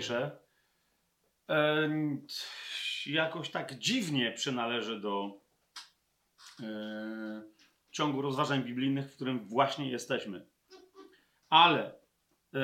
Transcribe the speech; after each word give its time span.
dzisiejsze 0.00 0.38
e, 1.48 1.90
jakoś 3.06 3.50
tak 3.50 3.78
dziwnie 3.78 4.32
przynależy 4.32 5.00
do 5.00 5.40
e, 6.62 7.42
ciągu 7.90 8.22
rozważań 8.22 8.62
biblijnych, 8.64 9.12
w 9.12 9.14
którym 9.14 9.48
właśnie 9.48 9.90
jesteśmy. 9.90 10.46
Ale 11.50 11.94
e, 12.54 12.60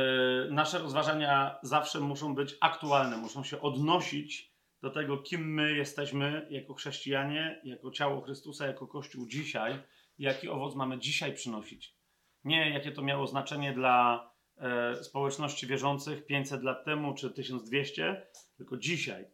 nasze 0.51 0.79
rozważania 0.79 1.59
zawsze 1.63 2.01
muszą 2.01 2.35
być 2.35 2.57
aktualne, 2.61 3.17
muszą 3.17 3.45
się 3.45 3.61
odnosić 3.61 4.57
do 4.83 4.91
tego, 4.91 5.19
kim 5.19 5.55
my 5.55 5.73
jesteśmy 5.77 6.47
jako 6.51 6.75
chrześcijanie, 6.75 7.61
jako 7.65 7.91
ciało 7.91 8.21
Chrystusa, 8.21 8.67
jako 8.67 8.87
Kościół 8.87 9.27
dzisiaj, 9.29 9.83
jaki 10.19 10.49
owoc 10.49 10.75
mamy 10.75 10.99
dzisiaj 10.99 11.35
przynosić. 11.35 11.97
Nie 12.45 12.71
jakie 12.71 12.93
to 12.93 13.03
miało 13.03 13.27
znaczenie 13.27 13.73
dla 13.73 14.36
e, 14.59 15.05
społeczności 15.05 15.67
wierzących 15.67 16.27
500 16.27 16.63
lat 16.63 16.85
temu 16.85 17.15
czy 17.15 17.31
1200, 17.31 18.27
tylko 18.57 18.77
dzisiaj. 18.77 19.27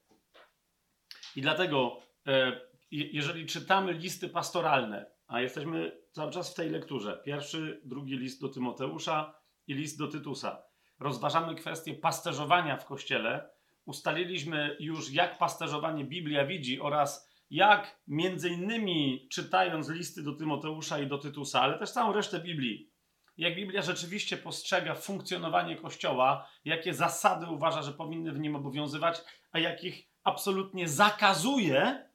I 1.36 1.42
dlatego, 1.42 1.98
e, 2.26 2.60
jeżeli 2.90 3.46
czytamy 3.46 3.92
listy 3.92 4.28
pastoralne, 4.28 5.06
a 5.26 5.40
jesteśmy 5.40 6.02
cały 6.12 6.32
czas 6.32 6.52
w 6.52 6.54
tej 6.54 6.70
lekturze, 6.70 7.22
pierwszy, 7.24 7.80
drugi 7.84 8.16
list 8.16 8.40
do 8.40 8.48
Tymoteusza 8.48 9.34
i 9.66 9.74
list 9.74 9.98
do 9.98 10.08
Tytusa, 10.08 10.62
rozważamy 11.00 11.54
kwestię 11.54 11.94
pasterzowania 11.94 12.76
w 12.76 12.84
kościele, 12.84 13.50
ustaliliśmy 13.84 14.76
już, 14.80 15.12
jak 15.12 15.38
pasterzowanie 15.38 16.04
Biblia 16.04 16.46
widzi 16.46 16.80
oraz 16.80 17.32
jak 17.50 18.00
między 18.06 18.48
innymi 18.48 19.28
czytając 19.30 19.88
listy 19.88 20.22
do 20.22 20.32
Tymoteusza 20.32 20.98
i 20.98 21.06
do 21.06 21.18
Tytusa, 21.18 21.60
ale 21.60 21.78
też 21.78 21.90
całą 21.90 22.12
resztę 22.12 22.40
Biblii, 22.40 22.91
jak 23.36 23.54
Biblia 23.54 23.82
rzeczywiście 23.82 24.36
postrzega 24.36 24.94
funkcjonowanie 24.94 25.76
Kościoła, 25.76 26.48
jakie 26.64 26.94
zasady 26.94 27.46
uważa, 27.46 27.82
że 27.82 27.92
powinny 27.92 28.32
w 28.32 28.40
nim 28.40 28.56
obowiązywać, 28.56 29.20
a 29.52 29.58
jakich 29.58 30.08
absolutnie 30.24 30.88
zakazuje, 30.88 32.08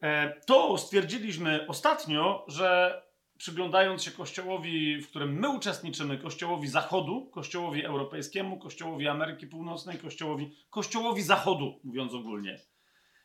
e, 0.00 0.40
to 0.46 0.78
stwierdziliśmy 0.78 1.66
ostatnio, 1.68 2.44
że 2.48 3.02
przyglądając 3.38 4.04
się 4.04 4.10
Kościołowi, 4.10 5.00
w 5.00 5.08
którym 5.08 5.38
my 5.38 5.48
uczestniczymy, 5.48 6.18
Kościołowi 6.18 6.68
Zachodu, 6.68 7.30
Kościołowi 7.34 7.84
Europejskiemu, 7.84 8.58
Kościołowi 8.58 9.08
Ameryki 9.08 9.46
Północnej, 9.46 9.98
Kościołowi, 9.98 10.56
Kościołowi 10.70 11.22
Zachodu, 11.22 11.80
mówiąc 11.84 12.14
ogólnie. 12.14 12.58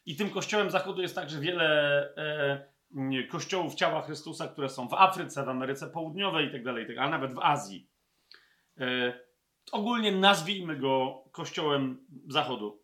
I 0.05 0.15
tym 0.15 0.29
Kościołem 0.29 0.71
Zachodu 0.71 1.01
jest 1.01 1.15
także 1.15 1.39
wiele 1.39 1.65
e, 2.17 2.76
kościołów 3.29 3.75
ciała 3.75 4.01
Chrystusa, 4.01 4.47
które 4.47 4.69
są 4.69 4.87
w 4.87 4.93
Afryce, 4.93 5.45
w 5.45 5.49
Ameryce 5.49 5.87
Południowej 5.87 6.45
itd., 6.45 6.73
tak 6.73 6.87
tak 6.87 6.97
a 6.97 7.09
nawet 7.09 7.33
w 7.33 7.39
Azji. 7.39 7.89
E, 8.77 9.19
ogólnie 9.71 10.11
nazwijmy 10.11 10.77
go 10.77 11.23
Kościołem 11.31 12.05
Zachodu. 12.27 12.81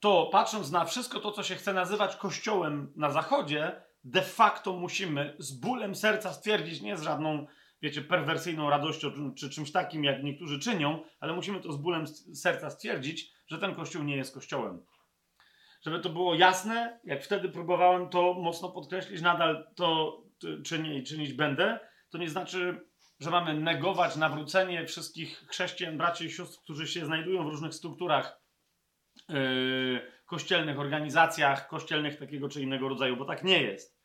To 0.00 0.28
patrząc 0.32 0.70
na 0.70 0.84
wszystko 0.84 1.20
to, 1.20 1.32
co 1.32 1.42
się 1.42 1.54
chce 1.54 1.72
nazywać 1.72 2.16
Kościołem 2.16 2.92
na 2.96 3.10
Zachodzie, 3.10 3.82
de 4.04 4.22
facto 4.22 4.72
musimy 4.72 5.36
z 5.38 5.52
bólem 5.52 5.94
serca 5.94 6.32
stwierdzić, 6.32 6.80
nie 6.80 6.96
z 6.96 7.02
żadną, 7.02 7.46
wiecie, 7.82 8.02
perwersyjną 8.02 8.70
radością 8.70 9.34
czy 9.34 9.50
czymś 9.50 9.72
takim, 9.72 10.04
jak 10.04 10.22
niektórzy 10.22 10.58
czynią, 10.58 11.02
ale 11.20 11.32
musimy 11.32 11.60
to 11.60 11.72
z 11.72 11.76
bólem 11.76 12.06
serca 12.34 12.70
stwierdzić, 12.70 13.32
że 13.46 13.58
ten 13.58 13.74
Kościół 13.74 14.02
nie 14.02 14.16
jest 14.16 14.34
Kościołem. 14.34 14.82
Żeby 15.86 16.00
to 16.00 16.08
było 16.08 16.34
jasne, 16.34 17.00
jak 17.04 17.24
wtedy 17.24 17.48
próbowałem 17.48 18.08
to 18.08 18.34
mocno 18.34 18.68
podkreślić, 18.68 19.22
nadal 19.22 19.66
to 19.74 20.18
czynię 20.64 20.98
i 20.98 21.04
czynić 21.04 21.32
będę, 21.32 21.80
to 22.10 22.18
nie 22.18 22.30
znaczy, 22.30 22.80
że 23.20 23.30
mamy 23.30 23.54
negować 23.54 24.16
nawrócenie 24.16 24.86
wszystkich 24.86 25.44
chrześcijan, 25.48 25.98
braci 25.98 26.24
i 26.24 26.30
sióstr, 26.30 26.62
którzy 26.62 26.88
się 26.88 27.06
znajdują 27.06 27.44
w 27.44 27.50
różnych 27.50 27.74
strukturach 27.74 28.40
yy, 29.28 30.12
kościelnych, 30.26 30.78
organizacjach 30.78 31.68
kościelnych 31.68 32.18
takiego 32.18 32.48
czy 32.48 32.62
innego 32.62 32.88
rodzaju, 32.88 33.16
bo 33.16 33.24
tak 33.24 33.44
nie 33.44 33.62
jest. 33.62 33.98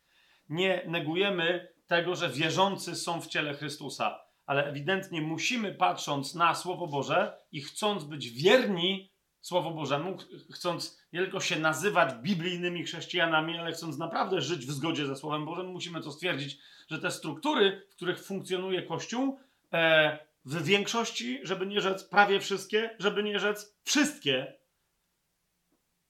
Nie 0.48 0.82
negujemy 0.86 1.68
tego, 1.86 2.16
że 2.16 2.28
wierzący 2.28 2.94
są 2.94 3.20
w 3.20 3.26
ciele 3.26 3.54
Chrystusa, 3.54 4.20
ale 4.46 4.66
ewidentnie 4.66 5.20
musimy, 5.20 5.74
patrząc 5.74 6.34
na 6.34 6.54
Słowo 6.54 6.86
Boże 6.86 7.38
i 7.52 7.60
chcąc 7.60 8.04
być 8.04 8.30
wierni 8.30 9.11
Słowu 9.42 9.74
Bożemu, 9.74 10.16
chcąc 10.52 11.02
nie 11.12 11.20
tylko 11.20 11.40
się 11.40 11.58
nazywać 11.58 12.14
biblijnymi 12.14 12.84
chrześcijanami, 12.84 13.58
ale 13.58 13.72
chcąc 13.72 13.98
naprawdę 13.98 14.40
żyć 14.40 14.66
w 14.66 14.72
zgodzie 14.72 15.06
ze 15.06 15.16
Słowem 15.16 15.44
Bożym, 15.44 15.66
musimy 15.66 16.00
to 16.00 16.12
stwierdzić, 16.12 16.58
że 16.88 16.98
te 16.98 17.10
struktury, 17.10 17.86
w 17.90 17.94
których 17.96 18.24
funkcjonuje 18.24 18.82
Kościół, 18.82 19.38
e, 19.72 20.18
w 20.44 20.64
większości, 20.64 21.40
żeby 21.42 21.66
nie 21.66 21.80
rzec 21.80 22.04
prawie 22.04 22.40
wszystkie, 22.40 22.96
żeby 22.98 23.22
nie 23.22 23.38
rzec 23.38 23.76
wszystkie, 23.84 24.52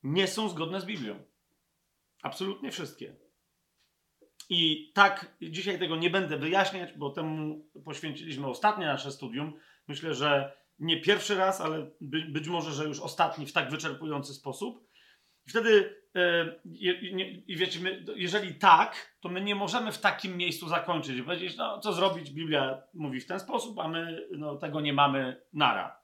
nie 0.03 0.27
są 0.27 0.49
zgodne 0.49 0.81
z 0.81 0.85
Biblią. 0.85 1.23
Absolutnie 2.23 2.71
wszystkie. 2.71 3.15
I 4.49 4.93
tak 4.95 5.37
dzisiaj 5.43 5.79
tego 5.79 5.97
nie 5.97 6.11
będę 6.11 6.37
wyjaśniać, 6.37 6.93
bo 6.93 7.11
temu 7.11 7.65
poświęciliśmy 7.85 8.47
ostatnie 8.47 8.87
nasze 8.87 9.13
studium. 9.13 9.53
Myślę, 9.89 10.15
że 10.15 10.62
nie 10.83 11.01
pierwszy 11.01 11.35
raz, 11.35 11.61
ale 11.61 11.91
by, 12.01 12.21
być 12.21 12.49
może, 12.49 12.73
że 12.73 12.85
już 12.85 13.01
ostatni 13.01 13.47
w 13.47 13.53
tak 13.53 13.71
wyczerpujący 13.71 14.35
sposób. 14.35 14.89
Wtedy, 15.49 15.97
yy, 16.15 16.61
i 17.47 17.57
wiecie, 17.57 17.81
my, 17.81 18.05
jeżeli 18.17 18.55
tak, 18.55 19.17
to 19.21 19.29
my 19.29 19.41
nie 19.41 19.55
możemy 19.55 19.93
w 19.93 20.01
takim 20.01 20.37
miejscu 20.37 20.69
zakończyć 20.69 21.19
i 21.19 21.23
powiedzieć, 21.23 21.57
no 21.57 21.81
co 21.81 21.93
zrobić, 21.93 22.31
Biblia 22.31 22.83
mówi 22.95 23.21
w 23.21 23.27
ten 23.27 23.41
sposób, 23.41 23.79
a 23.79 23.89
my 23.89 24.29
no, 24.31 24.57
tego 24.57 24.81
nie 24.81 24.93
mamy 24.93 25.43
nara. 25.53 26.03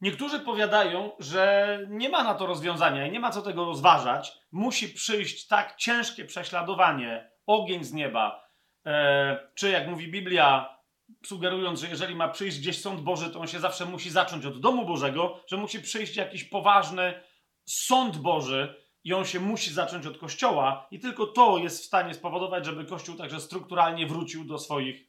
Niektórzy 0.00 0.40
powiadają, 0.40 1.12
że 1.18 1.78
nie 1.88 2.08
ma 2.08 2.24
na 2.24 2.34
to 2.34 2.46
rozwiązania 2.46 3.06
i 3.06 3.12
nie 3.12 3.20
ma 3.20 3.30
co 3.30 3.42
tego 3.42 3.64
rozważać. 3.64 4.38
Musi 4.52 4.88
przyjść 4.88 5.46
tak 5.46 5.76
ciężkie 5.76 6.24
prześladowanie, 6.24 7.30
ogień 7.46 7.84
z 7.84 7.92
nieba, 7.92 8.48
e, 8.86 9.48
czy 9.54 9.70
jak 9.70 9.88
mówi 9.88 10.10
Biblia, 10.10 10.77
sugerując, 11.26 11.80
że 11.80 11.88
jeżeli 11.88 12.14
ma 12.14 12.28
przyjść 12.28 12.58
gdzieś 12.58 12.80
sąd 12.80 13.00
Boży, 13.00 13.30
to 13.30 13.40
on 13.40 13.46
się 13.46 13.60
zawsze 13.60 13.86
musi 13.86 14.10
zacząć 14.10 14.46
od 14.46 14.60
domu 14.60 14.86
Bożego, 14.86 15.40
że 15.46 15.56
musi 15.56 15.82
przyjść 15.82 16.16
jakiś 16.16 16.44
poważny 16.44 17.22
sąd 17.64 18.16
Boży 18.16 18.74
i 19.04 19.14
on 19.14 19.24
się 19.24 19.40
musi 19.40 19.72
zacząć 19.72 20.06
od 20.06 20.18
Kościoła 20.18 20.86
i 20.90 20.98
tylko 20.98 21.26
to 21.26 21.58
jest 21.58 21.82
w 21.82 21.86
stanie 21.86 22.14
spowodować, 22.14 22.64
żeby 22.64 22.84
Kościół 22.84 23.16
także 23.16 23.40
strukturalnie 23.40 24.06
wrócił 24.06 24.44
do 24.44 24.58
swoich 24.58 25.08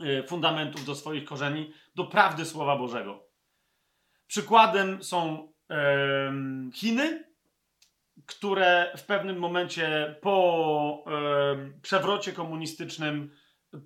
e, 0.00 0.22
fundamentów, 0.22 0.84
do 0.84 0.94
swoich 0.94 1.24
korzeni, 1.24 1.72
do 1.94 2.04
prawdy 2.04 2.44
Słowa 2.44 2.76
Bożego. 2.76 3.28
Przykładem 4.26 5.04
są 5.04 5.52
Chiny, 6.74 7.24
które 8.26 8.92
w 8.96 9.02
pewnym 9.02 9.38
momencie 9.38 10.16
po 10.22 11.04
przewrocie 11.82 12.32
komunistycznym 12.32 13.36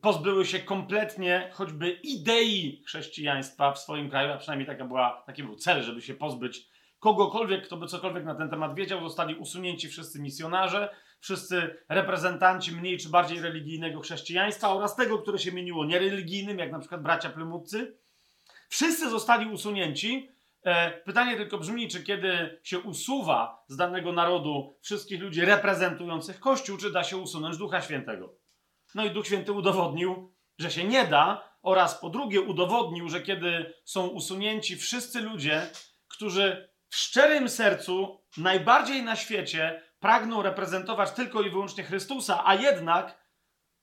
pozbyły 0.00 0.46
się 0.46 0.58
kompletnie 0.58 1.50
choćby 1.52 1.90
idei 1.90 2.82
chrześcijaństwa 2.86 3.72
w 3.72 3.78
swoim 3.78 4.10
kraju, 4.10 4.32
a 4.32 4.36
przynajmniej 4.36 4.66
taka 4.66 4.84
była, 4.84 5.22
taki 5.26 5.42
był 5.42 5.56
cel, 5.56 5.82
żeby 5.82 6.02
się 6.02 6.14
pozbyć 6.14 6.68
kogokolwiek, 6.98 7.66
kto 7.66 7.76
by 7.76 7.86
cokolwiek 7.86 8.24
na 8.24 8.34
ten 8.34 8.50
temat 8.50 8.74
wiedział. 8.74 9.00
Zostali 9.00 9.34
usunięci 9.34 9.88
wszyscy 9.88 10.20
misjonarze, 10.20 10.94
wszyscy 11.20 11.76
reprezentanci 11.88 12.72
mniej 12.72 12.98
czy 12.98 13.08
bardziej 13.08 13.40
religijnego 13.40 14.00
chrześcijaństwa 14.00 14.74
oraz 14.74 14.96
tego, 14.96 15.18
które 15.18 15.38
się 15.38 15.52
mieniło 15.52 15.84
niereligijnym, 15.84 16.58
jak 16.58 16.72
na 16.72 16.78
przykład 16.78 17.02
bracia 17.02 17.30
plymucy. 17.30 17.96
Wszyscy 18.68 19.10
zostali 19.10 19.50
usunięci. 19.50 20.30
E, 20.62 20.90
pytanie 20.90 21.36
tylko 21.36 21.58
brzmi, 21.58 21.88
czy 21.88 22.02
kiedy 22.02 22.60
się 22.62 22.78
usuwa 22.78 23.64
z 23.68 23.76
danego 23.76 24.12
narodu 24.12 24.76
wszystkich 24.80 25.20
ludzi 25.20 25.40
reprezentujących 25.40 26.40
Kościół, 26.40 26.78
czy 26.78 26.92
da 26.92 27.04
się 27.04 27.16
usunąć 27.16 27.56
Ducha 27.56 27.80
Świętego? 27.80 28.45
No 28.96 29.04
i 29.04 29.10
Duch 29.10 29.26
Święty 29.26 29.52
udowodnił, 29.52 30.34
że 30.58 30.70
się 30.70 30.84
nie 30.84 31.04
da, 31.04 31.50
oraz 31.62 32.00
po 32.00 32.10
drugie 32.10 32.40
udowodnił, 32.40 33.08
że 33.08 33.20
kiedy 33.20 33.74
są 33.84 34.06
usunięci 34.06 34.76
wszyscy 34.76 35.20
ludzie, 35.20 35.70
którzy 36.08 36.72
w 36.88 36.96
szczerym 36.96 37.48
sercu, 37.48 38.24
najbardziej 38.36 39.02
na 39.02 39.16
świecie, 39.16 39.82
pragną 40.00 40.42
reprezentować 40.42 41.10
tylko 41.10 41.42
i 41.42 41.50
wyłącznie 41.50 41.84
Chrystusa, 41.84 42.42
a 42.46 42.54
jednak 42.54 43.26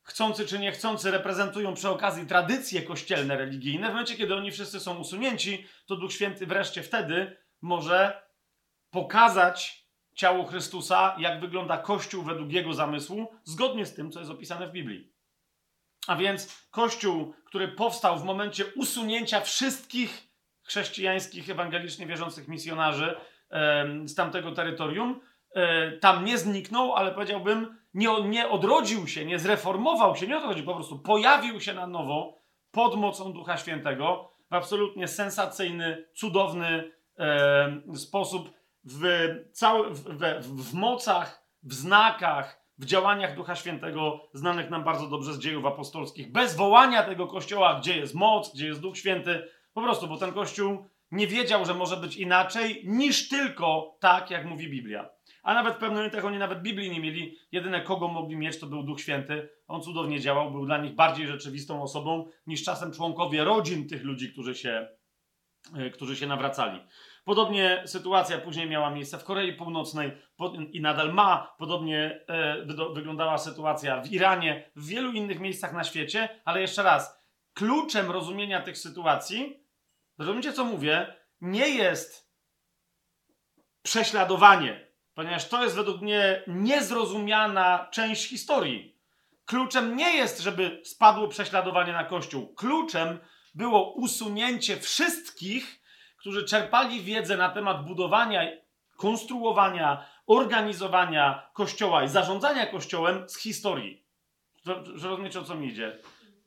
chcący 0.04 0.48
czy 0.48 0.60
niechcący 0.60 1.12
reprezentują 1.12 1.74
przy 1.74 1.90
okazji 1.90 2.28
tradycje 2.28 2.82
kościelne, 2.82 3.38
religijne. 3.38 3.88
W 3.88 3.92
momencie, 3.92 4.16
kiedy 4.16 4.36
oni 4.36 4.52
wszyscy 4.52 4.80
są 4.80 4.98
usunięci, 4.98 5.68
to 5.86 5.96
Duch 5.96 6.14
Święty 6.14 6.48
wreszcie 6.48 6.84
wtedy 6.84 7.38
może 7.62 8.24
pokazać 8.90 9.83
ciału 10.14 10.46
Chrystusa, 10.46 11.16
jak 11.18 11.40
wygląda 11.40 11.78
Kościół 11.78 12.24
według 12.24 12.52
jego 12.52 12.74
zamysłu, 12.74 13.28
zgodnie 13.44 13.86
z 13.86 13.94
tym, 13.94 14.12
co 14.12 14.20
jest 14.20 14.32
opisane 14.32 14.68
w 14.68 14.72
Biblii. 14.72 15.14
A 16.08 16.16
więc 16.16 16.68
Kościół, 16.72 17.34
który 17.46 17.68
powstał 17.68 18.20
w 18.20 18.24
momencie 18.24 18.66
usunięcia 18.76 19.42
wszystkich 19.42 20.28
chrześcijańskich, 20.64 21.50
ewangelicznie 21.50 22.06
wierzących 22.06 22.48
misjonarzy 22.48 23.16
z 24.06 24.16
tamtego 24.16 24.52
terytorium, 24.52 25.20
e, 25.56 25.92
tam 25.92 26.26
nie 26.26 26.38
zniknął, 26.38 26.94
ale 26.94 27.12
powiedziałbym, 27.12 27.78
nie, 27.94 28.10
nie 28.24 28.50
odrodził 28.50 29.08
się, 29.08 29.26
nie 29.26 29.40
zreformował 29.40 30.16
się, 30.16 30.28
nie 30.28 30.38
o 30.38 30.42
to 30.42 30.48
chodzi, 30.48 30.64
po 30.64 30.76
prostu 30.76 31.00
pojawił 31.00 31.62
się 31.62 31.74
na 31.74 31.88
nowo 31.88 32.42
pod 32.72 32.96
mocą 32.96 33.34
Ducha 33.34 33.58
Świętego 33.58 34.32
w 34.50 34.54
absolutnie 34.54 35.08
sensacyjny, 35.08 36.06
cudowny 36.14 36.92
e, 37.20 37.96
sposób 37.96 38.54
w, 38.84 39.00
w, 39.54 40.46
w, 40.46 40.72
w 40.72 40.74
mocach, 40.74 41.44
w 41.64 41.74
znakach, 41.74 42.64
w 42.78 42.86
działaniach 42.86 43.36
Ducha 43.36 43.56
Świętego, 43.56 44.30
znanych 44.34 44.70
nam 44.70 44.84
bardzo 44.84 45.08
dobrze 45.08 45.34
z 45.34 45.40
dziejów 45.40 45.66
apostolskich, 45.66 46.32
bez 46.32 46.56
wołania 46.56 47.04
tego 47.04 47.28
kościoła, 47.28 47.80
gdzie 47.80 47.98
jest 47.98 48.16
moc, 48.16 48.54
gdzie 48.54 48.68
jest 48.68 48.82
Duch 48.82 48.98
Święty, 48.98 49.50
po 49.74 49.82
prostu, 49.82 50.08
bo 50.08 50.18
ten 50.18 50.34
kościół 50.34 50.86
nie 51.12 51.28
wiedział, 51.28 51.66
że 51.66 51.74
może 51.74 51.98
być 51.98 52.16
inaczej 52.16 52.82
niż 52.86 53.30
tylko 53.30 53.98
tak, 54.00 54.32
jak 54.32 54.46
mówi 54.46 54.70
Biblia. 54.70 55.10
A 55.44 55.54
nawet 55.54 55.74
w 55.74 55.78
pewnych 55.78 55.98
momentach 55.98 56.26
oni 56.26 56.38
nawet 56.38 56.62
Biblii 56.62 56.92
nie 56.92 57.00
mieli. 57.00 57.38
Jedyne, 57.52 57.82
kogo 57.82 58.08
mogli 58.08 58.36
mieć, 58.36 58.60
to 58.60 58.68
był 58.68 58.84
Duch 58.84 59.02
Święty. 59.02 59.50
On 59.68 59.82
cudownie 59.82 60.20
działał, 60.20 60.52
był 60.52 60.66
dla 60.66 60.78
nich 60.78 60.96
bardziej 60.96 61.28
rzeczywistą 61.28 61.82
osobą 61.82 62.30
niż 62.48 62.64
czasem 62.64 62.92
członkowie 62.92 63.44
rodzin 63.44 63.88
tych 63.88 64.04
ludzi, 64.04 64.32
którzy 64.32 64.56
się, 64.56 64.88
e, 65.76 65.90
którzy 65.90 66.16
się 66.16 66.28
nawracali. 66.28 66.80
Podobnie 67.24 67.84
sytuacja 67.86 68.38
później 68.38 68.70
miała 68.70 68.90
miejsce 68.90 69.18
w 69.18 69.24
Korei 69.24 69.54
Północnej 69.54 70.12
i 70.72 70.82
nadal 70.82 71.14
ma. 71.14 71.56
Podobnie 71.58 72.26
e, 72.28 72.66
wyglądała 72.94 73.38
sytuacja 73.38 74.02
w 74.02 74.12
Iranie, 74.12 74.72
w 74.76 74.88
wielu 74.88 75.12
innych 75.12 75.40
miejscach 75.40 75.74
na 75.74 75.84
świecie, 75.84 76.42
ale 76.46 76.62
jeszcze 76.62 76.84
raz, 76.84 77.24
kluczem 77.54 78.12
rozumienia 78.12 78.62
tych 78.62 78.78
sytuacji, 78.78 79.64
rozumiecie 80.18 80.54
co 80.54 80.66
mówię, 80.66 81.16
nie 81.42 81.70
jest 81.70 82.34
prześladowanie, 83.82 84.88
ponieważ 85.14 85.50
to 85.50 85.64
jest 85.64 85.76
według 85.76 86.02
mnie 86.02 86.44
niezrozumiana 86.48 87.88
część 87.92 88.30
historii. 88.30 89.00
Kluczem 89.46 89.96
nie 89.96 90.16
jest, 90.18 90.40
żeby 90.40 90.82
spadło 90.84 91.28
prześladowanie 91.28 91.94
na 91.94 92.04
Kościół. 92.04 92.54
Kluczem 92.56 93.20
było 93.56 93.94
usunięcie 93.94 94.78
wszystkich, 94.78 95.83
którzy 96.24 96.44
czerpali 96.44 97.02
wiedzę 97.02 97.38
na 97.38 97.50
temat 97.50 97.86
budowania, 97.86 98.42
konstruowania, 98.98 100.06
organizowania 100.28 101.50
Kościoła 101.54 102.04
i 102.04 102.10
zarządzania 102.10 102.66
Kościołem 102.66 103.30
z 103.30 103.38
historii. 103.38 104.04
Że 104.96 105.10
rozumiecie, 105.10 105.40
o 105.40 105.44
co 105.44 105.56
mi 105.56 105.68
idzie? 105.68 105.98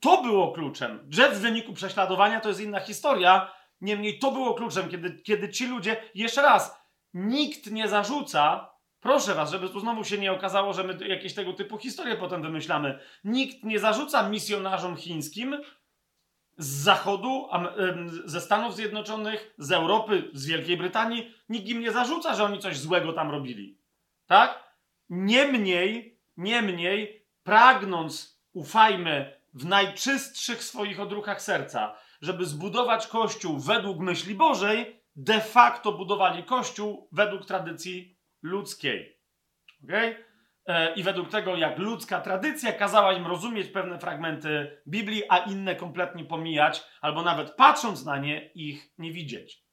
To 0.00 0.22
było 0.22 0.52
kluczem. 0.52 1.08
Że 1.10 1.30
w 1.30 1.40
wyniku 1.40 1.72
prześladowania 1.72 2.40
to 2.40 2.48
jest 2.48 2.60
inna 2.60 2.80
historia, 2.80 3.52
niemniej 3.80 4.18
to 4.18 4.32
było 4.32 4.54
kluczem, 4.54 4.88
kiedy, 4.88 5.22
kiedy 5.22 5.48
ci 5.48 5.66
ludzie, 5.66 5.96
jeszcze 6.14 6.42
raz, 6.42 6.80
nikt 7.14 7.70
nie 7.70 7.88
zarzuca, 7.88 8.70
proszę 9.00 9.34
was, 9.34 9.50
żeby 9.50 9.68
tu 9.68 9.80
znowu 9.80 10.04
się 10.04 10.18
nie 10.18 10.32
okazało, 10.32 10.72
że 10.72 10.84
my 10.84 11.08
jakieś 11.08 11.34
tego 11.34 11.52
typu 11.52 11.78
historie 11.78 12.16
potem 12.16 12.42
wymyślamy, 12.42 12.98
nikt 13.24 13.64
nie 13.64 13.78
zarzuca 13.78 14.28
misjonarzom 14.28 14.96
chińskim 14.96 15.56
z 16.56 16.66
Zachodu, 16.66 17.48
ze 18.24 18.40
Stanów 18.40 18.76
Zjednoczonych, 18.76 19.54
z 19.58 19.72
Europy, 19.72 20.30
z 20.32 20.46
Wielkiej 20.46 20.76
Brytanii, 20.76 21.34
nikt 21.48 21.68
im 21.68 21.80
nie 21.80 21.92
zarzuca, 21.92 22.34
że 22.34 22.44
oni 22.44 22.58
coś 22.58 22.78
złego 22.78 23.12
tam 23.12 23.30
robili. 23.30 23.78
Tak? 24.26 24.64
Niemniej, 25.08 26.20
niemniej, 26.36 27.26
pragnąc, 27.42 28.40
ufajmy, 28.52 29.40
w 29.54 29.64
najczystszych 29.64 30.64
swoich 30.64 31.00
odruchach 31.00 31.42
serca, 31.42 31.96
żeby 32.20 32.46
zbudować 32.46 33.06
Kościół 33.06 33.58
według 33.58 33.98
myśli 33.98 34.34
Bożej, 34.34 35.02
de 35.16 35.40
facto 35.40 35.92
budowali 35.92 36.44
Kościół 36.44 37.08
według 37.12 37.46
tradycji 37.46 38.18
ludzkiej. 38.42 39.20
Okay? 39.84 40.24
E, 40.66 40.94
I 40.94 41.02
według 41.02 41.28
tego, 41.28 41.56
jak 41.56 41.78
ludzka 41.78 42.20
tradycja 42.20 42.72
kazała 42.72 43.12
im 43.12 43.26
rozumieć 43.26 43.68
pewne 43.68 43.98
fragmenty 43.98 44.82
Biblii, 44.86 45.22
a 45.28 45.38
inne 45.38 45.76
kompletnie 45.76 46.24
pomijać, 46.24 46.84
albo 47.00 47.22
nawet 47.22 47.50
patrząc 47.50 48.04
na 48.04 48.18
nie, 48.18 48.50
ich 48.54 48.94
nie 48.98 49.12
widzieć. 49.12 49.66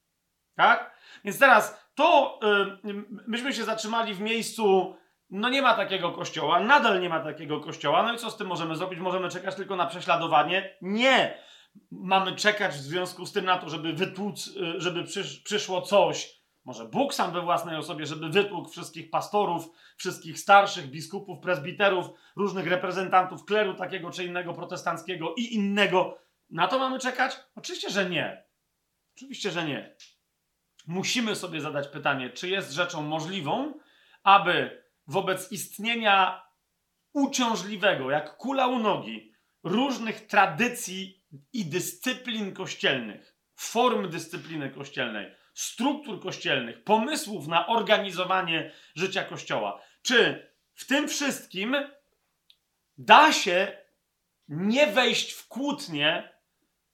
Tak? 0.56 0.98
Więc 1.26 1.40
teraz 1.40 1.90
to 1.96 2.40
yy, 2.84 3.04
myśmy 3.28 3.54
się 3.54 3.64
zatrzymali 3.64 4.14
w 4.14 4.22
miejscu, 4.22 4.96
no 5.30 5.50
nie 5.50 5.62
ma 5.62 5.74
takiego 5.74 6.12
kościoła, 6.12 6.60
nadal 6.60 7.02
nie 7.02 7.10
ma 7.10 7.20
takiego 7.20 7.60
kościoła, 7.60 8.04
no 8.04 8.14
i 8.14 8.18
co 8.18 8.32
z 8.32 8.38
tym 8.38 8.48
możemy 8.48 8.76
zrobić? 8.76 9.00
Możemy 9.00 9.30
czekać 9.30 9.56
tylko 9.56 9.76
na 9.76 9.86
prześladowanie? 9.86 10.78
Nie! 10.82 11.44
Mamy 11.92 12.36
czekać 12.36 12.72
w 12.72 12.82
związku 12.82 13.26
z 13.26 13.32
tym 13.32 13.46
na 13.46 13.58
to, 13.58 13.70
żeby 13.70 13.94
wytłuc, 13.94 14.48
y, 14.48 14.82
żeby 14.82 15.04
przysz, 15.04 15.40
przyszło 15.40 15.82
coś, 15.82 16.43
może 16.66 16.86
Bóg 16.86 17.14
sam 17.14 17.32
we 17.32 17.42
własnej 17.42 17.78
osobie, 17.78 18.06
żeby 18.06 18.30
wytłukł 18.30 18.70
wszystkich 18.70 19.10
pastorów, 19.10 19.70
wszystkich 19.98 20.40
starszych, 20.40 20.88
biskupów, 20.88 21.40
prezbiterów, 21.40 22.08
różnych 22.36 22.68
reprezentantów 22.68 23.46
kleru 23.46 23.74
takiego 23.74 24.12
czy 24.12 24.26
innego 24.26 24.54
protestanckiego 24.54 25.34
i 25.38 25.54
innego. 25.54 26.20
Na 26.50 26.68
to 26.68 26.80
mamy 26.80 27.00
czekać? 27.00 27.40
Oczywiście, 27.56 27.90
że 27.90 28.10
nie. 28.10 28.44
Oczywiście, 29.16 29.52
że 29.52 29.66
nie. 29.66 29.96
Musimy 30.88 31.36
sobie 31.36 31.62
zadać 31.62 31.88
pytanie, 31.88 32.30
czy 32.30 32.50
jest 32.50 32.72
rzeczą 32.72 33.02
możliwą, 33.02 33.74
aby 34.24 34.84
wobec 35.08 35.52
istnienia 35.52 36.44
uciążliwego, 37.14 38.12
jak 38.12 38.38
kula 38.38 38.68
u 38.68 38.80
nogi, 38.80 39.34
różnych 39.64 40.28
tradycji 40.28 41.24
i 41.54 41.66
dyscyplin 41.66 42.54
kościelnych, 42.54 43.38
form 43.56 44.10
dyscypliny 44.10 44.70
kościelnej, 44.70 45.36
struktur 45.54 46.22
kościelnych, 46.22 46.84
pomysłów 46.84 47.48
na 47.48 47.68
organizowanie 47.68 48.72
życia 48.96 49.24
kościoła. 49.24 49.82
Czy 50.02 50.48
w 50.74 50.88
tym 50.88 51.08
wszystkim 51.08 51.76
da 52.98 53.32
się 53.34 53.78
nie 54.48 54.88
wejść 54.88 55.32
w 55.32 55.48
kłótnię 55.48 56.34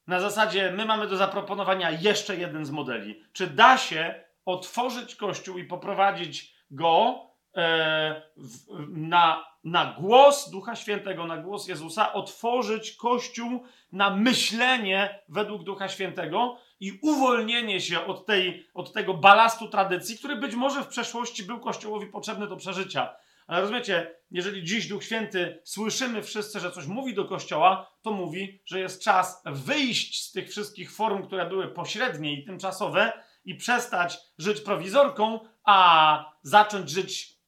na 0.07 0.19
zasadzie 0.19 0.72
my 0.72 0.86
mamy 0.86 1.07
do 1.07 1.17
zaproponowania 1.17 1.91
jeszcze 1.91 2.36
jeden 2.38 2.65
z 2.65 2.72
modeli? 2.72 3.24
Czy 3.33 3.48
da 3.48 3.77
się 3.77 4.24
otworzyć 4.45 5.15
kościół 5.15 5.57
i 5.57 5.63
poprowadzić 5.63 6.55
go 6.72 7.19
e, 7.55 8.22
w, 8.38 8.57
na, 8.89 9.45
na 9.63 9.95
głos 10.00 10.50
Ducha 10.50 10.75
Świętego, 10.75 11.27
na 11.27 11.38
głos 11.38 11.67
Jezusa, 11.67 12.13
otworzyć 12.13 12.95
kościół 12.95 13.63
na 13.91 14.10
myślenie 14.10 15.19
według 15.29 15.63
Ducha 15.63 15.89
Świętego? 15.89 16.57
I 16.79 17.00
uwolnienie 17.01 17.81
się 17.81 18.05
od, 18.05 18.25
tej, 18.25 18.67
od 18.74 18.93
tego 18.93 19.13
balastu 19.13 19.67
tradycji, 19.67 20.17
który 20.17 20.36
być 20.36 20.55
może 20.55 20.83
w 20.83 20.88
przeszłości 20.88 21.43
był 21.43 21.59
Kościołowi 21.59 22.07
potrzebny 22.07 22.48
do 22.48 22.57
przeżycia. 22.57 23.15
Ale 23.48 23.62
rozumiecie, 23.62 24.15
jeżeli 24.31 24.63
dziś 24.63 24.88
Duch 24.88 25.03
Święty 25.03 25.62
słyszymy 25.63 26.24
wszyscy, 26.24 26.59
że 26.59 26.71
coś 26.71 26.86
mówi 26.86 27.13
do 27.13 27.25
Kościoła, 27.25 27.91
to 28.01 28.12
mówi, 28.12 28.62
że 28.65 28.79
jest 28.79 29.03
czas 29.03 29.43
wyjść 29.45 30.24
z 30.24 30.31
tych 30.31 30.50
wszystkich 30.50 30.91
form, 30.91 31.24
które 31.24 31.45
były 31.45 31.67
pośrednie 31.67 32.33
i 32.33 32.45
tymczasowe 32.45 33.13
i 33.45 33.55
przestać 33.55 34.17
żyć 34.38 34.62
prowizorką, 34.62 35.39
a 35.63 36.31
zacząć 36.43 36.89
żyć 36.89 37.39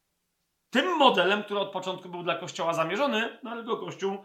tym 0.69 0.97
modelem, 0.97 1.43
który 1.43 1.59
od 1.59 1.71
początku 1.71 2.09
był 2.09 2.23
dla 2.23 2.35
Kościoła 2.35 2.73
zamierzony, 2.73 3.39
no 3.43 3.51
ale 3.51 3.63
go 3.63 3.77
Kościół 3.77 4.17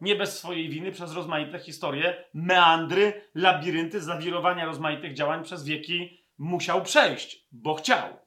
nie 0.00 0.16
bez 0.16 0.38
swojej 0.38 0.68
winy 0.68 0.92
przez 0.92 1.14
rozmaite 1.14 1.58
historie, 1.58 2.24
meandry, 2.34 3.28
labirynty, 3.34 4.00
zawirowania 4.00 4.64
rozmaitych 4.64 5.14
działań 5.14 5.44
przez 5.44 5.64
wieki 5.64 6.24
musiał 6.38 6.82
przejść, 6.82 7.46
bo 7.52 7.74
chciał. 7.74 8.18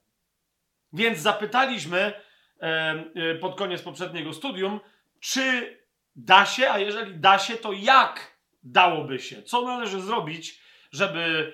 Więc 0.93 1.19
zapytaliśmy 1.19 1.99
e, 1.99 2.13
e, 3.15 3.35
pod 3.35 3.55
koniec 3.55 3.81
poprzedniego 3.81 4.33
studium, 4.33 4.79
czy 5.19 5.77
da 6.15 6.45
się, 6.45 6.69
a 6.69 6.79
jeżeli 6.79 7.19
da 7.19 7.39
się, 7.39 7.55
to 7.55 7.73
jak 7.73 8.37
dałoby 8.63 9.19
się? 9.19 9.43
Co 9.43 9.61
należy 9.61 10.01
zrobić, 10.01 10.61
żeby 10.91 11.53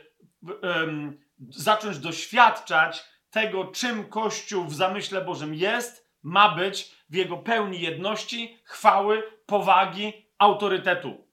zacząć 1.49 1.97
doświadczać 1.97 3.03
tego, 3.31 3.65
czym 3.65 4.09
Kościół 4.09 4.65
w 4.65 4.75
zamyśle 4.75 5.21
Bożym 5.21 5.55
jest, 5.55 6.09
ma 6.23 6.55
być 6.55 6.98
w 7.09 7.15
jego 7.15 7.37
pełni 7.37 7.81
jedności, 7.81 8.59
chwały, 8.63 9.23
powagi, 9.45 10.13
autorytetu. 10.37 11.27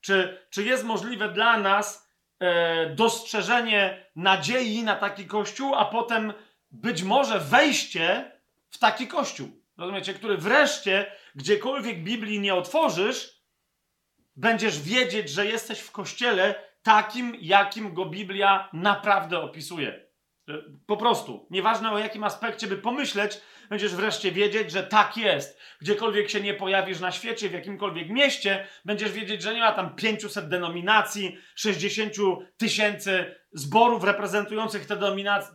Czy, 0.00 0.46
czy 0.50 0.64
jest 0.64 0.84
możliwe 0.84 1.28
dla 1.28 1.58
nas 1.58 2.08
e, 2.38 2.86
dostrzeżenie 2.86 4.06
nadziei 4.16 4.82
na 4.82 4.96
taki 4.96 5.26
kościół, 5.26 5.74
a 5.74 5.84
potem 5.84 6.32
być 6.70 7.02
może 7.02 7.40
wejście 7.40 8.32
w 8.68 8.78
taki 8.78 9.06
kościół? 9.06 9.62
Rozumiecie, 9.76 10.14
który 10.14 10.36
wreszcie, 10.36 11.12
gdziekolwiek 11.34 12.02
Biblii 12.02 12.40
nie 12.40 12.54
otworzysz, 12.54 13.42
będziesz 14.36 14.80
wiedzieć, 14.80 15.30
że 15.30 15.46
jesteś 15.46 15.80
w 15.80 15.92
kościele 15.92 16.54
takim, 16.82 17.36
jakim 17.40 17.94
go 17.94 18.04
Biblia 18.04 18.68
naprawdę 18.72 19.40
opisuje. 19.40 20.06
E, 20.48 20.52
po 20.86 20.96
prostu, 20.96 21.46
nieważne 21.50 21.92
o 21.92 21.98
jakim 21.98 22.24
aspekcie 22.24 22.66
by 22.66 22.76
pomyśleć, 22.76 23.40
będziesz 23.70 23.94
wreszcie 23.94 24.32
wiedzieć, 24.32 24.70
że 24.70 24.82
tak 24.82 25.16
jest. 25.16 25.60
Gdziekolwiek 25.80 26.30
się 26.30 26.40
nie 26.40 26.54
pojawisz 26.54 27.00
na 27.00 27.12
świecie, 27.12 27.48
w 27.48 27.52
jakimkolwiek 27.52 28.08
mieście, 28.08 28.66
będziesz 28.84 29.12
wiedzieć, 29.12 29.42
że 29.42 29.54
nie 29.54 29.60
ma 29.60 29.72
tam 29.72 29.94
500 29.96 30.48
denominacji, 30.48 31.38
60 31.54 32.12
tysięcy 32.56 33.34
zborów 33.52 34.04
reprezentujących 34.04 34.86
te, 34.86 34.96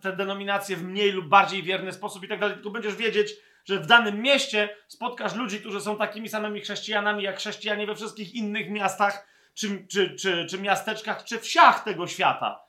te 0.01 0.15
denominacje 0.15 0.75
w 0.75 0.83
mniej 0.83 1.11
lub 1.11 1.27
bardziej 1.27 1.63
wierny 1.63 1.91
sposób 1.93 2.23
i 2.23 2.27
tak 2.27 2.39
dalej. 2.39 2.55
Tylko 2.55 2.69
będziesz 2.69 2.95
wiedzieć, 2.95 3.33
że 3.65 3.79
w 3.79 3.85
danym 3.85 4.21
mieście 4.21 4.69
spotkasz 4.87 5.35
ludzi, 5.35 5.59
którzy 5.59 5.81
są 5.81 5.97
takimi 5.97 6.29
samymi 6.29 6.61
chrześcijanami 6.61 7.23
jak 7.23 7.37
chrześcijanie 7.37 7.87
we 7.87 7.95
wszystkich 7.95 8.35
innych 8.35 8.69
miastach 8.69 9.27
czy, 9.53 9.87
czy, 9.87 10.15
czy, 10.15 10.45
czy 10.49 10.59
miasteczkach, 10.59 11.23
czy 11.23 11.39
wsiach 11.39 11.83
tego 11.83 12.07
świata. 12.07 12.66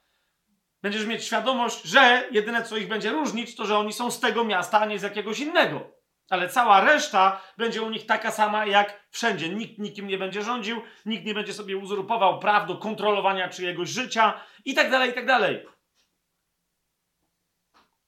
Będziesz 0.83 1.07
mieć 1.07 1.25
świadomość, 1.25 1.83
że 1.83 2.29
jedyne 2.31 2.65
co 2.65 2.77
ich 2.77 2.89
będzie 2.89 3.11
różnić, 3.11 3.57
to 3.57 3.67
że 3.67 3.79
oni 3.79 3.93
są 3.93 4.11
z 4.11 4.21
tego 4.21 4.45
miasta, 4.45 4.81
a 4.81 4.87
nie 4.87 4.99
z 4.99 5.03
jakiegoś 5.03 5.41
innego. 5.41 5.99
Ale 6.31 6.49
cała 6.49 6.81
reszta 6.81 7.41
będzie 7.57 7.83
u 7.83 7.91
nich 7.91 8.07
taka 8.07 8.31
sama 8.31 8.67
jak 8.67 9.09
wszędzie. 9.11 9.49
Nikt 9.49 9.79
nikim 9.79 10.07
nie 10.07 10.19
będzie 10.19 10.43
rządził, 10.43 10.83
nikt 11.07 11.25
nie 11.25 11.35
będzie 11.35 11.53
sobie 11.53 11.77
uzurpował 11.77 12.39
praw 12.39 12.69
do 12.69 12.77
kontrolowania 12.77 13.49
czyjegoś 13.49 13.89
życia 13.89 14.41
i 14.65 14.75
tak 14.75 14.91
dalej, 14.91 15.11
i 15.11 15.15
tak 15.15 15.27
dalej. 15.27 15.67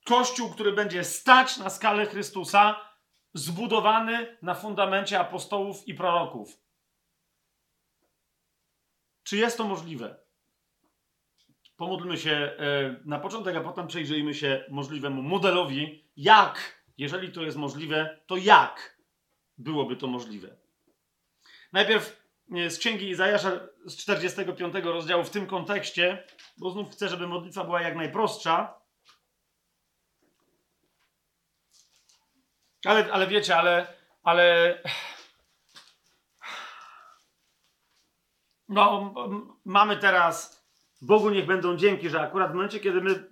Kościół, 0.05 0.51
który 0.51 0.73
będzie 0.73 1.05
stać 1.05 1.57
na 1.57 1.71
skalę 1.71 2.07
Chrystusa, 2.07 2.91
zbudowany 3.35 4.39
na 4.43 4.55
fundamencie 4.55 5.21
apostołów 5.21 5.89
i 5.89 5.95
proroków. 5.95 6.61
Czy 9.23 9.37
jest 9.37 9.57
to 9.57 9.65
możliwe? 9.65 10.20
Pomódlmy 11.81 12.19
się 12.19 12.31
e, 12.31 12.57
na 13.05 13.19
początek, 13.19 13.57
a 13.57 13.61
potem 13.61 13.87
przejrzyjmy 13.87 14.35
się 14.35 14.65
możliwemu 14.69 15.23
modelowi, 15.23 16.05
jak, 16.17 16.85
jeżeli 16.99 17.33
to 17.33 17.43
jest 17.43 17.57
możliwe, 17.57 18.21
to 18.27 18.37
jak 18.37 18.99
byłoby 19.59 19.97
to 19.97 20.07
możliwe. 20.07 20.57
Najpierw 21.73 22.23
e, 22.55 22.71
z 22.71 22.79
księgi 22.79 23.09
Izajasza 23.09 23.51
z 23.87 23.97
45 23.97 24.75
rozdziału 24.85 25.25
w 25.25 25.31
tym 25.31 25.47
kontekście, 25.47 26.25
bo 26.59 26.71
znów 26.71 26.91
chcę, 26.91 27.09
żeby 27.09 27.27
modlitwa 27.27 27.65
była 27.65 27.83
jak 27.83 27.97
najprostsza. 27.97 28.75
Ale, 32.85 33.13
ale 33.13 33.27
wiecie, 33.27 33.57
ale, 33.57 33.95
ale 34.23 34.79
no, 38.69 39.15
mamy 39.65 39.97
teraz, 39.97 40.60
Bogu 41.03 41.31
niech 41.31 41.47
będą 41.47 41.77
dzięki, 41.77 42.09
że 42.09 42.21
akurat 42.21 42.51
w 42.51 42.55
momencie, 42.55 42.81
kiedy 42.81 43.01
my 43.01 43.25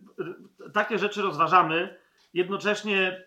takie 0.72 0.98
rzeczy 0.98 1.22
rozważamy, 1.22 1.98
jednocześnie, 2.34 3.25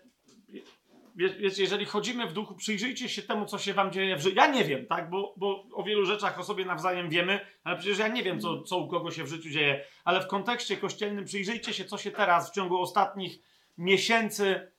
wiecie, 1.16 1.62
jeżeli 1.62 1.84
chodzimy 1.84 2.26
w 2.26 2.32
duchu, 2.32 2.54
przyjrzyjcie 2.54 3.08
się 3.08 3.22
temu, 3.22 3.46
co 3.46 3.58
się 3.58 3.74
wam 3.74 3.92
dzieje 3.92 4.16
w 4.16 4.20
życiu. 4.20 4.36
Ja 4.36 4.46
nie 4.46 4.64
wiem, 4.64 4.86
tak, 4.86 5.10
bo, 5.10 5.34
bo 5.36 5.64
o 5.72 5.82
wielu 5.82 6.06
rzeczach 6.06 6.40
o 6.40 6.44
sobie 6.44 6.64
nawzajem 6.64 7.08
wiemy, 7.08 7.40
ale 7.64 7.76
przecież 7.76 7.98
ja 7.98 8.08
nie 8.08 8.22
wiem, 8.22 8.40
co, 8.40 8.62
co 8.62 8.78
u 8.78 8.88
kogo 8.88 9.10
się 9.10 9.24
w 9.24 9.28
życiu 9.28 9.50
dzieje, 9.50 9.84
ale 10.04 10.20
w 10.20 10.26
kontekście 10.26 10.76
kościelnym 10.76 11.24
przyjrzyjcie 11.24 11.74
się, 11.74 11.84
co 11.84 11.98
się 11.98 12.10
teraz 12.10 12.50
w 12.50 12.54
ciągu 12.54 12.80
ostatnich 12.80 13.38
miesięcy 13.78 14.72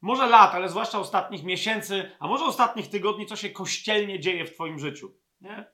może 0.00 0.26
lat, 0.26 0.54
ale 0.54 0.68
zwłaszcza 0.68 0.98
ostatnich 0.98 1.44
miesięcy, 1.44 2.10
a 2.18 2.26
może 2.26 2.44
ostatnich 2.44 2.90
tygodni, 2.90 3.26
co 3.26 3.36
się 3.36 3.50
kościelnie 3.50 4.20
dzieje 4.20 4.44
w 4.44 4.54
Twoim 4.54 4.78
życiu. 4.78 5.14
Nie? 5.40 5.64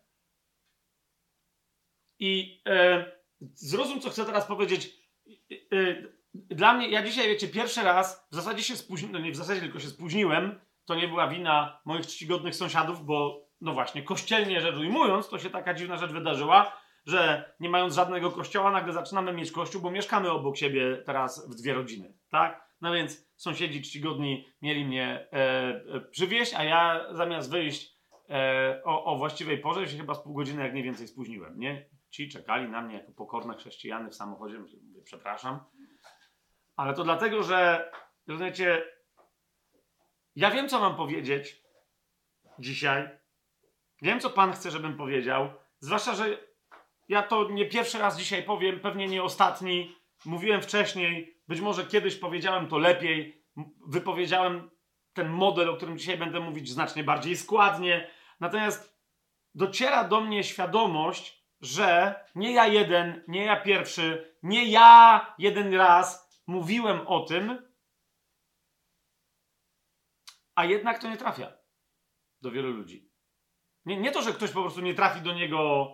I 2.19 2.63
e, 2.67 3.22
zrozum, 3.55 4.01
co 4.01 4.11
chcę 4.11 4.25
teraz 4.25 4.47
powiedzieć. 4.47 4.91
E, 5.73 5.77
dla 6.35 6.75
mnie, 6.75 6.89
ja 6.89 7.03
dzisiaj, 7.03 7.29
wiecie, 7.29 7.49
pierwszy 7.49 7.83
raz 7.83 8.27
w 8.31 8.35
zasadzie 8.35 8.63
się 8.63 8.77
spóźniłem, 8.77 9.13
no 9.13 9.19
nie 9.19 9.33
w 9.33 9.37
zasadzie, 9.37 9.61
tylko 9.61 9.81
się 9.81 9.89
spóźniłem. 9.89 10.61
To 10.85 10.95
nie 10.95 11.09
była 11.09 11.29
wina 11.29 11.81
moich 11.85 12.07
czcigodnych 12.07 12.57
sąsiadów, 12.57 13.05
bo, 13.05 13.49
no 13.61 13.73
właśnie, 13.73 14.03
kościelnie 14.03 14.61
rzecz 14.61 14.77
ujmując, 14.77 15.29
to 15.29 15.39
się 15.39 15.51
taka 15.51 15.75
dziwna 15.75 15.97
rzecz 15.97 16.11
wydarzyła, 16.11 16.77
że 17.07 17.53
nie 17.61 17.69
mając 17.71 17.95
żadnego 17.95 18.31
kościoła, 18.31 18.71
nagle 18.71 18.93
zaczynamy 18.93 19.33
mieć 19.33 19.53
kościół, 19.53 19.83
bo 19.83 19.91
mieszkamy 19.91 20.31
obok 20.31 20.57
siebie 20.57 21.03
teraz 21.07 21.51
w 21.51 21.55
dwie 21.55 21.75
rodziny, 21.75 22.15
tak? 22.31 22.73
No 22.81 22.93
więc 22.93 23.33
sąsiedzi 23.37 23.83
czcigodni 23.83 24.49
mieli 24.63 24.85
mnie 24.85 25.29
e, 25.33 25.37
e, 25.95 26.01
przywieźć, 26.01 26.55
a 26.55 26.65
ja 26.65 27.07
zamiast 27.13 27.51
wyjść 27.51 27.97
e, 28.31 28.81
o, 28.85 29.05
o, 29.05 29.17
właściwej 29.17 29.59
porze, 29.59 29.89
się 29.89 29.97
chyba 29.97 30.15
z 30.15 30.23
pół 30.23 30.35
godziny 30.35 30.63
jak 30.63 30.75
nie 30.75 30.83
więcej 30.83 31.09
spóźniłem, 31.09 31.59
nie? 31.59 31.89
Ci 32.13 32.29
czekali 32.29 32.69
na 32.69 32.83
mnie 32.83 32.95
jako 32.95 33.13
pokorne 33.13 33.55
chrześcijany 33.57 34.11
w 34.11 34.15
samochodzie, 34.15 34.59
mówię, 34.59 35.03
przepraszam. 35.05 35.61
Ale 36.77 36.95
to 36.95 37.05
dlatego, 37.05 37.43
że 37.43 37.91
rozumiecie, 38.27 38.85
ja 40.37 40.51
wiem, 40.51 40.69
co 40.69 40.81
mam 40.81 40.97
powiedzieć 40.97 41.63
dzisiaj. 42.59 43.09
Wiem, 44.03 44.21
co 44.21 44.31
Pan 44.31 44.53
chce, 44.53 44.71
żebym 44.71 44.97
powiedział. 44.97 45.51
Zwłaszcza, 45.81 46.15
że 46.15 46.39
ja 47.09 47.23
to 47.23 47.51
nie 47.51 47.69
pierwszy 47.69 47.99
raz 47.99 48.19
dzisiaj 48.19 48.43
powiem, 48.43 48.81
pewnie 48.81 49.07
nie 49.07 49.23
ostatni. 49.23 49.97
Mówiłem 50.25 50.63
wcześniej, 50.63 51.41
być 51.49 51.61
może 51.61 51.87
kiedyś 51.87 52.17
powiedziałem 52.17 52.69
to 52.69 52.79
lepiej, 52.79 53.45
wypowiedziałem 53.87 54.71
ten 55.13 55.29
model, 55.29 55.71
o 55.71 55.77
którym 55.77 55.99
dzisiaj 55.99 56.19
będę 56.19 56.41
mówić 56.41 56.71
znacznie 56.71 57.05
bardziej 57.05 57.37
składnie. 57.37 58.11
Natomiast 58.41 58.99
dociera 59.55 60.05
do 60.05 60.21
mnie 60.21 60.45
świadomość, 60.45 61.42
że 61.63 62.21
nie 62.35 62.53
ja 62.53 62.67
jeden, 62.67 63.25
nie 63.29 63.45
ja 63.45 63.61
pierwszy, 63.61 64.37
nie 64.43 64.65
ja 64.65 65.35
jeden 65.39 65.75
raz 65.75 66.41
mówiłem 66.47 67.07
o 67.07 67.21
tym, 67.21 67.73
a 70.55 70.65
jednak 70.65 70.99
to 70.99 71.09
nie 71.09 71.17
trafia 71.17 71.53
do 72.41 72.51
wielu 72.51 72.71
ludzi. 72.71 73.13
Nie, 73.85 73.97
nie 73.97 74.11
to, 74.11 74.23
że 74.23 74.33
ktoś 74.33 74.51
po 74.51 74.61
prostu 74.63 74.81
nie 74.81 74.95
trafi 74.95 75.21
do 75.21 75.33
niego, 75.33 75.91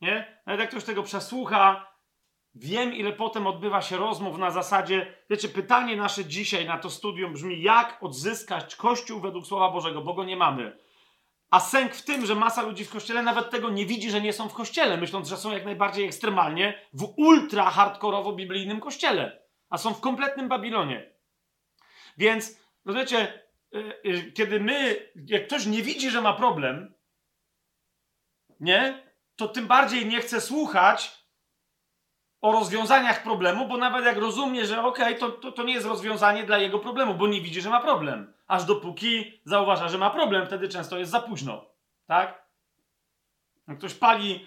nie? 0.00 0.42
Nawet 0.46 0.60
jak 0.60 0.70
ktoś 0.70 0.84
tego 0.84 1.02
przesłucha, 1.02 1.94
Wiem, 2.56 2.94
ile 2.94 3.12
potem 3.12 3.46
odbywa 3.46 3.82
się 3.82 3.96
rozmów 3.96 4.38
na 4.38 4.50
zasadzie, 4.50 5.14
wiecie, 5.30 5.48
pytanie 5.48 5.96
nasze 5.96 6.24
dzisiaj 6.24 6.66
na 6.66 6.78
to 6.78 6.90
studium 6.90 7.32
brzmi, 7.32 7.62
jak 7.62 8.02
odzyskać 8.02 8.76
Kościół 8.76 9.20
według 9.20 9.46
Słowa 9.46 9.70
Bożego, 9.70 10.02
bo 10.02 10.14
go 10.14 10.24
nie 10.24 10.36
mamy. 10.36 10.78
A 11.54 11.60
sęk 11.60 11.94
w 11.94 12.02
tym, 12.02 12.26
że 12.26 12.34
masa 12.34 12.62
ludzi 12.62 12.84
w 12.84 12.90
kościele 12.90 13.22
nawet 13.22 13.50
tego 13.50 13.70
nie 13.70 13.86
widzi, 13.86 14.10
że 14.10 14.20
nie 14.20 14.32
są 14.32 14.48
w 14.48 14.54
kościele, 14.54 14.96
myśląc, 14.96 15.28
że 15.28 15.36
są 15.36 15.52
jak 15.52 15.64
najbardziej 15.64 16.06
ekstremalnie 16.06 16.80
w 16.92 17.12
ultra 17.16 17.70
hardkorowo 17.70 18.32
biblijnym 18.32 18.80
kościele, 18.80 19.42
a 19.70 19.78
są 19.78 19.94
w 19.94 20.00
kompletnym 20.00 20.48
Babilonie. 20.48 21.12
Więc, 22.18 22.60
rozumiecie, 22.84 23.42
yy, 23.72 24.00
yy, 24.04 24.32
kiedy 24.32 24.60
my, 24.60 25.08
jak 25.26 25.46
ktoś 25.46 25.66
nie 25.66 25.82
widzi, 25.82 26.10
że 26.10 26.20
ma 26.20 26.32
problem, 26.32 26.94
nie, 28.60 29.02
to 29.36 29.48
tym 29.48 29.66
bardziej 29.66 30.06
nie 30.06 30.20
chce 30.20 30.40
słuchać, 30.40 31.23
o 32.44 32.52
rozwiązaniach 32.52 33.22
problemu, 33.22 33.68
bo 33.68 33.76
nawet 33.76 34.04
jak 34.04 34.16
rozumie, 34.16 34.66
że 34.66 34.84
okej, 34.84 35.04
okay, 35.04 35.14
to, 35.14 35.28
to, 35.30 35.52
to, 35.52 35.62
nie 35.62 35.74
jest 35.74 35.86
rozwiązanie 35.86 36.44
dla 36.44 36.58
jego 36.58 36.78
problemu, 36.78 37.14
bo 37.14 37.26
nie 37.26 37.40
widzi, 37.40 37.60
że 37.60 37.70
ma 37.70 37.80
problem. 37.80 38.32
Aż 38.46 38.64
dopóki 38.64 39.40
zauważa, 39.44 39.88
że 39.88 39.98
ma 39.98 40.10
problem, 40.10 40.46
wtedy 40.46 40.68
często 40.68 40.98
jest 40.98 41.10
za 41.10 41.20
późno. 41.20 41.64
Tak? 42.06 42.44
Jak 43.68 43.78
ktoś 43.78 43.94
pali 43.94 44.46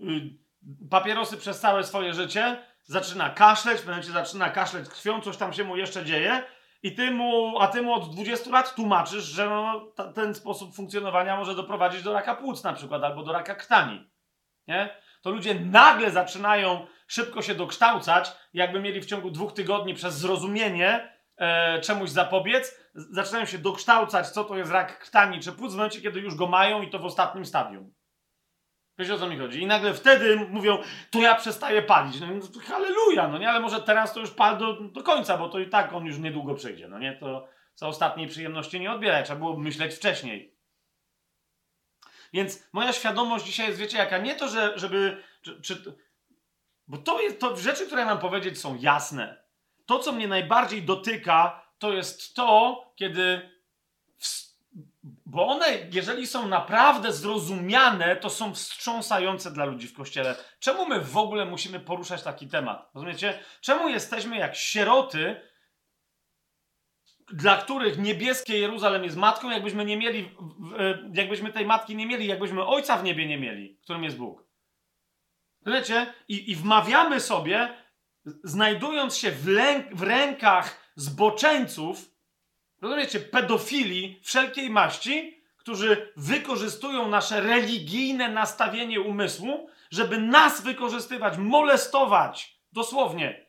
y, 0.00 0.88
papierosy 0.90 1.36
przez 1.36 1.60
całe 1.60 1.84
swoje 1.84 2.14
życie, 2.14 2.62
zaczyna 2.84 3.30
kaszleć, 3.30 3.86
momencie 3.86 4.12
zaczyna 4.12 4.50
kaszleć 4.50 4.88
krwią, 4.88 5.20
coś 5.20 5.36
tam 5.36 5.52
się 5.52 5.64
mu 5.64 5.76
jeszcze 5.76 6.04
dzieje, 6.04 6.42
i 6.82 6.94
ty 6.94 7.10
mu, 7.10 7.58
a 7.60 7.66
ty 7.68 7.82
mu 7.82 7.92
od 7.94 8.14
20 8.14 8.50
lat 8.50 8.74
tłumaczysz, 8.74 9.24
że 9.24 9.46
no, 9.46 9.80
ta, 9.94 10.12
ten 10.12 10.34
sposób 10.34 10.74
funkcjonowania 10.74 11.36
może 11.36 11.54
doprowadzić 11.54 12.02
do 12.02 12.12
raka 12.12 12.34
płuc 12.34 12.64
na 12.64 12.72
przykład, 12.72 13.04
albo 13.04 13.22
do 13.22 13.32
raka 13.32 13.54
krtani. 13.54 14.10
Nie? 14.68 14.96
To 15.22 15.30
ludzie 15.30 15.54
nagle 15.54 16.10
zaczynają 16.10 16.86
szybko 17.06 17.42
się 17.42 17.54
dokształcać, 17.54 18.32
jakby 18.54 18.80
mieli 18.80 19.00
w 19.00 19.06
ciągu 19.06 19.30
dwóch 19.30 19.52
tygodni 19.52 19.94
przez 19.94 20.14
zrozumienie 20.14 21.16
e, 21.36 21.80
czemuś 21.80 22.10
zapobiec, 22.10 22.80
zaczynają 22.94 23.44
się 23.44 23.58
dokształcać, 23.58 24.28
co 24.28 24.44
to 24.44 24.56
jest 24.56 24.72
rak 24.72 24.98
krtani 24.98 25.40
czy 25.40 25.52
płuc 25.52 25.72
w 25.72 25.76
momencie, 25.76 26.00
kiedy 26.00 26.20
już 26.20 26.34
go 26.34 26.46
mają 26.46 26.82
i 26.82 26.90
to 26.90 26.98
w 26.98 27.04
ostatnim 27.04 27.46
stadium. 27.46 27.94
Wiecie 28.98 29.14
o 29.14 29.18
co 29.18 29.28
mi 29.28 29.38
chodzi? 29.38 29.62
I 29.62 29.66
nagle 29.66 29.94
wtedy 29.94 30.36
mówią, 30.36 30.78
to 31.10 31.20
ja 31.20 31.34
przestaję 31.34 31.82
palić. 31.82 32.20
No, 32.20 32.26
halleluja, 32.60 33.28
no 33.28 33.38
nie? 33.38 33.50
Ale 33.50 33.60
może 33.60 33.80
teraz 33.80 34.14
to 34.14 34.20
już 34.20 34.30
pal 34.30 34.58
do, 34.58 34.80
do 34.80 35.02
końca, 35.02 35.36
bo 35.36 35.48
to 35.48 35.58
i 35.58 35.68
tak 35.68 35.92
on 35.92 36.06
już 36.06 36.18
niedługo 36.18 36.54
przejdzie, 36.54 36.88
no 36.88 36.98
nie? 36.98 37.16
To 37.16 37.48
za 37.74 37.88
ostatniej 37.88 38.28
przyjemności 38.28 38.80
nie 38.80 38.92
odbierać. 38.92 39.26
Trzeba 39.26 39.38
było 39.38 39.56
myśleć 39.56 39.94
wcześniej. 39.94 40.59
Więc 42.32 42.62
moja 42.72 42.92
świadomość 42.92 43.44
dzisiaj 43.44 43.66
jest, 43.66 43.78
wiecie, 43.78 43.98
jaka? 43.98 44.18
Nie 44.18 44.34
to, 44.34 44.48
że, 44.48 44.78
żeby... 44.78 45.22
Czy, 45.42 45.62
czy, 45.62 45.94
bo 46.88 46.98
to 46.98 47.20
jest, 47.20 47.40
to 47.40 47.56
rzeczy, 47.56 47.86
które 47.86 48.04
mam 48.04 48.18
powiedzieć, 48.18 48.60
są 48.60 48.76
jasne. 48.80 49.42
To, 49.86 49.98
co 49.98 50.12
mnie 50.12 50.28
najbardziej 50.28 50.82
dotyka, 50.82 51.66
to 51.78 51.92
jest 51.92 52.34
to, 52.34 52.84
kiedy. 52.96 53.50
W, 54.18 54.50
bo 55.02 55.46
one, 55.46 55.66
jeżeli 55.92 56.26
są 56.26 56.48
naprawdę 56.48 57.12
zrozumiane, 57.12 58.16
to 58.16 58.30
są 58.30 58.54
wstrząsające 58.54 59.50
dla 59.50 59.64
ludzi 59.64 59.88
w 59.88 59.94
kościele. 59.94 60.36
Czemu 60.60 60.86
my 60.86 61.00
w 61.00 61.16
ogóle 61.16 61.44
musimy 61.44 61.80
poruszać 61.80 62.22
taki 62.22 62.48
temat? 62.48 62.90
Rozumiecie? 62.94 63.38
Czemu 63.60 63.88
jesteśmy 63.88 64.36
jak 64.36 64.56
sieroty, 64.56 65.49
dla 67.32 67.56
których 67.56 67.98
niebieskie 67.98 68.58
Jeruzalem 68.58 69.04
jest 69.04 69.16
matką, 69.16 69.50
jakbyśmy 69.50 69.84
nie 69.84 69.96
mieli, 69.96 70.30
jakbyśmy 71.14 71.52
tej 71.52 71.66
matki 71.66 71.96
nie 71.96 72.06
mieli, 72.06 72.26
jakbyśmy 72.26 72.66
ojca 72.66 72.96
w 72.96 73.04
niebie 73.04 73.26
nie 73.26 73.38
mieli, 73.38 73.78
którym 73.82 74.04
jest 74.04 74.16
Bóg? 74.16 74.44
Wiecie? 75.66 76.14
I, 76.28 76.50
I 76.50 76.56
wmawiamy 76.56 77.20
sobie, 77.20 77.74
znajdując 78.44 79.16
się 79.16 79.30
w, 79.30 79.48
lęk, 79.48 79.94
w 79.94 80.02
rękach 80.02 80.92
zboczeńców, 80.94 82.10
rozumiecie, 82.80 83.20
pedofili 83.20 84.20
wszelkiej 84.22 84.70
maści, 84.70 85.40
którzy 85.56 86.12
wykorzystują 86.16 87.08
nasze 87.08 87.40
religijne 87.40 88.28
nastawienie 88.28 89.00
umysłu, 89.00 89.68
żeby 89.90 90.18
nas 90.18 90.62
wykorzystywać, 90.62 91.38
molestować. 91.38 92.60
Dosłownie. 92.72 93.46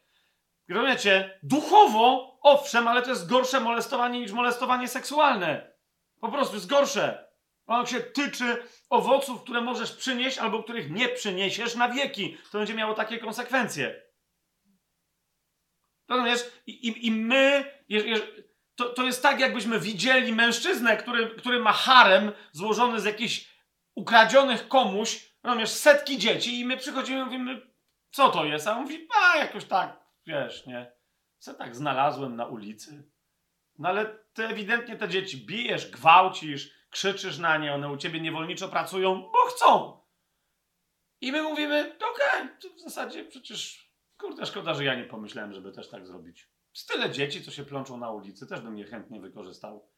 Rozumiecie? 0.69 1.39
Duchowo, 1.43 2.30
owszem, 2.41 2.88
ale 2.88 3.01
to 3.01 3.10
jest 3.10 3.29
gorsze 3.29 3.60
molestowanie 3.60 4.19
niż 4.19 4.31
molestowanie 4.31 4.88
seksualne. 4.88 5.71
Po 6.19 6.31
prostu 6.31 6.55
jest 6.55 6.67
gorsze. 6.67 7.31
Ono 7.67 7.86
się 7.86 8.00
tyczy 8.00 8.63
owoców, 8.89 9.43
które 9.43 9.62
możesz 9.62 9.91
przynieść 9.91 10.38
albo 10.38 10.63
których 10.63 10.91
nie 10.91 11.10
przyniesiesz 11.10 11.75
na 11.75 11.89
wieki. 11.89 12.38
To 12.51 12.57
będzie 12.57 12.74
miało 12.74 12.93
takie 12.93 13.17
konsekwencje. 13.17 14.01
Rozumiesz? 16.10 16.51
I, 16.67 16.88
i, 16.88 17.07
i 17.07 17.12
my, 17.12 17.71
je, 17.89 18.00
je, 18.00 18.19
to, 18.75 18.89
to 18.89 19.03
jest 19.03 19.24
tak, 19.24 19.39
jakbyśmy 19.39 19.79
widzieli 19.79 20.33
mężczyznę, 20.33 20.98
który, 20.98 21.29
który 21.29 21.60
ma 21.60 21.74
harem 21.74 22.31
złożony 22.51 23.00
z 23.01 23.05
jakichś 23.05 23.50
ukradzionych 23.95 24.67
komuś, 24.67 25.31
rozumiesz, 25.43 25.69
setki 25.69 26.17
dzieci 26.17 26.60
i 26.60 26.65
my 26.65 26.77
przychodzimy 26.77 27.21
i 27.21 27.24
mówimy, 27.24 27.62
co 28.12 28.29
to 28.29 28.45
jest? 28.45 28.67
A 28.67 28.71
on 28.77 28.81
mówi, 28.81 29.07
a 29.24 29.38
jakoś 29.38 29.65
tak, 29.65 30.00
wiesz, 30.25 30.65
nie. 30.65 31.00
Co 31.41 31.53
tak 31.53 31.75
znalazłem 31.75 32.36
na 32.36 32.45
ulicy. 32.45 33.03
No 33.79 33.89
ale 33.89 34.19
ty 34.33 34.45
ewidentnie 34.45 34.98
te 34.98 35.10
dzieci 35.10 35.45
bijesz, 35.45 35.91
gwałcisz, 35.91 36.74
krzyczysz 36.89 37.38
na 37.38 37.57
nie, 37.57 37.74
one 37.74 37.91
u 37.91 37.98
ciebie 37.98 38.21
niewolniczo 38.21 38.69
pracują, 38.69 39.21
bo 39.21 39.39
chcą. 39.50 40.01
I 41.21 41.31
my 41.31 41.43
mówimy, 41.43 41.95
okej, 41.95 42.41
okay, 42.41 42.75
w 42.77 42.81
zasadzie 42.81 43.25
przecież, 43.25 43.91
kurde, 44.17 44.45
szkoda, 44.45 44.74
że 44.74 44.83
ja 44.83 44.95
nie 44.95 45.03
pomyślałem, 45.03 45.53
żeby 45.53 45.71
też 45.71 45.89
tak 45.89 46.07
zrobić. 46.07 46.50
Z 46.74 46.86
tyle 46.86 47.12
dzieci, 47.12 47.43
co 47.43 47.51
się 47.51 47.65
plączą 47.65 47.98
na 47.98 48.12
ulicy, 48.12 48.48
też 48.48 48.62
bym 48.62 48.77
je 48.77 48.86
chętnie 48.86 49.21
wykorzystał. 49.21 49.90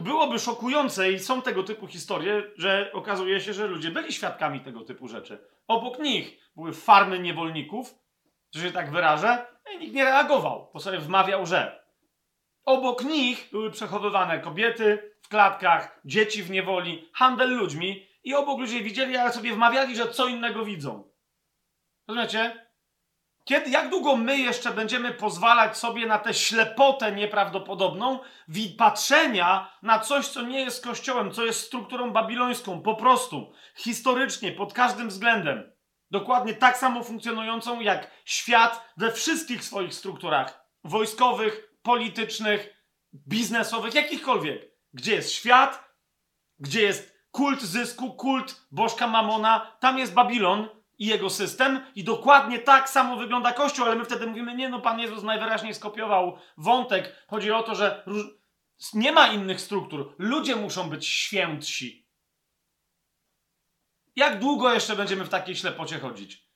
Byłoby 0.00 0.38
szokujące 0.38 1.12
i 1.12 1.18
są 1.18 1.42
tego 1.42 1.62
typu 1.62 1.86
historie, 1.86 2.42
że 2.56 2.90
okazuje 2.92 3.40
się, 3.40 3.52
że 3.52 3.66
ludzie 3.66 3.90
byli 3.90 4.12
świadkami 4.12 4.60
tego 4.60 4.80
typu 4.80 5.08
rzeczy. 5.08 5.38
Obok 5.68 5.98
nich 5.98 6.38
były 6.56 6.72
farmy 6.72 7.18
niewolników, 7.18 7.94
że 8.54 8.62
się 8.62 8.72
tak 8.72 8.90
wyrażę, 8.90 9.46
i 9.74 9.78
nikt 9.78 9.94
nie 9.94 10.04
reagował, 10.04 10.70
bo 10.74 10.80
sobie 10.80 10.98
wmawiał, 10.98 11.46
że. 11.46 11.84
Obok 12.64 13.04
nich 13.04 13.48
były 13.52 13.70
przechowywane 13.70 14.40
kobiety 14.40 15.14
w 15.22 15.28
klatkach, 15.28 16.00
dzieci 16.04 16.42
w 16.42 16.50
niewoli, 16.50 17.08
handel 17.14 17.56
ludźmi 17.56 18.06
i 18.24 18.34
obok 18.34 18.60
ludzie 18.60 18.80
widzieli, 18.80 19.16
ale 19.16 19.32
sobie 19.32 19.54
wmawiali, 19.54 19.96
że 19.96 20.08
co 20.08 20.26
innego 20.26 20.64
widzą. 20.64 21.10
Rozumiecie? 22.08 22.67
Kiedy, 23.48 23.70
jak 23.70 23.90
długo 23.90 24.16
my 24.16 24.38
jeszcze 24.38 24.70
będziemy 24.70 25.14
pozwalać 25.14 25.76
sobie 25.76 26.06
na 26.06 26.18
tę 26.18 26.34
ślepotę 26.34 27.12
nieprawdopodobną 27.12 28.18
patrzenia 28.78 29.72
na 29.82 29.98
coś, 29.98 30.28
co 30.28 30.42
nie 30.42 30.60
jest 30.60 30.84
kościołem, 30.84 31.32
co 31.32 31.44
jest 31.44 31.60
strukturą 31.60 32.10
babilońską, 32.10 32.82
po 32.82 32.94
prostu, 32.94 33.52
historycznie, 33.76 34.52
pod 34.52 34.72
każdym 34.72 35.08
względem. 35.08 35.72
Dokładnie 36.10 36.54
tak 36.54 36.76
samo 36.78 37.04
funkcjonującą 37.04 37.80
jak 37.80 38.10
świat 38.24 38.92
we 38.96 39.12
wszystkich 39.12 39.64
swoich 39.64 39.94
strukturach 39.94 40.64
wojskowych, 40.84 41.74
politycznych, 41.82 42.74
biznesowych, 43.14 43.94
jakichkolwiek. 43.94 44.62
Gdzie 44.92 45.14
jest 45.14 45.32
świat, 45.32 45.94
gdzie 46.58 46.82
jest 46.82 47.18
kult 47.30 47.62
zysku, 47.62 48.12
kult 48.12 48.66
bożka 48.70 49.06
Mamona, 49.06 49.76
tam 49.80 49.98
jest 49.98 50.14
Babilon, 50.14 50.77
i 50.98 51.06
jego 51.06 51.30
system 51.30 51.80
i 51.94 52.04
dokładnie 52.04 52.58
tak 52.58 52.88
samo 52.90 53.16
wygląda 53.16 53.52
Kościół, 53.52 53.84
ale 53.84 53.96
my 53.96 54.04
wtedy 54.04 54.26
mówimy, 54.26 54.54
nie 54.54 54.68
no, 54.68 54.80
Pan 54.80 55.00
Jezus 55.00 55.22
najwyraźniej 55.22 55.74
skopiował 55.74 56.38
wątek. 56.56 57.26
Chodzi 57.28 57.52
o 57.52 57.62
to, 57.62 57.74
że 57.74 58.04
nie 58.94 59.12
ma 59.12 59.26
innych 59.26 59.60
struktur. 59.60 60.14
Ludzie 60.18 60.56
muszą 60.56 60.90
być 60.90 61.06
świętsi. 61.06 62.08
Jak 64.16 64.38
długo 64.38 64.74
jeszcze 64.74 64.96
będziemy 64.96 65.24
w 65.24 65.28
takiej 65.28 65.56
ślepocie 65.56 65.98
chodzić? 65.98 66.48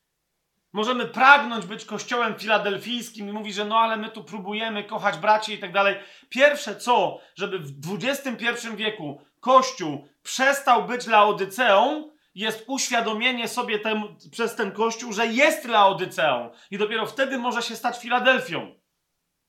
Możemy 0.73 1.07
pragnąć 1.07 1.67
być 1.67 1.85
kościołem 1.85 2.39
filadelfijskim 2.39 3.29
i 3.29 3.33
mówić, 3.33 3.55
że 3.55 3.65
no 3.65 3.79
ale 3.79 3.97
my 3.97 4.11
tu 4.11 4.25
próbujemy 4.25 4.85
kochać 4.85 5.17
braci 5.17 5.53
i 5.53 5.59
tak 5.59 5.73
dalej. 5.73 5.97
Pierwsze 6.29 6.77
co, 6.77 7.21
żeby 7.35 7.59
w 7.59 7.73
XXI 8.03 8.69
wieku 8.77 9.21
Kościół 9.41 10.09
przestał 10.23 10.85
być 10.87 11.07
Laodyceą, 11.07 12.11
jest 12.35 12.65
uświadomienie 12.67 13.49
sobie 13.49 13.79
tem, 13.79 14.03
przez 14.31 14.55
ten 14.55 14.73
kościół, 14.73 15.13
że 15.13 15.27
jest 15.27 15.65
Laodyceą 15.65 16.51
i 16.71 16.79
dopiero 16.79 17.07
wtedy 17.07 17.39
może 17.39 17.63
się 17.63 17.77
stać 17.77 17.99
Filadelfią. 17.99 18.75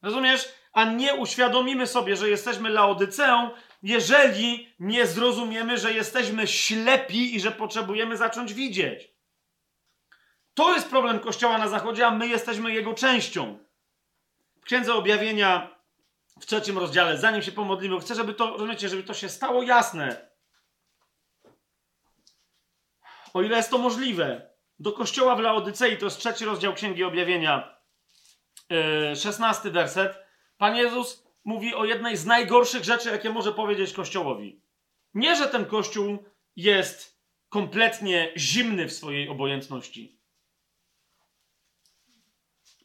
Rozumiesz? 0.01 0.49
A 0.73 0.83
nie 0.83 1.15
uświadomimy 1.15 1.87
sobie, 1.87 2.15
że 2.15 2.29
jesteśmy 2.29 2.69
Laodyceą, 2.69 3.49
jeżeli 3.83 4.73
nie 4.79 5.07
zrozumiemy, 5.07 5.77
że 5.77 5.93
jesteśmy 5.93 6.47
ślepi 6.47 7.35
i 7.35 7.39
że 7.39 7.51
potrzebujemy 7.51 8.17
zacząć 8.17 8.53
widzieć. 8.53 9.13
To 10.53 10.73
jest 10.73 10.89
problem 10.89 11.19
Kościoła 11.19 11.57
na 11.57 11.67
Zachodzie, 11.67 12.07
a 12.07 12.11
my 12.11 12.27
jesteśmy 12.27 12.73
jego 12.73 12.93
częścią. 12.93 13.59
W 14.61 14.65
Księdze 14.65 14.93
Objawienia 14.93 15.75
w 16.39 16.45
trzecim 16.45 16.77
rozdziale, 16.77 17.17
zanim 17.17 17.41
się 17.41 17.51
pomodlimy, 17.51 17.99
chcę, 17.99 18.15
żeby 18.15 18.33
to, 18.33 18.51
rozumiecie, 18.51 18.89
żeby 18.89 19.03
to 19.03 19.13
się 19.13 19.29
stało 19.29 19.63
jasne 19.63 20.32
o 23.33 23.41
ile 23.41 23.57
jest 23.57 23.69
to 23.69 23.77
możliwe, 23.77 24.49
do 24.79 24.91
kościoła 24.91 25.35
w 25.35 25.39
Laodycei, 25.39 25.97
to 25.97 26.05
jest 26.05 26.17
trzeci 26.17 26.45
rozdział 26.45 26.73
Księgi 26.73 27.03
Objawienia, 27.03 27.77
yy, 28.69 29.15
szesnasty 29.15 29.71
werset, 29.71 30.23
Pan 30.57 30.75
Jezus 30.75 31.23
mówi 31.43 31.75
o 31.75 31.85
jednej 31.85 32.17
z 32.17 32.25
najgorszych 32.25 32.83
rzeczy, 32.83 33.09
jakie 33.09 33.29
może 33.29 33.51
powiedzieć 33.51 33.93
Kościołowi. 33.93 34.61
Nie, 35.13 35.35
że 35.35 35.47
ten 35.47 35.65
Kościół 35.65 36.17
jest 36.55 37.19
kompletnie 37.49 38.33
zimny 38.37 38.87
w 38.87 38.93
swojej 38.93 39.29
obojętności, 39.29 40.19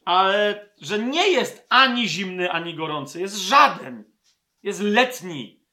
ale 0.05 0.69
że 0.81 0.99
nie 0.99 1.27
jest 1.27 1.65
ani 1.69 2.09
zimny, 2.09 2.51
ani 2.51 2.75
gorący. 2.75 3.21
Jest 3.21 3.35
żaden. 3.35 4.03
Jest 4.63 4.81
letni. 4.81 5.65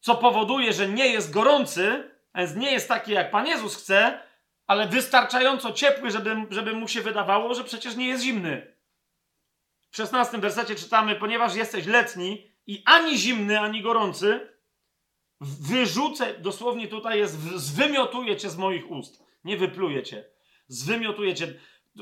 Co 0.00 0.14
powoduje, 0.14 0.72
że 0.72 0.88
nie 0.88 1.06
jest 1.06 1.32
gorący, 1.32 2.11
więc 2.34 2.56
nie 2.56 2.72
jest 2.72 2.88
taki, 2.88 3.12
jak 3.12 3.30
Pan 3.30 3.46
Jezus 3.46 3.76
chce, 3.76 4.20
ale 4.66 4.88
wystarczająco 4.88 5.72
ciepły, 5.72 6.10
żeby, 6.10 6.36
żeby 6.50 6.72
mu 6.72 6.88
się 6.88 7.00
wydawało, 7.00 7.54
że 7.54 7.64
przecież 7.64 7.96
nie 7.96 8.06
jest 8.06 8.24
zimny. 8.24 8.76
W 9.90 9.96
szesnastym 9.96 10.40
wersecie 10.40 10.74
czytamy, 10.74 11.14
ponieważ 11.14 11.54
jesteś 11.54 11.86
letni 11.86 12.50
i 12.66 12.82
ani 12.86 13.18
zimny, 13.18 13.60
ani 13.60 13.82
gorący, 13.82 14.52
wyrzucę, 15.40 16.34
dosłownie 16.38 16.88
tutaj 16.88 17.18
jest, 17.18 17.40
zwymiotuję 17.42 18.36
cię 18.36 18.50
z 18.50 18.56
moich 18.56 18.90
ust. 18.90 19.22
Nie 19.44 19.56
wypluję 19.56 20.02
cię. 20.02 20.24
Zwymiotuję 20.68 21.34
cię. 21.34 21.54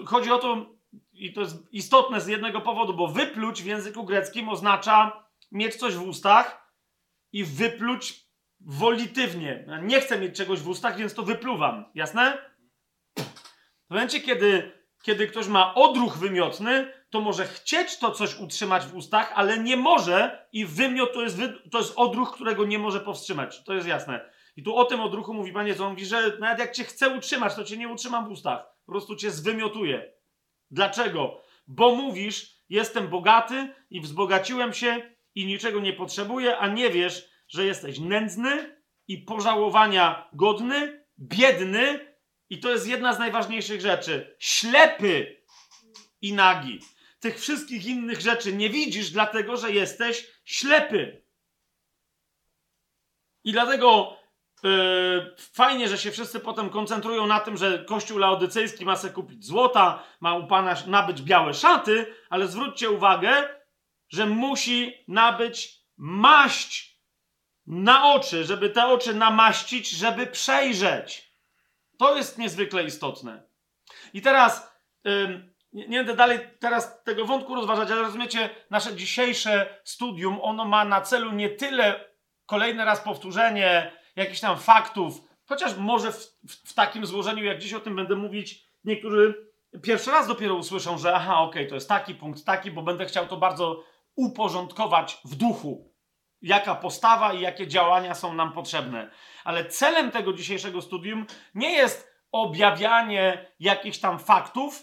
Chodzi 0.06 0.30
o 0.30 0.38
to, 0.38 0.66
i 1.12 1.32
to 1.32 1.40
jest 1.40 1.72
istotne 1.72 2.20
z 2.20 2.26
jednego 2.26 2.60
powodu, 2.60 2.94
bo 2.94 3.08
wypluć 3.08 3.62
w 3.62 3.66
języku 3.66 4.04
greckim 4.04 4.48
oznacza 4.48 5.24
mieć 5.52 5.76
coś 5.76 5.94
w 5.94 6.02
ustach 6.02 6.74
i 7.32 7.44
wypluć 7.44 8.29
wolitywnie. 8.60 9.66
Nie 9.82 10.00
chcę 10.00 10.18
mieć 10.18 10.36
czegoś 10.36 10.60
w 10.60 10.68
ustach, 10.68 10.96
więc 10.96 11.14
to 11.14 11.22
wypluwam. 11.22 11.84
Jasne? 11.94 12.38
W 13.86 13.90
momencie, 13.90 14.20
kiedy, 14.20 14.72
kiedy 15.02 15.26
ktoś 15.26 15.46
ma 15.46 15.74
odruch 15.74 16.18
wymiotny, 16.18 16.92
to 17.10 17.20
może 17.20 17.46
chcieć 17.46 17.98
to 17.98 18.10
coś 18.10 18.40
utrzymać 18.40 18.86
w 18.86 18.94
ustach, 18.94 19.32
ale 19.34 19.58
nie 19.58 19.76
może 19.76 20.46
i 20.52 20.66
wymiot 20.66 21.12
to 21.12 21.22
jest, 21.22 21.38
to 21.70 21.78
jest 21.78 21.92
odruch, 21.96 22.34
którego 22.34 22.64
nie 22.64 22.78
może 22.78 23.00
powstrzymać. 23.00 23.64
To 23.64 23.74
jest 23.74 23.86
jasne. 23.86 24.30
I 24.56 24.62
tu 24.62 24.76
o 24.76 24.84
tym 24.84 25.00
odruchu 25.00 25.34
mówi 25.34 25.52
Panie 25.52 25.74
co 25.74 25.84
on 25.84 25.90
mówi, 25.90 26.06
że 26.06 26.38
nawet 26.38 26.58
jak 26.58 26.72
cię 26.72 26.84
chcę 26.84 27.08
utrzymać, 27.08 27.54
to 27.54 27.64
cię 27.64 27.76
nie 27.76 27.88
utrzymam 27.88 28.28
w 28.28 28.30
ustach. 28.30 28.66
Po 28.86 28.92
prostu 28.92 29.16
cię 29.16 29.30
zwymiotuję. 29.30 30.12
Dlaczego? 30.70 31.42
Bo 31.66 31.94
mówisz, 31.94 32.56
jestem 32.68 33.08
bogaty 33.08 33.74
i 33.90 34.00
wzbogaciłem 34.00 34.72
się 34.72 35.02
i 35.34 35.46
niczego 35.46 35.80
nie 35.80 35.92
potrzebuję, 35.92 36.58
a 36.58 36.68
nie 36.68 36.90
wiesz, 36.90 37.29
że 37.50 37.64
jesteś 37.64 37.98
nędzny 37.98 38.80
i 39.08 39.18
pożałowania 39.18 40.28
godny, 40.32 41.04
biedny 41.18 42.14
i 42.50 42.60
to 42.60 42.70
jest 42.70 42.86
jedna 42.86 43.12
z 43.12 43.18
najważniejszych 43.18 43.80
rzeczy. 43.80 44.36
Ślepy 44.38 45.42
i 46.20 46.32
nagi. 46.32 46.80
Tych 47.20 47.40
wszystkich 47.40 47.86
innych 47.86 48.20
rzeczy 48.20 48.52
nie 48.52 48.70
widzisz, 48.70 49.10
dlatego 49.10 49.56
że 49.56 49.72
jesteś 49.72 50.26
ślepy. 50.44 51.22
I 53.44 53.52
dlatego 53.52 54.16
yy, 54.62 55.36
fajnie, 55.38 55.88
że 55.88 55.98
się 55.98 56.10
wszyscy 56.10 56.40
potem 56.40 56.70
koncentrują 56.70 57.26
na 57.26 57.40
tym, 57.40 57.56
że 57.56 57.84
Kościół 57.84 58.18
laodycejski 58.18 58.84
ma 58.84 58.96
sobie 58.96 59.14
kupić 59.14 59.44
złota, 59.44 60.02
ma 60.20 60.34
u 60.34 60.46
Pana 60.46 60.76
nabyć 60.86 61.22
białe 61.22 61.54
szaty, 61.54 62.14
ale 62.30 62.48
zwróćcie 62.48 62.90
uwagę, 62.90 63.48
że 64.08 64.26
musi 64.26 65.04
nabyć 65.08 65.80
maść 65.96 66.89
na 67.70 68.12
oczy, 68.14 68.44
żeby 68.44 68.70
te 68.70 68.86
oczy 68.86 69.14
namaścić, 69.14 69.90
żeby 69.90 70.26
przejrzeć. 70.26 71.34
To 71.98 72.16
jest 72.16 72.38
niezwykle 72.38 72.84
istotne. 72.84 73.42
I 74.14 74.22
teraz 74.22 74.72
nie, 75.72 75.88
nie 75.88 75.98
będę 75.98 76.16
dalej 76.16 76.38
teraz 76.58 77.02
tego 77.04 77.24
wątku 77.24 77.54
rozważać, 77.54 77.90
ale 77.90 78.02
rozumiecie, 78.02 78.50
nasze 78.70 78.96
dzisiejsze 78.96 79.80
studium, 79.84 80.38
ono 80.42 80.64
ma 80.64 80.84
na 80.84 81.00
celu 81.00 81.32
nie 81.32 81.50
tyle 81.50 82.04
kolejny 82.46 82.84
raz 82.84 83.00
powtórzenie 83.00 83.92
jakichś 84.16 84.40
tam 84.40 84.58
faktów, 84.58 85.20
chociaż 85.44 85.76
może 85.76 86.12
w, 86.12 86.16
w, 86.48 86.70
w 86.70 86.74
takim 86.74 87.06
złożeniu, 87.06 87.44
jak 87.44 87.58
dziś 87.58 87.74
o 87.74 87.80
tym 87.80 87.96
będę 87.96 88.16
mówić, 88.16 88.64
niektórzy 88.84 89.50
pierwszy 89.82 90.10
raz 90.10 90.26
dopiero 90.26 90.54
usłyszą, 90.54 90.98
że 90.98 91.14
aha, 91.14 91.40
okej, 91.40 91.62
okay, 91.62 91.68
to 91.68 91.74
jest 91.74 91.88
taki 91.88 92.14
punkt, 92.14 92.44
taki, 92.44 92.70
bo 92.70 92.82
będę 92.82 93.06
chciał 93.06 93.26
to 93.26 93.36
bardzo 93.36 93.84
uporządkować 94.16 95.20
w 95.24 95.34
duchu. 95.34 95.89
Jaka 96.42 96.74
postawa 96.74 97.32
i 97.32 97.40
jakie 97.40 97.66
działania 97.66 98.14
są 98.14 98.34
nam 98.34 98.52
potrzebne. 98.52 99.10
Ale 99.44 99.64
celem 99.64 100.10
tego 100.10 100.32
dzisiejszego 100.32 100.82
studium 100.82 101.26
nie 101.54 101.72
jest 101.72 102.10
objawianie 102.32 103.46
jakichś 103.60 103.98
tam 103.98 104.18
faktów, 104.18 104.82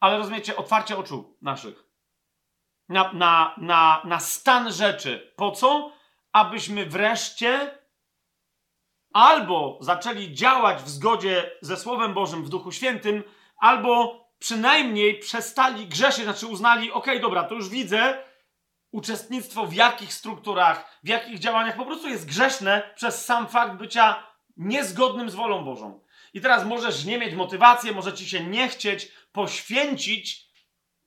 ale 0.00 0.18
rozumiecie, 0.18 0.56
otwarcie 0.56 0.96
oczu 0.96 1.36
naszych 1.42 1.88
na, 2.88 3.12
na, 3.12 3.54
na, 3.58 4.02
na 4.04 4.20
stan 4.20 4.72
rzeczy. 4.72 5.32
Po 5.36 5.50
co? 5.50 5.92
Abyśmy 6.32 6.86
wreszcie 6.86 7.78
albo 9.12 9.78
zaczęli 9.80 10.34
działać 10.34 10.82
w 10.82 10.88
zgodzie 10.88 11.50
ze 11.60 11.76
Słowem 11.76 12.14
Bożym 12.14 12.44
w 12.44 12.48
Duchu 12.48 12.72
Świętym, 12.72 13.22
albo 13.58 14.20
przynajmniej 14.38 15.18
przestali 15.18 15.86
grzeszyć, 15.86 16.24
znaczy 16.24 16.46
uznali, 16.46 16.92
okej, 16.92 17.14
okay, 17.14 17.20
dobra, 17.20 17.44
to 17.44 17.54
już 17.54 17.68
widzę, 17.68 18.24
uczestnictwo 18.92 19.66
w 19.66 19.74
jakich 19.74 20.14
strukturach, 20.14 20.98
w 21.02 21.08
jakich 21.08 21.38
działaniach 21.38 21.76
po 21.76 21.86
prostu 21.86 22.08
jest 22.08 22.26
grzeszne 22.26 22.90
przez 22.94 23.24
sam 23.24 23.48
fakt 23.48 23.74
bycia 23.76 24.26
niezgodnym 24.56 25.30
z 25.30 25.34
wolą 25.34 25.64
Bożą. 25.64 26.00
I 26.34 26.40
teraz 26.40 26.64
możesz 26.64 27.04
nie 27.04 27.18
mieć 27.18 27.34
motywacji, 27.34 27.92
może 27.92 28.12
ci 28.12 28.28
się 28.28 28.44
nie 28.44 28.68
chcieć 28.68 29.12
poświęcić 29.32 30.48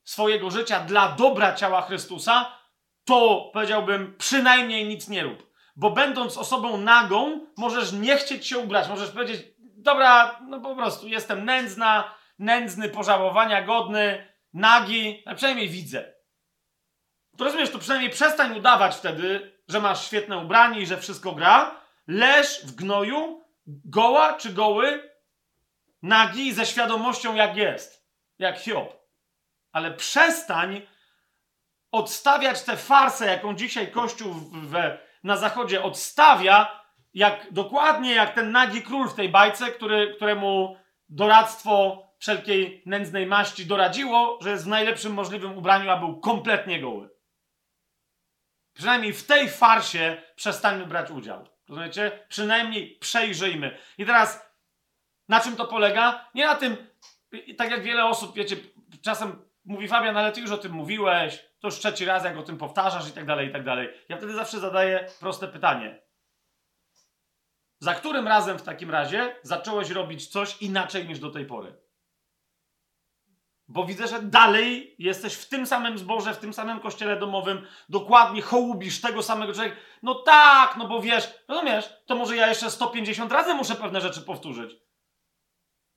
swojego 0.03 0.51
życia 0.51 0.79
dla 0.79 1.11
dobra 1.11 1.53
ciała 1.55 1.81
Chrystusa, 1.81 2.57
to 3.05 3.49
powiedziałbym 3.53 4.15
przynajmniej 4.17 4.87
nic 4.87 5.07
nie 5.07 5.23
rób. 5.23 5.51
Bo 5.75 5.91
będąc 5.91 6.37
osobą 6.37 6.77
nagą, 6.77 7.47
możesz 7.57 7.91
nie 7.91 8.17
chcieć 8.17 8.47
się 8.47 8.57
ubrać, 8.57 8.89
możesz 8.89 9.09
powiedzieć, 9.09 9.41
dobra, 9.57 10.39
no 10.47 10.59
po 10.59 10.75
prostu 10.75 11.07
jestem 11.07 11.45
nędzna, 11.45 12.15
nędzny, 12.39 12.89
pożałowania 12.89 13.61
godny, 13.61 14.27
nagi, 14.53 15.23
a 15.25 15.35
przynajmniej 15.35 15.69
widzę. 15.69 16.10
To 17.41 17.45
rozumiesz, 17.45 17.69
to 17.69 17.79
przynajmniej 17.79 18.11
przestań 18.11 18.57
udawać 18.57 18.95
wtedy, 18.95 19.51
że 19.67 19.79
masz 19.79 20.05
świetne 20.05 20.37
ubranie 20.37 20.79
i 20.79 20.85
że 20.85 20.97
wszystko 20.97 21.31
gra. 21.31 21.81
Leż 22.07 22.65
w 22.65 22.75
gnoju, 22.75 23.43
goła 23.67 24.33
czy 24.33 24.53
goły, 24.53 25.11
nagi 26.01 26.53
ze 26.53 26.65
świadomością 26.65 27.35
jak 27.35 27.57
jest. 27.57 28.07
Jak 28.39 28.57
Hiob. 28.57 28.93
Ale 29.71 29.91
przestań 29.91 30.81
odstawiać 31.91 32.61
tę 32.61 32.77
farsę, 32.77 33.25
jaką 33.25 33.55
dzisiaj 33.55 33.91
Kościół 33.91 34.35
na 35.23 35.37
zachodzie 35.37 35.83
odstawia, 35.83 36.83
jak 37.13 37.53
dokładnie 37.53 38.13
jak 38.13 38.35
ten 38.35 38.51
nagi 38.51 38.81
król 38.81 39.09
w 39.09 39.15
tej 39.15 39.29
bajce, 39.29 39.71
który, 39.71 40.13
któremu 40.15 40.77
doradztwo 41.09 42.03
wszelkiej 42.19 42.83
nędznej 42.85 43.25
maści 43.25 43.65
doradziło, 43.65 44.39
że 44.41 44.49
jest 44.49 44.65
w 44.65 44.67
najlepszym 44.67 45.13
możliwym 45.13 45.57
ubraniu, 45.57 45.89
a 45.89 45.97
był 45.97 46.19
kompletnie 46.19 46.81
goły. 46.81 47.10
Przynajmniej 48.81 49.13
w 49.13 49.27
tej 49.27 49.49
farsie 49.49 50.21
przestańmy 50.35 50.85
brać 50.85 51.11
udział. 51.11 51.47
Rozumiecie? 51.69 52.25
Przynajmniej 52.27 52.97
przejrzyjmy. 52.99 53.77
I 53.97 54.05
teraz, 54.05 54.51
na 55.29 55.39
czym 55.39 55.55
to 55.55 55.67
polega? 55.67 56.29
Nie 56.35 56.45
na 56.45 56.55
tym, 56.55 56.77
tak 57.57 57.71
jak 57.71 57.83
wiele 57.83 58.05
osób, 58.05 58.35
wiecie, 58.35 58.55
czasem 59.01 59.49
mówi 59.65 59.87
Fabian, 59.87 60.17
ale 60.17 60.31
ty 60.31 60.41
już 60.41 60.51
o 60.51 60.57
tym 60.57 60.71
mówiłeś, 60.71 61.45
to 61.59 61.67
już 61.67 61.75
trzeci 61.75 62.05
raz, 62.05 62.23
jak 62.23 62.37
o 62.37 62.43
tym 62.43 62.57
powtarzasz 62.57 63.09
i 63.09 63.11
tak 63.11 63.25
dalej, 63.25 63.49
i 63.49 63.51
tak 63.51 63.63
dalej. 63.63 63.89
Ja 64.09 64.17
wtedy 64.17 64.33
zawsze 64.33 64.59
zadaję 64.59 65.07
proste 65.19 65.47
pytanie. 65.47 66.01
Za 67.79 67.93
którym 67.93 68.27
razem 68.27 68.59
w 68.59 68.63
takim 68.63 68.91
razie 68.91 69.35
zacząłeś 69.41 69.89
robić 69.89 70.27
coś 70.27 70.61
inaczej 70.61 71.07
niż 71.07 71.19
do 71.19 71.29
tej 71.29 71.45
pory? 71.45 71.75
Bo 73.73 73.85
widzę, 73.85 74.07
że 74.07 74.21
dalej 74.21 74.95
jesteś 74.99 75.33
w 75.33 75.49
tym 75.49 75.67
samym 75.67 75.97
zborze, 75.97 76.33
w 76.33 76.37
tym 76.37 76.53
samym 76.53 76.79
kościele 76.79 77.17
domowym, 77.17 77.67
dokładnie 77.89 78.41
hołubisz 78.41 79.01
tego 79.01 79.23
samego 79.23 79.53
człowieka. 79.53 79.75
No 80.03 80.15
tak, 80.15 80.77
no 80.77 80.87
bo 80.87 81.01
wiesz, 81.01 81.33
rozumiesz, 81.47 81.89
to 82.05 82.15
może 82.15 82.35
ja 82.35 82.47
jeszcze 82.47 82.71
150 82.71 83.31
razy 83.31 83.53
muszę 83.53 83.75
pewne 83.75 84.01
rzeczy 84.01 84.21
powtórzyć. 84.21 84.75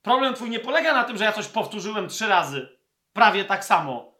Problem 0.02 0.34
twój 0.34 0.50
nie 0.50 0.60
polega 0.60 0.94
na 0.94 1.04
tym, 1.04 1.16
że 1.16 1.24
ja 1.24 1.32
coś 1.32 1.46
powtórzyłem 1.46 2.08
trzy 2.08 2.26
razy, 2.26 2.78
prawie 3.12 3.44
tak 3.44 3.64
samo. 3.64 4.14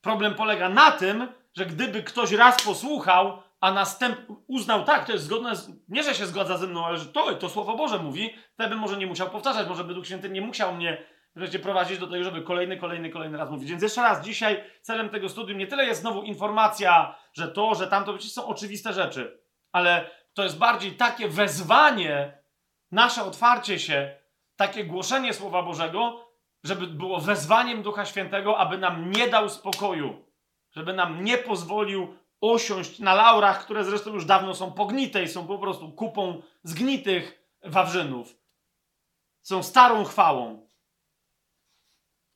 Problem 0.00 0.34
polega 0.34 0.68
na 0.68 0.90
tym, 0.92 1.28
że 1.54 1.66
gdyby 1.66 2.02
ktoś 2.02 2.32
raz 2.32 2.62
posłuchał, 2.62 3.42
a 3.60 3.72
następnie 3.72 4.36
uznał, 4.46 4.84
tak, 4.84 5.06
to 5.06 5.12
jest 5.12 5.24
zgodne, 5.24 5.56
z, 5.56 5.70
nie 5.88 6.02
że 6.02 6.14
się 6.14 6.26
zgadza 6.26 6.58
ze 6.58 6.66
mną, 6.66 6.86
ale 6.86 6.98
że 6.98 7.06
to, 7.06 7.34
to 7.34 7.48
Słowo 7.48 7.76
Boże 7.76 7.98
mówi, 7.98 8.34
to 8.56 8.68
bym 8.68 8.78
może 8.78 8.96
nie 8.96 9.06
musiał 9.06 9.30
powtarzać, 9.30 9.68
może 9.68 9.84
by 9.84 9.94
Duch 9.94 10.06
Święty 10.06 10.30
nie 10.30 10.40
musiał 10.40 10.74
mnie 10.74 11.17
wreszcie 11.38 11.58
prowadzić 11.58 11.98
do 11.98 12.06
tego, 12.06 12.24
żeby 12.24 12.42
kolejny, 12.42 12.76
kolejny, 12.76 13.10
kolejny 13.10 13.38
raz 13.38 13.50
mówić. 13.50 13.70
Więc 13.70 13.82
jeszcze 13.82 14.02
raz, 14.02 14.24
dzisiaj 14.24 14.64
celem 14.80 15.08
tego 15.08 15.28
studium 15.28 15.58
nie 15.58 15.66
tyle 15.66 15.84
jest 15.84 16.00
znowu 16.00 16.22
informacja, 16.22 17.14
że 17.32 17.48
to, 17.48 17.74
że 17.74 17.86
tamto, 17.86 18.12
to 18.12 18.22
są 18.22 18.46
oczywiste 18.46 18.92
rzeczy, 18.92 19.40
ale 19.72 20.10
to 20.34 20.42
jest 20.42 20.58
bardziej 20.58 20.92
takie 20.92 21.28
wezwanie, 21.28 22.38
nasze 22.90 23.24
otwarcie 23.24 23.78
się, 23.78 24.16
takie 24.56 24.84
głoszenie 24.84 25.34
Słowa 25.34 25.62
Bożego, 25.62 26.28
żeby 26.64 26.86
było 26.86 27.20
wezwaniem 27.20 27.82
Ducha 27.82 28.04
Świętego, 28.04 28.58
aby 28.58 28.78
nam 28.78 29.10
nie 29.10 29.28
dał 29.28 29.48
spokoju, 29.48 30.24
żeby 30.70 30.92
nam 30.92 31.24
nie 31.24 31.38
pozwolił 31.38 32.14
osiąść 32.40 32.98
na 32.98 33.14
laurach, 33.14 33.64
które 33.64 33.84
zresztą 33.84 34.12
już 34.12 34.24
dawno 34.24 34.54
są 34.54 34.72
pognite 34.72 35.22
i 35.22 35.28
są 35.28 35.46
po 35.46 35.58
prostu 35.58 35.92
kupą 35.92 36.42
zgnitych 36.62 37.42
wawrzynów. 37.64 38.36
Są 39.42 39.62
starą 39.62 40.04
chwałą 40.04 40.67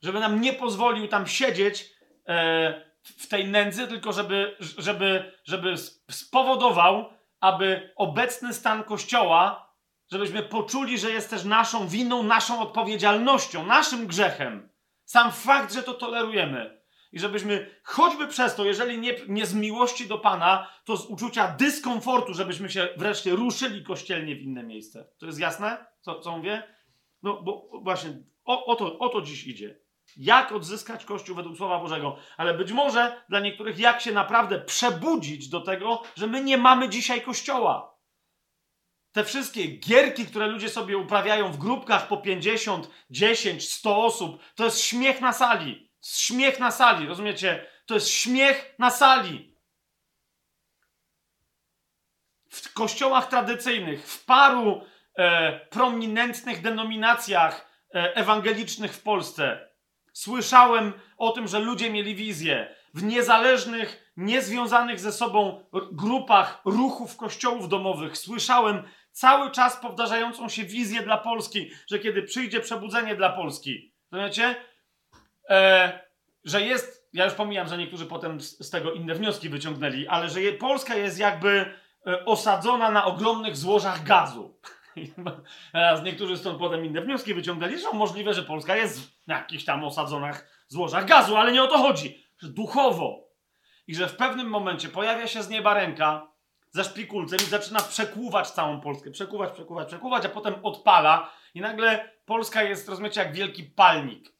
żeby 0.02 0.20
nam 0.20 0.40
nie 0.40 0.52
pozwolił 0.52 1.08
tam 1.08 1.26
siedzieć 1.26 1.90
e, 2.28 2.92
w 3.02 3.26
tej 3.28 3.48
nędzy, 3.48 3.88
tylko 3.88 4.12
żeby, 4.12 4.56
żeby, 4.78 5.32
żeby 5.44 5.74
spowodował, 6.10 7.10
aby 7.40 7.92
obecny 7.96 8.54
stan 8.54 8.84
Kościoła, 8.84 9.72
żebyśmy 10.10 10.42
poczuli, 10.42 10.98
że 10.98 11.10
jest 11.10 11.30
też 11.30 11.44
naszą 11.44 11.88
winą, 11.88 12.22
naszą 12.22 12.60
odpowiedzialnością, 12.60 13.66
naszym 13.66 14.06
grzechem. 14.06 14.68
Sam 15.04 15.32
fakt, 15.32 15.72
że 15.72 15.82
to 15.82 15.94
tolerujemy. 15.94 16.82
I 17.12 17.18
żebyśmy 17.18 17.80
choćby 17.84 18.28
przez 18.28 18.54
to, 18.54 18.64
jeżeli 18.64 18.98
nie, 18.98 19.14
nie 19.28 19.46
z 19.46 19.54
miłości 19.54 20.08
do 20.08 20.18
Pana, 20.18 20.70
to 20.84 20.96
z 20.96 21.06
uczucia 21.06 21.48
dyskomfortu, 21.58 22.34
żebyśmy 22.34 22.70
się 22.70 22.88
wreszcie 22.96 23.30
ruszyli 23.30 23.84
kościelnie 23.84 24.36
w 24.36 24.42
inne 24.42 24.62
miejsce. 24.62 25.08
To 25.18 25.26
jest 25.26 25.40
jasne, 25.40 25.86
co, 26.00 26.20
co 26.20 26.36
mówię? 26.36 26.62
No 27.22 27.42
bo 27.42 27.68
właśnie 27.82 28.10
o, 28.44 28.66
o, 28.66 28.76
to, 28.76 28.98
o 28.98 29.08
to 29.08 29.22
dziś 29.22 29.46
idzie 29.46 29.81
jak 30.16 30.52
odzyskać 30.52 31.04
Kościół 31.04 31.36
według 31.36 31.56
Słowa 31.56 31.78
Bożego, 31.78 32.16
ale 32.36 32.54
być 32.54 32.72
może 32.72 33.22
dla 33.28 33.40
niektórych 33.40 33.78
jak 33.78 34.00
się 34.00 34.12
naprawdę 34.12 34.60
przebudzić 34.60 35.48
do 35.48 35.60
tego, 35.60 36.02
że 36.16 36.26
my 36.26 36.44
nie 36.44 36.58
mamy 36.58 36.88
dzisiaj 36.88 37.22
Kościoła. 37.22 37.92
Te 39.12 39.24
wszystkie 39.24 39.66
gierki, 39.66 40.26
które 40.26 40.46
ludzie 40.46 40.68
sobie 40.68 40.98
uprawiają 40.98 41.52
w 41.52 41.58
grupkach 41.58 42.08
po 42.08 42.16
50, 42.16 42.90
10, 43.10 43.70
100 43.70 44.04
osób, 44.04 44.42
to 44.54 44.64
jest 44.64 44.80
śmiech 44.80 45.20
na 45.20 45.32
sali. 45.32 45.92
Śmiech 46.02 46.58
na 46.58 46.70
sali, 46.70 47.06
rozumiecie? 47.06 47.66
To 47.86 47.94
jest 47.94 48.08
śmiech 48.08 48.74
na 48.78 48.90
sali. 48.90 49.56
W 52.50 52.72
kościołach 52.72 53.28
tradycyjnych, 53.28 54.08
w 54.08 54.24
paru 54.24 54.84
e, 55.16 55.66
prominentnych 55.66 56.62
denominacjach 56.62 57.86
e, 57.94 58.16
ewangelicznych 58.16 58.94
w 58.94 59.02
Polsce, 59.02 59.71
Słyszałem 60.12 60.92
o 61.18 61.30
tym, 61.30 61.48
że 61.48 61.58
ludzie 61.58 61.90
mieli 61.90 62.14
wizję 62.14 62.74
w 62.94 63.02
niezależnych, 63.02 64.12
niezwiązanych 64.16 65.00
ze 65.00 65.12
sobą 65.12 65.64
grupach 65.92 66.60
ruchów 66.64 67.16
kościołów 67.16 67.68
domowych. 67.68 68.18
Słyszałem 68.18 68.82
cały 69.12 69.50
czas 69.50 69.76
powtarzającą 69.76 70.48
się 70.48 70.64
wizję 70.64 71.02
dla 71.02 71.18
Polski, 71.18 71.70
że 71.90 71.98
kiedy 71.98 72.22
przyjdzie 72.22 72.60
przebudzenie 72.60 73.16
dla 73.16 73.30
Polski, 73.30 73.94
rozumiecie? 74.10 74.56
E, 75.48 76.00
że 76.44 76.62
jest, 76.62 77.08
ja 77.12 77.24
już 77.24 77.34
pomijam, 77.34 77.68
że 77.68 77.78
niektórzy 77.78 78.06
potem 78.06 78.40
z, 78.40 78.66
z 78.66 78.70
tego 78.70 78.92
inne 78.92 79.14
wnioski 79.14 79.48
wyciągnęli, 79.48 80.06
ale 80.06 80.28
że 80.28 80.42
je, 80.42 80.52
Polska 80.52 80.94
jest 80.94 81.18
jakby 81.18 81.74
e, 82.06 82.24
osadzona 82.24 82.90
na 82.90 83.04
ogromnych 83.04 83.56
złożach 83.56 84.04
gazu. 84.04 84.58
Teraz 85.72 86.02
niektórzy 86.02 86.36
stąd 86.36 86.58
potem 86.58 86.84
inne 86.84 87.00
wnioski 87.00 87.34
wyciągnęli, 87.34 87.78
że 87.78 87.92
możliwe, 87.92 88.34
że 88.34 88.42
Polska 88.42 88.76
jest 88.76 89.26
na 89.26 89.34
jakichś 89.34 89.64
tam 89.64 89.84
osadzonych 89.84 90.64
złożach 90.68 91.04
gazu, 91.06 91.36
ale 91.36 91.52
nie 91.52 91.62
o 91.62 91.66
to 91.66 91.78
chodzi. 91.78 92.24
Że 92.38 92.48
duchowo. 92.48 93.28
I 93.86 93.94
że 93.94 94.08
w 94.08 94.16
pewnym 94.16 94.46
momencie 94.46 94.88
pojawia 94.88 95.26
się 95.26 95.42
z 95.42 95.48
nieba 95.48 95.74
ręka 95.74 96.32
ze 96.70 96.84
szpikulcem 96.84 97.38
i 97.38 97.50
zaczyna 97.50 97.80
przekłuwać 97.80 98.50
całą 98.50 98.80
Polskę. 98.80 99.10
Przekuwać, 99.10 99.52
przekuwać, 99.52 99.88
przekuwać, 99.88 100.26
a 100.26 100.28
potem 100.28 100.54
odpala 100.62 101.32
i 101.54 101.60
nagle 101.60 102.10
Polska 102.26 102.62
jest, 102.62 102.88
rozumiecie, 102.88 103.20
jak 103.20 103.34
wielki 103.34 103.64
palnik. 103.64 104.32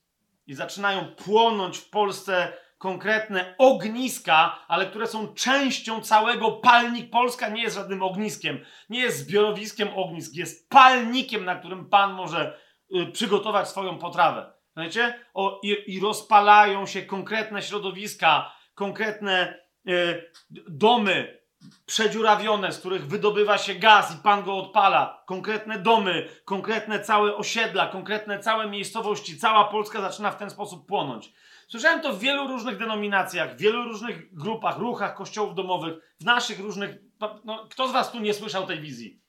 i 0.47 0.55
zaczynają 0.55 1.15
płonąć 1.15 1.79
w 1.79 1.91
Polsce 1.91 2.53
konkretne 2.83 3.55
ogniska, 3.59 4.59
ale 4.69 4.87
które 4.87 5.07
są 5.07 5.35
częścią 5.35 6.01
całego 6.01 6.51
palnik. 6.51 7.11
Polska 7.11 7.49
nie 7.49 7.63
jest 7.63 7.77
żadnym 7.77 8.03
ogniskiem, 8.03 8.65
nie 8.91 9.01
jest 9.01 9.19
zbiorowiskiem 9.19 9.89
ognisk, 9.95 10.35
jest 10.35 10.71
palnikiem, 10.71 11.45
na 11.45 11.57
którym 11.57 11.89
Pan 11.89 12.13
może 12.13 12.59
y, 12.95 13.07
przygotować 13.13 13.69
swoją 13.69 13.99
potrawę. 13.99 14.53
Wiecie? 14.77 15.19
O, 15.35 15.61
i, 15.63 15.77
I 15.87 16.01
rozpalają 16.01 16.87
się 16.87 17.03
konkretne 17.03 17.63
środowiska, 17.63 18.53
konkretne 18.75 19.59
y, 19.89 20.31
domy, 20.69 21.43
przedziurawione, 21.87 22.73
z 22.73 22.79
których 22.79 23.07
wydobywa 23.07 23.59
się 23.59 23.75
gaz 23.75 24.15
i 24.15 24.23
pan 24.23 24.43
go 24.43 24.57
odpala. 24.57 25.23
Konkretne 25.27 25.79
domy, 25.79 26.29
konkretne 26.45 27.01
całe 27.01 27.37
osiedla, 27.37 27.87
konkretne 27.87 28.39
całe 28.39 28.71
miejscowości, 28.71 29.39
cała 29.39 29.65
Polska 29.65 30.01
zaczyna 30.01 30.31
w 30.31 30.37
ten 30.37 30.51
sposób 30.51 30.87
płonąć. 30.87 31.33
Słyszałem 31.73 32.01
to 32.01 32.13
w 32.13 32.21
wielu 32.21 32.49
różnych 32.49 32.79
denominacjach, 32.79 33.55
w 33.55 33.61
wielu 33.61 33.85
różnych 33.85 34.35
grupach, 34.35 34.79
ruchach 34.79 35.15
kościołów 35.15 35.55
domowych, 35.55 35.95
w 36.21 36.25
naszych 36.25 36.61
różnych. 36.61 36.97
No, 37.45 37.69
kto 37.71 37.89
z 37.89 37.93
Was 37.93 38.13
tu 38.13 38.21
nie 38.21 38.35
słyszał 38.35 38.67
tej 38.67 38.81
wizji? 38.81 39.21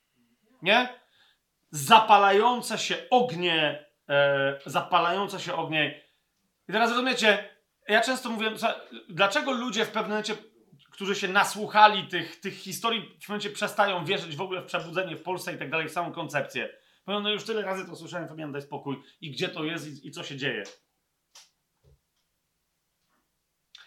Nie? 0.61 0.99
Zapalające 1.71 2.77
się 2.77 2.95
ognie, 3.09 3.85
e, 4.09 4.59
zapalające 4.65 5.39
się 5.39 5.53
ognie. 5.53 6.01
I 6.69 6.71
teraz 6.71 6.89
rozumiecie, 6.89 7.49
ja 7.87 8.01
często 8.01 8.29
mówię, 8.29 8.51
dlaczego 9.09 9.51
ludzie 9.51 9.85
w 9.85 9.91
pewnym 9.91 10.09
momencie 10.09 10.35
którzy 10.91 11.15
się 11.15 11.27
nasłuchali 11.27 12.07
tych, 12.07 12.39
tych 12.39 12.53
historii, 12.53 13.01
w 13.01 13.03
pewnym 13.03 13.19
momencie 13.27 13.49
przestają 13.49 14.05
wierzyć 14.05 14.35
w 14.35 14.41
ogóle 14.41 14.61
w 14.61 14.65
przebudzenie 14.65 15.15
w 15.15 15.23
Polsce 15.23 15.53
i 15.53 15.57
tak 15.57 15.69
dalej, 15.69 15.89
w 15.89 15.91
samą 15.91 16.11
koncepcję. 16.11 16.69
Powiem, 17.05 17.23
no 17.23 17.29
już 17.29 17.43
tyle 17.43 17.61
razy 17.61 17.85
to 17.85 17.95
słyszałem, 17.95 18.27
Fabian, 18.27 18.51
daj 18.51 18.61
spokój. 18.61 19.01
I 19.21 19.31
gdzie 19.31 19.49
to 19.49 19.63
jest 19.63 19.87
i, 19.87 20.07
i 20.07 20.11
co 20.11 20.23
się 20.23 20.37
dzieje. 20.37 20.63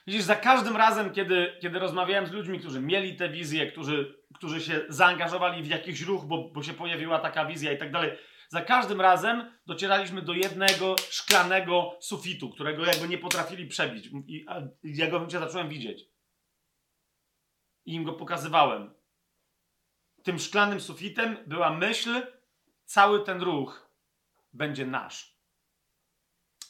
Widzisz, 0.06 0.22
za 0.22 0.36
każdym 0.36 0.76
razem, 0.76 1.12
kiedy, 1.12 1.56
kiedy 1.60 1.78
rozmawiałem 1.78 2.26
z 2.26 2.30
ludźmi, 2.30 2.58
którzy 2.58 2.80
mieli 2.80 3.16
te 3.16 3.28
wizje, 3.28 3.72
którzy, 3.72 4.22
którzy 4.34 4.60
się 4.60 4.80
zaangażowali 4.88 5.62
w 5.62 5.66
jakiś 5.66 6.00
ruch, 6.00 6.24
bo, 6.24 6.50
bo 6.54 6.62
się 6.62 6.74
pojawiła 6.74 7.18
taka 7.18 7.44
wizja 7.44 7.72
i 7.72 7.78
tak 7.78 7.92
dalej, 7.92 8.18
za 8.48 8.60
każdym 8.60 9.00
razem 9.00 9.52
docieraliśmy 9.66 10.22
do 10.22 10.32
jednego 10.32 10.96
szklanego 11.10 11.96
sufitu, 12.00 12.50
którego 12.50 12.84
jakby 12.84 13.08
nie 13.08 13.18
potrafili 13.18 13.66
przebić. 13.66 14.10
I, 14.26 14.44
a, 14.48 14.62
ja 14.84 15.10
go 15.10 15.30
zacząłem 15.30 15.68
widzieć 15.68 16.04
i 17.86 17.94
im 17.94 18.04
go 18.04 18.12
pokazywałem. 18.12 18.94
Tym 20.22 20.38
szklanym 20.38 20.80
sufitem 20.80 21.36
była 21.46 21.70
myśl, 21.70 22.22
cały 22.84 23.24
ten 23.24 23.42
ruch 23.42 23.90
będzie 24.52 24.86
nasz. 24.86 25.36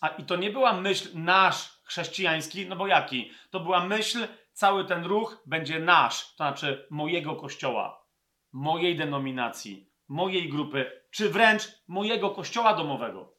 A 0.01 0.09
i 0.09 0.25
to 0.25 0.37
nie 0.37 0.51
była 0.51 0.81
myśl 0.81 1.09
nasz 1.15 1.76
chrześcijański, 1.87 2.67
no 2.67 2.77
bo 2.77 2.87
jaki? 2.87 3.31
To 3.51 3.61
była 3.61 3.87
myśl, 3.87 4.29
cały 4.53 4.85
ten 4.85 5.05
ruch 5.05 5.43
będzie 5.47 5.81
nasz, 5.81 6.29
to 6.31 6.37
znaczy 6.37 6.87
mojego 6.91 7.37
kościoła, 7.37 8.07
mojej 8.53 8.97
denominacji, 8.97 9.91
mojej 10.09 10.49
grupy, 10.49 11.03
czy 11.11 11.31
wręcz 11.31 11.69
mojego 11.89 12.31
kościoła 12.31 12.75
domowego. 12.75 13.37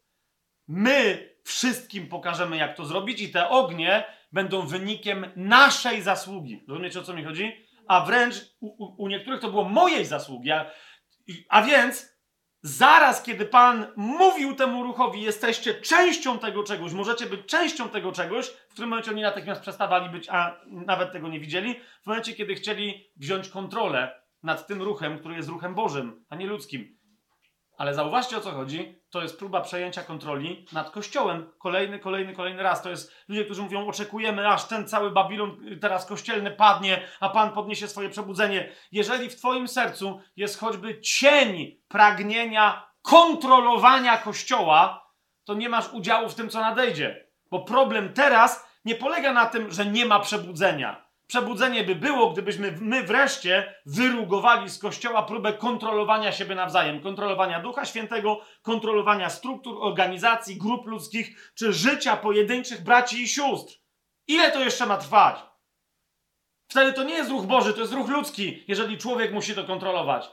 My 0.67 1.29
wszystkim 1.43 2.07
pokażemy, 2.07 2.57
jak 2.57 2.77
to 2.77 2.85
zrobić, 2.85 3.21
i 3.21 3.31
te 3.31 3.49
ognie 3.49 4.03
będą 4.31 4.61
wynikiem 4.61 5.31
naszej 5.35 6.01
zasługi. 6.01 6.63
Rozumiecie 6.67 6.99
o 6.99 7.03
co 7.03 7.13
mi 7.13 7.23
chodzi? 7.23 7.67
a 7.87 8.05
wręcz 8.05 8.35
u, 8.59 9.03
u 9.03 9.07
niektórych 9.07 9.41
to 9.41 9.49
było 9.49 9.63
mojej 9.63 10.05
zasługi. 10.05 10.51
A, 10.51 10.71
a 11.49 11.61
więc 11.61 12.16
zaraz, 12.67 13.23
kiedy 13.23 13.45
Pan 13.45 13.85
mówił 13.95 14.55
temu 14.55 14.83
ruchowi, 14.83 15.21
jesteście 15.21 15.73
częścią 15.73 16.39
tego 16.39 16.63
czegoś, 16.63 16.93
możecie 16.93 17.25
być 17.25 17.45
częścią 17.45 17.89
tego 17.89 18.11
czegoś, 18.11 18.47
w 18.47 18.71
którym 18.73 18.89
momencie 18.89 19.11
oni 19.11 19.21
natychmiast 19.21 19.61
przestawali 19.61 20.09
być, 20.09 20.29
a 20.29 20.61
nawet 20.65 21.11
tego 21.11 21.27
nie 21.27 21.39
widzieli, 21.39 21.75
w 22.03 22.05
momencie, 22.05 22.33
kiedy 22.33 22.55
chcieli 22.55 23.11
wziąć 23.15 23.49
kontrolę 23.49 24.21
nad 24.43 24.67
tym 24.67 24.81
ruchem, 24.81 25.19
który 25.19 25.35
jest 25.35 25.49
ruchem 25.49 25.75
Bożym, 25.75 26.25
a 26.29 26.35
nie 26.35 26.47
ludzkim. 26.47 26.96
Ale 27.77 27.93
zauważcie 27.93 28.37
o 28.37 28.41
co 28.41 28.51
chodzi. 28.51 29.01
To 29.09 29.21
jest 29.21 29.39
próba 29.39 29.61
przejęcia 29.61 30.03
kontroli 30.03 30.65
nad 30.71 30.89
Kościołem. 30.89 31.51
Kolejny, 31.57 31.99
kolejny, 31.99 32.33
kolejny 32.33 32.63
raz. 32.63 32.81
To 32.81 32.89
jest 32.89 33.15
ludzie, 33.27 33.45
którzy 33.45 33.61
mówią, 33.61 33.87
oczekujemy, 33.87 34.47
aż 34.47 34.65
ten 34.65 34.87
cały 34.87 35.11
Babilon 35.11 35.67
y, 35.67 35.77
teraz 35.77 36.05
kościelny 36.05 36.51
padnie, 36.51 37.01
a 37.19 37.29
Pan 37.29 37.51
podniesie 37.51 37.87
swoje 37.87 38.09
przebudzenie. 38.09 38.69
Jeżeli 38.91 39.29
w 39.29 39.35
Twoim 39.35 39.67
sercu 39.67 40.19
jest 40.35 40.59
choćby 40.59 41.01
cień 41.01 41.77
pragnienia 41.87 42.87
kontrolowania 43.01 44.17
Kościoła, 44.17 45.11
to 45.45 45.53
nie 45.53 45.69
masz 45.69 45.93
udziału 45.93 46.29
w 46.29 46.35
tym, 46.35 46.49
co 46.49 46.59
nadejdzie. 46.59 47.27
Bo 47.51 47.59
problem 47.59 48.13
teraz 48.13 48.67
nie 48.85 48.95
polega 48.95 49.33
na 49.33 49.45
tym, 49.45 49.71
że 49.71 49.85
nie 49.85 50.05
ma 50.05 50.19
przebudzenia 50.19 51.06
Przebudzenie 51.27 51.83
by 51.83 51.95
było, 51.95 52.31
gdybyśmy 52.31 52.77
my 52.81 53.03
wreszcie 53.03 53.75
wyrugowali 53.85 54.69
z 54.69 54.79
Kościoła 54.79 55.23
próbę 55.23 55.53
kontrolowania 55.53 56.31
siebie 56.31 56.55
nawzajem, 56.55 57.01
kontrolowania 57.01 57.59
Ducha 57.59 57.85
Świętego, 57.85 58.41
kontrolowania 58.61 59.29
struktur, 59.29 59.77
organizacji, 59.81 60.57
grup 60.57 60.85
ludzkich, 60.85 61.51
czy 61.55 61.73
życia 61.73 62.17
pojedynczych 62.17 62.83
braci 62.83 63.21
i 63.21 63.27
sióstr. 63.27 63.73
Ile 64.27 64.51
to 64.51 64.59
jeszcze 64.59 64.85
ma 64.85 64.97
trwać? 64.97 65.39
Wtedy 66.67 66.93
to 66.93 67.03
nie 67.03 67.13
jest 67.13 67.29
ruch 67.29 67.45
Boży, 67.45 67.73
to 67.73 67.81
jest 67.81 67.93
ruch 67.93 68.09
ludzki, 68.09 68.63
jeżeli 68.67 68.97
człowiek 68.97 69.33
musi 69.33 69.55
to 69.55 69.63
kontrolować. 69.63 70.29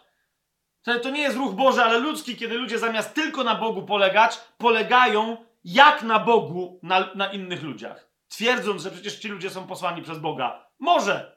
Wtedy 0.82 1.00
to 1.00 1.10
nie 1.10 1.22
jest 1.22 1.36
ruch 1.36 1.54
Boży, 1.54 1.82
ale 1.82 1.98
ludzki, 1.98 2.36
kiedy 2.36 2.54
ludzie 2.54 2.78
zamiast 2.78 3.14
tylko 3.14 3.44
na 3.44 3.54
Bogu 3.54 3.82
polegać, 3.82 4.40
polegają 4.58 5.36
jak 5.64 6.02
na 6.02 6.18
Bogu 6.18 6.80
na, 6.82 7.14
na 7.14 7.32
innych 7.32 7.62
ludziach. 7.62 8.10
Twierdząc, 8.28 8.82
że 8.82 8.90
przecież 8.90 9.18
ci 9.18 9.28
ludzie 9.28 9.50
są 9.50 9.66
posłani 9.66 10.02
przez 10.02 10.18
Boga. 10.18 10.63
Może. 10.78 11.36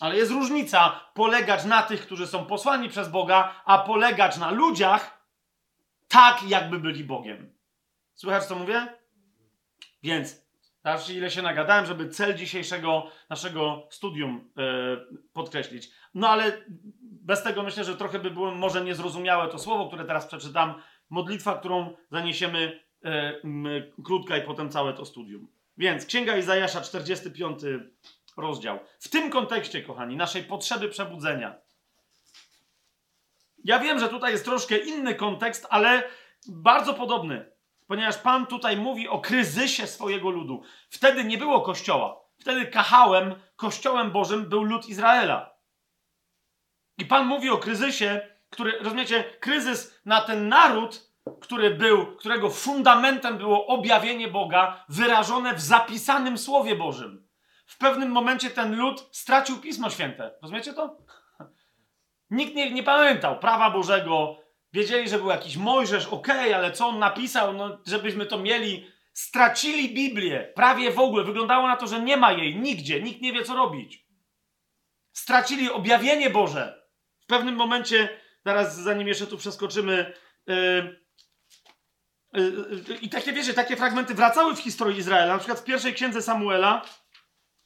Ale 0.00 0.16
jest 0.16 0.32
różnica 0.32 1.10
polegać 1.14 1.64
na 1.64 1.82
tych, 1.82 2.06
którzy 2.06 2.26
są 2.26 2.46
posłani 2.46 2.88
przez 2.88 3.08
Boga, 3.08 3.62
a 3.64 3.78
polegać 3.78 4.36
na 4.36 4.50
ludziach 4.50 5.18
tak, 6.08 6.42
jakby 6.48 6.78
byli 6.78 7.04
Bogiem. 7.04 7.54
Słychać, 8.14 8.44
co 8.44 8.54
mówię? 8.54 8.86
Więc, 10.02 10.46
zobaczcie, 10.84 11.14
ile 11.14 11.30
się 11.30 11.42
nagadałem, 11.42 11.86
żeby 11.86 12.08
cel 12.08 12.36
dzisiejszego 12.36 13.10
naszego 13.30 13.88
studium 13.90 14.50
yy, 14.56 15.06
podkreślić. 15.32 15.90
No 16.14 16.28
ale 16.28 16.64
bez 17.02 17.42
tego 17.42 17.62
myślę, 17.62 17.84
że 17.84 17.96
trochę 17.96 18.18
by 18.18 18.30
było 18.30 18.54
może 18.54 18.84
niezrozumiałe 18.84 19.48
to 19.48 19.58
słowo, 19.58 19.86
które 19.86 20.04
teraz 20.04 20.26
przeczytam. 20.26 20.82
Modlitwa, 21.10 21.58
którą 21.58 21.96
zaniesiemy 22.10 22.80
yy, 23.02 23.92
krótka 24.04 24.36
i 24.36 24.42
potem 24.42 24.70
całe 24.70 24.94
to 24.94 25.04
studium. 25.04 25.57
Więc 25.78 26.06
Księga 26.06 26.36
Izajasza, 26.36 26.80
45 26.80 27.60
rozdział. 28.36 28.78
W 29.00 29.08
tym 29.08 29.30
kontekście, 29.30 29.82
kochani, 29.82 30.16
naszej 30.16 30.44
potrzeby 30.44 30.88
przebudzenia. 30.88 31.54
Ja 33.64 33.78
wiem, 33.78 33.98
że 33.98 34.08
tutaj 34.08 34.32
jest 34.32 34.44
troszkę 34.44 34.78
inny 34.78 35.14
kontekst, 35.14 35.66
ale 35.70 36.02
bardzo 36.48 36.94
podobny, 36.94 37.52
ponieważ 37.86 38.18
Pan 38.18 38.46
tutaj 38.46 38.76
mówi 38.76 39.08
o 39.08 39.20
kryzysie 39.20 39.86
swojego 39.86 40.30
ludu. 40.30 40.62
Wtedy 40.90 41.24
nie 41.24 41.38
było 41.38 41.60
kościoła. 41.60 42.20
Wtedy 42.38 42.66
kahałem, 42.66 43.34
kościołem 43.56 44.10
Bożym 44.10 44.48
był 44.48 44.62
lud 44.62 44.88
Izraela. 44.88 45.54
I 46.98 47.04
Pan 47.04 47.26
mówi 47.26 47.50
o 47.50 47.58
kryzysie, 47.58 48.20
który, 48.50 48.78
rozumiecie, 48.78 49.24
kryzys 49.40 50.00
na 50.04 50.20
ten 50.20 50.48
naród 50.48 51.07
który 51.30 51.70
był, 51.70 52.16
którego 52.16 52.50
fundamentem 52.50 53.38
było 53.38 53.66
objawienie 53.66 54.28
Boga 54.28 54.84
wyrażone 54.88 55.54
w 55.54 55.60
zapisanym 55.60 56.38
Słowie 56.38 56.76
Bożym. 56.76 57.28
W 57.66 57.78
pewnym 57.78 58.10
momencie 58.10 58.50
ten 58.50 58.76
lud 58.76 59.08
stracił 59.12 59.60
Pismo 59.60 59.90
Święte. 59.90 60.30
Rozumiecie 60.42 60.72
to? 60.72 60.98
Nikt 62.30 62.54
nie, 62.54 62.70
nie 62.70 62.82
pamiętał 62.82 63.38
prawa 63.38 63.70
Bożego. 63.70 64.36
Wiedzieli, 64.72 65.08
że 65.08 65.18
był 65.18 65.28
jakiś 65.28 65.56
Mojżesz, 65.56 66.06
okej, 66.06 66.38
okay, 66.38 66.56
ale 66.56 66.72
co 66.72 66.86
on 66.86 66.98
napisał, 66.98 67.52
no, 67.52 67.78
żebyśmy 67.86 68.26
to 68.26 68.38
mieli. 68.38 68.90
Stracili 69.12 69.94
Biblię, 69.94 70.52
prawie 70.54 70.90
w 70.90 70.98
ogóle. 70.98 71.24
Wyglądało 71.24 71.68
na 71.68 71.76
to, 71.76 71.86
że 71.86 72.00
nie 72.02 72.16
ma 72.16 72.32
jej 72.32 72.56
nigdzie, 72.56 73.02
nikt 73.02 73.20
nie 73.20 73.32
wie, 73.32 73.44
co 73.44 73.54
robić. 73.54 74.06
Stracili 75.12 75.70
objawienie 75.70 76.30
Boże. 76.30 76.82
W 77.20 77.26
pewnym 77.26 77.54
momencie, 77.54 78.08
zaraz 78.44 78.76
zanim 78.76 79.08
jeszcze 79.08 79.26
tu 79.26 79.36
przeskoczymy, 79.36 80.12
yy, 80.46 81.00
I 83.00 83.08
takie, 83.08 83.32
wiecie, 83.32 83.54
takie 83.54 83.76
fragmenty 83.76 84.14
wracały 84.14 84.56
w 84.56 84.60
historii 84.60 84.98
Izraela. 84.98 85.32
Na 85.32 85.38
przykład 85.38 85.60
w 85.60 85.64
pierwszej 85.64 85.94
księdze 85.94 86.22
Samuela, 86.22 86.82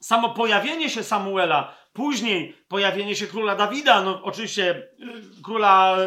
samo 0.01 0.29
pojawienie 0.29 0.89
się 0.89 1.03
Samuela, 1.03 1.75
później 1.93 2.57
pojawienie 2.67 3.15
się 3.15 3.27
króla 3.27 3.55
Dawida, 3.55 4.01
no 4.01 4.23
oczywiście 4.23 4.71
y, 4.71 5.43
króla 5.43 5.97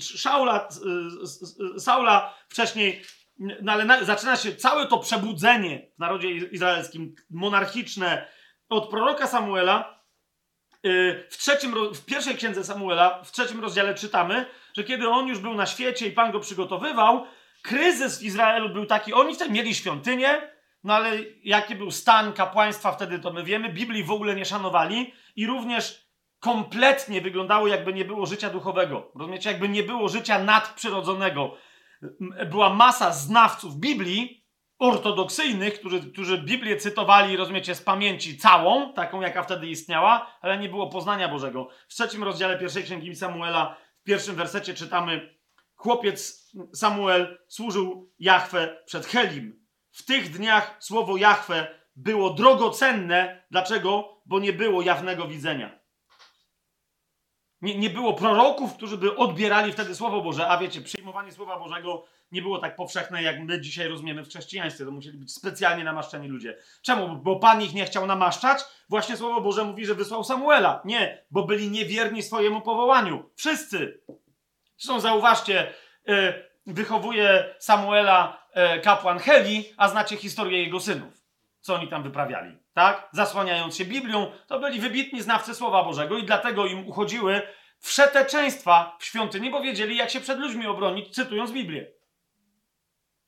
Szaula, 0.00 0.68
Saula, 1.78 2.34
wcześniej, 2.48 3.02
no 3.38 3.72
ale 3.72 3.84
na, 3.84 4.04
zaczyna 4.04 4.36
się 4.36 4.56
całe 4.56 4.86
to 4.86 4.98
przebudzenie 4.98 5.88
w 5.96 5.98
narodzie 5.98 6.30
izraelskim, 6.30 7.14
monarchiczne, 7.30 8.28
od 8.68 8.90
proroka 8.90 9.26
Samuela. 9.26 9.98
W, 11.30 11.36
trzecim, 11.38 11.74
w 11.94 12.04
pierwszej 12.04 12.34
księdze 12.34 12.64
Samuela, 12.64 13.22
w 13.24 13.32
trzecim 13.32 13.60
rozdziale 13.60 13.94
czytamy, 13.94 14.46
że 14.76 14.84
kiedy 14.84 15.08
on 15.08 15.26
już 15.26 15.38
był 15.38 15.54
na 15.54 15.66
świecie 15.66 16.06
i 16.06 16.12
Pan 16.12 16.32
go 16.32 16.40
przygotowywał, 16.40 17.26
kryzys 17.62 18.18
w 18.18 18.22
Izraelu 18.22 18.68
był 18.68 18.86
taki, 18.86 19.12
oni 19.12 19.34
wtedy 19.34 19.50
mieli 19.50 19.74
świątynię, 19.74 20.52
no 20.84 20.94
ale 20.94 21.10
jaki 21.44 21.74
był 21.74 21.90
stan 21.90 22.32
kapłaństwa 22.32 22.92
wtedy, 22.92 23.18
to 23.18 23.32
my 23.32 23.44
wiemy. 23.44 23.68
Biblii 23.68 24.04
w 24.04 24.10
ogóle 24.10 24.34
nie 24.34 24.44
szanowali 24.44 25.14
i 25.36 25.46
również 25.46 26.08
kompletnie 26.40 27.20
wyglądało, 27.20 27.68
jakby 27.68 27.92
nie 27.92 28.04
było 28.04 28.26
życia 28.26 28.50
duchowego. 28.50 29.12
Rozumiecie? 29.14 29.50
Jakby 29.50 29.68
nie 29.68 29.82
było 29.82 30.08
życia 30.08 30.38
nadprzyrodzonego. 30.38 31.56
Była 32.50 32.74
masa 32.74 33.12
znawców 33.12 33.76
Biblii, 33.76 34.44
ortodoksyjnych, 34.78 35.80
którzy, 35.80 36.12
którzy 36.12 36.38
Biblię 36.38 36.76
cytowali, 36.76 37.36
rozumiecie, 37.36 37.74
z 37.74 37.82
pamięci 37.82 38.38
całą, 38.38 38.92
taką 38.92 39.20
jaka 39.20 39.42
wtedy 39.42 39.66
istniała, 39.66 40.38
ale 40.40 40.58
nie 40.58 40.68
było 40.68 40.90
poznania 40.90 41.28
Bożego. 41.28 41.68
W 41.88 41.94
trzecim 41.94 42.24
rozdziale 42.24 42.58
pierwszej 42.58 42.84
księgi 42.84 43.16
Samuela, 43.16 43.76
w 44.00 44.04
pierwszym 44.04 44.36
wersecie 44.36 44.74
czytamy: 44.74 45.37
Chłopiec 45.78 46.50
Samuel 46.74 47.38
służył 47.48 48.12
Jahwe 48.18 48.82
przed 48.86 49.06
Helim. 49.06 49.66
W 49.90 50.04
tych 50.04 50.30
dniach 50.30 50.76
słowo 50.80 51.16
Jahwe 51.16 51.66
było 51.96 52.30
drogocenne. 52.30 53.44
Dlaczego? 53.50 54.20
Bo 54.26 54.38
nie 54.38 54.52
było 54.52 54.82
jawnego 54.82 55.28
widzenia. 55.28 55.78
Nie, 57.62 57.78
nie 57.78 57.90
było 57.90 58.14
proroków, 58.14 58.74
którzy 58.74 58.96
by 58.96 59.16
odbierali 59.16 59.72
wtedy 59.72 59.94
Słowo 59.94 60.20
Boże. 60.20 60.48
A 60.48 60.58
wiecie, 60.58 60.80
przyjmowanie 60.80 61.32
Słowa 61.32 61.58
Bożego 61.58 62.04
nie 62.32 62.42
było 62.42 62.58
tak 62.58 62.76
powszechne, 62.76 63.22
jak 63.22 63.40
my 63.40 63.60
dzisiaj 63.60 63.88
rozumiemy 63.88 64.24
w 64.24 64.28
chrześcijaństwie. 64.28 64.84
To 64.84 64.90
musieli 64.90 65.18
być 65.18 65.32
specjalnie 65.32 65.84
namaszczeni 65.84 66.28
ludzie. 66.28 66.56
Czemu? 66.82 67.16
Bo 67.16 67.36
Pan 67.36 67.62
ich 67.62 67.74
nie 67.74 67.84
chciał 67.84 68.06
namaszczać? 68.06 68.64
Właśnie 68.88 69.16
Słowo 69.16 69.40
Boże 69.40 69.64
mówi, 69.64 69.86
że 69.86 69.94
wysłał 69.94 70.24
Samuela. 70.24 70.82
Nie, 70.84 71.24
bo 71.30 71.44
byli 71.44 71.70
niewierni 71.70 72.22
swojemu 72.22 72.60
powołaniu. 72.60 73.30
Wszyscy. 73.34 74.00
Zresztą 74.78 75.00
zauważcie, 75.00 75.74
yy, 76.06 76.48
wychowuje 76.66 77.54
Samuela 77.58 78.46
yy, 78.56 78.80
kapłan 78.80 79.18
Heli, 79.18 79.64
a 79.76 79.88
znacie 79.88 80.16
historię 80.16 80.62
jego 80.62 80.80
synów. 80.80 81.14
Co 81.60 81.74
oni 81.74 81.88
tam 81.88 82.02
wyprawiali, 82.02 82.56
tak? 82.74 83.08
Zasłaniając 83.12 83.76
się 83.76 83.84
Biblią, 83.84 84.32
to 84.46 84.60
byli 84.60 84.80
wybitni 84.80 85.22
znawcy 85.22 85.54
Słowa 85.54 85.84
Bożego 85.84 86.18
i 86.18 86.24
dlatego 86.24 86.66
im 86.66 86.88
uchodziły 86.88 87.42
wszeteczeństwa 87.80 88.96
w 89.00 89.04
świątyni, 89.04 89.50
bo 89.50 89.60
wiedzieli, 89.60 89.96
jak 89.96 90.10
się 90.10 90.20
przed 90.20 90.38
ludźmi 90.38 90.66
obronić, 90.66 91.14
cytując 91.14 91.52
Biblię. 91.52 91.92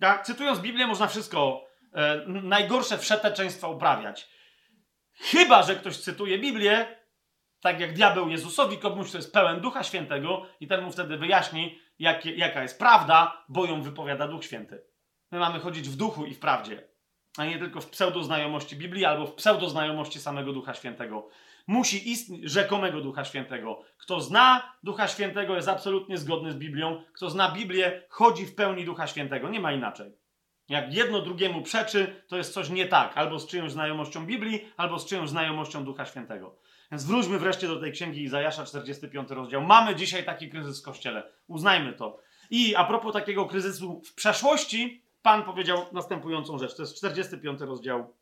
Tak? 0.00 0.26
Cytując 0.26 0.58
Biblię 0.58 0.86
można 0.86 1.06
wszystko, 1.06 1.64
e, 1.94 2.24
najgorsze 2.26 2.98
wszeteczeństwa 2.98 3.68
uprawiać. 3.68 4.28
Chyba, 5.12 5.62
że 5.62 5.76
ktoś 5.76 5.96
cytuje 5.96 6.38
Biblię, 6.38 6.99
tak 7.60 7.80
jak 7.80 7.92
diabeł 7.92 8.28
Jezusowi, 8.28 8.78
komuś, 8.78 9.10
to 9.10 9.18
jest 9.18 9.32
pełen 9.32 9.60
Ducha 9.60 9.82
Świętego 9.82 10.46
i 10.60 10.66
ten 10.66 10.84
mu 10.84 10.92
wtedy 10.92 11.16
wyjaśni, 11.16 11.78
jak, 11.98 12.26
jaka 12.26 12.62
jest 12.62 12.78
prawda, 12.78 13.44
bo 13.48 13.66
ją 13.66 13.82
wypowiada 13.82 14.28
Duch 14.28 14.44
Święty. 14.44 14.82
My 15.30 15.38
mamy 15.38 15.60
chodzić 15.60 15.88
w 15.88 15.96
duchu 15.96 16.26
i 16.26 16.34
w 16.34 16.38
prawdzie, 16.38 16.88
a 17.38 17.44
nie 17.44 17.58
tylko 17.58 17.80
w 17.80 17.90
pseudoznajomości 17.90 18.76
Biblii 18.76 19.04
albo 19.04 19.26
w 19.26 19.34
pseudoznajomości 19.34 20.20
samego 20.20 20.52
Ducha 20.52 20.74
Świętego. 20.74 21.28
Musi 21.66 22.10
istnieć 22.10 22.50
rzekomego 22.50 23.00
Ducha 23.00 23.24
Świętego. 23.24 23.82
Kto 23.98 24.20
zna 24.20 24.72
Ducha 24.82 25.08
Świętego 25.08 25.56
jest 25.56 25.68
absolutnie 25.68 26.18
zgodny 26.18 26.52
z 26.52 26.56
Biblią. 26.56 27.02
Kto 27.12 27.30
zna 27.30 27.50
Biblię, 27.50 28.02
chodzi 28.08 28.46
w 28.46 28.54
pełni 28.54 28.84
Ducha 28.84 29.06
Świętego. 29.06 29.48
Nie 29.48 29.60
ma 29.60 29.72
inaczej. 29.72 30.12
Jak 30.68 30.94
jedno 30.94 31.20
drugiemu 31.20 31.62
przeczy, 31.62 32.22
to 32.28 32.36
jest 32.36 32.54
coś 32.54 32.70
nie 32.70 32.86
tak. 32.86 33.18
Albo 33.18 33.38
z 33.38 33.46
czyjąś 33.46 33.72
znajomością 33.72 34.26
Biblii, 34.26 34.68
albo 34.76 34.98
z 34.98 35.06
czyjąś 35.06 35.30
znajomością 35.30 35.84
Ducha 35.84 36.06
Świętego. 36.06 36.56
Więc 36.90 37.04
wróćmy 37.04 37.38
wreszcie 37.38 37.68
do 37.68 37.80
tej 37.80 37.92
księgi 37.92 38.22
Izajasza, 38.22 38.64
45 38.64 39.30
rozdział. 39.30 39.62
Mamy 39.62 39.96
dzisiaj 39.96 40.24
taki 40.24 40.50
kryzys 40.50 40.80
w 40.80 40.84
kościele. 40.84 41.32
Uznajmy 41.46 41.92
to. 41.92 42.18
I 42.50 42.74
a 42.74 42.84
propos 42.84 43.12
takiego 43.12 43.46
kryzysu 43.46 44.02
w 44.04 44.14
przeszłości, 44.14 45.04
Pan 45.22 45.44
powiedział 45.44 45.86
następującą 45.92 46.58
rzecz. 46.58 46.76
To 46.76 46.82
jest 46.82 46.96
45 46.96 47.60
rozdział 47.60 48.16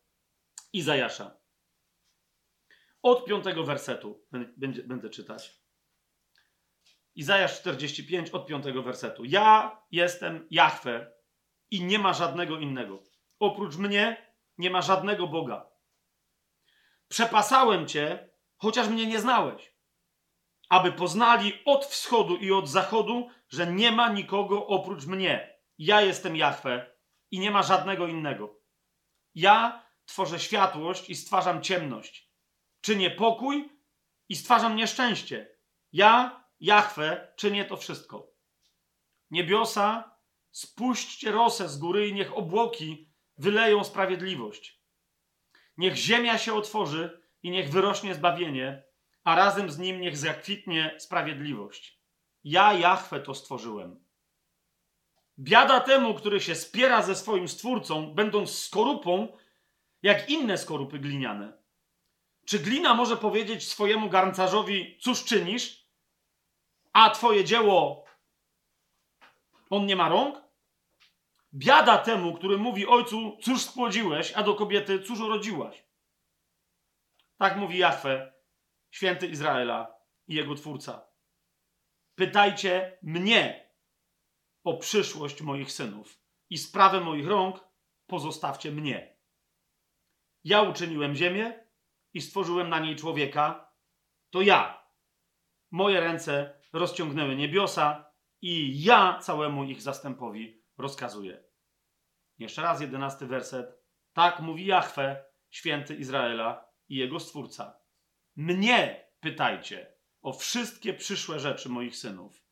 Izajasza. 0.73 1.37
Od 3.03 3.25
piątego 3.25 3.65
wersetu 3.65 4.25
będę, 4.57 4.83
będę 4.83 5.11
czytać. 5.11 5.61
Izajasz 7.15 7.61
45 7.61 8.31
od 8.31 8.47
piątego 8.47 8.83
wersetu. 8.83 9.25
Ja 9.25 9.79
jestem 9.91 10.47
Jahwe 10.51 11.13
i 11.71 11.85
nie 11.85 11.99
ma 11.99 12.13
żadnego 12.13 12.59
innego. 12.59 13.03
Oprócz 13.39 13.77
mnie 13.77 14.33
nie 14.59 14.71
ma 14.71 14.83
żadnego 14.83 15.27
Boga. 15.27 15.67
Przepasałem 17.09 17.87
cię, 17.87 18.28
chociaż 18.59 18.89
mnie 18.89 19.07
nie 19.07 19.21
znałeś, 19.21 19.75
aby 20.69 20.93
poznali 20.93 21.53
od 21.65 21.87
wschodu 21.87 22.37
i 22.37 22.53
od 22.53 22.69
zachodu, 22.69 23.29
że 23.49 23.73
nie 23.73 23.93
ma 23.93 24.13
nikogo 24.13 24.67
oprócz 24.67 25.07
mnie. 25.07 25.59
Ja 25.79 26.03
jestem 26.03 26.37
Jahwe 26.37 26.97
i 27.31 27.39
nie 27.39 27.51
ma 27.51 27.63
żadnego 27.63 28.07
innego. 28.07 28.61
Ja 29.35 29.87
tworzę 30.05 30.41
światłość 30.41 31.11
i 31.11 31.15
stwarzam 31.15 31.63
ciemność. 31.63 32.31
Czynię 32.81 33.11
pokój 33.11 33.69
i 34.29 34.37
stwarzam 34.37 34.77
nieszczęście. 34.77 35.59
Ja, 35.93 36.45
Jahwe, 36.61 37.33
czynię 37.37 37.65
to 37.65 37.77
wszystko. 37.77 38.33
Niebiosa, 39.31 40.17
spuśćcie 40.51 41.31
rosę 41.31 41.69
z 41.69 41.79
góry 41.79 42.09
i 42.09 42.15
niech 42.15 42.37
obłoki 42.37 43.13
wyleją 43.37 43.85
sprawiedliwość. 43.85 44.83
Niech 45.77 45.97
ziemia 45.97 46.39
się 46.39 46.55
otworzy 46.55 47.28
i 47.43 47.51
niech 47.51 47.71
wyrośnie 47.71 48.15
zbawienie, 48.15 48.83
a 49.25 49.37
razem 49.37 49.71
z 49.71 49.79
nim 49.79 50.01
niech 50.01 50.17
zakwitnie 50.17 50.95
sprawiedliwość. 50.99 51.99
Ja, 52.45 52.73
Jahwe, 52.73 53.21
to 53.21 53.35
stworzyłem. 53.35 54.05
Biada 55.39 55.81
temu, 55.81 56.15
który 56.15 56.41
się 56.41 56.55
spiera 56.55 57.03
ze 57.03 57.15
swoim 57.15 57.49
stwórcą, 57.49 58.15
będąc 58.15 58.59
skorupą, 58.59 59.29
jak 60.03 60.31
inne 60.31 60.59
skorupy 60.59 60.99
gliniane. 60.99 61.53
Czy 62.47 62.59
glina 62.59 62.95
może 62.95 63.17
powiedzieć 63.17 63.69
swojemu 63.69 64.09
garncarzowi, 64.09 64.99
cóż 65.01 65.25
czynisz, 65.25 65.85
a 66.93 67.11
twoje 67.11 67.45
dzieło 67.45 68.09
on 69.71 69.87
nie 69.87 69.97
ma 69.97 70.09
rąk? 70.09 70.43
Biada 71.55 71.99
temu, 71.99 72.35
który 72.35 72.59
mówi 72.59 72.87
ojcu, 72.87 73.39
cóż 73.43 73.63
spłodziłeś, 73.63 74.33
a 74.33 74.43
do 74.43 74.55
kobiety, 74.55 75.03
cóż 75.03 75.21
urodziłaś. 75.21 75.85
Tak 77.39 77.57
mówi 77.57 77.79
Jahwe, 77.79 78.33
święty 78.91 79.27
Izraela 79.27 79.95
i 80.27 80.35
jego 80.35 80.55
twórca. 80.55 81.09
Pytajcie 82.15 82.99
mnie 83.03 83.71
o 84.65 84.77
przyszłość 84.77 85.43
moich 85.43 85.73
synów 85.73 86.23
i 86.51 86.59
sprawę 86.59 87.01
moich 87.01 87.27
rąk 87.27 87.65
pozostawcie 88.07 88.73
mnie. 88.73 89.19
Ja 90.45 90.63
uczyniłem 90.63 91.15
ziemię 91.15 91.69
i 92.15 92.21
stworzyłem 92.21 92.69
na 92.69 92.79
niej 92.79 92.97
człowieka. 92.97 93.73
To 94.31 94.43
ja. 94.43 94.89
Moje 95.71 96.01
ręce 96.01 96.61
rozciągnęły 96.73 97.37
niebiosa 97.37 98.13
i 98.41 98.83
ja 98.83 99.19
całemu 99.19 99.65
ich 99.65 99.83
zastępowi 99.83 100.65
rozkazuję. 100.79 101.45
Jeszcze 102.39 102.63
raz 102.63 102.81
jedenasty 102.81 103.27
werset. 103.27 103.83
Tak 104.13 104.41
mówi 104.41 104.67
Jahwe, 104.67 105.25
święty 105.51 105.97
Izraela 105.97 106.68
i 106.89 106.97
jego 106.97 107.21
stwórca. 107.21 107.79
Mnie 108.37 109.07
pytajcie 109.21 109.93
o 110.23 110.33
wszystkie 110.33 110.95
przyszłe 110.95 111.41
rzeczy 111.41 111.69
moich 111.69 111.97
synów 111.97 112.45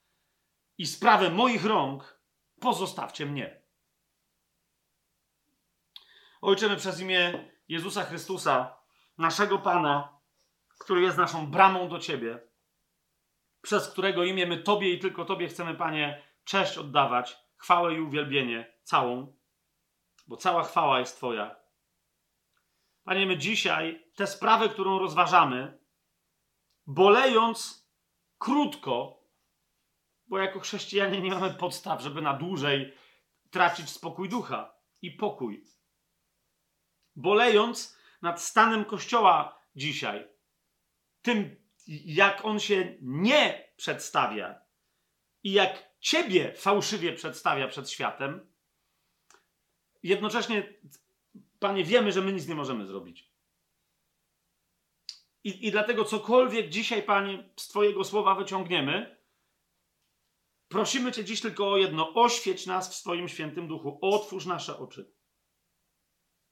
i 0.78 0.87
sprawę 0.87 1.30
moich 1.30 1.64
rąk 1.64 2.20
pozostawcie 2.61 3.26
mnie. 3.26 3.62
Ojczymy 6.41 6.76
przez 6.76 7.01
imię 7.01 7.51
Jezusa 7.68 8.05
Chrystusa, 8.05 8.76
naszego 9.18 9.59
Pana, 9.59 10.18
który 10.78 11.01
jest 11.03 11.18
naszą 11.18 11.51
bramą 11.51 11.89
do 11.89 11.99
Ciebie, 11.99 12.39
przez 13.62 13.89
którego 13.89 14.24
imię 14.24 14.47
my 14.47 14.57
Tobie 14.57 14.93
i 14.93 14.99
tylko 14.99 15.24
Tobie 15.24 15.49
chcemy, 15.49 15.74
Panie, 15.74 16.22
cześć 16.45 16.78
oddawać, 16.78 17.37
chwałę 17.57 17.95
i 17.95 18.01
uwielbienie 18.01 18.72
całą, 18.82 19.37
bo 20.26 20.37
cała 20.37 20.64
chwała 20.64 21.01
jest 21.01 21.16
Twoja. 21.16 21.66
Panie, 23.07 23.26
my 23.26 23.38
dzisiaj 23.38 24.04
tę 24.14 24.26
sprawę, 24.26 24.68
którą 24.68 24.98
rozważamy, 24.98 25.78
bolejąc 26.86 27.88
krótko, 28.38 29.24
bo 30.26 30.38
jako 30.38 30.61
chrześcijanie 30.61 31.20
nie 31.20 31.30
mamy 31.30 31.54
podstaw, 31.54 32.02
żeby 32.02 32.22
na 32.22 32.34
dłużej 32.34 32.94
tracić 33.50 33.90
spokój 33.90 34.28
ducha 34.28 34.74
i 35.02 35.11
pokój. 35.11 35.64
Bolejąc 37.16 37.98
nad 38.22 38.42
stanem 38.42 38.84
Kościoła 38.84 39.61
dzisiaj, 39.76 40.28
tym, 41.22 41.57
jak 42.04 42.44
on 42.44 42.61
się 42.61 42.96
nie 43.00 43.72
przedstawia 43.76 44.61
i 45.42 45.52
jak 45.52 45.90
ciebie 46.00 46.52
fałszywie 46.52 47.12
przedstawia 47.12 47.68
przed 47.68 47.90
światem, 47.90 48.54
jednocześnie, 50.02 50.74
Panie, 51.59 51.84
wiemy, 51.84 52.12
że 52.12 52.20
my 52.20 52.32
nic 52.32 52.48
nie 52.48 52.54
możemy 52.54 52.86
zrobić. 52.86 53.32
I, 55.44 55.66
I 55.66 55.70
dlatego 55.70 56.04
cokolwiek 56.04 56.68
dzisiaj, 56.68 57.02
Panie, 57.02 57.50
z 57.57 57.68
Twojego 57.68 58.04
słowa 58.04 58.34
wyciągniemy, 58.34 59.16
prosimy 60.68 61.12
Cię 61.12 61.24
dziś 61.24 61.40
tylko 61.40 61.72
o 61.72 61.76
jedno: 61.76 62.14
oświeć 62.14 62.66
nas 62.66 62.90
w 62.90 62.94
swoim 62.94 63.28
świętym 63.28 63.68
duchu, 63.68 63.98
otwórz 64.02 64.46
nasze 64.46 64.78
oczy. 64.78 65.12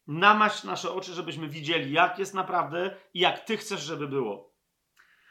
Namaść 0.06 0.64
nasze 0.64 0.92
oczy, 0.92 1.14
żebyśmy 1.14 1.48
widzieli, 1.48 1.92
jak 1.92 2.18
jest 2.18 2.34
naprawdę 2.34 2.96
i 3.14 3.20
jak 3.20 3.44
Ty 3.44 3.56
chcesz, 3.56 3.80
żeby 3.80 4.08
było. 4.08 4.54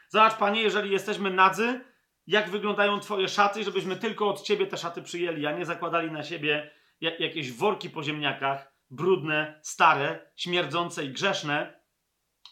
Zobacz, 0.08 0.34
Panie, 0.34 0.62
jeżeli 0.62 0.90
jesteśmy 0.90 1.30
nadzy, 1.30 1.84
jak 2.26 2.50
wyglądają 2.50 3.00
Twoje 3.00 3.28
szaty, 3.28 3.64
żebyśmy 3.64 3.96
tylko 3.96 4.28
od 4.28 4.42
Ciebie 4.42 4.66
te 4.66 4.76
szaty 4.76 5.02
przyjęli, 5.02 5.46
a 5.46 5.58
nie 5.58 5.64
zakładali 5.64 6.10
na 6.10 6.22
siebie 6.22 6.70
jakieś 7.00 7.52
worki 7.52 7.90
po 7.90 8.02
ziemniakach, 8.02 8.73
brudne, 8.94 9.60
stare, 9.62 10.32
śmierdzące 10.36 11.04
i 11.04 11.12
grzeszne, 11.12 11.80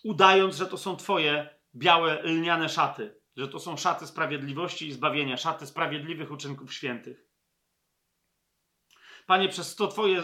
udając, 0.05 0.57
że 0.57 0.67
to 0.67 0.77
są 0.77 0.97
Twoje 0.97 1.59
białe, 1.75 2.23
lniane 2.23 2.69
szaty, 2.69 3.21
że 3.37 3.49
to 3.49 3.59
są 3.59 3.77
szaty 3.77 4.07
sprawiedliwości 4.07 4.89
i 4.89 4.93
zbawienia, 4.93 5.37
szaty 5.37 5.67
sprawiedliwych 5.67 6.31
uczynków 6.31 6.75
świętych. 6.75 7.29
Panie, 9.27 9.49
przez 9.49 9.77
to 9.77 9.89
Twoje, 9.89 10.23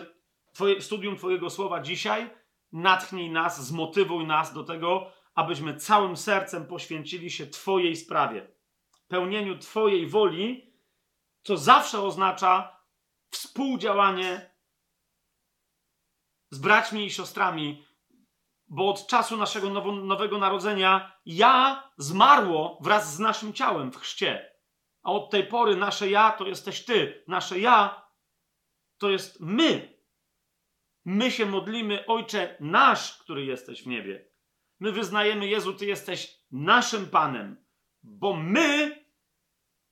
twoje 0.53 0.83
studium 0.83 1.16
Twojego 1.16 1.51
słowa 1.51 1.81
dzisiaj 1.81 2.31
natchnij 2.73 3.31
nas, 3.31 3.66
zmotywuj 3.66 4.27
nas 4.27 4.55
do 4.55 4.64
tego, 4.64 5.12
abyśmy 5.35 5.77
całym 5.77 6.16
sercem 6.16 6.66
poświęcili 6.66 7.31
się 7.31 7.47
Twojej 7.47 7.97
sprawie, 7.97 8.53
pełnieniu 9.09 9.59
Twojej 9.59 10.07
woli, 10.07 10.73
co 11.43 11.57
zawsze 11.57 12.03
oznacza 12.03 12.79
współdziałanie 13.31 14.51
z 16.51 16.59
braćmi 16.59 17.07
i 17.07 17.11
siostrami, 17.11 17.84
bo 18.68 18.90
od 18.90 19.07
czasu 19.07 19.36
naszego 19.36 19.70
nowo, 19.70 19.92
nowego 19.92 20.38
narodzenia 20.38 21.12
ja 21.26 21.82
zmarło 21.96 22.78
wraz 22.80 23.14
z 23.14 23.18
naszym 23.18 23.53
ciałem 23.53 23.92
w 23.92 23.96
chrzcie. 23.96 24.51
A 25.03 25.12
od 25.12 25.30
tej 25.30 25.46
pory 25.46 25.76
nasze 25.76 26.11
ja 26.11 26.32
to 26.32 26.46
jesteś 26.46 26.84
ty. 26.84 27.24
Nasze 27.28 27.59
ja 27.59 28.07
to 28.99 29.11
jest 29.11 29.40
my. 29.40 29.99
My 31.05 31.30
się 31.30 31.46
modlimy, 31.46 32.07
Ojcze 32.07 32.57
nasz, 32.61 33.18
który 33.18 33.44
jesteś 33.44 33.82
w 33.82 33.86
niebie. 33.86 34.28
My 34.80 34.92
wyznajemy, 34.92 35.46
Jezu, 35.46 35.74
Ty 35.74 35.86
jesteś 35.86 36.38
naszym 36.51 37.07
Panem, 37.07 37.64
bo 38.03 38.34
my 38.36 38.96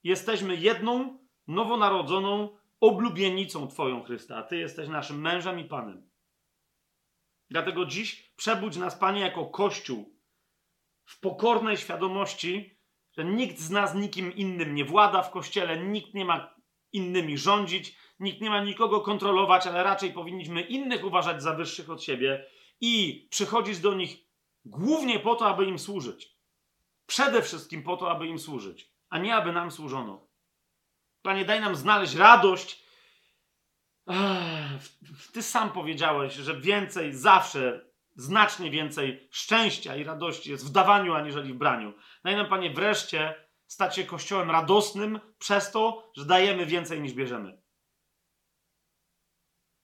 jesteśmy 0.03 0.57
jedną, 0.57 1.19
nowonarodzoną 1.47 2.59
oblubienicą 2.81 3.69
Twoją 3.69 4.03
Chrysta, 4.03 4.43
Ty 4.43 4.57
jesteś 4.57 4.89
naszym 4.89 5.21
mężem 5.21 5.61
i 5.61 5.65
Panem. 5.65 6.11
Dlatego 7.51 7.87
dziś 7.87 8.33
przebudź 8.37 8.77
nas, 8.77 8.99
Panie, 8.99 9.21
jako 9.21 9.47
Kościół 9.47 10.17
w 11.05 11.21
pokornej 11.21 11.77
świadomości, 11.77 12.79
że 13.17 13.25
nikt 13.25 13.59
z 13.59 13.71
nas 13.71 13.95
nikim 13.95 14.35
innym 14.35 14.75
nie 14.75 14.85
włada 14.85 15.23
w 15.23 15.31
Kościele, 15.31 15.77
nikt 15.85 16.15
nie 16.15 16.25
ma 16.25 16.55
innymi 16.93 17.39
rządzić, 17.39 17.97
nikt 18.21 18.41
nie 18.41 18.51
ma 18.51 18.65
nikogo 18.65 19.01
kontrolować, 19.01 19.67
ale 19.67 19.83
raczej 19.83 20.13
powinniśmy 20.13 20.61
innych 20.61 21.05
uważać 21.05 21.43
za 21.43 21.55
wyższych 21.55 21.91
od 21.91 22.03
siebie 22.03 22.47
i 22.81 23.27
przychodzić 23.31 23.79
do 23.79 23.95
nich 23.95 24.17
głównie 24.65 25.19
po 25.19 25.35
to, 25.35 25.47
aby 25.47 25.65
im 25.65 25.79
służyć. 25.79 26.37
Przede 27.07 27.43
wszystkim 27.43 27.83
po 27.83 27.97
to, 27.97 28.11
aby 28.11 28.27
im 28.27 28.39
służyć, 28.39 28.91
a 29.11 29.19
nie 29.19 29.35
aby 29.35 29.53
nam 29.53 29.71
służono. 29.71 30.27
Panie, 31.23 31.45
daj 31.45 31.61
nam 31.61 31.77
znaleźć 31.77 32.15
radość 32.15 32.86
ty 35.33 35.43
sam 35.43 35.71
powiedziałeś, 35.71 36.35
że 36.35 36.61
więcej, 36.61 37.13
zawsze, 37.13 37.87
znacznie 38.15 38.71
więcej 38.71 39.29
szczęścia 39.31 39.97
i 39.97 40.05
radości 40.05 40.51
jest 40.51 40.67
w 40.69 40.73
dawaniu, 40.73 41.15
aniżeli 41.15 41.53
w 41.53 41.57
braniu. 41.57 41.93
Daj 42.25 42.37
nam, 42.37 42.49
Panie, 42.49 42.71
wreszcie 42.71 43.35
stać 43.67 43.97
się 43.97 44.05
kościołem 44.05 44.51
radosnym 44.51 45.21
przez 45.39 45.71
to, 45.71 46.11
że 46.17 46.25
dajemy 46.25 46.67
więcej 46.67 47.01
niż 47.01 47.13
bierzemy. 47.13 47.63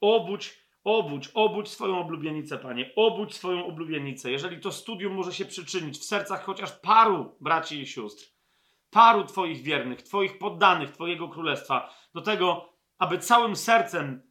Obudź, 0.01 0.59
obudź, 0.85 1.29
obudź 1.35 1.69
swoją 1.69 1.99
oblubienicę, 1.99 2.59
Panie. 2.59 2.93
Obudź 2.97 3.35
swoją 3.35 3.67
oblubienicę. 3.67 4.31
Jeżeli 4.31 4.61
to 4.61 4.73
studium 4.73 5.15
może 5.15 5.33
się 5.33 5.45
przyczynić 5.45 5.99
w 5.99 6.05
sercach 6.05 6.45
chociaż 6.45 6.73
paru 6.73 7.37
braci 7.41 7.81
i 7.81 7.87
sióstr, 7.87 8.33
paru 8.91 9.25
Twoich 9.25 9.63
wiernych, 9.63 10.03
Twoich 10.03 10.39
poddanych, 10.39 10.91
Twojego 10.91 11.29
królestwa, 11.29 11.95
do 12.15 12.21
tego, 12.21 12.72
aby 13.03 13.19
całym 13.19 13.57
sercem 13.57 14.23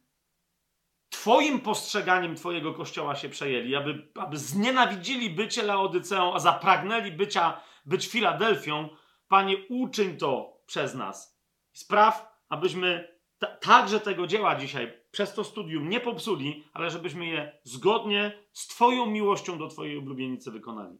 Twoim 1.08 1.60
postrzeganiem 1.60 2.36
Twojego 2.36 2.74
kościoła 2.74 3.14
się 3.16 3.28
przejęli, 3.28 3.74
aby, 3.74 4.08
aby 4.14 4.38
znienawidzili 4.38 5.30
bycie 5.30 5.62
Laodyceą, 5.62 6.34
a 6.34 6.38
zapragnęli 6.38 7.12
bycia, 7.12 7.60
być 7.86 8.08
Filadelfią, 8.08 8.88
Panie, 9.28 9.56
uczyń 9.68 10.16
to 10.16 10.60
przez 10.66 10.94
nas. 10.94 11.40
Spraw, 11.72 12.38
abyśmy 12.48 13.18
także 13.60 14.00
tego 14.00 14.26
dzieła 14.26 14.56
dzisiaj 14.56 15.02
przez 15.10 15.34
to 15.34 15.44
studium 15.44 15.88
nie 15.88 16.00
popsuli, 16.00 16.64
ale 16.72 16.90
żebyśmy 16.90 17.26
je 17.26 17.58
zgodnie 17.64 18.38
z 18.52 18.66
Twoją 18.66 19.06
miłością 19.06 19.58
do 19.58 19.68
Twojej 19.68 19.96
ulubienicy 19.96 20.50
wykonali. 20.50 20.98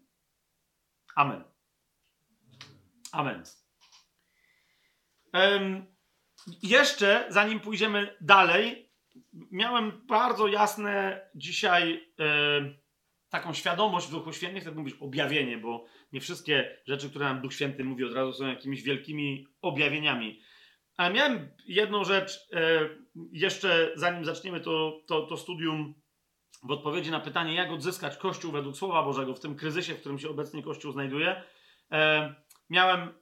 Amen. 1.15 1.45
Amen. 3.13 3.43
Um, 5.33 5.93
jeszcze, 6.63 7.27
zanim 7.29 7.61
pójdziemy 7.61 8.17
dalej, 8.21 8.93
miałem 9.33 10.07
bardzo 10.07 10.49
jasne 10.49 11.21
dzisiaj 11.35 12.13
e, 12.21 12.83
taką 13.29 13.55
świadomość 13.55 14.07
w 14.07 14.11
Duchu 14.11 14.33
Świętym, 14.33 14.61
chcę 14.61 14.71
mówić 14.71 14.95
objawienie, 15.01 15.59
bo 15.59 15.85
nie 16.13 16.21
wszystkie 16.21 16.79
rzeczy, 16.87 17.11
które 17.11 17.25
nam 17.25 17.41
Duch 17.41 17.55
Święty 17.55 17.85
mówi 17.85 18.05
od 18.05 18.15
razu 18.15 18.33
są 18.33 18.47
jakimiś 18.47 18.83
wielkimi 18.83 19.47
objawieniami. 19.63 20.41
Ale 20.97 21.15
miałem 21.15 21.49
jedną 21.67 22.05
rzecz 22.05 22.49
e, 22.53 22.89
jeszcze, 23.33 23.93
zanim 23.95 24.25
zaczniemy 24.25 24.61
to, 24.61 25.01
to, 25.07 25.27
to 25.27 25.37
studium 25.37 25.95
w 26.63 26.71
odpowiedzi 26.71 27.11
na 27.11 27.21
pytanie, 27.21 27.55
jak 27.55 27.71
odzyskać 27.71 28.17
Kościół 28.17 28.53
według 28.53 28.77
Słowa 28.77 29.03
Bożego 29.03 29.35
w 29.35 29.41
tym 29.41 29.57
kryzysie, 29.57 29.95
w 29.95 30.01
którym 30.01 30.19
się 30.19 30.29
obecnie 30.29 30.63
Kościół 30.63 30.93
znajduje. 30.93 31.43
E, 31.93 32.35
miałem 32.71 33.15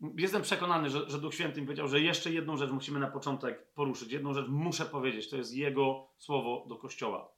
Jestem 0.00 0.42
przekonany, 0.42 0.90
że, 0.90 1.10
że 1.10 1.18
Duch 1.18 1.34
Święty 1.34 1.60
mi 1.60 1.66
powiedział, 1.66 1.88
że 1.88 2.00
jeszcze 2.00 2.32
jedną 2.32 2.56
rzecz 2.56 2.70
musimy 2.70 3.00
na 3.00 3.10
początek 3.10 3.72
poruszyć. 3.72 4.12
Jedną 4.12 4.34
rzecz 4.34 4.48
muszę 4.48 4.84
powiedzieć. 4.84 5.30
To 5.30 5.36
jest 5.36 5.54
Jego 5.54 6.08
słowo 6.18 6.64
do 6.68 6.76
Kościoła. 6.76 7.32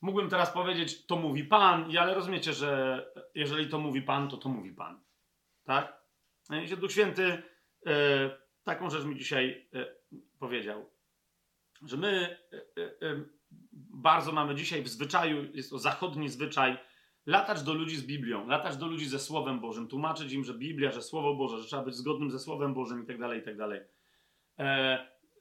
Mógłbym 0.00 0.30
teraz 0.30 0.50
powiedzieć, 0.50 1.06
to 1.06 1.16
mówi 1.16 1.44
Pan, 1.44 1.96
ale 1.98 2.14
rozumiecie, 2.14 2.52
że 2.52 3.06
jeżeli 3.34 3.68
to 3.68 3.78
mówi 3.78 4.02
Pan, 4.02 4.28
to 4.28 4.36
to 4.36 4.48
mówi 4.48 4.72
Pan. 4.72 5.00
Tak? 5.64 6.00
No 6.50 6.76
Duch 6.76 6.92
Święty 6.92 7.42
e, 7.86 7.92
taką 8.64 8.90
rzecz 8.90 9.04
mi 9.04 9.16
dzisiaj 9.16 9.68
e, 9.74 9.86
powiedział, 10.38 10.90
że 11.82 11.96
my 11.96 12.38
e, 12.52 12.82
e, 12.82 13.10
e 13.10 13.24
bardzo 13.92 14.32
mamy 14.32 14.54
dzisiaj 14.54 14.82
w 14.82 14.88
zwyczaju, 14.88 15.52
jest 15.54 15.70
to 15.70 15.78
zachodni 15.78 16.28
zwyczaj, 16.28 16.78
latać 17.30 17.62
do 17.62 17.74
ludzi 17.74 17.96
z 17.96 18.06
Biblią, 18.06 18.46
latać 18.46 18.76
do 18.76 18.86
ludzi 18.86 19.06
ze 19.06 19.18
Słowem 19.18 19.60
Bożym, 19.60 19.88
tłumaczyć 19.88 20.32
im, 20.32 20.44
że 20.44 20.54
Biblia, 20.54 20.92
że 20.92 21.02
Słowo 21.02 21.34
Boże, 21.34 21.58
że 21.58 21.64
trzeba 21.64 21.82
być 21.82 21.94
zgodnym 21.94 22.30
ze 22.30 22.38
Słowem 22.38 22.74
Bożym 22.74 23.02
i 23.02 23.06
tak 23.06 23.18
dalej, 23.18 23.40
i 23.40 23.42
tak 23.42 23.56
dalej. 23.56 23.80
E, 24.58 24.98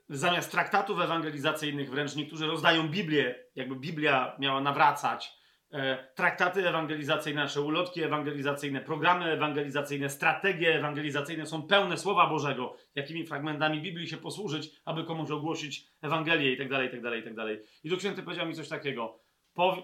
zamiast 0.09 0.51
traktatów 0.51 0.99
ewangelizacyjnych 0.99 1.89
wręcz 1.89 2.15
niektórzy 2.15 2.47
rozdają 2.47 2.89
Biblię, 2.89 3.35
jakby 3.55 3.75
Biblia 3.75 4.35
miała 4.39 4.61
nawracać. 4.61 5.39
E, 5.71 6.07
traktaty 6.15 6.69
ewangelizacyjne, 6.69 7.41
nasze 7.41 7.61
ulotki 7.61 8.03
ewangelizacyjne, 8.03 8.81
programy 8.81 9.25
ewangelizacyjne, 9.25 10.09
strategie 10.09 10.75
ewangelizacyjne 10.75 11.45
są 11.45 11.63
pełne 11.63 11.97
Słowa 11.97 12.27
Bożego, 12.27 12.75
jakimi 12.95 13.25
fragmentami 13.25 13.81
Biblii 13.81 14.07
się 14.07 14.17
posłużyć, 14.17 14.71
aby 14.85 15.03
komuś 15.03 15.31
ogłosić 15.31 15.85
Ewangelię 16.01 16.53
i 16.53 16.57
tak 16.57 16.69
dalej, 16.69 16.87
i 16.87 16.91
tak 16.91 16.99
i 17.01 17.35
tak. 17.35 17.47
I 17.83 17.89
Duch 17.89 17.99
Święty 17.99 18.23
powiedział 18.23 18.47
mi 18.47 18.55
coś 18.55 18.69
takiego 18.69 19.19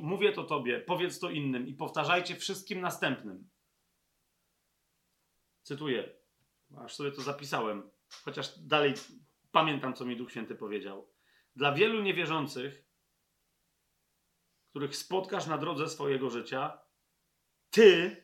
mówię 0.02 0.32
to 0.32 0.44
tobie, 0.44 0.80
powiedz 0.80 1.20
to 1.20 1.30
innym 1.30 1.68
i 1.68 1.74
powtarzajcie 1.74 2.36
wszystkim 2.36 2.82
następnym. 2.82 3.50
Cytuję, 5.64 6.16
aż 6.78 6.96
sobie 6.96 7.12
to 7.12 7.22
zapisałem, 7.22 7.90
chociaż 8.24 8.60
dalej 8.60 8.94
pamiętam, 9.52 9.94
co 9.94 10.06
mi 10.06 10.18
Duch 10.18 10.32
Święty 10.32 10.56
powiedział. 10.56 11.10
Dla 11.56 11.72
wielu 11.72 12.02
niewierzących, 12.02 12.86
których 14.70 14.96
spotkasz 14.96 15.48
na 15.48 15.58
drodze 15.58 15.90
swojego 15.90 16.30
życia, 16.30 16.82
ty 17.70 18.16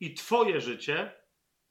i 0.00 0.14
twoje 0.14 0.60
życie 0.60 1.12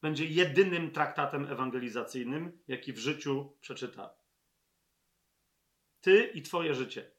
będzie 0.02 0.26
jedynym 0.26 0.92
traktatem 0.92 1.52
ewangelizacyjnym, 1.52 2.64
jaki 2.68 2.94
w 2.94 2.98
życiu 2.98 3.58
przeczyta. 3.62 4.16
Ty 6.02 6.32
i 6.34 6.42
twoje 6.42 6.74
życie. 6.74 7.15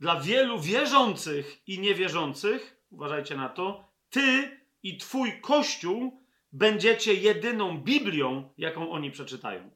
Dla 0.00 0.20
wielu 0.20 0.60
wierzących 0.60 1.62
i 1.68 1.78
niewierzących, 1.78 2.84
uważajcie 2.90 3.36
na 3.36 3.48
to, 3.48 3.88
ty 4.10 4.58
i 4.82 4.96
twój 4.96 5.40
kościół 5.40 6.24
będziecie 6.52 7.14
jedyną 7.14 7.78
Biblią, 7.78 8.52
jaką 8.58 8.90
oni 8.90 9.10
przeczytają. 9.10 9.70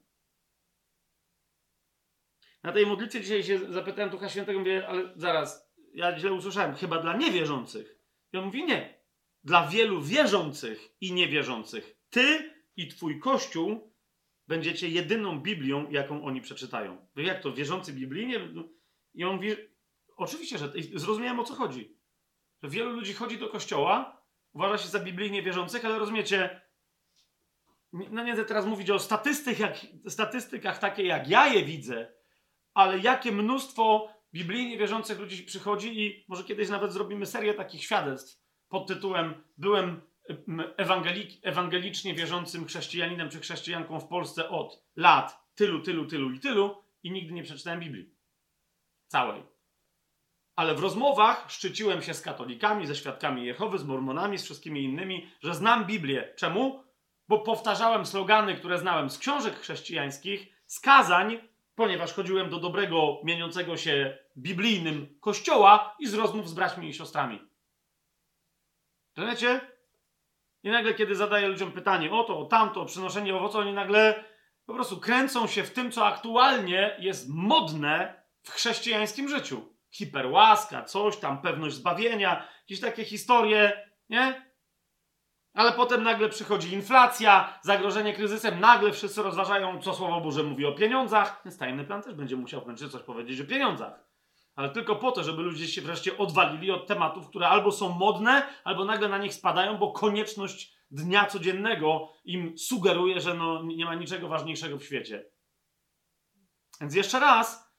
Na 2.62 2.72
tej 2.72 2.86
modlitwie 2.86 3.20
dzisiaj 3.20 3.44
się 3.44 3.72
zapytałem 3.72 4.10
Ducha 4.10 4.28
Świętego, 4.28 4.58
mówię, 4.58 4.88
ale 4.88 5.12
zaraz, 5.16 5.72
ja 5.94 6.18
źle 6.18 6.32
usłyszałem, 6.32 6.74
chyba 6.74 6.98
dla 6.98 7.16
niewierzących. 7.16 7.98
I 8.32 8.36
on 8.36 8.44
mówi, 8.44 8.64
nie. 8.64 9.02
dla 9.44 9.68
wielu 9.68 10.02
wierzących 10.02 10.96
i 11.00 11.12
niewierzących. 11.12 11.96
Ty 12.10 12.54
i 12.76 12.88
twój 12.88 13.20
kościół 13.20 13.92
będziecie 14.48 14.88
jedyną 14.88 15.40
Biblią, 15.40 15.90
jaką 15.90 16.24
oni 16.24 16.40
przeczytają. 16.40 17.06
Jak 17.16 17.42
to, 17.42 17.52
wierzący 17.52 17.92
biblijnie? 17.92 18.40
I 19.14 19.24
on 19.24 19.34
mówi, 19.34 19.56
oczywiście, 20.16 20.58
że 20.58 20.72
zrozumiałem 20.94 21.40
o 21.40 21.44
co 21.44 21.54
chodzi. 21.54 21.96
Że 22.62 22.68
wielu 22.68 22.90
ludzi 22.90 23.14
chodzi 23.14 23.38
do 23.38 23.48
kościoła, 23.48 24.22
uważa 24.52 24.78
się 24.78 24.88
za 24.88 25.00
biblijnie 25.00 25.42
wierzących, 25.42 25.84
ale 25.84 25.98
rozumiecie, 25.98 26.60
no 27.92 28.24
nie 28.24 28.32
chcę 28.32 28.44
teraz 28.44 28.66
mówić 28.66 28.90
o 28.90 28.98
statystykach, 28.98 29.76
statystykach 30.08 30.78
takie 30.78 31.02
jak 31.02 31.28
ja 31.28 31.46
je 31.46 31.64
widzę, 31.64 32.12
ale 32.74 32.98
jakie 32.98 33.32
mnóstwo 33.32 34.08
biblijnie 34.34 34.78
wierzących 34.78 35.18
ludzi 35.18 35.42
przychodzi 35.42 36.00
i 36.00 36.24
może 36.28 36.44
kiedyś 36.44 36.68
nawet 36.68 36.92
zrobimy 36.92 37.26
serię 37.26 37.54
takich 37.54 37.84
świadectw 37.84 38.42
pod 38.68 38.88
tytułem 38.88 39.44
Byłem 39.58 40.00
ewangelicznie 41.44 42.14
wierzącym 42.14 42.66
chrześcijaninem 42.66 43.30
czy 43.30 43.40
chrześcijanką 43.40 44.00
w 44.00 44.08
Polsce 44.08 44.48
od 44.48 44.84
lat 44.96 45.54
tylu, 45.54 45.80
tylu, 45.80 46.06
tylu 46.06 46.30
i 46.30 46.40
tylu 46.40 46.84
i 47.02 47.10
nigdy 47.10 47.32
nie 47.32 47.42
przeczytałem 47.42 47.80
Biblii. 47.80 48.14
Całej. 49.06 49.51
Ale 50.56 50.74
w 50.74 50.80
rozmowach 50.80 51.44
szczyciłem 51.48 52.02
się 52.02 52.14
z 52.14 52.20
katolikami, 52.20 52.86
ze 52.86 52.96
świadkami 52.96 53.46
Jehowy, 53.46 53.78
z 53.78 53.84
mormonami, 53.84 54.38
z 54.38 54.44
wszystkimi 54.44 54.84
innymi, 54.84 55.30
że 55.42 55.54
znam 55.54 55.84
Biblię. 55.84 56.34
Czemu? 56.36 56.84
Bo 57.28 57.38
powtarzałem 57.38 58.06
slogany, 58.06 58.54
które 58.54 58.78
znałem 58.78 59.10
z 59.10 59.18
książek 59.18 59.60
chrześcijańskich, 59.60 60.52
z 60.66 60.80
kazań, 60.80 61.38
ponieważ 61.74 62.12
chodziłem 62.12 62.50
do 62.50 62.60
dobrego, 62.60 63.20
mieniącego 63.24 63.76
się 63.76 64.18
biblijnym 64.38 65.18
kościoła 65.20 65.96
i 65.98 66.06
z 66.06 66.14
rozmów 66.14 66.48
z 66.48 66.54
braćmi 66.54 66.88
i 66.88 66.94
siostrami. 66.94 67.40
Rozumiecie? 69.16 69.60
I 70.62 70.70
nagle, 70.70 70.94
kiedy 70.94 71.16
zadaję 71.16 71.48
ludziom 71.48 71.72
pytanie 71.72 72.12
o 72.12 72.24
to, 72.24 72.38
o 72.38 72.44
tamto, 72.44 72.80
o 72.80 72.86
przynoszenie 72.86 73.36
owoców, 73.36 73.60
oni 73.60 73.72
nagle 73.72 74.24
po 74.66 74.74
prostu 74.74 75.00
kręcą 75.00 75.46
się 75.46 75.62
w 75.62 75.72
tym, 75.72 75.92
co 75.92 76.06
aktualnie 76.06 76.96
jest 76.98 77.28
modne 77.28 78.22
w 78.42 78.50
chrześcijańskim 78.50 79.28
życiu. 79.28 79.72
Hiperłaska, 79.92 80.84
coś 80.84 81.16
tam, 81.16 81.42
pewność 81.42 81.74
zbawienia, 81.74 82.48
jakieś 82.60 82.80
takie 82.80 83.04
historie, 83.04 83.90
nie? 84.08 84.52
Ale 85.54 85.72
potem 85.72 86.02
nagle 86.02 86.28
przychodzi 86.28 86.72
inflacja, 86.72 87.58
zagrożenie 87.62 88.12
kryzysem, 88.12 88.60
nagle 88.60 88.92
wszyscy 88.92 89.22
rozważają, 89.22 89.82
co 89.82 89.94
Słowo 89.94 90.20
Boże 90.20 90.42
mówi 90.42 90.66
o 90.66 90.72
pieniądzach. 90.72 91.42
Więc 91.44 91.58
tajny 91.58 91.84
plan 91.84 92.02
też 92.02 92.14
będzie 92.14 92.36
musiał 92.36 92.62
kończyć 92.62 92.92
coś 92.92 93.02
powiedzieć 93.02 93.40
o 93.40 93.44
pieniądzach 93.44 94.12
ale 94.54 94.70
tylko 94.70 94.96
po 94.96 95.12
to, 95.12 95.24
żeby 95.24 95.42
ludzie 95.42 95.68
się 95.68 95.82
wreszcie 95.82 96.18
odwalili 96.18 96.70
od 96.70 96.86
tematów, 96.86 97.28
które 97.28 97.48
albo 97.48 97.72
są 97.72 97.88
modne, 97.88 98.46
albo 98.64 98.84
nagle 98.84 99.08
na 99.08 99.18
nich 99.18 99.34
spadają, 99.34 99.78
bo 99.78 99.92
konieczność 99.92 100.74
dnia 100.90 101.26
codziennego 101.26 102.12
im 102.24 102.58
sugeruje, 102.58 103.20
że 103.20 103.34
no, 103.34 103.62
nie 103.62 103.84
ma 103.84 103.94
niczego 103.94 104.28
ważniejszego 104.28 104.78
w 104.78 104.84
świecie. 104.84 105.24
Więc 106.80 106.94
jeszcze 106.94 107.20
raz, 107.20 107.71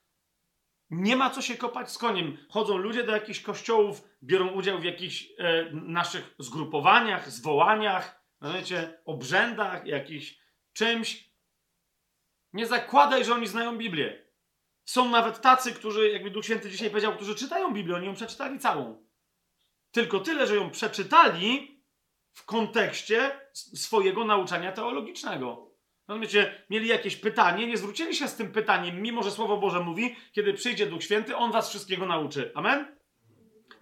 nie 0.93 1.15
ma 1.15 1.29
co 1.29 1.41
się 1.41 1.57
kopać 1.57 1.91
z 1.91 1.97
koniem. 1.97 2.37
Chodzą 2.49 2.77
ludzie 2.77 3.03
do 3.03 3.11
jakichś 3.11 3.39
kościołów, 3.41 4.03
biorą 4.23 4.47
udział 4.47 4.79
w 4.79 4.83
jakichś 4.83 5.29
e, 5.37 5.69
naszych 5.71 6.35
zgrupowaniach, 6.39 7.31
zwołaniach, 7.31 8.23
wiecie, 8.41 9.01
obrzędach, 9.05 9.85
jakichś 9.85 10.39
czymś. 10.73 11.29
Nie 12.53 12.67
zakładaj, 12.67 13.25
że 13.25 13.33
oni 13.33 13.47
znają 13.47 13.77
Biblię. 13.77 14.23
Są 14.85 15.09
nawet 15.09 15.41
tacy, 15.41 15.73
którzy, 15.73 16.09
jakby 16.09 16.31
Duch 16.31 16.45
Święty 16.45 16.69
dzisiaj 16.69 16.89
powiedział, 16.89 17.15
którzy 17.15 17.35
czytają 17.35 17.73
Biblię, 17.73 17.95
oni 17.95 18.05
ją 18.05 18.15
przeczytali 18.15 18.59
całą. 18.59 19.07
Tylko 19.91 20.19
tyle, 20.19 20.47
że 20.47 20.55
ją 20.55 20.69
przeczytali 20.69 21.83
w 22.33 22.45
kontekście 22.45 23.39
swojego 23.53 24.25
nauczania 24.25 24.71
teologicznego. 24.71 25.72
Rozumiecie, 26.07 26.65
mieli 26.69 26.87
jakieś 26.87 27.15
pytanie, 27.15 27.67
nie 27.67 27.77
zwrócili 27.77 28.15
się 28.15 28.27
z 28.27 28.35
tym 28.35 28.51
pytaniem, 28.51 29.01
mimo 29.01 29.23
że 29.23 29.31
Słowo 29.31 29.57
Boże 29.57 29.79
mówi, 29.79 30.15
kiedy 30.31 30.53
przyjdzie 30.53 30.85
Duch 30.85 31.03
Święty, 31.03 31.35
On 31.35 31.51
was 31.51 31.69
wszystkiego 31.69 32.05
nauczy. 32.05 32.51
Amen? 32.55 33.03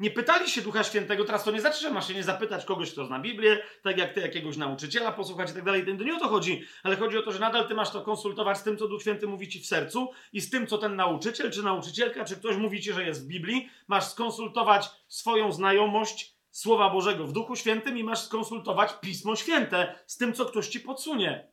nie 0.01 0.11
pytali 0.11 0.49
się 0.49 0.61
Ducha 0.61 0.84
Świętego, 0.84 1.26
teraz 1.26 1.43
to 1.43 1.51
nie 1.51 1.61
znaczy, 1.61 1.82
że 1.82 1.91
masz 1.91 2.07
się 2.07 2.13
nie 2.13 2.24
zapytać 2.24 2.65
kogoś, 2.65 2.91
kto 2.91 3.05
zna 3.05 3.19
Biblię, 3.19 3.63
tak 3.84 3.97
jak 3.97 4.13
ty 4.13 4.22
jakiegoś 4.22 4.57
nauczyciela 4.57 5.11
posłuchać 5.11 5.51
i 5.51 5.53
tak 5.53 5.63
dalej. 5.63 5.86
To 5.86 6.03
nie 6.03 6.15
o 6.15 6.19
to 6.19 6.28
chodzi, 6.28 6.63
ale 6.84 6.95
chodzi 6.95 7.17
o 7.17 7.22
to, 7.22 7.32
że 7.32 7.39
nadal 7.39 7.67
ty 7.67 7.74
masz 7.74 7.89
to 7.89 8.01
konsultować 8.01 8.57
z 8.57 8.63
tym, 8.63 8.78
co 8.78 8.88
Duch 8.88 9.01
Święty 9.01 9.28
mówi 9.28 9.47
ci 9.47 9.59
w 9.59 9.65
sercu 9.65 10.11
i 10.34 10.41
z 10.41 10.49
tym, 10.49 10.67
co 10.67 10.78
ten 10.78 10.95
nauczyciel, 10.95 11.51
czy 11.51 11.63
nauczycielka, 11.63 12.26
czy 12.26 12.36
ktoś 12.36 12.57
mówi 12.57 12.82
ci, 12.82 12.93
że 12.93 13.03
jest 13.03 13.26
w 13.26 13.28
Biblii. 13.28 13.69
Masz 13.88 14.07
skonsultować 14.07 14.89
swoją 15.07 15.51
znajomość 15.51 16.36
Słowa 16.51 16.89
Bożego 16.89 17.28
w 17.28 17.32
Duchu 17.32 17.55
Świętym 17.55 17.97
i 17.97 18.03
masz 18.03 18.19
skonsultować 18.19 18.93
Pismo 19.01 19.36
Święte 19.36 19.95
z 20.07 20.17
tym, 20.17 20.34
co 20.34 20.45
ktoś 20.45 20.67
ci 20.67 20.80
podsunie. 20.80 21.51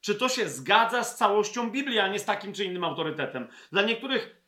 Czy 0.00 0.14
to 0.14 0.28
się 0.28 0.48
zgadza 0.48 1.04
z 1.04 1.16
całością 1.16 1.70
Biblii, 1.70 1.98
a 1.98 2.08
nie 2.08 2.18
z 2.18 2.24
takim 2.24 2.52
czy 2.52 2.64
innym 2.64 2.84
autorytetem? 2.84 3.48
Dla 3.72 3.82
niektórych 3.82 4.42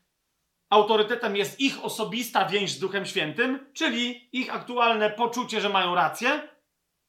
autorytetem 0.71 1.37
jest 1.37 1.61
ich 1.61 1.85
osobista 1.85 2.45
więź 2.45 2.71
z 2.71 2.79
Duchem 2.79 3.07
Świętym, 3.07 3.67
czyli 3.73 4.29
ich 4.33 4.55
aktualne 4.55 5.11
poczucie, 5.11 5.61
że 5.61 5.69
mają 5.69 5.95
rację. 5.95 6.49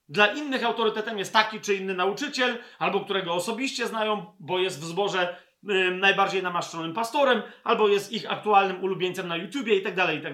Dla 0.09 0.27
innych 0.27 0.63
autorytetem 0.63 1.19
jest 1.19 1.33
taki 1.33 1.59
czy 1.59 1.75
inny 1.75 1.93
nauczyciel, 1.93 2.57
albo 2.79 2.99
którego 2.99 3.33
osobiście 3.33 3.87
znają, 3.87 4.25
bo 4.39 4.59
jest 4.59 4.79
w 4.79 4.83
zborze 4.83 5.35
najbardziej 5.91 6.43
namaszczonym 6.43 6.93
pastorem, 6.93 7.41
albo 7.63 7.87
jest 7.87 8.11
ich 8.11 8.31
aktualnym 8.31 8.83
ulubieńcem 8.83 9.27
na 9.27 9.37
YouTubie 9.37 9.75
i 9.75 9.81
tak 9.81 9.95
dalej, 9.95 10.19
i 10.19 10.21
tak. 10.21 10.33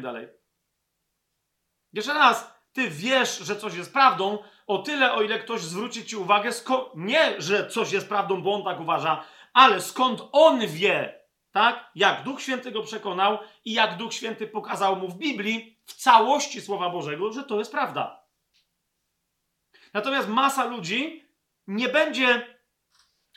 Jeszcze 1.94 2.14
raz, 2.14 2.54
ty 2.74 2.90
wiesz, 2.90 3.38
że 3.38 3.56
coś 3.56 3.76
jest 3.76 3.94
prawdą, 3.94 4.40
o 4.68 4.78
tyle, 4.78 5.14
o 5.14 5.22
ile 5.22 5.40
ktoś 5.40 5.62
zwróci 5.62 6.06
ci 6.06 6.16
uwagę, 6.16 6.52
nie, 6.96 7.42
że 7.42 7.70
coś 7.70 7.92
jest 7.92 8.10
prawdą, 8.10 8.42
bo 8.42 8.54
on 8.54 8.64
tak 8.64 8.80
uważa, 8.80 9.24
ale 9.54 9.82
skąd 9.82 10.22
on 10.32 10.68
wie, 10.68 11.22
tak? 11.52 11.92
Jak 11.96 12.24
Duch 12.24 12.42
Święty 12.42 12.72
go 12.72 12.84
przekonał 12.84 13.40
i 13.66 13.74
jak 13.74 13.98
Duch 13.98 14.14
Święty 14.14 14.48
pokazał 14.48 14.96
mu 14.96 15.08
w 15.08 15.18
Biblii, 15.18 15.78
w 15.86 15.94
całości 15.94 16.62
Słowa 16.62 16.90
Bożego, 16.90 17.34
że 17.34 17.44
to 17.44 17.60
jest 17.60 17.72
prawda. 17.72 18.24
Natomiast 19.94 20.28
masa 20.28 20.66
ludzi 20.66 21.26
nie 21.68 21.90
będzie, 21.90 22.58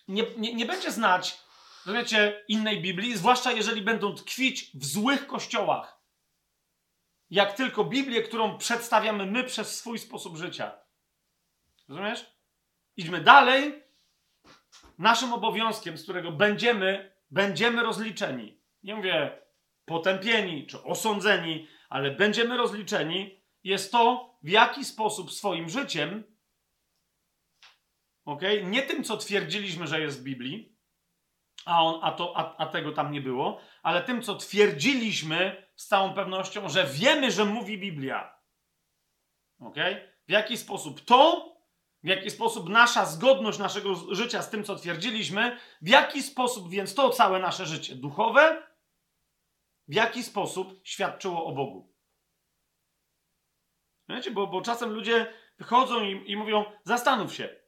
nie, 0.09 0.22
nie, 0.37 0.55
nie 0.55 0.66
będzie 0.66 0.91
znać, 0.91 1.39
rozumiecie, 1.87 2.45
innej 2.49 2.83
Biblii, 2.83 3.16
zwłaszcza 3.16 3.53
jeżeli 3.53 3.83
będą 3.83 4.14
tkwić 4.14 4.70
w 4.74 4.85
złych 4.85 5.26
kościołach. 5.26 6.01
Jak 7.31 7.53
tylko 7.53 7.85
Biblię, 7.85 8.22
którą 8.22 8.59
przedstawiamy 8.59 9.26
my 9.26 9.45
przez 9.45 9.78
swój 9.78 9.99
sposób 9.99 10.37
życia. 10.37 10.89
Rozumiesz? 11.91 12.26
Idźmy 12.97 13.20
dalej. 13.20 13.82
Naszym 14.99 15.32
obowiązkiem, 15.32 15.99
z 15.99 16.03
którego 16.03 16.32
będziemy 16.32 17.12
będziemy 17.30 17.82
rozliczeni. 17.82 18.61
Nie 18.82 18.95
mówię 18.95 19.43
potępieni 19.84 20.66
czy 20.66 20.82
osądzeni, 20.82 21.68
ale 21.88 22.11
będziemy 22.11 22.57
rozliczeni, 22.57 23.41
jest 23.64 23.93
to, 23.93 24.34
w 24.43 24.49
jaki 24.49 24.84
sposób 24.84 25.32
swoim 25.32 25.68
życiem, 25.68 26.24
ok, 28.24 28.43
nie 28.64 28.82
tym, 28.82 29.05
co 29.05 29.16
twierdziliśmy, 29.16 29.86
że 29.86 30.01
jest 30.01 30.20
w 30.20 30.22
Biblii, 30.22 30.76
a, 31.64 31.84
on, 31.84 32.01
a, 32.03 32.12
to, 32.12 32.36
a, 32.36 32.57
a 32.57 32.66
tego 32.66 32.93
tam 32.93 33.12
nie 33.12 33.20
było, 33.20 33.61
ale 33.82 34.03
tym, 34.03 34.22
co 34.22 34.34
twierdziliśmy 34.34 35.66
z 35.76 35.86
całą 35.86 36.14
pewnością, 36.14 36.68
że 36.68 36.86
wiemy, 36.86 37.30
że 37.30 37.45
mówi 37.45 37.78
Biblia. 37.78 38.38
Ok? 39.61 39.76
W 40.28 40.30
jaki 40.30 40.57
sposób 40.57 41.01
to 41.01 41.51
w 42.03 42.09
jaki 42.09 42.31
sposób 42.31 42.69
nasza 42.69 43.07
zgodność 43.07 43.59
naszego 43.59 43.95
życia 44.15 44.43
z 44.43 44.51
tym, 44.51 44.65
co 44.65 44.77
twierdziliśmy, 44.77 45.59
w 45.83 45.89
jaki 45.89 46.23
sposób 46.23 46.71
więc 46.71 46.95
to 46.95 47.11
całe 47.11 47.39
nasze 47.39 47.67
życie 47.67 47.95
duchowe, 47.95 48.63
w 49.89 49.95
jaki 49.95 50.23
sposób 50.23 50.81
świadczyło 50.85 51.45
o 51.45 51.53
Bogu. 51.53 51.95
Wiecie, 54.09 54.31
bo, 54.31 54.47
bo 54.47 54.63
czasem 54.63 54.93
ludzie 54.93 55.33
wychodzą 55.59 56.05
i, 56.05 56.31
i 56.31 56.37
mówią, 56.37 56.65
zastanów 56.85 57.35
się. 57.35 57.61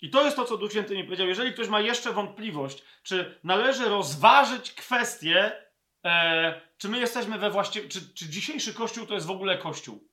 I 0.00 0.10
to 0.10 0.24
jest 0.24 0.36
to, 0.36 0.44
co 0.44 0.56
Duch 0.56 0.70
Święty 0.70 0.96
mi 0.96 1.04
powiedział. 1.04 1.26
Jeżeli 1.26 1.52
ktoś 1.52 1.68
ma 1.68 1.80
jeszcze 1.80 2.12
wątpliwość, 2.12 2.82
czy 3.02 3.40
należy 3.44 3.84
rozważyć 3.84 4.72
kwestię, 4.72 5.52
e, 6.04 6.60
czy 6.78 6.88
my 6.88 6.98
jesteśmy 6.98 7.38
we 7.38 7.50
właściwym, 7.50 7.88
czy, 7.88 8.14
czy 8.14 8.28
dzisiejszy 8.28 8.74
Kościół 8.74 9.06
to 9.06 9.14
jest 9.14 9.26
w 9.26 9.30
ogóle 9.30 9.58
Kościół. 9.58 10.08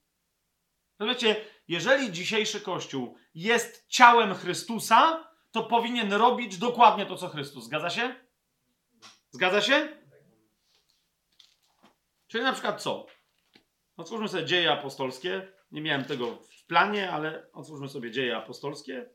Rozumiecie, 1.00 1.36
jeżeli 1.70 2.11
dzisiejszy 2.11 2.61
Kościół 2.61 3.17
jest 3.34 3.88
ciałem 3.88 4.36
Chrystusa, 4.36 5.30
to 5.51 5.63
powinien 5.63 6.13
robić 6.13 6.57
dokładnie 6.57 7.05
to, 7.05 7.15
co 7.15 7.30
Chrystus. 7.30 7.63
Zgadza 7.63 7.89
się? 7.89 8.15
Zgadza 9.32 9.61
się? 9.61 9.97
Czyli 12.28 12.43
na 12.43 12.53
przykład 12.53 12.82
co? 12.82 13.05
Otwórzmy 13.97 14.28
sobie 14.28 14.45
dzieje 14.45 14.72
apostolskie. 14.72 15.51
Nie 15.72 15.82
miałem 15.82 16.05
tego 16.05 16.36
w 16.36 16.65
planie, 16.65 17.11
ale 17.11 17.51
otwórzmy 17.53 17.89
sobie 17.89 18.11
dzieje 18.11 18.38
apostolskie. 18.38 19.09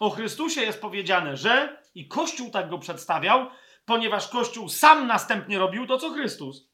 O 0.00 0.10
Chrystusie 0.10 0.60
jest 0.60 0.80
powiedziane, 0.80 1.36
że 1.36 1.82
i 1.94 2.08
Kościół 2.08 2.50
tak 2.50 2.70
go 2.70 2.78
przedstawiał, 2.78 3.50
ponieważ 3.84 4.28
Kościół 4.28 4.68
sam 4.68 5.06
następnie 5.06 5.58
robił 5.58 5.86
to, 5.86 5.98
co 5.98 6.10
Chrystus. 6.10 6.70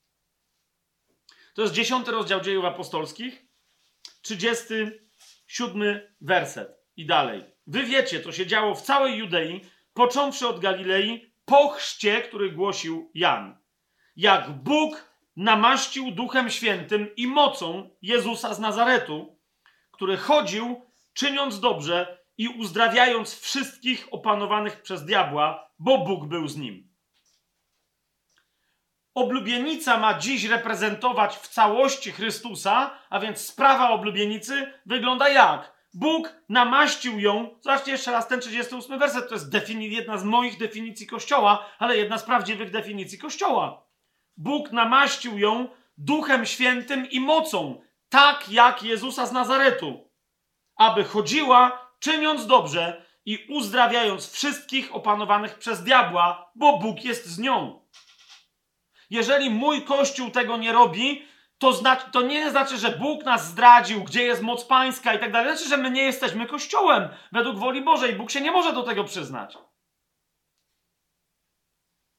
To 1.54 1.62
jest 1.62 1.74
dziesiąty 1.74 2.10
rozdział 2.10 2.40
dziejów 2.40 2.64
apostolskich. 2.64 3.49
37 4.22 6.00
werset 6.20 6.68
i 6.96 7.06
dalej. 7.06 7.44
Wy 7.66 7.82
wiecie, 7.84 8.20
co 8.20 8.32
się 8.32 8.46
działo 8.46 8.74
w 8.74 8.82
całej 8.82 9.16
Judei, 9.16 9.60
począwszy 9.94 10.48
od 10.48 10.60
Galilei, 10.60 11.32
po 11.44 11.68
chrzcie, 11.68 12.22
który 12.22 12.52
głosił 12.52 13.10
Jan. 13.14 13.58
Jak 14.16 14.50
Bóg 14.50 15.10
namaścił 15.36 16.10
Duchem 16.10 16.50
Świętym 16.50 17.16
i 17.16 17.26
mocą 17.26 17.90
Jezusa 18.02 18.54
z 18.54 18.58
Nazaretu, 18.58 19.36
który 19.92 20.16
chodził, 20.16 20.86
czyniąc 21.12 21.60
dobrze 21.60 22.18
i 22.38 22.48
uzdrawiając 22.48 23.40
wszystkich 23.40 24.08
opanowanych 24.10 24.82
przez 24.82 25.04
diabła, 25.04 25.70
bo 25.78 25.98
Bóg 25.98 26.26
był 26.26 26.48
z 26.48 26.56
nim. 26.56 26.89
Oblubienica 29.14 29.96
ma 29.96 30.18
dziś 30.18 30.44
reprezentować 30.44 31.36
w 31.36 31.48
całości 31.48 32.12
Chrystusa, 32.12 32.98
a 33.10 33.20
więc 33.20 33.40
sprawa 33.40 33.90
oblubienicy 33.90 34.72
wygląda 34.86 35.28
jak? 35.28 35.80
Bóg 35.94 36.34
namaścił 36.48 37.20
ją. 37.20 37.58
Zobaczcie 37.60 37.92
jeszcze 37.92 38.10
raz 38.10 38.28
ten 38.28 38.40
38 38.40 38.98
werset. 38.98 39.28
To 39.28 39.34
jest 39.34 39.68
jedna 39.78 40.18
z 40.18 40.24
moich 40.24 40.58
definicji 40.58 41.06
Kościoła, 41.06 41.66
ale 41.78 41.96
jedna 41.96 42.18
z 42.18 42.22
prawdziwych 42.22 42.70
definicji 42.70 43.18
Kościoła. 43.18 43.86
Bóg 44.36 44.72
namaścił 44.72 45.38
ją 45.38 45.68
duchem 45.98 46.46
świętym 46.46 47.10
i 47.10 47.20
mocą, 47.20 47.80
tak 48.08 48.48
jak 48.48 48.82
Jezusa 48.82 49.26
z 49.26 49.32
Nazaretu, 49.32 50.10
aby 50.76 51.04
chodziła, 51.04 51.90
czyniąc 51.98 52.46
dobrze 52.46 53.06
i 53.24 53.46
uzdrawiając 53.48 54.32
wszystkich 54.32 54.94
opanowanych 54.94 55.58
przez 55.58 55.84
diabła, 55.84 56.52
bo 56.54 56.78
Bóg 56.78 57.04
jest 57.04 57.26
z 57.26 57.38
nią. 57.38 57.80
Jeżeli 59.10 59.50
mój 59.50 59.82
kościół 59.82 60.30
tego 60.30 60.56
nie 60.56 60.72
robi, 60.72 61.26
to, 61.58 61.72
znaczy, 61.72 62.04
to 62.12 62.22
nie 62.22 62.50
znaczy, 62.50 62.78
że 62.78 62.90
Bóg 62.90 63.24
nas 63.24 63.46
zdradził, 63.46 64.04
gdzie 64.04 64.22
jest 64.22 64.42
moc 64.42 64.64
pańska 64.64 65.14
i 65.14 65.18
tak 65.18 65.32
dalej. 65.32 65.56
Znaczy, 65.56 65.70
że 65.70 65.76
my 65.76 65.90
nie 65.90 66.02
jesteśmy 66.02 66.46
kościołem 66.46 67.08
według 67.32 67.58
woli 67.58 67.82
Bożej. 67.82 68.12
Bóg 68.12 68.30
się 68.30 68.40
nie 68.40 68.50
może 68.50 68.72
do 68.72 68.82
tego 68.82 69.04
przyznać. 69.04 69.58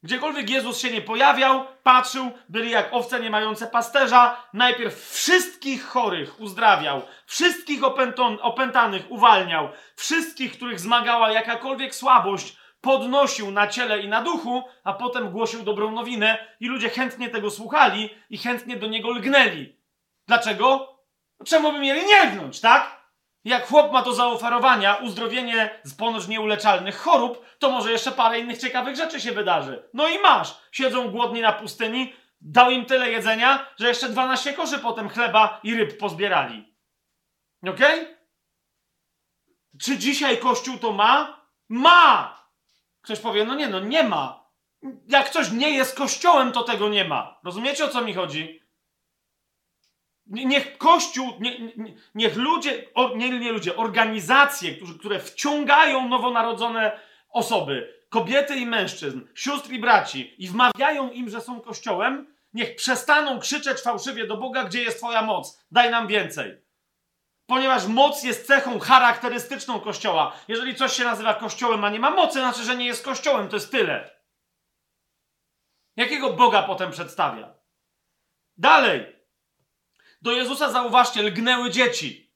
Gdziekolwiek 0.04 0.50
Jezus 0.50 0.80
się 0.80 0.92
nie 0.92 1.02
pojawiał, 1.02 1.66
patrzył, 1.84 2.32
byli 2.50 2.72
jak 2.72 2.94
owce 2.94 3.20
nie 3.20 3.30
mające 3.30 3.68
pasterza. 3.68 4.44
Najpierw 4.54 5.10
wszystkich 5.10 5.84
chorych 5.84 6.40
uzdrawiał, 6.40 7.02
wszystkich 7.26 7.82
opętanych 8.42 9.12
uwalniał, 9.12 9.70
wszystkich, 9.96 10.54
których 10.54 10.80
zmagała 10.80 11.32
jakakolwiek 11.32 11.96
słabość, 11.96 12.58
podnosił 12.82 13.52
na 13.52 13.68
ciele 13.68 14.00
i 14.00 14.08
na 14.08 14.22
duchu, 14.22 14.64
a 14.84 14.94
potem 14.94 15.32
głosił 15.32 15.64
dobrą 15.64 15.92
nowinę 15.92 16.48
i 16.60 16.68
ludzie 16.68 16.90
chętnie 16.90 17.30
tego 17.30 17.52
słuchali 17.52 18.10
i 18.30 18.38
chętnie 18.38 18.78
do 18.78 18.88
niego 18.88 19.12
lgnęli. 19.12 19.76
Dlaczego? 20.28 20.98
Czemu 21.46 21.72
by 21.72 21.80
mieli 21.80 22.06
nie 22.06 22.24
lgnąć, 22.24 22.60
tak? 22.62 23.02
Jak 23.44 23.68
chłop 23.68 23.92
ma 23.92 24.02
do 24.02 24.14
zaoferowania 24.14 24.96
uzdrowienie 24.96 25.80
z 25.84 25.94
ponoć 25.94 26.28
nieuleczalnych 26.28 26.98
chorób, 26.98 27.46
to 27.60 27.72
może 27.72 27.92
jeszcze 27.92 28.12
parę 28.12 28.40
innych 28.40 28.58
ciekawych 28.58 28.96
rzeczy 28.96 29.22
się 29.22 29.32
wydarzy. 29.32 29.90
No 29.94 30.08
i 30.08 30.20
masz. 30.20 30.58
Siedzą 30.72 31.12
głodni 31.12 31.42
na 31.42 31.54
pustyni, 31.54 32.14
dał 32.42 32.72
im 32.72 32.86
tyle 32.86 33.12
jedzenia, 33.12 33.66
że 33.78 33.88
jeszcze 33.88 34.10
12 34.10 34.54
koszy 34.54 34.80
potem 34.80 35.10
chleba 35.10 35.60
i 35.64 35.76
ryb 35.76 35.98
pozbierali. 35.98 36.76
Okej? 37.64 38.02
Okay? 38.02 38.18
Czy 39.82 39.98
dzisiaj 39.98 40.38
Kościół 40.38 40.78
to 40.78 40.92
ma? 40.92 41.42
Ma! 41.70 42.41
Ktoś 43.02 43.20
powie, 43.20 43.46
no 43.46 43.56
nie, 43.56 43.68
no 43.68 43.80
nie 43.80 44.04
ma. 44.04 44.50
Jak 45.08 45.30
coś 45.30 45.52
nie 45.52 45.70
jest 45.70 45.98
kościołem, 45.98 46.52
to 46.52 46.64
tego 46.64 46.90
nie 46.90 47.06
ma. 47.06 47.40
Rozumiecie 47.44 47.86
o 47.86 47.88
co 47.88 48.02
mi 48.02 48.14
chodzi? 48.14 48.62
Niech 50.26 50.78
Kościół, 50.78 51.34
nie, 51.40 51.60
nie, 51.60 51.94
niech 52.16 52.36
ludzie, 52.36 52.94
o, 52.94 53.16
nie, 53.16 53.40
nie 53.40 53.52
ludzie, 53.52 53.76
organizacje, 53.76 54.76
którzy, 54.76 55.00
które 55.00 55.20
wciągają 55.20 56.10
nowonarodzone 56.10 57.00
osoby, 57.30 57.94
kobiety 58.10 58.56
i 58.56 58.66
mężczyzn, 58.66 59.22
sióstr 59.36 59.72
i 59.72 59.80
braci 59.80 60.36
i 60.38 60.48
wmawiają 60.48 61.12
im, 61.12 61.30
że 61.30 61.42
są 61.42 61.62
Kościołem, 61.62 62.36
niech 62.54 62.76
przestaną 62.76 63.40
krzyczeć 63.40 63.82
fałszywie 63.82 64.28
do 64.28 64.38
Boga, 64.38 64.64
gdzie 64.64 64.84
jest 64.84 64.98
Twoja 64.98 65.22
moc. 65.22 65.66
Daj 65.72 65.92
nam 65.92 66.08
więcej. 66.08 66.58
Ponieważ 67.52 67.86
moc 67.86 68.24
jest 68.24 68.48
cechą 68.48 68.80
charakterystyczną 68.80 69.80
Kościoła. 69.80 70.36
Jeżeli 70.48 70.76
coś 70.76 70.94
się 70.94 71.04
nazywa 71.04 71.34
Kościołem, 71.34 71.84
a 71.84 71.90
nie 71.90 72.00
ma 72.00 72.12
mocy, 72.12 72.40
znaczy, 72.40 72.64
że 72.64 72.78
nie 72.78 72.86
jest 72.86 73.06
Kościołem. 73.06 73.50
To 73.50 73.56
jest 73.56 73.72
tyle. 73.72 74.10
Jakiego 75.96 76.34
Boga 76.34 76.64
potem 76.64 76.92
przedstawia? 76.92 77.54
Dalej. 78.58 79.16
Do 80.22 80.32
Jezusa, 80.32 80.72
zauważcie, 80.72 81.24
lgnęły 81.24 81.72
dzieci. 81.72 82.34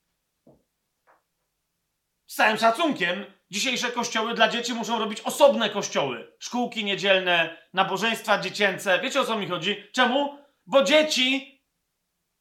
Z 2.28 2.36
całym 2.36 2.57
szacunkiem, 2.57 3.26
dzisiejsze 3.51 3.91
kościoły 3.91 4.34
dla 4.34 4.47
dzieci 4.47 4.74
muszą 4.74 4.99
robić 4.99 5.22
osobne 5.22 5.70
kościoły. 5.70 6.36
Szkółki 6.39 6.86
niedzielne, 6.86 7.57
nabożeństwa 7.74 8.39
dziecięce. 8.39 8.99
Wiecie 8.99 9.22
o 9.22 9.26
co 9.26 9.38
mi 9.38 9.47
chodzi? 9.47 9.84
Czemu? 9.91 10.38
Bo 10.66 10.84
dzieci 10.84 11.61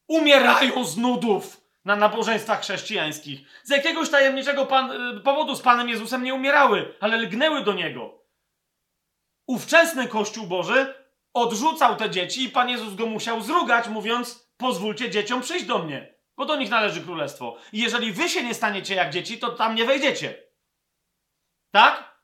umierają 0.08 0.84
z 0.84 0.96
nudów 0.96 1.63
na 1.84 1.96
nabożeństwach 1.96 2.60
chrześcijańskich. 2.60 3.40
Z 3.62 3.70
jakiegoś 3.70 4.10
tajemniczego 4.10 4.66
pan, 4.66 5.16
y, 5.16 5.20
powodu 5.20 5.56
z 5.56 5.62
Panem 5.62 5.88
Jezusem 5.88 6.22
nie 6.22 6.34
umierały, 6.34 6.94
ale 7.00 7.16
lgnęły 7.16 7.64
do 7.64 7.72
Niego. 7.72 8.24
Ówczesny 9.46 10.08
Kościół 10.08 10.46
Boży 10.46 10.94
odrzucał 11.34 11.96
te 11.96 12.10
dzieci 12.10 12.44
i 12.44 12.48
Pan 12.48 12.68
Jezus 12.68 12.94
go 12.94 13.06
musiał 13.06 13.40
zrugać, 13.40 13.88
mówiąc: 13.88 14.48
Pozwólcie 14.56 15.10
dzieciom 15.10 15.40
przyjść 15.40 15.64
do 15.64 15.78
mnie, 15.78 16.14
bo 16.36 16.46
do 16.46 16.56
nich 16.56 16.70
należy 16.70 17.00
królestwo. 17.00 17.56
I 17.72 17.78
jeżeli 17.78 18.12
wy 18.12 18.28
się 18.28 18.42
nie 18.42 18.54
staniecie 18.54 18.94
jak 18.94 19.10
dzieci, 19.10 19.38
to 19.38 19.50
tam 19.50 19.74
nie 19.74 19.84
wejdziecie. 19.84 20.34
Tak? 21.70 22.14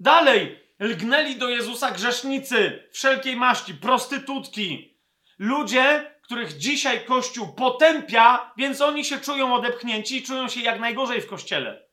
Dalej, 0.00 0.60
lgnęli 0.80 1.36
do 1.36 1.48
Jezusa 1.48 1.90
grzesznicy 1.90 2.88
wszelkiej 2.92 3.36
maści, 3.36 3.74
prostytutki, 3.74 4.98
ludzie, 5.38 6.13
których 6.24 6.58
dzisiaj 6.58 7.04
Kościół 7.04 7.54
potępia, 7.54 8.52
więc 8.56 8.80
oni 8.80 9.04
się 9.04 9.20
czują 9.20 9.54
odepchnięci 9.54 10.16
i 10.16 10.22
czują 10.22 10.48
się 10.48 10.60
jak 10.60 10.80
najgorzej 10.80 11.20
w 11.20 11.26
Kościele. 11.26 11.88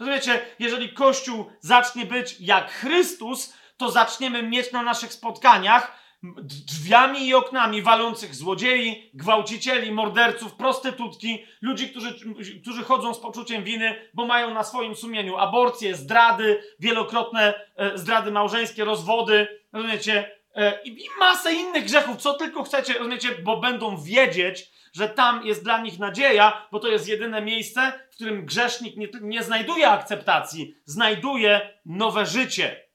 Rozumiecie, 0.00 0.46
jeżeli 0.58 0.92
Kościół 0.92 1.50
zacznie 1.60 2.06
być 2.06 2.36
jak 2.40 2.70
Chrystus, 2.70 3.54
to 3.76 3.90
zaczniemy 3.90 4.42
mieć 4.42 4.72
na 4.72 4.82
naszych 4.82 5.12
spotkaniach 5.12 5.98
drzwiami 6.42 7.26
i 7.26 7.34
oknami 7.34 7.82
walących 7.82 8.34
złodziei, 8.34 9.10
gwałcicieli, 9.14 9.92
morderców, 9.92 10.54
prostytutki, 10.54 11.44
ludzi, 11.62 11.90
którzy, 11.90 12.14
którzy 12.62 12.84
chodzą 12.84 13.14
z 13.14 13.20
poczuciem 13.20 13.64
winy, 13.64 14.10
bo 14.14 14.26
mają 14.26 14.54
na 14.54 14.64
swoim 14.64 14.96
sumieniu 14.96 15.36
aborcje, 15.36 15.94
zdrady, 15.94 16.62
wielokrotne 16.80 17.54
e, 17.76 17.98
zdrady 17.98 18.30
małżeńskie, 18.30 18.84
rozwody, 18.84 19.62
rozumiecie, 19.72 20.37
i, 20.84 20.88
i 20.88 21.08
masę 21.18 21.54
innych 21.54 21.84
grzechów, 21.84 22.16
co 22.16 22.34
tylko 22.34 22.62
chcecie, 22.62 22.92
rozumiecie, 22.92 23.34
bo 23.42 23.56
będą 23.56 24.02
wiedzieć, 24.02 24.70
że 24.92 25.08
tam 25.08 25.46
jest 25.46 25.64
dla 25.64 25.80
nich 25.80 25.98
nadzieja, 25.98 26.68
bo 26.72 26.80
to 26.80 26.88
jest 26.88 27.08
jedyne 27.08 27.42
miejsce, 27.42 28.08
w 28.10 28.14
którym 28.14 28.46
grzesznik 28.46 28.96
nie, 28.96 29.08
nie 29.20 29.42
znajduje 29.42 29.90
akceptacji, 29.90 30.74
znajduje 30.84 31.80
nowe 31.84 32.26
życie. 32.26 32.88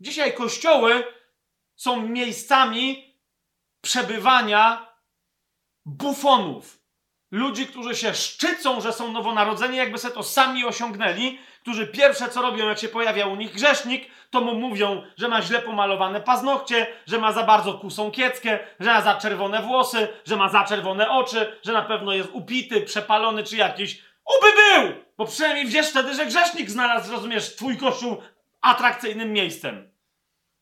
Dzisiaj 0.00 0.34
kościoły 0.34 1.04
są 1.76 2.08
miejscami 2.08 3.14
przebywania 3.80 4.92
bufonów. 5.86 6.78
Ludzi, 7.30 7.66
którzy 7.66 7.94
się 7.94 8.14
szczycą, 8.14 8.80
że 8.80 8.92
są 8.92 9.12
nowonarodzeni, 9.12 9.76
jakby 9.76 9.98
se 9.98 10.10
to 10.10 10.22
sami 10.22 10.64
osiągnęli, 10.64 11.38
którzy 11.60 11.86
pierwsze 11.86 12.28
co 12.28 12.42
robią, 12.42 12.68
jak 12.68 12.78
się 12.78 12.88
pojawia 12.88 13.26
u 13.26 13.36
nich 13.36 13.54
grzesznik, 13.54 14.10
to 14.30 14.40
mu 14.40 14.54
mówią, 14.54 15.02
że 15.16 15.28
ma 15.28 15.42
źle 15.42 15.62
pomalowane 15.62 16.20
paznokcie, 16.20 16.86
że 17.06 17.18
ma 17.18 17.32
za 17.32 17.42
bardzo 17.42 17.74
kusą 17.74 18.10
kieckę, 18.10 18.58
że 18.80 18.90
ma 18.90 19.00
za 19.00 19.14
czerwone 19.14 19.62
włosy, 19.62 20.08
że 20.24 20.36
ma 20.36 20.48
za 20.48 20.64
czerwone 20.64 21.10
oczy, 21.10 21.58
że 21.62 21.72
na 21.72 21.82
pewno 21.82 22.12
jest 22.12 22.28
upity, 22.32 22.80
przepalony 22.80 23.44
czy 23.44 23.56
jakiś. 23.56 24.02
Uby 24.38 24.46
był! 24.56 25.04
Bo 25.16 25.26
przynajmniej 25.26 25.66
wiesz 25.66 25.90
wtedy, 25.90 26.14
że 26.14 26.26
grzesznik 26.26 26.70
znalazł, 26.70 27.12
rozumiesz, 27.12 27.56
twój 27.56 27.76
kościół 27.76 28.16
atrakcyjnym 28.60 29.32
miejscem. 29.32 29.90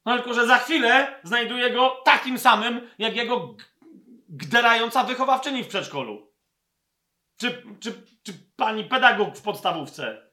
No 0.05 0.14
tylko, 0.14 0.34
że 0.34 0.47
za 0.47 0.59
chwilę 0.59 1.20
znajduje 1.22 1.70
go 1.70 2.03
takim 2.05 2.38
samym, 2.38 2.90
jak 2.99 3.16
jego 3.16 3.55
gderająca 4.28 5.05
wychowawczyni 5.05 5.64
w 5.64 5.68
przedszkolu. 5.68 6.32
Czy, 7.36 7.62
czy, 7.80 7.92
czy 8.22 8.32
pani 8.57 8.84
pedagog 8.84 9.36
w 9.36 9.42
podstawówce 9.42 10.26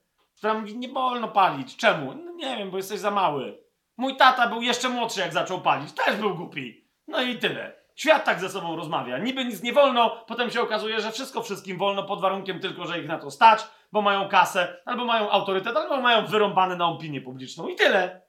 która 0.44 0.54
mówi, 0.54 0.78
nie 0.78 0.90
wolno 0.90 1.28
palić. 1.28 1.78
Czemu? 1.78 2.14
No 2.14 2.32
nie 2.32 2.58
wiem, 2.58 2.72
bo 2.72 2.78
jesteś 2.78 3.00
za 3.00 3.12
mały. 3.12 3.64
Mój 3.98 4.18
tata 4.18 4.48
był 4.48 4.62
jeszcze 4.62 4.90
młodszy, 4.90 5.20
jak 5.20 5.34
zaczął 5.34 5.62
palić. 5.62 5.92
Też 5.92 6.16
był 6.16 6.36
głupi. 6.36 6.88
No 7.08 7.22
i 7.22 7.38
tyle. 7.38 7.76
Świat 7.96 8.26
tak 8.26 8.40
ze 8.40 8.50
sobą 8.50 8.76
rozmawia. 8.76 9.18
Niby 9.18 9.46
nic 9.46 9.64
nie 9.64 9.74
wolno, 9.74 10.10
potem 10.28 10.52
się 10.52 10.62
okazuje, 10.62 11.02
że 11.02 11.12
wszystko 11.12 11.44
wszystkim 11.44 11.78
wolno 11.78 12.04
pod 12.04 12.22
warunkiem 12.22 12.60
tylko, 12.60 12.88
że 12.88 13.00
ich 13.00 13.08
na 13.08 13.20
to 13.20 13.32
stać, 13.32 13.68
bo 13.92 14.02
mają 14.02 14.30
kasę, 14.30 14.82
albo 14.86 15.06
mają 15.06 15.30
autorytet, 15.30 15.78
albo 15.78 16.02
mają 16.02 16.26
wyrąbane 16.26 16.76
na 16.76 16.88
opinię 16.88 17.22
publiczną. 17.22 17.68
I 17.68 17.76
tyle. 17.76 18.22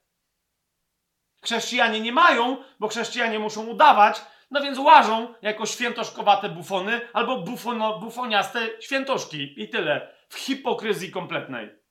Chrześcijanie 1.43 2.01
nie 2.01 2.13
mają, 2.13 2.57
bo 2.81 2.89
chrześcijanie 2.89 3.39
muszą 3.39 3.67
udawać, 3.67 4.23
No 4.51 4.61
więc 4.61 4.79
łażą 4.79 5.35
jako 5.43 5.67
świętoszkowate 5.67 6.49
bufony 6.49 7.01
albo 7.13 7.39
bufono, 7.39 7.99
bufoniaste 7.99 8.69
świętoszki 8.81 9.63
i 9.63 9.69
tyle. 9.69 10.15
W 10.29 10.35
hipokryzji 10.35 11.11
kompletnej. 11.11 11.84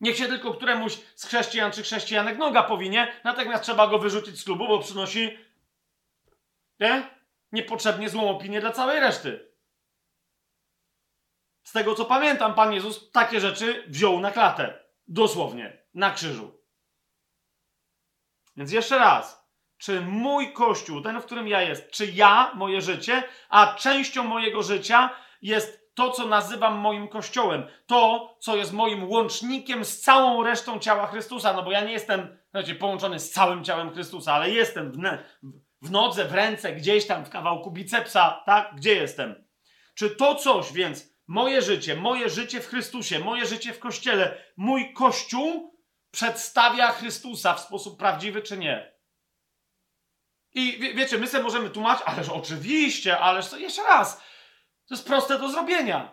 Niech 0.00 0.16
się 0.16 0.26
tylko 0.26 0.54
któremuś 0.54 0.98
z 1.14 1.26
chrześcijan 1.26 1.72
czy 1.72 1.82
chrześcijanek 1.82 2.38
noga 2.38 2.62
powinie, 2.62 3.12
natychmiast 3.24 3.64
trzeba 3.64 3.86
go 3.86 3.98
wyrzucić 3.98 4.40
z 4.40 4.44
klubu, 4.44 4.68
bo 4.68 4.78
przynosi 4.78 5.38
nie? 6.80 7.10
niepotrzebnie 7.52 8.08
złą 8.08 8.30
opinię 8.30 8.60
dla 8.60 8.72
całej 8.72 9.00
reszty. 9.00 9.50
Z 11.62 11.72
tego 11.72 11.94
co 11.94 12.04
pamiętam, 12.04 12.54
Pan 12.54 12.72
Jezus 12.72 13.10
takie 13.10 13.40
rzeczy 13.40 13.84
wziął 13.88 14.20
na 14.20 14.30
klatę. 14.30 14.84
Dosłownie. 15.08 15.82
Na 15.94 16.10
krzyżu. 16.10 16.60
Więc 18.56 18.72
jeszcze 18.72 18.98
raz. 18.98 19.50
Czy 19.78 20.00
mój 20.00 20.52
kościół, 20.52 21.00
ten, 21.00 21.20
w 21.20 21.24
którym 21.24 21.48
ja 21.48 21.62
jest, 21.62 21.90
czy 21.90 22.06
ja, 22.06 22.52
moje 22.54 22.80
życie, 22.80 23.22
a 23.48 23.74
częścią 23.74 24.24
mojego 24.24 24.62
życia 24.62 25.10
jest 25.42 25.79
to, 26.00 26.10
co 26.10 26.26
nazywam 26.26 26.78
moim 26.78 27.08
kościołem, 27.08 27.66
to, 27.86 28.36
co 28.40 28.56
jest 28.56 28.72
moim 28.72 29.10
łącznikiem 29.10 29.84
z 29.84 30.00
całą 30.00 30.42
resztą 30.42 30.78
ciała 30.78 31.06
Chrystusa, 31.06 31.52
no 31.52 31.62
bo 31.62 31.72
ja 31.72 31.80
nie 31.80 31.92
jestem, 31.92 32.38
znaczy, 32.50 32.74
połączony 32.74 33.20
z 33.20 33.30
całym 33.30 33.64
ciałem 33.64 33.90
Chrystusa, 33.90 34.34
ale 34.34 34.50
jestem 34.50 34.92
w, 34.92 34.96
w 35.82 35.90
nodze, 35.90 36.24
w 36.24 36.34
ręce, 36.34 36.72
gdzieś 36.72 37.06
tam 37.06 37.24
w 37.24 37.30
kawałku 37.30 37.70
bicepsa, 37.70 38.42
tak? 38.46 38.74
Gdzie 38.76 38.94
jestem? 38.94 39.44
Czy 39.94 40.10
to 40.10 40.34
coś, 40.34 40.72
więc 40.72 41.14
moje 41.26 41.62
życie, 41.62 41.96
moje 41.96 42.30
życie 42.30 42.60
w 42.60 42.66
Chrystusie, 42.66 43.18
moje 43.18 43.46
życie 43.46 43.72
w 43.72 43.78
Kościele, 43.78 44.44
mój 44.56 44.92
Kościół 44.92 45.80
przedstawia 46.10 46.92
Chrystusa 46.92 47.54
w 47.54 47.60
sposób 47.60 47.98
prawdziwy, 47.98 48.42
czy 48.42 48.58
nie? 48.58 48.92
I 50.54 50.78
wie, 50.78 50.94
wiecie, 50.94 51.18
my 51.18 51.26
sobie 51.26 51.42
możemy 51.42 51.70
tłumaczyć, 51.70 52.06
ależ 52.06 52.28
oczywiście, 52.28 53.18
ależ 53.18 53.48
to 53.48 53.58
jeszcze 53.58 53.82
raz, 53.82 54.29
to 54.90 54.94
jest 54.94 55.06
proste 55.06 55.38
do 55.38 55.48
zrobienia. 55.48 56.12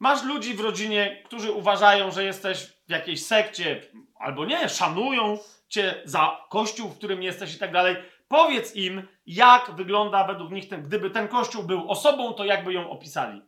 Masz 0.00 0.24
ludzi 0.24 0.54
w 0.54 0.60
rodzinie, 0.60 1.22
którzy 1.24 1.52
uważają, 1.52 2.10
że 2.10 2.24
jesteś 2.24 2.66
w 2.66 2.90
jakiejś 2.90 3.26
sekcie, 3.26 3.80
albo 4.18 4.44
nie, 4.44 4.68
szanują 4.68 5.38
cię 5.68 6.02
za 6.04 6.46
kościół, 6.50 6.88
w 6.88 6.98
którym 6.98 7.22
jesteś 7.22 7.54
i 7.54 7.58
tak 7.58 7.72
dalej. 7.72 7.96
Powiedz 8.28 8.76
im, 8.76 9.08
jak 9.26 9.70
wygląda 9.70 10.24
według 10.24 10.50
nich 10.50 10.68
ten, 10.68 10.82
gdyby 10.82 11.10
ten 11.10 11.28
kościół 11.28 11.62
był 11.62 11.90
osobą, 11.90 12.32
to 12.32 12.44
jakby 12.44 12.72
ją 12.72 12.90
opisali. 12.90 13.42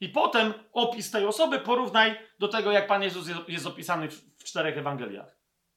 I 0.00 0.08
potem 0.08 0.54
opis 0.72 1.10
tej 1.10 1.26
osoby 1.26 1.60
porównaj 1.60 2.18
do 2.38 2.48
tego, 2.48 2.72
jak 2.72 2.86
Pan 2.86 3.02
Jezus 3.02 3.28
jest 3.48 3.66
opisany 3.66 4.08
w 4.08 4.44
czterech 4.44 4.78
Ewangeliach. 4.78 5.36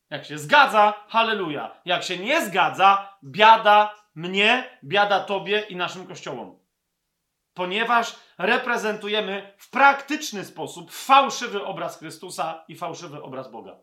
Jak 0.09 0.25
się 0.25 0.37
zgadza, 0.37 0.93
halleluja. 1.07 1.81
Jak 1.85 2.03
się 2.03 2.17
nie 2.17 2.45
zgadza, 2.45 3.17
biada 3.23 3.95
mnie, 4.15 4.79
biada 4.83 5.19
Tobie 5.19 5.59
i 5.59 5.75
naszym 5.75 6.07
kościołom. 6.07 6.64
Ponieważ 7.55 8.15
reprezentujemy 8.37 9.53
w 9.57 9.69
praktyczny 9.69 10.45
sposób 10.45 10.91
fałszywy 10.91 11.63
obraz 11.63 11.99
Chrystusa 11.99 12.65
i 12.67 12.75
fałszywy 12.75 13.23
obraz 13.23 13.51
Boga. 13.51 13.77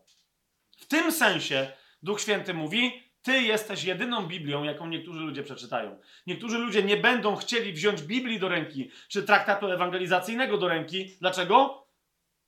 W 0.77 0.85
tym 0.85 1.11
sensie 1.11 1.71
Duch 2.03 2.21
Święty 2.21 2.53
mówi: 2.53 3.03
ty 3.21 3.41
jesteś 3.41 3.83
jedyną 3.83 4.27
Biblią, 4.27 4.63
jaką 4.63 4.87
niektórzy 4.87 5.19
ludzie 5.19 5.43
przeczytają. 5.43 5.99
Niektórzy 6.27 6.57
ludzie 6.57 6.83
nie 6.83 6.97
będą 6.97 7.35
chcieli 7.35 7.73
wziąć 7.73 8.01
Biblii 8.01 8.39
do 8.39 8.49
ręki, 8.49 8.91
czy 9.09 9.23
traktatu 9.23 9.71
ewangelizacyjnego 9.71 10.57
do 10.57 10.67
ręki. 10.67 11.17
Dlaczego? 11.21 11.83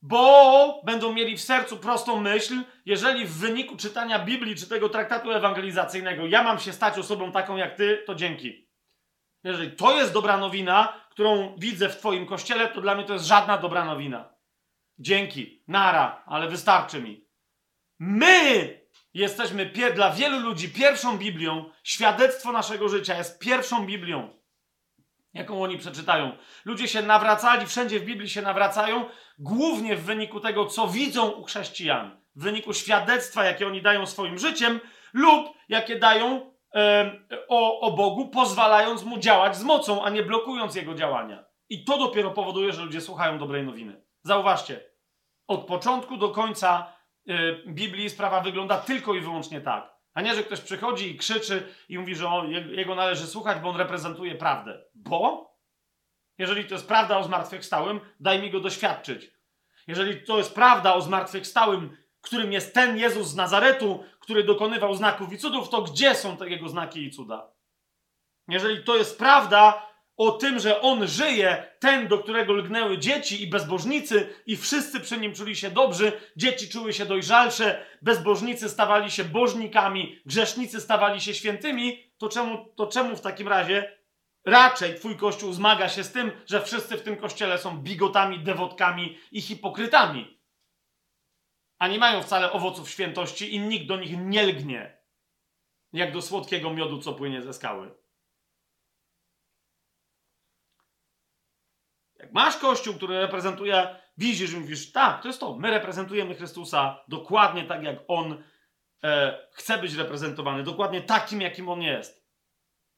Bo 0.01 0.81
będą 0.83 1.13
mieli 1.13 1.37
w 1.37 1.41
sercu 1.41 1.77
prostą 1.77 2.21
myśl, 2.21 2.53
jeżeli 2.85 3.25
w 3.25 3.33
wyniku 3.33 3.77
czytania 3.77 4.19
Biblii 4.19 4.55
czy 4.55 4.69
tego 4.69 4.89
traktatu 4.89 5.31
ewangelizacyjnego 5.31 6.27
ja 6.27 6.43
mam 6.43 6.59
się 6.59 6.73
stać 6.73 6.97
osobą 6.97 7.31
taką 7.31 7.57
jak 7.57 7.77
ty, 7.77 8.03
to 8.07 8.15
dzięki. 8.15 8.69
Jeżeli 9.43 9.71
to 9.71 9.97
jest 9.97 10.13
dobra 10.13 10.37
nowina, 10.37 11.04
którą 11.15 11.55
widzę 11.57 11.89
w 11.89 11.97
Twoim 11.97 12.25
kościele, 12.25 12.67
to 12.67 12.81
dla 12.81 12.95
mnie 12.95 13.03
to 13.03 13.13
jest 13.13 13.25
żadna 13.25 13.57
dobra 13.57 13.85
nowina. 13.85 14.33
Dzięki, 14.99 15.63
nara, 15.67 16.23
ale 16.25 16.47
wystarczy 16.47 17.01
mi. 17.01 17.27
My 17.99 18.79
jesteśmy 19.13 19.65
dla 19.95 20.11
wielu 20.11 20.39
ludzi 20.39 20.69
pierwszą 20.69 21.17
Biblią, 21.17 21.71
świadectwo 21.83 22.51
naszego 22.51 22.89
życia 22.89 23.17
jest 23.17 23.39
pierwszą 23.39 23.85
Biblią, 23.85 24.39
jaką 25.33 25.63
oni 25.63 25.77
przeczytają. 25.77 26.37
Ludzie 26.65 26.87
się 26.87 27.01
nawracali, 27.01 27.65
wszędzie 27.65 27.99
w 27.99 28.05
Biblii 28.05 28.29
się 28.29 28.41
nawracają, 28.41 29.09
głównie 29.39 29.95
w 29.95 30.03
wyniku 30.03 30.39
tego, 30.39 30.65
co 30.65 30.87
widzą 30.87 31.29
u 31.29 31.43
chrześcijan, 31.43 32.21
w 32.35 32.43
wyniku 32.43 32.73
świadectwa, 32.73 33.45
jakie 33.45 33.67
oni 33.67 33.81
dają 33.81 34.05
swoim 34.05 34.39
życiem, 34.39 34.79
lub 35.13 35.57
jakie 35.69 35.99
dają 35.99 36.54
o, 37.47 37.79
o 37.79 37.91
Bogu, 37.91 38.29
pozwalając 38.29 39.03
mu 39.03 39.17
działać 39.17 39.57
z 39.57 39.63
mocą, 39.63 40.03
a 40.03 40.09
nie 40.09 40.23
blokując 40.23 40.75
jego 40.75 40.93
działania. 40.93 41.45
I 41.69 41.83
to 41.83 41.97
dopiero 41.97 42.31
powoduje, 42.31 42.73
że 42.73 42.83
ludzie 42.83 43.01
słuchają 43.01 43.37
dobrej 43.37 43.63
nowiny. 43.63 44.01
Zauważcie, 44.23 44.83
od 45.47 45.65
początku 45.65 46.17
do 46.17 46.29
końca 46.29 46.93
Biblii 47.67 48.09
sprawa 48.09 48.41
wygląda 48.41 48.77
tylko 48.77 49.13
i 49.13 49.19
wyłącznie 49.19 49.61
tak. 49.61 49.95
A 50.13 50.21
nie, 50.21 50.35
że 50.35 50.43
ktoś 50.43 50.61
przychodzi 50.61 51.11
i 51.11 51.17
krzyczy 51.17 51.73
i 51.89 51.99
mówi, 51.99 52.15
że 52.15 52.27
on, 52.27 52.51
jego 52.51 52.95
należy 52.95 53.27
słuchać, 53.27 53.59
bo 53.59 53.69
on 53.69 53.75
reprezentuje 53.75 54.35
prawdę. 54.35 54.83
Bo? 54.93 55.51
Jeżeli 56.37 56.65
to 56.65 56.73
jest 56.73 56.87
prawda 56.87 57.17
o 57.17 57.23
zmartwychwstałym, 57.23 57.99
daj 58.19 58.41
mi 58.41 58.51
go 58.51 58.59
doświadczyć. 58.59 59.31
Jeżeli 59.87 60.25
to 60.25 60.37
jest 60.37 60.55
prawda 60.55 60.93
o 60.93 61.01
zmartwychwstałym, 61.01 61.97
którym 62.25 62.53
jest 62.53 62.73
ten 62.73 62.97
Jezus 62.97 63.27
z 63.27 63.35
Nazaretu, 63.35 64.03
który 64.19 64.43
dokonywał 64.43 64.95
znaków 64.95 65.33
i 65.33 65.37
cudów, 65.37 65.69
to 65.69 65.81
gdzie 65.81 66.15
są 66.15 66.37
te 66.37 66.49
jego 66.49 66.69
znaki 66.69 67.05
i 67.05 67.11
cuda? 67.11 67.51
Jeżeli 68.47 68.83
to 68.83 68.95
jest 68.95 69.17
prawda 69.17 69.87
o 70.17 70.31
tym, 70.31 70.59
że 70.59 70.81
on 70.81 71.07
żyje, 71.07 71.63
ten, 71.79 72.07
do 72.07 72.19
którego 72.19 72.53
lgnęły 72.53 72.97
dzieci 72.97 73.43
i 73.43 73.47
bezbożnicy, 73.47 74.33
i 74.45 74.57
wszyscy 74.57 74.99
przy 74.99 75.17
nim 75.17 75.33
czuli 75.33 75.55
się 75.55 75.71
dobrzy, 75.71 76.11
dzieci 76.37 76.69
czuły 76.69 76.93
się 76.93 77.05
dojrzalsze, 77.05 77.85
bezbożnicy 78.01 78.69
stawali 78.69 79.11
się 79.11 79.23
bożnikami, 79.23 80.19
grzesznicy 80.25 80.81
stawali 80.81 81.21
się 81.21 81.33
świętymi, 81.33 82.03
to 82.17 82.29
czemu, 82.29 82.65
to 82.75 82.87
czemu 82.87 83.15
w 83.15 83.21
takim 83.21 83.47
razie 83.47 83.97
raczej 84.45 84.95
twój 84.95 85.17
kościół 85.17 85.53
zmaga 85.53 85.89
się 85.89 86.03
z 86.03 86.11
tym, 86.11 86.31
że 86.45 86.61
wszyscy 86.61 86.97
w 86.97 87.01
tym 87.01 87.17
kościele 87.17 87.57
są 87.57 87.77
bigotami, 87.77 88.39
dewotkami 88.39 89.17
i 89.31 89.41
hipokrytami? 89.41 90.34
A 91.79 91.87
nie 91.87 91.97
mają 91.97 92.23
wcale 92.23 92.51
owoców 92.51 92.89
świętości 92.89 93.55
i 93.55 93.59
nikt 93.59 93.87
do 93.87 93.97
nich 93.97 94.17
nie 94.17 94.43
lgnie, 94.43 94.97
jak 95.93 96.13
do 96.13 96.21
słodkiego 96.21 96.73
miodu, 96.73 96.99
co 96.99 97.13
płynie 97.13 97.41
ze 97.41 97.53
skały. 97.53 97.95
Jak 102.19 102.33
masz 102.33 102.57
kościół, 102.57 102.93
który 102.95 103.19
reprezentuje, 103.19 103.95
widzisz 104.17 104.53
i 104.53 104.57
mówisz, 104.57 104.91
tak, 104.91 105.21
to 105.21 105.27
jest 105.27 105.39
to, 105.39 105.55
my 105.55 105.71
reprezentujemy 105.71 106.35
Chrystusa 106.35 107.03
dokładnie 107.07 107.63
tak, 107.63 107.83
jak 107.83 107.99
On 108.07 108.43
e, 109.03 109.39
chce 109.51 109.77
być 109.77 109.93
reprezentowany, 109.93 110.63
dokładnie 110.63 111.01
takim, 111.01 111.41
jakim 111.41 111.69
On 111.69 111.81
jest. 111.81 112.25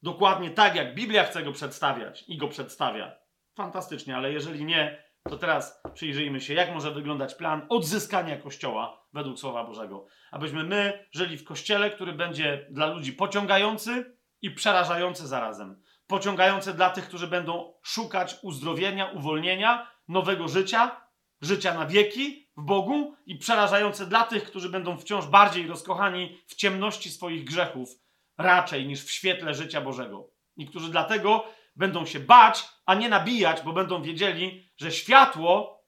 Dokładnie 0.01 0.51
tak, 0.51 0.75
jak 0.75 0.95
Biblia 0.95 1.23
chce 1.23 1.43
go 1.43 1.51
przedstawiać 1.51 2.23
i 2.27 2.37
go 2.37 2.47
przedstawia. 2.47 3.15
Fantastycznie, 3.55 4.17
ale 4.17 4.33
jeżeli 4.33 4.65
nie, 4.65 5.03
to 5.29 5.37
teraz 5.37 5.81
przyjrzyjmy 5.93 6.41
się, 6.41 6.53
jak 6.53 6.73
może 6.73 6.91
wyglądać 6.91 7.35
plan 7.35 7.65
odzyskania 7.69 8.37
Kościoła 8.37 9.05
według 9.13 9.39
Słowa 9.39 9.63
Bożego. 9.63 10.05
Abyśmy 10.31 10.63
my 10.63 11.05
żyli 11.11 11.37
w 11.37 11.43
Kościele, 11.43 11.89
który 11.89 12.13
będzie 12.13 12.67
dla 12.71 12.85
ludzi 12.87 13.13
pociągający 13.13 14.17
i 14.41 14.51
przerażający 14.51 15.27
zarazem 15.27 15.81
pociągające 16.07 16.73
dla 16.73 16.89
tych, 16.89 17.07
którzy 17.07 17.27
będą 17.27 17.73
szukać 17.83 18.35
uzdrowienia, 18.41 19.11
uwolnienia, 19.11 19.91
nowego 20.07 20.47
życia, 20.47 21.01
życia 21.41 21.73
na 21.73 21.85
wieki 21.85 22.49
w 22.57 22.61
Bogu 22.61 23.15
i 23.25 23.35
przerażające 23.35 24.05
dla 24.05 24.23
tych, 24.23 24.43
którzy 24.43 24.69
będą 24.69 24.97
wciąż 24.97 25.25
bardziej 25.25 25.67
rozkochani 25.67 26.37
w 26.47 26.55
ciemności 26.55 27.09
swoich 27.09 27.43
grzechów, 27.43 27.89
raczej 28.37 28.87
niż 28.87 29.03
w 29.03 29.11
świetle 29.11 29.53
życia 29.53 29.81
Bożego. 29.81 30.29
I 30.55 30.67
którzy 30.67 30.91
dlatego 30.91 31.45
będą 31.75 32.05
się 32.05 32.19
bać, 32.19 32.65
a 32.85 32.95
nie 32.95 33.09
nabijać, 33.09 33.61
bo 33.61 33.73
będą 33.73 34.01
wiedzieli, 34.01 34.66
że 34.77 34.91
światło, 34.91 35.83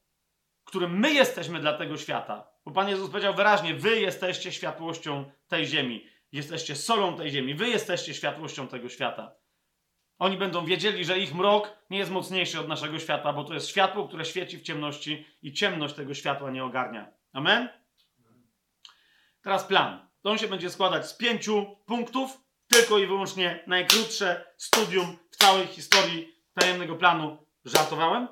którym 0.65 0.99
my 0.99 1.13
jesteśmy 1.13 1.59
dla 1.59 1.73
tego 1.73 1.97
świata, 1.97 2.47
bo 2.65 2.71
Pan 2.71 2.89
Jezus 2.89 3.09
powiedział 3.09 3.33
wyraźnie: 3.33 3.75
Wy 3.75 3.99
jesteście 3.99 4.51
światłością 4.51 5.31
tej 5.47 5.67
ziemi, 5.67 6.07
jesteście 6.31 6.75
solą 6.75 7.17
tej 7.17 7.31
ziemi, 7.31 7.55
wy 7.55 7.69
jesteście 7.69 8.13
światłością 8.13 8.67
tego 8.67 8.89
świata. 8.89 9.35
Oni 10.19 10.37
będą 10.37 10.65
wiedzieli, 10.65 11.05
że 11.05 11.19
ich 11.19 11.35
mrok 11.35 11.77
nie 11.89 11.97
jest 11.97 12.11
mocniejszy 12.11 12.59
od 12.59 12.67
naszego 12.67 12.99
światła, 12.99 13.33
bo 13.33 13.43
to 13.43 13.53
jest 13.53 13.67
światło, 13.67 14.07
które 14.07 14.25
świeci 14.25 14.57
w 14.57 14.61
ciemności 14.61 15.25
i 15.41 15.53
ciemność 15.53 15.95
tego 15.95 16.13
światła 16.13 16.51
nie 16.51 16.63
ogarnia. 16.63 17.11
Amen? 17.33 17.69
Teraz 19.41 19.63
plan. 19.63 20.09
On 20.23 20.37
się 20.37 20.47
będzie 20.47 20.69
składać 20.69 21.07
z 21.07 21.13
pięciu 21.13 21.75
punktów, 21.85 22.37
tylko 22.67 22.99
i 22.99 23.07
wyłącznie 23.07 23.63
najkrótsze 23.67 24.45
studium 24.57 25.17
w 25.31 25.35
całej 25.35 25.67
historii 25.67 26.35
tajemnego 26.53 26.95
planu. 26.95 27.37
Żartowałem. 27.65 28.27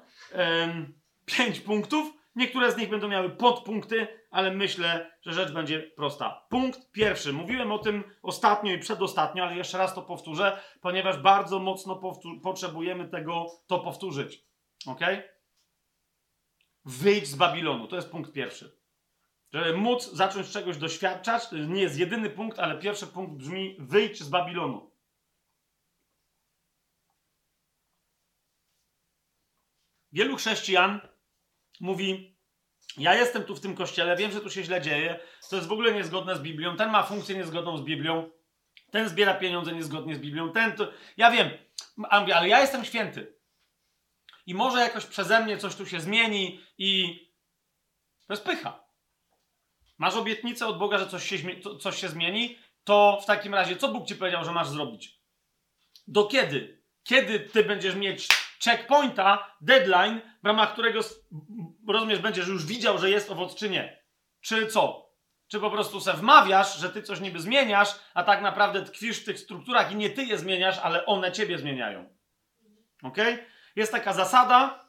Pięć 1.25 1.59
punktów. 1.59 2.13
Niektóre 2.35 2.71
z 2.71 2.77
nich 2.77 2.89
będą 2.89 3.07
miały 3.07 3.29
podpunkty, 3.29 4.07
ale 4.31 4.51
myślę, 4.51 5.11
że 5.21 5.33
rzecz 5.33 5.51
będzie 5.51 5.79
prosta. 5.79 6.45
Punkt 6.49 6.91
pierwszy. 6.91 7.33
Mówiłem 7.33 7.71
o 7.71 7.79
tym 7.79 8.03
ostatnio 8.21 8.73
i 8.73 8.79
przedostatnio, 8.79 9.43
ale 9.43 9.55
jeszcze 9.55 9.77
raz 9.77 9.95
to 9.95 10.01
powtórzę, 10.01 10.59
ponieważ 10.81 11.17
bardzo 11.17 11.59
mocno 11.59 12.01
potrzebujemy 12.43 13.07
tego 13.07 13.45
to 13.67 13.79
powtórzyć. 13.79 14.45
Ok? 14.85 15.01
Wyjdź 16.85 17.27
z 17.27 17.35
Babilonu. 17.35 17.87
To 17.87 17.95
jest 17.95 18.11
punkt 18.11 18.31
pierwszy. 18.31 18.77
Żeby 19.53 19.77
móc 19.77 20.11
zacząć 20.11 20.51
czegoś 20.51 20.77
doświadczać, 20.77 21.43
nie 21.51 21.81
jest 21.81 21.99
jedyny 21.99 22.29
punkt, 22.29 22.59
ale 22.59 22.77
pierwszy 22.79 23.07
punkt 23.07 23.33
brzmi: 23.33 23.75
wyjdź 23.79 24.23
z 24.23 24.29
Babilonu. 24.29 24.91
Wielu 30.17 30.35
chrześcijan 30.35 30.99
mówi: 31.79 32.37
Ja 32.97 33.15
jestem 33.15 33.43
tu 33.43 33.55
w 33.55 33.59
tym 33.59 33.75
kościele, 33.75 34.15
wiem, 34.15 34.31
że 34.31 34.41
tu 34.41 34.49
się 34.49 34.63
źle 34.63 34.81
dzieje, 34.81 35.19
to 35.49 35.55
jest 35.55 35.67
w 35.67 35.71
ogóle 35.71 35.93
niezgodne 35.93 36.35
z 36.35 36.39
Biblią, 36.39 36.77
ten 36.77 36.89
ma 36.89 37.03
funkcję 37.03 37.35
niezgodną 37.35 37.77
z 37.77 37.81
Biblią, 37.81 38.29
ten 38.91 39.09
zbiera 39.09 39.33
pieniądze 39.33 39.73
niezgodnie 39.73 40.15
z 40.15 40.19
Biblią, 40.19 40.51
ten 40.51 40.75
to. 40.75 40.91
Ja 41.17 41.31
wiem, 41.31 41.49
ale 42.11 42.47
ja 42.47 42.59
jestem 42.59 42.85
święty. 42.85 43.35
I 44.45 44.53
może 44.53 44.79
jakoś 44.79 45.05
przeze 45.05 45.43
mnie 45.43 45.57
coś 45.57 45.75
tu 45.75 45.85
się 45.85 45.99
zmieni, 45.99 46.61
i 46.77 47.19
to 48.27 48.33
jest 48.33 48.43
pycha. 48.43 48.83
Masz 49.97 50.15
obietnicę 50.15 50.67
od 50.67 50.77
Boga, 50.77 50.97
że 50.97 51.07
coś 51.07 51.29
się, 51.29 51.37
coś 51.79 52.01
się 52.01 52.09
zmieni, 52.09 52.57
to 52.83 53.19
w 53.23 53.25
takim 53.25 53.53
razie 53.53 53.75
co 53.75 53.87
Bóg 53.87 54.07
ci 54.07 54.15
powiedział, 54.15 54.45
że 54.45 54.51
masz 54.51 54.69
zrobić? 54.69 55.19
Do 56.07 56.25
kiedy? 56.25 56.83
Kiedy 57.03 57.39
ty 57.39 57.63
będziesz 57.63 57.95
mieć 57.95 58.27
checkpointa, 58.63 59.55
deadline, 59.61 60.21
w 60.43 60.45
ramach 60.45 60.73
którego 60.73 60.99
rozumiesz, 61.87 62.19
będziesz 62.19 62.47
już 62.47 62.65
widział, 62.65 62.97
że 62.97 63.09
jest 63.09 63.31
owoc, 63.31 63.55
czy 63.55 63.69
nie. 63.69 64.03
Czy 64.41 64.67
co? 64.67 65.07
Czy 65.47 65.59
po 65.59 65.71
prostu 65.71 66.01
se 66.01 66.13
wmawiasz, 66.13 66.77
że 66.77 66.89
ty 66.89 67.03
coś 67.03 67.19
niby 67.19 67.39
zmieniasz, 67.39 67.89
a 68.13 68.23
tak 68.23 68.41
naprawdę 68.41 68.83
tkwisz 68.83 69.21
w 69.21 69.25
tych 69.25 69.39
strukturach 69.39 69.91
i 69.91 69.95
nie 69.95 70.09
ty 70.09 70.23
je 70.23 70.37
zmieniasz, 70.37 70.77
ale 70.77 71.05
one 71.05 71.31
ciebie 71.31 71.57
zmieniają. 71.57 72.09
Ok? 73.03 73.17
Jest 73.75 73.91
taka 73.91 74.13
zasada, 74.13 74.85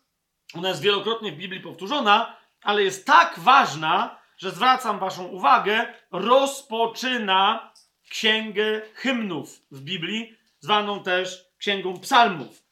ona 0.54 0.68
jest 0.68 0.82
wielokrotnie 0.82 1.32
w 1.32 1.36
Biblii 1.36 1.60
powtórzona, 1.60 2.36
ale 2.62 2.82
jest 2.82 3.06
tak 3.06 3.38
ważna, 3.38 4.18
że 4.36 4.50
zwracam 4.50 4.98
waszą 4.98 5.24
uwagę, 5.24 5.94
rozpoczyna 6.10 7.72
księgę 8.10 8.82
hymnów 8.94 9.62
w 9.70 9.80
Biblii, 9.80 10.36
zwaną 10.60 11.02
też 11.02 11.44
księgą 11.58 12.00
psalmów. 12.00 12.67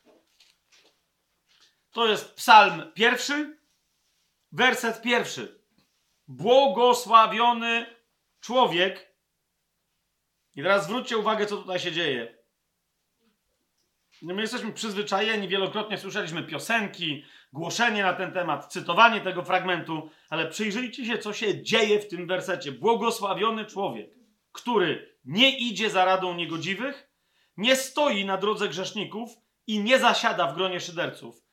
To 1.96 2.06
jest 2.06 2.34
psalm 2.34 2.92
pierwszy, 2.94 3.58
werset 4.52 5.02
pierwszy. 5.02 5.60
Błogosławiony 6.28 7.86
człowiek. 8.40 9.14
I 10.54 10.62
teraz 10.62 10.84
zwróćcie 10.84 11.18
uwagę, 11.18 11.46
co 11.46 11.56
tutaj 11.56 11.80
się 11.80 11.92
dzieje. 11.92 12.38
My 14.22 14.42
jesteśmy 14.42 14.72
przyzwyczajeni, 14.72 15.48
wielokrotnie 15.48 15.98
słyszeliśmy 15.98 16.42
piosenki, 16.42 17.24
głoszenie 17.52 18.02
na 18.02 18.12
ten 18.12 18.32
temat, 18.32 18.72
cytowanie 18.72 19.20
tego 19.20 19.44
fragmentu, 19.44 20.10
ale 20.30 20.46
przyjrzyjcie 20.48 21.06
się, 21.06 21.18
co 21.18 21.32
się 21.32 21.62
dzieje 21.62 22.00
w 22.00 22.08
tym 22.08 22.26
wersecie. 22.26 22.72
Błogosławiony 22.72 23.64
człowiek, 23.64 24.10
który 24.52 25.18
nie 25.24 25.58
idzie 25.58 25.90
za 25.90 26.04
radą 26.04 26.34
niegodziwych, 26.34 27.10
nie 27.56 27.76
stoi 27.76 28.24
na 28.24 28.36
drodze 28.36 28.68
grzeszników 28.68 29.30
i 29.66 29.80
nie 29.80 29.98
zasiada 29.98 30.46
w 30.46 30.54
gronie 30.54 30.80
szyderców. 30.80 31.45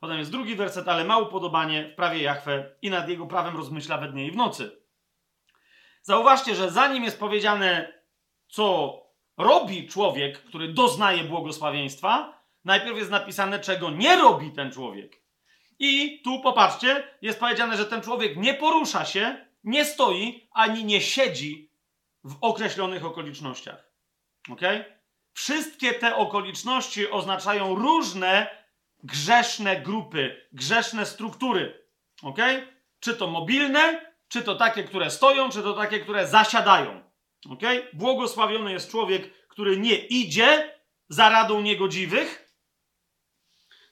Potem 0.00 0.18
jest 0.18 0.30
drugi 0.30 0.56
werset, 0.56 0.88
ale 0.88 1.04
ma 1.04 1.18
upodobanie 1.18 1.88
w 1.92 1.94
prawie 1.94 2.22
Jachwę 2.22 2.76
i 2.82 2.90
nad 2.90 3.08
jego 3.08 3.26
prawem 3.26 3.56
rozmyśla 3.56 3.98
we 3.98 4.08
dnie 4.08 4.26
i 4.26 4.30
w 4.30 4.36
nocy. 4.36 4.82
Zauważcie, 6.02 6.54
że 6.54 6.70
zanim 6.70 7.04
jest 7.04 7.20
powiedziane, 7.20 7.92
co 8.48 8.94
robi 9.36 9.88
człowiek, 9.88 10.42
który 10.42 10.72
doznaje 10.72 11.24
błogosławieństwa, 11.24 12.42
najpierw 12.64 12.98
jest 12.98 13.10
napisane, 13.10 13.58
czego 13.58 13.90
nie 13.90 14.16
robi 14.16 14.50
ten 14.50 14.72
człowiek. 14.72 15.22
I 15.78 16.22
tu 16.24 16.40
popatrzcie, 16.40 17.08
jest 17.22 17.40
powiedziane, 17.40 17.76
że 17.76 17.86
ten 17.86 18.02
człowiek 18.02 18.36
nie 18.36 18.54
porusza 18.54 19.04
się, 19.04 19.46
nie 19.64 19.84
stoi, 19.84 20.48
ani 20.52 20.84
nie 20.84 21.00
siedzi 21.00 21.70
w 22.24 22.36
określonych 22.40 23.04
okolicznościach. 23.04 23.92
Ok? 24.52 24.60
Wszystkie 25.32 25.92
te 25.92 26.16
okoliczności 26.16 27.10
oznaczają 27.10 27.74
różne 27.74 28.59
grzeszne 29.04 29.80
grupy, 29.80 30.48
grzeszne 30.52 31.06
struktury. 31.06 31.86
Ok? 32.22 32.38
Czy 33.00 33.14
to 33.14 33.26
mobilne, 33.26 34.12
czy 34.28 34.42
to 34.42 34.54
takie, 34.54 34.84
które 34.84 35.10
stoją, 35.10 35.50
czy 35.50 35.62
to 35.62 35.72
takie, 35.72 36.00
które 36.00 36.26
zasiadają. 36.26 37.02
Ok? 37.50 37.62
Błogosławiony 37.92 38.72
jest 38.72 38.90
człowiek, 38.90 39.48
który 39.48 39.76
nie 39.76 39.94
idzie 39.94 40.74
za 41.08 41.28
radą 41.28 41.60
niegodziwych. 41.60 42.56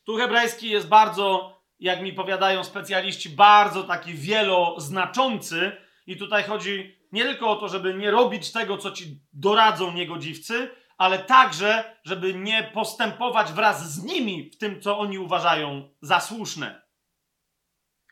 Tu 0.05 0.17
hebrajski 0.17 0.71
jest 0.71 0.89
bardzo, 0.89 1.59
jak 1.81 2.03
mi 2.03 2.13
powiadają 2.13 2.65
specjaliści, 2.65 3.31
bardzo 3.31 3.85
taki 3.85 4.15
wieloznaczący. 4.15 5.73
I 6.07 6.17
tutaj 6.17 6.45
chodzi 6.45 6.99
nie 7.13 7.25
tylko 7.25 7.51
o 7.51 7.57
to, 7.57 7.69
żeby 7.69 7.95
nie 7.95 8.11
robić 8.11 8.53
tego, 8.53 8.79
co 8.79 8.91
ci 8.91 9.21
doradzą 9.33 9.93
niegodziwcy, 9.93 10.71
ale 10.99 11.19
także, 11.19 11.97
żeby 12.05 12.35
nie 12.35 12.71
postępować 12.75 13.53
wraz 13.53 13.93
z 13.93 14.05
nimi 14.05 14.51
w 14.51 14.59
tym, 14.59 14.81
co 14.81 14.99
oni 14.99 15.19
uważają 15.19 15.95
za 16.03 16.21
słuszne. 16.21 16.83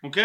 Ok? 0.03 0.16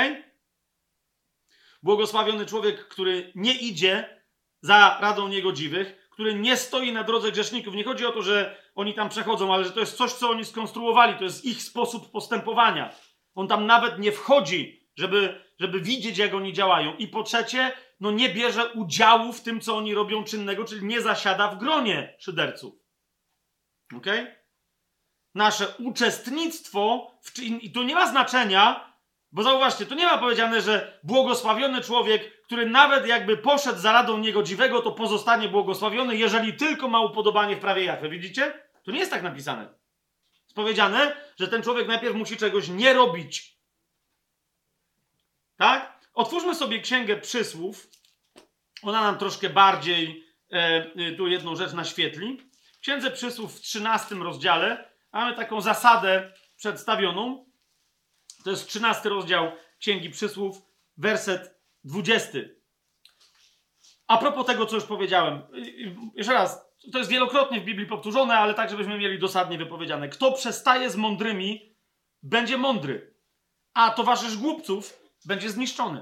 Błogosławiony 1.83 2.45
człowiek, 2.45 2.87
który 2.87 3.31
nie 3.35 3.53
idzie 3.53 4.23
za 4.61 4.97
radą 5.01 5.27
niegodziwych, 5.27 6.09
który 6.09 6.35
nie 6.35 6.57
stoi 6.57 6.91
na 6.91 7.03
drodze 7.03 7.31
grzeszników. 7.31 7.75
Nie 7.75 7.83
chodzi 7.83 8.05
o 8.05 8.11
to, 8.11 8.21
że 8.21 8.57
oni 8.75 8.93
tam 8.93 9.09
przechodzą, 9.09 9.53
ale 9.53 9.63
że 9.63 9.71
to 9.71 9.79
jest 9.79 9.97
coś, 9.97 10.13
co 10.13 10.29
oni 10.29 10.45
skonstruowali, 10.45 11.17
to 11.17 11.23
jest 11.23 11.45
ich 11.45 11.61
sposób 11.61 12.11
postępowania. 12.11 12.95
On 13.35 13.47
tam 13.47 13.65
nawet 13.65 13.99
nie 13.99 14.11
wchodzi, 14.11 14.89
żeby, 14.95 15.45
żeby 15.59 15.81
widzieć, 15.81 16.17
jak 16.17 16.33
oni 16.33 16.53
działają. 16.53 16.95
I 16.95 17.07
po 17.07 17.23
trzecie, 17.23 17.71
no 18.01 18.11
nie 18.11 18.29
bierze 18.29 18.73
udziału 18.73 19.33
w 19.33 19.41
tym, 19.41 19.61
co 19.61 19.77
oni 19.77 19.93
robią 19.93 20.23
czynnego, 20.23 20.65
czyli 20.65 20.85
nie 20.85 21.01
zasiada 21.01 21.47
w 21.47 21.57
gronie 21.57 22.15
szyderców. 22.19 22.73
Ok? 23.95 24.05
Nasze 25.35 25.67
uczestnictwo, 25.67 27.11
w, 27.21 27.39
i 27.39 27.71
tu 27.71 27.83
nie 27.83 27.95
ma 27.95 28.07
znaczenia, 28.07 28.93
bo 29.31 29.43
zauważcie, 29.43 29.85
tu 29.85 29.95
nie 29.95 30.05
ma 30.05 30.17
powiedziane, 30.17 30.61
że 30.61 30.99
błogosławiony 31.03 31.81
człowiek, 31.81 32.43
który 32.43 32.65
nawet 32.65 33.07
jakby 33.07 33.37
poszedł 33.37 33.79
za 33.79 33.91
radą 33.91 34.17
niegodziwego, 34.17 34.81
to 34.81 34.91
pozostanie 34.91 35.49
błogosławiony, 35.49 36.17
jeżeli 36.17 36.53
tylko 36.53 36.87
ma 36.87 37.01
upodobanie 37.01 37.55
w 37.55 37.59
prawie 37.59 37.83
Jachwy. 37.83 38.09
Widzicie? 38.09 38.53
To 38.83 38.91
nie 38.91 38.99
jest 38.99 39.11
tak 39.11 39.23
napisane. 39.23 39.73
Jest 40.43 40.55
powiedziane, 40.55 41.15
że 41.39 41.47
ten 41.47 41.63
człowiek 41.63 41.87
najpierw 41.87 42.15
musi 42.15 42.37
czegoś 42.37 42.67
nie 42.69 42.93
robić. 42.93 43.57
Tak? 45.57 45.90
Otwórzmy 46.13 46.55
sobie 46.55 46.79
księgę 46.79 47.17
przysłów. 47.17 47.87
Ona 48.83 49.01
nam 49.01 49.17
troszkę 49.17 49.49
bardziej 49.49 50.25
e, 50.51 50.55
e 50.95 51.11
tu 51.11 51.27
jedną 51.27 51.55
rzecz 51.55 51.73
naświetli. 51.73 52.37
W 52.73 52.79
księdze 52.79 53.11
przysłów 53.11 53.57
w 53.57 53.61
13 53.61 54.15
rozdziale 54.15 54.89
mamy 55.13 55.35
taką 55.35 55.61
zasadę 55.61 56.33
przedstawioną. 56.57 57.45
To 58.43 58.49
jest 58.49 58.67
13 58.67 59.09
rozdział 59.09 59.51
Księgi 59.79 60.09
Przysłów, 60.09 60.57
werset 60.97 61.59
20. 61.83 62.39
A 64.07 64.17
propos 64.17 64.45
tego, 64.45 64.65
co 64.65 64.75
już 64.75 64.85
powiedziałem, 64.85 65.41
jeszcze 66.15 66.33
raz, 66.33 66.65
to 66.91 66.97
jest 66.97 67.09
wielokrotnie 67.09 67.61
w 67.61 67.63
Biblii 67.65 67.87
powtórzone, 67.87 68.33
ale 68.33 68.53
tak, 68.53 68.69
żebyśmy 68.69 68.97
mieli 68.97 69.19
dosadnie 69.19 69.57
wypowiedziane. 69.57 70.09
Kto 70.09 70.31
przestaje 70.31 70.89
z 70.89 70.95
mądrymi, 70.95 71.75
będzie 72.23 72.57
mądry, 72.57 73.15
a 73.73 73.91
towarzysz 73.91 74.37
głupców 74.37 75.00
będzie 75.25 75.49
zniszczony. 75.49 76.01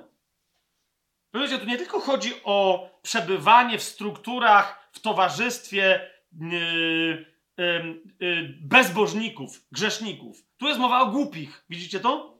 Wiecie, 1.34 1.60
tu 1.60 1.66
nie 1.66 1.78
tylko 1.78 2.00
chodzi 2.00 2.34
o 2.44 2.90
przebywanie 3.02 3.78
w 3.78 3.84
strukturach, 3.84 4.90
w 4.92 5.00
towarzystwie 5.00 6.12
yy, 6.40 7.26
yy, 7.58 8.02
yy, 8.20 8.58
bezbożników, 8.62 9.66
grzeszników. 9.72 10.38
Tu 10.58 10.68
jest 10.68 10.80
mowa 10.80 11.02
o 11.02 11.06
głupich. 11.06 11.66
Widzicie 11.70 12.00
to? 12.00 12.40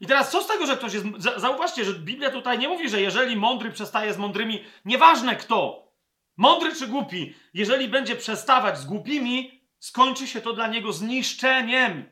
I 0.00 0.06
teraz 0.06 0.30
co 0.30 0.42
z 0.42 0.46
tego, 0.46 0.66
że 0.66 0.76
ktoś 0.76 0.94
jest. 0.94 1.06
Zauważcie, 1.36 1.84
że 1.84 1.92
Biblia 1.92 2.30
tutaj 2.30 2.58
nie 2.58 2.68
mówi, 2.68 2.88
że 2.88 3.00
jeżeli 3.00 3.36
mądry 3.36 3.70
przestaje 3.72 4.14
z 4.14 4.18
mądrymi, 4.18 4.64
nieważne 4.84 5.36
kto, 5.36 5.88
mądry 6.36 6.74
czy 6.74 6.86
głupi, 6.86 7.34
jeżeli 7.54 7.88
będzie 7.88 8.16
przestawać 8.16 8.78
z 8.78 8.84
głupimi, 8.84 9.60
skończy 9.78 10.26
się 10.26 10.40
to 10.40 10.52
dla 10.52 10.66
niego 10.66 10.92
zniszczeniem. 10.92 12.10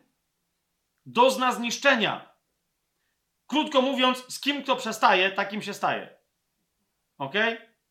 Dozna 1.06 1.52
zniszczenia. 1.52 2.35
Krótko 3.46 3.82
mówiąc, 3.82 4.24
z 4.28 4.40
kim 4.40 4.62
kto 4.62 4.76
przestaje, 4.76 5.30
takim 5.30 5.62
się 5.62 5.74
staje. 5.74 6.16
Ok? 7.18 7.34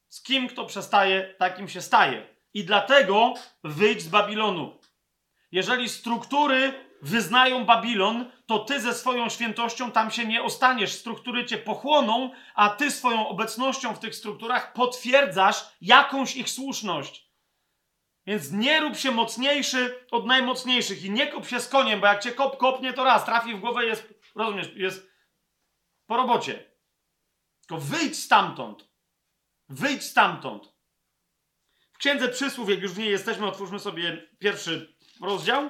Z 0.09 0.23
kim 0.23 0.47
kto 0.47 0.65
przestaje, 0.65 1.35
takim 1.37 1.69
się 1.69 1.81
staje. 1.81 2.35
I 2.53 2.63
dlatego 2.63 3.33
wyjdź 3.63 4.01
z 4.01 4.07
Babilonu. 4.07 4.79
Jeżeli 5.51 5.89
struktury 5.89 6.73
wyznają 7.01 7.65
Babilon, 7.65 8.31
to 8.45 8.59
ty 8.59 8.79
ze 8.79 8.93
swoją 8.93 9.29
świętością 9.29 9.91
tam 9.91 10.11
się 10.11 10.25
nie 10.25 10.43
ostaniesz. 10.43 10.93
Struktury 10.93 11.45
cię 11.45 11.57
pochłoną, 11.57 12.31
a 12.55 12.69
ty 12.69 12.91
swoją 12.91 13.27
obecnością 13.27 13.95
w 13.95 13.99
tych 13.99 14.15
strukturach 14.15 14.73
potwierdzasz 14.73 15.65
jakąś 15.81 16.35
ich 16.35 16.49
słuszność. 16.49 17.25
Więc 18.27 18.51
nie 18.51 18.79
rób 18.79 18.97
się 18.97 19.11
mocniejszy 19.11 20.05
od 20.11 20.25
najmocniejszych 20.25 21.03
i 21.03 21.11
nie 21.11 21.27
kop 21.27 21.47
się 21.47 21.59
z 21.59 21.69
koniem, 21.69 21.99
bo 21.99 22.07
jak 22.07 22.23
cię 22.23 22.31
kop 22.31 22.57
kopnie, 22.57 22.93
to 22.93 23.03
raz 23.03 23.25
trafi 23.25 23.53
w 23.53 23.59
głowę 23.59 23.85
jest, 23.85 24.13
rozumiesz, 24.35 24.71
jest 24.75 25.14
po 26.07 26.17
robocie. 26.17 26.71
Tylko 27.67 27.83
wyjdź 27.83 28.19
stamtąd. 28.19 28.89
Wyjdź 29.69 30.03
stamtąd. 30.03 30.75
W 31.93 31.97
Księdze 31.97 32.29
Przysłów, 32.29 32.69
jak 32.69 32.81
już 32.81 32.91
w 32.91 32.97
niej 32.97 33.09
jesteśmy, 33.09 33.47
otwórzmy 33.47 33.79
sobie 33.79 34.29
pierwszy 34.39 34.95
rozdział. 35.21 35.69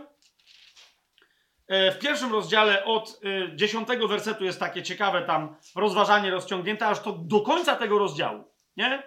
E, 1.68 1.92
w 1.92 2.00
pierwszym 2.00 2.32
rozdziale 2.32 2.86
od 2.86 3.20
e, 3.24 3.56
dziesiątego 3.56 4.08
wersetu 4.08 4.46
jest 4.46 4.60
takie 4.60 4.84
ciekawe 4.84 5.22
tam 5.22 5.56
rozważanie 5.76 6.32
rozciągnięte, 6.32 6.88
aż 6.88 7.00
to 7.00 7.12
do 7.12 7.42
końca 7.42 7.76
tego 7.76 8.00
rozdziału. 8.00 8.44
Nie? 8.78 9.04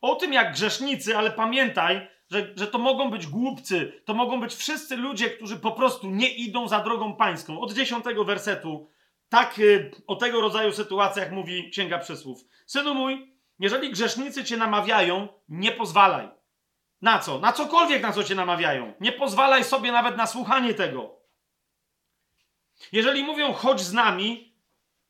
O 0.00 0.14
tym 0.14 0.32
jak 0.32 0.52
grzesznicy, 0.52 1.18
ale 1.18 1.30
pamiętaj, 1.30 2.08
że, 2.30 2.52
że 2.56 2.66
to 2.66 2.78
mogą 2.78 3.10
być 3.10 3.26
głupcy, 3.26 4.02
to 4.04 4.14
mogą 4.14 4.40
być 4.40 4.54
wszyscy 4.54 4.96
ludzie, 4.96 5.30
którzy 5.30 5.56
po 5.56 5.72
prostu 5.72 6.10
nie 6.10 6.28
idą 6.28 6.68
za 6.68 6.80
drogą 6.80 7.16
pańską. 7.16 7.60
Od 7.60 7.72
dziesiątego 7.72 8.24
wersetu, 8.24 8.88
tak 9.34 9.58
e, 9.58 9.90
o 10.06 10.16
tego 10.16 10.40
rodzaju 10.40 10.72
sytuacjach 10.72 11.32
mówi 11.32 11.70
Księga 11.70 11.98
Przysłów. 11.98 12.44
Synu 12.66 12.94
mój, 12.94 13.36
jeżeli 13.58 13.90
grzesznicy 13.90 14.44
cię 14.44 14.56
namawiają, 14.56 15.28
nie 15.48 15.72
pozwalaj. 15.72 16.28
Na 17.02 17.18
co? 17.18 17.38
Na 17.38 17.52
cokolwiek, 17.52 18.02
na 18.02 18.12
co 18.12 18.24
cię 18.24 18.34
namawiają. 18.34 18.92
Nie 19.00 19.12
pozwalaj 19.12 19.64
sobie 19.64 19.92
nawet 19.92 20.16
na 20.16 20.26
słuchanie 20.26 20.74
tego. 20.74 21.20
Jeżeli 22.92 23.24
mówią, 23.24 23.52
chodź 23.52 23.80
z 23.80 23.92
nami, 23.92 24.56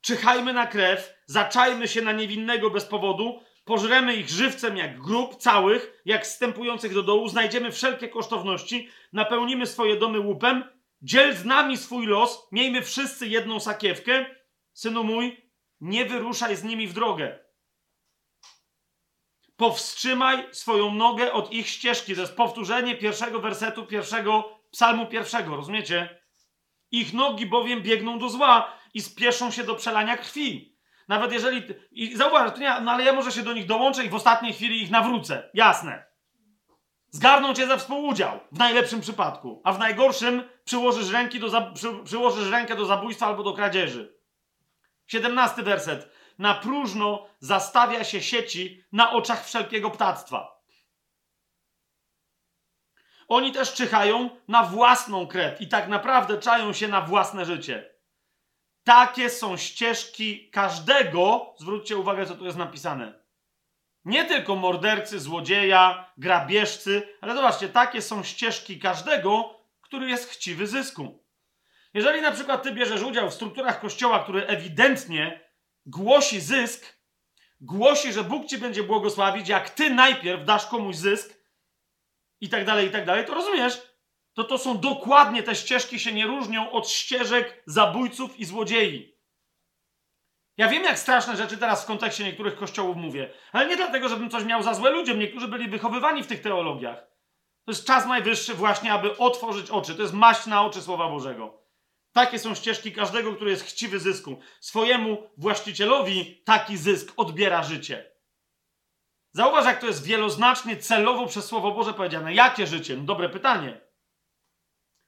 czyhajmy 0.00 0.52
na 0.52 0.66
krew, 0.66 1.14
zaczajmy 1.26 1.88
się 1.88 2.02
na 2.02 2.12
niewinnego 2.12 2.70
bez 2.70 2.84
powodu, 2.84 3.40
pożremy 3.64 4.16
ich 4.16 4.28
żywcem 4.28 4.76
jak 4.76 5.00
grób 5.00 5.36
całych, 5.36 6.02
jak 6.04 6.24
wstępujących 6.24 6.94
do 6.94 7.02
dołu, 7.02 7.28
znajdziemy 7.28 7.72
wszelkie 7.72 8.08
kosztowności, 8.08 8.88
napełnimy 9.12 9.66
swoje 9.66 9.96
domy 9.96 10.20
łupem, 10.20 10.64
dziel 11.04 11.36
z 11.36 11.44
nami 11.44 11.76
swój 11.76 12.06
los, 12.06 12.48
miejmy 12.52 12.82
wszyscy 12.82 13.28
jedną 13.28 13.60
sakiewkę. 13.60 14.26
Synu 14.72 15.04
mój, 15.04 15.50
nie 15.80 16.04
wyruszaj 16.04 16.56
z 16.56 16.64
nimi 16.64 16.86
w 16.86 16.92
drogę. 16.92 17.38
Powstrzymaj 19.56 20.54
swoją 20.54 20.94
nogę 20.94 21.32
od 21.32 21.52
ich 21.52 21.68
ścieżki. 21.68 22.14
To 22.14 22.20
jest 22.20 22.36
powtórzenie 22.36 22.96
pierwszego 22.96 23.40
wersetu 23.40 23.86
pierwszego 23.86 24.60
psalmu 24.72 25.06
pierwszego, 25.06 25.56
rozumiecie? 25.56 26.22
Ich 26.90 27.12
nogi 27.12 27.46
bowiem 27.46 27.82
biegną 27.82 28.18
do 28.18 28.28
zła 28.28 28.78
i 28.94 29.00
spieszą 29.00 29.50
się 29.50 29.64
do 29.64 29.74
przelania 29.74 30.16
krwi. 30.16 30.78
Nawet 31.08 31.32
jeżeli. 31.32 31.62
I 31.90 32.16
zauważ, 32.16 32.58
nie, 32.58 32.80
no 32.80 32.92
ale 32.92 33.04
ja 33.04 33.12
może 33.12 33.32
się 33.32 33.42
do 33.42 33.52
nich 33.52 33.66
dołączę 33.66 34.04
i 34.04 34.08
w 34.08 34.14
ostatniej 34.14 34.52
chwili 34.52 34.82
ich 34.82 34.90
nawrócę. 34.90 35.50
Jasne. 35.54 36.13
Zgarną 37.14 37.54
cię 37.54 37.66
za 37.66 37.76
współudział, 37.76 38.40
w 38.52 38.58
najlepszym 38.58 39.00
przypadku, 39.00 39.60
a 39.64 39.72
w 39.72 39.78
najgorszym 39.78 40.48
przyłożysz, 40.64 41.10
ręki 41.10 41.40
do 41.40 41.72
przy, 41.74 41.88
przyłożysz 42.04 42.50
rękę 42.50 42.76
do 42.76 42.86
zabójstwa 42.86 43.26
albo 43.26 43.42
do 43.42 43.52
kradzieży. 43.52 44.18
17 45.06 45.62
werset. 45.62 46.10
Na 46.38 46.54
próżno 46.54 47.26
zastawia 47.38 48.04
się 48.04 48.22
sieci 48.22 48.84
na 48.92 49.12
oczach 49.12 49.46
wszelkiego 49.46 49.90
ptactwa. 49.90 50.62
Oni 53.28 53.52
też 53.52 53.74
czyhają 53.74 54.30
na 54.48 54.62
własną 54.62 55.26
krew 55.26 55.60
i 55.60 55.68
tak 55.68 55.88
naprawdę 55.88 56.38
czają 56.38 56.72
się 56.72 56.88
na 56.88 57.00
własne 57.00 57.44
życie. 57.44 57.90
Takie 58.84 59.30
są 59.30 59.56
ścieżki 59.56 60.50
każdego, 60.50 61.54
zwróćcie 61.58 61.96
uwagę, 61.96 62.26
co 62.26 62.34
tu 62.34 62.44
jest 62.44 62.58
napisane. 62.58 63.23
Nie 64.04 64.24
tylko 64.24 64.56
mordercy, 64.56 65.20
złodzieja, 65.20 66.12
grabieżcy, 66.18 67.08
ale 67.20 67.34
zobaczcie, 67.34 67.68
takie 67.68 68.02
są 68.02 68.22
ścieżki 68.22 68.78
każdego, 68.78 69.60
który 69.80 70.08
jest 70.08 70.30
chciwy 70.30 70.66
zysku. 70.66 71.24
Jeżeli 71.94 72.20
na 72.20 72.32
przykład 72.32 72.62
ty 72.62 72.72
bierzesz 72.72 73.02
udział 73.02 73.30
w 73.30 73.34
strukturach 73.34 73.80
kościoła, 73.80 74.22
który 74.22 74.46
ewidentnie 74.46 75.40
głosi 75.86 76.40
zysk, 76.40 76.98
głosi, 77.60 78.12
że 78.12 78.24
Bóg 78.24 78.46
ci 78.46 78.58
będzie 78.58 78.82
błogosławić, 78.82 79.48
jak 79.48 79.70
ty 79.70 79.90
najpierw 79.90 80.44
dasz 80.44 80.66
komuś 80.66 80.96
zysk, 80.96 81.44
i 82.40 82.48
tak 82.48 82.64
dalej, 82.64 82.88
i 82.88 82.90
tak 82.90 83.06
dalej, 83.06 83.24
to 83.26 83.34
rozumiesz? 83.34 83.82
To 84.34 84.44
to 84.44 84.58
są 84.58 84.78
dokładnie, 84.78 85.42
te 85.42 85.54
ścieżki 85.54 85.98
się 85.98 86.12
nie 86.12 86.26
różnią 86.26 86.70
od 86.70 86.88
ścieżek 86.88 87.62
zabójców 87.66 88.40
i 88.40 88.44
złodziei. 88.44 89.13
Ja 90.56 90.68
wiem, 90.68 90.84
jak 90.84 90.98
straszne 90.98 91.36
rzeczy 91.36 91.58
teraz 91.58 91.82
w 91.82 91.86
kontekście 91.86 92.24
niektórych 92.24 92.56
kościołów 92.56 92.96
mówię, 92.96 93.30
ale 93.52 93.66
nie 93.66 93.76
dlatego, 93.76 94.08
żebym 94.08 94.30
coś 94.30 94.44
miał 94.44 94.62
za 94.62 94.74
złe 94.74 94.90
ludziom. 94.90 95.18
Niektórzy 95.18 95.48
byli 95.48 95.68
wychowywani 95.68 96.22
w 96.22 96.26
tych 96.26 96.42
teologiach. 96.42 97.06
To 97.64 97.70
jest 97.70 97.86
czas 97.86 98.06
najwyższy 98.06 98.54
właśnie, 98.54 98.92
aby 98.92 99.18
otworzyć 99.18 99.70
oczy. 99.70 99.94
To 99.94 100.02
jest 100.02 100.14
maść 100.14 100.46
na 100.46 100.64
oczy 100.64 100.82
Słowa 100.82 101.08
Bożego. 101.08 101.64
Takie 102.12 102.38
są 102.38 102.54
ścieżki 102.54 102.92
każdego, 102.92 103.34
który 103.34 103.50
jest 103.50 103.64
chciwy 103.64 104.00
zysku. 104.00 104.40
Swojemu 104.60 105.30
właścicielowi 105.36 106.42
taki 106.44 106.76
zysk 106.76 107.12
odbiera 107.16 107.62
życie. 107.62 108.10
Zauważ, 109.32 109.64
jak 109.64 109.80
to 109.80 109.86
jest 109.86 110.06
wieloznacznie, 110.06 110.76
celowo 110.76 111.26
przez 111.26 111.44
Słowo 111.44 111.70
Boże 111.70 111.94
powiedziane. 111.94 112.34
Jakie 112.34 112.66
życie? 112.66 112.96
No 112.96 113.02
dobre 113.02 113.28
pytanie. 113.28 113.80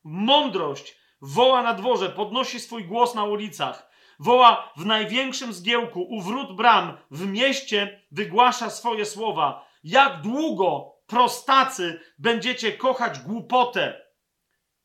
Mądrość 0.05 0.97
woła 1.21 1.63
na 1.63 1.75
dworze, 1.75 2.09
podnosi 2.11 2.61
swój 2.61 2.85
głos 2.85 3.15
na 3.15 3.25
ulicach, 3.25 3.86
woła 4.19 4.73
w 4.77 4.87
największym 4.87 5.53
zgiełku, 5.53 6.03
u 6.03 6.21
wrót 6.21 6.57
bram, 6.57 6.99
w 7.11 7.27
mieście 7.27 8.01
wygłasza 8.11 8.71
swoje 8.71 9.05
słowa. 9.05 9.67
Jak 9.85 10.21
długo, 10.21 10.97
prostacy, 11.07 12.01
będziecie 12.19 12.73
kochać 12.73 13.19
głupotę? 13.19 14.01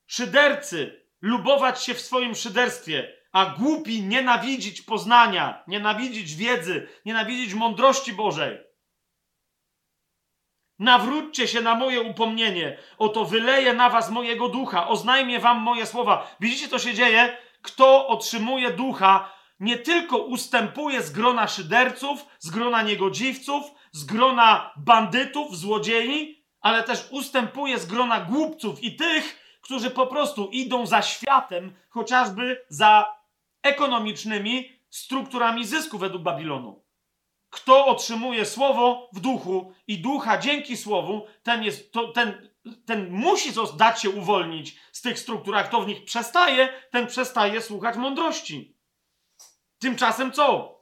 Szydercy, 0.08 1.06
lubować 1.22 1.84
się 1.84 1.94
w 1.94 2.02
swoim 2.02 2.36
szyderstwie, 2.36 3.14
a 3.32 3.46
głupi 3.46 4.04
nienawidzić 4.04 4.82
poznania, 4.82 5.64
nienawidzić 5.68 6.36
wiedzy, 6.36 6.88
nienawidzić 7.06 7.54
mądrości 7.54 8.14
Bożej. 8.14 8.58
Nawróćcie 10.80 11.48
się 11.48 11.62
na 11.62 11.76
moje 11.76 12.02
upomnienie. 12.02 12.78
Oto 12.98 13.26
wyleję 13.26 13.74
na 13.74 13.90
was 13.90 14.10
mojego 14.10 14.50
ducha. 14.50 14.88
Oznajmię 14.88 15.40
wam 15.40 15.58
moje 15.58 15.86
słowa. 15.86 16.36
Widzicie, 16.40 16.68
co 16.68 16.80
się 16.80 16.94
dzieje? 16.94 17.38
Kto 17.62 18.07
otrzymuje 18.07 18.72
ducha, 18.72 19.34
nie 19.59 19.78
tylko 19.78 20.18
ustępuje 20.18 21.01
z 21.01 21.12
grona 21.12 21.47
szyderców, 21.47 22.26
z 22.39 22.49
grona 22.49 22.82
niegodziwców, 22.82 23.64
z 23.91 24.03
grona 24.03 24.72
bandytów, 24.78 25.57
złodziei, 25.57 26.45
ale 26.62 26.84
też 26.84 27.07
ustępuje 27.12 27.80
z 27.80 27.86
grona 27.86 28.22
głupców 28.22 28.84
i 28.84 28.95
tych, 28.95 29.57
którzy 29.62 29.89
po 29.89 30.07
prostu 30.07 30.49
idą 30.51 30.86
za 30.86 31.01
światem, 31.01 31.76
chociażby 31.89 32.66
za 32.70 33.16
ekonomicznymi 33.64 34.72
strukturami 34.89 35.66
zysku 35.66 35.97
według 35.97 36.24
Babilonu. 36.24 36.84
Kto 37.49 37.86
otrzymuje 37.86 38.45
słowo 38.45 39.09
w 39.14 39.20
duchu 39.20 39.74
i 39.88 39.99
ducha 39.99 40.38
dzięki 40.38 40.78
słowu, 40.78 41.26
ten, 41.43 41.64
jest, 41.64 41.91
to, 41.91 42.07
ten, 42.07 42.49
ten 42.86 43.12
musi 43.12 43.49
dać 43.78 44.01
się 44.01 44.09
uwolnić 44.09 44.76
z 44.91 45.01
tych 45.01 45.20
struktur, 45.20 45.55
a 45.55 45.64
kto 45.64 45.82
w 45.82 45.88
nich 45.88 46.05
przestaje, 46.05 46.70
ten 46.91 47.07
przestaje 47.07 47.62
słuchać 47.62 47.95
mądrości. 47.95 48.78
Tymczasem 49.80 50.32
co? 50.32 50.78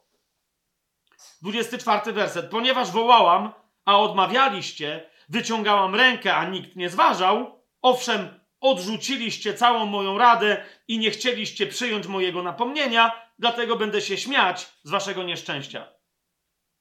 24 1.41 2.13
werset. 2.13 2.49
Ponieważ 2.49 2.91
wołałam, 2.91 3.53
a 3.85 3.99
odmawialiście, 3.99 5.09
wyciągałam 5.29 5.95
rękę, 5.95 6.35
a 6.35 6.45
nikt 6.45 6.75
nie 6.75 6.89
zważał, 6.89 7.63
owszem, 7.81 8.39
odrzuciliście 8.59 9.53
całą 9.53 9.85
moją 9.85 10.17
radę 10.17 10.65
i 10.87 10.99
nie 10.99 11.11
chcieliście 11.11 11.67
przyjąć 11.67 12.07
mojego 12.07 12.43
napomnienia, 12.43 13.29
dlatego 13.39 13.75
będę 13.75 14.01
się 14.01 14.17
śmiać 14.17 14.69
z 14.83 14.89
waszego 14.89 15.23
nieszczęścia. 15.23 15.87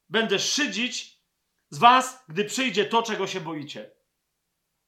Będę 0.09 0.38
szydzić 0.38 1.18
z 1.70 1.78
was, 1.78 2.24
gdy 2.28 2.44
przyjdzie 2.44 2.84
to, 2.84 3.03
czego 3.03 3.26
się 3.26 3.40
boicie. 3.40 3.97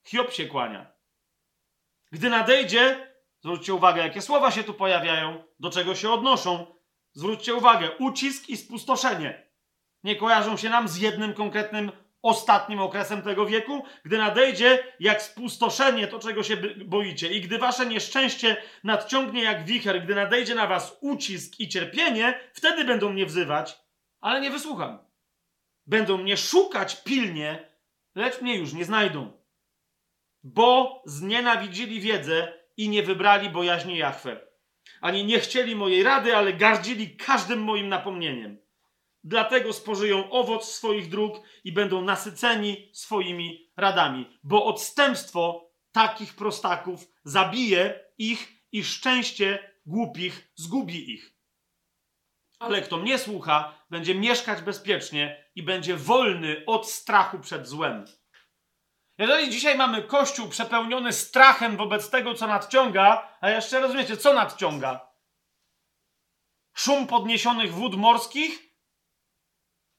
Hiob 0.04 0.32
się 0.32 0.46
kłania. 0.46 0.92
Gdy 2.12 2.30
nadejdzie, 2.30 3.14
zwróćcie 3.40 3.74
uwagę, 3.74 4.02
jakie 4.02 4.22
słowa 4.22 4.50
się 4.50 4.64
tu 4.64 4.74
pojawiają, 4.74 5.44
do 5.60 5.70
czego 5.70 5.94
się 5.94 6.10
odnoszą. 6.10 6.74
Zwróćcie 7.12 7.54
uwagę, 7.54 7.90
ucisk 7.98 8.48
i 8.48 8.56
spustoszenie. 8.56 9.50
Nie 10.04 10.16
kojarzą 10.16 10.56
się 10.56 10.68
nam 10.68 10.88
z 10.88 10.96
jednym 10.96 11.34
konkretnym 11.34 11.92
ostatnim 12.22 12.80
okresem 12.80 13.22
tego 13.22 13.46
wieku, 13.46 13.84
gdy 14.04 14.18
nadejdzie 14.18 14.94
jak 15.00 15.22
spustoszenie 15.22 16.06
to, 16.06 16.18
czego 16.18 16.42
się 16.42 16.56
boicie, 16.84 17.32
i 17.32 17.40
gdy 17.40 17.58
wasze 17.58 17.86
nieszczęście 17.86 18.56
nadciągnie 18.84 19.42
jak 19.42 19.64
wicher, 19.64 20.04
gdy 20.04 20.14
nadejdzie 20.14 20.54
na 20.54 20.66
was 20.66 20.98
ucisk 21.00 21.60
i 21.60 21.68
cierpienie, 21.68 22.40
wtedy 22.52 22.84
będą 22.84 23.12
mnie 23.12 23.26
wzywać, 23.26 23.78
ale 24.20 24.40
nie 24.40 24.50
wysłucham. 24.50 24.98
Będą 25.86 26.16
mnie 26.16 26.36
szukać 26.36 27.02
pilnie, 27.02 27.70
lecz 28.14 28.40
mnie 28.40 28.56
już 28.56 28.72
nie 28.72 28.84
znajdą. 28.84 29.39
Bo 30.42 31.02
znienawidzili 31.06 32.00
wiedzę 32.00 32.52
i 32.76 32.88
nie 32.88 33.02
wybrali 33.02 33.50
bojaźni 33.50 33.96
Jahwe. 33.96 34.40
Ani 35.00 35.24
nie 35.24 35.40
chcieli 35.40 35.76
mojej 35.76 36.02
rady, 36.02 36.36
ale 36.36 36.52
gardzili 36.52 37.16
każdym 37.16 37.62
moim 37.62 37.88
napomnieniem. 37.88 38.58
Dlatego 39.24 39.72
spożyją 39.72 40.30
owoc 40.30 40.72
swoich 40.72 41.08
dróg 41.08 41.42
i 41.64 41.72
będą 41.72 42.02
nasyceni 42.02 42.90
swoimi 42.92 43.70
radami, 43.76 44.38
bo 44.42 44.64
odstępstwo 44.64 45.70
takich 45.92 46.34
prostaków 46.34 47.08
zabije 47.24 48.04
ich 48.18 48.52
i 48.72 48.84
szczęście 48.84 49.72
głupich 49.86 50.52
zgubi 50.54 51.12
ich. 51.12 51.34
Ale 52.58 52.82
kto 52.82 52.96
mnie 52.96 53.18
słucha, 53.18 53.74
będzie 53.90 54.14
mieszkać 54.14 54.62
bezpiecznie 54.62 55.44
i 55.54 55.62
będzie 55.62 55.96
wolny 55.96 56.62
od 56.66 56.90
strachu 56.90 57.38
przed 57.38 57.68
złem. 57.68 58.04
Jeżeli 59.20 59.50
dzisiaj 59.50 59.78
mamy 59.78 60.02
kościół 60.02 60.48
przepełniony 60.48 61.12
strachem 61.12 61.76
wobec 61.76 62.10
tego, 62.10 62.34
co 62.34 62.46
nadciąga, 62.46 63.36
a 63.40 63.50
jeszcze 63.50 63.80
rozumiecie, 63.80 64.16
co 64.16 64.34
nadciąga? 64.34 65.08
Szum 66.74 67.06
podniesionych 67.06 67.72
wód 67.74 67.94
morskich? 67.94 68.76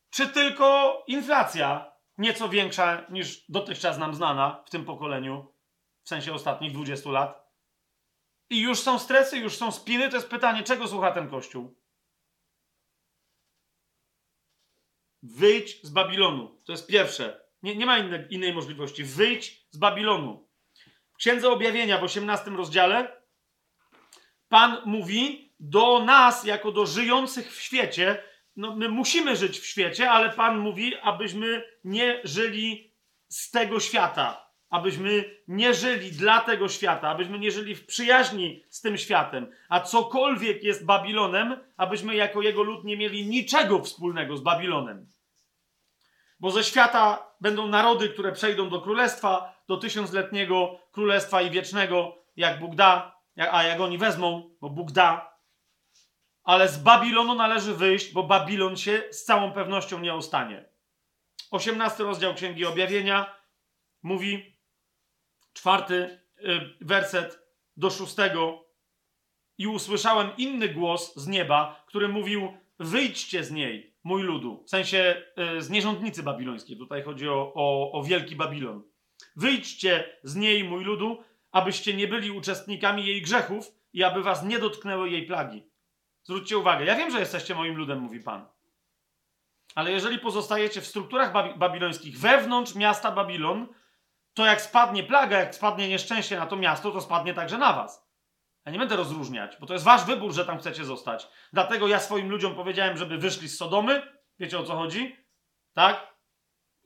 Czy 0.10 0.28
tylko 0.28 1.04
inflacja 1.08 1.92
nieco 2.18 2.50
większa 2.50 3.06
niż 3.10 3.46
dotychczas 3.50 3.98
nam 3.98 4.16
znana 4.16 4.64
w 4.66 4.70
tym 4.70 4.86
pokoleniu, 4.86 5.54
w 6.04 6.10
sensie 6.10 6.34
ostatnich 6.34 6.74
20 6.74 7.10
lat? 7.10 7.52
I 8.50 8.62
już 8.62 8.80
są 8.80 9.00
stresy, 9.00 9.38
już 9.38 9.58
są 9.58 9.72
spiny. 9.72 10.10
To 10.10 10.16
jest 10.16 10.30
pytanie, 10.30 10.64
czego 10.64 10.88
słucha 10.88 11.12
ten 11.12 11.30
kościół? 11.30 11.82
Wyjdź 15.24 15.84
z 15.84 15.90
Babilonu. 15.90 16.62
To 16.66 16.72
jest 16.72 16.88
pierwsze. 16.88 17.51
Nie, 17.64 17.76
nie 17.76 17.86
ma 17.86 17.97
inne, 17.97 18.28
innej 18.30 18.53
możliwości. 18.53 19.03
Wyjdź 19.03 19.66
z 19.70 19.78
Babilonu. 19.78 20.47
W 21.14 21.18
Księdze 21.18 21.49
Objawienia 21.49 21.97
w 21.97 22.03
18 22.03 22.51
rozdziale 22.51 23.22
Pan 24.49 24.78
mówi 24.86 25.53
do 25.59 26.03
nas, 26.03 26.43
jako 26.43 26.72
do 26.72 26.86
żyjących 26.86 27.55
w 27.55 27.62
świecie. 27.62 28.24
No, 28.55 28.76
my 28.76 28.89
musimy 28.89 29.36
żyć 29.36 29.59
w 29.59 29.66
świecie, 29.66 30.12
ale 30.12 30.30
Pan 30.30 30.59
mówi, 30.59 30.95
abyśmy 31.01 31.64
nie 31.84 32.22
żyli 32.24 32.93
z 33.28 33.51
tego 33.51 33.80
świata. 33.80 34.51
Abyśmy 34.70 35.36
nie 35.47 35.74
żyli 35.74 36.12
dla 36.12 36.41
tego 36.41 36.70
świata, 36.70 37.09
abyśmy 37.09 37.39
nie 37.39 37.51
żyli 37.51 37.76
w 37.76 37.86
przyjaźni 37.86 38.64
z 38.70 38.82
tym 38.82 38.97
światem, 38.97 39.51
a 39.70 39.80
cokolwiek 39.80 40.64
jest 40.64 40.86
Babilonem, 40.86 41.57
abyśmy 41.78 42.16
jako 42.16 42.41
jego 42.41 42.64
lud 42.64 42.84
nie 42.84 42.97
mieli 42.97 43.28
niczego 43.28 43.84
wspólnego 43.84 44.38
z 44.38 44.41
Babilonem. 44.41 45.07
Bo 46.42 46.52
ze 46.52 46.64
świata 46.64 47.34
będą 47.42 47.68
narody, 47.68 48.10
które 48.10 48.32
przejdą 48.32 48.70
do 48.70 48.82
królestwa, 48.82 49.64
do 49.68 49.78
tysiącletniego 49.78 50.80
królestwa 50.92 51.42
i 51.42 51.50
wiecznego, 51.50 52.18
jak 52.36 52.60
Bóg 52.60 52.76
da, 52.76 53.22
a 53.52 53.64
jak 53.64 53.80
oni 53.80 53.98
wezmą, 53.98 54.56
bo 54.62 54.70
Bóg 54.70 54.92
da. 54.92 55.38
Ale 56.44 56.68
z 56.68 56.78
Babilonu 56.78 57.36
należy 57.36 57.76
wyjść, 57.76 58.14
bo 58.14 58.24
Babilon 58.24 58.78
się 58.78 59.04
z 59.12 59.24
całą 59.24 59.52
pewnością 59.52 60.00
nie 60.00 60.14
ostanie. 60.14 60.70
18 61.52 62.04
rozdział 62.04 62.34
Księgi 62.34 62.66
Objawienia 62.66 63.36
mówi, 64.04 64.58
czwarty 65.54 66.20
y, 66.38 66.78
werset 66.82 67.39
do 67.78 67.89
szóstego. 67.89 68.66
I 69.58 69.68
usłyszałem 69.68 70.32
inny 70.38 70.70
głos 70.70 71.16
z 71.16 71.28
nieba, 71.28 71.84
który 71.88 72.08
mówił: 72.08 72.58
Wyjdźcie 72.80 73.44
z 73.44 73.52
niej 73.52 73.91
mój 74.04 74.24
ludu. 74.24 74.64
W 74.66 74.70
sensie 74.70 75.24
y, 75.58 75.62
z 75.62 75.70
nierządnicy 75.70 76.24
babilońskiej. 76.24 76.78
Tutaj 76.78 77.04
chodzi 77.04 77.30
o, 77.30 77.54
o, 77.56 77.91
o 77.91 78.04
wielki 78.04 78.36
Babilon. 78.36 78.84
Wyjdźcie 79.36 80.20
z 80.24 80.36
niej, 80.36 80.64
mój 80.64 80.84
ludu, 80.84 81.24
abyście 81.52 81.93
nie 81.93 82.08
byli 82.08 82.32
uczestnikami 82.32 83.06
jej 83.06 83.22
grzechów 83.22 83.72
i 83.93 84.04
aby 84.04 84.24
was 84.24 84.43
nie 84.43 84.60
dotknęły 84.60 85.10
jej 85.10 85.26
plagi. 85.26 85.72
Zwróćcie 86.24 86.58
uwagę, 86.58 86.86
ja 86.86 86.95
wiem, 86.95 87.12
że 87.12 87.20
jesteście 87.20 87.56
moim 87.56 87.76
ludem, 87.76 87.99
mówi 87.99 88.20
Pan. 88.20 88.47
Ale 89.76 89.91
jeżeli 89.91 90.20
pozostajecie 90.20 90.82
w 90.82 90.88
strukturach 90.88 91.34
babi 91.34 91.60
babilońskich 91.60 92.20
wewnątrz 92.20 92.76
miasta 92.76 93.12
Babilon, 93.12 93.68
to 94.34 94.45
jak 94.45 94.62
spadnie 94.62 95.04
plaga, 95.04 95.39
jak 95.39 95.56
spadnie 95.56 95.88
nieszczęście 95.88 96.38
na 96.38 96.45
to 96.45 96.56
miasto, 96.56 96.91
to 96.91 97.02
spadnie 97.02 97.34
także 97.34 97.58
na 97.58 97.74
was. 97.74 98.11
Ja 98.66 98.72
nie 98.72 98.80
będę 98.80 98.95
rozróżniać, 98.95 99.57
bo 99.59 99.66
to 99.66 99.74
jest 99.74 99.86
wasz 99.86 100.05
wybór, 100.05 100.34
że 100.34 100.45
tam 100.45 100.59
chcecie 100.59 100.86
zostać. 100.86 101.28
Dlatego 101.53 101.88
ja 101.88 101.99
swoim 101.99 102.30
ludziom 102.30 102.55
powiedziałem, 102.55 102.97
żeby 102.97 103.18
wyszli 103.18 103.49
z 103.49 103.57
Sodomy. 103.57 104.01
Wiecie 104.39 104.59
o 104.59 104.64
co 104.64 104.76
chodzi? 104.76 105.16
Tak? 105.74 106.14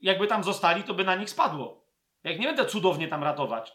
Jakby 0.00 0.26
tam 0.26 0.44
zostali, 0.44 0.82
to 0.82 0.94
by 0.94 1.04
na 1.04 1.14
nich 1.14 1.30
spadło. 1.30 1.86
Jak 2.24 2.38
nie 2.38 2.46
będę 2.46 2.66
cudownie 2.66 3.08
tam 3.08 3.24
ratować. 3.24 3.72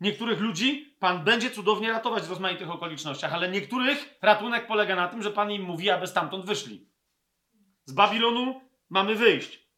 Niektórych 0.00 0.40
ludzi 0.40 0.96
Pan 0.98 1.24
będzie 1.24 1.50
cudownie 1.50 1.92
ratować 1.92 2.22
w 2.22 2.30
rozmaitych 2.30 2.70
okolicznościach, 2.70 3.32
ale 3.32 3.48
niektórych 3.48 4.18
ratunek 4.22 4.66
polega 4.66 4.96
na 4.96 5.08
tym, 5.08 5.22
że 5.22 5.30
Pan 5.30 5.50
im 5.50 5.62
mówi, 5.62 5.90
aby 5.90 6.06
stamtąd 6.06 6.46
wyszli. 6.46 6.88
Z 7.84 7.92
Babilonu 7.92 8.60
mamy 8.90 9.14
wyjść. 9.14 9.68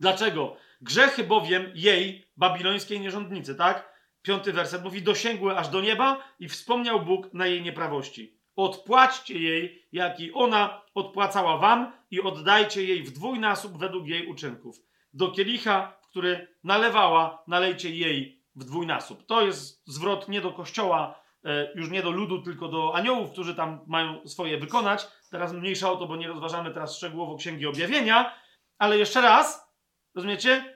Dlaczego? 0.00 0.56
Grzechy 0.80 1.24
bowiem 1.24 1.72
jej, 1.74 2.30
babilońskiej 2.36 3.00
nierządnicy, 3.00 3.54
tak? 3.54 3.93
Piąty 4.24 4.52
werset 4.52 4.84
mówi, 4.84 5.02
dosięgły 5.02 5.58
aż 5.58 5.68
do 5.68 5.80
nieba 5.80 6.18
i 6.40 6.48
wspomniał 6.48 7.00
Bóg 7.00 7.34
na 7.34 7.46
jej 7.46 7.62
nieprawości. 7.62 8.38
Odpłaćcie 8.56 9.38
jej, 9.38 9.86
jak 9.92 10.20
i 10.20 10.32
ona 10.32 10.82
odpłacała 10.94 11.58
wam 11.58 11.92
i 12.10 12.20
oddajcie 12.20 12.84
jej 12.84 13.02
w 13.02 13.12
dwójnasób 13.12 13.78
według 13.78 14.06
jej 14.06 14.26
uczynków. 14.26 14.76
Do 15.12 15.30
kielicha, 15.30 15.98
który 16.10 16.48
nalewała, 16.64 17.42
nalejcie 17.46 17.90
jej 17.90 18.42
w 18.56 18.64
dwójnasób. 18.64 19.26
To 19.26 19.42
jest 19.42 19.82
zwrot 19.86 20.28
nie 20.28 20.40
do 20.40 20.52
kościoła, 20.52 21.20
e, 21.44 21.72
już 21.74 21.90
nie 21.90 22.02
do 22.02 22.10
ludu, 22.10 22.42
tylko 22.42 22.68
do 22.68 22.94
aniołów, 22.94 23.30
którzy 23.30 23.54
tam 23.54 23.80
mają 23.86 24.28
swoje 24.28 24.58
wykonać. 24.58 25.08
Teraz 25.30 25.52
mniejsza 25.52 25.92
o 25.92 25.96
to, 25.96 26.06
bo 26.06 26.16
nie 26.16 26.28
rozważamy 26.28 26.70
teraz 26.70 26.96
szczegółowo 26.96 27.36
Księgi 27.36 27.66
Objawienia, 27.66 28.34
ale 28.78 28.98
jeszcze 28.98 29.20
raz, 29.20 29.74
rozumiecie? 30.14 30.73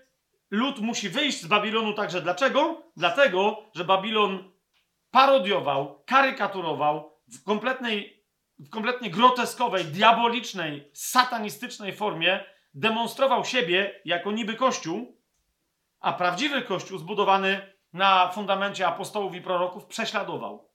Lud 0.50 0.78
musi 0.80 1.08
wyjść 1.08 1.40
z 1.40 1.46
Babilonu 1.46 1.94
także 1.94 2.22
dlaczego? 2.22 2.82
Dlatego, 2.96 3.62
że 3.74 3.84
Babilon 3.84 4.52
parodiował, 5.10 6.02
karykaturował 6.06 7.18
w 7.28 7.44
kompletnej, 7.44 8.24
w 8.58 8.70
kompletnie 8.70 9.10
groteskowej, 9.10 9.84
diabolicznej, 9.84 10.90
satanistycznej 10.92 11.92
formie, 11.92 12.44
demonstrował 12.74 13.44
siebie 13.44 14.00
jako 14.04 14.32
niby 14.32 14.54
kościół, 14.54 15.18
a 16.00 16.12
prawdziwy 16.12 16.62
kościół 16.62 16.98
zbudowany 16.98 17.72
na 17.92 18.28
fundamencie 18.28 18.86
apostołów 18.86 19.34
i 19.34 19.40
proroków 19.40 19.86
prześladował. 19.86 20.68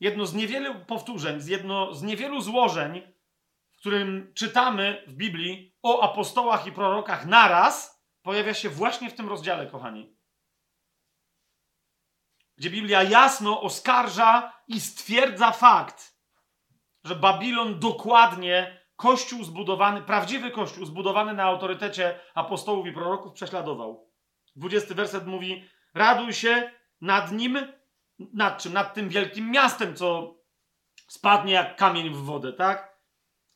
Jedno 0.00 0.26
z 0.26 0.34
niewielu 0.34 0.74
powtórzeń, 0.74 1.40
jedno 1.46 1.94
z 1.94 2.02
niewielu 2.02 2.40
złożeń, 2.40 3.02
w 3.72 3.76
którym 3.76 4.32
czytamy 4.34 5.04
w 5.06 5.14
Biblii 5.14 5.74
o 5.82 6.02
apostołach 6.02 6.66
i 6.66 6.72
prorokach 6.72 7.26
naraz, 7.26 7.93
pojawia 8.24 8.54
się 8.54 8.68
właśnie 8.68 9.10
w 9.10 9.14
tym 9.14 9.28
rozdziale, 9.28 9.66
kochani. 9.66 10.16
Gdzie 12.56 12.70
Biblia 12.70 13.02
jasno 13.02 13.60
oskarża 13.60 14.52
i 14.68 14.80
stwierdza 14.80 15.52
fakt, 15.52 16.18
że 17.04 17.16
Babilon 17.16 17.80
dokładnie 17.80 18.80
kościół 18.96 19.44
zbudowany, 19.44 20.02
prawdziwy 20.02 20.50
kościół 20.50 20.84
zbudowany 20.84 21.34
na 21.34 21.42
autorytecie 21.42 22.20
apostołów 22.34 22.86
i 22.86 22.92
proroków 22.92 23.32
prześladował. 23.32 24.10
20 24.56 24.94
werset 24.94 25.26
mówi: 25.26 25.68
Raduj 25.94 26.32
się 26.32 26.70
nad 27.00 27.32
nim, 27.32 27.58
nad 28.18 28.62
czym? 28.62 28.72
Nad 28.72 28.94
tym 28.94 29.08
wielkim 29.08 29.50
miastem, 29.50 29.96
co 29.96 30.34
spadnie 31.08 31.52
jak 31.52 31.76
kamień 31.76 32.10
w 32.10 32.16
wodę, 32.16 32.52
tak? 32.52 32.98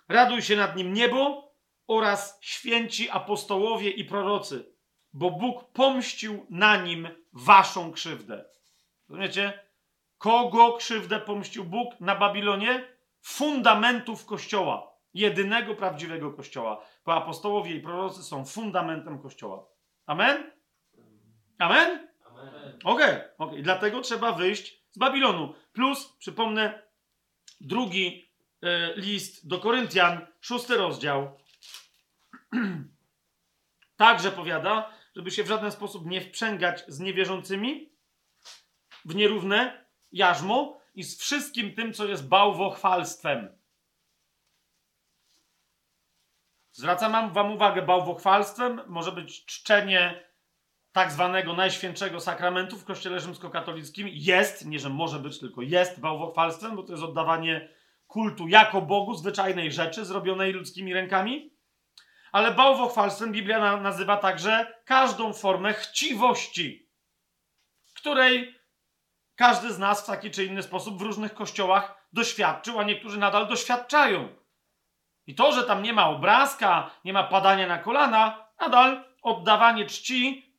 Raduj 0.08 0.42
się 0.42 0.56
nad 0.56 0.76
nim 0.76 0.92
niebo, 0.92 1.47
oraz 1.88 2.38
święci 2.40 3.10
apostołowie 3.10 3.90
i 3.90 4.04
prorocy, 4.04 4.72
bo 5.12 5.30
Bóg 5.30 5.72
pomścił 5.72 6.46
na 6.50 6.76
nim 6.76 7.08
waszą 7.32 7.92
krzywdę. 7.92 8.44
Rozumiecie? 9.08 9.68
Kogo 10.18 10.72
krzywdę 10.72 11.20
pomścił 11.20 11.64
Bóg 11.64 12.00
na 12.00 12.14
Babilonie? 12.14 12.84
Fundamentów 13.20 14.26
Kościoła. 14.26 14.92
Jedynego 15.14 15.74
prawdziwego 15.74 16.32
Kościoła. 16.32 16.84
Bo 17.04 17.14
apostołowie 17.14 17.74
i 17.74 17.80
prorocy 17.80 18.22
są 18.22 18.44
fundamentem 18.44 19.22
Kościoła. 19.22 19.66
Amen? 20.06 20.50
Amen? 21.58 22.08
Amen. 22.24 22.78
Okej, 22.84 23.14
okay, 23.14 23.30
okay. 23.38 23.62
dlatego 23.62 24.00
trzeba 24.00 24.32
wyjść 24.32 24.82
z 24.90 24.98
Babilonu. 24.98 25.54
Plus, 25.72 26.16
przypomnę, 26.18 26.82
drugi 27.60 28.30
y, 28.64 28.68
list 28.96 29.48
do 29.48 29.58
Koryntian, 29.58 30.26
szósty 30.40 30.76
rozdział, 30.76 31.38
Także 33.96 34.30
powiada, 34.30 34.92
żeby 35.16 35.30
się 35.30 35.44
w 35.44 35.48
żaden 35.48 35.72
sposób 35.72 36.06
nie 36.06 36.20
wprzęgać 36.20 36.84
z 36.88 37.00
niewierzącymi 37.00 37.92
w 39.04 39.14
nierówne 39.14 39.84
jarzmo 40.12 40.80
i 40.94 41.04
z 41.04 41.20
wszystkim 41.20 41.74
tym, 41.74 41.92
co 41.92 42.06
jest 42.06 42.28
bałwochwalstwem. 42.28 43.58
Zwracam 46.72 47.32
wam 47.32 47.52
uwagę, 47.52 47.82
bałwochwalstwem 47.82 48.80
może 48.86 49.12
być 49.12 49.44
czczenie 49.44 50.28
tak 50.92 51.12
zwanego 51.12 51.54
najświętszego 51.54 52.20
sakramentu 52.20 52.76
w 52.76 52.84
kościele 52.84 53.20
rzymskokatolickim 53.20 54.08
jest, 54.10 54.66
nie 54.66 54.78
że 54.78 54.88
może 54.88 55.18
być, 55.18 55.38
tylko 55.38 55.62
jest 55.62 56.00
bałwochwalstwem, 56.00 56.76
bo 56.76 56.82
to 56.82 56.92
jest 56.92 57.04
oddawanie 57.04 57.68
kultu 58.06 58.48
jako 58.48 58.82
Bogu 58.82 59.14
zwyczajnej 59.14 59.72
rzeczy 59.72 60.04
zrobionej 60.04 60.52
ludzkimi 60.52 60.94
rękami. 60.94 61.57
Ale 62.32 62.50
bałwochwalstwem 62.50 63.32
Biblia 63.32 63.58
na, 63.58 63.76
nazywa 63.76 64.16
także 64.16 64.74
każdą 64.84 65.32
formę 65.32 65.74
chciwości, 65.74 66.88
której 67.94 68.58
każdy 69.36 69.72
z 69.72 69.78
nas 69.78 70.02
w 70.02 70.06
taki 70.06 70.30
czy 70.30 70.44
inny 70.44 70.62
sposób 70.62 70.98
w 70.98 71.02
różnych 71.02 71.34
kościołach 71.34 72.06
doświadczył, 72.12 72.80
a 72.80 72.84
niektórzy 72.84 73.18
nadal 73.18 73.46
doświadczają. 73.46 74.28
I 75.26 75.34
to, 75.34 75.52
że 75.52 75.64
tam 75.64 75.82
nie 75.82 75.92
ma 75.92 76.08
obrazka, 76.08 76.90
nie 77.04 77.12
ma 77.12 77.24
padania 77.24 77.66
na 77.66 77.78
kolana, 77.78 78.48
nadal 78.60 79.04
oddawanie 79.22 79.86
czci, 79.86 80.52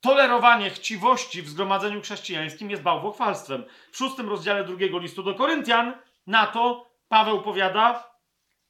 tolerowanie 0.00 0.70
chciwości 0.70 1.42
w 1.42 1.48
zgromadzeniu 1.48 2.02
chrześcijańskim 2.02 2.70
jest 2.70 2.82
bałwochwalstwem. 2.82 3.64
W 3.92 3.96
szóstym 3.96 4.28
rozdziale 4.28 4.64
drugiego 4.64 4.98
listu 4.98 5.22
do 5.22 5.34
Koryntian 5.34 5.94
na 6.26 6.46
to 6.46 6.90
Paweł 7.08 7.42
powiada, 7.42 8.09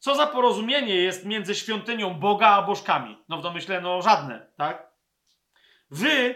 co 0.01 0.15
za 0.15 0.27
porozumienie 0.27 0.95
jest 0.95 1.27
między 1.27 1.55
świątynią 1.55 2.15
Boga 2.15 2.49
a 2.49 2.63
bożkami. 2.63 3.19
No 3.29 3.39
w 3.39 3.43
domyśle, 3.43 3.81
no 3.81 4.03
żadne, 4.03 4.47
tak? 4.57 4.91
Wy 5.91 6.35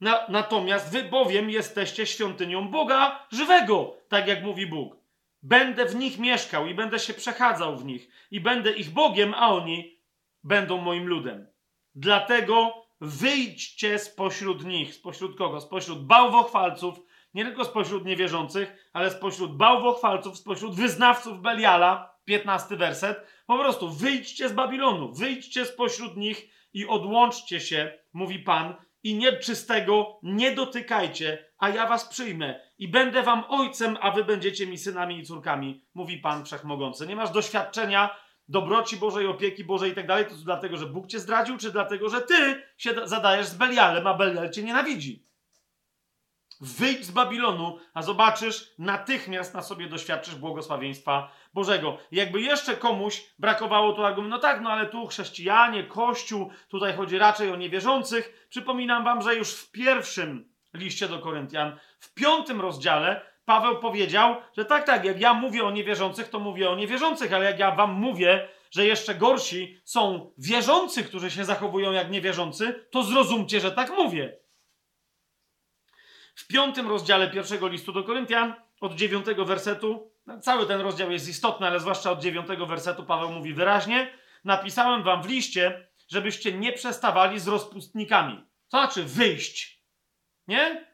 na, 0.00 0.26
natomiast 0.28 0.92
wy 0.92 1.04
bowiem 1.04 1.50
jesteście 1.50 2.06
świątynią 2.06 2.68
Boga 2.68 3.26
żywego, 3.32 3.96
tak 4.08 4.28
jak 4.28 4.42
mówi 4.42 4.66
Bóg. 4.66 4.96
Będę 5.42 5.86
w 5.86 5.96
nich 5.96 6.18
mieszkał 6.18 6.66
i 6.66 6.74
będę 6.74 6.98
się 6.98 7.14
przechadzał 7.14 7.76
w 7.76 7.84
nich 7.84 8.08
i 8.30 8.40
będę 8.40 8.72
ich 8.72 8.90
Bogiem, 8.90 9.34
a 9.34 9.48
oni 9.48 9.98
będą 10.44 10.78
moim 10.78 11.06
ludem. 11.06 11.46
Dlatego 11.94 12.86
wyjdźcie 13.00 13.98
spośród 13.98 14.64
nich. 14.64 14.94
Spośród 14.94 15.38
kogo? 15.38 15.60
Spośród 15.60 16.06
bałwochwalców, 16.06 17.00
nie 17.34 17.44
tylko 17.44 17.64
spośród 17.64 18.04
niewierzących, 18.04 18.90
ale 18.92 19.10
spośród 19.10 19.56
bałwochwalców, 19.56 20.38
spośród 20.38 20.74
wyznawców 20.74 21.40
Beliala, 21.40 22.15
15 22.26 22.76
werset. 22.76 23.26
Po 23.46 23.58
prostu 23.58 23.90
wyjdźcie 23.90 24.48
z 24.48 24.52
Babilonu, 24.52 25.12
wyjdźcie 25.12 25.64
spośród 25.64 26.16
nich 26.16 26.48
i 26.74 26.86
odłączcie 26.86 27.60
się, 27.60 27.92
mówi 28.12 28.38
Pan, 28.38 28.74
i 29.02 29.14
nieczystego 29.14 30.18
nie 30.22 30.52
dotykajcie, 30.52 31.46
a 31.58 31.68
ja 31.68 31.86
was 31.86 32.08
przyjmę 32.08 32.60
i 32.78 32.88
będę 32.88 33.22
wam 33.22 33.44
ojcem, 33.48 33.96
a 34.00 34.10
wy 34.10 34.24
będziecie 34.24 34.66
mi 34.66 34.78
synami 34.78 35.18
i 35.18 35.22
córkami, 35.22 35.84
mówi 35.94 36.18
Pan 36.18 36.44
Wszechmogący. 36.44 37.06
Nie 37.06 37.16
masz 37.16 37.30
doświadczenia 37.30 38.16
dobroci 38.48 38.96
Bożej, 38.96 39.26
opieki 39.26 39.64
Bożej 39.64 39.92
i 39.92 39.94
tak 39.94 40.06
dalej, 40.06 40.26
to 40.26 40.34
dlatego, 40.44 40.76
że 40.76 40.86
Bóg 40.86 41.06
cię 41.06 41.18
zdradził, 41.18 41.56
czy 41.56 41.72
dlatego, 41.72 42.08
że 42.08 42.20
ty 42.20 42.62
się 42.76 42.90
zadajesz 43.04 43.46
z 43.46 43.54
Belialem, 43.54 44.06
a 44.06 44.14
Belial 44.14 44.50
cię 44.50 44.62
nienawidzi. 44.62 45.25
Wyjdź 46.60 47.04
z 47.04 47.10
Babilonu, 47.10 47.78
a 47.94 48.02
zobaczysz, 48.02 48.72
natychmiast 48.78 49.54
na 49.54 49.62
sobie 49.62 49.88
doświadczysz 49.88 50.34
błogosławieństwa 50.34 51.30
Bożego. 51.54 51.98
Jakby 52.12 52.40
jeszcze 52.40 52.76
komuś 52.76 53.24
brakowało 53.38 53.92
tu 53.92 54.04
argumentu, 54.04 54.36
no 54.36 54.42
tak, 54.42 54.60
no 54.60 54.70
ale 54.70 54.86
tu 54.86 55.06
chrześcijanie, 55.06 55.84
Kościół, 55.84 56.50
tutaj 56.68 56.96
chodzi 56.96 57.18
raczej 57.18 57.50
o 57.50 57.56
niewierzących. 57.56 58.46
Przypominam 58.48 59.04
wam, 59.04 59.22
że 59.22 59.34
już 59.34 59.54
w 59.54 59.70
pierwszym 59.70 60.48
liście 60.74 61.08
do 61.08 61.18
Koryntian, 61.18 61.78
w 61.98 62.14
piątym 62.14 62.60
rozdziale, 62.60 63.20
Paweł 63.44 63.78
powiedział, 63.78 64.36
że 64.56 64.64
tak, 64.64 64.86
tak, 64.86 65.04
jak 65.04 65.20
ja 65.20 65.34
mówię 65.34 65.64
o 65.64 65.70
niewierzących, 65.70 66.28
to 66.28 66.38
mówię 66.38 66.70
o 66.70 66.76
niewierzących, 66.76 67.32
ale 67.32 67.44
jak 67.44 67.58
ja 67.58 67.70
wam 67.70 67.92
mówię, 67.92 68.48
że 68.70 68.86
jeszcze 68.86 69.14
gorsi 69.14 69.80
są 69.84 70.30
wierzący, 70.38 71.04
którzy 71.04 71.30
się 71.30 71.44
zachowują 71.44 71.92
jak 71.92 72.10
niewierzący, 72.10 72.86
to 72.90 73.02
zrozumcie, 73.02 73.60
że 73.60 73.72
tak 73.72 73.90
mówię. 73.90 74.36
W 76.36 76.46
piątym 76.46 76.88
rozdziale 76.88 77.30
pierwszego 77.30 77.68
listu 77.68 77.92
do 77.92 78.04
Koryntian, 78.04 78.54
od 78.80 78.94
dziewiątego 78.94 79.44
wersetu, 79.44 80.10
cały 80.40 80.66
ten 80.66 80.80
rozdział 80.80 81.10
jest 81.10 81.28
istotny, 81.28 81.66
ale 81.66 81.80
zwłaszcza 81.80 82.10
od 82.10 82.20
dziewiątego 82.20 82.66
wersetu 82.66 83.04
Paweł 83.04 83.32
mówi 83.32 83.54
wyraźnie: 83.54 84.12
Napisałem 84.44 85.02
wam 85.02 85.22
w 85.22 85.28
liście, 85.28 85.88
żebyście 86.08 86.52
nie 86.52 86.72
przestawali 86.72 87.40
z 87.40 87.48
rozpustnikami. 87.48 88.44
Co 88.68 88.78
znaczy 88.78 89.02
wyjść? 89.02 89.82
Nie? 90.48 90.86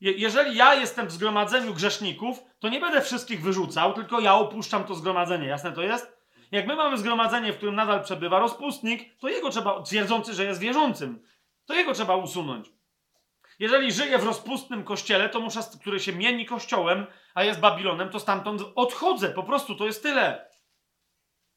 Je 0.00 0.12
jeżeli 0.12 0.56
ja 0.56 0.74
jestem 0.74 1.06
w 1.06 1.12
zgromadzeniu 1.12 1.74
grzeszników, 1.74 2.42
to 2.58 2.68
nie 2.68 2.80
będę 2.80 3.00
wszystkich 3.00 3.42
wyrzucał, 3.42 3.94
tylko 3.94 4.20
ja 4.20 4.34
opuszczam 4.34 4.84
to 4.84 4.94
zgromadzenie. 4.94 5.46
Jasne 5.46 5.72
to 5.72 5.82
jest? 5.82 6.18
Jak 6.50 6.66
my 6.66 6.76
mamy 6.76 6.98
zgromadzenie, 6.98 7.52
w 7.52 7.56
którym 7.56 7.74
nadal 7.74 8.04
przebywa 8.04 8.38
rozpustnik, 8.38 9.18
to 9.18 9.28
jego 9.28 9.50
trzeba, 9.50 9.82
twierdzący, 9.82 10.34
że 10.34 10.44
jest 10.44 10.60
wierzącym, 10.60 11.22
to 11.66 11.74
jego 11.74 11.92
trzeba 11.92 12.16
usunąć. 12.16 12.77
Jeżeli 13.58 13.92
żyję 13.92 14.18
w 14.18 14.24
rozpustnym 14.24 14.84
kościele, 14.84 15.28
to 15.28 15.40
muszę, 15.40 15.60
który 15.80 16.00
się 16.00 16.12
mieni 16.12 16.46
kościołem, 16.46 17.06
a 17.34 17.44
jest 17.44 17.60
Babilonem, 17.60 18.10
to 18.10 18.20
stamtąd 18.20 18.62
odchodzę. 18.74 19.28
Po 19.28 19.42
prostu 19.42 19.74
to 19.74 19.86
jest 19.86 20.02
tyle. 20.02 20.48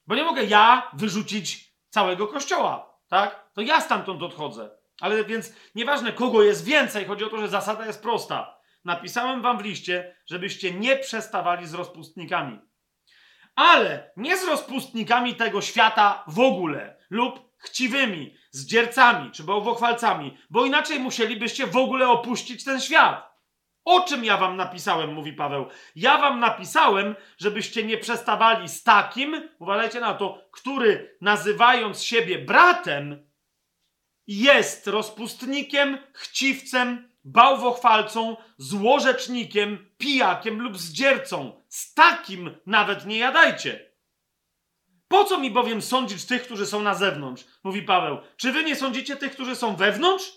Bo 0.07 0.15
nie 0.15 0.23
mogę 0.23 0.43
ja 0.43 0.91
wyrzucić 0.93 1.75
całego 1.89 2.27
kościoła, 2.27 2.99
tak? 3.07 3.51
To 3.53 3.61
ja 3.61 3.81
stamtąd 3.81 4.23
odchodzę. 4.23 4.69
Ale 5.01 5.23
więc 5.23 5.53
nieważne, 5.75 6.13
kogo 6.13 6.43
jest 6.43 6.65
więcej, 6.65 7.05
chodzi 7.05 7.23
o 7.23 7.29
to, 7.29 7.37
że 7.37 7.47
zasada 7.47 7.85
jest 7.85 8.01
prosta. 8.01 8.61
Napisałem 8.85 9.41
wam 9.41 9.57
w 9.57 9.61
liście, 9.61 10.15
żebyście 10.25 10.73
nie 10.73 10.97
przestawali 10.97 11.67
z 11.67 11.73
rozpustnikami. 11.73 12.59
Ale 13.55 14.11
nie 14.17 14.37
z 14.37 14.47
rozpustnikami 14.47 15.35
tego 15.35 15.61
świata 15.61 16.23
w 16.27 16.39
ogóle, 16.39 16.97
lub 17.09 17.50
chciwymi, 17.61 18.35
zdziercami 18.51 19.31
czy 19.31 19.43
bałwochwalcami, 19.43 20.37
bo 20.49 20.65
inaczej 20.65 20.99
musielibyście 20.99 21.67
w 21.67 21.77
ogóle 21.77 22.09
opuścić 22.09 22.63
ten 22.63 22.81
świat. 22.81 23.31
O 23.85 24.01
czym 24.01 24.25
ja 24.25 24.37
wam 24.37 24.57
napisałem, 24.57 25.13
mówi 25.13 25.33
Paweł. 25.33 25.65
Ja 25.95 26.17
wam 26.17 26.39
napisałem, 26.39 27.15
żebyście 27.37 27.83
nie 27.83 27.97
przestawali 27.97 28.69
z 28.69 28.83
takim, 28.83 29.49
uważajcie 29.59 29.99
na 29.99 30.13
to, 30.13 30.49
który 30.51 31.17
nazywając 31.21 32.03
siebie 32.03 32.39
bratem, 32.39 33.31
jest 34.27 34.87
rozpustnikiem, 34.87 35.97
chciwcem, 36.13 37.11
bałwochwalcą, 37.23 38.37
złorzecznikiem, 38.57 39.91
pijakiem 39.97 40.61
lub 40.61 40.77
zdziercą. 40.77 41.61
Z 41.69 41.93
takim 41.93 42.57
nawet 42.65 43.05
nie 43.05 43.17
jadajcie. 43.17 43.90
Po 45.11 45.23
co 45.23 45.37
mi 45.37 45.51
bowiem 45.51 45.81
sądzić 45.81 46.25
tych, 46.25 46.43
którzy 46.43 46.65
są 46.65 46.81
na 46.81 46.95
zewnątrz? 46.95 47.45
Mówi 47.63 47.81
Paweł. 47.81 48.17
Czy 48.37 48.51
wy 48.51 48.63
nie 48.63 48.75
sądzicie 48.75 49.15
tych, 49.15 49.31
którzy 49.31 49.55
są 49.55 49.75
wewnątrz? 49.75 50.31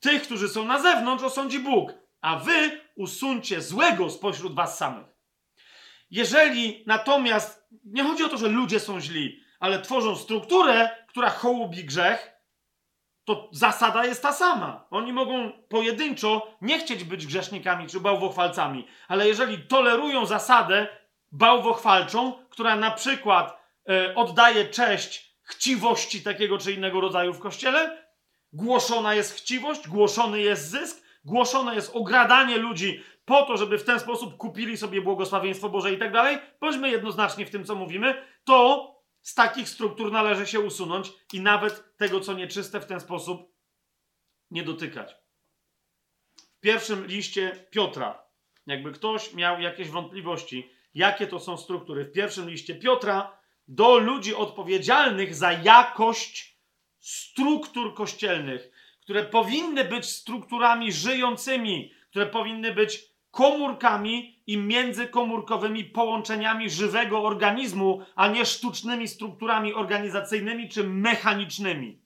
Tych, 0.00 0.22
którzy 0.22 0.48
są 0.48 0.64
na 0.64 0.80
zewnątrz, 0.80 1.24
osądzi 1.24 1.58
Bóg, 1.58 1.92
a 2.20 2.36
wy 2.36 2.80
usuńcie 2.96 3.62
złego 3.62 4.10
spośród 4.10 4.54
was 4.54 4.78
samych. 4.78 5.06
Jeżeli 6.10 6.82
natomiast 6.86 7.68
nie 7.84 8.04
chodzi 8.04 8.24
o 8.24 8.28
to, 8.28 8.36
że 8.36 8.48
ludzie 8.48 8.80
są 8.80 9.00
źli, 9.00 9.40
ale 9.60 9.82
tworzą 9.82 10.16
strukturę, 10.16 10.90
która 11.08 11.30
hołubi 11.30 11.84
grzech, 11.84 12.32
to 13.24 13.48
zasada 13.52 14.04
jest 14.04 14.22
ta 14.22 14.32
sama. 14.32 14.86
Oni 14.90 15.12
mogą 15.12 15.52
pojedynczo 15.68 16.56
nie 16.60 16.78
chcieć 16.78 17.04
być 17.04 17.26
grzesznikami 17.26 17.86
czy 17.86 18.00
bałwochwalcami, 18.00 18.86
ale 19.08 19.28
jeżeli 19.28 19.58
tolerują 19.58 20.26
zasadę 20.26 20.86
bałwochwalczą, 21.32 22.32
która 22.50 22.76
na 22.76 22.90
przykład 22.90 23.55
oddaje 24.14 24.68
cześć 24.68 25.36
chciwości 25.42 26.22
takiego 26.22 26.58
czy 26.58 26.72
innego 26.72 27.00
rodzaju 27.00 27.34
w 27.34 27.40
kościele, 27.40 28.06
głoszona 28.52 29.14
jest 29.14 29.34
chciwość, 29.34 29.88
głoszony 29.88 30.40
jest 30.40 30.70
zysk, 30.70 31.02
głoszone 31.24 31.74
jest 31.74 31.90
ogradanie 31.96 32.56
ludzi 32.56 33.02
po 33.24 33.42
to, 33.42 33.56
żeby 33.56 33.78
w 33.78 33.84
ten 33.84 34.00
sposób 34.00 34.36
kupili 34.36 34.76
sobie 34.76 35.02
błogosławieństwo 35.02 35.68
Boże 35.68 35.92
i 35.92 35.98
tak 35.98 36.12
dalej, 36.12 36.38
bądźmy 36.60 36.90
jednoznacznie 36.90 37.46
w 37.46 37.50
tym, 37.50 37.64
co 37.64 37.74
mówimy, 37.74 38.22
to 38.44 38.86
z 39.20 39.34
takich 39.34 39.68
struktur 39.68 40.12
należy 40.12 40.46
się 40.46 40.60
usunąć 40.60 41.12
i 41.32 41.40
nawet 41.40 41.96
tego, 41.96 42.20
co 42.20 42.32
nieczyste, 42.32 42.80
w 42.80 42.86
ten 42.86 43.00
sposób 43.00 43.52
nie 44.50 44.62
dotykać. 44.62 45.16
W 46.36 46.60
pierwszym 46.60 47.06
liście 47.06 47.66
Piotra, 47.70 48.22
jakby 48.66 48.92
ktoś 48.92 49.34
miał 49.34 49.60
jakieś 49.60 49.88
wątpliwości, 49.88 50.70
jakie 50.94 51.26
to 51.26 51.40
są 51.40 51.56
struktury, 51.56 52.04
w 52.04 52.12
pierwszym 52.12 52.50
liście 52.50 52.74
Piotra, 52.74 53.38
do 53.68 53.98
ludzi 53.98 54.34
odpowiedzialnych 54.34 55.34
za 55.34 55.52
jakość 55.52 56.56
struktur 57.00 57.94
kościelnych, 57.94 58.70
które 59.00 59.24
powinny 59.24 59.84
być 59.84 60.06
strukturami 60.06 60.92
żyjącymi, 60.92 61.94
które 62.10 62.26
powinny 62.26 62.74
być 62.74 63.16
komórkami 63.30 64.42
i 64.46 64.56
międzykomórkowymi 64.56 65.84
połączeniami 65.84 66.70
żywego 66.70 67.22
organizmu, 67.22 68.02
a 68.14 68.28
nie 68.28 68.46
sztucznymi 68.46 69.08
strukturami 69.08 69.74
organizacyjnymi 69.74 70.68
czy 70.68 70.84
mechanicznymi. 70.84 72.02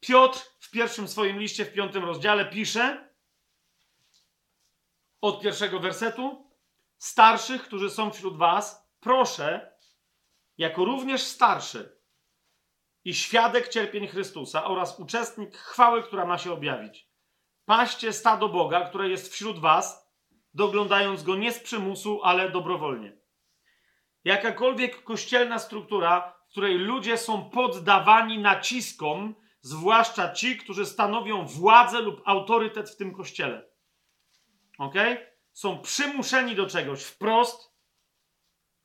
Piotr 0.00 0.40
w 0.60 0.70
pierwszym 0.70 1.08
swoim 1.08 1.38
liście, 1.40 1.64
w 1.64 1.72
piątym 1.72 2.04
rozdziale 2.04 2.44
pisze 2.44 3.08
od 5.20 5.40
pierwszego 5.40 5.80
wersetu: 5.80 6.46
Starszych, 6.98 7.62
którzy 7.62 7.90
są 7.90 8.10
wśród 8.10 8.36
Was, 8.36 8.88
proszę, 9.00 9.71
jako 10.58 10.84
również 10.84 11.22
starszy, 11.22 12.02
i 13.04 13.14
świadek 13.14 13.68
cierpień 13.68 14.06
Chrystusa 14.06 14.64
oraz 14.64 14.98
uczestnik 14.98 15.56
chwały, 15.56 16.02
która 16.02 16.26
ma 16.26 16.38
się 16.38 16.52
objawić. 16.52 17.08
Paście 17.64 18.12
stado 18.12 18.48
Boga, 18.48 18.88
które 18.88 19.08
jest 19.08 19.32
wśród 19.32 19.58
was, 19.58 20.12
doglądając 20.54 21.22
go 21.22 21.36
nie 21.36 21.52
z 21.52 21.58
przymusu, 21.58 22.20
ale 22.22 22.50
dobrowolnie. 22.50 23.18
Jakakolwiek 24.24 25.04
kościelna 25.04 25.58
struktura, 25.58 26.34
w 26.48 26.50
której 26.50 26.78
ludzie 26.78 27.18
są 27.18 27.50
poddawani 27.50 28.38
naciskom, 28.38 29.34
zwłaszcza 29.60 30.32
ci, 30.32 30.56
którzy 30.56 30.86
stanowią 30.86 31.46
władzę 31.46 32.00
lub 32.00 32.22
autorytet 32.24 32.90
w 32.90 32.96
tym 32.96 33.14
kościele. 33.14 33.70
Ok? 34.78 34.94
Są 35.52 35.78
przymuszeni 35.78 36.54
do 36.54 36.66
czegoś 36.66 37.02
wprost, 37.02 37.71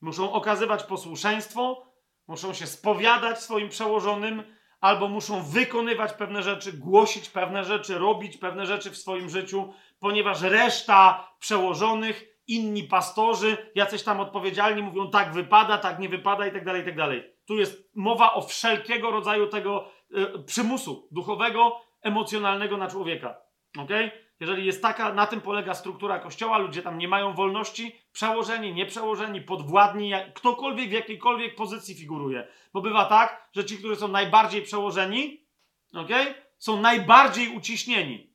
muszą 0.00 0.32
okazywać 0.32 0.84
posłuszeństwo, 0.84 1.86
muszą 2.28 2.54
się 2.54 2.66
spowiadać 2.66 3.42
swoim 3.42 3.68
przełożonym, 3.68 4.42
albo 4.80 5.08
muszą 5.08 5.42
wykonywać 5.42 6.12
pewne 6.12 6.42
rzeczy, 6.42 6.72
głosić 6.72 7.28
pewne 7.28 7.64
rzeczy, 7.64 7.98
robić 7.98 8.36
pewne 8.36 8.66
rzeczy 8.66 8.90
w 8.90 8.96
swoim 8.98 9.30
życiu, 9.30 9.74
ponieważ 10.00 10.42
reszta 10.42 11.30
przełożonych, 11.38 12.38
inni 12.46 12.84
pastorzy, 12.84 13.70
jacyś 13.74 14.02
tam 14.02 14.20
odpowiedzialni 14.20 14.82
mówią 14.82 15.10
tak 15.10 15.32
wypada, 15.32 15.78
tak 15.78 15.98
nie 15.98 16.08
wypada 16.08 16.46
i 16.46 16.52
tak 16.52 16.64
dalej, 16.64 16.82
i 16.82 16.84
tak 16.84 16.96
dalej. 16.96 17.34
Tu 17.46 17.56
jest 17.56 17.90
mowa 17.94 18.34
o 18.34 18.42
wszelkiego 18.42 19.10
rodzaju 19.10 19.46
tego 19.46 19.90
y, 20.16 20.42
przymusu 20.46 21.08
duchowego, 21.10 21.80
emocjonalnego 22.02 22.76
na 22.76 22.88
człowieka. 22.88 23.36
Okay? 23.78 24.27
Jeżeli 24.40 24.66
jest 24.66 24.82
taka, 24.82 25.14
na 25.14 25.26
tym 25.26 25.40
polega 25.40 25.74
struktura 25.74 26.18
kościoła, 26.18 26.58
ludzie 26.58 26.82
tam 26.82 26.98
nie 26.98 27.08
mają 27.08 27.34
wolności, 27.34 27.96
przełożeni, 28.12 28.74
nieprzełożeni, 28.74 29.40
podwładni, 29.40 30.08
jak, 30.08 30.34
ktokolwiek 30.34 30.88
w 30.88 30.92
jakiejkolwiek 30.92 31.54
pozycji 31.54 31.94
figuruje. 31.94 32.48
Bo 32.72 32.80
bywa 32.80 33.04
tak, 33.04 33.50
że 33.52 33.64
ci, 33.64 33.78
którzy 33.78 33.96
są 33.96 34.08
najbardziej 34.08 34.62
przełożeni, 34.62 35.46
okay, 35.94 36.34
są 36.58 36.80
najbardziej 36.80 37.56
uciśnieni. 37.56 38.32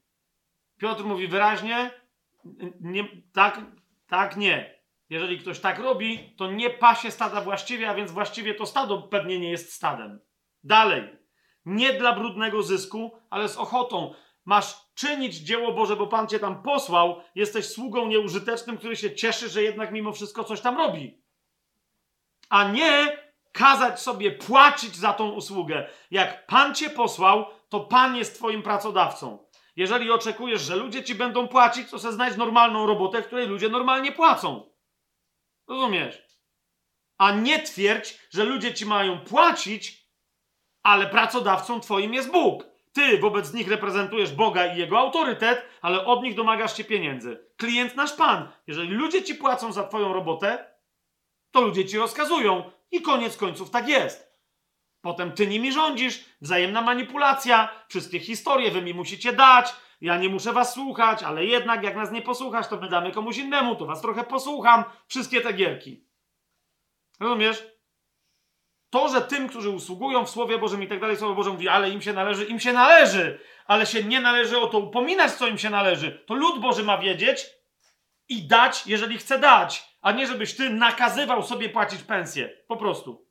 Piotr 0.78 1.04
mówi 1.04 1.28
wyraźnie, 1.28 1.92
nie, 2.82 3.08
tak, 3.34 3.62
tak 4.08 4.38
nie. 4.38 4.74
Jeżeli 5.10 5.40
ktoś 5.40 5.60
tak 5.60 5.80
robi, 5.80 6.36
to 6.38 6.52
nie 6.52 6.70
pasie 6.70 7.12
stada 7.12 7.42
właściwie, 7.42 7.90
a 7.90 7.94
więc 7.94 8.12
właściwie 8.12 8.54
to 8.56 8.66
stado 8.66 9.02
pewnie 9.02 9.40
nie 9.40 9.50
jest 9.50 9.74
stadem. 9.74 10.20
Dalej. 10.64 11.04
Nie 11.66 11.94
dla 11.94 12.14
brudnego 12.14 12.64
zysku, 12.64 13.20
ale 13.30 13.50
z 13.50 13.58
ochotą. 13.58 14.14
Masz 14.46 14.76
czynić 14.96 15.36
dzieło 15.36 15.74
Boże, 15.74 15.96
bo 15.96 16.08
Pan 16.08 16.28
cię 16.28 16.40
tam 16.40 16.64
posłał. 16.64 17.22
Jesteś 17.36 17.66
sługą 17.66 18.08
nieużytecznym, 18.08 18.78
który 18.78 18.96
się 18.96 19.16
cieszy, 19.16 19.50
że 19.50 19.64
jednak 19.64 19.92
mimo 19.92 20.12
wszystko 20.12 20.44
coś 20.44 20.62
tam 20.62 20.78
robi. 20.78 21.24
A 22.50 22.72
nie 22.72 23.18
kazać 23.52 24.00
sobie 24.00 24.32
płacić 24.32 24.96
za 24.96 25.14
tą 25.14 25.32
usługę. 25.32 25.90
Jak 26.12 26.48
Pan 26.48 26.76
cię 26.76 26.90
posłał, 26.90 27.46
to 27.70 27.80
Pan 27.80 28.16
jest 28.16 28.36
twoim 28.36 28.64
pracodawcą. 28.64 29.46
Jeżeli 29.76 30.12
oczekujesz, 30.12 30.62
że 30.62 30.76
ludzie 30.76 31.04
ci 31.04 31.16
będą 31.16 31.48
płacić, 31.48 31.90
to 31.90 32.00
sobie 32.00 32.14
znajdź 32.14 32.38
normalną 32.38 32.86
robotę, 32.86 33.22
w 33.22 33.28
której 33.28 33.48
ludzie 33.48 33.70
normalnie 33.70 34.12
płacą. 34.12 34.74
Rozumiesz? 35.68 36.24
A 37.18 37.32
nie 37.32 37.60
twierdź, 37.60 38.20
że 38.30 38.44
ludzie 38.44 38.74
ci 38.74 38.86
mają 38.86 39.20
płacić, 39.20 40.08
ale 40.84 41.08
pracodawcą 41.08 41.80
twoim 41.80 42.14
jest 42.14 42.32
Bóg. 42.32 42.73
Ty 42.94 43.18
wobec 43.18 43.54
nich 43.54 43.68
reprezentujesz 43.68 44.34
Boga 44.34 44.74
i 44.74 44.80
jego 44.80 45.00
autorytet, 45.00 45.66
ale 45.82 46.06
od 46.06 46.24
nich 46.24 46.36
domagasz 46.36 46.78
się 46.78 46.84
pieniędzy. 46.84 47.46
Klient 47.58 47.96
nasz 47.96 48.14
Pan. 48.14 48.52
Jeżeli 48.68 48.90
ludzie 48.90 49.24
ci 49.24 49.36
płacą 49.36 49.72
za 49.72 49.88
twoją 49.88 50.14
robotę, 50.14 50.74
to 51.52 51.62
ludzie 51.62 51.86
ci 51.86 51.98
rozkazują. 51.98 52.72
I 52.92 53.02
koniec 53.02 53.38
końców 53.38 53.70
tak 53.70 53.90
jest. 53.90 54.34
Potem 55.02 55.32
ty 55.32 55.48
nimi 55.48 55.72
rządzisz, 55.72 56.26
wzajemna 56.42 56.82
manipulacja, 56.82 57.70
wszystkie 57.88 58.20
historie 58.20 58.72
wy 58.72 58.82
mi 58.82 58.94
musicie 58.94 59.34
dać, 59.34 59.74
ja 60.02 60.18
nie 60.18 60.30
muszę 60.30 60.54
was 60.54 60.74
słuchać, 60.74 61.24
ale 61.24 61.46
jednak 61.46 61.84
jak 61.84 61.96
nas 61.96 62.12
nie 62.12 62.22
posłuchasz, 62.22 62.68
to 62.68 62.78
my 62.78 62.90
damy 62.90 63.12
komuś 63.12 63.38
innemu, 63.38 63.76
to 63.76 63.86
was 63.86 64.02
trochę 64.02 64.24
posłucham. 64.24 64.84
Wszystkie 65.08 65.42
te 65.42 65.54
gierki. 65.54 66.08
Rozumiesz? 67.20 67.73
To, 68.94 69.10
że 69.10 69.22
tym, 69.22 69.50
którzy 69.50 69.70
usługują 69.70 70.26
w 70.26 70.30
Słowie 70.30 70.58
Bożym 70.58 70.84
i 70.84 70.88
tak 70.88 71.00
dalej, 71.00 71.18
Słowo 71.18 71.36
Boże 71.36 71.50
mówi, 71.50 71.68
ale 71.68 71.90
im 71.90 72.02
się 72.02 72.14
należy, 72.14 72.46
im 72.46 72.60
się 72.60 72.74
należy, 72.74 73.40
ale 73.66 73.86
się 73.86 74.04
nie 74.04 74.22
należy 74.22 74.60
o 74.60 74.68
to 74.68 74.80
upominać, 74.80 75.32
co 75.32 75.48
im 75.48 75.58
się 75.58 75.70
należy. 75.70 76.24
To 76.28 76.34
lud 76.34 76.62
Boży 76.62 76.84
ma 76.84 76.98
wiedzieć 76.98 77.46
i 78.30 78.48
dać, 78.48 78.88
jeżeli 78.88 79.18
chce 79.18 79.40
dać, 79.40 79.98
a 80.02 80.12
nie 80.12 80.28
żebyś 80.28 80.56
ty 80.56 80.70
nakazywał 80.70 81.44
sobie 81.44 81.70
płacić 81.70 82.04
pensję. 82.04 82.50
Po 82.68 82.78
prostu. 82.78 83.28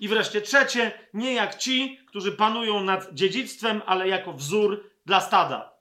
I 0.00 0.08
wreszcie 0.08 0.40
trzecie, 0.40 1.08
nie 1.14 1.34
jak 1.34 1.54
ci, 1.54 1.98
którzy 2.08 2.32
panują 2.32 2.80
nad 2.80 3.14
dziedzictwem, 3.14 3.82
ale 3.86 4.08
jako 4.08 4.32
wzór 4.32 4.90
dla 5.06 5.20
stada. 5.20 5.73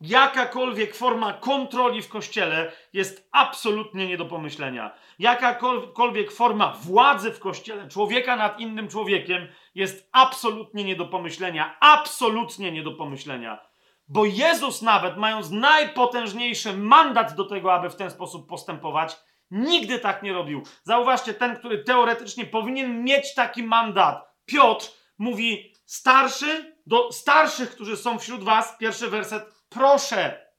Jakakolwiek 0.00 0.94
forma 0.94 1.32
kontroli 1.32 2.02
w 2.02 2.08
kościele 2.08 2.72
jest 2.92 3.28
absolutnie 3.32 4.06
nie 4.06 4.16
do 4.16 4.24
pomyślenia. 4.24 4.94
Jakakolwiek 5.18 6.32
forma 6.32 6.72
władzy 6.82 7.32
w 7.32 7.38
kościele, 7.38 7.88
człowieka 7.88 8.36
nad 8.36 8.60
innym 8.60 8.88
człowiekiem, 8.88 9.48
jest 9.74 10.08
absolutnie 10.12 10.84
nie 10.84 10.96
do 10.96 11.06
pomyślenia. 11.06 11.76
Absolutnie 11.80 12.72
nie 12.72 12.82
do 12.82 12.92
pomyślenia. 12.92 13.60
Bo 14.08 14.24
Jezus, 14.24 14.82
nawet 14.82 15.16
mając 15.16 15.50
najpotężniejszy 15.50 16.76
mandat 16.76 17.34
do 17.34 17.44
tego, 17.44 17.74
aby 17.74 17.90
w 17.90 17.96
ten 17.96 18.10
sposób 18.10 18.48
postępować, 18.48 19.16
Nigdy 19.50 19.98
tak 19.98 20.22
nie 20.22 20.32
robił. 20.32 20.62
Zauważcie, 20.82 21.34
ten, 21.34 21.56
który 21.56 21.84
teoretycznie 21.84 22.46
powinien 22.46 23.04
mieć 23.04 23.34
taki 23.34 23.62
mandat. 23.62 24.34
Piotr 24.44 24.86
mówi 25.18 25.74
starszy 25.86 26.76
do 26.86 27.12
starszych, 27.12 27.70
którzy 27.70 27.96
są 27.96 28.18
wśród 28.18 28.44
was, 28.44 28.76
pierwszy 28.78 29.08
werset, 29.08 29.59
proszę. 29.70 30.50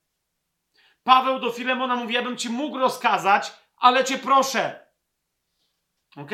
Paweł 1.03 1.39
do 1.39 1.51
Filemona 1.51 1.95
mówi, 1.95 2.13
ja 2.13 2.21
bym 2.21 2.37
ci 2.37 2.49
mógł 2.49 2.77
rozkazać, 2.77 3.53
ale 3.77 4.03
cię 4.03 4.17
proszę. 4.17 4.87
Ok? 6.15 6.31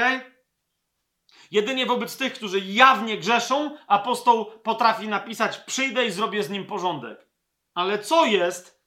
Jedynie 1.51 1.85
wobec 1.85 2.17
tych, 2.17 2.33
którzy 2.33 2.59
jawnie 2.59 3.17
grzeszą, 3.17 3.77
apostoł 3.87 4.45
potrafi 4.45 5.07
napisać: 5.07 5.57
Przyjdę 5.57 6.05
i 6.05 6.11
zrobię 6.11 6.43
z 6.43 6.49
nim 6.49 6.65
porządek. 6.65 7.27
Ale 7.73 7.99
co 7.99 8.25
jest, 8.25 8.83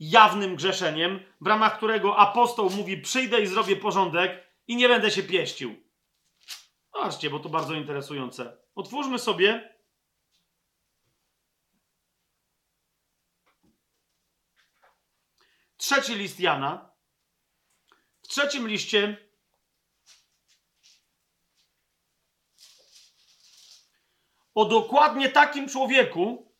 jawnym 0.00 0.56
grzeszeniem, 0.56 1.20
w 1.40 1.46
ramach 1.46 1.76
którego 1.76 2.16
apostoł 2.16 2.70
mówi: 2.70 2.98
Przyjdę 2.98 3.40
i 3.40 3.46
zrobię 3.46 3.76
porządek 3.76 4.44
i 4.68 4.76
nie 4.76 4.88
będę 4.88 5.10
się 5.10 5.22
pieścił. 5.22 5.76
Zobaczcie, 6.94 7.30
bo 7.30 7.38
to 7.38 7.48
bardzo 7.48 7.74
interesujące. 7.74 8.56
Otwórzmy 8.74 9.18
sobie. 9.18 9.73
Trzeci 15.84 16.14
list 16.14 16.40
Jana. 16.40 16.90
W 18.22 18.28
trzecim 18.28 18.68
liście 18.68 19.16
o 24.54 24.64
dokładnie 24.64 25.28
takim 25.28 25.68
człowieku, 25.68 26.52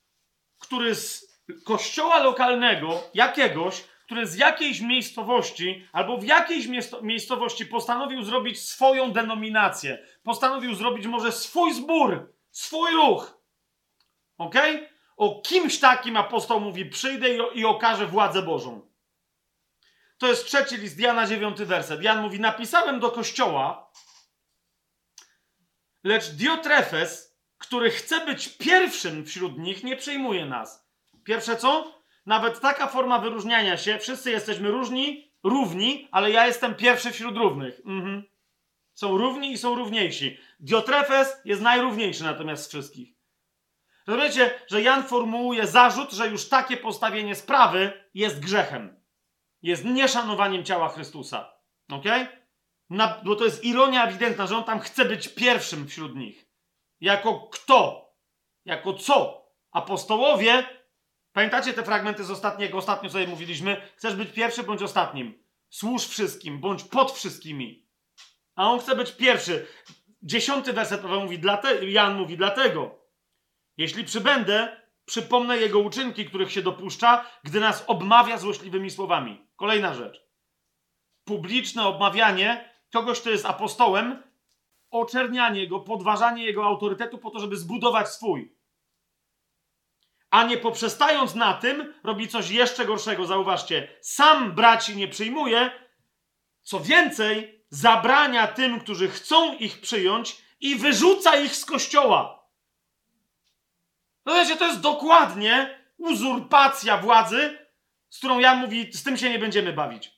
który 0.58 0.94
z 0.94 1.38
kościoła 1.64 2.18
lokalnego, 2.18 3.02
jakiegoś, 3.14 3.84
który 4.04 4.26
z 4.26 4.36
jakiejś 4.36 4.80
miejscowości 4.80 5.88
albo 5.92 6.18
w 6.18 6.24
jakiejś 6.24 6.66
miejscowości 7.02 7.66
postanowił 7.66 8.22
zrobić 8.22 8.68
swoją 8.68 9.12
denominację, 9.12 10.06
postanowił 10.22 10.74
zrobić 10.74 11.06
może 11.06 11.32
swój 11.32 11.74
zbór, 11.74 12.32
swój 12.50 12.92
ruch. 12.92 13.38
Ok? 14.38 14.54
O 15.16 15.40
kimś 15.40 15.80
takim 15.80 16.16
apostoł 16.16 16.60
mówi: 16.60 16.86
Przyjdę 16.86 17.34
i, 17.34 17.58
i 17.60 17.64
okażę 17.64 18.06
władzę 18.06 18.42
Bożą. 18.42 18.93
To 20.18 20.26
jest 20.26 20.46
trzeci 20.46 20.76
list 20.76 20.98
Jana, 20.98 21.26
dziewiąty 21.26 21.66
werset. 21.66 22.02
Jan 22.02 22.22
mówi: 22.22 22.40
Napisałem 22.40 23.00
do 23.00 23.10
kościoła, 23.10 23.90
lecz 26.04 26.30
Diotrefes, 26.30 27.38
który 27.58 27.90
chce 27.90 28.26
być 28.26 28.48
pierwszym 28.48 29.26
wśród 29.26 29.58
nich, 29.58 29.84
nie 29.84 29.96
przyjmuje 29.96 30.46
nas. 30.46 30.88
Pierwsze 31.24 31.56
co? 31.56 31.94
Nawet 32.26 32.60
taka 32.60 32.86
forma 32.86 33.18
wyróżniania 33.18 33.76
się, 33.76 33.98
wszyscy 33.98 34.30
jesteśmy 34.30 34.70
różni, 34.70 35.32
równi, 35.42 36.08
ale 36.10 36.30
ja 36.30 36.46
jestem 36.46 36.74
pierwszy 36.74 37.10
wśród 37.10 37.36
równych. 37.36 37.80
Mhm. 37.86 38.22
Są 38.94 39.16
równi 39.16 39.52
i 39.52 39.58
są 39.58 39.74
równiejsi. 39.74 40.38
Diotrefes 40.60 41.36
jest 41.44 41.62
najrówniejszy 41.62 42.24
natomiast 42.24 42.64
z 42.64 42.68
wszystkich. 42.68 43.14
Rozumiecie, 44.06 44.50
że 44.66 44.82
Jan 44.82 45.02
formułuje 45.02 45.66
zarzut, 45.66 46.12
że 46.12 46.28
już 46.28 46.48
takie 46.48 46.76
postawienie 46.76 47.34
sprawy 47.34 47.92
jest 48.14 48.40
grzechem. 48.40 49.03
Jest 49.64 49.84
nieszanowaniem 49.84 50.64
ciała 50.64 50.88
Chrystusa. 50.88 51.52
Ok? 51.90 52.04
Bo 53.24 53.36
to 53.36 53.44
jest 53.44 53.64
ironia 53.64 54.06
ewidentna, 54.06 54.46
że 54.46 54.56
on 54.56 54.64
tam 54.64 54.80
chce 54.80 55.04
być 55.04 55.28
pierwszym 55.28 55.88
wśród 55.88 56.16
nich. 56.16 56.48
Jako 57.00 57.48
kto? 57.52 58.10
Jako 58.64 58.94
co? 58.94 59.44
Apostołowie 59.70 60.64
Pamiętacie 61.32 61.72
te 61.72 61.82
fragmenty 61.82 62.24
z 62.24 62.30
ostatniego? 62.30 62.78
Ostatnio 62.78 63.10
sobie 63.10 63.26
mówiliśmy. 63.26 63.88
Chcesz 63.96 64.14
być 64.14 64.32
pierwszy 64.32 64.62
bądź 64.62 64.82
ostatnim. 64.82 65.44
Służ 65.68 66.06
wszystkim, 66.06 66.60
bądź 66.60 66.84
pod 66.84 67.12
wszystkimi. 67.12 67.88
A 68.54 68.70
on 68.70 68.80
chce 68.80 68.96
być 68.96 69.12
pierwszy. 69.12 69.66
dziesiąty 70.22 70.72
werset 70.72 71.00
Paweł 71.00 71.20
mówi, 71.20 71.40
Jan 71.82 72.14
mówi, 72.14 72.36
dlatego, 72.36 73.04
jeśli 73.76 74.04
przybędę, 74.04 74.83
przypomnę 75.04 75.56
jego 75.56 75.78
uczynki, 75.78 76.24
których 76.26 76.52
się 76.52 76.62
dopuszcza, 76.62 77.24
gdy 77.44 77.60
nas 77.60 77.84
obmawia 77.86 78.38
złośliwymi 78.38 78.90
słowami. 78.90 79.46
Kolejna 79.56 79.94
rzecz. 79.94 80.24
Publiczne 81.24 81.86
obmawianie 81.86 82.70
kogoś, 82.92 83.20
kto 83.20 83.30
jest 83.30 83.46
apostołem, 83.46 84.22
oczernianie 84.90 85.68
go, 85.68 85.80
podważanie 85.80 86.44
jego 86.44 86.64
autorytetu 86.64 87.18
po 87.18 87.30
to, 87.30 87.38
żeby 87.38 87.56
zbudować 87.56 88.08
swój. 88.08 88.54
A 90.30 90.44
nie 90.44 90.56
poprzestając 90.56 91.34
na 91.34 91.54
tym, 91.54 91.94
robi 92.04 92.28
coś 92.28 92.50
jeszcze 92.50 92.84
gorszego. 92.84 93.26
Zauważcie, 93.26 93.88
sam 94.00 94.52
braci 94.52 94.96
nie 94.96 95.08
przyjmuje, 95.08 95.70
co 96.62 96.80
więcej, 96.80 97.64
zabrania 97.68 98.46
tym, 98.46 98.80
którzy 98.80 99.08
chcą 99.08 99.54
ich 99.54 99.80
przyjąć 99.80 100.36
i 100.60 100.76
wyrzuca 100.76 101.36
ich 101.36 101.56
z 101.56 101.64
kościoła. 101.64 102.43
No 104.24 104.34
wiecie, 104.34 104.56
to 104.56 104.66
jest 104.66 104.80
dokładnie 104.80 105.78
uzurpacja 105.98 106.98
władzy, 106.98 107.58
z 108.10 108.18
którą 108.18 108.38
Jan 108.38 108.58
mówi, 108.58 108.92
z 108.92 109.02
tym 109.02 109.16
się 109.16 109.30
nie 109.30 109.38
będziemy 109.38 109.72
bawić. 109.72 110.14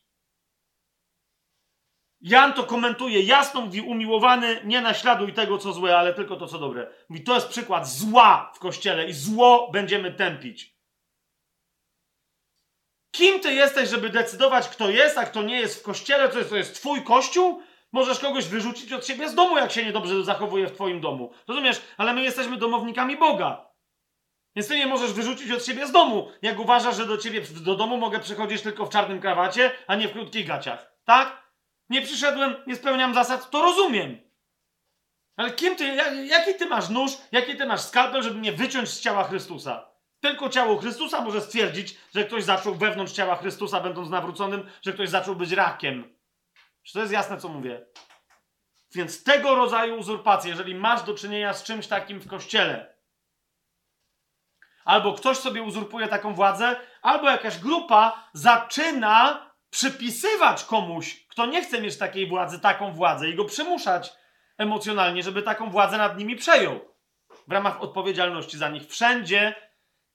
Jan 2.20 2.52
to 2.52 2.64
komentuje 2.64 3.22
jasno, 3.22 3.60
mówi 3.60 3.80
umiłowany, 3.80 4.60
nie 4.64 4.80
naśladuj 4.80 5.32
tego, 5.32 5.58
co 5.58 5.72
złe, 5.72 5.98
ale 5.98 6.14
tylko 6.14 6.36
to, 6.36 6.46
co 6.46 6.58
dobre. 6.58 6.90
Mówi, 7.08 7.24
to 7.24 7.34
jest 7.34 7.48
przykład 7.48 7.88
zła 7.88 8.52
w 8.54 8.58
kościele 8.58 9.08
i 9.08 9.12
zło 9.12 9.70
będziemy 9.72 10.12
tępić. 10.12 10.76
Kim 13.10 13.40
ty 13.40 13.54
jesteś, 13.54 13.88
żeby 13.88 14.08
decydować, 14.10 14.68
kto 14.68 14.90
jest, 14.90 15.18
a 15.18 15.24
kto 15.24 15.42
nie 15.42 15.60
jest 15.60 15.80
w 15.80 15.82
kościele? 15.82 16.28
To 16.28 16.38
jest, 16.38 16.50
to 16.50 16.56
jest 16.56 16.74
twój 16.74 17.04
kościół? 17.04 17.62
Możesz 17.92 18.18
kogoś 18.18 18.44
wyrzucić 18.44 18.92
od 18.92 19.06
siebie 19.06 19.28
z 19.28 19.34
domu, 19.34 19.56
jak 19.56 19.72
się 19.72 19.84
niedobrze 19.84 20.24
zachowuje 20.24 20.66
w 20.66 20.72
twoim 20.72 21.00
domu. 21.00 21.32
Rozumiesz? 21.48 21.80
Ale 21.96 22.14
my 22.14 22.22
jesteśmy 22.22 22.56
domownikami 22.56 23.16
Boga. 23.16 23.66
Więc 24.56 24.68
ty 24.68 24.78
nie 24.78 24.86
możesz 24.86 25.12
wyrzucić 25.12 25.50
od 25.50 25.66
siebie 25.66 25.86
z 25.86 25.92
domu, 25.92 26.32
jak 26.42 26.58
uważasz, 26.58 26.96
że 26.96 27.06
do 27.06 27.18
ciebie 27.18 27.40
do 27.40 27.76
domu 27.76 27.96
mogę 27.96 28.20
przychodzić 28.20 28.62
tylko 28.62 28.86
w 28.86 28.90
czarnym 28.90 29.20
krawacie, 29.20 29.70
a 29.86 29.94
nie 29.94 30.08
w 30.08 30.12
krótkich 30.12 30.46
gaciach. 30.46 30.92
Tak? 31.04 31.52
Nie 31.90 32.02
przyszedłem, 32.02 32.56
nie 32.66 32.76
spełniam 32.76 33.14
zasad, 33.14 33.50
to 33.50 33.62
rozumiem. 33.62 34.18
Ale 35.36 35.50
kim 35.50 35.76
ty, 35.76 35.84
jaki 36.26 36.54
ty 36.54 36.66
masz 36.66 36.88
nóż, 36.88 37.12
jaki 37.32 37.56
ty 37.56 37.66
masz 37.66 37.80
skalpel, 37.80 38.22
żeby 38.22 38.38
mnie 38.38 38.52
wyciąć 38.52 38.88
z 38.88 39.00
ciała 39.00 39.24
Chrystusa? 39.24 39.88
Tylko 40.20 40.48
ciało 40.48 40.76
Chrystusa 40.76 41.20
może 41.20 41.40
stwierdzić, 41.40 41.96
że 42.14 42.24
ktoś 42.24 42.44
zaczął 42.44 42.74
wewnątrz 42.74 43.12
ciała 43.12 43.36
Chrystusa, 43.36 43.80
będąc 43.80 44.10
nawróconym, 44.10 44.70
że 44.82 44.92
ktoś 44.92 45.08
zaczął 45.08 45.36
być 45.36 45.52
rakiem. 45.52 46.16
Czy 46.82 46.92
to 46.92 47.00
jest 47.00 47.12
jasne, 47.12 47.40
co 47.40 47.48
mówię? 47.48 47.86
Więc 48.94 49.24
tego 49.24 49.54
rodzaju 49.54 49.98
uzurpacje, 49.98 50.50
jeżeli 50.50 50.74
masz 50.74 51.02
do 51.02 51.14
czynienia 51.14 51.54
z 51.54 51.64
czymś 51.64 51.86
takim 51.86 52.20
w 52.20 52.28
kościele, 52.28 52.95
albo 54.86 55.12
ktoś 55.12 55.36
sobie 55.36 55.62
uzurpuje 55.62 56.08
taką 56.08 56.34
władzę, 56.34 56.76
albo 57.02 57.30
jakaś 57.30 57.58
grupa 57.58 58.28
zaczyna 58.32 59.46
przypisywać 59.70 60.64
komuś, 60.64 61.26
kto 61.26 61.46
nie 61.46 61.62
chce 61.62 61.80
mieć 61.80 61.98
takiej 61.98 62.28
władzy, 62.28 62.60
taką 62.60 62.92
władzę 62.92 63.28
i 63.28 63.34
go 63.34 63.44
przymuszać 63.44 64.12
emocjonalnie, 64.58 65.22
żeby 65.22 65.42
taką 65.42 65.70
władzę 65.70 65.98
nad 65.98 66.18
nimi 66.18 66.36
przejął. 66.36 66.80
W 67.48 67.52
ramach 67.52 67.82
odpowiedzialności 67.82 68.58
za 68.58 68.68
nich. 68.68 68.86
Wszędzie 68.88 69.54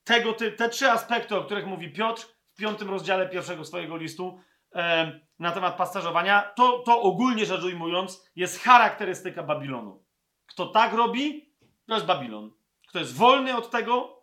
tego, 0.03 0.33
te, 0.33 0.51
te 0.51 0.69
trzy 0.69 0.91
aspekty, 0.91 1.35
o 1.35 1.43
których 1.43 1.67
mówi 1.67 1.93
Piotr 1.93 2.27
w 2.53 2.57
piątym 2.57 2.89
rozdziale 2.89 3.29
pierwszego 3.29 3.65
swojego 3.65 3.97
listu 3.97 4.39
e, 4.75 5.19
na 5.39 5.51
temat 5.51 5.75
pasterzowania, 5.75 6.41
to, 6.55 6.79
to 6.79 7.01
ogólnie 7.01 7.45
rzecz 7.45 7.63
ujmując 7.63 8.29
jest 8.35 8.63
charakterystyka 8.63 9.43
Babilonu. 9.43 10.03
Kto 10.45 10.65
tak 10.65 10.93
robi, 10.93 11.55
to 11.87 11.93
jest 11.93 12.05
Babilon. 12.05 12.51
Kto 12.87 12.99
jest 12.99 13.15
wolny 13.15 13.57
od 13.57 13.69
tego, 13.69 14.20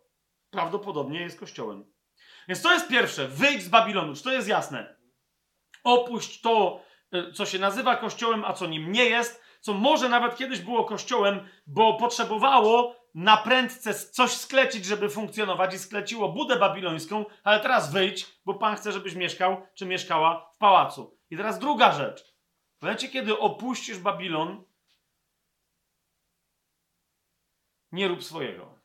prawdopodobnie 0.50 1.20
jest 1.20 1.40
kościołem. 1.40 1.92
Więc 2.48 2.62
to 2.62 2.72
jest 2.72 2.88
pierwsze. 2.88 3.28
Wyjdź 3.28 3.62
z 3.62 3.68
Babilonu. 3.68 4.14
Czy 4.14 4.22
to 4.22 4.32
jest 4.32 4.48
jasne? 4.48 4.96
Opuść 5.84 6.40
to, 6.40 6.82
e, 7.12 7.32
co 7.32 7.46
się 7.46 7.58
nazywa 7.58 7.96
kościołem, 7.96 8.44
a 8.44 8.52
co 8.52 8.66
nim 8.66 8.92
nie 8.92 9.04
jest, 9.04 9.42
co 9.60 9.74
może 9.74 10.08
nawet 10.08 10.36
kiedyś 10.36 10.60
było 10.60 10.84
kościołem, 10.84 11.48
bo 11.66 11.94
potrzebowało 11.94 12.96
na 13.14 13.36
prędce 13.36 13.94
coś 13.94 14.30
sklecić, 14.30 14.84
żeby 14.84 15.08
funkcjonować 15.08 15.74
i 15.74 15.78
skleciło 15.78 16.28
budę 16.28 16.56
babilońską, 16.56 17.24
ale 17.44 17.60
teraz 17.60 17.92
wyjdź, 17.92 18.26
bo 18.44 18.54
Pan 18.54 18.76
chce, 18.76 18.92
żebyś 18.92 19.14
mieszkał 19.14 19.66
czy 19.74 19.86
mieszkała 19.86 20.50
w 20.54 20.58
pałacu. 20.58 21.18
I 21.30 21.36
teraz 21.36 21.58
druga 21.58 21.92
rzecz. 21.92 22.34
W 22.78 22.82
momencie, 22.82 23.08
kiedy 23.08 23.38
opuścisz 23.38 23.98
Babilon, 23.98 24.64
nie 27.92 28.08
rób 28.08 28.24
swojego. 28.24 28.77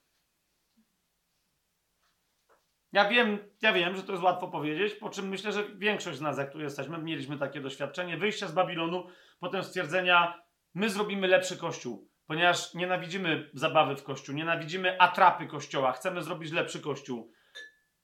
Ja 2.94 3.10
wiem, 3.10 3.40
ja 3.62 3.74
wiem, 3.74 3.96
że 3.96 4.04
to 4.04 4.12
jest 4.12 4.24
łatwo 4.24 4.48
powiedzieć, 4.48 4.94
po 4.94 5.10
czym 5.10 5.28
myślę, 5.28 5.52
że 5.52 5.64
większość 5.76 6.18
z 6.18 6.22
nas, 6.22 6.38
jak 6.38 6.52
tu 6.52 6.60
jesteśmy, 6.60 6.98
mieliśmy 6.98 7.38
takie 7.38 7.62
doświadczenie 7.62 8.18
wyjścia 8.18 8.48
z 8.48 8.52
Babilonu, 8.52 9.08
potem 9.40 9.64
stwierdzenia, 9.64 10.44
my 10.74 10.90
zrobimy 10.90 11.28
lepszy 11.28 11.58
kościół, 11.58 12.10
ponieważ 12.28 12.74
nienawidzimy 12.74 13.50
zabawy 13.54 13.96
w 13.96 14.04
kościół, 14.04 14.36
nienawidzimy 14.36 15.02
atrapy 15.02 15.48
kościoła, 15.48 15.92
chcemy 15.92 16.24
zrobić 16.24 16.52
lepszy 16.52 16.80
kościół. 16.80 17.32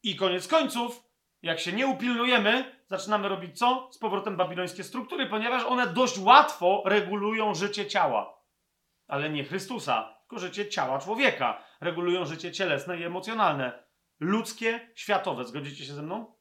I 0.03 0.15
koniec 0.15 0.47
końców, 0.47 1.03
jak 1.41 1.59
się 1.59 1.71
nie 1.71 1.87
upilnujemy, 1.87 2.75
zaczynamy 2.87 3.29
robić 3.29 3.59
co? 3.59 3.89
Z 3.91 3.97
powrotem 3.97 4.37
babilońskie 4.37 4.83
struktury, 4.83 5.25
ponieważ 5.25 5.63
one 5.63 5.87
dość 5.87 6.19
łatwo 6.19 6.83
regulują 6.85 7.53
życie 7.53 7.87
ciała. 7.87 8.39
Ale 9.07 9.29
nie 9.29 9.43
Chrystusa, 9.43 10.17
tylko 10.19 10.39
życie 10.39 10.69
ciała 10.69 10.99
człowieka. 10.99 11.63
Regulują 11.81 12.25
życie 12.25 12.51
cielesne 12.51 12.99
i 12.99 13.03
emocjonalne 13.03 13.88
ludzkie, 14.19 14.89
światowe. 14.95 15.45
Zgodzicie 15.45 15.85
się 15.85 15.93
ze 15.93 16.01
mną? 16.01 16.35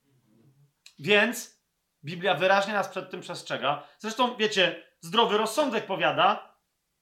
Więc 0.98 1.62
Biblia 2.04 2.34
wyraźnie 2.34 2.72
nas 2.72 2.88
przed 2.88 3.10
tym 3.10 3.20
przestrzega. 3.20 3.82
Zresztą, 3.98 4.36
wiecie, 4.36 4.84
zdrowy 5.00 5.38
rozsądek 5.38 5.86
powiada, 5.86 6.56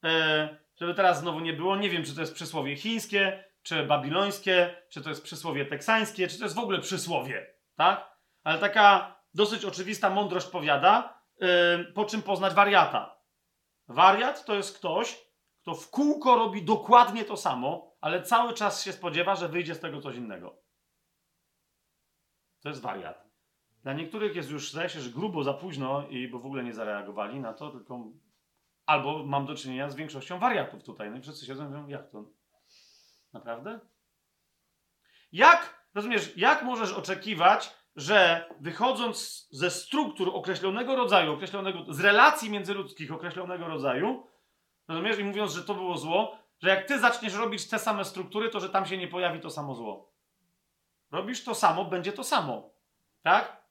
e, 0.04 0.58
żeby 0.76 0.94
teraz 0.94 1.20
znowu 1.20 1.40
nie 1.40 1.52
było, 1.52 1.76
nie 1.76 1.90
wiem, 1.90 2.04
czy 2.04 2.14
to 2.14 2.20
jest 2.20 2.34
przysłowie 2.34 2.76
chińskie, 2.76 3.44
czy 3.62 3.86
babilońskie, 3.86 4.82
czy 4.88 5.02
to 5.02 5.08
jest 5.08 5.22
przysłowie 5.22 5.66
teksańskie, 5.66 6.28
czy 6.28 6.38
to 6.38 6.44
jest 6.44 6.56
w 6.56 6.58
ogóle 6.58 6.80
przysłowie, 6.80 7.46
tak? 7.76 8.16
Ale 8.44 8.58
taka 8.58 9.16
dosyć 9.34 9.64
oczywista 9.64 10.10
mądrość 10.10 10.46
powiada, 10.46 11.20
e, 11.40 11.84
po 11.84 12.04
czym 12.04 12.22
poznać 12.22 12.54
wariata. 12.54 13.16
Wariat 13.88 14.44
to 14.44 14.54
jest 14.54 14.78
ktoś, 14.78 15.26
kto 15.62 15.74
w 15.74 15.90
kółko 15.90 16.36
robi 16.36 16.62
dokładnie 16.62 17.24
to 17.24 17.36
samo, 17.36 17.96
ale 18.00 18.22
cały 18.22 18.52
czas 18.52 18.84
się 18.84 18.92
spodziewa, 18.92 19.36
że 19.36 19.48
wyjdzie 19.48 19.74
z 19.74 19.80
tego 19.80 20.00
coś 20.00 20.16
innego. 20.16 20.65
To 22.66 22.70
jest 22.70 22.82
wariat. 22.82 23.24
Dla 23.82 23.92
niektórych 23.92 24.36
jest 24.36 24.50
już, 24.50 24.72
zdaje 24.72 24.88
się, 24.88 25.00
że 25.00 25.10
grubo 25.10 25.44
za 25.44 25.54
późno, 25.54 26.08
i 26.08 26.28
bo 26.28 26.38
w 26.38 26.46
ogóle 26.46 26.64
nie 26.64 26.72
zareagowali 26.72 27.40
na 27.40 27.52
to, 27.52 27.70
tylko 27.70 28.04
albo 28.86 29.26
mam 29.26 29.46
do 29.46 29.54
czynienia 29.54 29.90
z 29.90 29.94
większością 29.94 30.38
wariatów 30.38 30.82
tutaj. 30.82 31.10
No 31.10 31.16
i 31.16 31.20
wszyscy 31.20 31.46
siedzą 31.46 31.64
i 31.64 31.68
mówią, 31.68 31.88
jak 31.88 32.10
to? 32.10 32.24
Naprawdę? 33.32 33.80
Jak, 35.32 35.88
rozumiesz, 35.94 36.36
jak 36.36 36.62
możesz 36.62 36.92
oczekiwać, 36.92 37.74
że 37.96 38.48
wychodząc 38.60 39.48
ze 39.50 39.70
struktur 39.70 40.30
określonego 40.34 40.96
rodzaju, 40.96 41.32
określonego, 41.32 41.92
z 41.92 42.00
relacji 42.00 42.50
międzyludzkich 42.50 43.12
określonego 43.12 43.68
rodzaju, 43.68 44.26
rozumiesz, 44.88 45.18
i 45.18 45.24
mówiąc, 45.24 45.52
że 45.52 45.64
to 45.64 45.74
było 45.74 45.96
zło, 45.96 46.38
że 46.62 46.68
jak 46.68 46.88
ty 46.88 46.98
zaczniesz 46.98 47.34
robić 47.34 47.68
te 47.68 47.78
same 47.78 48.04
struktury, 48.04 48.50
to 48.50 48.60
że 48.60 48.70
tam 48.70 48.86
się 48.86 48.98
nie 48.98 49.08
pojawi 49.08 49.40
to 49.40 49.50
samo 49.50 49.74
zło. 49.74 50.15
Robisz 51.10 51.44
to 51.44 51.54
samo, 51.54 51.84
będzie 51.84 52.12
to 52.12 52.24
samo. 52.24 52.70
Tak? 53.22 53.66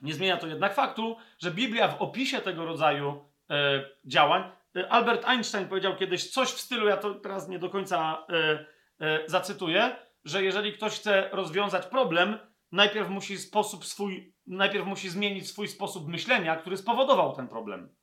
Nie 0.00 0.14
zmienia 0.14 0.36
to 0.36 0.46
jednak 0.46 0.74
faktu, 0.74 1.16
że 1.38 1.50
Biblia 1.50 1.88
w 1.88 2.02
opisie 2.02 2.38
tego 2.40 2.64
rodzaju 2.64 3.24
e, 3.50 3.84
działań, 4.04 4.52
e, 4.76 4.88
Albert 4.88 5.24
Einstein 5.24 5.68
powiedział 5.68 5.96
kiedyś 5.96 6.30
coś 6.30 6.48
w 6.48 6.60
stylu, 6.60 6.88
ja 6.88 6.96
to 6.96 7.14
teraz 7.14 7.48
nie 7.48 7.58
do 7.58 7.70
końca 7.70 8.26
e, 8.28 8.66
e 9.06 9.24
zacytuję, 9.26 9.96
że 10.24 10.42
jeżeli 10.42 10.72
ktoś 10.72 10.92
chce 10.92 11.28
rozwiązać 11.32 11.86
problem, 11.86 12.38
najpierw 12.72 13.08
musi 13.08 13.38
sposób 13.38 13.84
swój, 13.84 14.34
najpierw 14.46 14.86
musi 14.86 15.08
zmienić 15.08 15.48
swój 15.48 15.68
sposób 15.68 16.08
myślenia, 16.08 16.56
który 16.56 16.76
spowodował 16.76 17.36
ten 17.36 17.48
problem. 17.48 17.94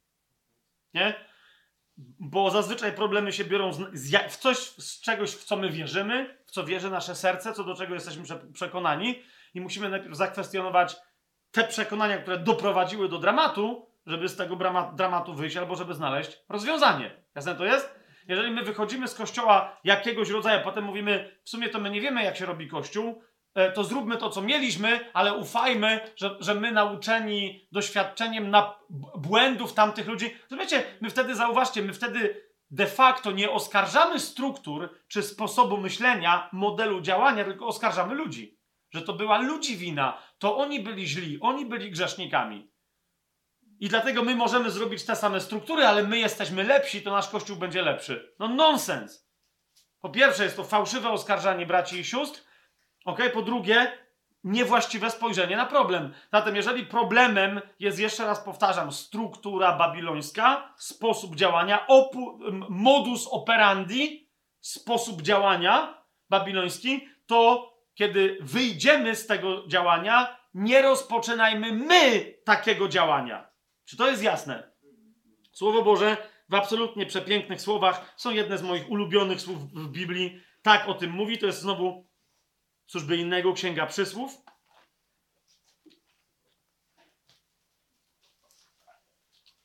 Nie? 0.94 1.28
Bo 2.20 2.50
zazwyczaj 2.50 2.94
problemy 2.94 3.34
się 3.34 3.46
biorą 3.46 3.74
z, 3.74 3.80
z, 3.94 4.32
w 4.34 4.38
coś, 4.38 4.58
z 4.58 5.02
czegoś, 5.02 5.32
w 5.32 5.44
co 5.44 5.58
my 5.58 5.70
wierzymy, 5.70 6.38
w 6.46 6.52
co 6.52 6.64
wierzy 6.64 6.90
nasze 6.90 7.16
serce, 7.16 7.54
co 7.54 7.64
do 7.64 7.76
czego 7.76 7.94
jesteśmy 7.94 8.24
przekonani, 8.54 9.24
i 9.54 9.62
musimy 9.62 9.90
najpierw 9.90 10.16
zakwestionować 10.16 10.96
te 11.52 11.64
przekonania, 11.64 12.18
które 12.18 12.40
doprowadziły 12.40 13.10
do 13.10 13.18
dramatu, 13.18 13.90
żeby 14.06 14.30
z 14.30 14.36
tego 14.36 14.58
dramatu 14.94 15.34
wyjść, 15.34 15.58
albo 15.58 15.76
żeby 15.76 15.94
znaleźć 15.94 16.38
rozwiązanie. 16.50 17.24
Jasne 17.36 17.56
to 17.56 17.66
jest? 17.66 17.98
Jeżeli 18.28 18.52
my 18.52 18.64
wychodzimy 18.64 19.08
z 19.08 19.16
kościoła 19.16 19.78
jakiegoś 19.84 20.30
rodzaju, 20.30 20.62
potem 20.64 20.84
mówimy, 20.84 21.40
w 21.44 21.50
sumie 21.50 21.70
to 21.70 21.80
my 21.80 21.90
nie 21.90 22.02
wiemy, 22.02 22.24
jak 22.24 22.38
się 22.38 22.46
robi 22.46 22.68
kościół, 22.68 23.24
to 23.76 23.84
zróbmy 23.84 24.18
to, 24.18 24.30
co 24.30 24.42
mieliśmy, 24.42 25.00
ale 25.14 25.34
ufajmy, 25.34 26.00
że, 26.16 26.38
że 26.40 26.56
my 26.56 26.72
nauczeni 26.72 27.68
doświadczeniem 27.72 28.50
na 28.50 28.80
błędów 29.18 29.74
tamtych 29.74 30.08
ludzi, 30.08 30.36
to 30.50 30.58
wiecie, 30.58 30.84
my 31.02 31.10
wtedy, 31.10 31.36
zauważcie, 31.36 31.82
my 31.82 31.94
wtedy 31.94 32.48
de 32.72 32.88
facto 32.88 33.32
nie 33.32 33.52
oskarżamy 33.52 34.20
struktur 34.20 34.90
czy 35.08 35.24
sposobu 35.24 35.78
myślenia, 35.78 36.50
modelu 36.52 37.02
działania, 37.02 37.44
tylko 37.44 37.68
oskarżamy 37.68 38.16
ludzi. 38.16 38.58
Że 38.92 39.02
to 39.02 39.14
była 39.14 39.38
ludzi 39.38 39.78
wina, 39.78 40.22
to 40.38 40.58
oni 40.58 40.80
byli 40.80 41.08
źli, 41.08 41.40
oni 41.42 41.66
byli 41.66 41.92
grzesznikami. 41.92 42.72
I 43.80 43.90
dlatego 43.90 44.24
my 44.24 44.36
możemy 44.36 44.72
zrobić 44.72 45.06
te 45.06 45.16
same 45.16 45.42
struktury, 45.42 45.86
ale 45.86 46.04
my 46.04 46.20
jesteśmy 46.20 46.64
lepsi, 46.64 47.02
to 47.02 47.12
nasz 47.12 47.30
kościół 47.30 47.58
będzie 47.58 47.82
lepszy. 47.82 48.36
No 48.40 48.48
nonsens. 48.48 49.28
Po 50.00 50.10
pierwsze, 50.10 50.44
jest 50.44 50.56
to 50.56 50.64
fałszywe 50.64 51.10
oskarżanie 51.10 51.66
braci 51.66 52.00
i 52.00 52.06
sióstr. 52.06 52.47
Ok, 53.08 53.20
po 53.34 53.42
drugie, 53.42 53.92
niewłaściwe 54.44 55.10
spojrzenie 55.10 55.58
na 55.58 55.66
problem. 55.66 56.14
Zatem, 56.32 56.56
jeżeli 56.56 56.86
problemem 56.86 57.62
jest, 57.80 58.00
jeszcze 58.00 58.26
raz 58.26 58.40
powtarzam, 58.40 58.92
struktura 58.92 59.78
babilońska, 59.78 60.74
sposób 60.78 61.36
działania, 61.36 61.88
modus 62.70 63.28
operandi, 63.28 64.30
sposób 64.62 65.22
działania 65.22 66.04
babiloński, 66.30 67.08
to 67.26 67.74
kiedy 67.94 68.38
wyjdziemy 68.42 69.16
z 69.16 69.28
tego 69.28 69.68
działania, 69.68 70.38
nie 70.54 70.82
rozpoczynajmy 70.82 71.72
my 71.72 72.34
takiego 72.46 72.88
działania. 72.88 73.50
Czy 73.86 73.98
to 73.98 74.10
jest 74.10 74.24
jasne? 74.24 74.72
Słowo 75.52 75.82
Boże 75.82 76.18
w 76.50 76.56
absolutnie 76.56 77.06
przepięknych 77.06 77.62
słowach 77.62 78.14
są 78.18 78.32
jedne 78.32 78.58
z 78.58 78.64
moich 78.64 78.92
ulubionych 78.92 79.42
słów 79.42 79.72
w 79.74 79.88
Biblii. 79.88 80.42
Tak 80.62 80.88
o 80.88 80.94
tym 80.94 81.12
mówi. 81.12 81.38
To 81.38 81.46
jest 81.46 81.62
znowu 81.62 82.07
Cóż 82.88 83.04
by 83.04 83.18
innego 83.18 83.54
księga 83.54 83.86
przysłów? 83.86 84.42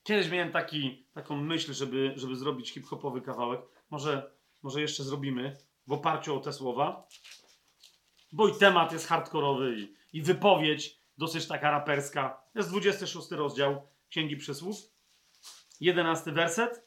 Kiedyś 0.03 0.31
miałem 0.31 0.53
taki, 0.53 1.07
taką 1.13 1.37
myśl, 1.37 1.73
żeby, 1.73 2.13
żeby 2.17 2.37
zrobić 2.37 2.73
hip-hopowy 2.73 3.21
kawałek. 3.21 3.61
Może, 3.91 4.33
może 4.63 4.81
jeszcze 4.81 5.03
zrobimy 5.05 5.57
w 5.87 5.93
oparciu 5.93 6.37
o 6.37 6.41
te 6.41 6.53
słowa. 6.53 7.07
Bo 8.33 8.49
i 8.49 8.59
temat 8.59 8.93
jest 8.93 9.07
hardkorowy 9.07 9.77
i, 9.79 9.95
i 10.19 10.23
wypowiedź 10.23 10.99
dosyć 11.19 11.47
taka 11.47 11.71
raperska. 11.71 12.43
Jest 12.55 12.71
26 12.71 13.31
rozdział 13.31 13.89
Księgi 14.09 14.37
Przysłów. 14.37 14.77
11 15.81 16.33
werset. 16.33 16.87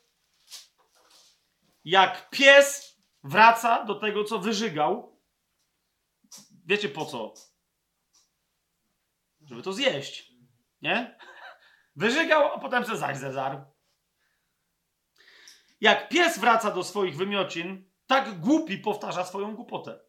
Jak 1.86 2.30
pies 2.30 2.98
wraca 3.24 3.86
do 3.86 3.96
tego, 3.96 4.24
co 4.24 4.40
wyżygał, 4.40 5.15
Wiecie 6.66 6.90
po 6.90 7.06
co? 7.06 7.34
Żeby 9.42 9.62
to 9.62 9.74
zjeść. 9.74 10.32
Nie? 10.82 11.18
Wyżygał, 11.96 12.54
a 12.54 12.60
potem 12.60 12.86
se 12.86 12.98
zaś 12.98 13.18
zezarł. 13.18 13.60
Jak 15.82 16.10
pies 16.10 16.40
wraca 16.40 16.72
do 16.72 16.84
swoich 16.84 17.18
wymiocin, 17.18 17.90
tak 18.08 18.40
głupi 18.40 18.78
powtarza 18.78 19.26
swoją 19.26 19.56
głupotę. 19.56 20.00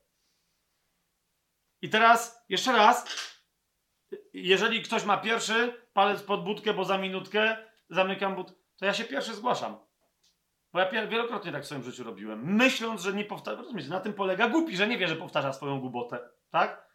I 1.82 1.88
teraz, 1.88 2.44
jeszcze 2.48 2.72
raz, 2.72 3.06
jeżeli 4.32 4.82
ktoś 4.82 5.04
ma 5.04 5.16
pierwszy 5.16 5.86
palec 5.92 6.22
pod 6.22 6.44
budkę, 6.44 6.74
bo 6.74 6.84
za 6.84 6.98
minutkę 6.98 7.56
zamykam 7.90 8.36
but, 8.36 8.52
to 8.76 8.84
ja 8.86 8.94
się 8.94 9.04
pierwszy 9.04 9.34
zgłaszam. 9.34 9.86
Bo 10.72 10.80
ja 10.80 11.06
wielokrotnie 11.06 11.52
tak 11.52 11.62
w 11.62 11.66
swoim 11.66 11.82
życiu 11.82 12.04
robiłem. 12.04 12.54
Myśląc, 12.54 13.00
że 13.00 13.12
nie 13.12 13.24
powtarza. 13.24 13.62
Rozumiecie, 13.62 13.88
na 13.88 14.00
tym 14.00 14.14
polega 14.14 14.48
głupi, 14.48 14.76
że 14.76 14.88
nie 14.88 14.98
wie, 14.98 15.08
że 15.08 15.16
powtarza 15.16 15.52
swoją 15.52 15.80
głupotę. 15.80 16.35
Tak? 16.56 16.88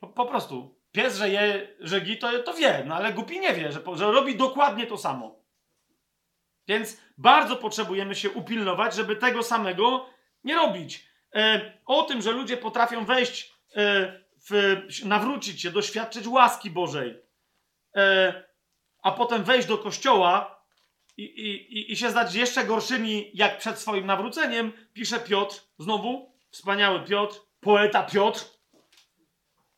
Po, 0.00 0.06
po 0.06 0.26
prostu. 0.26 0.80
Pies, 0.92 1.16
że 1.16 1.30
je 1.30 1.76
żegi, 1.80 2.18
to, 2.18 2.38
to 2.38 2.54
wie, 2.54 2.84
no 2.86 2.94
ale 2.94 3.12
głupi 3.12 3.40
nie 3.40 3.54
wie, 3.54 3.72
że, 3.72 3.80
że 3.94 4.12
robi 4.12 4.36
dokładnie 4.36 4.86
to 4.86 4.98
samo. 4.98 5.44
Więc 6.68 7.00
bardzo 7.18 7.56
potrzebujemy 7.56 8.14
się 8.14 8.30
upilnować, 8.30 8.94
żeby 8.94 9.16
tego 9.16 9.42
samego 9.42 10.06
nie 10.44 10.54
robić. 10.54 11.08
E, 11.34 11.72
o 11.86 12.02
tym, 12.02 12.22
że 12.22 12.32
ludzie 12.32 12.56
potrafią 12.56 13.04
wejść, 13.04 13.52
e, 13.76 14.24
w, 14.50 14.82
nawrócić 15.04 15.62
się, 15.62 15.70
doświadczyć 15.70 16.26
łaski 16.26 16.70
Bożej, 16.70 17.22
e, 17.96 18.44
a 19.02 19.12
potem 19.12 19.44
wejść 19.44 19.68
do 19.68 19.78
kościoła 19.78 20.64
i, 21.16 21.22
i, 21.22 21.92
i 21.92 21.96
się 21.96 22.10
zdać 22.10 22.34
jeszcze 22.34 22.64
gorszymi 22.64 23.30
jak 23.34 23.58
przed 23.58 23.78
swoim 23.78 24.06
nawróceniem, 24.06 24.72
pisze 24.92 25.20
Piotr, 25.20 25.60
znowu, 25.78 26.32
wspaniały 26.50 27.04
Piotr, 27.04 27.40
poeta 27.60 28.02
Piotr. 28.02 28.53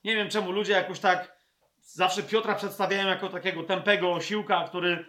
Nie 0.07 0.17
wiem 0.17 0.29
czemu 0.29 0.53
ludzie 0.53 0.73
jakoś 0.73 1.01
tak 1.01 1.37
zawsze 1.81 2.23
Piotra 2.23 2.55
przedstawiają 2.55 3.09
jako 3.09 3.29
takiego 3.29 3.63
tępego 3.63 4.13
osiłka, 4.13 4.65
który. 4.69 5.07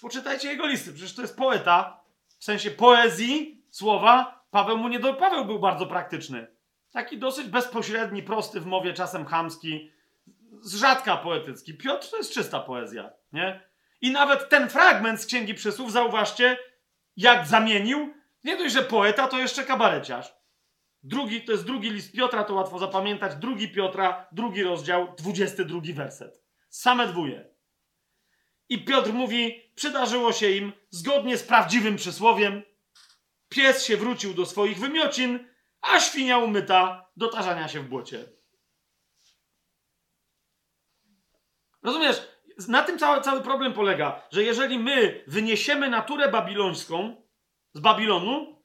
Poczytajcie 0.00 0.48
jego 0.48 0.66
listy, 0.66 0.92
przecież 0.92 1.14
to 1.14 1.22
jest 1.22 1.36
poeta. 1.36 2.00
W 2.38 2.44
sensie 2.44 2.70
poezji, 2.70 3.64
słowa. 3.70 4.44
Paweł 4.50 4.78
mu 4.78 4.88
nie 4.88 4.98
do. 4.98 5.14
Paweł 5.14 5.44
był 5.44 5.58
bardzo 5.58 5.86
praktyczny. 5.86 6.46
Taki 6.92 7.18
dosyć 7.18 7.48
bezpośredni, 7.48 8.22
prosty 8.22 8.60
w 8.60 8.66
mowie, 8.66 8.92
czasem 8.92 9.26
chamski. 9.26 9.90
Z 10.60 10.74
rzadka 10.74 11.16
poetycki. 11.16 11.74
Piotr 11.74 12.10
to 12.10 12.16
jest 12.16 12.32
czysta 12.32 12.60
poezja, 12.60 13.10
nie? 13.32 13.60
I 14.00 14.10
nawet 14.10 14.48
ten 14.48 14.68
fragment 14.68 15.20
z 15.20 15.26
Księgi 15.26 15.54
Przysłów, 15.54 15.92
zauważcie, 15.92 16.58
jak 17.16 17.46
zamienił, 17.46 18.14
nie 18.44 18.56
dość, 18.56 18.74
że 18.74 18.82
poeta, 18.82 19.28
to 19.28 19.38
jeszcze 19.38 19.64
kabareciarz. 19.64 20.39
Drugi, 21.02 21.44
to 21.44 21.52
jest 21.52 21.64
drugi 21.64 21.90
list 21.90 22.12
Piotra, 22.12 22.44
to 22.44 22.54
łatwo 22.54 22.78
zapamiętać. 22.78 23.36
Drugi 23.36 23.68
Piotra, 23.68 24.26
drugi 24.32 24.62
rozdział, 24.62 25.14
22 25.18 25.80
werset. 25.94 26.42
Same 26.68 27.06
dwóje. 27.06 27.50
I 28.68 28.84
Piotr 28.84 29.12
mówi, 29.12 29.72
przydarzyło 29.74 30.32
się 30.32 30.50
im, 30.50 30.72
zgodnie 30.90 31.38
z 31.38 31.42
prawdziwym 31.42 31.96
przysłowiem, 31.96 32.62
pies 33.48 33.84
się 33.84 33.96
wrócił 33.96 34.34
do 34.34 34.46
swoich 34.46 34.78
wymiocin, 34.78 35.48
a 35.80 36.00
świnia 36.00 36.38
umyta 36.38 37.10
do 37.16 37.28
tarzania 37.28 37.68
się 37.68 37.80
w 37.80 37.88
błocie. 37.88 38.24
Rozumiesz? 41.82 42.28
Na 42.68 42.82
tym 42.82 42.98
cały, 42.98 43.20
cały 43.20 43.40
problem 43.40 43.72
polega, 43.72 44.22
że 44.32 44.42
jeżeli 44.42 44.78
my 44.78 45.24
wyniesiemy 45.26 45.90
naturę 45.90 46.28
babilońską 46.28 47.22
z 47.72 47.80
Babilonu, 47.80 48.59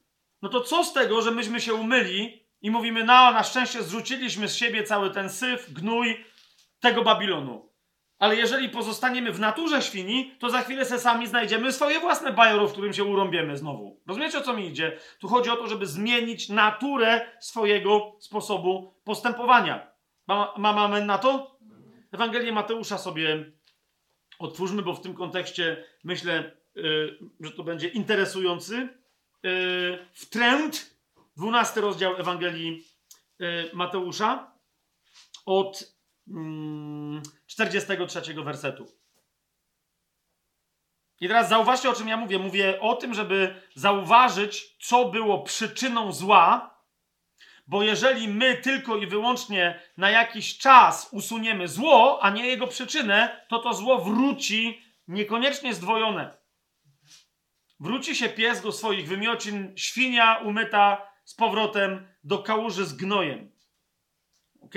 no 0.45 0.49
to 0.49 0.61
co 0.61 0.84
z 0.84 0.93
tego, 0.93 1.22
że 1.22 1.31
myśmy 1.31 1.61
się 1.61 1.73
umyli 1.73 2.45
i 2.61 2.72
mówimy, 2.72 3.03
no 3.03 3.31
na 3.31 3.43
szczęście 3.43 3.84
zrzuciliśmy 3.84 4.47
z 4.47 4.55
siebie 4.55 4.84
cały 4.84 5.11
ten 5.11 5.30
syf, 5.30 5.73
gnój 5.73 6.26
tego 6.80 7.03
Babilonu. 7.03 7.69
Ale 8.19 8.35
jeżeli 8.35 8.69
pozostaniemy 8.69 9.31
w 9.31 9.39
naturze 9.39 9.81
świni, 9.81 10.31
to 10.39 10.49
za 10.49 10.61
chwilę 10.61 10.85
se 10.85 10.99
sami 10.99 11.27
znajdziemy 11.27 11.72
swoje 11.72 11.99
własne 11.99 12.34
bajoro, 12.34 12.67
w 12.67 12.72
którym 12.72 12.93
się 12.93 13.03
urąbiemy 13.03 13.57
znowu. 13.57 14.01
Rozumiecie 14.07 14.38
o 14.38 14.41
co 14.41 14.53
mi 14.53 14.67
idzie? 14.67 14.97
Tu 15.19 15.27
chodzi 15.27 15.49
o 15.49 15.55
to, 15.55 15.67
żeby 15.67 15.85
zmienić 15.85 16.49
naturę 16.49 17.31
swojego 17.39 18.15
sposobu 18.19 18.93
postępowania. 19.03 19.91
Ma, 20.27 20.53
ma, 20.57 20.73
mamy 20.73 21.05
na 21.05 21.17
to? 21.17 21.57
Ewangelię 22.11 22.51
Mateusza 22.51 22.97
sobie 22.97 23.51
otwórzmy, 24.39 24.81
bo 24.81 24.93
w 24.93 25.01
tym 25.01 25.13
kontekście 25.13 25.84
myślę, 26.03 26.51
yy, 26.76 27.19
że 27.39 27.51
to 27.51 27.63
będzie 27.63 27.88
interesujący 27.88 29.05
wtręt, 30.13 30.95
12 31.38 31.81
rozdział 31.81 32.17
Ewangelii 32.17 32.85
y, 33.41 33.69
Mateusza, 33.73 34.51
od 35.45 35.95
43 37.45 38.31
mm, 38.31 38.45
wersetu. 38.45 38.88
I 41.22 41.27
teraz 41.27 41.49
zauważcie, 41.49 41.89
o 41.89 41.93
czym 41.93 42.07
ja 42.07 42.17
mówię. 42.17 42.39
Mówię 42.39 42.80
o 42.81 42.95
tym, 42.95 43.13
żeby 43.13 43.61
zauważyć, 43.76 44.76
co 44.80 45.05
było 45.05 45.43
przyczyną 45.43 46.11
zła, 46.11 46.76
bo 47.67 47.84
jeżeli 47.84 48.27
my 48.27 48.57
tylko 48.57 48.97
i 48.97 49.07
wyłącznie 49.07 49.80
na 49.97 50.09
jakiś 50.09 50.57
czas 50.57 51.09
usuniemy 51.11 51.67
zło, 51.67 52.19
a 52.22 52.30
nie 52.30 52.47
jego 52.47 52.67
przyczynę, 52.67 53.45
to 53.49 53.59
to 53.59 53.73
zło 53.73 53.97
wróci 53.97 54.81
niekoniecznie 55.07 55.73
zdwojone. 55.73 56.44
Wróci 57.80 58.15
się 58.15 58.30
pies 58.30 58.61
do 58.61 58.72
swoich 58.72 59.07
wymiocin, 59.07 59.73
świnia 59.76 60.38
umyta 60.38 61.11
z 61.23 61.34
powrotem 61.34 62.07
do 62.23 62.39
kałuży 62.39 62.85
z 62.85 62.93
gnojem. 62.93 63.52
Ok? 64.61 64.76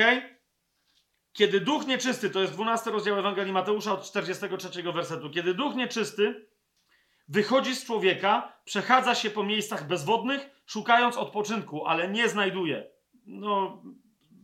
Kiedy 1.32 1.60
duch 1.60 1.86
nieczysty, 1.86 2.30
to 2.30 2.40
jest 2.40 2.52
12 2.52 2.90
rozdział 2.90 3.18
Ewangelii 3.18 3.52
Mateusza 3.52 3.92
od 3.92 4.02
43 4.02 4.82
wersetu, 4.92 5.30
kiedy 5.30 5.54
duch 5.54 5.74
nieczysty 5.74 6.48
wychodzi 7.28 7.74
z 7.74 7.84
człowieka, 7.84 8.52
przechadza 8.64 9.14
się 9.14 9.30
po 9.30 9.44
miejscach 9.44 9.86
bezwodnych, 9.86 10.50
szukając 10.66 11.16
odpoczynku, 11.16 11.86
ale 11.86 12.08
nie 12.08 12.28
znajduje. 12.28 12.90
No, 13.26 13.82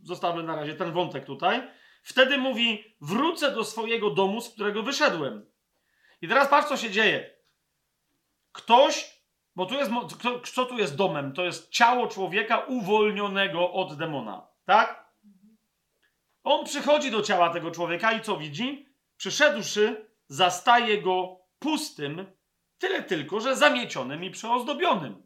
zostawmy 0.03 0.43
na 0.43 0.55
razie 0.55 0.75
ten 0.75 0.91
wątek 0.91 1.25
tutaj. 1.25 1.61
Wtedy 2.03 2.37
mówi: 2.37 2.95
Wrócę 3.01 3.51
do 3.51 3.63
swojego 3.63 4.09
domu, 4.09 4.41
z 4.41 4.49
którego 4.49 4.83
wyszedłem. 4.83 5.45
I 6.21 6.27
teraz 6.27 6.47
patrz, 6.47 6.67
co 6.67 6.77
się 6.77 6.91
dzieje. 6.91 7.34
Ktoś, 8.55 9.21
bo 9.55 9.65
tu 9.65 9.75
jest, 9.75 9.91
co 10.53 10.65
tu 10.65 10.77
jest 10.77 10.95
domem? 10.95 11.33
To 11.33 11.45
jest 11.45 11.69
ciało 11.69 12.07
człowieka 12.07 12.59
uwolnionego 12.59 13.71
od 13.71 13.97
demona, 13.97 14.47
tak? 14.65 15.05
On 16.43 16.65
przychodzi 16.65 17.11
do 17.11 17.21
ciała 17.21 17.49
tego 17.49 17.71
człowieka 17.71 18.11
i 18.11 18.21
co 18.21 18.37
widzi? 18.37 18.89
Przyszedłszy, 19.17 20.09
zastaje 20.27 21.01
go 21.01 21.39
pustym, 21.59 22.35
Tyle 22.77 23.03
tylko, 23.03 23.39
że 23.39 23.55
zamiecionym 23.55 24.23
i 24.23 24.31
przeozdobionym. 24.31 25.23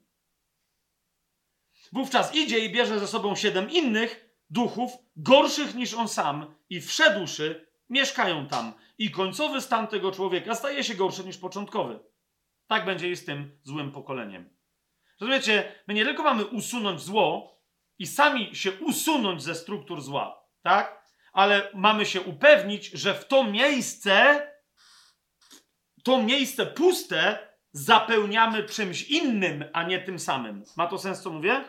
Wówczas 1.93 2.35
idzie 2.35 2.59
i 2.59 2.71
bierze 2.71 2.99
ze 2.99 3.07
sobą 3.07 3.35
siedem 3.35 3.71
innych 3.71 4.35
duchów, 4.49 4.91
gorszych 5.15 5.75
niż 5.75 5.93
on 5.93 6.07
sam, 6.07 6.55
i 6.69 6.81
wszedłszy, 6.81 7.67
mieszkają 7.89 8.47
tam. 8.47 8.73
I 8.97 9.11
końcowy 9.11 9.61
stan 9.61 9.87
tego 9.87 10.11
człowieka 10.11 10.55
staje 10.55 10.83
się 10.83 10.95
gorszy 10.95 11.23
niż 11.23 11.37
początkowy. 11.37 11.99
Tak 12.69 12.85
będzie 12.85 13.09
i 13.09 13.15
z 13.15 13.25
tym 13.25 13.59
złym 13.63 13.91
pokoleniem. 13.91 14.49
Rozumiecie, 15.21 15.71
my 15.87 15.93
nie 15.93 16.05
tylko 16.05 16.23
mamy 16.23 16.45
usunąć 16.45 17.01
zło 17.01 17.57
i 17.99 18.07
sami 18.07 18.55
się 18.55 18.71
usunąć 18.71 19.43
ze 19.43 19.55
struktur 19.55 20.01
zła, 20.01 20.43
tak? 20.61 21.03
Ale 21.33 21.71
mamy 21.73 22.05
się 22.05 22.21
upewnić, 22.21 22.91
że 22.91 23.13
w 23.13 23.27
to 23.27 23.43
miejsce, 23.43 24.47
to 26.03 26.23
miejsce 26.23 26.65
puste 26.65 27.49
zapełniamy 27.71 28.63
czymś 28.63 29.03
innym, 29.03 29.65
a 29.73 29.83
nie 29.83 29.99
tym 29.99 30.19
samym. 30.19 30.63
Ma 30.77 30.87
to 30.87 30.97
sens, 30.97 31.21
co 31.21 31.29
mówię? 31.29 31.63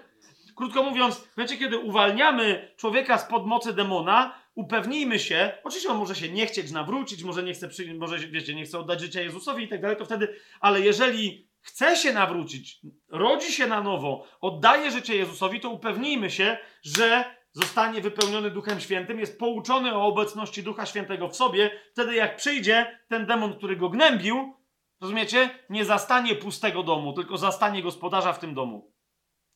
Krótko 0.57 0.83
mówiąc, 0.83 1.17
w 1.19 1.37
momencie, 1.37 1.57
kiedy 1.57 1.79
uwalniamy 1.79 2.75
człowieka 2.77 3.19
spod 3.19 3.47
mocy 3.47 3.73
demona, 3.73 4.40
upewnijmy 4.55 5.19
się, 5.19 5.53
oczywiście 5.65 5.89
on 5.91 5.99
może 5.99 6.15
się 6.15 6.29
nie 6.29 6.47
chcieć 6.47 6.71
nawrócić, 6.71 7.25
może 7.25 7.43
nie 7.43 7.55
chce, 7.55 7.69
przy, 7.69 7.95
może, 7.95 8.19
wiecie, 8.19 8.55
nie 8.55 8.65
chce 8.65 8.79
oddać 8.79 9.01
życia 9.01 9.21
Jezusowi 9.21 9.65
i 9.65 9.69
tak 9.69 9.81
dalej, 9.81 9.97
to 9.97 10.05
wtedy, 10.05 10.37
ale 10.61 10.81
jeżeli 10.81 11.51
chce 11.61 11.97
się 11.97 12.13
nawrócić, 12.13 12.81
rodzi 13.09 13.53
się 13.53 13.67
na 13.67 13.83
nowo, 13.83 14.27
oddaje 14.41 14.91
życie 14.91 15.17
Jezusowi, 15.17 15.61
to 15.61 15.71
upewnijmy 15.71 16.31
się, 16.31 16.59
że 16.83 17.25
zostanie 17.53 18.01
wypełniony 18.01 18.51
Duchem 18.51 18.81
Świętym, 18.81 19.21
jest 19.21 19.39
pouczony 19.39 19.95
o 19.95 20.07
obecności 20.07 20.63
Ducha 20.63 20.87
Świętego 20.87 21.29
w 21.29 21.37
sobie, 21.37 21.71
wtedy 21.93 22.15
jak 22.15 22.37
przyjdzie 22.37 23.01
ten 23.09 23.27
demon, 23.27 23.55
który 23.55 23.77
go 23.77 23.89
gnębił, 23.89 24.55
rozumiecie, 25.01 25.51
nie 25.71 25.85
zastanie 25.85 26.35
pustego 26.35 26.83
domu, 26.83 27.13
tylko 27.13 27.37
zastanie 27.37 27.83
gospodarza 27.83 28.33
w 28.33 28.39
tym 28.39 28.55
domu. 28.55 28.93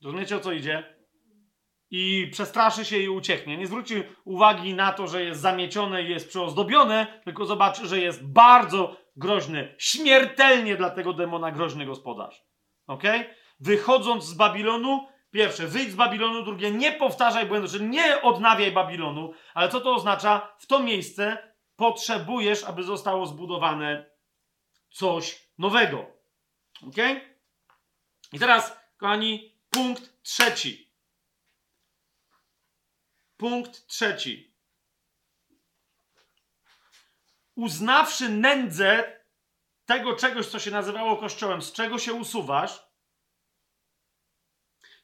Rozumiecie 0.03 0.37
o 0.37 0.41
co 0.41 0.53
idzie? 0.53 0.97
I 1.97 2.29
przestraszy 2.33 2.85
się 2.85 2.99
i 2.99 3.09
ucieknie. 3.09 3.57
Nie 3.57 3.67
zwróci 3.67 4.03
uwagi 4.25 4.75
na 4.75 4.93
to, 4.93 5.07
że 5.07 5.25
jest 5.25 5.41
zamiecione 5.41 6.03
i 6.03 6.11
jest 6.11 6.29
przyozdobione, 6.29 7.21
tylko 7.25 7.47
zobaczy, 7.47 7.87
że 7.87 7.99
jest 7.99 8.27
bardzo 8.27 8.97
groźny, 9.17 9.75
śmiertelnie 9.79 10.77
dla 10.77 10.91
tego 10.91 11.13
demona 11.13 11.51
groźny 11.51 11.87
gospodarz. 11.87 12.45
Ok? 12.87 13.03
Wychodząc 13.61 14.25
z 14.25 14.35
Babilonu, 14.35 15.09
pierwsze, 15.31 15.67
wyjdź 15.67 15.91
z 15.91 15.95
Babilonu, 15.95 16.43
drugie, 16.43 16.71
nie 16.71 16.93
powtarzaj 16.93 17.47
błędów, 17.47 17.71
czyli 17.71 17.85
nie 17.85 18.23
odnawiaj 18.23 18.73
Babilonu, 18.73 19.33
ale 19.55 19.69
co 19.69 19.81
to 19.81 19.95
oznacza? 19.95 20.55
W 20.59 20.67
to 20.67 20.81
miejsce 20.81 21.55
potrzebujesz, 21.77 22.65
aby 22.65 22.83
zostało 22.83 23.27
zbudowane 23.27 24.11
coś 24.91 25.49
nowego. 25.59 26.07
Ok? 26.87 26.97
I 28.33 28.39
teraz, 28.39 28.81
kochani, 28.97 29.59
punkt 29.71 30.23
trzeci. 30.23 30.84
Punkt 33.37 33.87
trzeci. 33.87 34.55
Uznawszy 37.55 38.29
nędzę 38.29 39.21
tego 39.87 40.17
czegoś, 40.17 40.47
co 40.47 40.59
się 40.59 40.71
nazywało 40.71 41.17
Kościołem, 41.17 41.63
z 41.63 41.73
czego 41.73 41.99
się 41.99 42.15
usuwasz, 42.15 42.83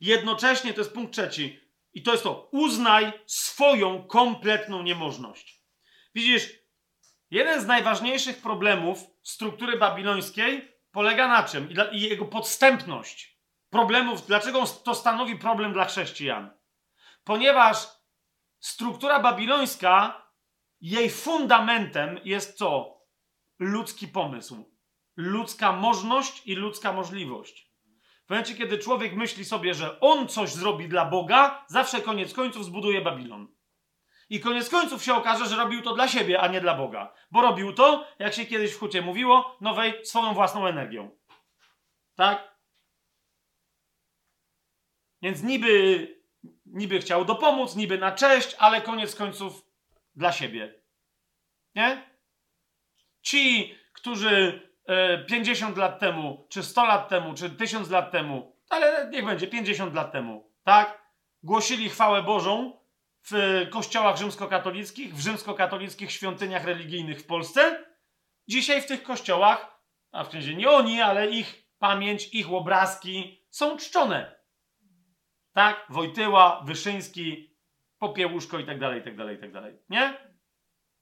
jednocześnie 0.00 0.74
to 0.74 0.80
jest 0.80 0.94
punkt 0.94 1.12
trzeci. 1.12 1.60
I 1.92 2.02
to 2.02 2.12
jest 2.12 2.24
to, 2.24 2.48
uznaj 2.52 3.12
swoją 3.26 4.04
kompletną 4.04 4.82
niemożność. 4.82 5.62
Widzisz, 6.14 6.52
jeden 7.30 7.60
z 7.60 7.66
najważniejszych 7.66 8.42
problemów 8.42 8.98
struktury 9.22 9.76
babilońskiej 9.78 10.74
polega 10.92 11.28
na 11.28 11.42
czym? 11.42 11.68
I 11.92 12.00
jego 12.00 12.24
podstępność. 12.24 13.40
Problemów, 13.70 14.26
dlaczego 14.26 14.66
to 14.66 14.94
stanowi 14.94 15.38
problem 15.38 15.72
dla 15.72 15.84
chrześcijan? 15.84 16.50
Ponieważ 17.24 17.99
struktura 18.60 19.20
babilońska, 19.20 20.22
jej 20.80 21.10
fundamentem 21.10 22.20
jest 22.24 22.58
co? 22.58 23.00
Ludzki 23.58 24.08
pomysł, 24.08 24.64
ludzka 25.16 25.72
możność 25.72 26.46
i 26.46 26.54
ludzka 26.54 26.92
możliwość. 26.92 27.70
W 28.26 28.30
momencie, 28.30 28.54
kiedy 28.54 28.78
człowiek 28.78 29.14
myśli 29.14 29.44
sobie, 29.44 29.74
że 29.74 30.00
on 30.00 30.28
coś 30.28 30.50
zrobi 30.50 30.88
dla 30.88 31.04
Boga, 31.04 31.64
zawsze 31.68 32.00
koniec 32.00 32.34
końców 32.34 32.64
zbuduje 32.64 33.00
Babilon. 33.00 33.48
I 34.30 34.40
koniec 34.40 34.68
końców 34.68 35.04
się 35.04 35.14
okaże, 35.14 35.46
że 35.46 35.56
robił 35.56 35.82
to 35.82 35.94
dla 35.94 36.08
siebie, 36.08 36.40
a 36.40 36.48
nie 36.48 36.60
dla 36.60 36.74
Boga. 36.74 37.14
Bo 37.30 37.42
robił 37.42 37.72
to, 37.72 38.06
jak 38.18 38.34
się 38.34 38.46
kiedyś 38.46 38.72
w 38.72 38.78
hucie 38.78 39.02
mówiło, 39.02 39.56
nowej 39.60 40.06
swoją 40.06 40.34
własną 40.34 40.66
energią. 40.66 41.10
Tak? 42.14 42.58
Więc 45.22 45.42
niby 45.42 46.19
niby 46.72 46.98
chciał 46.98 47.24
dopomóc, 47.24 47.76
niby 47.76 47.98
na 47.98 48.12
cześć, 48.12 48.56
ale 48.58 48.80
koniec 48.80 49.14
końców 49.14 49.66
dla 50.16 50.32
siebie. 50.32 50.74
Nie? 51.74 52.10
Ci, 53.22 53.74
którzy 53.92 54.62
50 55.28 55.76
e, 55.76 55.80
lat 55.80 55.98
temu, 55.98 56.46
czy 56.48 56.62
100 56.62 56.84
lat 56.84 57.08
temu, 57.08 57.34
czy 57.34 57.50
1000 57.50 57.90
lat 57.90 58.10
temu, 58.10 58.56
ale 58.68 59.10
niech 59.10 59.24
będzie 59.24 59.46
50 59.46 59.94
lat 59.94 60.12
temu, 60.12 60.52
tak? 60.64 61.00
Głosili 61.42 61.88
chwałę 61.88 62.22
Bożą 62.22 62.80
w 63.30 63.66
kościołach 63.70 64.16
rzymskokatolickich, 64.16 65.14
w 65.14 65.20
rzymskokatolickich 65.20 66.12
świątyniach 66.12 66.64
religijnych 66.64 67.20
w 67.20 67.26
Polsce. 67.26 67.84
Dzisiaj 68.48 68.82
w 68.82 68.86
tych 68.86 69.02
kościołach, 69.02 69.80
a 70.12 70.24
w 70.24 70.30
sensie 70.30 70.54
nie 70.54 70.70
oni, 70.70 71.00
ale 71.00 71.30
ich 71.30 71.64
pamięć, 71.78 72.34
ich 72.34 72.52
obrazki 72.52 73.44
są 73.50 73.76
czczone. 73.76 74.39
Tak? 75.52 75.86
Wojtyła, 75.88 76.62
Wyszyński, 76.64 77.50
Popiełuszko 77.98 78.58
i 78.58 78.66
tak 78.66 78.78
dalej, 78.78 79.00
i 79.00 79.04
tak 79.04 79.16
dalej, 79.16 79.36
i 79.36 79.38
tak 79.38 79.52
dalej. 79.52 79.78
Nie? 79.88 80.30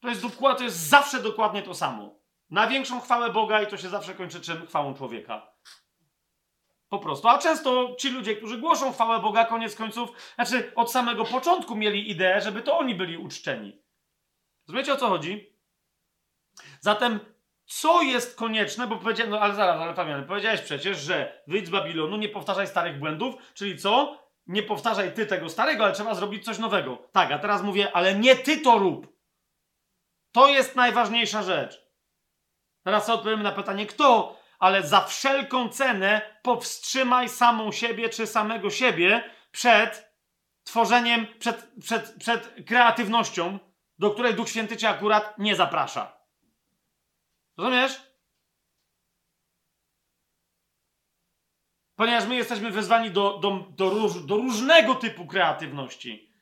To 0.01 0.09
jest, 0.09 0.23
to 0.41 0.65
jest 0.65 0.77
zawsze 0.77 1.23
dokładnie 1.23 1.63
to 1.63 1.75
samo. 1.75 2.19
Na 2.51 2.67
większą 2.67 3.01
chwałę 3.01 3.31
Boga 3.31 3.63
i 3.63 3.67
to 3.67 3.77
się 3.77 3.89
zawsze 3.89 4.15
kończy 4.15 4.41
czym? 4.41 4.67
Chwałą 4.67 4.95
człowieka. 4.95 5.53
Po 6.89 6.99
prostu. 6.99 7.29
A 7.29 7.39
często 7.39 7.97
ci 7.99 8.11
ludzie, 8.11 8.37
którzy 8.37 8.59
głoszą 8.59 8.93
chwałę 8.93 9.21
Boga, 9.21 9.45
koniec 9.45 9.77
końców, 9.77 10.11
znaczy 10.35 10.73
od 10.75 10.93
samego 10.93 11.25
początku 11.25 11.77
mieli 11.77 12.11
ideę, 12.11 12.41
żeby 12.41 12.63
to 12.63 12.79
oni 12.79 12.95
byli 12.95 13.17
uczczeni. 13.17 13.83
Rozumiecie 14.69 14.93
o 14.93 14.97
co 14.97 15.09
chodzi? 15.09 15.53
Zatem, 16.81 17.21
co 17.67 18.03
jest 18.03 18.39
konieczne, 18.39 18.87
bo 18.87 18.97
powiedziałem, 18.97 19.31
no 19.31 19.41
ale 19.41 19.55
zaraz, 19.55 19.81
ale 19.81 19.95
pamiętam, 19.95 20.25
powiedziałeś 20.25 20.61
przecież, 20.61 20.99
że 20.99 21.43
wyjdź 21.47 21.67
z 21.67 21.71
Babilonu, 21.71 22.17
nie 22.17 22.29
powtarzaj 22.29 22.67
starych 22.67 22.99
błędów, 22.99 23.35
czyli 23.55 23.79
co? 23.79 24.19
Nie 24.49 24.63
powtarzaj 24.63 25.15
ty 25.15 25.27
tego 25.27 25.49
starego, 25.49 25.85
ale 25.85 25.93
trzeba 25.93 26.15
zrobić 26.15 26.45
coś 26.45 26.59
nowego. 26.59 27.09
Tak, 27.13 27.33
a 27.33 27.39
teraz 27.39 27.63
mówię, 27.63 27.93
ale 27.93 28.15
nie 28.15 28.37
ty 28.37 28.61
to 28.61 28.79
rób. 28.79 29.19
To 30.33 30.49
jest 30.49 30.77
najważniejsza 30.77 31.43
rzecz. 31.43 31.89
Teraz 32.85 33.09
odpowiemy 33.09 33.43
na 33.43 33.53
pytanie, 33.53 33.87
kto, 33.87 34.37
ale 34.59 34.83
za 34.83 35.01
wszelką 35.01 35.69
cenę 35.69 36.41
powstrzymaj 36.43 37.29
samą 37.29 37.73
siebie 37.73 38.09
czy 38.09 38.27
samego 38.27 38.71
siebie 38.71 39.31
przed 39.51 40.13
tworzeniem, 40.65 41.27
przed, 41.39 41.71
przed, 41.81 42.15
przed 42.19 42.55
kreatywnością, 42.67 43.59
do 43.99 44.11
której 44.11 44.35
Duch 44.35 44.49
Święty 44.49 44.77
cię 44.77 44.89
akurat 44.89 45.39
nie 45.39 45.57
zaprasza. 45.57 46.19
Rozumiesz? 47.57 48.08
Ponieważ 51.99 52.27
my 52.27 52.37
jesteśmy 52.37 52.71
wezwani 52.71 53.11
do, 53.11 53.39
do, 53.39 53.65
do, 53.77 53.91
róż, 53.91 54.23
do 54.23 54.37
różnego 54.37 54.95
typu 54.95 55.27
kreatywności. 55.27 56.33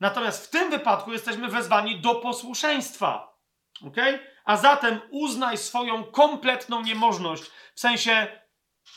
Natomiast 0.00 0.46
w 0.46 0.50
tym 0.50 0.70
wypadku 0.70 1.12
jesteśmy 1.12 1.48
wezwani 1.48 2.00
do 2.00 2.14
posłuszeństwa. 2.14 3.38
ok? 3.86 3.96
A 4.44 4.56
zatem 4.56 5.00
uznaj 5.10 5.58
swoją 5.58 6.04
kompletną 6.04 6.82
niemożność. 6.82 7.42
W 7.74 7.80
sensie 7.80 8.26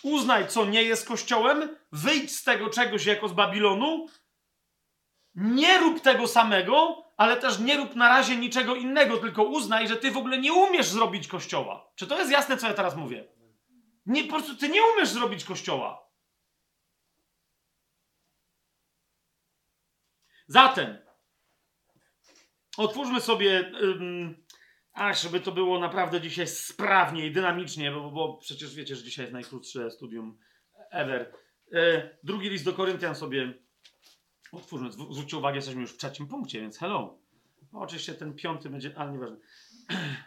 uznaj, 0.03 0.47
co 0.47 0.65
nie 0.65 0.83
jest 0.83 1.07
kościołem, 1.07 1.75
wyjdź 1.91 2.35
z 2.35 2.43
tego 2.43 2.69
czegoś 2.69 3.05
jako 3.05 3.27
z 3.27 3.33
Babilonu, 3.33 4.05
nie 5.35 5.77
rób 5.77 6.01
tego 6.01 6.27
samego, 6.27 7.03
ale 7.17 7.37
też 7.37 7.59
nie 7.59 7.77
rób 7.77 7.95
na 7.95 8.09
razie 8.09 8.35
niczego 8.35 8.75
innego, 8.75 9.17
tylko 9.17 9.43
uznaj, 9.43 9.87
że 9.87 9.97
ty 9.97 10.11
w 10.11 10.17
ogóle 10.17 10.37
nie 10.37 10.53
umiesz 10.53 10.87
zrobić 10.87 11.27
kościoła. 11.27 11.91
Czy 11.95 12.07
to 12.07 12.19
jest 12.19 12.31
jasne, 12.31 12.57
co 12.57 12.67
ja 12.67 12.73
teraz 12.73 12.95
mówię? 12.95 13.36
Nie, 14.07 14.23
po 14.23 14.29
prostu 14.29 14.55
ty 14.55 14.69
nie 14.69 14.81
umiesz 14.83 15.09
zrobić 15.09 15.43
kościoła. 15.43 16.07
Zatem, 20.47 20.97
otwórzmy 22.77 23.21
sobie, 23.21 23.71
um, 23.81 24.45
żeby 25.21 25.39
to 25.39 25.51
było 25.51 25.79
naprawdę 25.79 26.21
dzisiaj 26.21 26.47
sprawnie 26.47 27.27
i 27.27 27.31
dynamicznie, 27.31 27.91
bo, 27.91 28.11
bo 28.11 28.37
przecież 28.37 28.75
wiecie, 28.75 28.95
że 28.95 29.03
dzisiaj 29.03 29.23
jest 29.23 29.33
najkrótsze 29.33 29.91
studium 29.91 30.37
ever. 30.91 31.33
E, 31.73 32.09
drugi 32.23 32.49
list 32.49 32.65
do 32.65 32.73
Koryntian 32.73 33.15
sobie 33.15 33.53
otwórzmy. 34.51 34.91
Zwróćcie 34.91 35.37
uwagę, 35.37 35.55
jesteśmy 35.55 35.81
już 35.81 35.93
w 35.93 35.97
trzecim 35.97 36.27
punkcie, 36.27 36.61
więc 36.61 36.77
hello. 36.77 37.19
No, 37.73 37.79
oczywiście 37.79 38.13
ten 38.13 38.33
piąty 38.33 38.69
będzie, 38.69 38.91
ale 38.95 39.11
nieważne. 39.11 39.37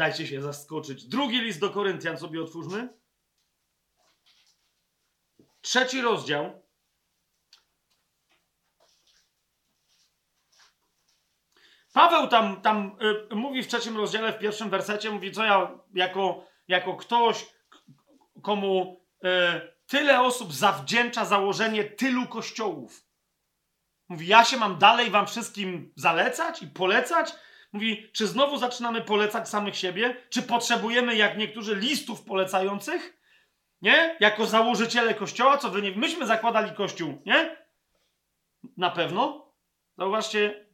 Dajcie 0.00 0.26
się 0.26 0.42
zaskoczyć. 0.42 1.04
Drugi 1.04 1.40
list 1.40 1.60
do 1.60 1.70
Koryntian 1.70 2.18
sobie 2.18 2.42
otwórzmy. 2.42 2.88
Trzeci 5.60 6.00
rozdział. 6.00 6.62
Paweł 11.92 12.28
tam, 12.28 12.62
tam 12.62 12.96
y, 13.30 13.34
mówi 13.34 13.62
w 13.62 13.68
trzecim 13.68 13.96
rozdziale, 13.96 14.32
w 14.32 14.38
pierwszym 14.38 14.70
wersecie, 14.70 15.10
mówi, 15.10 15.32
co 15.32 15.44
ja 15.44 15.78
jako, 15.94 16.46
jako 16.68 16.96
ktoś, 16.96 17.46
komu 18.42 19.00
y, 19.24 19.28
tyle 19.86 20.20
osób 20.20 20.52
zawdzięcza 20.52 21.24
założenie 21.24 21.84
tylu 21.84 22.26
kościołów. 22.26 23.06
Mówi, 24.08 24.26
ja 24.26 24.44
się 24.44 24.56
mam 24.56 24.78
dalej 24.78 25.10
wam 25.10 25.26
wszystkim 25.26 25.92
zalecać 25.96 26.62
i 26.62 26.66
polecać? 26.66 27.34
Mówi, 27.72 28.10
czy 28.12 28.26
znowu 28.26 28.56
zaczynamy 28.56 29.00
polecać 29.00 29.48
samych 29.48 29.76
siebie? 29.76 30.16
Czy 30.30 30.42
potrzebujemy, 30.42 31.16
jak 31.16 31.38
niektórzy, 31.38 31.74
listów 31.74 32.24
polecających? 32.24 33.20
Nie? 33.82 34.16
Jako 34.20 34.46
założyciele 34.46 35.14
kościoła, 35.14 35.58
co 35.58 35.70
wy 35.70 35.82
nie... 35.82 35.90
Myśmy 35.90 36.26
zakładali 36.26 36.74
kościół, 36.74 37.22
nie? 37.26 37.56
Na 38.76 38.90
pewno. 38.90 39.52
Zauważcie, 39.98 40.66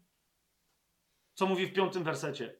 co 1.34 1.46
mówi 1.46 1.66
w 1.66 1.72
piątym 1.72 2.04
wersecie. 2.04 2.56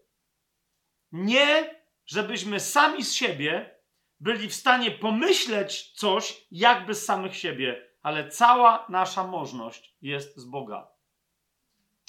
Nie, 1.13 1.75
żebyśmy 2.07 2.61
sami 2.61 3.05
z 3.05 3.15
siebie 3.15 3.77
byli 4.21 4.49
w 4.49 4.55
stanie 4.55 4.91
pomyśleć 4.91 5.93
coś 5.93 6.47
jakby 6.51 6.95
z 6.95 7.05
samych 7.05 7.37
siebie, 7.37 7.91
ale 8.03 8.29
cała 8.29 8.87
nasza 8.89 9.25
możność 9.25 9.97
jest 10.03 10.37
z 10.37 10.45
Boga. 10.45 10.89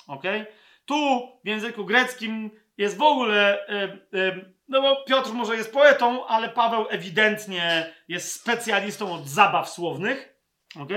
Ok? 0.08 0.24
Tu 0.88 1.32
w 1.44 1.48
języku 1.48 1.86
greckim 1.86 2.52
jest 2.78 2.98
w 2.98 3.02
ogóle. 3.02 3.66
Yy, 4.12 4.20
yy, 4.20 4.54
no 4.68 4.82
bo 4.82 5.04
Piotr 5.04 5.34
może 5.34 5.56
jest 5.56 5.74
poetą, 5.74 6.28
ale 6.28 6.50
Paweł 6.50 6.86
ewidentnie 6.90 7.94
jest 8.08 8.32
specjalistą 8.32 9.14
od 9.14 9.28
zabaw 9.28 9.70
słownych. 9.70 10.36
Ok? 10.80 10.90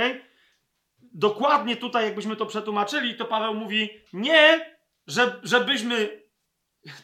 Dokładnie 1.01 1.77
tutaj, 1.77 2.05
jakbyśmy 2.05 2.37
to 2.37 2.47
przetłumaczyli, 2.47 3.17
to 3.17 3.25
Paweł 3.25 3.55
mówi: 3.55 3.91
Nie, 4.13 4.77
że, 5.07 5.41
żebyśmy. 5.43 6.21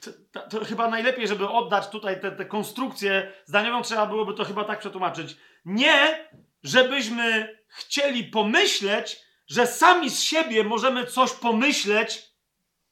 To, 0.01 0.11
to, 0.33 0.49
to, 0.49 0.65
chyba 0.65 0.89
najlepiej, 0.89 1.29
żeby 1.29 1.49
oddać 1.49 1.89
tutaj 1.89 2.21
tę 2.21 2.45
konstrukcję 2.45 3.33
zdaniową, 3.45 3.83
trzeba 3.83 4.07
byłoby 4.07 4.35
to 4.35 4.45
chyba 4.45 4.65
tak 4.65 4.79
przetłumaczyć. 4.79 5.37
Nie, 5.65 6.29
żebyśmy 6.63 7.57
chcieli 7.69 8.25
pomyśleć, 8.25 9.21
że 9.49 9.67
sami 9.67 10.11
z 10.11 10.23
siebie 10.23 10.65
możemy 10.65 11.07
coś 11.07 11.33
pomyśleć 11.33 12.36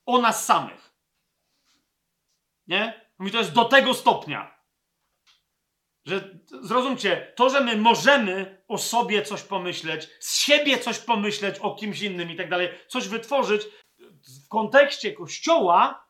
o 0.06 0.18
nas 0.18 0.44
samych. 0.44 0.94
Nie? 2.66 3.08
Mówi, 3.18 3.32
to 3.32 3.38
jest 3.38 3.52
do 3.52 3.64
tego 3.64 3.94
stopnia. 3.94 4.54
Że 6.04 6.38
zrozumcie, 6.62 7.32
to, 7.36 7.50
że 7.50 7.60
my 7.60 7.76
możemy 7.76 8.62
o 8.68 8.78
sobie 8.78 9.22
coś 9.22 9.42
pomyśleć, 9.42 10.08
z 10.20 10.38
siebie 10.38 10.78
coś 10.78 10.98
pomyśleć 10.98 11.58
o 11.58 11.74
kimś 11.74 12.02
innym 12.02 12.30
i 12.30 12.36
tak 12.36 12.50
dalej, 12.50 12.68
coś 12.88 13.08
wytworzyć, 13.08 13.62
w 14.44 14.48
kontekście 14.48 15.12
Kościoła 15.12 16.04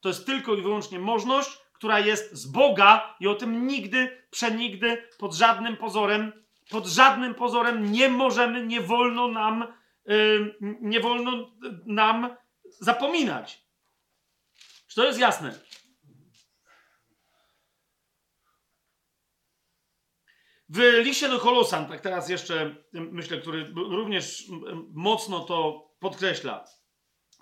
to 0.00 0.08
jest 0.08 0.26
tylko 0.26 0.54
i 0.54 0.62
wyłącznie 0.62 0.98
możliwość, 0.98 1.58
która 1.72 1.98
jest 1.98 2.34
z 2.34 2.46
Boga 2.46 3.16
i 3.20 3.26
o 3.26 3.34
tym 3.34 3.66
nigdy, 3.66 4.26
przenigdy, 4.30 5.08
pod 5.18 5.34
żadnym 5.34 5.76
pozorem, 5.76 6.32
pod 6.70 6.86
żadnym 6.86 7.34
pozorem 7.34 7.92
nie 7.92 8.08
możemy, 8.08 8.66
nie 8.66 8.80
wolno 8.80 9.28
nam, 9.28 9.74
yy, 10.06 10.54
nie 10.60 11.00
wolno 11.00 11.50
nam 11.86 12.36
zapominać. 12.80 13.64
Czy 14.88 14.94
to 14.94 15.06
jest 15.06 15.18
jasne? 15.18 15.58
W 20.68 20.78
liście 20.78 21.28
do 21.28 21.38
Kolosan, 21.38 21.86
tak 21.86 22.00
teraz 22.00 22.28
jeszcze 22.28 22.76
myślę, 22.92 23.38
który 23.40 23.72
również 23.74 24.44
mocno 24.94 25.40
to 25.40 25.88
podkreśla 26.00 26.64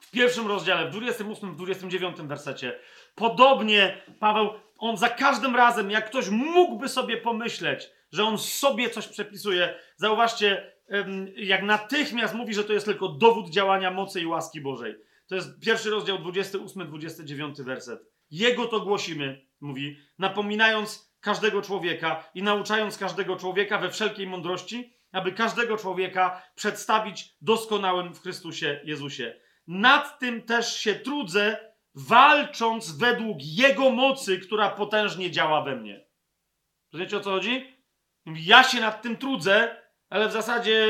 w 0.03 0.11
pierwszym 0.11 0.47
rozdziale, 0.47 0.89
w 0.89 0.91
28, 0.91 1.53
w 1.53 1.57
29 1.57 2.17
wersecie. 2.17 2.79
Podobnie 3.15 4.03
Paweł, 4.21 4.51
on 4.79 4.97
za 4.97 5.09
każdym 5.09 5.57
razem, 5.57 5.91
jak 5.91 6.07
ktoś 6.11 6.29
mógłby 6.29 6.89
sobie 6.89 7.17
pomyśleć, 7.17 7.91
że 8.13 8.25
on 8.25 8.39
sobie 8.39 8.91
coś 8.91 9.09
przepisuje, 9.09 9.79
zauważcie, 9.97 10.73
jak 11.37 11.63
natychmiast 11.63 12.35
mówi, 12.35 12.55
że 12.55 12.65
to 12.65 12.73
jest 12.73 12.87
tylko 12.87 13.09
dowód 13.09 13.51
działania 13.51 13.91
mocy 13.91 14.21
i 14.21 14.27
łaski 14.27 14.61
Bożej. 14.61 15.08
To 15.29 15.35
jest 15.35 15.61
pierwszy 15.61 15.91
rozdział, 15.91 16.19
28, 16.19 16.87
29 16.87 17.63
werset. 17.63 18.01
Jego 18.31 18.67
to 18.67 18.81
głosimy, 18.81 19.47
mówi, 19.61 19.97
napominając 20.19 21.15
każdego 21.21 21.63
człowieka 21.63 22.31
i 22.35 22.43
nauczając 22.43 22.99
każdego 22.99 23.37
człowieka 23.37 23.79
we 23.79 23.91
wszelkiej 23.91 24.27
mądrości, 24.27 24.93
aby 25.13 25.33
każdego 25.33 25.77
człowieka 25.77 26.43
przedstawić 26.55 27.37
doskonałym 27.41 28.15
w 28.15 28.23
Chrystusie 28.23 28.81
Jezusie. 28.85 29.41
Nad 29.67 30.19
tym 30.19 30.43
też 30.43 30.77
się 30.77 30.95
trudzę, 30.95 31.73
walcząc 31.95 32.97
według 32.99 33.39
Jego 33.41 33.91
mocy, 33.91 34.39
która 34.39 34.71
potężnie 34.71 35.31
działa 35.31 35.63
we 35.63 35.77
mnie. 35.77 36.07
Rozumiecie 36.93 37.17
o 37.17 37.21
co 37.21 37.31
chodzi? 37.31 37.77
Ja 38.27 38.65
się 38.65 38.81
nad 38.81 39.03
tym 39.03 39.17
trudzę, 39.17 39.77
ale 40.09 40.29
w 40.29 40.33
zasadzie 40.33 40.87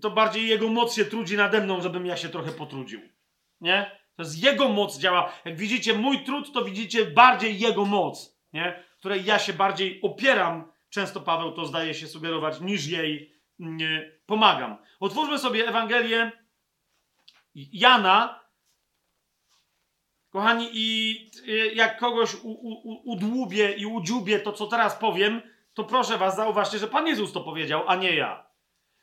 to 0.00 0.10
bardziej 0.10 0.48
Jego 0.48 0.68
moc 0.68 0.94
się 0.94 1.04
trudzi 1.04 1.36
nade 1.36 1.60
mną, 1.60 1.80
żebym 1.80 2.06
ja 2.06 2.16
się 2.16 2.28
trochę 2.28 2.52
potrudził. 2.52 3.17
Nie? 3.60 3.98
To 4.16 4.22
jest 4.22 4.42
Jego 4.42 4.68
moc 4.68 4.98
działa. 4.98 5.32
Jak 5.44 5.56
widzicie 5.56 5.94
mój 5.94 6.24
trud, 6.24 6.52
to 6.52 6.64
widzicie 6.64 7.04
bardziej 7.04 7.58
Jego 7.58 7.84
moc, 7.84 8.38
nie? 8.52 8.84
której 8.98 9.24
ja 9.24 9.38
się 9.38 9.52
bardziej 9.52 10.00
opieram. 10.02 10.72
Często 10.90 11.20
Paweł 11.20 11.52
to 11.52 11.66
zdaje 11.66 11.94
się 11.94 12.06
sugerować, 12.06 12.60
niż 12.60 12.86
jej 12.86 13.34
nie, 13.58 14.12
pomagam. 14.26 14.76
Otwórzmy 15.00 15.38
sobie 15.38 15.68
Ewangelię 15.68 16.32
Jana, 17.54 18.40
kochani, 20.30 20.68
i 20.72 21.30
jak 21.74 21.98
kogoś 21.98 22.34
u, 22.34 22.50
u, 22.50 23.12
udłubię 23.12 23.72
i 23.72 23.86
udziubię 23.86 24.40
to, 24.40 24.52
co 24.52 24.66
teraz 24.66 24.96
powiem, 24.96 25.42
to 25.74 25.84
proszę 25.84 26.18
was, 26.18 26.36
zauważcie, 26.36 26.78
że 26.78 26.88
Pan 26.88 27.06
Jezus 27.06 27.32
to 27.32 27.40
powiedział, 27.40 27.84
a 27.86 27.96
nie 27.96 28.14
ja. 28.14 28.46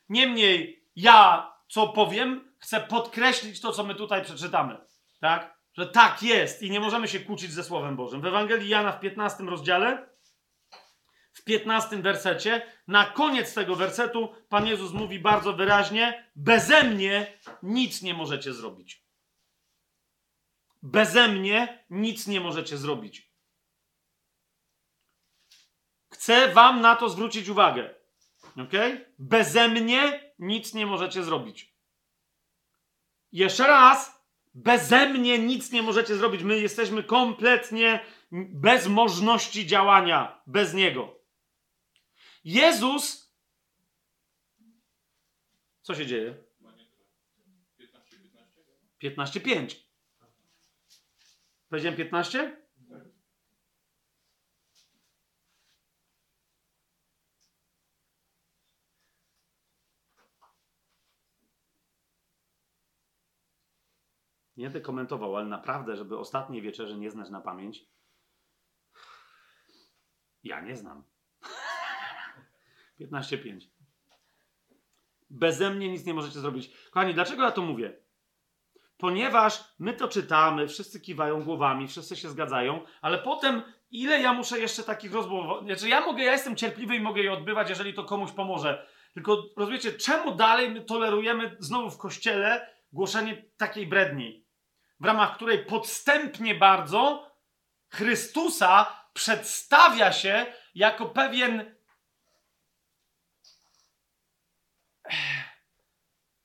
Niemniej 0.08 0.84
ja, 0.96 1.52
co 1.68 1.88
powiem, 1.88 2.45
chcę 2.58 2.80
podkreślić 2.80 3.60
to, 3.60 3.72
co 3.72 3.84
my 3.84 3.94
tutaj 3.94 4.24
przeczytamy. 4.24 4.76
Tak? 5.20 5.56
Że 5.74 5.86
tak 5.86 6.22
jest 6.22 6.62
i 6.62 6.70
nie 6.70 6.80
możemy 6.80 7.08
się 7.08 7.20
kłócić 7.20 7.52
ze 7.52 7.64
Słowem 7.64 7.96
Bożym. 7.96 8.20
W 8.20 8.26
Ewangelii 8.26 8.68
Jana 8.68 8.92
w 8.92 9.00
15 9.00 9.44
rozdziale 9.44 10.16
w 11.36 11.44
15 11.44 12.02
wersecie, 12.02 12.66
na 12.88 13.06
koniec 13.06 13.54
tego 13.54 13.76
wersetu, 13.76 14.34
Pan 14.48 14.66
Jezus 14.66 14.92
mówi 14.92 15.18
bardzo 15.18 15.52
wyraźnie: 15.52 16.30
Beze 16.36 16.84
mnie 16.84 17.38
nic 17.62 18.02
nie 18.02 18.14
możecie 18.14 18.54
zrobić. 18.54 19.06
Beze 20.82 21.28
mnie 21.28 21.84
nic 21.90 22.26
nie 22.26 22.40
możecie 22.40 22.78
zrobić. 22.78 23.32
Chcę 26.12 26.48
Wam 26.48 26.80
na 26.80 26.96
to 26.96 27.08
zwrócić 27.08 27.48
uwagę. 27.48 27.94
Ok? 28.56 28.72
Beze 29.18 29.68
mnie 29.68 30.32
nic 30.38 30.74
nie 30.74 30.86
możecie 30.86 31.22
zrobić. 31.22 31.75
Jeszcze 33.36 33.66
raz, 33.66 34.22
beze 34.54 35.08
mnie 35.08 35.38
nic 35.38 35.72
nie 35.72 35.82
możecie 35.82 36.16
zrobić. 36.16 36.42
My 36.42 36.60
jesteśmy 36.60 37.04
kompletnie 37.04 38.04
bez 38.32 38.86
możliwości 38.86 39.66
działania 39.66 40.42
bez 40.46 40.74
Niego. 40.74 41.20
Jezus. 42.44 43.34
Co 45.82 45.94
się 45.94 46.06
dzieje? 46.06 46.34
15-5. 49.02 49.76
Powiedziałem 51.68 51.96
15? 51.96 52.65
Nie 64.56 64.64
będę 64.64 64.80
komentował, 64.80 65.36
ale 65.36 65.46
naprawdę, 65.46 65.96
żeby 65.96 66.18
ostatniej 66.18 66.62
wieczerzy 66.62 66.96
nie 66.96 67.10
znać 67.10 67.30
na 67.30 67.40
pamięć, 67.40 67.84
ja 70.44 70.60
nie 70.60 70.76
znam. 70.76 71.04
15.5. 73.00 73.60
Beze 75.30 75.70
mnie 75.70 75.88
nic 75.88 76.06
nie 76.06 76.14
możecie 76.14 76.40
zrobić. 76.40 76.70
Kochani, 76.90 77.14
dlaczego 77.14 77.42
ja 77.42 77.52
to 77.52 77.62
mówię? 77.62 77.96
Ponieważ 78.98 79.64
my 79.78 79.92
to 79.92 80.08
czytamy, 80.08 80.68
wszyscy 80.68 81.00
kiwają 81.00 81.44
głowami, 81.44 81.88
wszyscy 81.88 82.16
się 82.16 82.28
zgadzają, 82.28 82.84
ale 83.00 83.18
potem 83.18 83.62
ile 83.90 84.20
ja 84.20 84.32
muszę 84.32 84.58
jeszcze 84.58 84.82
takich 84.82 85.12
rozmów... 85.12 85.64
Znaczy 85.64 85.88
ja 85.88 86.00
mogę, 86.00 86.22
ja 86.22 86.32
jestem 86.32 86.56
cierpliwy 86.56 86.96
i 86.96 87.00
mogę 87.00 87.22
je 87.22 87.32
odbywać, 87.32 87.68
jeżeli 87.68 87.94
to 87.94 88.04
komuś 88.04 88.32
pomoże. 88.32 88.86
Tylko 89.14 89.44
rozumiecie, 89.56 89.92
czemu 89.92 90.34
dalej 90.34 90.70
my 90.70 90.80
tolerujemy 90.80 91.56
znowu 91.58 91.90
w 91.90 91.98
kościele 91.98 92.70
głoszenie 92.92 93.44
takiej 93.56 93.86
bredni, 93.86 94.45
w 95.00 95.04
ramach 95.04 95.36
której 95.36 95.64
podstępnie 95.64 96.54
bardzo 96.54 97.30
Chrystusa 97.88 99.04
przedstawia 99.12 100.12
się 100.12 100.46
jako 100.74 101.06
pewien. 101.06 101.76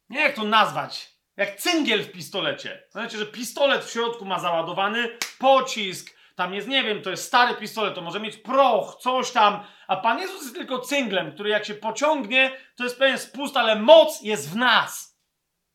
Nie 0.10 0.20
jak 0.20 0.36
to 0.36 0.44
nazwać? 0.44 1.12
Jak 1.38 1.56
cyngiel 1.56 2.04
w 2.04 2.12
pistolecie. 2.12 2.84
Znaczy, 2.90 3.18
że 3.18 3.26
pistolet 3.26 3.86
w 3.86 3.92
środku 3.92 4.26
ma 4.26 4.40
załadowany 4.40 5.18
pocisk, 5.40 6.18
tam 6.36 6.54
jest, 6.54 6.68
nie 6.68 6.84
wiem, 6.84 7.02
to 7.02 7.10
jest 7.10 7.28
stary 7.28 7.56
pistolet, 7.56 7.96
to 7.96 8.02
może 8.02 8.20
mieć 8.20 8.38
proch, 8.38 8.98
coś 9.00 9.32
tam, 9.32 9.64
a 9.88 9.98
Pan 9.98 10.20
Jezus 10.20 10.42
jest 10.42 10.56
tylko 10.56 10.80
cynglem, 10.80 11.32
który 11.32 11.50
jak 11.50 11.66
się 11.66 11.74
pociągnie, 11.74 12.58
to 12.76 12.84
jest 12.84 13.00
pewien 13.00 13.20
spust, 13.20 13.58
ale 13.58 13.76
moc 13.76 14.22
jest 14.22 14.50
w 14.50 14.56
nas. 14.56 15.20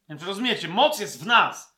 Więc 0.08 0.22
rozumiecie, 0.22 0.68
moc 0.68 1.00
jest 1.00 1.22
w 1.22 1.26
nas. 1.26 1.75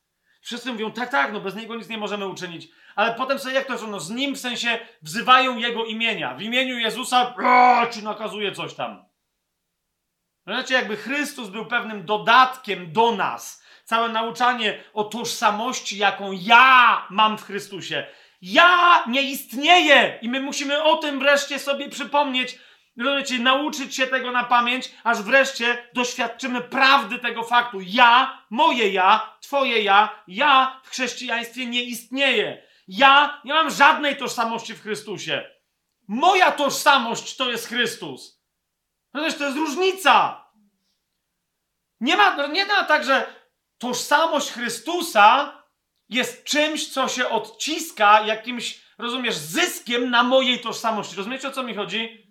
Wszyscy 0.49 0.73
mówią, 0.73 0.93
tak, 0.93 1.11
tak, 1.11 1.33
no 1.33 1.41
bez 1.41 1.55
Niego 1.55 1.77
nic 1.77 1.89
nie 1.89 1.99
możemy 1.99 2.27
uczynić. 2.27 2.69
Ale 2.97 3.15
potem 3.15 3.39
sobie 3.39 3.55
jak 3.55 3.66
to, 3.66 3.87
no 3.87 4.01
z 4.01 4.11
Nim 4.11 4.35
w 4.35 4.39
sensie 4.39 4.79
wzywają 5.03 5.57
Jego 5.57 5.85
imienia. 5.85 6.35
W 6.35 6.43
imieniu 6.43 6.79
Jezusa 6.79 7.35
ci 7.95 8.03
nakazuje 8.03 8.53
coś 8.53 8.75
tam. 8.75 9.05
Znaczy, 10.47 10.73
jakby 10.73 10.97
Chrystus 10.97 11.49
był 11.49 11.66
pewnym 11.66 12.05
dodatkiem 12.05 12.93
do 12.93 13.12
nas. 13.12 13.65
Całe 13.85 14.09
nauczanie 14.09 14.85
o 14.93 15.05
tożsamości, 15.05 15.99
jaką 15.99 16.33
ja 16.33 17.07
mam 17.11 17.39
w 17.39 17.45
Chrystusie. 17.45 18.07
Ja 18.43 19.05
nie 19.07 19.23
istnieję 19.23 20.19
i 20.23 20.29
my 20.29 20.41
musimy 20.41 20.83
o 20.83 20.97
tym 20.97 21.19
wreszcie 21.19 21.59
sobie 21.59 21.89
przypomnieć, 21.89 22.59
rozumiecie, 23.05 23.39
nauczyć 23.39 23.97
się 23.97 24.07
tego 24.07 24.33
na 24.33 24.45
pamięć, 24.45 24.91
aż 25.05 25.23
wreszcie 25.23 25.89
doświadczymy 25.95 26.61
prawdy 26.61 27.19
tego 27.19 27.45
faktu. 27.45 27.79
Ja, 27.81 28.43
moje 28.51 28.89
ja, 28.89 29.37
twoje 29.41 29.83
ja, 29.83 30.23
ja 30.29 30.81
w 30.85 30.91
chrześcijaństwie 30.91 31.66
nie 31.66 31.83
istnieję. 31.83 32.62
Ja 32.89 33.41
nie 33.45 33.53
mam 33.53 33.70
żadnej 33.70 34.16
tożsamości 34.16 34.75
w 34.75 34.83
Chrystusie. 34.83 35.51
Moja 36.09 36.53
tożsamość 36.53 37.37
to 37.37 37.51
jest 37.51 37.69
Chrystus. 37.69 38.43
Rozumiesz, 39.15 39.39
to 39.39 39.45
jest 39.45 39.57
różnica. 39.57 40.45
Nie 42.01 42.16
ma, 42.16 42.47
nie 42.47 42.66
ma 42.66 42.85
tak, 42.85 43.05
że 43.05 43.27
tożsamość 43.79 44.51
Chrystusa 44.51 45.59
jest 46.09 46.45
czymś, 46.45 46.89
co 46.89 47.09
się 47.09 47.29
odciska 47.29 48.20
jakimś, 48.20 48.81
rozumiesz, 48.99 49.37
zyskiem 49.37 50.11
na 50.11 50.23
mojej 50.23 50.61
tożsamości. 50.61 51.16
Rozumiecie, 51.16 51.49
o 51.49 51.51
co 51.51 51.62
mi 51.62 51.75
chodzi? 51.75 52.27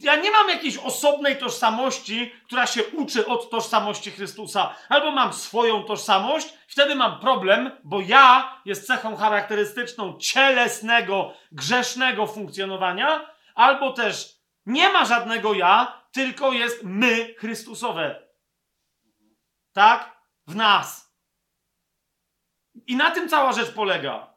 Ja 0.00 0.16
nie 0.16 0.30
mam 0.30 0.48
jakiejś 0.48 0.76
osobnej 0.76 1.38
tożsamości, 1.38 2.32
która 2.46 2.66
się 2.66 2.84
uczy 2.84 3.26
od 3.26 3.50
tożsamości 3.50 4.10
Chrystusa. 4.10 4.74
Albo 4.88 5.10
mam 5.10 5.32
swoją 5.32 5.82
tożsamość, 5.82 6.54
wtedy 6.68 6.94
mam 6.94 7.20
problem, 7.20 7.70
bo 7.84 8.00
ja 8.00 8.56
jest 8.64 8.86
cechą 8.86 9.16
charakterystyczną 9.16 10.18
cielesnego, 10.18 11.34
grzesznego 11.52 12.26
funkcjonowania, 12.26 13.30
albo 13.54 13.92
też 13.92 14.42
nie 14.66 14.88
ma 14.88 15.04
żadnego 15.04 15.54
ja, 15.54 16.02
tylko 16.12 16.52
jest 16.52 16.80
my 16.84 17.34
Chrystusowe. 17.38 18.22
Tak? 19.72 20.16
W 20.46 20.56
nas. 20.56 21.12
I 22.86 22.96
na 22.96 23.10
tym 23.10 23.28
cała 23.28 23.52
rzecz 23.52 23.70
polega. 23.70 24.31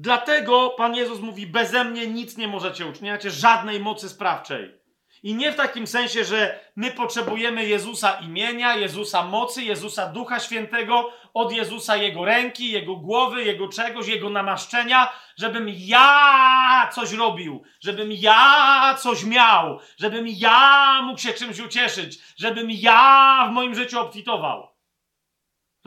Dlatego 0.00 0.70
Pan 0.70 0.94
Jezus 0.94 1.20
mówi: 1.20 1.46
Beze 1.46 1.84
mnie 1.84 2.06
nic 2.06 2.36
nie 2.36 2.48
możecie 2.48 2.86
uczynić, 2.86 3.00
nie 3.00 3.12
macie 3.12 3.30
żadnej 3.30 3.80
mocy 3.80 4.08
sprawczej. 4.08 4.78
I 5.22 5.34
nie 5.34 5.52
w 5.52 5.56
takim 5.56 5.86
sensie, 5.86 6.24
że 6.24 6.60
my 6.76 6.90
potrzebujemy 6.90 7.66
Jezusa 7.66 8.12
imienia, 8.12 8.76
Jezusa 8.76 9.22
mocy, 9.24 9.62
Jezusa 9.62 10.06
Ducha 10.06 10.40
Świętego, 10.40 11.12
od 11.34 11.52
Jezusa 11.52 11.96
Jego 11.96 12.24
ręki, 12.24 12.70
Jego 12.70 12.96
głowy, 12.96 13.44
Jego 13.44 13.68
czegoś, 13.68 14.08
Jego 14.08 14.30
namaszczenia, 14.30 15.12
żebym 15.36 15.66
ja 15.68 16.90
coś 16.94 17.12
robił, 17.12 17.62
żebym 17.80 18.12
ja 18.12 18.96
coś 19.00 19.24
miał, 19.24 19.78
żebym 20.00 20.24
ja 20.28 21.00
mógł 21.02 21.20
się 21.20 21.32
czymś 21.32 21.60
ucieszyć, 21.60 22.18
żebym 22.36 22.70
ja 22.70 23.46
w 23.50 23.52
moim 23.52 23.74
życiu 23.74 24.00
obfitował. 24.00 24.77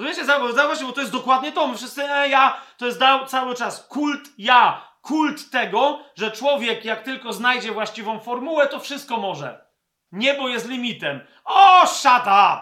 Rozumiecie? 0.02 0.26
Zauważcie, 0.26 0.86
bo 0.86 0.92
to 0.92 1.02
jest 1.02 1.14
dokładnie 1.14 1.52
to. 1.52 1.68
My 1.68 1.78
wszyscy, 1.78 2.04
e, 2.04 2.30
ja, 2.30 2.62
to 2.78 2.86
jest 2.86 3.00
cały 3.28 3.56
czas 3.56 3.88
kult 3.88 4.30
ja, 4.38 4.88
kult 5.02 5.50
tego, 5.50 6.04
że 6.16 6.32
człowiek 6.32 6.86
jak 6.86 7.04
tylko 7.04 7.34
znajdzie 7.34 7.72
właściwą 7.72 8.20
formułę, 8.20 8.68
to 8.68 8.80
wszystko 8.80 9.18
może. 9.18 9.66
Niebo 10.12 10.50
jest 10.50 10.68
limitem. 10.70 11.28
O, 11.46 11.88
shut 11.88 12.22
up! 12.22 12.62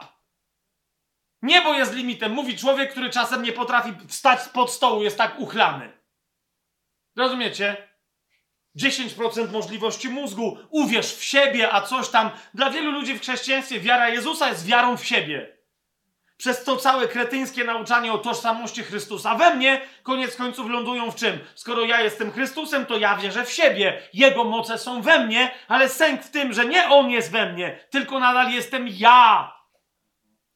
Niebo 1.41 1.73
jest 1.73 1.93
limitem. 1.93 2.31
Mówi 2.31 2.57
człowiek, 2.57 2.91
który 2.91 3.09
czasem 3.09 3.43
nie 3.43 3.51
potrafi 3.51 3.93
wstać 4.07 4.41
spod 4.41 4.71
stołu, 4.71 5.03
jest 5.03 5.17
tak 5.17 5.39
uchlany. 5.39 5.91
Rozumiecie? 7.15 7.89
10% 8.77 9.51
możliwości 9.51 10.09
mózgu, 10.09 10.57
uwierz 10.69 11.15
w 11.15 11.23
siebie, 11.23 11.73
a 11.73 11.81
coś 11.81 12.09
tam. 12.09 12.31
Dla 12.53 12.69
wielu 12.69 12.91
ludzi 12.91 13.13
w 13.13 13.21
chrześcijaństwie 13.21 13.79
wiara 13.79 14.09
Jezusa 14.09 14.49
jest 14.49 14.65
wiarą 14.65 14.97
w 14.97 15.05
siebie. 15.05 15.58
Przez 16.39 16.63
to 16.63 16.77
całe 16.77 17.07
kretyńskie 17.07 17.63
nauczanie 17.63 18.13
o 18.13 18.17
tożsamości 18.17 18.83
Chrystusa 18.83 19.35
we 19.35 19.55
mnie, 19.55 19.81
koniec 20.03 20.35
końców 20.35 20.69
lądują 20.69 21.11
w 21.11 21.15
czym? 21.15 21.39
Skoro 21.55 21.81
ja 21.81 22.01
jestem 22.01 22.31
Chrystusem, 22.31 22.85
to 22.85 22.97
ja 22.97 23.15
wierzę 23.15 23.45
w 23.45 23.51
siebie. 23.51 24.01
Jego 24.13 24.43
moce 24.43 24.77
są 24.77 25.01
we 25.01 25.25
mnie, 25.25 25.51
ale 25.67 25.89
sęk 25.89 26.23
w 26.23 26.31
tym, 26.31 26.53
że 26.53 26.65
nie 26.65 26.89
On 26.89 27.09
jest 27.09 27.31
we 27.31 27.53
mnie, 27.53 27.79
tylko 27.89 28.19
nadal 28.19 28.51
jestem 28.51 28.87
ja. 28.87 29.53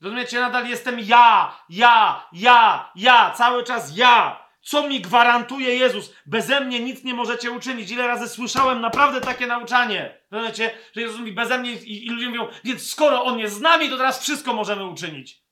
Rozumiecie? 0.01 0.39
Nadal 0.39 0.67
jestem 0.67 0.99
ja, 0.99 1.57
ja, 1.69 2.27
ja, 2.33 2.91
ja, 2.95 3.31
cały 3.31 3.63
czas 3.63 3.97
ja. 3.97 4.43
Co 4.61 4.87
mi 4.87 5.01
gwarantuje 5.01 5.75
Jezus? 5.75 6.13
Beze 6.25 6.61
mnie 6.61 6.79
nic 6.79 7.03
nie 7.03 7.13
możecie 7.13 7.51
uczynić. 7.51 7.91
Ile 7.91 8.07
razy 8.07 8.29
słyszałem 8.29 8.81
naprawdę 8.81 9.21
takie 9.21 9.47
nauczanie? 9.47 10.17
Rozumiecie? 10.31 10.71
Że 10.95 11.01
Jezus 11.01 11.19
mówi 11.19 11.31
beze 11.31 11.57
mnie 11.57 11.71
i, 11.71 12.05
i 12.05 12.09
ludzie 12.09 12.29
mówią, 12.29 12.47
więc 12.63 12.89
skoro 12.89 13.23
On 13.23 13.39
jest 13.39 13.55
z 13.55 13.61
nami, 13.61 13.89
to 13.89 13.97
teraz 13.97 14.21
wszystko 14.21 14.53
możemy 14.53 14.85
uczynić. 14.85 15.42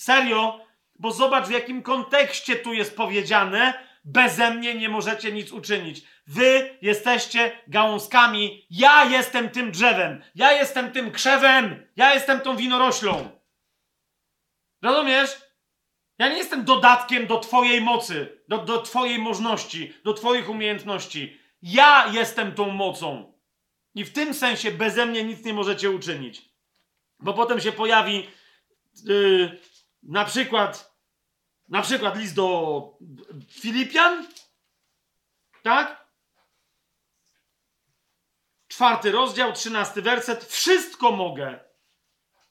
Serio? 0.00 0.60
Bo 0.98 1.12
zobacz, 1.12 1.46
w 1.46 1.50
jakim 1.50 1.82
kontekście 1.82 2.56
tu 2.56 2.72
jest 2.72 2.96
powiedziane, 2.96 3.74
beze 4.04 4.54
mnie 4.54 4.74
nie 4.74 4.88
możecie 4.88 5.32
nic 5.32 5.52
uczynić. 5.52 6.02
Wy 6.26 6.78
jesteście 6.82 7.52
gałązkami, 7.68 8.66
ja 8.70 9.04
jestem 9.04 9.50
tym 9.50 9.72
drzewem, 9.72 10.22
ja 10.34 10.52
jestem 10.52 10.92
tym 10.92 11.10
krzewem, 11.12 11.86
ja 11.96 12.14
jestem 12.14 12.40
tą 12.40 12.56
winoroślą. 12.56 13.30
Rozumiesz? 14.82 15.40
Ja 16.18 16.28
nie 16.28 16.38
jestem 16.38 16.64
dodatkiem 16.64 17.26
do 17.26 17.38
Twojej 17.38 17.80
mocy, 17.80 18.42
do, 18.48 18.58
do 18.58 18.82
Twojej 18.82 19.18
możności, 19.18 19.94
do 20.04 20.14
Twoich 20.14 20.50
umiejętności. 20.50 21.40
Ja 21.62 22.06
jestem 22.12 22.54
tą 22.54 22.70
mocą. 22.70 23.32
I 23.94 24.04
w 24.04 24.12
tym 24.12 24.34
sensie 24.34 24.70
beze 24.70 25.06
mnie 25.06 25.24
nic 25.24 25.44
nie 25.44 25.54
możecie 25.54 25.90
uczynić. 25.90 26.42
Bo 27.18 27.34
potem 27.34 27.60
się 27.60 27.72
pojawi 27.72 28.26
yy, 29.04 29.58
na 30.02 30.24
przykład, 30.24 30.96
na 31.68 31.82
przykład 31.82 32.16
list 32.16 32.34
do 32.34 32.98
Filipian, 33.48 34.26
tak? 35.62 36.10
Czwarty 38.68 39.12
rozdział, 39.12 39.52
trzynasty 39.52 40.02
werset. 40.02 40.44
Wszystko 40.44 41.10
mogę 41.10 41.60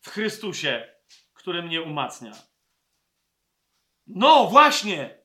w 0.02 0.10
Chrystusie, 0.10 0.94
który 1.34 1.64
mnie 1.64 1.82
umacnia. 1.82 2.32
No 4.08 4.46
właśnie! 4.46 5.20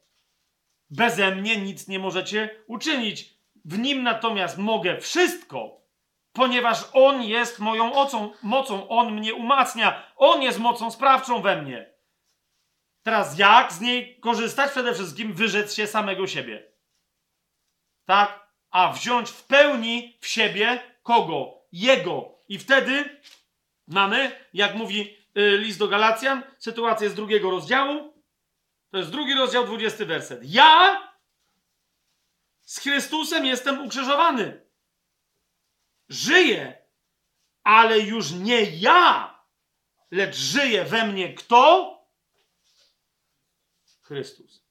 Beze 0.91 1.35
mnie 1.35 1.57
nic 1.57 1.89
nie 1.89 1.99
możecie 1.99 2.65
uczynić. 2.67 3.35
W 3.65 3.79
nim 3.79 4.03
natomiast 4.03 4.59
mogę 4.59 5.01
wszystko, 5.01 5.81
ponieważ 6.33 6.85
On 6.93 7.23
jest 7.23 7.59
moją 7.59 7.87
mocą, 7.87 8.33
mocą. 8.43 8.89
On 8.89 9.15
mnie 9.15 9.35
umacnia. 9.35 10.13
On 10.17 10.43
jest 10.43 10.59
mocą 10.59 10.91
sprawczą 10.91 11.43
we 11.43 11.63
mnie. 11.63 11.94
Teraz 13.05 13.39
jak 13.39 13.73
z 13.73 13.81
niej 13.81 14.21
korzystać? 14.21 14.71
Przede 14.71 14.95
wszystkim 14.95 15.33
wyrzec 15.33 15.75
się 15.75 15.87
samego 15.87 16.27
siebie. 16.27 16.73
Tak? 18.05 18.49
A 18.71 18.93
wziąć 18.93 19.31
w 19.31 19.45
pełni 19.45 20.19
w 20.21 20.27
siebie 20.27 20.83
kogo? 21.03 21.55
Jego. 21.73 22.39
I 22.49 22.59
wtedy 22.59 23.21
mamy, 23.87 24.47
jak 24.53 24.75
mówi 24.75 25.17
y, 25.39 25.59
list 25.59 25.79
do 25.79 25.89
Galacjan, 25.89 26.43
sytuację 26.59 27.11
z 27.11 27.15
drugiego 27.15 27.51
rozdziału. 27.51 28.23
To 28.91 28.99
jest 28.99 29.11
drugi 29.11 29.35
rozdział, 29.35 29.65
dwudziesty 29.65 30.07
werset. 30.07 30.41
Ja 30.43 31.03
z 32.61 32.79
Chrystusem 32.79 33.47
jestem 33.47 33.85
ukrzyżowany. 33.85 34.67
Żyję, 36.09 36.87
ale 37.63 38.01
już 38.01 38.33
nie 38.33 38.61
ja, 38.63 39.35
lecz 40.11 40.37
żyje 40.37 40.85
we 40.85 41.07
mnie 41.07 41.35
kto? 41.35 41.94
Chrystus. 44.05 44.65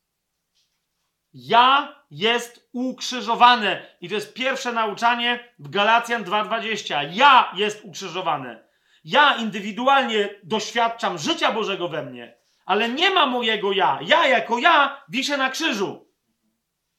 Ja 1.33 1.95
jest 2.11 2.69
ukrzyżowane. 2.71 3.95
I 4.01 4.09
to 4.09 4.15
jest 4.15 4.33
pierwsze 4.33 4.73
nauczanie 4.73 5.53
w 5.59 5.69
Galacjan 5.69 6.23
2:20. 6.23 7.09
Ja 7.11 7.51
jest 7.55 7.83
ukrzyżowane. 7.83 8.63
Ja 9.03 9.35
indywidualnie 9.35 10.29
doświadczam 10.43 11.17
życia 11.17 11.51
Bożego 11.51 11.89
we 11.89 12.03
mnie, 12.03 12.37
ale 12.65 12.89
nie 12.89 13.09
ma 13.09 13.25
mojego 13.25 13.71
ja. 13.71 13.99
Ja 14.01 14.27
jako 14.27 14.57
ja 14.57 15.03
wiszę 15.09 15.37
na 15.37 15.49
krzyżu. 15.49 16.07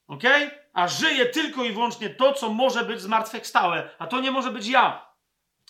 Ok? 0.07 0.23
A 0.73 0.89
żyje 0.89 1.27
tylko 1.27 1.65
i 1.65 1.73
wyłącznie 1.73 2.11
to, 2.11 2.33
co 2.33 2.51
może 2.51 2.85
być 2.85 3.01
zmartwychwstałe, 3.01 3.91
a 3.99 4.07
to 4.07 4.21
nie 4.21 4.31
może 4.31 4.51
być 4.51 4.69
ja. 4.69 5.14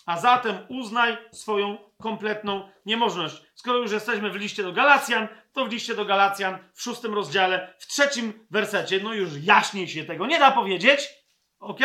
A 0.05 0.17
zatem 0.17 0.57
uznaj 0.69 1.17
swoją 1.31 1.77
kompletną 2.01 2.69
niemożność. 2.85 3.41
Skoro 3.55 3.77
już 3.77 3.91
jesteśmy 3.91 4.29
w 4.29 4.35
liście 4.35 4.63
do 4.63 4.73
Galacjan, 4.73 5.27
to 5.53 5.65
w 5.65 5.71
liście 5.71 5.95
do 5.95 6.05
Galacjan 6.05 6.57
w 6.73 6.81
szóstym 6.81 7.13
rozdziale, 7.13 7.73
w 7.79 7.87
trzecim 7.87 8.47
wersecie, 8.51 8.99
no 9.03 9.13
już 9.13 9.29
jaśniej 9.43 9.87
się 9.87 10.03
tego 10.03 10.25
nie 10.25 10.39
da 10.39 10.51
powiedzieć, 10.51 11.09
ok? 11.59 11.79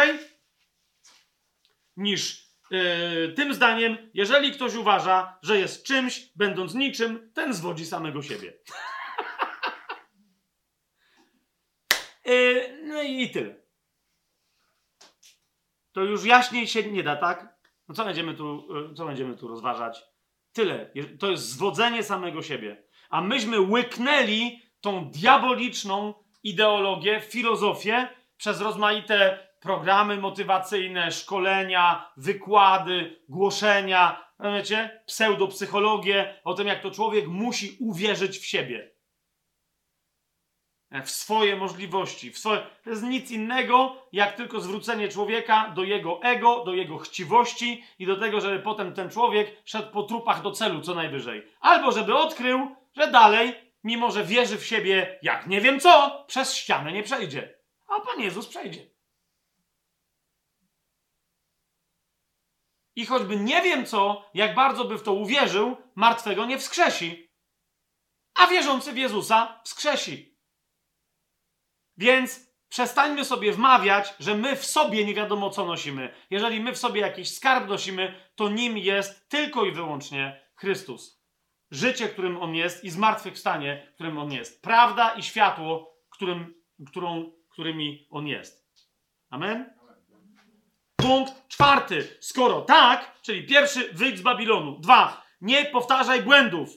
Niż 1.96 2.46
yy, 2.70 3.32
tym 3.36 3.54
zdaniem, 3.54 4.10
jeżeli 4.14 4.52
ktoś 4.52 4.74
uważa, 4.74 5.38
że 5.42 5.58
jest 5.58 5.86
czymś, 5.86 6.28
będąc 6.36 6.74
niczym, 6.74 7.32
ten 7.34 7.54
zwodzi 7.54 7.86
samego 7.86 8.22
siebie. 8.22 8.52
yy, 12.24 12.80
no 12.82 13.02
i 13.02 13.30
tyle. 13.30 13.54
To 15.92 16.00
już 16.00 16.24
jaśniej 16.24 16.68
się 16.68 16.82
nie 16.82 17.02
da, 17.02 17.16
tak? 17.16 17.59
No 17.90 17.94
co 17.94 18.04
będziemy 18.04 18.34
tu, 18.34 18.74
yy, 18.88 18.94
co 18.94 19.06
będziemy 19.06 19.36
tu 19.36 19.48
rozważać? 19.48 20.02
Tyle. 20.52 20.90
To 21.18 21.30
jest 21.30 21.48
zwodzenie 21.48 22.02
samego 22.02 22.42
siebie. 22.42 22.82
A 23.10 23.20
myśmy 23.20 23.60
łyknęli 23.60 24.60
tą 24.80 25.10
diaboliczną 25.10 26.14
ideologię, 26.42 27.20
filozofię 27.20 28.08
przez 28.36 28.60
rozmaite 28.60 29.48
programy 29.60 30.16
motywacyjne, 30.16 31.10
szkolenia, 31.10 32.12
wykłady, 32.16 33.22
głoszenia, 33.28 34.24
wiecie, 34.40 35.02
pseudopsychologię 35.06 36.40
o 36.44 36.54
tym, 36.54 36.66
jak 36.66 36.82
to 36.82 36.90
człowiek 36.90 37.26
musi 37.26 37.76
uwierzyć 37.80 38.38
w 38.38 38.46
siebie. 38.46 38.90
W 41.04 41.10
swoje 41.10 41.56
możliwości. 41.56 42.30
W 42.30 42.38
swoje... 42.38 42.66
To 42.84 42.90
jest 42.90 43.02
nic 43.02 43.30
innego, 43.30 43.96
jak 44.12 44.36
tylko 44.36 44.60
zwrócenie 44.60 45.08
człowieka 45.08 45.72
do 45.74 45.84
jego 45.84 46.22
ego, 46.22 46.64
do 46.64 46.74
jego 46.74 46.98
chciwości 46.98 47.84
i 47.98 48.06
do 48.06 48.16
tego, 48.16 48.40
żeby 48.40 48.58
potem 48.58 48.94
ten 48.94 49.10
człowiek 49.10 49.56
szedł 49.64 49.92
po 49.92 50.02
trupach 50.02 50.42
do 50.42 50.50
celu 50.50 50.80
co 50.80 50.94
najwyżej. 50.94 51.46
Albo 51.60 51.92
żeby 51.92 52.14
odkrył, 52.16 52.76
że 52.96 53.10
dalej, 53.10 53.54
mimo 53.84 54.10
że 54.10 54.24
wierzy 54.24 54.58
w 54.58 54.66
siebie 54.66 55.18
jak 55.22 55.46
nie 55.46 55.60
wiem 55.60 55.80
co, 55.80 56.24
przez 56.26 56.54
ścianę 56.54 56.92
nie 56.92 57.02
przejdzie. 57.02 57.54
A 57.86 58.00
Pan 58.00 58.20
Jezus 58.20 58.46
przejdzie. 58.46 58.86
I 62.96 63.06
choćby 63.06 63.36
nie 63.36 63.62
wiem 63.62 63.86
co, 63.86 64.30
jak 64.34 64.54
bardzo 64.54 64.84
by 64.84 64.98
w 64.98 65.02
to 65.02 65.12
uwierzył, 65.12 65.76
martwego 65.94 66.46
nie 66.46 66.58
wskrzesi. 66.58 67.30
A 68.34 68.46
wierzący 68.46 68.92
w 68.92 68.96
Jezusa 68.96 69.60
wskrzesi. 69.64 70.29
Więc 72.00 72.50
przestańmy 72.68 73.24
sobie 73.24 73.52
wmawiać, 73.52 74.14
że 74.20 74.34
my 74.34 74.56
w 74.56 74.66
sobie 74.66 75.04
nie 75.04 75.14
wiadomo 75.14 75.50
co 75.50 75.66
nosimy. 75.66 76.14
Jeżeli 76.30 76.60
my 76.60 76.72
w 76.72 76.78
sobie 76.78 77.00
jakiś 77.00 77.34
skarb 77.34 77.68
nosimy, 77.68 78.14
to 78.34 78.48
nim 78.48 78.78
jest 78.78 79.28
tylko 79.28 79.64
i 79.64 79.72
wyłącznie 79.72 80.40
Chrystus. 80.56 81.24
Życie, 81.70 82.08
którym 82.08 82.42
On 82.42 82.54
jest 82.54 82.84
i 82.84 82.90
zmartwychwstanie, 82.90 83.92
którym 83.94 84.18
On 84.18 84.32
jest. 84.32 84.62
Prawda 84.62 85.10
i 85.10 85.22
światło, 85.22 85.96
którym, 86.10 86.54
którą, 86.86 87.32
którymi 87.48 88.06
On 88.10 88.26
jest. 88.26 88.68
Amen? 89.30 89.74
Punkt 90.96 91.48
czwarty. 91.48 92.16
Skoro 92.20 92.60
tak, 92.60 93.20
czyli 93.22 93.46
pierwszy, 93.46 93.92
wyjdź 93.92 94.18
z 94.18 94.22
Babilonu. 94.22 94.78
Dwa, 94.78 95.22
nie 95.40 95.64
powtarzaj 95.64 96.22
błędów. 96.22 96.70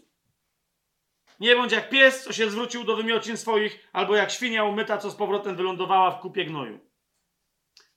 Nie 1.44 1.56
bądź 1.56 1.72
jak 1.72 1.90
pies, 1.90 2.24
co 2.24 2.34
się 2.34 2.49
zwrócił 2.49 2.84
do 2.84 2.95
wymiocin 2.95 3.38
swoich, 3.38 3.90
albo 3.94 4.15
jak 4.15 4.32
świnia 4.32 4.64
umyta, 4.64 4.98
co 4.98 5.10
z 5.11 5.15
powrotem 5.15 5.56
wylądowała 5.56 6.11
w 6.11 6.20
kupie 6.20 6.45
gnoju. 6.45 6.80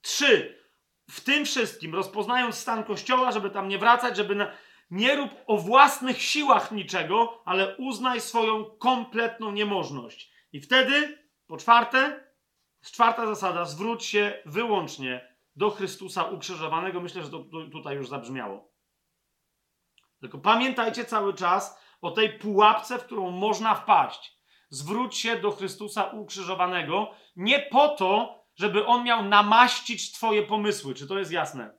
Trzy, 0.01 0.59
w 1.11 1.21
tym 1.21 1.45
wszystkim, 1.45 1.95
rozpoznając 1.95 2.55
stan 2.55 2.85
kościoła, 2.85 3.33
żeby 3.33 3.51
tam 3.51 3.69
nie 3.69 3.79
wracać, 3.79 4.17
żeby 4.17 4.35
na... 4.35 4.53
nie 4.91 5.17
rób 5.17 5.31
o 5.47 5.57
własnych 5.57 6.23
siłach 6.23 6.73
niczego, 6.73 7.43
ale 7.45 7.77
uznaj 7.77 8.21
swoją 8.21 8.65
kompletną 8.65 9.53
niemożność. 9.53 10.33
I 10.53 10.61
wtedy, 10.61 11.19
po 11.47 11.57
czwarte, 11.57 12.31
czwarta 12.93 13.27
zasada, 13.27 13.65
zwróć 13.65 14.05
się 14.05 14.43
wyłącznie 14.47 15.37
do 15.57 15.71
Chrystusa 15.71 16.25
ukrzyżowanego. 16.25 17.01
Myślę, 17.01 17.23
że 17.23 17.31
to 17.31 17.45
tutaj 17.73 17.97
już 17.97 18.09
zabrzmiało. 18.09 18.73
Tylko 20.21 20.39
pamiętajcie 20.39 21.05
cały 21.05 21.35
czas 21.35 21.86
o 22.03 22.11
tej 22.11 22.39
pułapce, 22.39 22.99
w 22.99 23.05
którą 23.05 23.31
można 23.31 23.75
wpaść. 23.75 24.37
Zwróć 24.69 25.19
się 25.19 25.37
do 25.37 25.51
Chrystusa 25.51 26.05
ukrzyżowanego 26.05 27.11
nie 27.37 27.59
po 27.59 27.89
to, 27.89 28.39
żeby 28.55 28.87
on 28.87 29.05
miał 29.05 29.25
namaścić 29.25 30.13
Twoje 30.13 30.43
pomysły. 30.43 30.95
Czy 30.95 31.07
to 31.07 31.19
jest 31.19 31.33
jasne? 31.33 31.75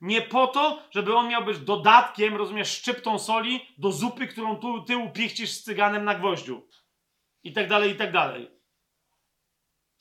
Nie 0.00 0.22
po 0.22 0.46
to, 0.46 0.82
żeby 0.90 1.16
on 1.16 1.28
miał 1.28 1.44
być 1.44 1.58
dodatkiem, 1.58 2.36
rozumiesz, 2.36 2.76
szczyptą 2.76 3.18
soli 3.18 3.66
do 3.78 3.92
zupy, 3.92 4.26
którą 4.26 4.56
tu, 4.56 4.82
ty 4.82 4.96
upichcisz 4.96 5.50
z 5.50 5.62
cyganem 5.62 6.04
na 6.04 6.14
gwoździu. 6.14 6.68
I 7.44 7.52
tak 7.52 7.68
dalej, 7.68 7.92
i 7.92 7.96
tak 7.96 8.12
dalej. 8.12 8.50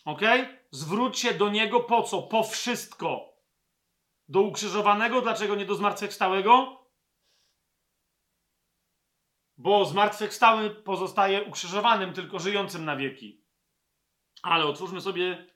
Ok? 0.05 0.21
Zwróć 0.71 1.19
się 1.19 1.33
do 1.33 1.49
niego 1.49 1.79
po 1.79 2.03
co? 2.03 2.21
Po 2.21 2.43
wszystko. 2.43 3.33
Do 4.29 4.41
ukrzyżowanego, 4.41 5.21
dlaczego 5.21 5.55
nie 5.55 5.65
do 5.65 5.75
zmartwychwstałego? 5.75 6.83
Bo 9.57 9.85
zmartwychwstały 9.85 10.69
pozostaje 10.69 11.43
ukrzyżowanym, 11.43 12.13
tylko 12.13 12.39
żyjącym 12.39 12.85
na 12.85 12.95
wieki. 12.95 13.41
Ale 14.43 14.65
otwórzmy 14.65 15.01
sobie 15.01 15.47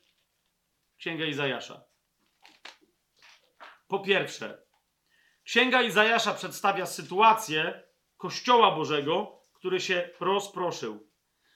Księgę 0.98 1.28
Izajasza. 1.28 1.84
Po 3.88 4.00
pierwsze, 4.00 4.64
Księga 5.44 5.82
Izajasza 5.82 6.34
przedstawia 6.34 6.86
sytuację 6.86 7.84
Kościoła 8.18 8.76
Bożego, 8.76 9.42
który 9.54 9.80
się 9.80 10.10
rozproszył. 10.20 11.08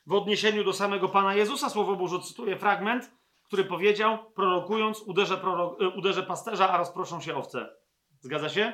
W 0.06 0.14
odniesieniu 0.14 0.64
do 0.64 0.74
samego 0.74 1.10
Pana 1.10 1.36
Jezusa, 1.36 1.70
Słowo 1.70 1.96
Boże 1.96 2.20
cytuje 2.20 2.58
fragment, 2.58 3.12
który 3.44 3.64
powiedział, 3.64 4.32
prorokując, 4.32 5.02
uderzę, 5.02 5.38
prorok, 5.38 5.82
e, 5.82 5.88
uderzę 5.90 6.24
pasterza, 6.24 6.70
a 6.70 6.78
rozproszą 6.78 7.22
się 7.22 7.36
owce. 7.36 7.76
Zgadza 8.20 8.50
się? 8.50 8.74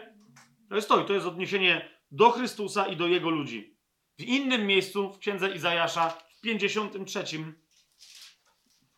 To 0.70 0.76
jest 0.76 0.88
to 0.88 1.02
i 1.02 1.06
to 1.06 1.14
jest 1.14 1.26
odniesienie 1.26 2.01
do 2.12 2.32
Chrystusa 2.32 2.88
i 2.88 2.98
do 2.98 3.08
Jego 3.08 3.30
ludzi. 3.30 3.78
W 4.20 4.24
innym 4.24 4.68
miejscu, 4.68 5.14
w 5.14 5.20
Księdze 5.20 5.52
Izajasza, 5.52 6.10
w 6.10 6.42
53 6.42 7.24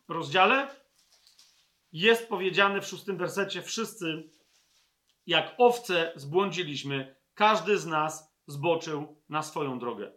rozdziale, 0.07 0.75
jest 1.91 2.29
powiedziane 2.29 2.81
w 2.81 2.87
szóstym 2.87 3.17
wersecie, 3.17 3.61
wszyscy 3.61 4.29
jak 5.25 5.55
owce 5.57 6.13
zbłądziliśmy, 6.15 7.15
każdy 7.33 7.77
z 7.77 7.85
nas 7.85 8.35
zboczył 8.47 9.21
na 9.29 9.43
swoją 9.43 9.79
drogę. 9.79 10.11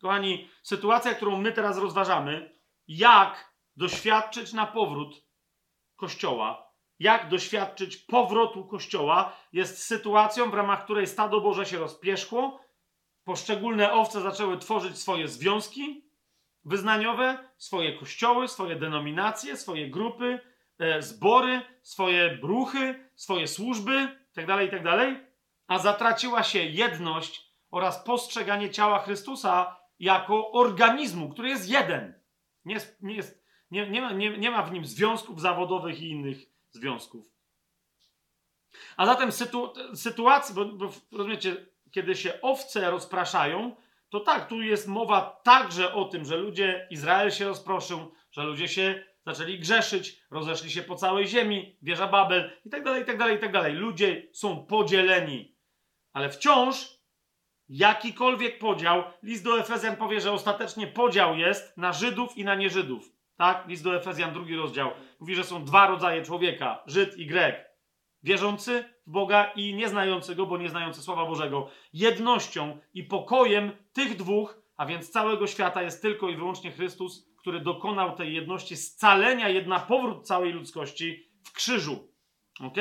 Kochani, 0.00 0.48
sytuacja, 0.62 1.14
którą 1.14 1.40
my 1.40 1.52
teraz 1.52 1.78
rozważamy, 1.78 2.58
jak 2.88 3.54
doświadczyć 3.76 4.52
na 4.52 4.66
powrót 4.66 5.26
Kościoła, 5.96 6.65
jak 6.98 7.28
doświadczyć 7.28 7.96
powrotu 7.96 8.64
Kościoła, 8.64 9.36
jest 9.52 9.82
sytuacją, 9.82 10.50
w 10.50 10.54
ramach 10.54 10.84
której 10.84 11.06
stado 11.06 11.40
Boże 11.40 11.66
się 11.66 11.78
rozpierzchło, 11.78 12.60
poszczególne 13.24 13.92
owce 13.92 14.20
zaczęły 14.20 14.58
tworzyć 14.58 14.98
swoje 14.98 15.28
związki 15.28 16.06
wyznaniowe, 16.64 17.38
swoje 17.56 17.98
kościoły, 17.98 18.48
swoje 18.48 18.76
denominacje, 18.76 19.56
swoje 19.56 19.90
grupy, 19.90 20.40
e, 20.78 21.02
zbory, 21.02 21.60
swoje 21.82 22.36
bruchy, 22.36 23.10
swoje 23.14 23.48
służby 23.48 23.92
itd., 24.36 24.46
tak 24.46 24.60
itd., 24.62 24.82
tak 24.82 25.26
a 25.66 25.78
zatraciła 25.78 26.42
się 26.42 26.58
jedność 26.58 27.46
oraz 27.70 28.04
postrzeganie 28.04 28.70
ciała 28.70 28.98
Chrystusa 28.98 29.76
jako 29.98 30.52
organizmu, 30.52 31.28
który 31.28 31.48
jest 31.48 31.68
jeden. 31.68 32.20
Nie, 32.64 32.76
nie, 33.00 33.14
jest, 33.14 33.44
nie, 33.70 33.90
nie, 33.90 34.02
ma, 34.02 34.12
nie, 34.12 34.38
nie 34.38 34.50
ma 34.50 34.62
w 34.62 34.72
nim 34.72 34.84
związków 34.84 35.40
zawodowych 35.40 36.00
i 36.00 36.10
innych 36.10 36.55
związków. 36.76 37.26
A 38.96 39.06
zatem 39.06 39.32
sytu, 39.32 39.72
bo, 40.54 40.64
bo 40.64 40.92
rozumiecie, 41.12 41.66
kiedy 41.90 42.16
się 42.16 42.40
owce 42.40 42.90
rozpraszają, 42.90 43.76
to 44.08 44.20
tak, 44.20 44.48
tu 44.48 44.62
jest 44.62 44.88
mowa 44.88 45.40
także 45.44 45.94
o 45.94 46.04
tym, 46.04 46.24
że 46.24 46.36
ludzie, 46.36 46.86
Izrael 46.90 47.30
się 47.30 47.44
rozproszył, 47.44 48.12
że 48.30 48.42
ludzie 48.42 48.68
się 48.68 49.04
zaczęli 49.26 49.58
grzeszyć, 49.58 50.22
rozeszli 50.30 50.70
się 50.70 50.82
po 50.82 50.96
całej 50.96 51.26
ziemi, 51.26 51.76
wieża 51.82 52.06
Babel 52.06 52.50
i 52.64 52.70
tak 52.70 52.84
dalej, 52.84 53.02
i 53.02 53.06
tak 53.06 53.18
dalej, 53.18 53.36
i 53.36 53.40
tak 53.40 53.52
dalej. 53.52 53.72
Ludzie 53.72 54.28
są 54.32 54.66
podzieleni. 54.66 55.56
Ale 56.12 56.30
wciąż 56.30 56.96
jakikolwiek 57.68 58.58
podział, 58.58 59.04
list 59.22 59.44
do 59.44 59.60
Efezjan 59.60 59.96
powie, 59.96 60.20
że 60.20 60.32
ostatecznie 60.32 60.86
podział 60.86 61.36
jest 61.36 61.76
na 61.76 61.92
Żydów 61.92 62.36
i 62.36 62.44
na 62.44 62.54
nieżydów. 62.54 63.15
Tak? 63.36 63.68
List 63.68 63.84
do 63.84 63.96
Efezjan, 63.96 64.32
drugi 64.32 64.56
rozdział. 64.56 64.90
Mówi, 65.20 65.34
że 65.34 65.44
są 65.44 65.64
dwa 65.64 65.86
rodzaje 65.86 66.22
człowieka: 66.22 66.82
Żyd 66.86 67.18
i 67.18 67.26
Grek. 67.26 67.66
Wierzący 68.22 68.84
w 69.06 69.10
Boga 69.10 69.52
i 69.56 69.74
nieznający 69.74 70.34
go, 70.34 70.46
bo 70.46 70.58
nieznający 70.58 71.02
Słowa 71.02 71.26
Bożego. 71.26 71.70
Jednością 71.92 72.78
i 72.94 73.04
pokojem 73.04 73.72
tych 73.92 74.16
dwóch 74.16 74.66
a 74.76 74.86
więc 74.86 75.10
całego 75.10 75.46
świata 75.46 75.82
jest 75.82 76.02
tylko 76.02 76.28
i 76.28 76.36
wyłącznie 76.36 76.72
Chrystus, 76.72 77.28
który 77.38 77.60
dokonał 77.60 78.16
tej 78.16 78.34
jedności 78.34 78.76
scalenia, 78.76 79.48
jedna 79.48 79.80
powrót 79.80 80.26
całej 80.26 80.52
ludzkości 80.52 81.30
w 81.44 81.52
krzyżu. 81.52 82.12
Ok? 82.60 82.76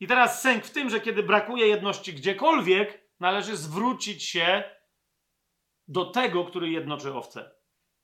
I 0.00 0.06
teraz 0.06 0.42
sęk 0.42 0.64
w 0.64 0.70
tym, 0.70 0.90
że 0.90 1.00
kiedy 1.00 1.22
brakuje 1.22 1.66
jedności 1.66 2.12
gdziekolwiek, 2.12 3.08
należy 3.20 3.56
zwrócić 3.56 4.24
się 4.24 4.64
do 5.88 6.04
tego, 6.04 6.44
który 6.44 6.70
jednoczy 6.70 7.14
owce, 7.14 7.50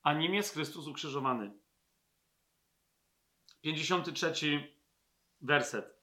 a 0.02 0.12
nim 0.12 0.34
jest 0.34 0.54
Chrystus 0.54 0.86
ukrzyżowany. 0.86 1.52
53 3.74 4.72
werset. 5.40 5.98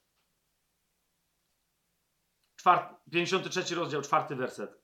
53 3.11 3.75
rozdział, 3.75 4.01
czwarty 4.01 4.35
werset. 4.35 4.81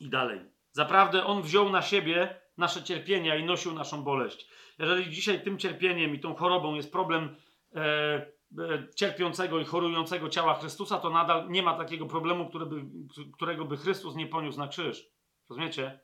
I 0.00 0.10
dalej. 0.10 0.40
Zaprawdę 0.72 1.24
On 1.24 1.42
wziął 1.42 1.70
na 1.70 1.82
siebie 1.82 2.40
nasze 2.58 2.82
cierpienia 2.82 3.36
i 3.36 3.44
nosił 3.44 3.72
naszą 3.72 4.02
boleść. 4.02 4.48
Jeżeli 4.78 5.10
dzisiaj 5.10 5.42
tym 5.42 5.58
cierpieniem 5.58 6.14
i 6.14 6.20
tą 6.20 6.34
chorobą 6.34 6.74
jest 6.74 6.92
problem 6.92 7.36
e, 7.74 7.80
e, 7.80 8.88
cierpiącego 8.94 9.60
i 9.60 9.64
chorującego 9.64 10.28
ciała 10.28 10.54
Chrystusa, 10.54 10.98
to 10.98 11.10
nadal 11.10 11.50
nie 11.50 11.62
ma 11.62 11.78
takiego 11.78 12.06
problemu, 12.06 12.50
by, 12.50 12.84
którego 13.32 13.64
by 13.64 13.76
Chrystus 13.76 14.14
nie 14.14 14.26
poniósł 14.26 14.58
na 14.58 14.68
krzyż. 14.68 15.06
Rozumiecie? 15.48 16.00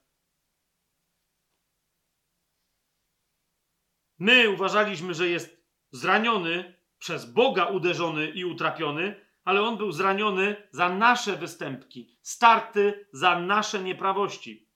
My 4.21 4.51
uważaliśmy, 4.51 5.15
że 5.15 5.29
jest 5.29 5.65
zraniony, 5.93 6.81
przez 6.99 7.33
Boga 7.33 7.65
uderzony 7.65 8.31
i 8.31 8.45
utrapiony, 8.45 9.27
ale 9.45 9.63
on 9.63 9.77
był 9.77 9.93
zraniony 9.93 10.69
za 10.71 10.89
nasze 10.89 11.37
występki, 11.37 12.17
starty 12.23 13.09
za 13.13 13.39
nasze 13.39 13.83
nieprawości. 13.83 14.69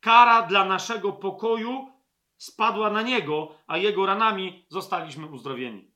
Kara 0.00 0.42
dla 0.42 0.64
naszego 0.64 1.12
pokoju 1.12 1.88
spadła 2.36 2.90
na 2.90 3.02
niego, 3.02 3.54
a 3.66 3.78
jego 3.78 4.06
ranami 4.06 4.66
zostaliśmy 4.68 5.26
uzdrowieni. 5.26 5.90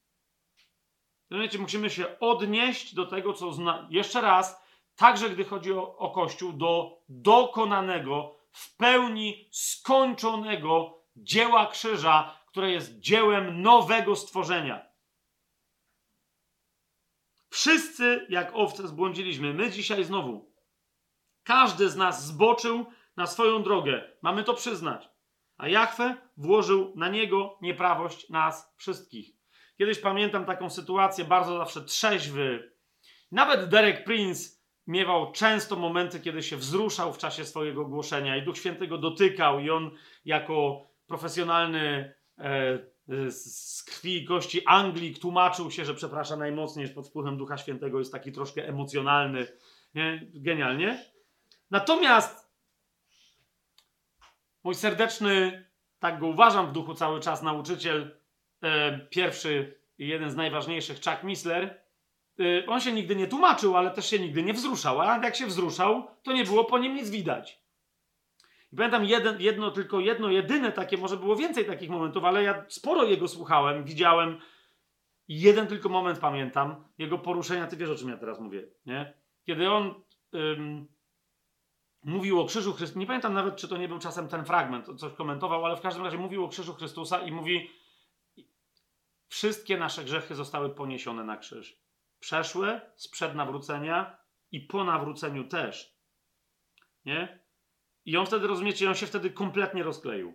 Rozumiecie, 1.30 1.58
musimy 1.58 1.90
się 1.90 2.18
odnieść 2.18 2.94
do 2.94 3.06
tego, 3.06 3.32
co 3.32 3.52
zna... 3.52 3.86
jeszcze 3.90 4.20
raz, 4.20 4.62
także 4.96 5.30
gdy 5.30 5.44
chodzi 5.44 5.72
o, 5.72 5.96
o 5.96 6.10
Kościół, 6.10 6.52
do 6.52 7.02
dokonanego, 7.08 8.36
w 8.50 8.76
pełni 8.76 9.48
skończonego 9.50 10.98
dzieła 11.16 11.66
krzyża, 11.66 12.40
które 12.56 12.70
jest 12.70 12.98
dziełem 12.98 13.62
nowego 13.62 14.16
stworzenia. 14.16 14.86
Wszyscy 17.50 18.26
jak 18.28 18.50
owce 18.54 18.88
zbłądziliśmy. 18.88 19.54
My 19.54 19.70
dzisiaj 19.70 20.04
znowu. 20.04 20.52
Każdy 21.42 21.88
z 21.88 21.96
nas 21.96 22.26
zboczył 22.26 22.86
na 23.16 23.26
swoją 23.26 23.62
drogę. 23.62 24.10
Mamy 24.22 24.44
to 24.44 24.54
przyznać. 24.54 25.08
A 25.56 25.68
Jachwę 25.68 26.16
włożył 26.36 26.92
na 26.96 27.08
niego 27.08 27.58
nieprawość 27.62 28.30
nas 28.30 28.74
wszystkich. 28.76 29.36
Kiedyś 29.78 29.98
pamiętam 29.98 30.44
taką 30.44 30.70
sytuację, 30.70 31.24
bardzo 31.24 31.58
zawsze 31.58 31.84
trzeźwy. 31.84 32.72
Nawet 33.32 33.68
Derek 33.68 34.04
Prince 34.04 34.64
miewał 34.86 35.32
często 35.32 35.76
momenty, 35.76 36.20
kiedy 36.20 36.42
się 36.42 36.56
wzruszał 36.56 37.12
w 37.12 37.18
czasie 37.18 37.44
swojego 37.44 37.84
głoszenia 37.84 38.36
i 38.36 38.42
Duch 38.42 38.58
Święty 38.58 38.86
go 38.86 38.98
dotykał 38.98 39.60
i 39.60 39.70
on 39.70 39.90
jako 40.24 40.86
profesjonalny 41.06 42.16
z 43.28 43.84
krwi 43.84 44.22
i 44.22 44.24
kości 44.24 44.62
Anglik 44.66 45.18
tłumaczył 45.18 45.70
się, 45.70 45.84
że 45.84 45.94
przeprasza 45.94 46.36
najmocniej, 46.36 46.86
że 46.86 46.94
pod 46.94 47.08
wpływem 47.08 47.36
Ducha 47.36 47.58
Świętego 47.58 47.98
jest 47.98 48.12
taki 48.12 48.32
troszkę 48.32 48.68
emocjonalny. 48.68 49.46
Nie? 49.94 50.26
Genialnie. 50.34 51.04
Natomiast 51.70 52.50
mój 54.64 54.74
serdeczny, 54.74 55.64
tak 55.98 56.18
go 56.18 56.26
uważam 56.26 56.66
w 56.66 56.72
duchu 56.72 56.94
cały 56.94 57.20
czas, 57.20 57.42
nauczyciel, 57.42 58.18
e, 58.62 58.98
pierwszy 58.98 59.80
i 59.98 60.08
jeden 60.08 60.30
z 60.30 60.36
najważniejszych, 60.36 60.96
Chuck 60.96 61.22
Missler, 61.22 61.82
e, 62.40 62.66
on 62.66 62.80
się 62.80 62.92
nigdy 62.92 63.16
nie 63.16 63.26
tłumaczył, 63.26 63.76
ale 63.76 63.90
też 63.90 64.10
się 64.10 64.18
nigdy 64.18 64.42
nie 64.42 64.52
wzruszał. 64.52 65.00
A 65.00 65.18
jak 65.24 65.36
się 65.36 65.46
wzruszał, 65.46 66.06
to 66.22 66.32
nie 66.32 66.44
było 66.44 66.64
po 66.64 66.78
nim 66.78 66.94
nic 66.94 67.10
widać. 67.10 67.65
Pamiętam 68.76 69.04
jeden, 69.04 69.40
jedno, 69.40 69.70
tylko 69.70 70.00
jedno, 70.00 70.30
jedyne 70.30 70.72
takie, 70.72 70.96
może 70.96 71.16
było 71.16 71.36
więcej 71.36 71.64
takich 71.64 71.90
momentów, 71.90 72.24
ale 72.24 72.42
ja 72.42 72.64
sporo 72.68 73.04
jego 73.04 73.28
słuchałem, 73.28 73.84
widziałem. 73.84 74.40
Jeden 75.28 75.66
tylko 75.66 75.88
moment 75.88 76.18
pamiętam, 76.18 76.84
jego 76.98 77.18
poruszenia, 77.18 77.66
ty 77.66 77.76
wiesz 77.76 77.90
o 77.90 77.94
czym 77.94 78.08
ja 78.08 78.16
teraz 78.16 78.40
mówię, 78.40 78.68
nie? 78.86 79.14
Kiedy 79.46 79.70
on 79.70 80.02
ym, 80.34 80.88
mówił 82.02 82.40
o 82.40 82.44
krzyżu 82.44 82.72
Chrystusa, 82.72 83.00
nie 83.00 83.06
pamiętam 83.06 83.34
nawet, 83.34 83.56
czy 83.56 83.68
to 83.68 83.76
nie 83.76 83.88
był 83.88 83.98
czasem 83.98 84.28
ten 84.28 84.44
fragment, 84.44 85.00
coś 85.00 85.12
komentował, 85.12 85.64
ale 85.64 85.76
w 85.76 85.80
każdym 85.80 86.04
razie 86.04 86.18
mówił 86.18 86.44
o 86.44 86.48
krzyżu 86.48 86.74
Chrystusa 86.74 87.22
i 87.22 87.32
mówi, 87.32 87.70
wszystkie 89.28 89.76
nasze 89.78 90.04
grzechy 90.04 90.34
zostały 90.34 90.74
poniesione 90.74 91.24
na 91.24 91.36
krzyż. 91.36 91.80
Przeszłe, 92.20 92.92
sprzed 92.96 93.34
nawrócenia 93.34 94.18
i 94.52 94.60
po 94.60 94.84
nawróceniu 94.84 95.48
też. 95.48 95.96
Nie? 97.04 97.45
I 98.06 98.16
on 98.16 98.26
wtedy, 98.26 98.46
rozumiecie, 98.46 98.88
on 98.88 98.94
się 98.94 99.06
wtedy 99.06 99.30
kompletnie 99.30 99.82
rozkleił. 99.82 100.34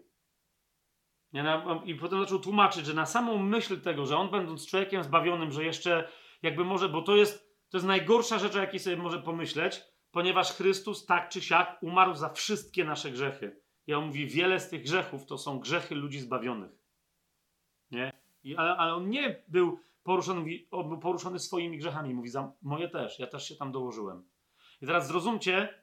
I 1.85 1.95
potem 1.95 2.19
zaczął 2.19 2.39
tłumaczyć, 2.39 2.85
że 2.85 2.93
na 2.93 3.05
samą 3.05 3.37
myśl 3.37 3.81
tego, 3.81 4.05
że 4.05 4.17
on 4.17 4.29
będąc 4.29 4.67
człowiekiem 4.67 5.03
zbawionym, 5.03 5.51
że 5.51 5.63
jeszcze 5.63 6.09
jakby 6.41 6.65
może, 6.65 6.89
bo 6.89 7.01
to 7.01 7.15
jest, 7.15 7.51
to 7.69 7.77
jest 7.77 7.87
najgorsza 7.87 8.39
rzecz, 8.39 8.55
o 8.55 8.59
jakiej 8.59 8.79
sobie 8.79 8.97
może 8.97 9.21
pomyśleć, 9.21 9.81
ponieważ 10.11 10.53
Chrystus 10.53 11.05
tak 11.05 11.29
czy 11.29 11.41
siak 11.41 11.77
umarł 11.83 12.15
za 12.15 12.29
wszystkie 12.29 12.85
nasze 12.85 13.11
grzechy. 13.11 13.61
Ja 13.87 13.97
on 13.97 14.05
mówi, 14.05 14.27
wiele 14.27 14.59
z 14.59 14.69
tych 14.69 14.83
grzechów 14.83 15.25
to 15.25 15.37
są 15.37 15.59
grzechy 15.59 15.95
ludzi 15.95 16.19
zbawionych. 16.19 16.71
Nie? 17.91 18.11
I, 18.43 18.55
ale, 18.55 18.77
ale 18.77 18.93
on 18.93 19.09
nie 19.09 19.43
był 19.47 19.79
poruszony, 20.03 20.59
on 20.71 20.89
był 20.89 20.99
poruszony 20.99 21.39
swoimi 21.39 21.77
grzechami. 21.77 22.13
Mówi, 22.13 22.29
za 22.29 22.51
moje 22.61 22.89
też, 22.89 23.19
ja 23.19 23.27
też 23.27 23.47
się 23.47 23.55
tam 23.55 23.71
dołożyłem. 23.71 24.23
I 24.81 24.85
teraz 24.85 25.07
zrozumcie, 25.07 25.80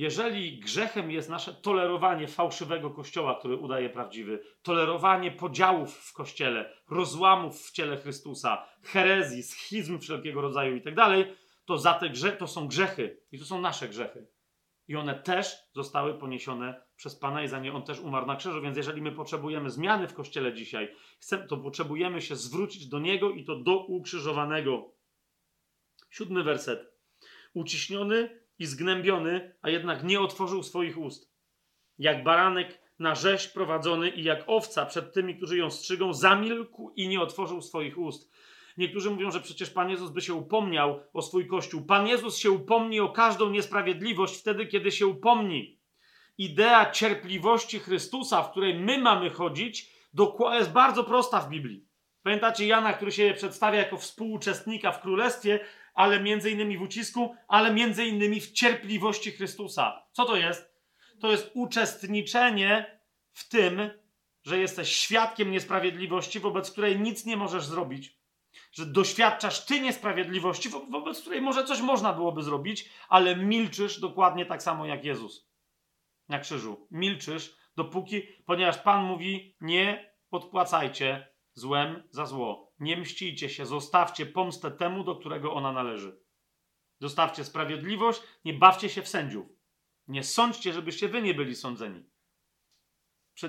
jeżeli 0.00 0.58
grzechem 0.58 1.10
jest 1.10 1.30
nasze 1.30 1.54
tolerowanie 1.54 2.28
fałszywego 2.28 2.90
kościoła, 2.90 3.38
który 3.38 3.56
udaje 3.56 3.90
prawdziwy, 3.90 4.42
tolerowanie 4.62 5.30
podziałów 5.30 5.94
w 5.94 6.12
kościele, 6.12 6.72
rozłamów 6.90 7.66
w 7.66 7.72
ciele 7.72 7.96
Chrystusa, 7.96 8.66
herezji, 8.82 9.42
schizm 9.42 9.98
wszelkiego 9.98 10.40
rodzaju 10.40 10.76
i 10.76 10.80
tak 10.80 10.94
dalej, 10.94 11.36
to 11.64 11.78
za 11.78 11.94
te 11.94 12.10
grzechy 12.10 12.36
to 12.36 12.46
są 12.46 12.68
grzechy 12.68 13.20
i 13.32 13.38
to 13.38 13.44
są 13.44 13.60
nasze 13.60 13.88
grzechy. 13.88 14.26
I 14.88 14.96
one 14.96 15.14
też 15.14 15.56
zostały 15.72 16.14
poniesione 16.14 16.82
przez 16.96 17.16
Pana 17.16 17.42
i 17.42 17.48
za 17.48 17.60
nie 17.60 17.72
On 17.72 17.82
też 17.82 18.00
umarł 18.00 18.26
na 18.26 18.36
krzyżu. 18.36 18.62
Więc 18.62 18.76
jeżeli 18.76 19.02
my 19.02 19.12
potrzebujemy 19.12 19.70
zmiany 19.70 20.08
w 20.08 20.14
Kościele 20.14 20.54
dzisiaj, 20.54 20.94
to 21.48 21.56
potrzebujemy 21.56 22.22
się 22.22 22.36
zwrócić 22.36 22.88
do 22.88 22.98
Niego 22.98 23.30
i 23.30 23.44
to 23.44 23.56
do 23.56 23.86
ukrzyżowanego. 23.86 24.94
Siódmy 26.10 26.42
werset. 26.42 26.92
Uciśniony 27.54 28.39
i 28.60 28.66
zgnębiony, 28.66 29.54
a 29.62 29.70
jednak 29.70 30.04
nie 30.04 30.20
otworzył 30.20 30.62
swoich 30.62 30.98
ust. 30.98 31.32
Jak 31.98 32.24
baranek 32.24 32.78
na 32.98 33.14
rzeź 33.14 33.48
prowadzony 33.48 34.10
i 34.10 34.24
jak 34.24 34.44
owca 34.46 34.86
przed 34.86 35.12
tymi, 35.12 35.36
którzy 35.36 35.58
ją 35.58 35.70
strzygą, 35.70 36.14
zamilkł 36.14 36.92
i 36.96 37.08
nie 37.08 37.20
otworzył 37.20 37.62
swoich 37.62 37.98
ust. 37.98 38.30
Niektórzy 38.76 39.10
mówią, 39.10 39.30
że 39.30 39.40
przecież 39.40 39.70
Pan 39.70 39.90
Jezus 39.90 40.10
by 40.10 40.20
się 40.20 40.34
upomniał 40.34 41.00
o 41.12 41.22
swój 41.22 41.46
Kościół. 41.46 41.84
Pan 41.84 42.06
Jezus 42.06 42.38
się 42.38 42.50
upomni 42.50 43.00
o 43.00 43.08
każdą 43.08 43.50
niesprawiedliwość 43.50 44.40
wtedy, 44.40 44.66
kiedy 44.66 44.92
się 44.92 45.06
upomni. 45.06 45.80
Idea 46.38 46.90
cierpliwości 46.90 47.78
Chrystusa, 47.78 48.42
w 48.42 48.50
której 48.50 48.74
my 48.74 48.98
mamy 48.98 49.30
chodzić, 49.30 49.92
jest 50.52 50.72
bardzo 50.72 51.04
prosta 51.04 51.40
w 51.40 51.48
Biblii. 51.48 51.86
Pamiętacie 52.22 52.66
Jana, 52.66 52.92
który 52.92 53.12
się 53.12 53.34
przedstawia 53.36 53.78
jako 53.78 53.96
współuczestnika 53.96 54.92
w 54.92 55.00
królestwie, 55.00 55.60
ale 55.94 56.20
między 56.20 56.50
innymi 56.50 56.78
w 56.78 56.82
ucisku, 56.82 57.36
ale 57.48 57.74
między 57.74 58.06
innymi 58.06 58.40
w 58.40 58.52
cierpliwości 58.52 59.32
Chrystusa. 59.32 60.02
Co 60.12 60.24
to 60.24 60.36
jest? 60.36 60.74
To 61.20 61.30
jest 61.30 61.50
uczestniczenie 61.54 63.00
w 63.32 63.48
tym, 63.48 63.90
że 64.44 64.58
jesteś 64.58 64.96
świadkiem 64.96 65.50
niesprawiedliwości, 65.50 66.40
wobec 66.40 66.70
której 66.70 67.00
nic 67.00 67.26
nie 67.26 67.36
możesz 67.36 67.64
zrobić. 67.64 68.20
Że 68.72 68.86
doświadczasz 68.86 69.66
ty 69.66 69.80
niesprawiedliwości, 69.80 70.68
wo 70.68 70.80
wobec 70.80 71.20
której 71.20 71.40
może 71.40 71.64
coś 71.64 71.80
można 71.80 72.12
byłoby 72.12 72.42
zrobić, 72.42 72.90
ale 73.08 73.36
milczysz 73.36 74.00
dokładnie 74.00 74.46
tak 74.46 74.62
samo 74.62 74.86
jak 74.86 75.04
Jezus 75.04 75.50
na 76.28 76.38
krzyżu. 76.38 76.86
Milczysz, 76.90 77.56
dopóki, 77.76 78.22
ponieważ 78.46 78.78
Pan 78.78 79.04
mówi: 79.04 79.56
Nie 79.60 80.12
odpłacajcie 80.30 81.28
złem 81.52 82.02
za 82.10 82.26
zło. 82.26 82.69
Nie 82.80 82.96
mścicie 82.96 83.48
się, 83.48 83.66
zostawcie 83.66 84.26
pomstę 84.26 84.70
temu, 84.70 85.04
do 85.04 85.16
którego 85.16 85.54
ona 85.54 85.72
należy. 85.72 86.20
Zostawcie 87.00 87.44
sprawiedliwość, 87.44 88.22
nie 88.44 88.54
bawcie 88.54 88.88
się 88.88 89.02
w 89.02 89.08
sędziów. 89.08 89.46
Nie 90.08 90.24
sądźcie, 90.24 90.72
żebyście 90.72 91.08
wy 91.08 91.22
nie 91.22 91.34
byli 91.34 91.54
sądzeni. 91.54 92.10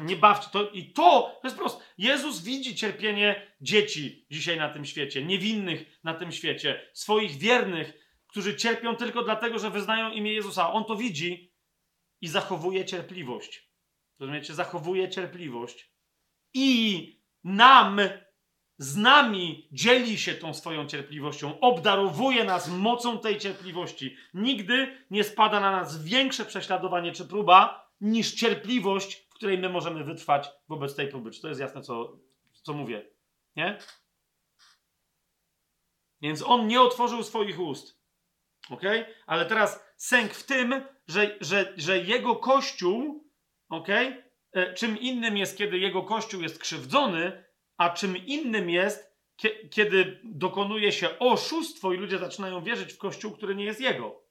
Nie 0.02 0.16
bawcie. 0.16 0.50
To, 0.52 0.70
I 0.70 0.92
to, 0.94 1.40
to 1.42 1.48
jest 1.48 1.58
proste. 1.58 1.84
Jezus 1.98 2.44
widzi 2.44 2.76
cierpienie 2.76 3.56
dzieci 3.62 4.26
dzisiaj 4.32 4.58
na 4.58 4.70
tym 4.70 4.86
świecie, 4.86 5.26
niewinnych 5.26 6.00
na 6.04 6.14
tym 6.14 6.32
świecie, 6.32 6.90
swoich 6.94 7.32
wiernych, 7.32 7.94
którzy 8.28 8.56
cierpią 8.56 8.96
tylko 8.96 9.24
dlatego, 9.24 9.60
że 9.60 9.70
wyznają 9.70 10.12
imię 10.12 10.34
Jezusa. 10.34 10.74
On 10.74 10.86
to 10.86 10.96
widzi 10.96 11.54
i 12.22 12.28
zachowuje 12.28 12.86
cierpliwość. 12.86 13.72
Rozumiecie? 14.20 14.54
Zachowuje 14.54 15.10
cierpliwość 15.10 15.92
i 16.54 17.22
nam, 17.44 18.00
z 18.82 18.98
nami 18.98 19.68
dzieli 19.72 20.18
się 20.18 20.34
tą 20.34 20.54
swoją 20.54 20.88
cierpliwością, 20.88 21.60
obdarowuje 21.60 22.44
nas 22.44 22.68
mocą 22.68 23.20
tej 23.20 23.38
cierpliwości. 23.38 24.18
Nigdy 24.34 24.98
nie 25.12 25.24
spada 25.24 25.60
na 25.60 25.72
nas 25.72 26.04
większe 26.04 26.46
prześladowanie 26.46 27.12
czy 27.12 27.26
próba 27.26 27.90
niż 28.02 28.34
cierpliwość, 28.34 29.28
w 29.30 29.34
której 29.34 29.58
my 29.58 29.70
możemy 29.70 30.04
wytrwać 30.04 30.50
wobec 30.68 30.96
tej 30.96 31.08
próby. 31.08 31.32
Czy 31.32 31.42
to 31.42 31.48
jest 31.48 31.62
jasne, 31.62 31.82
co, 31.82 32.18
co 32.64 32.74
mówię? 32.74 33.06
Nie? 33.56 33.78
Więc 36.22 36.44
on 36.44 36.68
nie 36.68 36.82
otworzył 36.82 37.24
swoich 37.24 37.60
ust. 37.60 38.02
Ok? 38.70 38.84
Ale 39.26 39.46
teraz 39.46 39.86
sęk 39.98 40.34
w 40.34 40.44
tym, 40.44 40.82
że, 41.08 41.38
że, 41.42 41.74
że 41.78 41.98
jego 41.98 42.36
kościół, 42.36 43.28
ok? 43.70 43.90
E, 44.52 44.74
czym 44.74 45.00
innym 45.00 45.38
jest, 45.38 45.58
kiedy 45.58 45.78
jego 45.78 46.04
kościół 46.04 46.42
jest 46.42 46.60
krzywdzony, 46.60 47.51
a 47.82 47.90
czym 47.90 48.18
innym 48.18 48.70
jest, 48.70 49.18
kiedy 49.72 50.20
dokonuje 50.24 50.92
się 50.92 51.20
oszustwo 51.20 51.94
i 51.94 51.98
ludzie 51.98 52.18
zaczynają 52.18 52.64
wierzyć 52.64 52.94
w 52.94 52.98
kościół, 52.98 53.32
który 53.32 53.56
nie 53.56 53.66
jest 53.66 53.82
jego. 53.82 54.22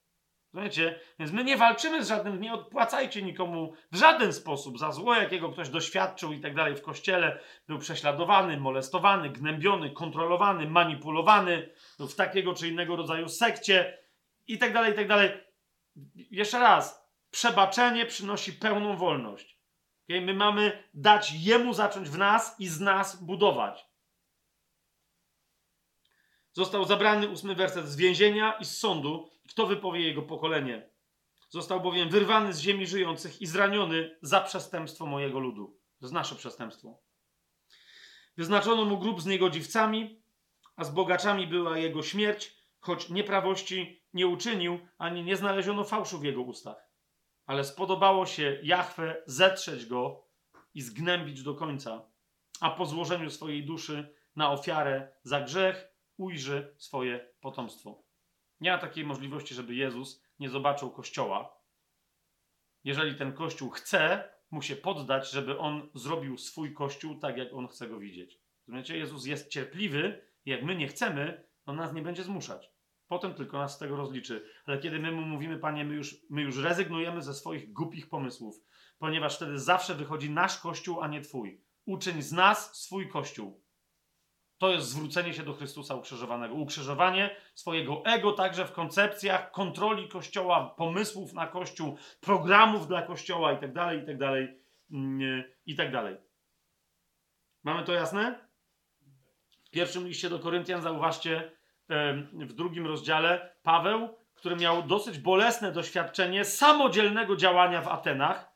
Rozumiecie? 0.53 1.01
Więc 1.19 1.33
my 1.33 1.45
nie 1.45 1.57
walczymy 1.57 2.05
z 2.05 2.09
żadnym, 2.09 2.41
nie 2.41 2.53
odpłacajcie 2.55 3.23
nikomu 3.23 3.73
w 3.93 3.97
żaden 3.97 4.33
sposób 4.33 4.79
za 4.79 4.93
zło, 4.93 5.15
jakiego 5.15 5.49
ktoś 5.49 5.69
doświadczył 5.69 6.33
i 6.33 6.41
tak 6.41 6.55
dalej 6.55 6.77
w 6.77 6.83
kościele, 6.83 7.41
był 7.69 7.79
prześladowany, 7.79 8.61
molestowany, 8.61 9.31
gnębiony, 9.31 9.91
kontrolowany, 9.91 10.67
manipulowany 10.67 11.71
w 11.99 12.15
takiego 12.15 12.55
czy 12.55 12.69
innego 12.69 12.97
rodzaju 12.97 13.29
sekcie 13.29 13.99
i 14.47 14.59
tak 14.59 14.73
dalej, 14.73 14.93
i 14.93 14.97
tak 14.97 15.09
dalej. 15.09 15.31
Jeszcze 16.15 16.59
raz, 16.59 17.11
przebaczenie 17.31 18.07
przynosi 18.07 18.53
pełną 18.53 18.97
wolność. 18.97 19.60
Okay? 20.11 20.21
My 20.21 20.35
mamy 20.35 20.85
dać 20.95 21.33
Jemu 21.33 21.75
zacząć 21.75 22.09
w 22.09 22.19
nas 22.19 22.61
i 22.61 22.69
z 22.69 22.81
nas 22.81 23.23
budować. 23.23 23.87
Został 26.53 26.85
zabrany 26.85 27.29
ósmy 27.29 27.55
werset 27.55 27.89
z 27.89 27.97
więzienia 27.97 28.53
i 28.53 28.65
z 28.65 28.79
sądu. 28.79 29.31
Kto 29.49 29.67
wypowie 29.67 30.01
jego 30.01 30.23
pokolenie? 30.23 30.91
Został 31.49 31.81
bowiem 31.81 32.09
wyrwany 32.09 32.53
z 32.53 32.61
ziemi 32.61 32.87
żyjących 32.87 33.43
i 33.43 33.47
zraniony 33.47 34.19
za 34.23 34.41
przestępstwo 34.41 35.07
mojego 35.07 35.39
ludu. 35.39 35.81
To 35.99 36.07
jest 36.07 36.15
nasze 36.15 36.35
przestępstwo. 36.35 36.99
Wyznaczono 38.37 38.85
mu 38.85 38.99
grób 38.99 39.21
z 39.21 39.27
niegodziwcami, 39.27 40.23
a 40.77 40.85
z 40.85 40.91
bogaczami 40.91 41.47
była 41.47 41.79
jego 41.79 42.03
śmierć, 42.03 42.57
choć 42.81 43.09
nieprawości 43.09 44.03
nie 44.15 44.27
uczynił, 44.27 44.79
ani 44.99 45.25
nie 45.25 45.37
znaleziono 45.37 45.85
fałszu 45.85 46.19
w 46.19 46.25
jego 46.25 46.43
ustach. 46.43 46.90
Ale 47.51 47.65
spodobało 47.65 48.27
się 48.27 48.61
Jahwe 48.63 49.23
zetrzeć 49.27 49.87
go 49.87 50.27
i 50.75 50.83
zgnębić 50.83 51.43
do 51.43 51.55
końca, 51.55 52.03
a 52.61 52.71
po 52.71 52.87
złożeniu 52.87 53.31
swojej 53.31 53.65
duszy 53.67 54.15
na 54.37 54.51
ofiarę 54.51 55.13
za 55.23 55.41
grzech 55.41 55.89
ujrzy 56.17 56.75
swoje 56.79 57.29
potomstwo. 57.41 58.03
Nie 58.61 58.71
ma 58.71 58.79
takiej 58.79 59.05
możliwości, 59.05 59.55
żeby 59.55 59.75
Jezus 59.75 60.23
nie 60.39 60.49
zobaczył 60.49 60.91
Kościoła. 60.91 61.57
Jeżeli 62.85 63.15
ten 63.15 63.33
Kościół 63.33 63.71
chce 63.71 64.29
mu 64.51 64.63
się 64.63 64.77
poddać, 64.77 65.31
żeby 65.31 65.59
on 65.59 65.91
zrobił 65.95 66.39
swój 66.39 66.75
Kościół 66.75 67.19
tak, 67.19 67.37
jak 67.37 67.53
on 67.53 67.69
chce 67.69 67.89
go 67.89 67.99
widzieć. 67.99 68.39
Rozumiecie? 68.67 68.99
Jezus 68.99 69.27
jest 69.27 69.49
cierpliwy 69.49 70.27
jak 70.45 70.63
my 70.63 70.77
nie 70.77 70.89
chcemy, 70.89 71.45
on 71.67 71.77
nas 71.77 71.93
nie 71.93 72.03
będzie 72.03 72.25
zmuszać. 72.25 72.71
Potem 73.11 73.35
tylko 73.35 73.59
nas 73.59 73.75
z 73.75 73.79
tego 73.79 73.97
rozliczy. 73.97 74.45
Ale 74.67 74.79
kiedy 74.79 74.99
my 74.99 75.13
mu 75.13 75.23
mówimy, 75.23 75.59
Panie, 75.59 75.85
my 75.85 75.95
już, 75.95 76.17
my 76.31 76.43
już 76.43 76.57
rezygnujemy 76.57 77.23
ze 77.23 77.35
swoich 77.35 77.73
głupich 77.73 78.09
pomysłów, 78.09 78.57
ponieważ 78.99 79.37
wtedy 79.37 79.59
zawsze 79.59 79.95
wychodzi 79.95 80.31
nasz 80.31 80.59
Kościół, 80.59 81.01
a 81.01 81.09
nie 81.09 81.21
Twój. 81.21 81.65
Uczyń 81.87 82.23
z 82.23 82.33
nas 82.33 82.77
swój 82.77 83.09
Kościół. 83.09 83.65
To 84.59 84.71
jest 84.71 84.89
zwrócenie 84.89 85.35
się 85.35 85.43
do 85.43 85.55
Chrystusa 85.55 85.95
ukrzyżowanego. 85.95 86.55
Ukrzyżowanie 86.55 87.37
swojego 87.55 88.03
ego 88.05 88.33
także 88.33 88.65
w 88.65 88.73
koncepcjach 88.73 89.51
kontroli 89.51 90.09
Kościoła, 90.09 90.75
pomysłów 90.79 91.33
na 91.33 91.47
Kościół, 91.47 91.97
programów 92.21 92.87
dla 92.87 93.03
Kościoła 93.03 93.53
itd., 93.53 93.97
itd., 93.97 94.55
itd. 95.67 96.17
Mamy 97.63 97.85
to 97.85 97.93
jasne? 97.93 98.49
W 99.65 99.71
pierwszym 99.71 100.09
liście 100.09 100.31
do 100.31 100.39
Koryntian 100.39 100.83
zauważcie 100.83 101.60
w 102.33 102.53
drugim 102.53 102.87
rozdziale 102.87 103.55
Paweł, 103.63 104.09
który 104.35 104.57
miał 104.57 104.83
dosyć 104.83 105.19
bolesne 105.19 105.73
doświadczenie 105.73 106.45
samodzielnego 106.45 107.37
działania 107.37 107.83
w 107.83 107.89
Atenach, 107.89 108.53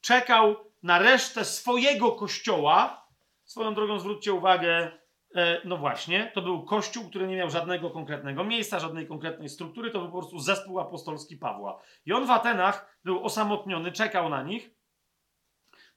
czekał 0.00 0.56
na 0.82 0.98
resztę 0.98 1.44
swojego 1.44 2.12
kościoła. 2.12 3.08
Swoją 3.44 3.74
drogą 3.74 3.98
zwróćcie 3.98 4.32
uwagę, 4.32 4.90
E, 5.34 5.60
no 5.64 5.76
właśnie, 5.76 6.30
to 6.34 6.42
był 6.42 6.64
kościół, 6.64 7.08
który 7.08 7.26
nie 7.26 7.36
miał 7.36 7.50
żadnego 7.50 7.90
konkretnego 7.90 8.44
miejsca, 8.44 8.78
żadnej 8.78 9.06
konkretnej 9.06 9.48
struktury, 9.48 9.90
to 9.90 9.98
był 9.98 10.08
po 10.08 10.18
prostu 10.18 10.38
zespół 10.38 10.80
apostolski 10.80 11.36
Pawła. 11.36 11.82
I 12.06 12.12
on 12.12 12.26
w 12.26 12.30
Atenach 12.30 12.98
był 13.04 13.24
osamotniony, 13.24 13.92
czekał 13.92 14.28
na 14.28 14.42
nich, 14.42 14.70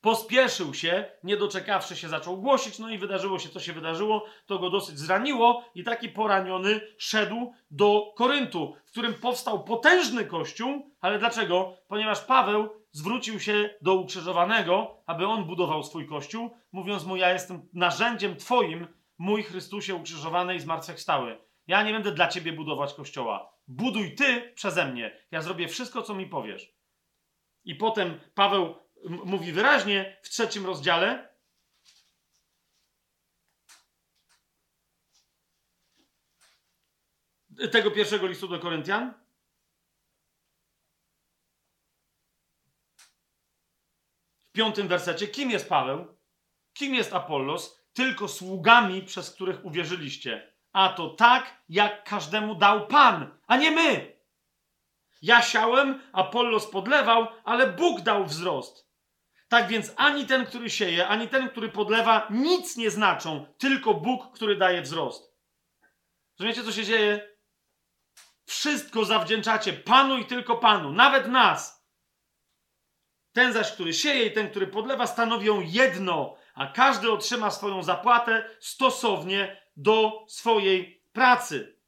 pospieszył 0.01 0.73
się, 0.73 1.05
nie 1.23 1.37
doczekawszy 1.37 1.95
się, 1.95 2.09
zaczął 2.09 2.37
głosić, 2.37 2.79
no 2.79 2.89
i 2.89 2.97
wydarzyło 2.97 3.39
się, 3.39 3.49
co 3.49 3.59
się 3.59 3.73
wydarzyło, 3.73 4.25
to 4.45 4.59
go 4.59 4.69
dosyć 4.69 4.99
zraniło 4.99 5.63
i 5.75 5.83
taki 5.83 6.09
poraniony 6.09 6.81
szedł 6.97 7.53
do 7.71 8.13
Koryntu, 8.15 8.75
w 8.85 8.91
którym 8.91 9.13
powstał 9.13 9.63
potężny 9.63 10.25
kościół, 10.25 10.91
ale 11.01 11.19
dlaczego? 11.19 11.77
Ponieważ 11.87 12.21
Paweł 12.21 12.69
zwrócił 12.91 13.39
się 13.39 13.69
do 13.81 13.95
ukrzyżowanego, 13.95 15.03
aby 15.05 15.27
on 15.27 15.45
budował 15.45 15.83
swój 15.83 16.07
kościół, 16.07 16.49
mówiąc 16.71 17.05
mu, 17.05 17.15
ja 17.15 17.33
jestem 17.33 17.69
narzędziem 17.73 18.35
twoim, 18.35 18.87
mój 19.17 19.43
Chrystusie 19.43 19.95
ukrzyżowany 19.95 20.55
i 20.55 20.59
zmartwychwstały. 20.59 21.37
Ja 21.67 21.83
nie 21.83 21.93
będę 21.93 22.11
dla 22.11 22.27
ciebie 22.27 22.53
budować 22.53 22.93
kościoła. 22.93 23.53
Buduj 23.67 24.15
ty 24.15 24.51
przeze 24.55 24.85
mnie. 24.85 25.17
Ja 25.31 25.41
zrobię 25.41 25.67
wszystko, 25.67 26.01
co 26.01 26.13
mi 26.13 26.27
powiesz. 26.27 26.73
I 27.63 27.75
potem 27.75 28.19
Paweł 28.35 28.75
mówi 29.03 29.51
wyraźnie 29.51 30.17
w 30.23 30.29
trzecim 30.29 30.65
rozdziale, 30.65 31.31
tego 37.71 37.91
pierwszego 37.91 38.27
listu 38.27 38.47
do 38.47 38.59
Koryntian. 38.59 39.13
W 44.39 44.51
piątym 44.51 44.87
wersecie, 44.87 45.27
kim 45.27 45.51
jest 45.51 45.69
Paweł? 45.69 46.17
Kim 46.73 46.95
jest 46.95 47.13
Apollos? 47.13 47.81
tylko 47.93 48.27
sługami, 48.27 49.01
przez 49.01 49.31
których 49.31 49.65
uwierzyliście. 49.65 50.53
A 50.73 50.89
to 50.89 51.09
tak, 51.09 51.63
jak 51.69 52.03
każdemu 52.03 52.55
dał 52.55 52.87
Pan, 52.87 53.37
a 53.47 53.57
nie 53.57 53.71
my. 53.71 54.21
Ja 55.21 55.41
siałem, 55.41 56.01
Apollos 56.13 56.67
podlewał, 56.67 57.27
ale 57.43 57.67
Bóg 57.67 58.01
dał 58.01 58.25
wzrost. 58.25 58.90
Tak 59.51 59.67
więc 59.67 59.93
ani 59.95 60.25
ten, 60.25 60.45
który 60.45 60.69
sieje, 60.69 61.07
ani 61.07 61.27
ten, 61.27 61.49
który 61.49 61.69
podlewa, 61.69 62.27
nic 62.29 62.77
nie 62.77 62.91
znaczą, 62.91 63.45
tylko 63.57 63.93
Bóg, 63.93 64.35
który 64.35 64.55
daje 64.55 64.81
wzrost. 64.81 65.35
Rozumiecie, 66.39 66.63
co 66.63 66.71
się 66.71 66.83
dzieje? 66.83 67.37
Wszystko 68.45 69.05
zawdzięczacie 69.05 69.73
Panu 69.73 70.17
i 70.17 70.25
tylko 70.25 70.57
Panu, 70.57 70.91
nawet 70.91 71.27
nas. 71.27 71.85
Ten 73.33 73.53
zaś, 73.53 73.71
który 73.71 73.93
sieje 73.93 74.25
i 74.25 74.31
ten, 74.31 74.49
który 74.49 74.67
podlewa, 74.67 75.07
stanowią 75.07 75.61
jedno, 75.61 76.35
a 76.53 76.67
każdy 76.67 77.11
otrzyma 77.11 77.51
swoją 77.51 77.83
zapłatę 77.83 78.49
stosownie 78.59 79.61
do 79.75 80.25
swojej 80.27 81.03
pracy. 81.11 81.79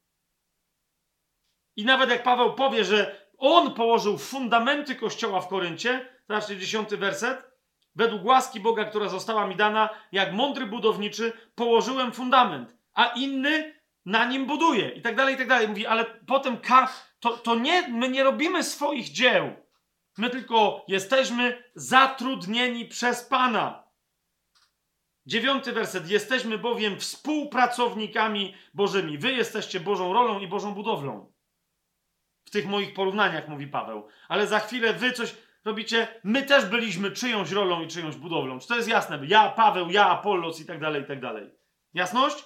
I 1.75 1.85
nawet 1.85 2.09
jak 2.09 2.23
Paweł 2.23 2.55
powie, 2.55 2.85
że 2.85 3.29
on 3.37 3.73
położył 3.73 4.17
fundamenty 4.17 4.95
kościoła 4.95 5.41
w 5.41 5.47
Koryncie, 5.47 6.19
zobaczcie 6.27 6.57
dziesiąty 6.57 6.97
werset, 6.97 7.52
według 7.95 8.25
łaski 8.25 8.59
Boga, 8.59 8.85
która 8.85 9.09
została 9.09 9.47
mi 9.47 9.55
dana, 9.55 9.89
jak 10.11 10.33
mądry 10.33 10.65
budowniczy, 10.65 11.33
położyłem 11.55 12.11
fundament, 12.11 12.77
a 12.93 13.05
inny 13.05 13.79
na 14.05 14.25
nim 14.25 14.45
buduje. 14.45 14.89
I 14.89 15.01
tak 15.01 15.15
dalej, 15.15 15.35
i 15.35 15.37
tak 15.37 15.47
dalej. 15.47 15.67
Mówi, 15.67 15.87
ale 15.87 16.05
potem 16.05 16.57
ka- 16.57 16.93
to, 17.19 17.37
to 17.37 17.55
nie, 17.55 17.87
my 17.87 18.09
nie 18.09 18.23
robimy 18.23 18.63
swoich 18.63 19.09
dzieł. 19.09 19.55
My 20.17 20.29
tylko 20.29 20.85
jesteśmy 20.87 21.63
zatrudnieni 21.75 22.85
przez 22.85 23.23
Pana. 23.23 23.83
Dziewiąty 25.25 25.71
werset. 25.73 26.09
Jesteśmy 26.09 26.57
bowiem 26.57 26.99
współpracownikami 26.99 28.55
Bożymi. 28.73 29.17
Wy 29.17 29.31
jesteście 29.31 29.79
Bożą 29.79 30.13
rolą 30.13 30.39
i 30.39 30.47
Bożą 30.47 30.73
budowlą. 30.73 31.33
W 32.45 32.49
tych 32.49 32.65
moich 32.65 32.93
porównaniach 32.93 33.47
mówi 33.47 33.67
Paweł. 33.67 34.07
Ale 34.27 34.47
za 34.47 34.59
chwilę 34.59 34.93
wy 34.93 35.11
coś 35.11 35.35
robicie. 35.65 36.07
My 36.23 36.43
też 36.43 36.65
byliśmy 36.65 37.11
czyjąś 37.11 37.51
rolą 37.51 37.81
i 37.81 37.87
czyjąś 37.87 38.15
budowlą. 38.15 38.59
Czy 38.59 38.67
to 38.67 38.75
jest 38.75 38.89
jasne? 38.89 39.19
Ja, 39.27 39.49
Paweł, 39.49 39.89
ja, 39.89 40.09
Apollos 40.09 40.59
i 40.59 40.65
tak 40.65 40.79
dalej, 40.79 41.01
i 41.01 41.05
tak 41.05 41.21
dalej. 41.21 41.51
Jasność? 41.93 42.45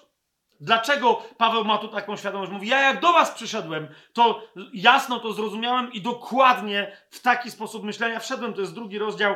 Dlaczego 0.60 1.22
Paweł 1.38 1.66
ma 1.66 1.78
tu 1.78 1.88
taką 1.88 2.18
świadomość? 2.18 2.52
Mówi, 2.52 2.68
ja 2.68 2.82
jak 2.82 3.02
do 3.02 3.14
was 3.14 3.32
przyszedłem, 3.32 3.88
to 4.14 4.44
jasno 4.74 5.20
to 5.20 5.34
zrozumiałem 5.34 5.94
i 5.94 6.02
dokładnie 6.02 6.98
w 7.10 7.22
taki 7.22 7.52
sposób 7.52 7.84
myślenia 7.84 8.20
wszedłem. 8.20 8.54
To 8.54 8.62
jest 8.62 8.74
drugi 8.74 9.00
rozdział 9.00 9.36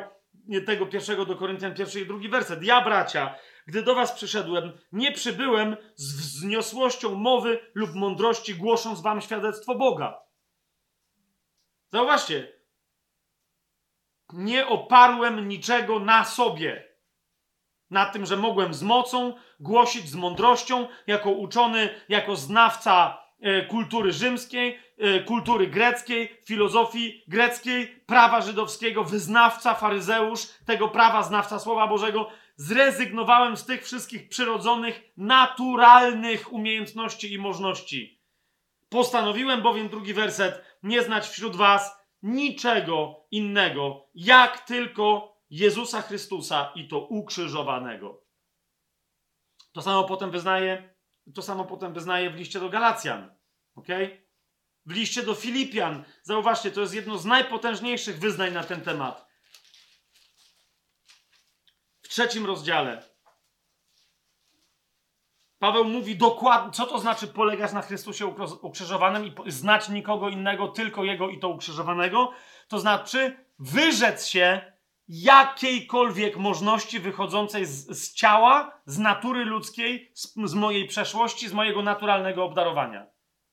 tego 0.65 0.85
pierwszego 0.85 1.25
do 1.25 1.35
Koryntian, 1.35 1.73
pierwszy 1.75 2.01
i 2.01 2.05
drugi 2.05 2.29
werset. 2.29 2.63
Ja, 2.63 2.81
bracia, 2.81 3.35
gdy 3.67 3.83
do 3.83 3.95
was 3.95 4.11
przyszedłem, 4.11 4.71
nie 4.91 5.11
przybyłem 5.11 5.77
z 5.95 6.15
wzniosłością 6.15 7.15
mowy 7.15 7.59
lub 7.73 7.95
mądrości, 7.95 8.55
głosząc 8.55 9.01
wam 9.01 9.21
świadectwo 9.21 9.75
Boga. 9.75 10.19
Zauważcie, 11.89 12.60
nie 14.33 14.67
oparłem 14.67 15.47
niczego 15.47 15.99
na 15.99 16.25
sobie. 16.25 16.91
Na 17.89 18.05
tym, 18.05 18.25
że 18.25 18.37
mogłem 18.37 18.73
z 18.73 18.83
mocą 18.83 19.33
głosić, 19.59 20.09
z 20.09 20.15
mądrością, 20.15 20.87
jako 21.07 21.29
uczony, 21.29 21.89
jako 22.09 22.35
znawca 22.35 23.23
e, 23.41 23.65
kultury 23.65 24.11
rzymskiej, 24.11 24.79
e, 24.97 25.19
kultury 25.19 25.67
greckiej, 25.67 26.37
filozofii 26.45 27.23
greckiej, 27.27 27.87
prawa 27.87 28.41
żydowskiego, 28.41 29.03
wyznawca, 29.03 29.73
faryzeusz 29.73 30.47
tego 30.65 30.87
prawa, 30.87 31.23
znawca 31.23 31.59
Słowa 31.59 31.87
Bożego. 31.87 32.29
Zrezygnowałem 32.55 33.57
z 33.57 33.65
tych 33.65 33.83
wszystkich 33.83 34.29
przyrodzonych, 34.29 35.01
naturalnych 35.17 36.53
umiejętności 36.53 37.33
i 37.33 37.37
możności. 37.37 38.21
Postanowiłem 38.89 39.61
bowiem, 39.61 39.89
drugi 39.89 40.13
werset, 40.13 40.63
nie 40.83 41.03
znać 41.03 41.27
wśród 41.27 41.55
was 41.55 42.00
niczego 42.21 43.27
innego, 43.31 44.09
jak 44.15 44.65
tylko 44.65 45.37
Jezusa 45.49 46.01
Chrystusa 46.01 46.71
i 46.75 46.87
to 46.87 46.99
ukrzyżowanego. 46.99 48.25
To 49.73 49.81
samo 49.81 50.03
potem 50.03 50.31
wyznaje, 50.31 50.95
to 51.35 51.41
samo 51.41 51.65
potem 51.65 51.93
wyznaje 51.93 52.29
w 52.29 52.35
liście 52.35 52.59
do 52.59 52.69
Galacjan. 52.69 53.35
ok? 53.75 53.87
W 54.85 54.91
liście 54.91 55.23
do 55.23 55.35
Filipian. 55.35 56.03
Zauważcie, 56.23 56.71
to 56.71 56.81
jest 56.81 56.93
jedno 56.93 57.17
z 57.17 57.25
najpotężniejszych 57.25 58.19
wyznań 58.19 58.53
na 58.53 58.63
ten 58.63 58.81
temat. 58.81 59.27
W 62.01 62.07
trzecim 62.07 62.45
rozdziale. 62.45 63.10
Paweł 65.61 65.85
mówi 65.85 66.15
dokładnie, 66.15 66.71
co 66.71 66.85
to 66.85 66.99
znaczy 66.99 67.27
polegać 67.27 67.73
na 67.73 67.81
Chrystusie 67.81 68.35
ukrzyżowanym 68.61 69.25
i 69.45 69.51
znać 69.51 69.89
nikogo 69.89 70.29
innego, 70.29 70.67
tylko 70.67 71.03
Jego 71.03 71.29
i 71.29 71.39
to 71.39 71.49
ukrzyżowanego. 71.49 72.31
To 72.67 72.79
znaczy 72.79 73.45
wyrzec 73.59 74.27
się 74.27 74.61
jakiejkolwiek 75.07 76.37
możności 76.37 76.99
wychodzącej 76.99 77.65
z, 77.65 77.87
z 77.87 78.13
ciała, 78.13 78.81
z 78.85 78.99
natury 78.99 79.45
ludzkiej, 79.45 80.11
z, 80.13 80.33
z 80.45 80.53
mojej 80.53 80.87
przeszłości, 80.87 81.47
z 81.47 81.53
mojego 81.53 81.81
naturalnego 81.81 82.43
obdarowania. 82.43 83.07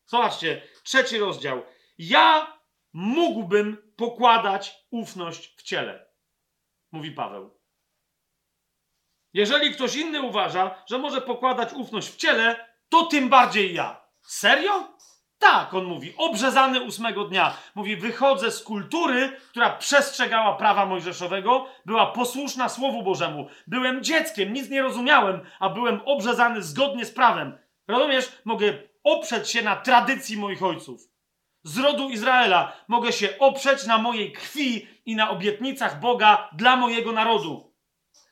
Zobaczcie, 0.07 0.63
trzeci 0.83 1.19
rozdział. 1.19 1.63
Ja 1.99 2.57
mógłbym 2.93 3.93
pokładać 3.97 4.87
ufność 4.91 5.55
w 5.57 5.63
ciele, 5.63 6.07
mówi 6.93 7.11
Paweł. 7.11 7.58
Jeżeli 9.35 9.71
ktoś 9.71 9.97
inny 9.97 10.23
uważa, 10.23 10.75
że 10.87 10.99
może 10.99 11.21
pokładać 11.21 11.73
ufność 11.73 12.09
w 12.09 12.17
ciele, 12.17 12.69
to 12.89 13.07
tym 13.07 13.29
bardziej 13.29 13.75
ja. 13.75 14.01
Serio? 14.23 14.99
Tak, 15.39 15.75
on 15.75 15.85
mówi, 15.85 16.15
obrzezany 16.17 16.81
ósmego 16.81 17.25
dnia. 17.25 17.57
Mówi, 17.75 17.97
wychodzę 17.97 18.51
z 18.51 18.63
kultury, 18.63 19.37
która 19.51 19.71
przestrzegała 19.71 20.57
prawa 20.57 20.87
mojżeszowego, 20.87 21.67
była 21.87 22.07
posłuszna 22.07 22.69
Słowu 22.69 23.03
Bożemu. 23.03 23.49
Byłem 23.67 24.05
dzieckiem, 24.05 24.53
nic 24.53 24.71
nie 24.71 24.83
rozumiałem, 24.83 25.41
a 25.61 25.69
byłem 25.69 26.01
obrzezany 26.05 26.63
zgodnie 26.63 27.05
z 27.05 27.11
prawem. 27.11 27.59
Rozumiesz? 27.89 28.33
Mogę 28.45 28.73
oprzeć 29.05 29.51
się 29.51 29.63
na 29.63 29.77
tradycji 29.77 30.37
moich 30.37 30.63
ojców. 30.63 31.01
Z 31.63 31.79
rodu 31.79 32.11
Izraela 32.11 32.73
mogę 32.89 33.13
się 33.13 33.39
oprzeć 33.39 33.87
na 33.87 33.99
mojej 33.99 34.33
krwi 34.33 34.89
i 35.07 35.17
na 35.17 35.31
obietnicach 35.31 36.01
Boga 36.01 36.49
dla 36.53 36.77
mojego 36.77 37.13
narodu 37.13 37.68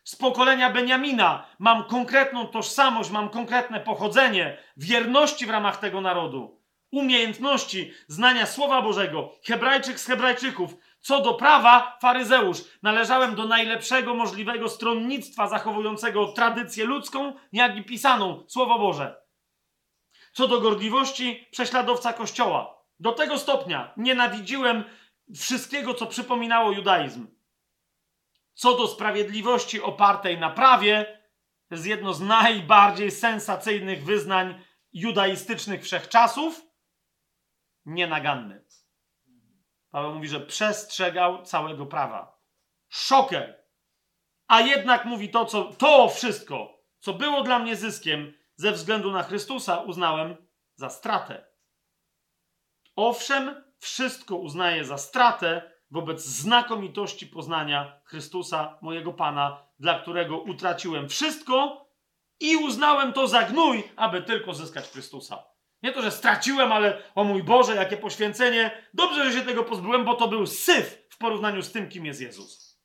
z 0.07 0.17
pokolenia 0.17 0.71
Beniamina. 0.71 1.47
Mam 1.59 1.85
konkretną 1.85 2.47
tożsamość, 2.47 3.11
mam 3.11 3.29
konkretne 3.29 3.81
pochodzenie, 3.81 4.59
wierności 4.77 5.47
w 5.47 5.51
ramach 5.51 5.77
tego 5.77 6.01
narodu, 6.01 6.63
umiejętności 6.91 7.93
znania 8.09 8.47
Słowa 8.47 8.83
Bożego, 8.83 9.33
Hebrajczyk 9.45 10.01
z 10.01 10.07
Hebrajczyków. 10.07 10.75
Co 11.01 11.21
do 11.21 11.35
prawa, 11.35 11.99
faryzeusz. 12.01 12.59
Należałem 12.83 13.35
do 13.35 13.47
najlepszego 13.47 14.15
możliwego 14.15 14.69
stronnictwa 14.69 15.49
zachowującego 15.49 16.27
tradycję 16.27 16.85
ludzką, 16.85 17.33
jak 17.53 17.77
i 17.77 17.85
pisaną, 17.85 18.45
Słowo 18.49 18.79
Boże. 18.79 19.17
Co 20.33 20.49
do 20.49 20.61
gorliwości, 20.61 21.49
prześladowca 21.51 22.13
Kościoła. 22.13 22.83
Do 23.01 23.13
tego 23.13 23.39
stopnia 23.39 23.93
nienawidziłem 23.97 24.85
wszystkiego, 25.35 25.95
co 25.95 26.07
przypominało 26.07 26.73
judaizm 26.73 27.36
co 28.57 28.77
do 28.77 28.89
sprawiedliwości 28.89 29.81
opartej 29.83 30.39
na 30.39 30.51
prawie, 30.51 31.23
to 31.69 31.75
jest 31.75 31.87
jedno 31.87 32.15
z 32.15 32.21
najbardziej 32.21 33.11
sensacyjnych 33.11 34.05
wyznań 34.05 34.65
judaistycznych 34.93 35.83
wszechczasów, 35.83 36.67
nienaganny. 37.85 38.65
Paweł 39.91 40.15
mówi, 40.15 40.29
że 40.29 40.41
przestrzegał 40.41 41.43
całego 41.43 41.87
prawa. 41.87 42.41
Szoker. 42.89 43.65
A 44.47 44.61
jednak 44.61 45.05
mówi 45.05 45.29
to, 45.29 45.45
co 45.45 45.65
to 45.65 46.09
wszystko, 46.09 46.83
co 46.99 47.13
było 47.13 47.43
dla 47.43 47.59
mnie 47.59 47.77
zyskiem 47.77 48.33
ze 48.57 48.73
względu 48.73 49.13
na 49.13 49.23
Chrystusa, 49.23 49.79
uznałem 49.79 50.37
za 50.75 50.91
stratę. 50.91 51.47
Owszem, 52.97 53.65
wszystko 53.79 54.37
uznaję 54.37 54.85
za 54.85 54.99
stratę 54.99 55.76
wobec 55.91 56.25
znakomitości 56.25 57.27
poznania 57.27 58.01
Chrystusa, 58.05 58.79
mojego 58.83 59.13
Pana, 59.13 59.67
dla 59.79 60.01
którego 60.01 60.39
utraciłem 60.39 61.09
wszystko 61.09 61.87
i 62.41 62.57
uznałem 62.57 63.13
to 63.13 63.27
za 63.29 63.43
gnój, 63.43 63.85
aby 63.97 64.23
tylko 64.23 64.55
zyskać 64.55 64.89
Chrystusa. 64.89 65.45
Nie 65.83 65.93
to, 65.93 66.03
że 66.03 66.11
straciłem, 66.11 66.73
ale 66.73 67.03
o 67.15 67.25
mój 67.25 67.43
Boże, 67.43 67.75
jakie 67.75 67.97
poświęcenie. 67.97 68.83
Dobrze, 68.95 69.31
że 69.31 69.39
się 69.39 69.45
tego 69.45 69.65
pozbyłem, 69.65 70.05
bo 70.05 70.15
to 70.15 70.29
był 70.29 70.47
syf 70.47 71.07
w 71.11 71.19
porównaniu 71.19 71.63
z 71.63 71.73
tym, 71.73 71.89
kim 71.89 72.07
jest 72.07 72.21
Jezus. 72.21 72.81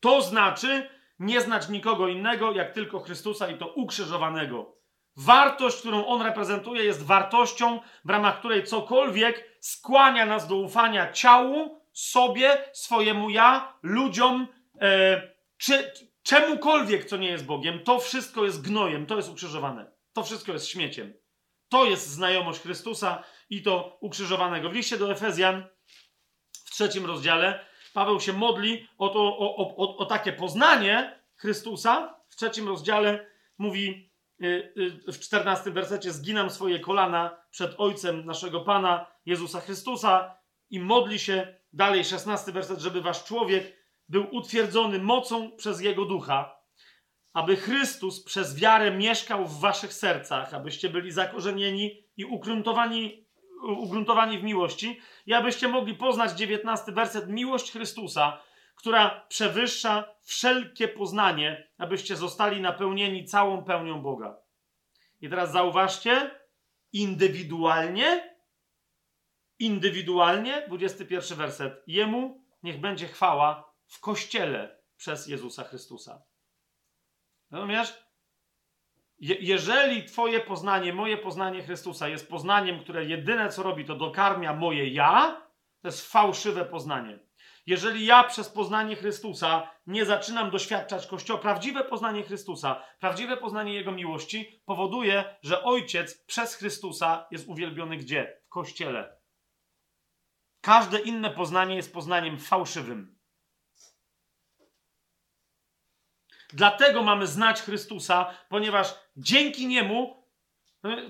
To 0.00 0.22
znaczy 0.22 0.88
nie 1.18 1.40
znać 1.40 1.68
nikogo 1.68 2.08
innego, 2.08 2.52
jak 2.52 2.72
tylko 2.72 3.00
Chrystusa 3.00 3.48
i 3.48 3.58
to 3.58 3.66
ukrzyżowanego. 3.66 4.77
Wartość, 5.18 5.78
którą 5.78 6.06
on 6.06 6.22
reprezentuje, 6.22 6.84
jest 6.84 7.06
wartością, 7.06 7.80
w 8.04 8.10
ramach 8.10 8.38
której 8.38 8.64
cokolwiek 8.64 9.58
skłania 9.60 10.26
nas 10.26 10.48
do 10.48 10.56
ufania 10.56 11.12
ciału, 11.12 11.80
sobie, 11.92 12.64
swojemu 12.72 13.30
ja, 13.30 13.72
ludziom, 13.82 14.48
e, 14.80 15.22
czy 15.56 15.92
czemukolwiek, 16.22 17.04
co 17.04 17.16
nie 17.16 17.28
jest 17.28 17.46
Bogiem. 17.46 17.84
To 17.84 17.98
wszystko 17.98 18.44
jest 18.44 18.62
gnojem, 18.62 19.06
to 19.06 19.16
jest 19.16 19.28
ukrzyżowane. 19.28 19.90
To 20.12 20.24
wszystko 20.24 20.52
jest 20.52 20.68
śmieciem. 20.68 21.14
To 21.68 21.84
jest 21.84 22.08
znajomość 22.08 22.60
Chrystusa 22.60 23.24
i 23.50 23.62
to 23.62 23.98
ukrzyżowanego. 24.00 24.70
W 24.70 24.74
liście 24.74 24.98
do 24.98 25.12
Efezjan 25.12 25.64
w 26.64 26.70
trzecim 26.70 27.06
rozdziale 27.06 27.68
Paweł 27.92 28.20
się 28.20 28.32
modli 28.32 28.88
o, 28.98 29.08
to, 29.08 29.20
o, 29.38 29.76
o, 29.76 29.96
o 29.96 30.06
takie 30.06 30.32
poznanie 30.32 31.20
Chrystusa. 31.36 32.14
W 32.28 32.36
trzecim 32.36 32.68
rozdziale 32.68 33.26
mówi 33.58 34.10
w 35.08 35.18
14 35.18 35.70
wersecie 35.70 36.12
zginam 36.12 36.50
swoje 36.50 36.80
kolana 36.80 37.36
przed 37.50 37.74
Ojcem 37.78 38.24
naszego 38.24 38.60
Pana 38.60 39.06
Jezusa 39.26 39.60
Chrystusa 39.60 40.34
i 40.70 40.80
modli 40.80 41.18
się, 41.18 41.54
dalej. 41.72 42.04
16 42.04 42.52
werset, 42.52 42.80
żeby 42.80 43.00
wasz 43.00 43.24
człowiek 43.24 43.76
był 44.08 44.26
utwierdzony 44.36 44.98
mocą 44.98 45.50
przez 45.56 45.80
Jego 45.80 46.04
Ducha, 46.04 46.58
aby 47.32 47.56
Chrystus 47.56 48.24
przez 48.24 48.60
wiarę 48.60 48.90
mieszkał 48.90 49.46
w 49.46 49.60
waszych 49.60 49.92
sercach, 49.92 50.54
abyście 50.54 50.88
byli 50.88 51.12
zakorzenieni 51.12 52.04
i 52.16 52.24
ugruntowani, 52.24 53.26
ugruntowani 53.62 54.38
w 54.38 54.42
miłości 54.42 55.00
i 55.26 55.32
abyście 55.34 55.68
mogli 55.68 55.94
poznać 55.94 56.38
19 56.38 56.92
werset 56.92 57.28
miłość 57.28 57.72
Chrystusa, 57.72 58.40
która 58.78 59.26
przewyższa 59.28 60.14
wszelkie 60.22 60.88
poznanie, 60.88 61.68
abyście 61.78 62.16
zostali 62.16 62.60
napełnieni 62.60 63.24
całą 63.24 63.64
pełnią 63.64 64.02
Boga. 64.02 64.36
I 65.20 65.28
teraz 65.28 65.52
zauważcie, 65.52 66.30
indywidualnie, 66.92 68.36
indywidualnie, 69.58 70.64
21 70.68 71.38
werset, 71.38 71.82
Jemu 71.86 72.44
niech 72.62 72.80
będzie 72.80 73.06
chwała 73.06 73.74
w 73.86 74.00
Kościele 74.00 74.82
przez 74.96 75.26
Jezusa 75.26 75.64
Chrystusa. 75.64 76.22
Rozumiesz? 77.50 78.08
Je 79.18 79.36
jeżeli 79.40 80.04
Twoje 80.04 80.40
poznanie, 80.40 80.92
moje 80.92 81.16
poznanie 81.16 81.62
Chrystusa 81.62 82.08
jest 82.08 82.28
poznaniem, 82.28 82.80
które 82.80 83.04
jedyne 83.04 83.48
co 83.48 83.62
robi, 83.62 83.84
to 83.84 83.94
dokarmia 83.94 84.52
moje 84.52 84.88
ja, 84.88 85.42
to 85.82 85.88
jest 85.88 86.12
fałszywe 86.12 86.64
poznanie. 86.64 87.27
Jeżeli 87.68 88.06
ja 88.06 88.24
przez 88.24 88.48
poznanie 88.48 88.96
Chrystusa 88.96 89.70
nie 89.86 90.04
zaczynam 90.04 90.50
doświadczać 90.50 91.06
Kościoła, 91.06 91.40
prawdziwe 91.40 91.84
poznanie 91.84 92.22
Chrystusa, 92.22 92.82
prawdziwe 93.00 93.36
poznanie 93.36 93.74
Jego 93.74 93.92
miłości 93.92 94.62
powoduje, 94.64 95.36
że 95.42 95.62
Ojciec 95.62 96.24
przez 96.24 96.54
Chrystusa 96.54 97.26
jest 97.30 97.48
uwielbiony 97.48 97.96
gdzie? 97.96 98.40
W 98.46 98.48
Kościele. 98.48 99.16
Każde 100.60 100.98
inne 100.98 101.30
poznanie 101.30 101.76
jest 101.76 101.92
poznaniem 101.92 102.38
fałszywym. 102.38 103.18
Dlatego 106.52 107.02
mamy 107.02 107.26
znać 107.26 107.62
Chrystusa, 107.62 108.34
ponieważ 108.48 108.94
dzięki 109.16 109.66
Niemu 109.66 110.24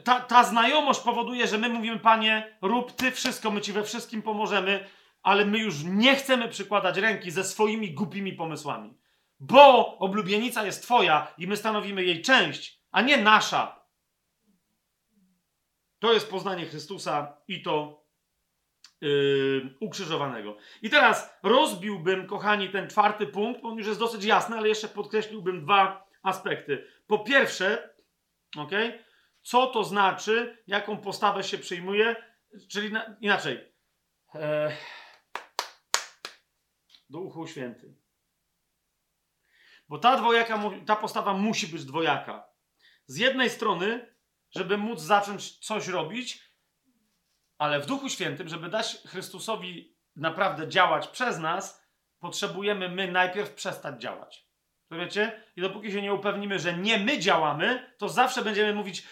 ta, 0.05 0.20
ta 0.20 0.44
znajomość 0.44 1.01
powoduje, 1.01 1.47
że 1.47 1.59
my 1.59 1.68
mówimy, 1.68 1.98
Panie, 1.98 2.59
rób 2.62 2.93
Ty 2.93 3.10
wszystko, 3.10 3.51
my 3.51 3.60
Ci 3.60 3.72
we 3.72 3.85
wszystkim 3.85 4.22
pomożemy, 4.22 4.89
ale 5.28 5.44
my 5.44 5.59
już 5.59 5.74
nie 5.84 6.16
chcemy 6.16 6.48
przykładać 6.48 6.96
ręki 6.96 7.30
ze 7.30 7.44
swoimi 7.44 7.94
głupimi 7.94 8.32
pomysłami. 8.32 8.98
Bo 9.40 9.98
oblubienica 9.98 10.66
jest 10.66 10.82
Twoja 10.82 11.34
i 11.38 11.46
my 11.46 11.56
stanowimy 11.56 12.05
jej 12.05 12.22
część, 12.22 12.80
a 12.90 13.02
nie 13.02 13.16
nasza. 13.16 13.84
To 15.98 16.12
jest 16.12 16.30
poznanie 16.30 16.66
Chrystusa 16.66 17.36
i 17.48 17.62
to 17.62 18.05
yy, 19.00 19.76
ukrzyżowanego. 19.80 20.56
I 20.82 20.90
teraz 20.90 21.38
rozbiłbym, 21.42 22.26
kochani, 22.26 22.70
ten 22.70 22.90
czwarty 22.90 23.26
punkt, 23.26 23.62
bo 23.62 23.68
on 23.68 23.78
już 23.78 23.86
jest 23.86 24.00
dosyć 24.00 24.24
jasny, 24.24 24.56
ale 24.56 24.68
jeszcze 24.68 24.88
podkreśliłbym 24.88 25.64
dwa 25.64 26.09
aspekty. 26.22 26.86
Po 27.06 27.18
pierwsze, 27.18 27.94
ok, 28.56 28.72
co 29.42 29.66
to 29.66 29.84
znaczy, 29.84 30.59
jaką 30.66 30.96
postawę 30.96 31.44
się 31.44 31.59
przyjmuje, 31.59 32.16
czyli 32.68 32.92
na, 32.92 33.16
inaczej. 33.20 33.72
E, 34.34 34.72
Duchu 37.09 37.47
Święty. 37.47 37.94
Bo 39.89 39.98
ta 39.98 40.16
dwojaka, 40.16 40.60
ta 40.86 40.97
postawa 40.97 41.35
musi 41.35 41.68
być 41.68 41.85
dwojaka. 41.85 42.48
Z 43.06 43.16
jednej 43.16 43.51
strony, 43.51 44.14
żeby 44.51 44.78
móc 44.78 45.01
zacząć 45.01 45.59
coś 45.59 45.89
robić, 45.89 46.48
ale 47.59 47.80
w 47.80 47.86
Duchu 47.86 48.09
Świętym, 48.09 48.48
żeby 48.48 48.68
dać 48.68 48.98
Chrystusowi 49.06 49.97
naprawdę 50.16 50.68
działać 50.68 51.09
przez 51.09 51.39
nas, 51.39 51.89
potrzebujemy 52.18 52.89
my 52.89 53.12
najpierw 53.12 53.55
przestać 53.55 54.02
działać. 54.02 54.48
To 54.89 54.97
wiecie? 54.97 55.43
I 55.56 55.60
dopóki 55.60 55.93
się 55.93 56.02
nie 56.02 56.14
upewnimy, 56.14 56.59
że 56.59 56.78
nie 56.78 56.98
my 56.98 57.18
działamy, 57.18 57.94
to 57.98 58.09
zawsze 58.09 58.43
będziemy 58.43 58.74
mówić, 58.74 59.06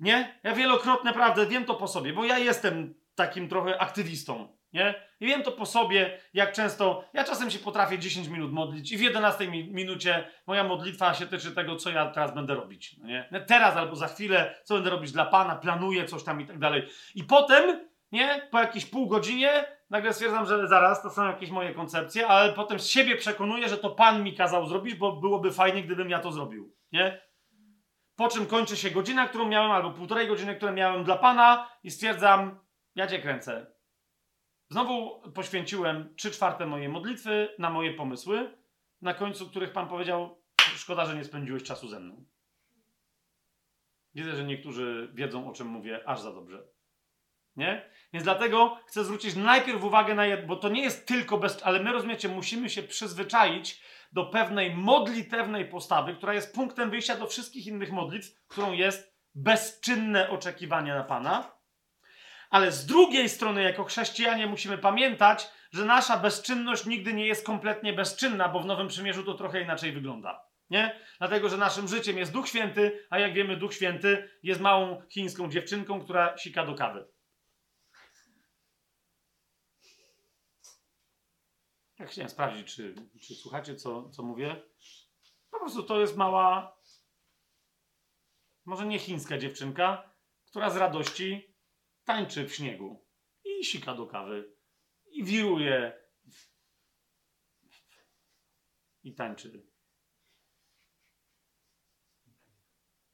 nie? 0.00 0.40
Ja 0.42 0.54
wielokrotnie, 0.54 1.10
naprawdę, 1.10 1.46
wiem 1.46 1.64
to 1.64 1.74
po 1.74 1.88
sobie, 1.88 2.12
bo 2.12 2.24
ja 2.24 2.38
jestem 2.38 2.94
takim 3.14 3.48
trochę 3.48 3.80
aktywistą. 3.80 4.58
Nie? 4.72 5.09
I 5.20 5.26
wiem 5.26 5.42
to 5.42 5.52
po 5.52 5.66
sobie, 5.66 6.20
jak 6.34 6.52
często. 6.52 7.04
Ja 7.12 7.24
czasem 7.24 7.50
się 7.50 7.58
potrafię 7.58 7.98
10 7.98 8.28
minut 8.28 8.52
modlić, 8.52 8.92
i 8.92 8.96
w 8.96 9.00
11 9.00 9.48
minucie 9.48 10.28
moja 10.46 10.64
modlitwa 10.64 11.14
się 11.14 11.26
tyczy 11.26 11.52
tego, 11.52 11.76
co 11.76 11.90
ja 11.90 12.10
teraz 12.10 12.34
będę 12.34 12.54
robić. 12.54 12.96
No 12.98 13.06
nie? 13.06 13.44
Teraz 13.46 13.76
albo 13.76 13.96
za 13.96 14.08
chwilę, 14.08 14.54
co 14.64 14.74
będę 14.74 14.90
robić 14.90 15.12
dla 15.12 15.26
Pana, 15.26 15.56
planuję 15.56 16.04
coś 16.04 16.24
tam 16.24 16.40
i 16.40 16.46
tak 16.46 16.58
dalej. 16.58 16.88
I 17.14 17.24
potem, 17.24 17.88
nie, 18.12 18.48
po 18.50 18.58
jakiejś 18.58 18.86
pół 18.86 19.06
godzinie, 19.06 19.64
nagle 19.90 20.12
stwierdzam, 20.12 20.46
że 20.46 20.68
zaraz 20.68 21.02
to 21.02 21.10
są 21.10 21.26
jakieś 21.26 21.50
moje 21.50 21.74
koncepcje, 21.74 22.26
ale 22.26 22.52
potem 22.52 22.80
z 22.80 22.88
siebie 22.88 23.16
przekonuję, 23.16 23.68
że 23.68 23.78
to 23.78 23.90
Pan 23.90 24.22
mi 24.22 24.36
kazał 24.36 24.66
zrobić, 24.66 24.94
bo 24.94 25.16
byłoby 25.16 25.52
fajnie, 25.52 25.82
gdybym 25.82 26.10
ja 26.10 26.18
to 26.18 26.32
zrobił. 26.32 26.74
Nie? 26.92 27.20
Po 28.16 28.28
czym 28.28 28.46
kończy 28.46 28.76
się 28.76 28.90
godzina, 28.90 29.28
którą 29.28 29.48
miałem, 29.48 29.70
albo 29.70 29.90
półtorej 29.90 30.28
godziny, 30.28 30.56
które 30.56 30.72
miałem 30.72 31.04
dla 31.04 31.16
Pana, 31.16 31.68
i 31.82 31.90
stwierdzam, 31.90 32.60
ja 32.94 33.06
cię 33.06 33.18
kręcę 33.18 33.79
Znowu 34.70 35.20
poświęciłem 35.32 36.14
trzy 36.16 36.30
czwarte 36.30 36.66
mojej 36.66 36.88
modlitwy 36.88 37.54
na 37.58 37.70
moje 37.70 37.94
pomysły, 37.94 38.58
na 39.02 39.14
końcu 39.14 39.48
których 39.48 39.72
Pan 39.72 39.88
powiedział: 39.88 40.42
Szkoda, 40.76 41.06
że 41.06 41.16
nie 41.16 41.24
spędziłeś 41.24 41.62
czasu 41.62 41.88
ze 41.88 42.00
mną. 42.00 42.24
Widzę, 44.14 44.36
że 44.36 44.44
niektórzy 44.44 45.10
wiedzą, 45.14 45.48
o 45.48 45.52
czym 45.52 45.66
mówię, 45.66 46.08
aż 46.08 46.20
za 46.20 46.32
dobrze. 46.32 46.62
Nie? 47.56 47.90
Więc 48.12 48.24
dlatego 48.24 48.78
chcę 48.86 49.04
zwrócić 49.04 49.36
najpierw 49.36 49.84
uwagę 49.84 50.14
na 50.14 50.26
jedno, 50.26 50.46
bo 50.46 50.56
to 50.56 50.68
nie 50.68 50.82
jest 50.82 51.08
tylko 51.08 51.38
bez, 51.38 51.62
ale 51.62 51.82
my 51.82 51.92
rozumiecie, 51.92 52.28
musimy 52.28 52.70
się 52.70 52.82
przyzwyczaić 52.82 53.82
do 54.12 54.26
pewnej 54.26 54.76
modlitewnej 54.76 55.68
postawy, 55.68 56.14
która 56.14 56.34
jest 56.34 56.54
punktem 56.54 56.90
wyjścia 56.90 57.16
do 57.16 57.26
wszystkich 57.26 57.66
innych 57.66 57.92
modlitw, 57.92 58.46
którą 58.48 58.72
jest 58.72 59.16
bezczynne 59.34 60.30
oczekiwanie 60.30 60.94
na 60.94 61.04
Pana. 61.04 61.59
Ale 62.50 62.72
z 62.72 62.86
drugiej 62.86 63.28
strony, 63.28 63.62
jako 63.62 63.84
chrześcijanie, 63.84 64.46
musimy 64.46 64.78
pamiętać, 64.78 65.50
że 65.72 65.84
nasza 65.84 66.16
bezczynność 66.16 66.86
nigdy 66.86 67.12
nie 67.12 67.26
jest 67.26 67.46
kompletnie 67.46 67.92
bezczynna, 67.92 68.48
bo 68.48 68.60
w 68.60 68.66
Nowym 68.66 68.88
Przymierzu 68.88 69.24
to 69.24 69.34
trochę 69.34 69.62
inaczej 69.62 69.92
wygląda. 69.92 70.50
Nie? 70.70 71.00
Dlatego, 71.18 71.48
że 71.48 71.56
naszym 71.56 71.88
życiem 71.88 72.18
jest 72.18 72.32
Duch 72.32 72.48
Święty, 72.48 73.06
a 73.10 73.18
jak 73.18 73.34
wiemy, 73.34 73.56
Duch 73.56 73.74
Święty 73.74 74.30
jest 74.42 74.60
małą 74.60 75.02
chińską 75.08 75.50
dziewczynką, 75.50 76.00
która 76.00 76.38
sika 76.38 76.66
do 76.66 76.74
kawy. 76.74 77.08
Jak 81.98 82.10
chciałem 82.10 82.30
sprawdzić, 82.30 82.74
czy, 82.74 82.94
czy 83.20 83.34
słuchacie, 83.34 83.76
co, 83.76 84.10
co 84.10 84.22
mówię. 84.22 84.62
Po 85.50 85.58
prostu 85.58 85.82
to 85.82 86.00
jest 86.00 86.16
mała, 86.16 86.76
może 88.64 88.86
nie 88.86 88.98
chińska 88.98 89.38
dziewczynka, 89.38 90.14
która 90.44 90.70
z 90.70 90.76
radości 90.76 91.49
tańczy 92.04 92.48
w 92.48 92.54
śniegu 92.54 93.06
i 93.44 93.64
sika 93.64 93.94
do 93.94 94.06
kawy 94.06 94.52
i 95.12 95.24
wiruje 95.24 95.92
i 99.02 99.14
tańczy. 99.14 99.70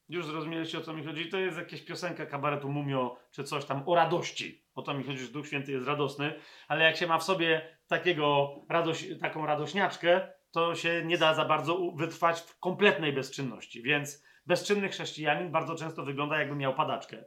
Już 0.09 0.25
zrozumieliście 0.25 0.77
o 0.77 0.81
co 0.81 0.93
mi 0.93 1.05
chodzi? 1.05 1.29
To 1.29 1.37
jest 1.37 1.57
jakaś 1.57 1.81
piosenka 1.81 2.25
kabaretu 2.25 2.69
Mumio, 2.69 3.19
czy 3.31 3.43
coś 3.43 3.65
tam 3.65 3.83
o 3.85 3.95
radości. 3.95 4.65
O 4.73 4.81
to 4.81 4.93
mi 4.93 5.03
chodzi, 5.03 5.19
że 5.19 5.31
Duch 5.31 5.47
Święty 5.47 5.71
jest 5.71 5.87
radosny, 5.87 6.39
ale 6.67 6.83
jak 6.83 6.97
się 6.97 7.07
ma 7.07 7.17
w 7.17 7.23
sobie 7.23 7.77
takiego 7.87 8.55
radoś, 8.69 9.05
taką 9.21 9.45
radośniaczkę, 9.45 10.31
to 10.51 10.75
się 10.75 11.03
nie 11.05 11.17
da 11.17 11.33
za 11.33 11.45
bardzo 11.45 11.91
wytrwać 11.95 12.41
w 12.41 12.59
kompletnej 12.59 13.13
bezczynności. 13.13 13.81
Więc 13.81 14.23
bezczynny 14.45 14.89
chrześcijanin 14.89 15.51
bardzo 15.51 15.75
często 15.75 16.03
wygląda 16.03 16.39
jakby 16.39 16.55
miał 16.55 16.75
padaczkę 16.75 17.25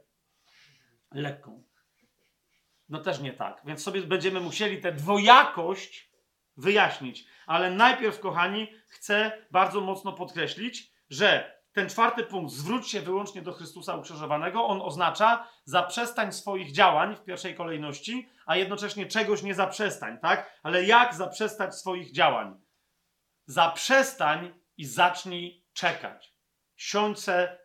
lekką. 1.11 1.63
No 2.89 2.99
też 2.99 3.19
nie 3.19 3.33
tak. 3.33 3.61
Więc 3.65 3.83
sobie 3.83 4.01
będziemy 4.01 4.39
musieli 4.39 4.81
tę 4.81 4.91
dwojakość 4.91 6.11
wyjaśnić. 6.57 7.25
Ale 7.45 7.71
najpierw, 7.71 8.19
kochani, 8.19 8.67
chcę 8.87 9.31
bardzo 9.51 9.81
mocno 9.81 10.13
podkreślić, 10.13 10.91
że 11.09 11.61
ten 11.73 11.89
czwarty 11.89 12.23
punkt, 12.23 12.53
zwróć 12.53 12.89
się 12.89 13.01
wyłącznie 13.01 13.41
do 13.41 13.53
Chrystusa 13.53 13.95
ukrzyżowanego, 13.95 14.65
on 14.65 14.81
oznacza 14.81 15.47
zaprzestań 15.65 16.33
swoich 16.33 16.71
działań 16.71 17.15
w 17.15 17.23
pierwszej 17.23 17.55
kolejności, 17.55 18.29
a 18.45 18.55
jednocześnie 18.55 19.05
czegoś 19.05 19.43
nie 19.43 19.55
zaprzestań, 19.55 20.19
tak? 20.19 20.59
Ale 20.63 20.83
jak 20.83 21.15
zaprzestać 21.15 21.75
swoich 21.75 22.11
działań? 22.11 22.61
Zaprzestań 23.45 24.53
i 24.77 24.85
zacznij 24.85 25.65
czekać. 25.73 26.35
Siądź 26.75 27.19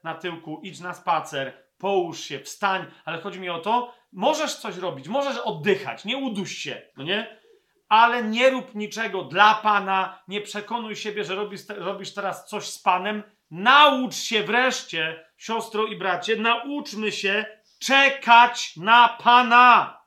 na 0.04 0.14
tyłku, 0.14 0.60
idź 0.62 0.80
na 0.80 0.94
spacer, 0.94 1.65
połóż 1.78 2.20
się, 2.20 2.40
wstań, 2.40 2.86
ale 3.04 3.20
chodzi 3.20 3.40
mi 3.40 3.48
o 3.48 3.58
to, 3.58 3.94
możesz 4.12 4.54
coś 4.54 4.76
robić, 4.76 5.08
możesz 5.08 5.38
oddychać, 5.38 6.04
nie 6.04 6.16
uduś 6.16 6.58
się, 6.58 6.82
no 6.96 7.04
nie? 7.04 7.40
Ale 7.88 8.22
nie 8.22 8.50
rób 8.50 8.74
niczego 8.74 9.22
dla 9.22 9.54
Pana, 9.54 10.22
nie 10.28 10.40
przekonuj 10.40 10.96
siebie, 10.96 11.24
że 11.24 11.34
robisz, 11.34 11.60
robisz 11.68 12.14
teraz 12.14 12.48
coś 12.48 12.68
z 12.68 12.78
Panem. 12.78 13.22
Naucz 13.50 14.14
się 14.14 14.42
wreszcie, 14.42 15.26
siostro 15.36 15.86
i 15.86 15.96
bracie, 15.96 16.36
nauczmy 16.36 17.12
się 17.12 17.46
czekać 17.78 18.76
na 18.76 19.08
Pana. 19.08 20.00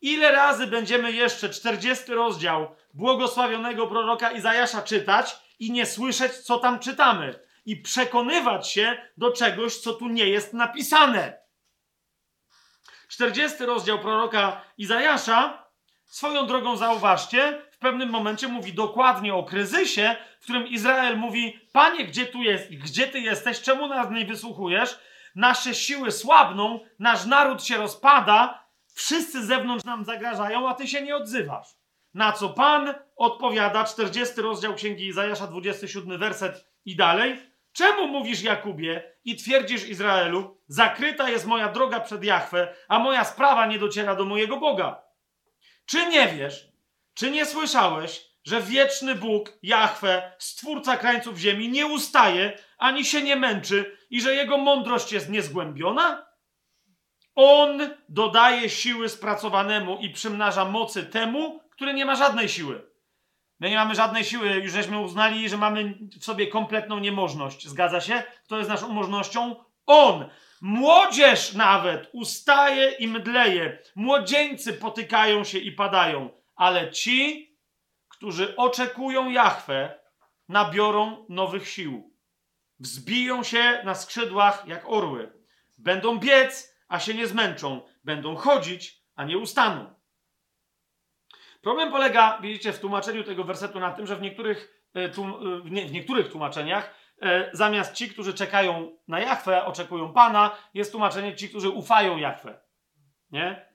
Ile 0.00 0.32
razy 0.32 0.66
będziemy 0.66 1.12
jeszcze 1.12 1.48
40 1.48 2.12
rozdział 2.12 2.76
błogosławionego 2.94 3.86
proroka 3.86 4.30
Izajasza 4.30 4.82
czytać 4.82 5.36
i 5.58 5.72
nie 5.72 5.86
słyszeć, 5.86 6.32
co 6.32 6.58
tam 6.58 6.78
czytamy? 6.78 7.49
I 7.66 7.76
przekonywać 7.76 8.68
się 8.72 9.10
do 9.16 9.32
czegoś, 9.32 9.76
co 9.76 9.94
tu 9.94 10.08
nie 10.08 10.28
jest 10.28 10.52
napisane. 10.52 11.40
40 13.08 13.64
rozdział 13.64 13.98
proroka 13.98 14.64
Izajasza, 14.78 15.66
swoją 16.04 16.46
drogą 16.46 16.76
zauważcie, 16.76 17.62
w 17.72 17.78
pewnym 17.78 18.10
momencie 18.10 18.48
mówi 18.48 18.72
dokładnie 18.72 19.34
o 19.34 19.44
kryzysie, 19.44 20.16
w 20.40 20.44
którym 20.44 20.66
Izrael 20.66 21.18
mówi: 21.18 21.60
Panie, 21.72 22.04
gdzie 22.04 22.26
tu 22.26 22.42
jest, 22.42 22.70
gdzie 22.70 23.06
ty 23.06 23.20
jesteś, 23.20 23.60
czemu 23.60 23.88
nas 23.88 24.10
nie 24.10 24.24
wysłuchujesz? 24.24 24.98
Nasze 25.34 25.74
siły 25.74 26.10
słabną, 26.12 26.80
nasz 26.98 27.24
naród 27.26 27.64
się 27.64 27.76
rozpada, 27.76 28.64
wszyscy 28.94 29.44
z 29.44 29.46
zewnątrz 29.46 29.84
nam 29.84 30.04
zagrażają, 30.04 30.68
a 30.68 30.74
ty 30.74 30.88
się 30.88 31.02
nie 31.02 31.16
odzywasz. 31.16 31.68
Na 32.14 32.32
co 32.32 32.48
Pan 32.48 32.94
odpowiada, 33.16 33.84
40 33.84 34.40
rozdział 34.40 34.74
Księgi 34.74 35.06
Izajasza, 35.06 35.46
27 35.46 36.18
werset 36.18 36.66
i 36.84 36.96
dalej. 36.96 37.49
Czemu 37.72 38.08
mówisz 38.08 38.42
Jakubie 38.42 39.12
i 39.24 39.36
twierdzisz 39.36 39.88
Izraelu, 39.88 40.60
zakryta 40.66 41.30
jest 41.30 41.46
moja 41.46 41.68
droga 41.68 42.00
przed 42.00 42.24
Jahwe, 42.24 42.74
a 42.88 42.98
moja 42.98 43.24
sprawa 43.24 43.66
nie 43.66 43.78
dociera 43.78 44.14
do 44.14 44.24
mojego 44.24 44.56
Boga? 44.56 45.02
Czy 45.86 46.06
nie 46.06 46.28
wiesz, 46.28 46.68
czy 47.14 47.30
nie 47.30 47.46
słyszałeś, 47.46 48.30
że 48.44 48.60
wieczny 48.60 49.14
Bóg, 49.14 49.58
Jahwe, 49.62 50.32
stwórca 50.38 50.96
krańców 50.96 51.38
ziemi, 51.38 51.68
nie 51.68 51.86
ustaje 51.86 52.58
ani 52.78 53.04
się 53.04 53.22
nie 53.22 53.36
męczy 53.36 53.96
i 54.10 54.20
że 54.20 54.34
jego 54.34 54.58
mądrość 54.58 55.12
jest 55.12 55.28
niezgłębiona? 55.28 56.26
On 57.34 57.90
dodaje 58.08 58.70
siły 58.70 59.08
spracowanemu 59.08 59.98
i 59.98 60.10
przymnaża 60.10 60.64
mocy 60.64 61.06
temu, 61.06 61.60
który 61.70 61.94
nie 61.94 62.06
ma 62.06 62.16
żadnej 62.16 62.48
siły. 62.48 62.89
My 63.60 63.70
nie 63.70 63.76
mamy 63.76 63.94
żadnej 63.94 64.24
siły, 64.24 64.48
już 64.48 64.72
żeśmy 64.72 65.00
uznali, 65.00 65.48
że 65.48 65.56
mamy 65.56 65.94
w 66.20 66.24
sobie 66.24 66.46
kompletną 66.46 66.98
niemożność. 66.98 67.68
Zgadza 67.68 68.00
się? 68.00 68.22
Kto 68.44 68.58
jest 68.58 68.70
naszą 68.70 68.88
możnością? 68.88 69.56
On. 69.86 70.28
Młodzież 70.60 71.52
nawet 71.54 72.08
ustaje 72.12 72.90
i 72.90 73.08
mdleje. 73.08 73.78
Młodzieńcy 73.94 74.72
potykają 74.72 75.44
się 75.44 75.58
i 75.58 75.72
padają. 75.72 76.30
Ale 76.56 76.90
ci, 76.90 77.50
którzy 78.08 78.56
oczekują 78.56 79.30
Jahwe, 79.30 79.98
nabiorą 80.48 81.26
nowych 81.28 81.68
sił. 81.68 82.14
Wzbiją 82.78 83.42
się 83.42 83.82
na 83.84 83.94
skrzydłach 83.94 84.64
jak 84.66 84.88
orły. 84.88 85.32
Będą 85.78 86.18
biec, 86.18 86.76
a 86.88 87.00
się 87.00 87.14
nie 87.14 87.26
zmęczą. 87.26 87.80
Będą 88.04 88.36
chodzić, 88.36 89.02
a 89.16 89.24
nie 89.24 89.38
ustaną. 89.38 89.99
Problem 91.60 91.90
polega, 91.90 92.38
widzicie, 92.42 92.72
w 92.72 92.80
tłumaczeniu 92.80 93.24
tego 93.24 93.44
wersetu 93.44 93.80
na 93.80 93.92
tym, 93.92 94.06
że 94.06 94.16
w 94.16 94.22
niektórych, 94.22 94.88
e, 94.96 95.00
e, 95.00 95.10
w 95.64 95.92
niektórych 95.92 96.28
tłumaczeniach 96.28 96.94
e, 97.22 97.50
zamiast 97.52 97.94
ci, 97.94 98.08
którzy 98.08 98.34
czekają 98.34 98.98
na 99.08 99.20
Jachwę, 99.20 99.64
oczekują 99.64 100.12
Pana, 100.12 100.56
jest 100.74 100.92
tłumaczenie 100.92 101.36
ci, 101.36 101.48
którzy 101.48 101.70
ufają 101.70 102.16
Jachwę. 102.16 102.60
Nie? 103.30 103.70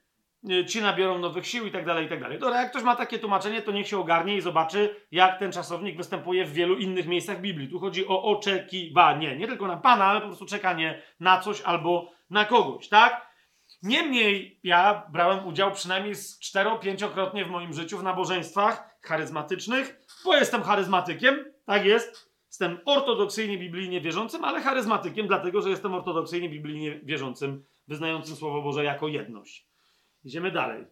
Ci 0.68 0.82
nabiorą 0.82 1.18
nowych 1.18 1.48
sił 1.48 1.66
i 1.66 1.72
tak 1.72 1.86
dalej, 1.86 2.06
i 2.06 2.10
tak 2.10 2.20
dalej. 2.20 2.40
Dobra, 2.40 2.62
jak 2.62 2.70
ktoś 2.70 2.84
ma 2.84 2.96
takie 2.96 3.20
tłumaczenie, 3.20 3.62
to 3.62 3.72
niech 3.72 3.88
się 3.88 4.00
ogarnie 4.00 4.38
i 4.38 4.42
zobaczy, 4.42 4.96
jak 5.12 5.40
ten 5.40 5.52
czasownik 5.52 5.98
występuje 5.98 6.46
w 6.46 6.54
wielu 6.54 6.78
innych 6.78 7.08
miejscach 7.08 7.42
Biblii. 7.42 7.70
Tu 7.70 7.80
chodzi 7.80 8.08
o 8.08 8.24
oczekiwanie. 8.24 9.36
Nie 9.36 9.48
tylko 9.48 9.68
na 9.68 9.78
Pana, 9.78 10.06
ale 10.06 10.22
po 10.22 10.28
prostu 10.28 10.46
czekanie 10.46 11.02
na 11.20 11.40
coś 11.40 11.62
albo 11.62 12.12
na 12.30 12.46
kogoś, 12.46 12.90
tak? 12.90 13.35
Niemniej 13.86 14.60
ja 14.64 15.08
brałem 15.12 15.48
udział 15.48 15.72
przynajmniej 15.72 16.16
z 16.16 16.40
cztero-pięciokrotnie 16.40 17.46
w 17.46 17.50
moim 17.50 17.74
życiu 17.74 17.98
w 17.98 18.04
nabożeństwach 18.04 18.98
charyzmatycznych, 19.02 20.00
bo 20.26 20.36
jestem 20.36 20.64
charyzmatykiem, 20.64 21.46
tak 21.66 21.86
jest. 21.86 22.36
Jestem 22.48 22.80
ortodoksyjnie 22.86 23.58
biblijnie 23.58 24.02
wierzącym, 24.02 24.44
ale 24.44 24.62
charyzmatykiem, 24.62 25.28
dlatego 25.28 25.62
że 25.62 25.70
jestem 25.70 25.94
ortodoksyjnie 25.94 26.50
biblijnie 26.50 27.00
wierzącym, 27.04 27.64
wyznającym 27.88 28.36
Słowo 28.36 28.62
Boże 28.62 28.84
jako 28.84 29.08
jedność. 29.08 29.68
Idziemy 30.24 30.52
dalej. 30.52 30.86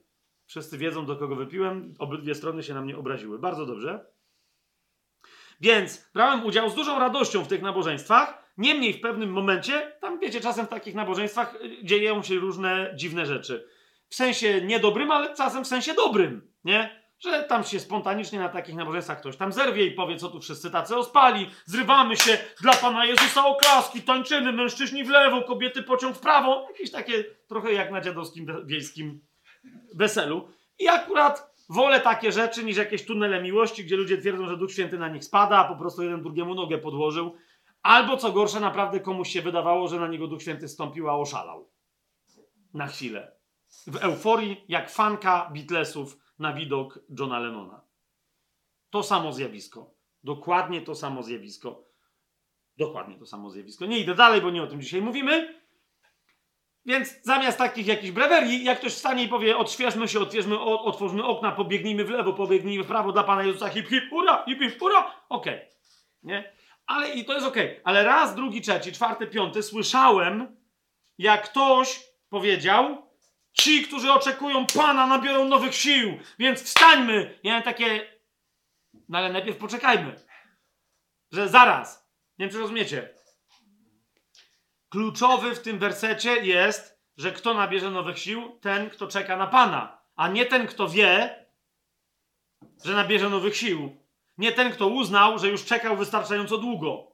Wszyscy 0.46 0.78
wiedzą, 0.78 1.06
do 1.06 1.16
kogo 1.16 1.36
wypiłem, 1.36 1.94
obydwie 2.00 2.36
strony 2.36 2.64
się 2.64 2.74
na 2.74 2.82
mnie 2.82 2.98
obraziły. 2.98 3.40
Bardzo 3.40 3.66
dobrze. 3.66 4.06
Więc 5.64 6.10
brałem 6.14 6.46
udział 6.46 6.70
z 6.70 6.76
dużą 6.76 7.00
radością 7.00 7.44
w 7.44 7.48
tych 7.48 7.62
nabożeństwach, 7.62 8.44
Niemniej 8.58 8.94
w 8.94 9.02
pewnym 9.02 9.32
momencie, 9.32 9.92
tam 10.02 10.20
wiecie, 10.20 10.42
czasem 10.42 10.66
w 10.66 10.70
takich 10.70 10.96
nabożeństwach 10.96 11.56
y, 11.56 11.86
dzieją 11.86 12.24
się 12.24 12.36
różne 12.36 12.94
dziwne 12.96 13.26
rzeczy. 13.26 13.68
W 14.10 14.16
sensie 14.16 14.62
niedobrym, 14.62 15.12
ale 15.12 15.36
czasem 15.36 15.64
w 15.64 15.68
sensie 15.68 15.94
dobrym, 15.94 16.54
nie? 16.64 17.04
Że 17.20 17.44
tam 17.44 17.64
się 17.64 17.80
spontanicznie 17.80 18.40
na 18.40 18.50
takich 18.50 18.76
nabożeństwach 18.76 19.20
ktoś 19.20 19.38
tam 19.38 19.52
zerwie 19.52 19.86
i 19.86 19.92
powie, 19.92 20.18
co 20.18 20.30
tu 20.30 20.40
wszyscy 20.40 20.72
tacy 20.72 20.96
ospali, 20.96 21.50
zrywamy 21.66 22.18
się 22.18 22.38
dla 22.62 22.74
Pana 22.74 23.06
Jezusa 23.06 23.46
oklaski, 23.46 24.02
tańczymy, 24.02 24.52
mężczyźni 24.52 25.04
w 25.04 25.10
lewo, 25.10 25.42
kobiety 25.42 25.84
pociąg 25.84 26.16
w 26.16 26.20
prawo. 26.20 26.68
Jakieś 26.72 26.92
takie 26.92 27.24
trochę 27.48 27.74
jak 27.74 27.92
na 27.92 28.02
dziadowskim 28.02 28.48
wiejskim 28.66 29.22
weselu. 29.96 30.50
I 30.80 30.88
akurat 30.88 31.53
wolę 31.74 32.02
takie 32.02 32.32
rzeczy 32.32 32.64
niż 32.64 32.78
jakieś 32.78 33.06
tunele 33.06 33.44
miłości, 33.44 33.86
gdzie 33.86 33.96
ludzie 33.96 34.18
twierdzą, 34.18 34.48
że 34.48 34.58
Duch 34.58 34.72
Święty 34.72 34.98
na 34.98 35.10
nich 35.10 35.24
spada, 35.24 35.58
a 35.58 35.64
po 35.64 35.76
prostu 35.76 36.04
jeden 36.04 36.22
drugiemu 36.22 36.56
nogę 36.56 36.78
podłożył 36.78 37.36
Albo 37.84 38.18
co 38.18 38.32
gorsza, 38.32 38.60
naprawdę 38.60 39.00
komuś 39.00 39.30
się 39.30 39.42
wydawało, 39.42 39.88
że 39.88 40.00
na 40.00 40.08
niego 40.08 40.28
Duch 40.28 40.42
Święty 40.42 40.68
stąpił, 40.68 41.10
a 41.10 41.16
oszalał. 41.16 41.70
Na 42.74 42.88
chwilę. 42.88 43.36
W 43.88 43.96
euforii, 43.96 44.66
jak 44.68 44.90
fanka 44.90 45.52
Beatlesów 45.54 46.18
na 46.40 46.54
widok 46.54 47.00
Johna 47.20 47.40
Lennona. 47.40 47.82
To 48.90 49.04
samo 49.04 49.34
zjawisko. 49.34 49.94
Dokładnie 50.24 50.82
to 50.82 50.96
samo 50.96 51.24
zjawisko. 51.24 51.86
Dokładnie 52.78 53.18
to 53.18 53.26
samo 53.26 53.50
zjawisko. 53.50 53.86
Nie 53.86 54.00
idę 54.00 54.16
dalej, 54.16 54.42
bo 54.42 54.50
nie 54.50 54.64
o 54.64 54.68
tym 54.68 54.82
dzisiaj 54.82 55.02
mówimy. 55.02 55.63
Więc 56.86 57.22
zamiast 57.22 57.58
takich 57.58 57.88
jakichś 57.88 58.12
brewerii, 58.12 58.64
jak 58.64 58.80
ktoś 58.80 58.94
wstanie 58.94 59.24
i 59.24 59.28
powie, 59.28 59.58
odświeżmy 59.58 60.08
się, 60.08 60.20
otwierzmy, 60.20 60.60
otwórzmy 60.60 61.24
okna, 61.26 61.52
pobiegnijmy 61.52 62.06
w 62.06 62.10
lewo, 62.10 62.34
pobiegnijmy 62.34 62.84
w 62.84 62.88
prawo 62.88 63.12
dla 63.12 63.24
Pana 63.24 63.44
Jezusa, 63.44 63.70
hip 63.70 63.88
hip, 63.90 64.10
hurra, 64.10 64.46
hip 64.46 64.60
hip, 64.60 64.84
okej. 64.84 65.14
Okay. 65.30 65.68
Nie? 66.24 66.54
Ale 66.86 67.10
i 67.10 67.26
to 67.26 67.34
jest 67.34 67.46
ok. 67.46 67.58
Ale 67.84 68.04
raz, 68.04 68.36
drugi, 68.36 68.62
trzeci, 68.62 68.92
czwarty, 68.92 69.28
piąty 69.28 69.64
słyszałem, 69.64 70.58
jak 71.18 71.50
ktoś 71.50 72.04
powiedział, 72.30 73.08
ci, 73.54 73.84
którzy 73.84 74.12
oczekują 74.12 74.66
Pana, 74.66 75.08
nabiorą 75.08 75.46
nowych 75.46 75.76
sił, 75.76 76.20
więc 76.40 76.64
wstańmy. 76.64 77.40
Ja 77.44 77.54
mam 77.54 77.64
takie, 77.64 78.08
no 79.10 79.18
ale 79.18 79.34
najpierw 79.34 79.58
poczekajmy. 79.58 80.16
Że 81.32 81.50
zaraz. 81.50 82.10
Nie 82.38 82.46
wiem, 82.46 82.54
czy 82.54 82.60
rozumiecie. 82.60 83.23
Kluczowy 84.94 85.56
w 85.56 85.60
tym 85.60 85.80
wersecie 85.80 86.36
jest, 86.36 87.00
że 87.18 87.32
kto 87.32 87.54
nabierze 87.54 87.92
nowych 87.92 88.20
sił? 88.20 88.60
Ten, 88.62 88.90
kto 88.90 89.08
czeka 89.08 89.38
na 89.38 89.48
Pana, 89.48 89.98
a 90.16 90.28
nie 90.28 90.46
ten, 90.46 90.68
kto 90.68 90.90
wie, 90.90 91.46
że 92.86 92.94
nabierze 92.94 93.30
nowych 93.30 93.58
sił. 93.58 93.98
Nie 94.38 94.52
ten, 94.52 94.72
kto 94.72 94.88
uznał, 94.88 95.40
że 95.40 95.48
już 95.50 95.66
czekał 95.66 95.98
wystarczająco 95.98 96.58
długo. 96.58 97.12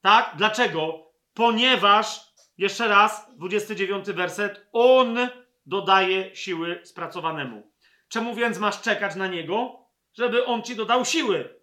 Tak? 0.00 0.32
Dlaczego? 0.36 1.12
Ponieważ, 1.34 2.20
jeszcze 2.58 2.88
raz, 2.88 3.36
29 3.36 4.06
werset, 4.06 4.66
on 4.72 5.18
dodaje 5.66 6.36
siły 6.36 6.80
spracowanemu. 6.84 7.72
Czemu 8.08 8.34
więc 8.34 8.58
masz 8.58 8.80
czekać 8.80 9.16
na 9.16 9.26
niego? 9.26 9.86
Żeby 10.12 10.46
on 10.46 10.62
ci 10.62 10.76
dodał 10.76 11.04
siły. 11.04 11.59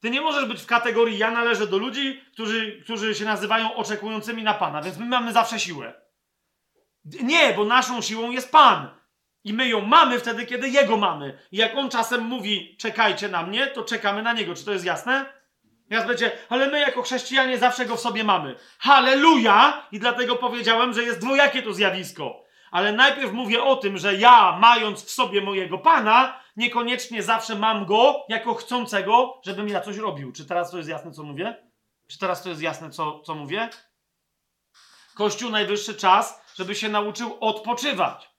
Ty 0.00 0.10
nie 0.10 0.20
możesz 0.20 0.44
być 0.44 0.62
w 0.62 0.66
kategorii 0.66 1.18
ja 1.18 1.30
należę 1.30 1.66
do 1.66 1.78
ludzi, 1.78 2.22
którzy, 2.32 2.80
którzy 2.84 3.14
się 3.14 3.24
nazywają 3.24 3.74
oczekującymi 3.74 4.42
na 4.42 4.54
Pana, 4.54 4.82
więc 4.82 4.98
my 4.98 5.06
mamy 5.06 5.32
zawsze 5.32 5.60
siłę. 5.60 5.94
Nie, 7.04 7.54
bo 7.54 7.64
naszą 7.64 8.02
siłą 8.02 8.30
jest 8.30 8.52
Pan. 8.52 8.88
I 9.44 9.52
my 9.52 9.68
ją 9.68 9.80
mamy 9.80 10.18
wtedy, 10.18 10.46
kiedy 10.46 10.68
Jego 10.68 10.96
mamy. 10.96 11.38
I 11.52 11.56
jak 11.56 11.76
On 11.76 11.90
czasem 11.90 12.20
mówi, 12.24 12.76
czekajcie 12.78 13.28
na 13.28 13.42
mnie, 13.42 13.66
to 13.66 13.84
czekamy 13.84 14.22
na 14.22 14.32
Niego. 14.32 14.54
Czy 14.54 14.64
to 14.64 14.72
jest 14.72 14.84
jasne? 14.84 15.26
Teraz 15.88 16.06
będzie, 16.06 16.32
ale 16.48 16.70
my 16.70 16.80
jako 16.80 17.02
chrześcijanie 17.02 17.58
zawsze 17.58 17.86
Go 17.86 17.96
w 17.96 18.00
sobie 18.00 18.24
mamy. 18.24 18.54
Halleluja! 18.78 19.86
I 19.92 19.98
dlatego 19.98 20.36
powiedziałem, 20.36 20.94
że 20.94 21.02
jest 21.02 21.20
dwojakie 21.20 21.62
to 21.62 21.72
zjawisko. 21.72 22.44
Ale 22.70 22.92
najpierw 22.92 23.32
mówię 23.32 23.62
o 23.62 23.76
tym, 23.76 23.98
że 23.98 24.14
ja, 24.14 24.58
mając 24.60 25.04
w 25.04 25.10
sobie 25.10 25.40
mojego 25.40 25.78
Pana, 25.78 26.40
niekoniecznie 26.56 27.22
zawsze 27.22 27.54
mam 27.54 27.86
Go 27.86 28.24
jako 28.28 28.54
chcącego, 28.54 29.40
żebym 29.44 29.68
ja 29.68 29.80
coś 29.80 29.96
robił. 29.96 30.32
Czy 30.32 30.46
teraz 30.46 30.70
to 30.70 30.76
jest 30.76 30.88
jasne, 30.88 31.12
co 31.12 31.22
mówię? 31.22 31.56
Czy 32.06 32.18
teraz 32.18 32.42
to 32.42 32.48
jest 32.48 32.62
jasne, 32.62 32.90
co, 32.90 33.20
co 33.20 33.34
mówię? 33.34 33.68
Kościół 35.14 35.50
najwyższy 35.50 35.94
czas, 35.94 36.42
żeby 36.54 36.74
się 36.74 36.88
nauczył 36.88 37.36
odpoczywać. 37.40 38.30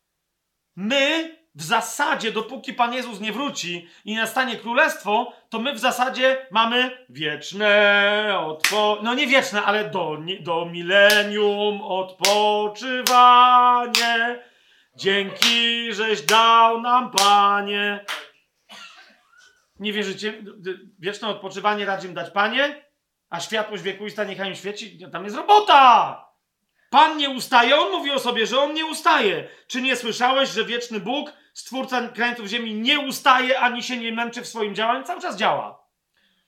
My 0.75 1.37
w 1.55 1.63
zasadzie, 1.63 2.31
dopóki 2.31 2.73
Pan 2.73 2.93
Jezus 2.93 3.19
nie 3.19 3.31
wróci 3.31 3.87
i 4.05 4.15
nastanie 4.15 4.55
królestwo, 4.55 5.33
to 5.49 5.59
my 5.59 5.73
w 5.73 5.79
zasadzie 5.79 6.47
mamy 6.51 7.05
wieczne 7.09 8.39
odpo... 8.45 8.99
No 9.03 9.13
nie 9.13 9.27
wieczne, 9.27 9.63
ale 9.63 9.89
do, 9.89 10.17
do 10.39 10.65
milenium 10.65 11.81
odpoczywanie. 11.81 13.23
Dzięki, 14.97 15.93
żeś 15.93 16.21
dał 16.21 16.81
nam, 16.81 17.11
Panie. 17.11 18.05
Nie 19.79 19.93
wierzycie? 19.93 20.43
Wieczne 20.99 21.27
odpoczywanie 21.27 21.85
radzi 21.85 22.07
im 22.07 22.13
dać 22.13 22.31
Panie, 22.31 22.85
a 23.29 23.39
światłość 23.39 23.83
wiekuista 23.83 24.23
niechaj 24.23 24.49
im 24.49 24.55
świeci. 24.55 24.99
Tam 25.11 25.23
jest 25.23 25.35
robota! 25.35 26.25
Pan 26.89 27.17
nie 27.17 27.29
ustaje, 27.29 27.77
on 27.77 27.91
mówi 27.91 28.11
o 28.11 28.19
sobie, 28.19 28.47
że 28.47 28.59
on 28.59 28.73
nie 28.73 28.85
ustaje. 28.85 29.47
Czy 29.67 29.81
nie 29.81 29.95
słyszałeś, 29.95 30.49
że 30.49 30.65
wieczny 30.65 30.99
Bóg, 30.99 31.33
stwórca 31.53 32.07
krańców 32.07 32.47
ziemi, 32.47 32.73
nie 32.73 32.99
ustaje 32.99 33.59
ani 33.59 33.83
się 33.83 33.97
nie 33.97 34.11
męczy 34.11 34.41
w 34.41 34.47
swoim 34.47 34.75
działaniu? 34.75 35.03
Cały 35.03 35.21
czas 35.21 35.37
działa. 35.37 35.87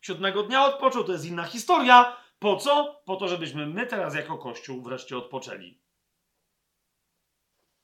Siódmego 0.02 0.44
dnia 0.44 0.66
odpoczął, 0.66 1.04
to 1.04 1.12
jest 1.12 1.26
inna 1.26 1.44
historia. 1.44 2.18
Po 2.40 2.56
co? 2.56 3.02
Po 3.06 3.16
to, 3.16 3.28
żebyśmy 3.28 3.66
my 3.66 3.86
teraz 3.86 4.16
jako 4.16 4.38
Kościół 4.38 4.82
wreszcie 4.82 5.18
odpoczęli. 5.18 5.89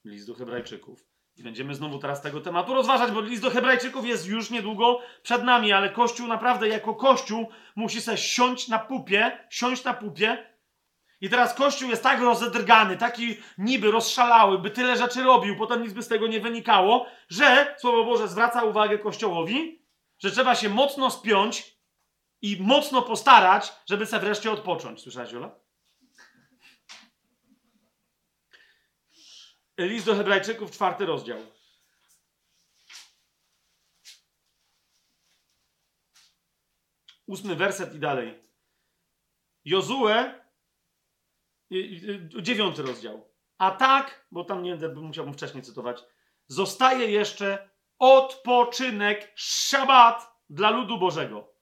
List 0.06 0.28
do 0.28 0.34
Hebrajczyków. 0.34 1.06
I 1.38 1.44
będziemy 1.44 1.76
znowu 1.76 2.00
teraz 2.00 2.22
tego 2.22 2.42
tematu 2.42 2.74
rozważać, 2.74 3.12
bo 3.12 3.22
list 3.22 3.42
do 3.42 3.50
Hebrajczyków 3.50 4.06
jest 4.06 4.28
już 4.28 4.50
niedługo 4.50 5.00
przed 5.24 5.44
nami, 5.44 5.74
ale 5.74 5.90
Kościół 5.90 6.28
naprawdę 6.28 6.68
jako 6.68 6.96
Kościół 6.96 7.50
musi 7.76 8.02
sobie 8.02 8.18
siąść 8.18 8.68
na 8.68 8.80
pupie, 8.80 9.48
siąść 9.50 9.84
na 9.84 9.94
pupie 9.94 10.56
I 11.22 11.30
teraz 11.30 11.54
Kościół 11.54 11.90
jest 11.90 12.04
tak 12.04 12.22
rozedrgany, 12.22 12.98
taki 12.98 13.38
niby 13.58 13.92
rozszalały, 13.92 14.60
by 14.60 14.72
tyle 14.72 14.98
rzeczy 14.98 15.24
robił, 15.24 15.58
potem 15.58 15.84
nic 15.84 15.94
by 15.94 16.04
z 16.04 16.08
tego 16.08 16.28
nie 16.28 16.40
wynikało, 16.40 17.06
że 17.30 17.76
Słowo 17.80 18.04
Boże 18.04 18.28
zwraca 18.28 18.64
uwagę 18.64 19.00
Kościołowi, 19.00 19.86
że 20.20 20.32
trzeba 20.32 20.56
się 20.56 20.70
mocno 20.70 21.12
spiąć 21.12 21.78
i 22.42 22.58
mocno 22.62 23.02
postarać, 23.02 23.74
żeby 23.90 24.06
sobie 24.06 24.22
wreszcie 24.22 24.52
odpocząć. 24.52 25.02
Słyszałeś, 25.02 25.34
Ola? 25.34 25.65
List 29.78 30.06
do 30.06 30.16
Hebrajczyków, 30.16 30.72
czwarty 30.72 31.06
rozdział. 31.06 31.40
Ósmy 37.28 37.56
werset 37.56 37.96
i 37.96 38.00
dalej. 38.00 38.44
Jozue, 39.66 40.42
dziewiąty 42.42 42.82
rozdział. 42.82 43.30
A 43.58 43.72
tak, 43.72 44.28
bo 44.32 44.44
tam 44.44 44.64
nie 44.64 44.76
będę, 44.76 45.02
musiałbym 45.02 45.34
wcześniej 45.34 45.64
cytować, 45.64 46.04
zostaje 46.48 47.12
jeszcze 47.12 47.70
odpoczynek, 48.00 49.34
szabat 49.36 50.42
dla 50.50 50.70
ludu 50.70 50.98
Bożego. 50.98 51.54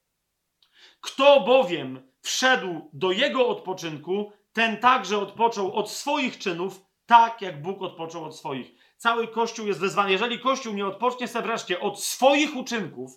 Kto 1.01 1.41
bowiem 1.41 2.11
wszedł 2.21 2.89
do 2.93 3.11
jego 3.11 3.47
odpoczynku, 3.47 4.33
ten 4.53 4.77
także 4.77 5.17
odpoczął 5.17 5.75
od 5.75 5.91
swoich 5.91 6.37
czynów, 6.37 6.92
tak 7.13 7.41
jak 7.41 7.61
Bóg 7.61 7.81
odpoczął 7.81 8.25
od 8.25 8.37
swoich. 8.37 8.71
Cały 8.97 9.27
Kościół 9.27 9.67
jest 9.67 9.79
wezwany. 9.79 10.11
Jeżeli 10.11 10.39
Kościół 10.39 10.73
nie 10.73 10.85
odpocznie 10.85 11.27
sobie 11.27 11.45
wreszcie 11.45 11.79
od 11.79 12.03
swoich 12.03 12.55
uczynków, 12.55 13.11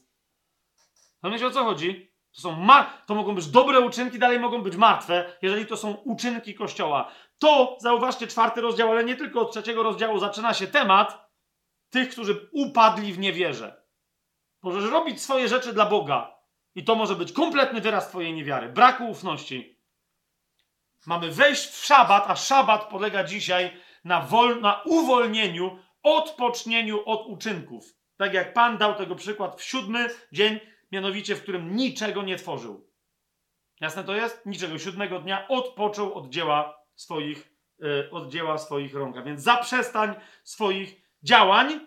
to 1.23 1.31
wiecie 1.31 1.47
o 1.47 1.51
co 1.51 1.65
chodzi? 1.65 2.13
To, 2.35 2.41
są 2.41 2.53
ma- 2.53 3.03
to 3.07 3.15
mogą 3.15 3.35
być 3.35 3.47
dobre 3.47 3.81
uczynki, 3.81 4.19
dalej 4.19 4.41
mogą 4.41 4.63
być 4.63 4.77
martwe, 4.77 5.37
jeżeli 5.43 5.67
to 5.67 5.77
są 5.77 5.93
uczynki 5.93 6.55
Kościoła. 6.55 7.13
To, 7.39 7.77
zauważcie, 7.81 8.27
czwarty 8.27 8.61
rozdział, 8.61 8.91
ale 8.91 9.05
nie 9.05 9.17
tylko 9.17 9.41
od 9.41 9.53
trzeciego 9.53 9.83
rozdziału 9.83 10.19
zaczyna 10.19 10.55
się 10.55 10.67
temat 10.67 11.31
tych, 11.91 12.11
którzy 12.11 12.49
upadli 12.53 13.13
w 13.13 13.19
niewierze. 13.19 13.83
Możesz 14.63 14.91
robić 14.91 15.23
swoje 15.23 15.49
rzeczy 15.49 15.73
dla 15.73 15.87
Boga 15.87 16.35
i 16.75 16.85
to 16.85 16.95
może 16.95 17.17
być 17.17 17.33
kompletny 17.33 17.81
wyraz 17.81 18.09
twojej 18.09 18.33
niewiary, 18.33 18.69
braku 18.69 19.11
ufności. 19.11 19.81
Mamy 21.07 21.31
wejść 21.31 21.67
w 21.67 21.85
szabat, 21.85 22.25
a 22.31 22.37
szabat 22.37 22.85
polega 22.85 23.25
dzisiaj 23.25 23.86
na, 24.07 24.21
wol- 24.21 24.61
na 24.61 24.83
uwolnieniu, 24.85 25.79
odpocznieniu 26.03 27.03
od 27.05 27.27
uczynków. 27.27 27.95
Tak 28.17 28.35
jak 28.35 28.53
Pan 28.53 28.79
dał 28.79 28.95
tego 28.95 29.15
przykład 29.15 29.61
w 29.61 29.65
siódmy 29.65 30.09
dzień, 30.33 30.61
mianowicie 30.93 31.37
w 31.37 31.43
którym 31.43 31.77
niczego 31.77 32.23
nie 32.23 32.37
tworzył. 32.37 32.91
Jasne 33.81 34.05
to 34.05 34.15
jest? 34.15 34.47
Niczego. 34.47 34.79
Siódmego 34.79 35.21
dnia 35.21 35.49
odpoczął 35.49 36.15
od 36.15 36.29
dzieła 36.29 36.79
swoich, 36.95 37.53
yy, 37.79 38.09
od 38.13 38.29
dzieła 38.29 38.59
swoich 38.59 38.95
rąk. 38.95 39.17
A 39.17 39.23
więc 39.23 39.43
zaprzestań 39.43 40.15
swoich 40.45 41.03
działań, 41.23 41.81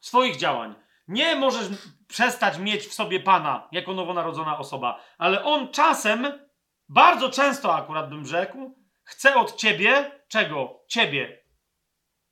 swoich 0.00 0.36
działań. 0.36 0.74
Nie 1.08 1.36
możesz 1.36 1.68
przestać 2.08 2.58
mieć 2.58 2.86
w 2.86 2.94
sobie 2.94 3.20
Pana 3.20 3.68
jako 3.72 3.92
nowonarodzona 3.92 4.58
osoba, 4.58 5.00
ale 5.18 5.44
On 5.44 5.68
czasem, 5.68 6.46
bardzo 6.88 7.30
często 7.30 7.74
akurat 7.74 8.08
bym 8.08 8.26
rzekł, 8.26 8.76
chce 9.02 9.34
od 9.34 9.56
ciebie 9.56 10.10
czego? 10.34 10.84
Ciebie. 10.88 11.44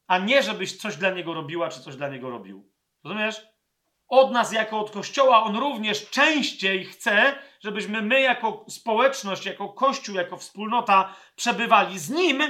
A 0.07 0.19
nie, 0.19 0.43
żebyś 0.43 0.77
coś 0.77 0.97
dla 0.97 1.11
Niego 1.11 1.35
robiła, 1.35 1.69
czy 1.69 1.81
coś 1.81 1.97
dla 1.97 2.09
Niego 2.09 2.31
robił. 2.31 2.73
Rozumiesz? 3.05 3.47
Od 4.09 4.33
nas 4.33 4.53
jako 4.53 4.81
od 4.81 4.91
Kościoła 4.91 5.43
On 5.43 5.57
również 5.57 6.11
częściej 6.11 6.85
chce, 6.85 7.35
żebyśmy 7.61 8.03
my 8.03 8.21
jako 8.21 8.65
społeczność, 8.69 9.47
jako 9.47 9.69
Kościół, 9.69 10.15
jako 10.15 10.37
wspólnota 10.37 11.17
przebywali 11.37 11.99
z 11.99 12.11
Nim, 12.11 12.43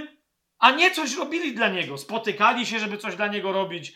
a 0.63 0.71
nie 0.71 0.91
coś 0.91 1.17
robili 1.17 1.55
dla 1.55 1.69
Niego. 1.69 1.99
Spotykali 1.99 2.67
się, 2.67 2.79
żeby 2.79 2.99
coś 2.99 3.17
dla 3.17 3.27
Niego 3.27 3.53
robić, 3.53 3.93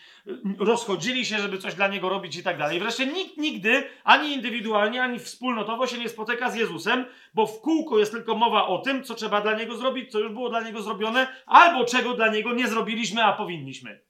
rozchodzili 0.59 1.25
się, 1.25 1.37
żeby 1.37 1.57
coś 1.57 1.75
dla 1.75 1.87
Niego 1.87 2.09
robić 2.09 2.35
i 2.35 2.43
tak 2.43 2.57
dalej. 2.57 2.79
Wreszcie 2.79 3.05
nikt 3.05 3.37
nigdy, 3.37 3.89
ani 4.03 4.33
indywidualnie, 4.33 5.03
ani 5.03 5.19
wspólnotowo 5.19 5.87
się 5.87 5.97
nie 5.97 6.09
spotyka 6.09 6.49
z 6.49 6.55
Jezusem, 6.55 7.05
bo 7.33 7.47
w 7.47 7.61
kółko 7.61 7.99
jest 7.99 8.11
tylko 8.11 8.35
mowa 8.35 8.67
o 8.67 8.77
tym, 8.77 9.03
co 9.03 9.15
trzeba 9.15 9.41
dla 9.41 9.53
Niego 9.53 9.77
zrobić, 9.77 10.11
co 10.11 10.19
już 10.19 10.31
było 10.33 10.49
dla 10.49 10.61
Niego 10.61 10.81
zrobione, 10.81 11.27
albo 11.45 11.85
czego 11.85 12.13
dla 12.13 12.27
Niego 12.27 12.53
nie 12.53 12.67
zrobiliśmy, 12.67 13.23
a 13.23 13.33
powinniśmy. 13.33 14.01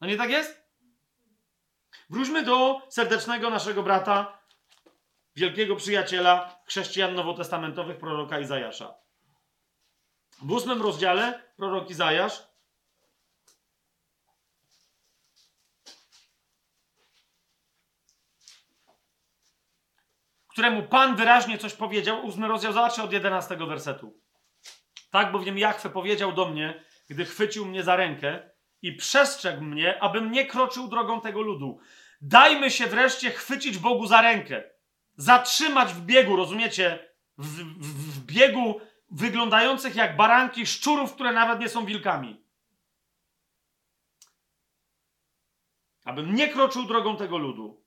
No 0.00 0.08
nie 0.08 0.16
tak 0.16 0.30
jest? 0.30 0.68
Wróćmy 2.10 2.42
do 2.42 2.82
serdecznego 2.88 3.50
naszego 3.50 3.82
brata, 3.82 4.38
wielkiego 5.36 5.76
przyjaciela 5.76 6.60
chrześcijan 6.66 7.14
nowotestamentowych, 7.14 7.98
proroka 7.98 8.40
Izajasza. 8.40 9.07
W 10.42 10.52
ósmym 10.52 10.82
rozdziale 10.82 11.42
prorok 11.56 11.90
Izajasz 11.90 12.48
któremu 20.58 20.82
Pan 20.82 21.16
wyraźnie 21.16 21.58
coś 21.58 21.72
powiedział, 21.72 22.26
ósmy 22.26 22.48
rozdział, 22.48 22.72
zobaczcie 22.72 23.02
od 23.02 23.12
jedenastego 23.12 23.66
wersetu. 23.66 24.20
Tak 25.10 25.32
bowiem 25.32 25.58
Jachwę 25.58 25.90
powiedział 25.90 26.32
do 26.32 26.48
mnie, 26.48 26.84
gdy 27.08 27.24
chwycił 27.24 27.66
mnie 27.66 27.82
za 27.82 27.96
rękę 27.96 28.50
i 28.82 28.92
przestrzegł 28.92 29.64
mnie, 29.64 30.02
abym 30.02 30.32
nie 30.32 30.46
kroczył 30.46 30.88
drogą 30.88 31.20
tego 31.20 31.42
ludu. 31.42 31.78
Dajmy 32.20 32.70
się 32.70 32.86
wreszcie 32.86 33.30
chwycić 33.30 33.78
Bogu 33.78 34.06
za 34.06 34.22
rękę. 34.22 34.62
Zatrzymać 35.16 35.92
w 35.92 36.00
biegu, 36.00 36.36
rozumiecie? 36.36 37.08
W, 37.38 37.46
w, 37.46 38.14
w 38.14 38.26
biegu 38.26 38.80
wyglądających 39.10 39.96
jak 39.96 40.16
baranki 40.16 40.66
szczurów, 40.66 41.14
które 41.14 41.32
nawet 41.32 41.60
nie 41.60 41.68
są 41.68 41.86
wilkami. 41.86 42.42
Abym 46.04 46.34
nie 46.34 46.48
kroczył 46.48 46.84
drogą 46.84 47.16
tego 47.16 47.38
ludu. 47.38 47.84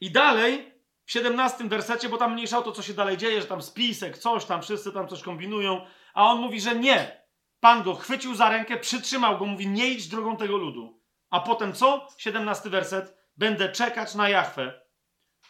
I 0.00 0.10
dalej, 0.10 0.74
w 1.04 1.12
17 1.12 1.64
wersecie, 1.64 2.08
bo 2.08 2.16
tam 2.16 2.32
mniejsza 2.32 2.62
to, 2.62 2.72
co 2.72 2.82
się 2.82 2.94
dalej 2.94 3.16
dzieje, 3.16 3.40
że 3.40 3.46
tam 3.46 3.62
spisek, 3.62 4.18
coś 4.18 4.44
tam, 4.44 4.62
wszyscy 4.62 4.92
tam 4.92 5.08
coś 5.08 5.22
kombinują, 5.22 5.86
a 6.14 6.24
on 6.24 6.40
mówi, 6.40 6.60
że 6.60 6.74
nie. 6.76 7.20
Pan 7.60 7.82
go 7.82 7.94
chwycił 7.94 8.34
za 8.34 8.48
rękę, 8.48 8.76
przytrzymał 8.76 9.38
go, 9.38 9.46
mówi, 9.46 9.68
nie 9.68 9.88
idź 9.88 10.08
drogą 10.08 10.36
tego 10.36 10.56
ludu. 10.56 11.00
A 11.30 11.40
potem 11.40 11.72
co? 11.72 12.08
17 12.18 12.70
werset. 12.70 13.16
Będę 13.36 13.72
czekać 13.72 14.14
na 14.14 14.28
Jachwę, 14.28 14.80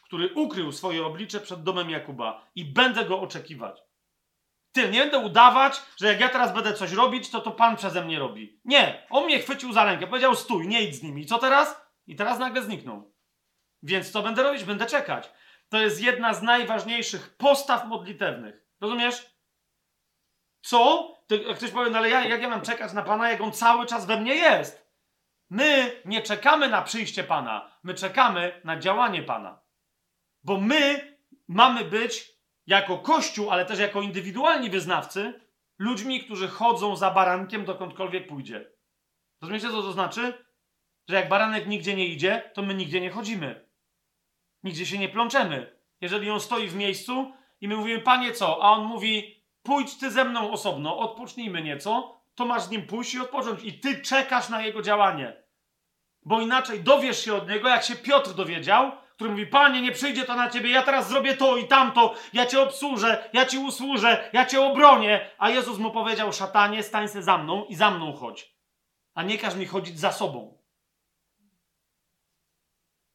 który 0.05 0.35
ukrył 0.35 0.73
swoje 0.73 1.07
oblicze 1.07 1.41
przed 1.41 1.62
domem 1.62 1.91
Jakuba 1.91 2.51
i 2.55 2.65
będę 2.65 3.05
go 3.05 3.20
oczekiwać. 3.20 3.90
Ty, 4.73 4.89
nie 4.89 5.01
będę 5.01 5.19
udawać, 5.19 5.83
że 5.97 6.07
jak 6.07 6.21
ja 6.21 6.29
teraz 6.29 6.55
będę 6.55 6.75
coś 6.75 6.93
robić, 6.93 7.31
to 7.31 7.41
to 7.41 7.51
Pan 7.51 7.77
przeze 7.77 8.05
mnie 8.05 8.19
robi. 8.19 8.61
Nie, 8.65 9.07
on 9.11 9.25
mnie 9.25 9.39
chwycił 9.39 9.73
za 9.73 9.85
rękę, 9.85 10.07
powiedział 10.07 10.35
stój, 10.35 10.69
nie 10.69 10.83
idź 10.83 10.95
z 10.95 11.03
nimi. 11.03 11.23
I 11.23 11.27
co 11.27 11.39
teraz? 11.39 11.81
I 12.07 12.17
teraz 12.17 12.39
nagle 12.39 12.63
zniknął. 12.63 13.15
Więc 13.83 14.11
co 14.11 14.23
będę 14.23 14.43
robić? 14.43 14.65
Będę 14.65 14.87
czekać. 14.87 15.31
To 15.69 15.79
jest 15.79 16.03
jedna 16.03 16.35
z 16.35 16.43
najważniejszych 16.43 17.37
postaw 17.37 17.87
modlitewnych. 17.87 18.67
Rozumiesz? 18.81 19.27
Co? 20.63 21.11
To, 21.27 21.55
ktoś 21.55 21.71
powie, 21.71 21.91
no 21.91 21.99
ale 21.99 22.11
ja, 22.11 22.25
jak 22.25 22.43
ja 22.43 22.49
mam 22.49 22.63
czekać 22.63 22.93
na 22.93 23.03
Pana, 23.03 23.31
jak 23.31 23.41
On 23.41 23.53
cały 23.53 23.87
czas 23.87 24.07
we 24.07 24.21
mnie 24.21 24.35
jest? 24.35 24.91
My 25.51 26.01
nie 26.05 26.23
czekamy 26.23 26.69
na 26.69 26.83
przyjście 26.83 27.25
Pana, 27.25 27.71
my 27.83 27.95
czekamy 27.95 28.61
na 28.65 28.77
działanie 28.77 29.23
Pana. 29.23 29.61
Bo 30.45 30.61
my 30.61 31.17
mamy 31.49 31.85
być 31.85 32.40
jako 32.67 32.99
Kościół, 32.99 33.51
ale 33.51 33.67
też 33.67 33.79
jako 33.79 34.03
indywidualni 34.03 34.71
wyznawcy, 34.71 35.41
ludźmi, 35.79 36.25
którzy 36.25 36.49
chodzą 36.49 36.97
za 36.97 37.11
barankiem 37.11 37.65
dokądkolwiek 37.65 38.27
pójdzie. 38.27 38.71
Rozumiecie, 39.43 39.71
co 39.71 39.83
to 39.83 39.93
znaczy? 39.93 40.45
Że 41.09 41.17
jak 41.17 41.29
baranek 41.29 41.67
nigdzie 41.67 41.95
nie 41.95 42.07
idzie, 42.07 42.51
to 42.55 42.63
my 42.63 42.75
nigdzie 42.75 43.01
nie 43.01 43.11
chodzimy. 43.11 43.69
Nigdzie 44.63 44.87
się 44.87 44.99
nie 44.99 45.09
plączemy. 45.09 45.77
Jeżeli 46.01 46.31
on 46.31 46.41
stoi 46.41 46.69
w 46.69 46.75
miejscu 46.75 47.33
i 47.61 47.69
my 47.69 47.77
mówimy, 47.77 48.01
panie 48.01 48.33
co? 48.33 48.65
A 48.65 48.71
on 48.71 48.85
mówi, 48.85 49.45
pójdź 49.63 49.99
ty 49.99 50.11
ze 50.11 50.25
mną 50.25 50.51
osobno, 50.51 50.99
odpocznijmy 50.99 51.63
nieco, 51.63 52.21
to 52.35 52.47
masz 52.47 52.63
z 52.63 52.71
nim 52.71 52.87
pójść 52.87 53.15
i 53.15 53.21
odpocząć. 53.21 53.65
I 53.65 53.81
ty 53.81 54.03
czekasz 54.03 54.49
na 54.49 54.63
jego 54.63 54.83
działanie. 54.83 55.43
Bo 56.23 56.41
inaczej 56.41 56.83
dowiesz 56.83 57.25
się 57.25 57.35
od 57.35 57.49
niego, 57.49 57.69
jak 57.69 57.83
się 57.83 57.97
Piotr 57.97 58.35
dowiedział, 58.35 58.93
który 59.21 59.31
mówi: 59.31 59.47
Panie, 59.47 59.83
nie 59.83 59.93
przyjdzie 59.93 60.25
to 60.25 60.35
na 60.35 60.51
ciebie, 60.51 60.71
ja 60.71 60.83
teraz 60.83 61.09
zrobię 61.09 61.37
to 61.37 61.57
i 61.57 61.69
tamto, 61.69 62.15
ja 62.33 62.47
cię 62.47 62.61
obsłużę, 62.61 63.29
ja 63.33 63.47
ci 63.47 63.59
usłużę, 63.59 64.31
ja 64.33 64.47
cię 64.47 64.63
obronię. 64.63 65.31
A 65.39 65.51
Jezus 65.51 65.79
mu 65.79 65.91
powiedział: 65.91 66.33
Szatanie, 66.33 66.83
stań 66.83 67.09
se 67.09 67.23
za 67.23 67.39
mną 67.39 67.65
i 67.65 67.75
za 67.75 67.91
mną 67.91 68.13
chodź. 68.13 68.55
A 69.15 69.23
nie 69.23 69.39
każ 69.39 69.55
mi 69.55 69.67
chodzić 69.67 69.99
za 69.99 70.13
sobą. 70.13 70.59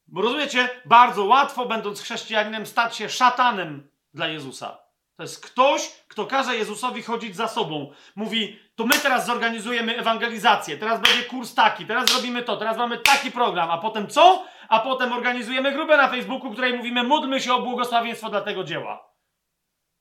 Bo 0.06 0.22
rozumiecie, 0.22 0.68
bardzo 0.84 1.24
łatwo, 1.24 1.66
będąc 1.66 2.02
chrześcijaninem, 2.02 2.66
stać 2.66 2.96
się 2.96 3.08
szatanem 3.08 3.90
dla 4.14 4.28
Jezusa. 4.28 4.78
To 5.16 5.22
jest 5.22 5.46
ktoś, 5.46 5.88
kto 6.08 6.26
każe 6.26 6.56
Jezusowi 6.56 7.02
chodzić 7.02 7.36
za 7.36 7.48
sobą. 7.48 7.92
Mówi, 8.16 8.58
to 8.74 8.86
my 8.86 8.98
teraz 8.98 9.26
zorganizujemy 9.26 9.98
ewangelizację, 9.98 10.78
teraz 10.78 11.00
będzie 11.00 11.22
kurs 11.22 11.54
taki, 11.54 11.86
teraz 11.86 12.16
robimy 12.16 12.42
to, 12.42 12.56
teraz 12.56 12.76
mamy 12.76 12.98
taki 12.98 13.30
program, 13.30 13.70
a 13.70 13.78
potem 13.78 14.08
co? 14.08 14.44
A 14.68 14.80
potem 14.80 15.12
organizujemy 15.12 15.72
grupę 15.72 15.96
na 15.96 16.08
Facebooku, 16.08 16.52
której 16.52 16.72
mówimy, 16.72 17.02
módlmy 17.02 17.40
się 17.40 17.54
o 17.54 17.62
błogosławieństwo 17.62 18.30
dla 18.30 18.40
tego 18.40 18.64
dzieła. 18.64 19.12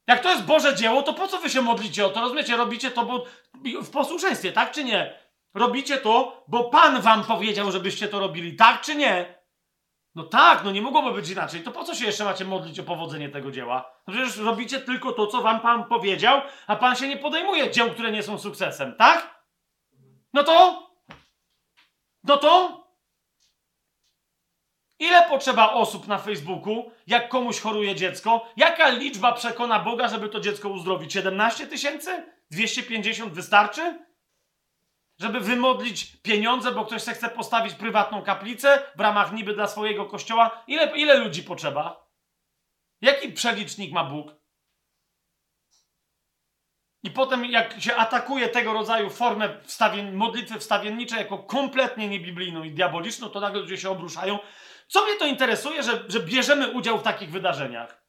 Jak 0.08 0.20
to 0.20 0.30
jest 0.30 0.46
Boże 0.46 0.76
dzieło, 0.76 1.02
to 1.02 1.14
po 1.14 1.28
co 1.28 1.40
wy 1.40 1.50
się 1.50 1.62
modlicie 1.62 2.06
o 2.06 2.10
to? 2.10 2.22
Rozumiecie, 2.22 2.58
robicie 2.58 2.92
to 2.92 3.06
bo 3.06 3.26
w 3.84 3.90
posłuszeństwie, 3.90 4.52
tak 4.52 4.72
czy 4.72 4.84
nie? 4.84 5.20
Robicie 5.54 5.98
to, 5.98 6.44
bo 6.48 6.64
Pan 6.64 7.02
wam 7.02 7.24
powiedział, 7.24 7.72
żebyście 7.72 8.08
to 8.08 8.20
robili, 8.20 8.56
tak 8.56 8.82
czy 8.82 8.96
nie? 8.96 9.36
No 10.16 10.24
tak, 10.24 10.64
no 10.64 10.72
nie 10.72 10.82
mogłoby 10.82 11.12
być 11.12 11.30
inaczej. 11.30 11.64
To 11.64 11.72
po 11.72 11.84
co 11.84 11.96
się 11.96 12.06
jeszcze 12.06 12.24
macie 12.24 12.46
modlić 12.46 12.80
o 12.80 12.84
powodzenie 12.84 13.30
tego 13.30 13.52
dzieła? 13.52 13.92
No 14.08 14.14
przecież 14.14 14.38
robicie 14.38 14.80
tylko 14.80 15.12
to, 15.12 15.28
co 15.28 15.42
wam 15.42 15.60
Pan 15.60 15.86
powiedział, 15.86 16.42
a 16.68 16.76
Pan 16.76 16.96
się 16.96 17.08
nie 17.08 17.18
podejmuje 17.18 17.72
dzieł, 17.72 17.92
które 17.92 18.12
nie 18.12 18.24
są 18.24 18.38
sukcesem, 18.38 18.96
tak? 18.96 19.46
No 20.34 20.44
to? 20.44 20.88
No 22.24 22.38
to? 22.38 22.85
Ile 25.00 25.30
potrzeba 25.30 25.74
osób 25.74 26.08
na 26.08 26.18
Facebooku, 26.18 26.92
jak 27.08 27.30
komuś 27.30 27.60
choruje 27.60 27.96
dziecko? 27.96 28.50
Jaka 28.58 28.90
liczba 28.90 29.34
przekona 29.34 29.80
Boga, 29.80 30.08
żeby 30.08 30.30
to 30.30 30.40
dziecko 30.40 30.70
uzdrowić? 30.70 31.14
17 31.14 31.68
tysięcy? 31.68 32.32
250 32.52 33.34
wystarczy? 33.34 34.06
Żeby 35.20 35.40
wymodlić 35.40 36.22
pieniądze, 36.22 36.72
bo 36.72 36.86
ktoś 36.86 37.02
chce 37.02 37.30
postawić 37.30 37.74
prywatną 37.74 38.22
kaplicę 38.22 38.84
w 38.96 39.00
ramach 39.00 39.34
niby 39.34 39.54
dla 39.54 39.68
swojego 39.68 40.06
kościoła? 40.06 40.64
Ile, 40.68 40.98
ile 40.98 41.18
ludzi 41.18 41.44
potrzeba? 41.44 42.08
Jaki 43.02 43.32
przelicznik 43.32 43.92
ma 43.92 44.04
Bóg? 44.04 44.32
I 47.04 47.12
potem, 47.12 47.46
jak 47.46 47.82
się 47.82 47.96
atakuje 47.96 48.50
tego 48.50 48.74
rodzaju 48.74 49.10
formę 49.10 49.62
wstawien, 49.64 50.16
modlitwy 50.16 50.60
wstawienniczej 50.60 51.20
jako 51.20 51.38
kompletnie 51.38 52.10
niebiblijną 52.10 52.64
i 52.64 52.72
diaboliczną, 52.72 53.30
to 53.30 53.40
nagle 53.40 53.62
ludzie 53.62 53.78
się 53.78 53.90
obruszają. 53.90 54.40
Co 54.88 55.06
mnie 55.06 55.16
to 55.16 55.26
interesuje, 55.26 55.84
że, 55.84 56.04
że 56.08 56.20
bierzemy 56.20 56.72
udział 56.72 57.00
w 57.00 57.04
takich 57.04 57.32
wydarzeniach? 57.32 58.06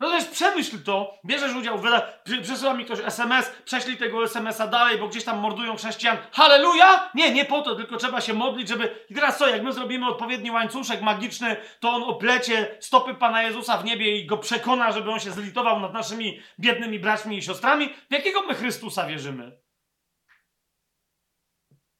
No 0.00 0.08
to 0.08 0.14
jest 0.14 0.32
przemyśl 0.32 0.82
to, 0.82 1.18
bierzesz 1.26 1.54
udział, 1.54 1.78
wyda... 1.78 2.02
przesyła 2.42 2.74
mi 2.74 2.84
ktoś 2.84 2.98
SMS, 3.00 3.50
prześlij 3.64 3.96
tego 3.96 4.24
SMS-a 4.24 4.66
dalej, 4.66 4.98
bo 4.98 5.08
gdzieś 5.08 5.24
tam 5.24 5.38
mordują 5.38 5.76
chrześcijan. 5.76 6.18
Halleluja! 6.32 7.10
Nie, 7.14 7.32
nie 7.32 7.44
po 7.44 7.62
to, 7.62 7.74
tylko 7.74 7.96
trzeba 7.96 8.20
się 8.20 8.34
modlić, 8.34 8.68
żeby... 8.68 9.06
I 9.10 9.14
teraz 9.14 9.38
co, 9.38 9.48
jak 9.48 9.62
my 9.62 9.72
zrobimy 9.72 10.06
odpowiedni 10.06 10.50
łańcuszek 10.50 11.02
magiczny, 11.02 11.56
to 11.80 11.90
on 11.90 12.02
oplecie 12.02 12.76
stopy 12.80 13.14
Pana 13.14 13.42
Jezusa 13.42 13.78
w 13.78 13.84
niebie 13.84 14.16
i 14.16 14.26
go 14.26 14.38
przekona, 14.38 14.92
żeby 14.92 15.10
on 15.10 15.20
się 15.20 15.30
zlitował 15.30 15.80
nad 15.80 15.92
naszymi 15.92 16.40
biednymi 16.60 16.98
braćmi 16.98 17.38
i 17.38 17.42
siostrami? 17.42 17.94
W 18.10 18.12
jakiego 18.12 18.42
my 18.42 18.54
Chrystusa 18.54 19.06
wierzymy? 19.06 19.60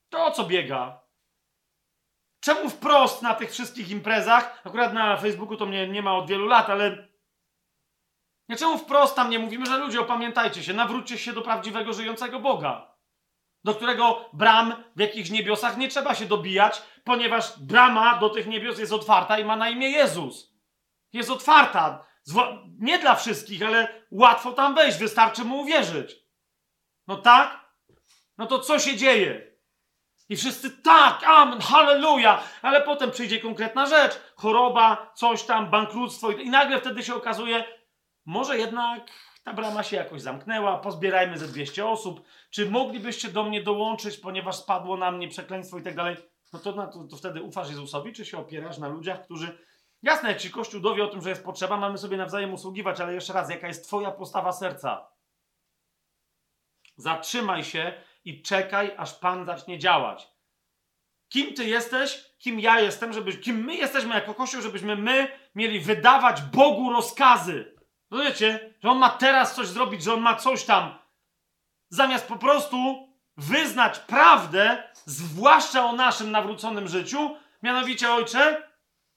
To 0.09 0.27
o 0.27 0.31
co 0.31 0.45
biega? 0.45 1.08
Czemu 2.41 2.71
wprost 2.71 3.23
na 3.23 3.35
tych 3.35 3.51
wszystkich 3.51 3.91
imprezach, 3.91 4.61
akurat 4.65 4.95
na 4.95 5.17
Facebooku 5.17 5.57
to 5.57 5.67
mnie 5.67 5.89
nie 5.89 6.03
ma 6.03 6.15
od 6.15 6.29
wielu 6.29 6.47
lat, 6.47 6.71
ale 6.71 7.09
Czemu 8.57 8.79
wprost 8.79 9.17
tam 9.17 9.31
nie 9.31 9.39
mówimy, 9.39 9.67
że 9.67 9.79
ludzie, 9.79 10.01
opamiętajcie 10.01 10.63
się, 10.63 10.73
nawróćcie 10.73 11.19
się 11.19 11.33
do 11.33 11.43
prawdziwego, 11.43 11.93
żyjącego 11.93 12.41
Boga, 12.41 12.95
do 13.65 13.75
którego 13.75 14.31
bram 14.33 14.85
w 14.97 15.01
jakichś 15.01 15.31
niebiosach 15.31 15.77
nie 15.77 15.89
trzeba 15.89 16.15
się 16.15 16.25
dobijać, 16.25 16.83
ponieważ 17.05 17.59
brama 17.61 18.19
do 18.19 18.31
tych 18.31 18.47
niebios 18.47 18.79
jest 18.79 18.93
otwarta 18.93 19.39
i 19.39 19.45
ma 19.45 19.57
na 19.57 19.71
imię 19.71 19.91
Jezus. 19.91 20.55
Jest 21.13 21.31
otwarta. 21.31 22.07
Nie 22.79 22.99
dla 22.99 23.15
wszystkich, 23.15 23.63
ale 23.63 24.05
łatwo 24.11 24.53
tam 24.53 24.75
wejść, 24.75 24.99
wystarczy 24.99 25.45
mu 25.45 25.61
uwierzyć. 25.61 26.17
No 27.07 27.17
tak? 27.17 27.75
No 28.39 28.47
to 28.47 28.59
co 28.59 28.79
się 28.79 28.97
dzieje? 28.97 29.48
I 30.29 30.37
wszyscy 30.37 30.71
tak, 30.71 31.25
amen, 31.25 31.61
halleluja, 31.61 32.43
ale 32.63 32.83
potem 32.83 33.11
przyjdzie 33.11 33.41
konkretna 33.41 33.87
rzecz, 33.87 34.21
choroba, 34.37 35.13
coś 35.15 35.43
tam, 35.43 35.71
bankructwo. 35.71 36.31
I 36.31 36.51
nagle 36.51 36.81
wtedy 36.81 37.03
się 37.03 37.15
okazuje, 37.15 37.65
może 38.27 38.59
jednak 38.59 39.11
ta 39.45 39.53
brama 39.53 39.83
się 39.83 39.97
jakoś 39.97 40.23
zamknęła, 40.23 40.79
pozbierajmy 40.79 41.39
ze 41.39 41.49
200 41.49 41.87
osób, 41.87 42.23
czy 42.51 42.71
moglibyście 42.71 43.29
do 43.29 43.45
mnie 43.45 43.63
dołączyć, 43.63 44.17
ponieważ 44.17 44.57
spadło 44.57 44.97
na 44.97 45.11
mnie 45.11 45.29
przekleństwo 45.29 45.79
i 45.79 45.83
tak 45.83 45.95
dalej, 45.95 46.17
no 46.53 46.59
to, 46.59 46.73
to, 46.73 47.05
to 47.05 47.17
wtedy 47.17 47.43
ufasz 47.43 47.69
Jezusowi, 47.69 48.13
czy 48.13 48.25
się 48.25 48.39
opierasz 48.39 48.79
na 48.79 48.89
ludziach, 48.89 49.25
którzy... 49.25 49.59
Jasne, 50.03 50.29
jak 50.29 50.41
ci 50.41 50.51
Kościół 50.51 50.81
dowie 50.81 51.05
o 51.05 51.09
tym, 51.09 51.23
że 51.23 51.31
jest 51.31 51.45
potrzeba, 51.45 51.77
mamy 51.77 51.99
sobie 51.99 52.17
nawzajem 52.17 52.55
usługiwać, 52.55 53.01
ale 53.01 53.15
jeszcze 53.15 53.33
raz, 53.33 53.51
jaka 53.51 53.67
jest 53.67 53.87
twoja 53.87 54.11
postawa 54.11 54.53
serca? 54.53 55.09
Zatrzymaj 56.97 57.65
się 57.65 57.93
i 58.29 58.43
czekaj, 58.43 58.95
aż 58.97 59.15
Pan 59.15 59.47
zacznie 59.47 59.79
działać. 59.79 60.29
Kim 61.29 61.55
ty 61.55 61.65
jesteś, 61.65 62.25
kim 62.39 62.61
ja 62.61 62.81
jestem, 62.81 63.13
żeby, 63.13 63.33
kim 63.33 63.65
my 63.65 63.75
jesteśmy 63.75 64.15
jako 64.15 64.35
Kościół, 64.35 64.63
żebyśmy 64.63 64.97
my 64.97 65.29
mieli 65.55 65.81
wydawać 65.81 66.41
Bogu 66.43 66.93
rozkazy. 66.93 67.75
Rozumiecie? 68.11 68.75
Że 68.83 68.91
on 68.91 68.99
ma 68.99 69.11
teraz 69.11 69.55
coś 69.55 69.67
zrobić, 69.67 70.03
że 70.03 70.15
on 70.15 70.21
ma 70.21 70.35
coś 70.37 70.65
tam. 70.65 70.99
Zamiast 71.89 72.29
po 72.29 72.37
prostu 72.37 73.09
wyznać 73.37 73.99
prawdę, 73.99 74.83
zwłaszcza 75.05 75.85
o 75.85 75.93
naszym 75.93 76.31
nawróconym 76.31 76.89
życiu, 76.89 77.37
mianowicie, 77.63 78.13
ojcze, 78.13 78.69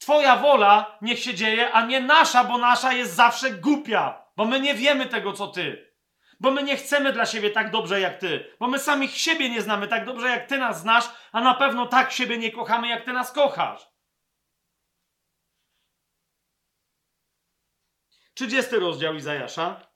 Twoja 0.01 0.35
wola 0.35 0.98
niech 1.01 1.19
się 1.19 1.33
dzieje, 1.33 1.72
a 1.72 1.85
nie 1.85 1.99
nasza, 1.99 2.43
bo 2.43 2.57
nasza 2.57 2.93
jest 2.93 3.15
zawsze 3.15 3.51
głupia, 3.51 4.25
bo 4.38 4.45
my 4.45 4.59
nie 4.59 4.73
wiemy 4.73 5.06
tego, 5.06 5.33
co 5.33 5.48
Ty. 5.48 5.91
Bo 6.42 6.52
my 6.52 6.64
nie 6.64 6.78
chcemy 6.78 7.14
dla 7.14 7.26
siebie 7.26 7.50
tak 7.50 7.72
dobrze 7.72 8.00
jak 8.00 8.20
Ty. 8.20 8.56
Bo 8.60 8.68
my 8.68 8.80
samych 8.80 9.18
siebie 9.18 9.50
nie 9.50 9.61
znamy 9.61 9.88
tak 9.88 10.06
dobrze, 10.06 10.30
jak 10.30 10.48
Ty 10.48 10.58
nas 10.58 10.82
znasz, 10.82 11.06
a 11.32 11.42
na 11.42 11.53
pewno 11.53 11.86
tak 11.86 12.11
siebie 12.11 12.38
nie 12.38 12.52
kochamy, 12.52 12.88
jak 12.88 13.06
Ty 13.06 13.14
nas 13.14 13.32
kochasz. 13.32 13.88
30 18.34 18.76
rozdział 18.76 19.16
Izajasza. 19.16 19.88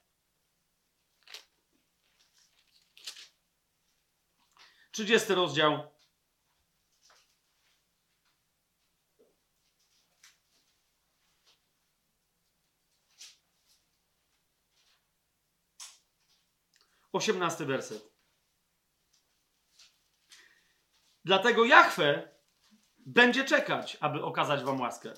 Trzydziesty 4.91 5.35
rozdział. 5.35 5.94
Osiemnasty 17.15 17.65
werset. 17.65 18.13
Dlatego 21.25 21.65
Jachwę 21.65 22.35
będzie 22.97 23.43
czekać, 23.43 23.97
aby 23.99 24.23
okazać 24.23 24.63
wam 24.63 24.81
łaskę 24.81 25.13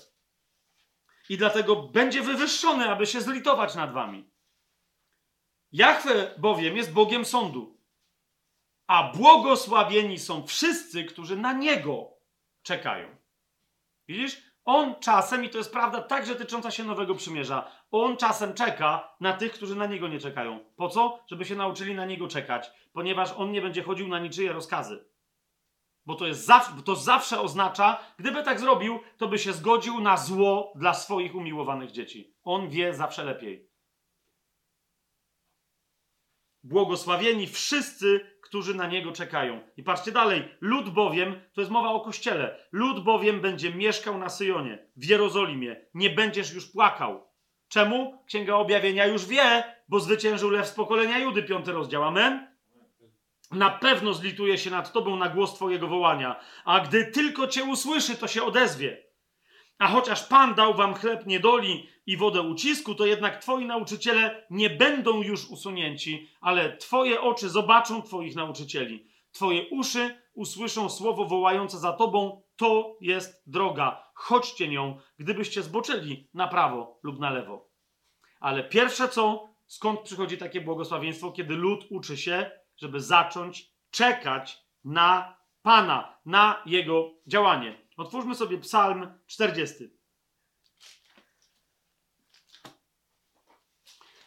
i 1.28 1.36
dlatego 1.36 1.76
będzie 1.76 2.22
wywyższony, 2.22 2.90
aby 2.90 3.06
się 3.06 3.20
zlitować 3.20 3.74
nad 3.74 3.92
wami. 3.92 4.30
Jachwę 5.72 6.34
bowiem 6.38 6.76
jest 6.76 6.92
Bogiem 6.92 7.24
sądu, 7.24 7.80
a 8.86 9.12
błogosławieni 9.12 10.18
są 10.18 10.46
wszyscy, 10.46 11.04
którzy 11.04 11.36
na 11.36 11.52
Niego 11.52 12.18
czekają. 12.62 13.16
Widzisz? 14.08 14.47
On 14.70 14.94
czasem, 15.00 15.44
i 15.44 15.50
to 15.50 15.58
jest 15.58 15.72
prawda 15.72 16.02
także 16.02 16.34
tycząca 16.34 16.70
się 16.70 16.84
Nowego 16.84 17.14
Przymierza, 17.14 17.70
on 17.90 18.16
czasem 18.16 18.54
czeka 18.54 19.16
na 19.20 19.32
tych, 19.32 19.52
którzy 19.52 19.76
na 19.76 19.86
Niego 19.86 20.08
nie 20.08 20.18
czekają. 20.18 20.60
Po 20.76 20.88
co? 20.88 21.18
Żeby 21.26 21.44
się 21.44 21.56
nauczyli 21.56 21.94
na 21.94 22.04
Niego 22.04 22.28
czekać, 22.28 22.70
ponieważ 22.92 23.32
On 23.36 23.52
nie 23.52 23.62
będzie 23.62 23.82
chodził 23.82 24.08
na 24.08 24.18
niczyje 24.18 24.52
rozkazy. 24.52 25.04
Bo 26.06 26.14
to, 26.14 26.26
jest 26.26 26.50
to 26.84 26.96
zawsze 26.96 27.40
oznacza, 27.40 28.00
gdyby 28.18 28.42
tak 28.42 28.60
zrobił, 28.60 28.98
to 29.16 29.28
by 29.28 29.38
się 29.38 29.52
zgodził 29.52 30.00
na 30.00 30.16
zło 30.16 30.72
dla 30.76 30.94
swoich 30.94 31.34
umiłowanych 31.34 31.90
dzieci. 31.90 32.34
On 32.44 32.68
wie 32.68 32.94
zawsze 32.94 33.24
lepiej. 33.24 33.67
Błogosławieni 36.68 37.46
wszyscy, 37.46 38.20
którzy 38.40 38.74
na 38.74 38.86
niego 38.86 39.12
czekają. 39.12 39.60
I 39.76 39.82
patrzcie 39.82 40.12
dalej. 40.12 40.48
Lud 40.60 40.88
bowiem, 40.90 41.40
to 41.52 41.60
jest 41.60 41.70
mowa 41.70 41.90
o 41.90 42.00
kościele, 42.00 42.56
lud 42.72 43.04
bowiem 43.04 43.40
będzie 43.40 43.74
mieszkał 43.74 44.18
na 44.18 44.28
Syjonie, 44.28 44.86
w 44.96 45.04
Jerozolimie. 45.04 45.76
Nie 45.94 46.10
będziesz 46.10 46.52
już 46.52 46.66
płakał. 46.66 47.28
Czemu? 47.68 48.24
Księga 48.26 48.54
Objawienia 48.54 49.06
już 49.06 49.26
wie, 49.26 49.64
bo 49.88 50.00
zwyciężył 50.00 50.50
lew 50.50 50.66
z 50.66 50.72
pokolenia 50.72 51.18
Judy, 51.18 51.42
piąty 51.42 51.72
rozdział. 51.72 52.04
Amen? 52.04 52.48
na 53.50 53.70
pewno 53.70 54.14
zlituje 54.14 54.58
się 54.58 54.70
nad 54.70 54.92
tobą 54.92 55.16
na 55.16 55.28
głos 55.28 55.54
twojego 55.54 55.88
wołania, 55.88 56.40
a 56.64 56.80
gdy 56.80 57.06
tylko 57.06 57.46
cię 57.46 57.64
usłyszy, 57.64 58.16
to 58.16 58.28
się 58.28 58.42
odezwie. 58.42 59.07
A 59.78 59.88
chociaż 59.88 60.22
Pan 60.22 60.54
dał 60.54 60.74
wam 60.74 60.94
chleb 60.94 61.26
niedoli 61.26 61.88
i 62.06 62.16
wodę 62.16 62.42
ucisku, 62.42 62.94
to 62.94 63.06
jednak 63.06 63.42
twoi 63.42 63.66
nauczyciele 63.66 64.46
nie 64.50 64.70
będą 64.70 65.22
już 65.22 65.50
usunięci, 65.50 66.28
ale 66.40 66.76
twoje 66.76 67.20
oczy 67.20 67.48
zobaczą 67.48 68.02
twoich 68.02 68.36
nauczycieli. 68.36 69.06
Twoje 69.32 69.68
uszy 69.70 70.22
usłyszą 70.34 70.88
słowo 70.88 71.24
wołające 71.24 71.78
za 71.78 71.92
tobą, 71.92 72.42
to 72.56 72.96
jest 73.00 73.42
droga, 73.46 74.10
chodźcie 74.14 74.68
nią, 74.68 74.98
gdybyście 75.18 75.62
zboczyli 75.62 76.28
na 76.34 76.48
prawo 76.48 76.98
lub 77.02 77.18
na 77.18 77.30
lewo. 77.30 77.68
Ale 78.40 78.64
pierwsze 78.64 79.08
co, 79.08 79.48
skąd 79.66 80.00
przychodzi 80.00 80.38
takie 80.38 80.60
błogosławieństwo, 80.60 81.32
kiedy 81.32 81.56
lud 81.56 81.86
uczy 81.90 82.16
się, 82.16 82.50
żeby 82.76 83.00
zacząć 83.00 83.72
czekać 83.90 84.58
na 84.84 85.36
Pana, 85.62 86.18
na 86.24 86.62
Jego 86.66 87.10
działanie. 87.26 87.87
Otwórzmy 87.98 88.34
sobie 88.34 88.58
Psalm 88.58 89.18
40. 89.26 89.74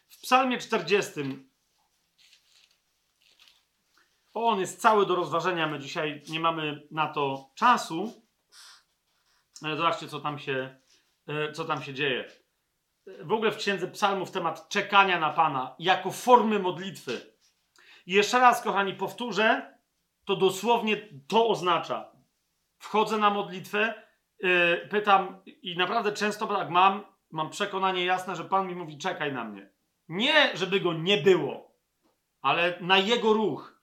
w 0.09 0.21
psalmie 0.21 0.57
40 0.57 1.11
on 4.33 4.59
jest 4.59 4.81
cały 4.81 5.05
do 5.05 5.15
rozważenia. 5.15 5.67
My 5.67 5.79
dzisiaj 5.79 6.23
nie 6.29 6.39
mamy 6.39 6.87
na 6.91 7.07
to 7.07 7.49
czasu. 7.55 8.23
Ale 9.61 9.77
zobaczcie, 9.77 10.07
co 10.07 10.19
tam 10.19 10.39
się, 10.39 10.79
e, 11.27 11.51
co 11.51 11.65
tam 11.65 11.83
się 11.83 11.93
dzieje. 11.93 12.31
W 13.19 13.31
ogóle 13.31 13.51
w 13.51 13.57
księdze 13.57 13.87
psalmów 13.87 14.31
temat 14.31 14.69
czekania 14.69 15.19
na 15.19 15.29
Pana 15.29 15.75
jako 15.79 16.11
formy 16.11 16.59
modlitwy. 16.59 17.35
I 18.05 18.13
jeszcze 18.13 18.39
raz, 18.39 18.61
kochani, 18.61 18.93
powtórzę, 18.93 19.77
to 20.25 20.35
dosłownie 20.35 21.09
to 21.27 21.47
oznacza. 21.47 22.10
Wchodzę 22.81 23.17
na 23.17 23.29
modlitwę, 23.29 24.03
yy, 24.39 24.87
pytam 24.89 25.43
i 25.45 25.77
naprawdę 25.77 26.11
często 26.11 26.47
tak 26.47 26.69
mam, 26.69 27.05
mam 27.31 27.49
przekonanie 27.49 28.05
jasne, 28.05 28.35
że 28.35 28.43
Pan 28.43 28.67
mi 28.67 28.75
mówi 28.75 28.97
czekaj 28.97 29.33
na 29.33 29.43
mnie. 29.43 29.69
Nie, 30.07 30.57
żeby 30.57 30.79
go 30.79 30.93
nie 30.93 31.17
było, 31.17 31.77
ale 32.41 32.77
na 32.79 32.97
jego 32.97 33.33
ruch. 33.33 33.81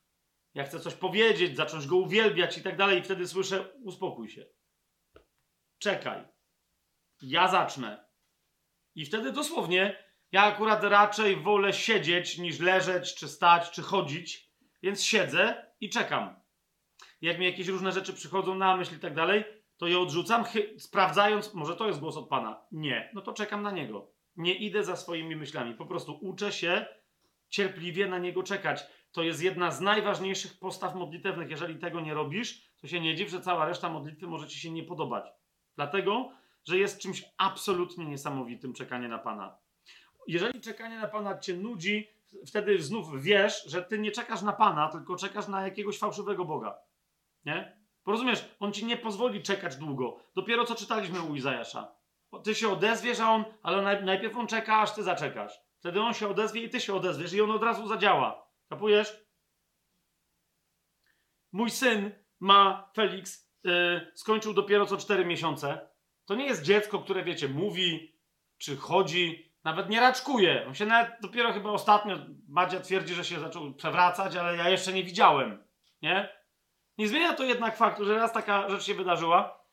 Ja 0.54 0.64
chcę 0.64 0.80
coś 0.80 0.94
powiedzieć, 0.94 1.56
zacząć 1.56 1.86
go 1.86 1.96
uwielbiać 1.96 2.58
i 2.58 2.62
tak 2.62 2.76
dalej 2.76 2.98
i 2.98 3.02
wtedy 3.02 3.28
słyszę 3.28 3.72
uspokój 3.84 4.28
się. 4.28 4.44
Czekaj. 5.78 6.28
Ja 7.22 7.48
zacznę. 7.48 8.04
I 8.94 9.04
wtedy 9.04 9.32
dosłownie 9.32 10.04
ja 10.32 10.42
akurat 10.42 10.84
raczej 10.84 11.36
wolę 11.36 11.72
siedzieć 11.72 12.38
niż 12.38 12.60
leżeć, 12.60 13.14
czy 13.14 13.28
stać, 13.28 13.70
czy 13.70 13.82
chodzić, 13.82 14.50
więc 14.82 15.04
siedzę 15.04 15.72
i 15.80 15.90
czekam. 15.90 16.40
Jak 17.20 17.38
mi 17.38 17.46
jakieś 17.46 17.68
różne 17.68 17.92
rzeczy 17.92 18.12
przychodzą 18.12 18.54
na 18.54 18.76
myśl 18.76 18.96
i 18.96 19.00
tak 19.00 19.14
dalej, 19.14 19.44
to 19.76 19.86
je 19.86 20.00
odrzucam, 20.00 20.44
sprawdzając, 20.78 21.54
może 21.54 21.76
to 21.76 21.86
jest 21.86 22.00
głos 22.00 22.16
od 22.16 22.28
Pana. 22.28 22.62
Nie, 22.72 23.10
no 23.14 23.20
to 23.20 23.32
czekam 23.32 23.62
na 23.62 23.70
Niego. 23.70 24.10
Nie 24.36 24.54
idę 24.54 24.84
za 24.84 24.96
swoimi 24.96 25.36
myślami. 25.36 25.74
Po 25.74 25.86
prostu 25.86 26.18
uczę 26.22 26.52
się 26.52 26.86
cierpliwie 27.48 28.06
na 28.06 28.18
Niego 28.18 28.42
czekać. 28.42 28.86
To 29.12 29.22
jest 29.22 29.42
jedna 29.42 29.70
z 29.70 29.80
najważniejszych 29.80 30.58
postaw 30.58 30.94
modlitewnych. 30.94 31.50
Jeżeli 31.50 31.78
tego 31.78 32.00
nie 32.00 32.14
robisz, 32.14 32.70
to 32.80 32.86
się 32.86 33.00
nie 33.00 33.14
dziw, 33.14 33.30
że 33.30 33.40
cała 33.40 33.66
reszta 33.66 33.88
modlitwy 33.88 34.26
może 34.26 34.48
Ci 34.48 34.60
się 34.60 34.70
nie 34.70 34.82
podobać. 34.82 35.24
Dlatego, 35.76 36.30
że 36.64 36.78
jest 36.78 37.00
czymś 37.00 37.24
absolutnie 37.36 38.06
niesamowitym 38.06 38.74
czekanie 38.74 39.08
na 39.08 39.18
Pana. 39.18 39.58
Jeżeli 40.26 40.60
czekanie 40.60 40.98
na 40.98 41.08
Pana 41.08 41.38
cię 41.38 41.54
nudzi, 41.54 42.08
wtedy 42.46 42.82
znów 42.82 43.22
wiesz, 43.22 43.64
że 43.64 43.82
ty 43.82 43.98
nie 43.98 44.10
czekasz 44.10 44.42
na 44.42 44.52
Pana, 44.52 44.88
tylko 44.88 45.16
czekasz 45.16 45.48
na 45.48 45.62
jakiegoś 45.62 45.98
fałszywego 45.98 46.44
Boga. 46.44 46.78
Nie? 47.44 47.78
Porozumiesz? 48.02 48.44
On 48.60 48.72
ci 48.72 48.84
nie 48.84 48.96
pozwoli 48.96 49.42
czekać 49.42 49.76
długo. 49.76 50.16
Dopiero 50.34 50.64
co 50.64 50.74
czytaliśmy 50.74 51.20
u 51.20 51.34
Izajasza. 51.34 51.96
Ty 52.44 52.54
się 52.54 52.68
odezwiesz, 52.68 53.20
a 53.20 53.30
on, 53.30 53.44
ale 53.62 54.02
najpierw 54.02 54.36
on 54.36 54.46
czeka, 54.46 54.78
aż 54.78 54.94
ty 54.94 55.02
zaczekasz. 55.02 55.60
Wtedy 55.78 56.00
on 56.00 56.14
się 56.14 56.28
odezwie 56.28 56.62
i 56.62 56.70
ty 56.70 56.80
się 56.80 56.94
odezwiesz 56.94 57.32
i 57.32 57.40
on 57.40 57.50
od 57.50 57.62
razu 57.62 57.86
zadziała. 57.86 58.48
Kapujesz? 58.68 59.28
Mój 61.52 61.70
syn 61.70 62.10
ma, 62.40 62.90
Felix, 62.94 63.52
yy, 63.64 64.12
skończył 64.14 64.54
dopiero 64.54 64.86
co 64.86 64.96
4 64.96 65.24
miesiące. 65.24 65.88
To 66.24 66.34
nie 66.34 66.46
jest 66.46 66.62
dziecko, 66.62 66.98
które, 66.98 67.24
wiecie, 67.24 67.48
mówi, 67.48 68.18
czy 68.58 68.76
chodzi, 68.76 69.52
nawet 69.64 69.88
nie 69.88 70.00
raczkuje. 70.00 70.64
On 70.66 70.74
się 70.74 70.86
nawet 70.86 71.20
dopiero 71.20 71.52
chyba 71.52 71.70
ostatnio, 71.70 72.16
Madzia 72.48 72.80
twierdzi, 72.80 73.14
że 73.14 73.24
się 73.24 73.40
zaczął 73.40 73.74
przewracać, 73.74 74.36
ale 74.36 74.56
ja 74.56 74.68
jeszcze 74.68 74.92
nie 74.92 75.04
widziałem. 75.04 75.64
Nie? 76.02 76.37
Nie 76.98 77.08
zmienia 77.08 77.32
to 77.32 77.44
jednak 77.44 77.76
faktu, 77.76 78.04
że 78.04 78.14
raz 78.14 78.32
taka 78.32 78.70
rzecz 78.70 78.82
się 78.82 78.94
wydarzyła, 78.94 79.64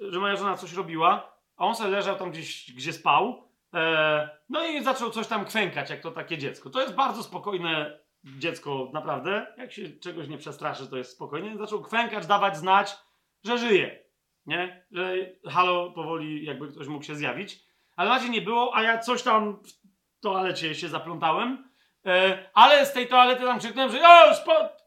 że 0.00 0.20
moja 0.20 0.36
żona 0.36 0.56
coś 0.56 0.72
robiła, 0.72 1.32
a 1.56 1.64
on 1.64 1.74
sobie 1.74 1.90
leżał 1.90 2.16
tam 2.16 2.30
gdzieś, 2.30 2.72
gdzie 2.74 2.92
spał, 2.92 3.48
e, 3.74 4.30
no 4.48 4.66
i 4.66 4.84
zaczął 4.84 5.10
coś 5.10 5.26
tam 5.26 5.44
kwękać, 5.44 5.90
jak 5.90 6.00
to 6.00 6.10
takie 6.10 6.38
dziecko. 6.38 6.70
To 6.70 6.80
jest 6.80 6.94
bardzo 6.94 7.22
spokojne 7.22 8.00
dziecko, 8.24 8.90
naprawdę. 8.92 9.46
Jak 9.56 9.72
się 9.72 9.90
czegoś 9.90 10.28
nie 10.28 10.38
przestraszy, 10.38 10.86
to 10.86 10.96
jest 10.96 11.12
spokojnie. 11.12 11.58
Zaczął 11.58 11.82
kwękać, 11.82 12.26
dawać 12.26 12.56
znać, 12.56 12.96
że 13.44 13.58
żyje. 13.58 14.04
Nie? 14.46 14.86
Że 14.90 15.14
halo, 15.48 15.90
powoli 15.90 16.44
jakby 16.44 16.68
ktoś 16.68 16.86
mógł 16.86 17.04
się 17.04 17.14
zjawić. 17.14 17.58
Ale 17.96 18.10
razie 18.10 18.28
nie 18.28 18.40
było, 18.40 18.76
a 18.76 18.82
ja 18.82 18.98
coś 18.98 19.22
tam 19.22 19.62
w 19.62 20.20
toalecie 20.20 20.74
się 20.74 20.88
zaplątałem. 20.88 21.70
E, 22.06 22.38
ale 22.54 22.86
z 22.86 22.92
tej 22.92 23.08
toalety 23.08 23.42
tam 23.44 23.58
krzyknąłem, 23.58 23.90
że 23.92 24.08
o, 24.08 24.34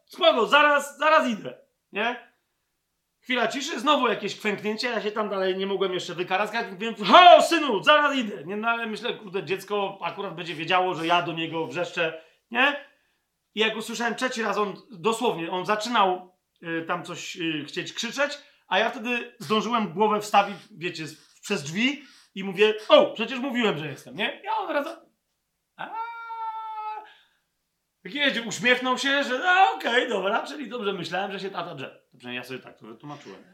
spoko, 0.06 0.46
zaraz, 0.46 0.98
zaraz 0.98 1.28
idę. 1.28 1.69
Nie? 1.92 2.30
Chwila 3.20 3.48
ciszy, 3.48 3.80
znowu 3.80 4.08
jakieś 4.08 4.36
kwęknięcie, 4.36 4.88
ja 4.88 5.02
się 5.02 5.12
tam 5.12 5.28
dalej 5.28 5.56
nie 5.56 5.66
mogłem 5.66 5.94
jeszcze 5.94 6.14
wykaraskać. 6.14 6.66
Mówię, 6.72 6.94
ho, 7.06 7.42
synu, 7.42 7.82
zaraz 7.82 8.16
idę. 8.16 8.44
Nie, 8.44 8.56
no 8.56 8.68
ale 8.68 8.86
myślę, 8.86 9.14
kurde, 9.14 9.44
dziecko 9.44 9.98
akurat 10.02 10.34
będzie 10.34 10.54
wiedziało, 10.54 10.94
że 10.94 11.06
ja 11.06 11.22
do 11.22 11.32
niego 11.32 11.66
wrzeszczę, 11.66 12.22
nie? 12.50 12.84
I 13.54 13.60
jak 13.60 13.76
usłyszałem 13.76 14.14
trzeci 14.14 14.42
raz, 14.42 14.58
on 14.58 14.76
dosłownie, 14.90 15.50
on 15.50 15.66
zaczynał 15.66 16.32
y, 16.62 16.84
tam 16.88 17.04
coś 17.04 17.36
y, 17.36 17.64
chcieć 17.64 17.92
krzyczeć, 17.92 18.38
a 18.68 18.78
ja 18.78 18.90
wtedy 18.90 19.34
zdążyłem 19.38 19.92
głowę 19.92 20.20
wstawić, 20.20 20.56
wiecie, 20.70 21.04
przez 21.42 21.62
drzwi 21.62 22.04
i 22.34 22.44
mówię, 22.44 22.74
o, 22.88 23.06
przecież 23.06 23.38
mówiłem, 23.38 23.78
że 23.78 23.86
jestem, 23.86 24.16
nie? 24.16 24.40
Ja 24.44 24.56
on 24.56 24.70
raz... 24.70 25.09
Taki 28.02 28.40
uśmiechnął 28.48 28.98
się, 28.98 29.24
że 29.24 29.38
no 29.38 29.74
okej, 29.74 30.04
okay, 30.04 30.08
dobra, 30.08 30.46
czyli 30.46 30.68
dobrze 30.68 30.92
myślałem, 30.92 31.32
że 31.32 31.40
się 31.40 31.50
tata 31.50 31.74
drze. 31.74 32.00
Przynajmniej 32.18 32.36
ja 32.36 32.44
sobie 32.44 32.60
tak 32.60 32.78
to 32.78 32.86
wytłumaczyłem. 32.86 33.44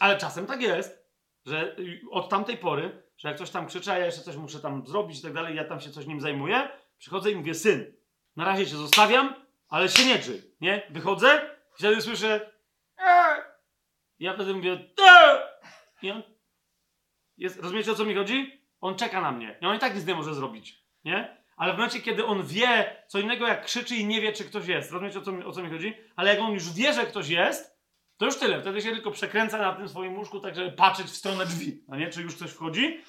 Ale 0.00 0.18
czasem 0.18 0.46
tak 0.46 0.62
jest, 0.62 1.08
że 1.46 1.76
od 2.10 2.28
tamtej 2.28 2.58
pory, 2.58 3.02
że 3.16 3.28
jak 3.28 3.38
coś 3.38 3.50
tam 3.50 3.66
krzyczy, 3.66 3.92
a 3.92 3.98
ja 3.98 4.06
jeszcze 4.06 4.22
coś 4.22 4.36
muszę 4.36 4.60
tam 4.60 4.86
zrobić 4.86 5.18
i 5.18 5.22
tak 5.22 5.32
dalej, 5.32 5.56
ja 5.56 5.64
tam 5.64 5.80
się 5.80 5.90
coś 5.90 6.06
nim 6.06 6.20
zajmuję, 6.20 6.68
przychodzę 6.98 7.30
i 7.30 7.36
mówię, 7.36 7.54
syn, 7.54 7.94
na 8.36 8.44
razie 8.44 8.66
cię 8.66 8.76
zostawiam, 8.76 9.34
ale 9.68 9.88
się 9.88 10.04
nie 10.04 10.18
czy, 10.18 10.54
nie? 10.60 10.82
Wychodzę, 10.90 11.56
wtedy 11.74 12.02
słyszę, 12.02 12.52
eee! 12.98 13.42
ja 14.18 14.34
wtedy 14.34 14.54
mówię, 14.54 14.72
eee! 14.72 15.38
i 16.02 16.10
on 16.10 16.22
jest, 17.36 17.60
rozumiecie 17.62 17.92
o 17.92 17.94
co 17.94 18.04
mi 18.04 18.14
chodzi? 18.14 18.68
On 18.80 18.96
czeka 18.96 19.20
na 19.20 19.32
mnie 19.32 19.58
i 19.60 19.66
on 19.66 19.76
i 19.76 19.78
tak 19.78 19.94
nic 19.94 20.06
nie 20.06 20.14
może 20.14 20.34
zrobić 20.34 20.87
nie? 21.08 21.36
Ale 21.56 21.72
w 21.72 21.76
momencie, 21.76 22.00
kiedy 22.00 22.24
on 22.24 22.46
wie 22.46 22.96
co 23.06 23.18
innego, 23.18 23.46
jak 23.46 23.64
krzyczy 23.64 23.96
i 23.96 24.04
nie 24.06 24.20
wie, 24.20 24.32
czy 24.32 24.44
ktoś 24.44 24.66
jest. 24.66 24.92
Rozumiecie, 24.92 25.18
o 25.18 25.22
co, 25.22 25.32
mi, 25.32 25.44
o 25.44 25.52
co 25.52 25.62
mi 25.62 25.70
chodzi? 25.70 25.94
Ale 26.16 26.30
jak 26.30 26.40
on 26.40 26.52
już 26.52 26.72
wie, 26.72 26.92
że 26.92 27.06
ktoś 27.06 27.28
jest, 27.28 27.78
to 28.16 28.26
już 28.26 28.38
tyle. 28.38 28.60
Wtedy 28.60 28.82
się 28.82 28.90
tylko 28.90 29.10
przekręca 29.10 29.58
na 29.58 29.72
tym 29.72 29.88
swoim 29.88 30.18
łóżku, 30.18 30.40
tak 30.40 30.54
żeby 30.54 30.72
patrzeć 30.72 31.06
w 31.06 31.16
stronę 31.16 31.46
drzwi, 31.46 31.84
a 31.88 31.96
nie? 31.96 32.08
Czy 32.10 32.22
już 32.22 32.36
ktoś 32.36 32.50
wchodzi. 32.50 33.00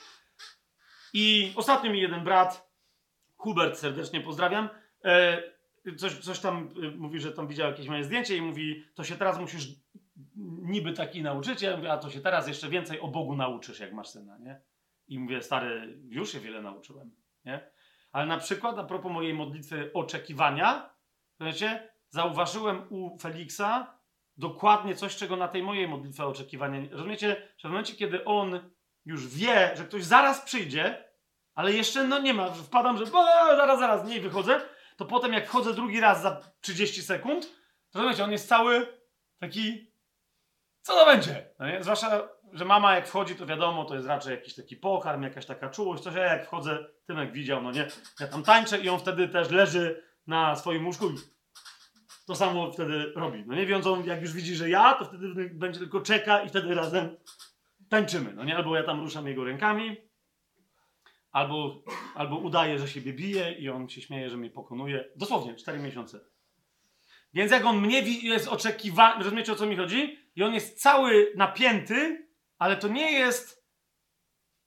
I 1.13 1.53
ostatnio 1.55 1.91
mi 1.91 2.01
jeden 2.01 2.23
brat, 2.23 2.69
Hubert, 3.37 3.77
serdecznie 3.77 4.21
pozdrawiam, 4.21 4.69
e, 5.05 5.43
coś, 5.97 6.17
coś 6.17 6.39
tam 6.39 6.69
e, 6.83 6.91
mówi, 6.91 7.19
że 7.19 7.31
tam 7.31 7.47
widział 7.47 7.71
jakieś 7.71 7.87
moje 7.87 8.03
zdjęcie 8.03 8.37
i 8.37 8.41
mówi, 8.41 8.85
to 8.95 9.03
się 9.03 9.15
teraz 9.15 9.39
musisz 9.39 9.67
niby 10.61 10.93
taki 10.93 11.21
nauczyciel, 11.21 11.77
mówię, 11.77 11.91
a 11.91 11.97
to 11.97 12.09
się 12.09 12.21
teraz 12.21 12.47
jeszcze 12.47 12.69
więcej 12.69 12.99
o 12.99 13.07
Bogu 13.07 13.35
nauczysz, 13.35 13.79
jak 13.79 13.93
masz 13.93 14.07
syna, 14.07 14.37
nie? 14.37 14.61
I 15.07 15.19
mówię, 15.19 15.41
stary, 15.41 15.99
już 16.09 16.31
się 16.31 16.39
wiele 16.39 16.61
nauczyłem, 16.61 17.11
nie? 17.45 17.69
Ale 18.11 18.25
na 18.25 18.37
przykład, 18.37 18.79
a 18.79 18.83
propos 18.83 19.11
mojej 19.11 19.33
modlitwy 19.33 19.91
oczekiwania, 19.93 20.89
wiecie, 21.39 21.89
zauważyłem 22.09 22.87
u 22.89 23.17
Feliksa 23.17 23.99
dokładnie 24.37 24.95
coś, 24.95 25.15
czego 25.15 25.35
na 25.35 25.47
tej 25.47 25.63
mojej 25.63 25.87
modlitwie 25.87 26.25
oczekiwania. 26.25 26.81
Rozumiecie, 26.91 27.49
że 27.57 27.69
w 27.69 27.71
momencie, 27.71 27.95
kiedy 27.95 28.25
on 28.25 28.71
już 29.05 29.27
wie, 29.27 29.71
że 29.75 29.83
ktoś 29.83 30.03
zaraz 30.03 30.41
przyjdzie, 30.41 31.09
ale 31.55 31.73
jeszcze 31.73 32.03
no 32.03 32.19
nie 32.19 32.33
ma, 32.33 32.51
wpadam, 32.51 32.97
że 32.97 33.05
zaraz, 33.05 33.79
zaraz, 33.79 34.07
nie 34.07 34.21
wychodzę, 34.21 34.61
to 34.97 35.05
potem 35.05 35.33
jak 35.33 35.47
wchodzę 35.47 35.73
drugi 35.73 35.99
raz 35.99 36.21
za 36.21 36.41
30 36.61 37.01
sekund, 37.01 37.55
to 37.91 37.99
rozumiecie, 37.99 38.23
on 38.23 38.31
jest 38.31 38.47
cały 38.47 38.97
taki, 39.39 39.91
co 40.81 40.93
to 40.93 41.05
będzie? 41.05 41.49
No 41.59 41.67
nie? 41.67 41.83
Zwłaszcza 41.83 42.29
że 42.53 42.65
mama 42.65 42.95
jak 42.95 43.07
wchodzi, 43.07 43.35
to 43.35 43.45
wiadomo, 43.45 43.85
to 43.85 43.95
jest 43.95 44.07
raczej 44.07 44.31
jakiś 44.31 44.55
taki 44.55 44.75
pokarm, 44.75 45.23
jakaś 45.23 45.45
taka 45.45 45.69
czułość, 45.69 46.03
coś, 46.03 46.15
a 46.15 46.19
jak 46.19 46.45
wchodzę, 46.45 46.85
Tymek 47.05 47.31
widział, 47.31 47.61
no 47.61 47.71
nie, 47.71 47.87
ja 48.19 48.27
tam 48.27 48.43
tańczę 48.43 48.79
i 48.79 48.89
on 48.89 48.99
wtedy 48.99 49.27
też 49.27 49.49
leży 49.49 50.03
na 50.27 50.55
swoim 50.55 50.85
łóżku 50.85 51.09
i 51.09 51.15
to 52.27 52.35
samo 52.35 52.71
wtedy 52.71 53.13
robi. 53.15 53.43
No 53.47 53.55
nie, 53.55 53.65
więc 53.65 53.87
on 53.87 54.05
jak 54.05 54.21
już 54.21 54.33
widzi, 54.33 54.55
że 54.55 54.69
ja, 54.69 54.93
to 54.93 55.05
wtedy 55.05 55.49
będzie 55.53 55.79
tylko 55.79 56.01
czeka 56.01 56.41
i 56.41 56.49
wtedy 56.49 56.75
razem 56.75 57.17
tańczymy, 57.89 58.33
no 58.33 58.43
nie, 58.43 58.57
albo 58.57 58.75
ja 58.75 58.83
tam 58.83 58.99
ruszam 58.99 59.27
jego 59.27 59.43
rękami, 59.43 59.97
albo, 61.31 61.83
albo 62.15 62.37
udaje, 62.37 62.79
że 62.79 62.87
siebie 62.87 63.13
bije 63.13 63.51
i 63.51 63.69
on 63.69 63.89
się 63.89 64.01
śmieje, 64.01 64.29
że 64.29 64.37
mnie 64.37 64.49
pokonuje. 64.49 65.09
Dosłownie, 65.15 65.55
4 65.55 65.79
miesiące. 65.79 66.19
Więc 67.33 67.51
jak 67.51 67.65
on 67.65 67.81
mnie 67.81 68.01
jest 68.01 68.47
oczekiwany, 68.47 69.23
rozumiecie 69.23 69.51
o 69.51 69.55
co 69.55 69.65
mi 69.65 69.75
chodzi? 69.75 70.17
I 70.35 70.43
on 70.43 70.53
jest 70.53 70.81
cały 70.81 71.33
napięty, 71.35 72.28
ale 72.59 72.77
to 72.77 72.87
nie 72.87 73.11
jest. 73.11 73.59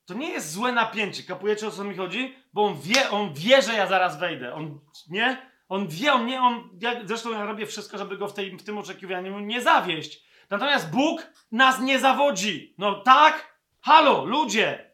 To 0.07 0.15
nie 0.15 0.31
jest 0.31 0.53
złe 0.53 0.73
napięcie. 0.73 1.23
Kapujecie 1.23 1.67
o 1.67 1.71
co 1.71 1.85
mi 1.85 1.97
chodzi? 1.97 2.37
Bo 2.53 2.65
on 2.65 2.81
wie, 2.81 3.11
on 3.11 3.35
wie, 3.35 3.63
że 3.63 3.75
ja 3.75 3.87
zaraz 3.87 4.19
wejdę. 4.19 4.55
On 4.55 4.81
nie? 5.11 5.53
On 5.69 5.89
wie, 5.89 6.13
on 6.13 6.27
nie, 6.27 6.41
on. 6.41 6.79
Ja, 6.81 7.01
zresztą 7.05 7.33
ja 7.33 7.45
robię 7.45 7.67
wszystko, 7.67 7.99
żeby 7.99 8.17
go 8.17 8.29
w, 8.29 8.35
tej, 8.35 8.57
w 8.57 8.63
tym 8.63 8.79
oczekiwaniu 8.79 9.41
nie 9.41 9.63
zawieść. 9.63 10.25
Natomiast 10.51 10.91
Bóg 10.91 11.33
nas 11.53 11.81
nie 11.81 11.99
zawodzi. 11.99 12.75
No 12.79 13.01
tak? 13.01 13.59
Halo, 13.81 14.25
ludzie! 14.25 14.93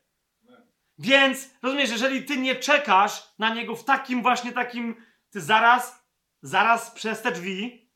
Więc, 0.98 1.54
rozumiesz, 1.62 1.90
jeżeli 1.90 2.24
ty 2.24 2.36
nie 2.36 2.56
czekasz 2.56 3.34
na 3.38 3.54
niego 3.54 3.76
w 3.76 3.84
takim 3.84 4.22
właśnie 4.22 4.52
takim, 4.52 5.04
ty 5.30 5.40
zaraz, 5.40 6.08
zaraz 6.42 6.90
przez 6.90 7.22
te 7.22 7.32
drzwi 7.32 7.88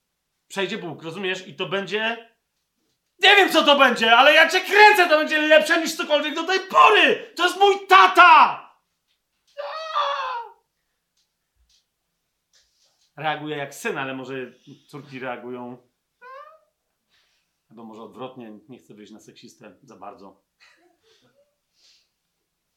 przejdzie 0.48 0.78
Bóg, 0.78 1.02
rozumiesz? 1.02 1.48
I 1.48 1.54
to 1.54 1.66
będzie, 1.66 2.31
nie 3.22 3.36
wiem 3.36 3.52
co 3.52 3.64
to 3.64 3.78
będzie, 3.78 4.16
ale 4.16 4.34
ja 4.34 4.48
cię 4.48 4.60
kręcę, 4.60 5.08
to 5.08 5.18
będzie 5.18 5.38
lepsze 5.38 5.80
niż 5.80 5.96
cokolwiek 5.96 6.34
do 6.34 6.44
tej 6.44 6.60
pory! 6.60 7.32
To 7.36 7.44
jest 7.44 7.58
mój 7.58 7.86
tata! 7.86 8.62
Reaguje 13.16 13.56
jak 13.56 13.74
syn, 13.74 13.98
ale 13.98 14.14
może 14.14 14.34
córki 14.88 15.18
reagują 15.18 15.92
albo 17.72 17.84
może 17.84 18.02
odwrotnie, 18.02 18.58
nie 18.68 18.78
chcę 18.78 18.94
wyjść 18.94 19.12
na 19.12 19.20
seksistę 19.20 19.76
za 19.82 19.96
bardzo. 19.96 20.42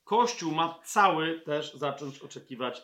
Kościół 0.04 0.52
ma 0.52 0.80
cały 0.84 1.42
też 1.42 1.74
zacząć 1.74 2.20
oczekiwać 2.20 2.82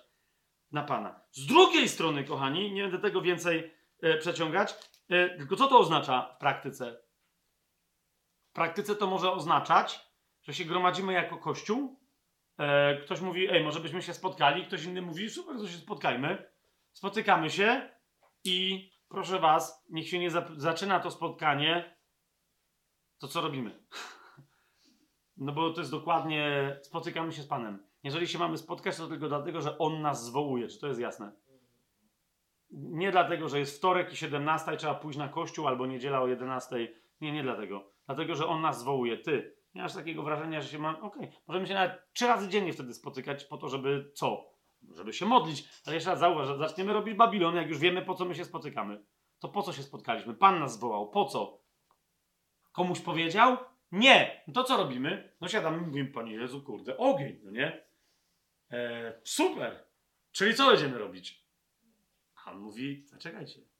na 0.72 0.84
Pana. 0.84 1.22
Z 1.32 1.46
drugiej 1.46 1.90
strony, 1.90 2.24
kochani, 2.24 2.72
nie 2.72 2.82
będę 2.82 3.00
tego 3.00 3.22
więcej 3.22 3.74
e, 4.02 4.18
przeciągać, 4.18 4.76
e, 5.10 5.38
tylko 5.38 5.56
co 5.56 5.68
to 5.68 5.80
oznacza 5.80 6.36
w 6.36 6.40
praktyce? 6.40 7.02
W 8.52 8.54
praktyce 8.54 8.96
to 8.96 9.08
może 9.08 9.32
oznaczać, 9.32 10.00
że 10.42 10.54
się 10.54 10.66
gromadzimy 10.66 11.14
jako 11.14 11.38
Kościół. 11.38 12.00
E, 12.58 12.98
ktoś 12.98 13.22
mówi, 13.22 13.50
ej, 13.50 13.64
może 13.64 13.80
byśmy 13.80 14.02
się 14.02 14.14
spotkali, 14.14 14.66
ktoś 14.66 14.84
inny 14.84 15.02
mówi, 15.02 15.30
super, 15.30 15.58
to 15.58 15.68
się 15.68 15.78
spotkajmy. 15.78 16.52
Spotykamy 16.92 17.50
się 17.50 17.90
i 18.44 18.90
proszę 19.10 19.40
Was, 19.40 19.86
niech 19.90 20.10
się 20.10 20.20
nie 20.20 20.30
zaczyna 20.58 21.00
to 21.00 21.12
spotkanie, 21.12 21.98
to 23.20 23.28
co 23.28 23.42
robimy? 23.42 23.72
No 25.38 25.52
bo 25.52 25.74
to 25.74 25.82
jest 25.82 25.92
dokładnie, 25.92 26.78
spotykamy 26.82 27.32
się 27.32 27.42
z 27.42 27.48
Panem. 27.48 27.88
Jeżeli 28.04 28.28
się 28.28 28.40
mamy 28.40 28.58
spotkać, 28.58 28.98
to 28.98 29.08
tylko 29.08 29.28
dlatego, 29.28 29.62
że 29.62 29.78
On 29.78 30.02
nas 30.02 30.26
zwołuje. 30.26 30.68
Czy 30.68 30.80
to 30.80 30.88
jest 30.88 31.00
jasne? 31.00 31.32
Nie 32.72 33.12
dlatego, 33.12 33.50
że 33.50 33.60
jest 33.60 33.78
wtorek 33.78 34.14
i 34.14 34.16
17 34.16 34.74
i 34.74 34.78
trzeba 34.78 34.96
pójść 34.96 35.20
na 35.20 35.30
kościół, 35.30 35.68
albo 35.68 35.86
niedziela 35.86 36.22
o 36.22 36.28
11. 36.28 36.94
Nie, 37.22 37.32
nie 37.32 37.44
dlatego. 37.44 37.91
Dlatego, 38.16 38.36
że 38.36 38.48
On 38.48 38.62
nas 38.62 38.80
zwołuje. 38.80 39.18
Ty. 39.18 39.56
Nie 39.76 39.82
masz 39.82 39.94
takiego 39.94 40.24
wrażenia, 40.24 40.62
że 40.62 40.70
się 40.70 40.80
mam. 40.80 40.96
Okej, 40.96 41.28
okay. 41.28 41.42
możemy 41.48 41.68
się 41.68 41.74
nawet 41.74 42.14
trzy 42.14 42.28
razy 42.28 42.50
dziennie 42.50 42.74
wtedy 42.74 42.94
spotykać 42.94 43.44
po 43.44 43.58
to, 43.58 43.70
żeby 43.70 44.12
co? 44.16 44.52
Żeby 44.96 45.14
się 45.14 45.26
modlić. 45.26 45.70
Ale 45.86 45.96
jeszcze 45.96 46.10
raz 46.10 46.20
zauważ, 46.20 46.48
że 46.48 46.58
zaczniemy 46.58 46.94
robić 46.94 47.16
Babilon, 47.16 47.56
jak 47.56 47.70
już 47.70 47.78
wiemy, 47.78 48.02
po 48.02 48.16
co 48.16 48.26
my 48.26 48.36
się 48.36 48.46
spotykamy. 48.46 49.04
To 49.40 49.50
po 49.50 49.62
co 49.62 49.74
się 49.74 49.84
spotkaliśmy? 49.84 50.34
Pan 50.34 50.60
nas 50.60 50.74
zwołał. 50.74 51.10
Po 51.10 51.26
co? 51.26 51.62
Komuś 52.72 53.00
powiedział? 53.00 53.58
Nie. 53.92 54.44
No 54.48 54.54
to 54.54 54.64
co 54.64 54.78
robimy? 54.78 55.34
No 55.42 55.48
siadamy 55.48 55.78
i 55.78 55.82
mówimy, 55.82 56.12
Panie 56.12 56.34
Jezu, 56.34 56.62
kurde, 56.62 56.98
ogień, 56.98 57.40
no 57.44 57.52
nie? 57.52 57.86
E, 58.72 59.14
super. 59.24 59.86
Czyli 60.32 60.56
co 60.56 60.68
będziemy 60.68 60.98
robić? 60.98 61.46
A 62.46 62.52
on 62.52 62.60
mówi, 62.60 63.04
zaczekajcie. 63.08 63.71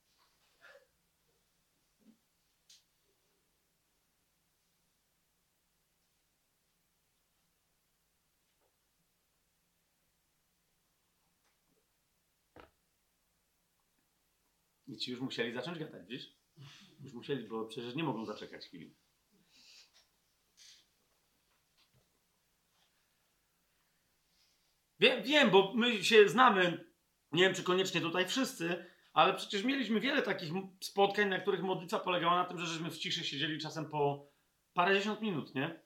I 14.92 14.96
ci 14.96 15.10
już 15.10 15.20
musieli 15.20 15.52
zacząć 15.52 15.78
gadać, 15.78 16.06
widzisz? 16.06 16.32
Już 17.00 17.12
musieli, 17.12 17.48
bo 17.48 17.66
przecież 17.66 17.94
nie 17.94 18.04
mogą 18.04 18.26
zaczekać 18.26 18.66
chwili. 18.66 18.94
Wiem, 25.00 25.22
wiem, 25.22 25.50
bo 25.50 25.74
my 25.74 26.04
się 26.04 26.28
znamy, 26.28 26.92
nie 27.32 27.44
wiem 27.44 27.54
czy 27.54 27.62
koniecznie 27.62 28.00
tutaj 28.00 28.28
wszyscy, 28.28 28.86
ale 29.12 29.34
przecież 29.34 29.64
mieliśmy 29.64 30.00
wiele 30.00 30.22
takich 30.22 30.52
spotkań, 30.80 31.28
na 31.28 31.40
których 31.40 31.62
modlitwa 31.62 31.98
polegała 31.98 32.34
na 32.34 32.44
tym, 32.44 32.58
że 32.58 32.66
żeśmy 32.66 32.90
w 32.90 32.98
ciszy 32.98 33.24
siedzieli 33.24 33.58
czasem 33.58 33.90
po 33.90 34.32
parędziesiąt 34.74 35.20
minut, 35.20 35.54
nie? 35.54 35.82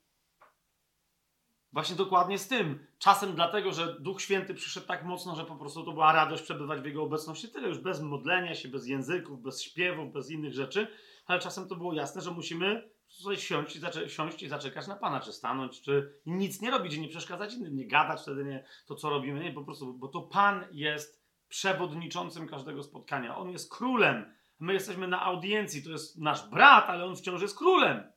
Właśnie 1.77 1.97
dokładnie 1.97 2.39
z 2.39 2.49
tym. 2.49 2.87
Czasem 2.99 3.35
dlatego, 3.35 3.73
że 3.73 4.01
Duch 4.01 4.23
Święty 4.23 4.55
przyszedł 4.55 4.87
tak 4.87 5.05
mocno, 5.05 5.37
że 5.37 5.45
po 5.45 5.57
prostu 5.57 5.85
to 5.85 5.93
była 5.93 6.13
radość 6.13 6.43
przebywać 6.43 6.81
w 6.81 6.85
Jego 6.85 7.03
obecności. 7.03 7.49
Tyle 7.49 7.69
już 7.69 7.79
bez 7.79 8.01
modlenia 8.01 8.55
się, 8.55 8.69
bez 8.69 8.87
języków, 8.87 9.43
bez 9.43 9.63
śpiewów, 9.63 10.13
bez 10.13 10.31
innych 10.31 10.55
rzeczy. 10.55 10.87
Ale 11.27 11.41
czasem 11.41 11.69
to 11.69 11.77
było 11.77 11.95
jasne, 11.95 12.23
że 12.23 12.31
musimy 12.31 12.91
tutaj 13.19 13.37
siąść 13.37 13.77
i, 13.77 13.79
zaczekać, 13.79 14.13
siąść 14.13 14.43
i 14.43 14.49
zaczekać 14.49 14.87
na 14.87 14.97
Pana, 14.97 15.21
czy 15.21 15.33
stanąć, 15.33 15.81
czy 15.81 16.21
nic 16.27 16.61
nie 16.61 16.71
robić, 16.71 16.99
nie 16.99 17.09
przeszkadzać 17.09 17.55
innym, 17.55 17.77
nie 17.77 17.89
gadać 17.89 18.23
wtedy 18.23 18.45
nie 18.45 18.65
to, 18.87 18.95
co 18.95 19.11
robimy. 19.11 19.41
Nie, 19.41 19.53
po 19.53 19.65
prostu, 19.65 19.95
bo 19.95 20.09
to 20.09 20.23
Pan 20.23 20.65
jest 20.73 21.27
przewodniczącym 21.49 22.49
każdego 22.49 22.83
spotkania. 22.83 23.37
On 23.37 23.51
jest 23.51 23.75
królem. 23.75 24.35
My 24.59 24.73
jesteśmy 24.73 25.09
na 25.09 25.23
audiencji. 25.23 25.83
To 25.83 25.91
jest 25.91 26.19
nasz 26.19 26.49
brat, 26.49 26.85
ale 26.89 27.05
on 27.05 27.17
wciąż 27.17 27.43
jest 27.43 27.59
królem. 27.59 28.13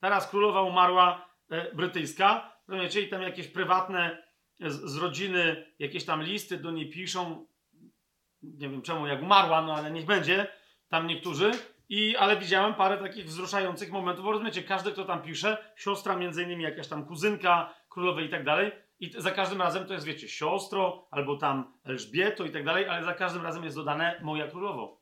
Teraz 0.00 0.30
królowa 0.30 0.62
umarła 0.62 1.28
e, 1.50 1.74
brytyjska, 1.74 2.55
rozumiecie, 2.68 3.00
i 3.00 3.08
tam 3.08 3.22
jakieś 3.22 3.48
prywatne 3.48 4.22
z, 4.60 4.90
z, 4.90 4.96
rodziny, 4.96 5.66
jakieś 5.78 6.04
tam 6.04 6.22
listy 6.22 6.58
do 6.58 6.70
niej 6.70 6.90
piszą. 6.90 7.46
Nie 8.42 8.68
wiem 8.68 8.82
czemu, 8.82 9.06
jak 9.06 9.22
umarła, 9.22 9.62
no 9.62 9.74
ale 9.74 9.90
niech 9.90 10.06
będzie. 10.06 10.46
Tam 10.88 11.06
niektórzy. 11.06 11.50
I, 11.88 12.16
ale 12.16 12.36
widziałem 12.36 12.74
parę 12.74 12.98
takich 12.98 13.26
wzruszających 13.26 13.92
momentów, 13.92 14.24
bo 14.24 14.32
rozumiecie, 14.32 14.62
każdy, 14.62 14.92
kto 14.92 15.04
tam 15.04 15.22
pisze, 15.22 15.72
siostra 15.76 16.16
między 16.16 16.42
innymi, 16.42 16.62
jakaś 16.62 16.88
tam 16.88 17.06
kuzynka 17.06 17.74
królowej 17.88 18.26
i 18.26 18.28
tak 18.28 18.44
dalej, 18.44 18.72
i 19.00 19.10
za 19.16 19.30
każdym 19.30 19.62
razem 19.62 19.86
to 19.86 19.92
jest, 19.92 20.06
wiecie, 20.06 20.28
siostro, 20.28 21.08
albo 21.10 21.36
tam 21.36 21.78
Elżbieto 21.84 22.44
i 22.44 22.50
tak 22.50 22.64
dalej, 22.64 22.88
ale 22.88 23.04
za 23.04 23.14
każdym 23.14 23.42
razem 23.42 23.64
jest 23.64 23.76
dodane 23.76 24.20
moja 24.22 24.48
królowo. 24.48 25.00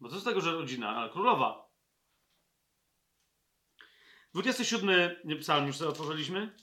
Bo 0.00 0.08
co 0.08 0.20
z 0.20 0.24
tego, 0.24 0.40
że 0.40 0.52
rodzina, 0.52 0.96
ale 0.96 1.10
królowa. 1.10 1.63
27 4.34 5.40
psalm 5.40 5.66
już 5.66 5.76
sobie 5.76 5.90
otworzyliśmy. 5.90 6.54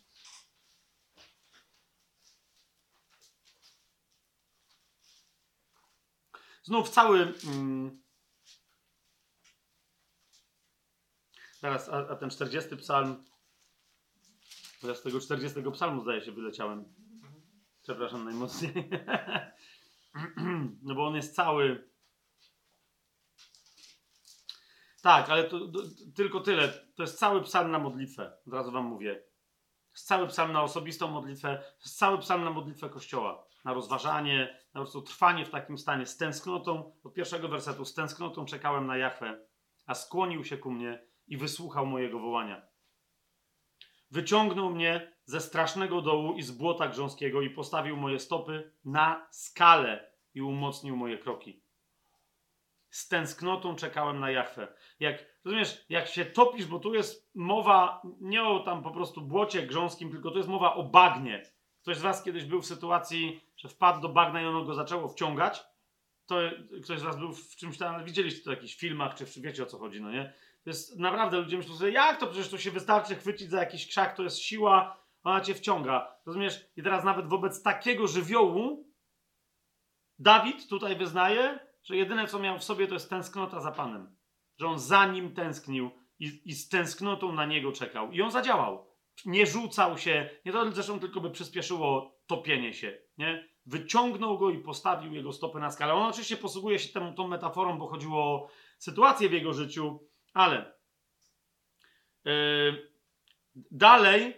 Znów 6.64 6.90
cały. 6.90 7.33
Mm, 7.48 8.01
teraz, 11.61 11.90
a, 11.90 12.09
a, 12.09 12.16
ten 12.16 12.30
40 12.30 12.77
psalm. 12.77 13.24
Ja 14.83 14.95
z 14.95 15.01
tego 15.01 15.19
40 15.19 15.59
psalmu 15.74 16.01
zdaje 16.01 16.22
się 16.22 16.32
wyleciałem. 16.32 16.93
Przepraszam 17.83 18.25
najmocniej. 18.25 18.90
no 20.83 20.95
bo 20.95 21.08
on 21.08 21.16
jest 21.16 21.35
cały. 21.35 21.91
Tak, 25.01 25.30
ale 25.30 25.43
to, 25.43 25.59
to, 25.59 25.80
tylko 26.15 26.39
tyle. 26.39 26.67
To 26.95 27.03
jest 27.03 27.19
cały 27.19 27.41
psalm 27.41 27.71
na 27.71 27.80
modlitwę. 27.80 28.38
Od 28.47 28.53
razu 28.53 28.71
wam 28.71 28.85
mówię. 28.85 29.23
Jest 29.91 30.07
cały 30.07 30.27
psalm 30.27 30.51
na 30.51 30.63
osobistą 30.63 31.07
modlitwę. 31.07 31.63
Jest 31.83 31.97
cały 31.97 32.17
psalm 32.17 32.43
na 32.43 32.51
modlitwę 32.51 32.89
Kościoła. 32.89 33.45
Na 33.65 33.73
rozważanie, 33.73 34.59
na 34.73 34.80
po 34.81 34.85
prostu 34.85 35.01
trwanie 35.01 35.45
w 35.45 35.49
takim 35.49 35.77
stanie. 35.77 36.05
Z 36.05 36.17
tęsknotą, 36.17 36.93
od 37.03 37.13
pierwszego 37.13 37.47
wersetu, 37.47 37.85
z 37.85 37.93
tęsknotą 37.93 38.45
czekałem 38.45 38.88
na 38.88 38.97
Jachwę, 38.97 39.45
a 39.85 39.93
skłonił 39.93 40.43
się 40.43 40.57
ku 40.57 40.71
mnie 40.71 41.05
i 41.27 41.38
wysłuchał 41.38 41.85
mojego 41.85 42.19
wołania. 42.19 42.61
Wyciągnął 44.11 44.69
mnie 44.69 45.13
ze 45.25 45.41
strasznego 45.41 46.01
dołu 46.01 46.33
i 46.33 46.43
z 46.43 46.51
błota 46.51 46.88
grząskiego 46.88 47.41
i 47.41 47.49
postawił 47.49 47.97
moje 47.97 48.19
stopy 48.19 48.73
na 48.85 49.27
skalę 49.31 50.11
i 50.33 50.41
umocnił 50.41 50.95
moje 50.95 51.17
kroki. 51.17 51.63
Z 52.92 53.08
tęsknotą 53.08 53.76
czekałem 53.76 54.20
na 54.20 54.32
Jachwę. 54.32 54.68
Jak, 55.00 55.26
rozumiesz, 55.45 55.86
jak 55.90 56.08
się 56.08 56.26
topisz, 56.26 56.66
bo 56.66 56.80
tu 56.80 56.94
jest 56.94 57.32
mowa 57.36 58.02
nie 58.22 58.44
o 58.44 58.60
tam 58.60 58.84
po 58.84 58.92
prostu 58.92 59.22
błocie 59.22 59.68
grząskim, 59.68 60.11
tylko 60.11 60.32
to 60.32 60.38
jest 60.38 60.50
mowa 60.50 60.74
o 60.74 60.84
bagnie. 60.84 61.44
Ktoś 61.82 61.98
z 61.98 62.02
was 62.02 62.24
kiedyś 62.24 62.45
był 62.45 62.61
w 62.61 62.66
sytuacji, 62.66 63.42
że 63.58 63.70
wpadł 63.70 64.02
do 64.02 64.10
bagna 64.10 64.42
i 64.42 64.45
ono 64.45 64.64
go 64.64 64.74
zaczęło 64.74 65.08
wciągać, 65.08 65.64
to 66.26 66.36
ktoś 66.84 67.00
z 67.00 67.03
was 67.03 67.18
był 67.18 67.34
w 67.34 67.56
czymś 67.56 67.78
tam, 67.78 68.06
widzieliście 68.06 68.44
to 68.44 68.50
w 68.50 68.53
jakichś 68.53 68.76
filmach, 68.76 69.16
czy, 69.16 69.26
czy 69.26 69.42
wiecie 69.42 69.64
o 69.64 69.66
co 69.66 69.78
chodzi, 69.78 70.02
no 70.02 70.11
nie? 70.11 70.34
To 70.64 70.70
jest 70.70 71.00
naprawdę, 71.00 71.38
ludzie 71.38 71.58
myślą 71.58 71.76
sobie, 71.76 71.92
jak 71.92 72.20
to 72.20 72.28
przecież 72.28 72.50
to 72.50 72.58
się 72.58 72.72
wystarczy 72.72 73.16
chwycić 73.16 73.50
za 73.50 73.60
jakiś 73.60 73.88
krzak, 73.88 74.16
to 74.16 74.24
jest 74.24 74.40
siła, 74.40 74.98
ona 75.24 75.42
cię 75.42 75.53
wciąga. 75.53 76.16
Rozumiesz? 76.26 76.66
I 76.76 76.84
teraz 76.84 77.03
nawet 77.03 77.28
wobec 77.28 77.64
takiego 77.64 78.08
żywiołu 78.08 78.92
Dawid 80.20 80.68
tutaj 80.68 80.95
wyznaje, 80.95 81.60
że 81.84 81.98
jedyne 81.98 82.27
co 82.27 82.40
miał 82.40 82.60
w 82.60 82.64
sobie 82.64 82.88
to 82.88 82.93
jest 82.93 83.10
tęsknota 83.10 83.60
za 83.60 83.72
Panem. 83.72 84.16
Że 84.60 84.68
on 84.68 84.80
za 84.80 85.06
nim 85.06 85.34
tęsknił 85.34 85.92
i, 86.19 86.42
i 86.45 86.53
z 86.53 86.69
tęsknotą 86.69 87.34
na 87.34 87.45
niego 87.45 87.72
czekał. 87.72 88.11
I 88.11 88.22
on 88.22 88.32
zadziałał. 88.32 88.92
Nie 89.26 89.45
rzucał 89.45 89.98
się, 89.98 90.30
nie 90.45 90.51
to 90.51 90.72
zresztą 90.72 91.00
tylko 91.00 91.22
by 91.22 91.32
przyspieszyło 91.32 92.18
topienie 92.27 92.74
się, 92.74 93.01
nie? 93.18 93.51
Wyciągnął 93.66 94.38
go 94.38 94.50
i 94.50 94.60
postawił 94.60 95.14
jego 95.14 95.34
stopy 95.34 95.60
na 95.60 95.72
skalę. 95.72 95.93
On 95.93 96.10
oczywiście 96.10 96.38
posługuje 96.38 96.80
się 96.80 96.93
tą, 96.93 97.16
tą 97.16 97.27
metaforą, 97.27 97.77
bo 97.77 97.88
chodziło 97.88 98.24
o 98.24 98.48
sytuację 98.77 99.30
w 99.30 99.34
jego 99.34 99.53
życiu, 99.53 100.08
ale 100.34 100.74
yy, 102.26 102.92
dalej 103.72 104.34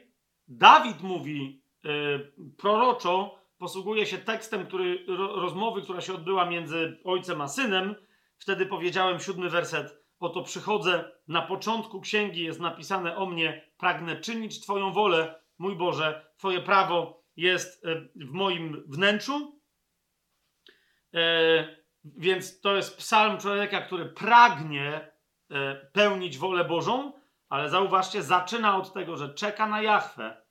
Dawid 0.48 1.02
mówi 1.02 1.64
yy, 1.84 2.34
proroczo, 2.58 3.40
posługuje 3.64 4.06
się 4.06 4.18
tekstem, 4.18 4.66
który, 4.66 5.06
ro, 5.08 5.36
rozmowy, 5.36 5.82
która 5.82 6.02
się 6.02 6.14
odbyła 6.14 6.46
między 6.46 7.02
ojcem 7.04 7.42
a 7.42 7.48
synem. 7.48 7.96
Wtedy 8.38 8.66
powiedziałem, 8.66 9.20
siódmy 9.20 9.50
werset. 9.50 10.04
Oto 10.20 10.44
przychodzę, 10.44 11.12
na 11.28 11.42
początku 11.42 12.02
księgi 12.02 12.44
jest 12.44 12.60
napisane 12.60 13.16
o 13.16 13.26
mnie, 13.26 13.72
pragnę 13.78 14.22
czynić 14.22 14.62
Twoją 14.62 14.92
wolę, 14.92 15.42
mój 15.58 15.76
Boże, 15.76 16.26
Twoje 16.38 16.62
prawo 16.62 17.24
jest 17.36 17.86
e, 17.86 17.96
w 18.16 18.32
moim 18.32 18.84
wnętrzu. 18.88 19.62
E, 21.14 21.78
więc 22.04 22.62
to 22.62 22.76
jest 22.76 22.98
psalm 22.98 23.38
człowieka, 23.38 23.82
który 23.82 24.06
pragnie 24.06 25.12
e, 25.52 25.76
pełnić 25.76 26.38
wolę 26.38 26.66
Bożą, 26.66 27.14
ale 27.50 27.70
zauważcie, 27.70 28.24
zaczyna 28.24 28.78
od 28.78 28.94
tego, 28.94 29.18
że 29.18 29.34
czeka 29.34 29.68
na 29.68 29.82
Jachwę, 29.82 30.43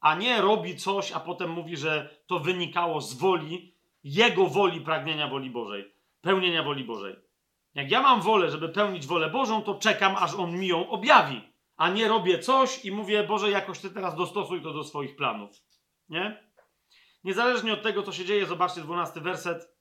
a 0.00 0.14
nie 0.14 0.40
robi 0.40 0.76
coś, 0.76 1.12
a 1.12 1.20
potem 1.20 1.50
mówi, 1.50 1.76
że 1.76 2.18
to 2.26 2.38
wynikało 2.38 3.00
z 3.00 3.14
woli, 3.14 3.74
jego 4.04 4.46
woli 4.46 4.80
pragnienia 4.80 5.28
woli 5.28 5.50
Bożej, 5.50 5.94
pełnienia 6.20 6.62
woli 6.62 6.84
Bożej. 6.84 7.16
Jak 7.74 7.90
ja 7.90 8.02
mam 8.02 8.20
wolę, 8.20 8.50
żeby 8.50 8.68
pełnić 8.68 9.06
wolę 9.06 9.30
Bożą, 9.30 9.62
to 9.62 9.74
czekam, 9.74 10.16
aż 10.16 10.34
on 10.34 10.58
mi 10.58 10.66
ją 10.66 10.90
objawi, 10.90 11.40
a 11.76 11.90
nie 11.90 12.08
robię 12.08 12.38
coś 12.38 12.84
i 12.84 12.92
mówię, 12.92 13.24
Boże, 13.24 13.50
jakoś 13.50 13.78
ty 13.78 13.90
teraz 13.90 14.16
dostosuj 14.16 14.62
to 14.62 14.72
do 14.72 14.84
swoich 14.84 15.16
planów. 15.16 15.56
Nie? 16.08 16.48
Niezależnie 17.24 17.72
od 17.72 17.82
tego, 17.82 18.02
co 18.02 18.12
się 18.12 18.24
dzieje, 18.24 18.46
zobaczcie 18.46 18.80
12 18.80 19.20
werset. 19.20 19.78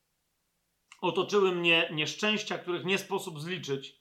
Otoczyły 1.01 1.51
mnie 1.51 1.89
nieszczęścia, 1.93 2.57
których 2.57 2.85
nie 2.85 2.97
sposób 2.97 3.39
zliczyć. 3.39 3.95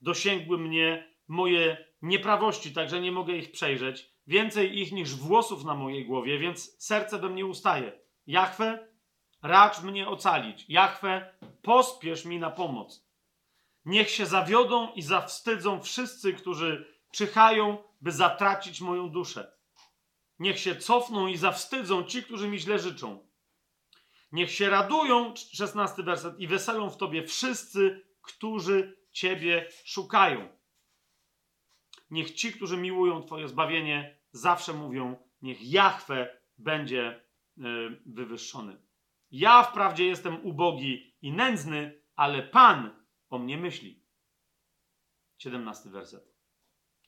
Dosięgły 0.00 0.58
mnie 0.58 1.14
moje 1.28 1.84
nieprawości, 2.02 2.72
także 2.72 3.00
nie 3.00 3.12
mogę 3.12 3.32
ich 3.32 3.52
przejrzeć. 3.52 4.11
Więcej 4.32 4.78
ich 4.78 4.92
niż 4.92 5.14
włosów 5.14 5.64
na 5.64 5.74
mojej 5.74 6.06
głowie, 6.06 6.38
więc 6.38 6.84
serce 6.84 7.18
we 7.18 7.28
mnie 7.28 7.46
ustaje. 7.46 8.00
Jachwę, 8.26 8.88
racz 9.42 9.82
mnie 9.82 10.08
ocalić. 10.08 10.64
Jachwę, 10.68 11.34
pospiesz 11.62 12.24
mi 12.24 12.38
na 12.38 12.50
pomoc. 12.50 13.08
Niech 13.84 14.10
się 14.10 14.26
zawiodą 14.26 14.92
i 14.92 15.02
zawstydzą 15.02 15.82
wszyscy, 15.82 16.32
którzy 16.32 17.00
czyhają, 17.10 17.78
by 18.00 18.12
zatracić 18.12 18.80
moją 18.80 19.08
duszę. 19.08 19.52
Niech 20.38 20.58
się 20.58 20.76
cofną 20.76 21.26
i 21.26 21.36
zawstydzą 21.36 22.04
ci, 22.04 22.22
którzy 22.22 22.48
mi 22.48 22.58
źle 22.58 22.78
życzą. 22.78 23.26
Niech 24.32 24.50
się 24.50 24.70
radują, 24.70 25.34
szesnasty 25.36 26.02
werset, 26.02 26.40
i 26.40 26.46
weselą 26.46 26.90
w 26.90 26.96
Tobie 26.96 27.26
wszyscy, 27.26 28.06
którzy 28.22 28.96
Ciebie 29.10 29.68
szukają. 29.84 30.48
Niech 32.10 32.34
ci, 32.34 32.52
którzy 32.52 32.76
miłują 32.76 33.22
Twoje 33.22 33.48
zbawienie, 33.48 34.21
zawsze 34.32 34.72
mówią, 34.72 35.16
niech 35.42 35.70
Jahwe 35.70 36.38
będzie 36.58 37.20
y, 37.58 37.62
wywyższony. 38.06 38.82
Ja 39.30 39.62
wprawdzie 39.62 40.06
jestem 40.06 40.46
ubogi 40.46 41.16
i 41.22 41.32
nędzny, 41.32 42.02
ale 42.16 42.42
Pan 42.42 42.90
o 43.30 43.38
mnie 43.38 43.58
myśli. 43.58 44.02
17 45.38 45.90
werset. 45.90 46.32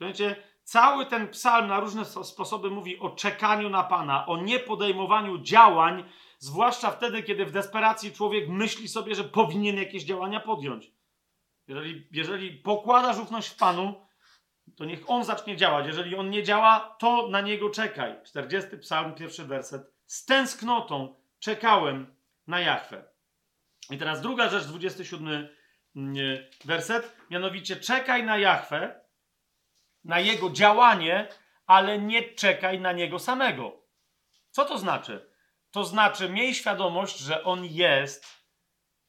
Wiecie, 0.00 0.36
cały 0.62 1.06
ten 1.06 1.28
psalm 1.28 1.68
na 1.68 1.80
różne 1.80 2.04
sposoby 2.04 2.70
mówi 2.70 2.98
o 2.98 3.10
czekaniu 3.10 3.70
na 3.70 3.82
Pana, 3.82 4.26
o 4.26 4.36
niepodejmowaniu 4.36 5.38
działań, 5.38 6.04
zwłaszcza 6.38 6.90
wtedy, 6.90 7.22
kiedy 7.22 7.46
w 7.46 7.52
desperacji 7.52 8.12
człowiek 8.12 8.48
myśli 8.48 8.88
sobie, 8.88 9.14
że 9.14 9.24
powinien 9.24 9.76
jakieś 9.76 10.04
działania 10.04 10.40
podjąć. 10.40 10.92
Jeżeli, 11.68 12.08
jeżeli 12.12 12.50
pokładasz 12.50 13.18
ufność 13.18 13.48
w 13.48 13.56
Panu, 13.56 14.03
to 14.76 14.84
niech 14.84 15.10
On 15.10 15.24
zacznie 15.24 15.56
działać. 15.56 15.86
Jeżeli 15.86 16.16
On 16.16 16.30
nie 16.30 16.42
działa, 16.42 16.96
to 16.98 17.28
na 17.28 17.40
Niego 17.40 17.70
czekaj. 17.70 18.16
40 18.24 18.78
psalm, 18.78 19.14
pierwszy 19.14 19.44
werset. 19.44 19.92
Z 20.06 20.24
tęsknotą 20.24 21.14
czekałem 21.38 22.14
na 22.46 22.60
Jachwę. 22.60 23.04
I 23.90 23.98
teraz 23.98 24.20
druga 24.20 24.48
rzecz, 24.48 24.64
27 24.64 25.48
mm, 25.96 26.16
werset, 26.64 27.16
mianowicie 27.30 27.76
czekaj 27.76 28.24
na 28.24 28.38
Jachwę, 28.38 29.00
na 30.04 30.20
Jego 30.20 30.50
działanie, 30.50 31.28
ale 31.66 31.98
nie 31.98 32.22
czekaj 32.34 32.80
na 32.80 32.92
Niego 32.92 33.18
samego. 33.18 33.82
Co 34.50 34.64
to 34.64 34.78
znaczy? 34.78 35.30
To 35.70 35.84
znaczy, 35.84 36.28
miej 36.28 36.54
świadomość, 36.54 37.18
że 37.18 37.44
On 37.44 37.64
jest. 37.64 38.43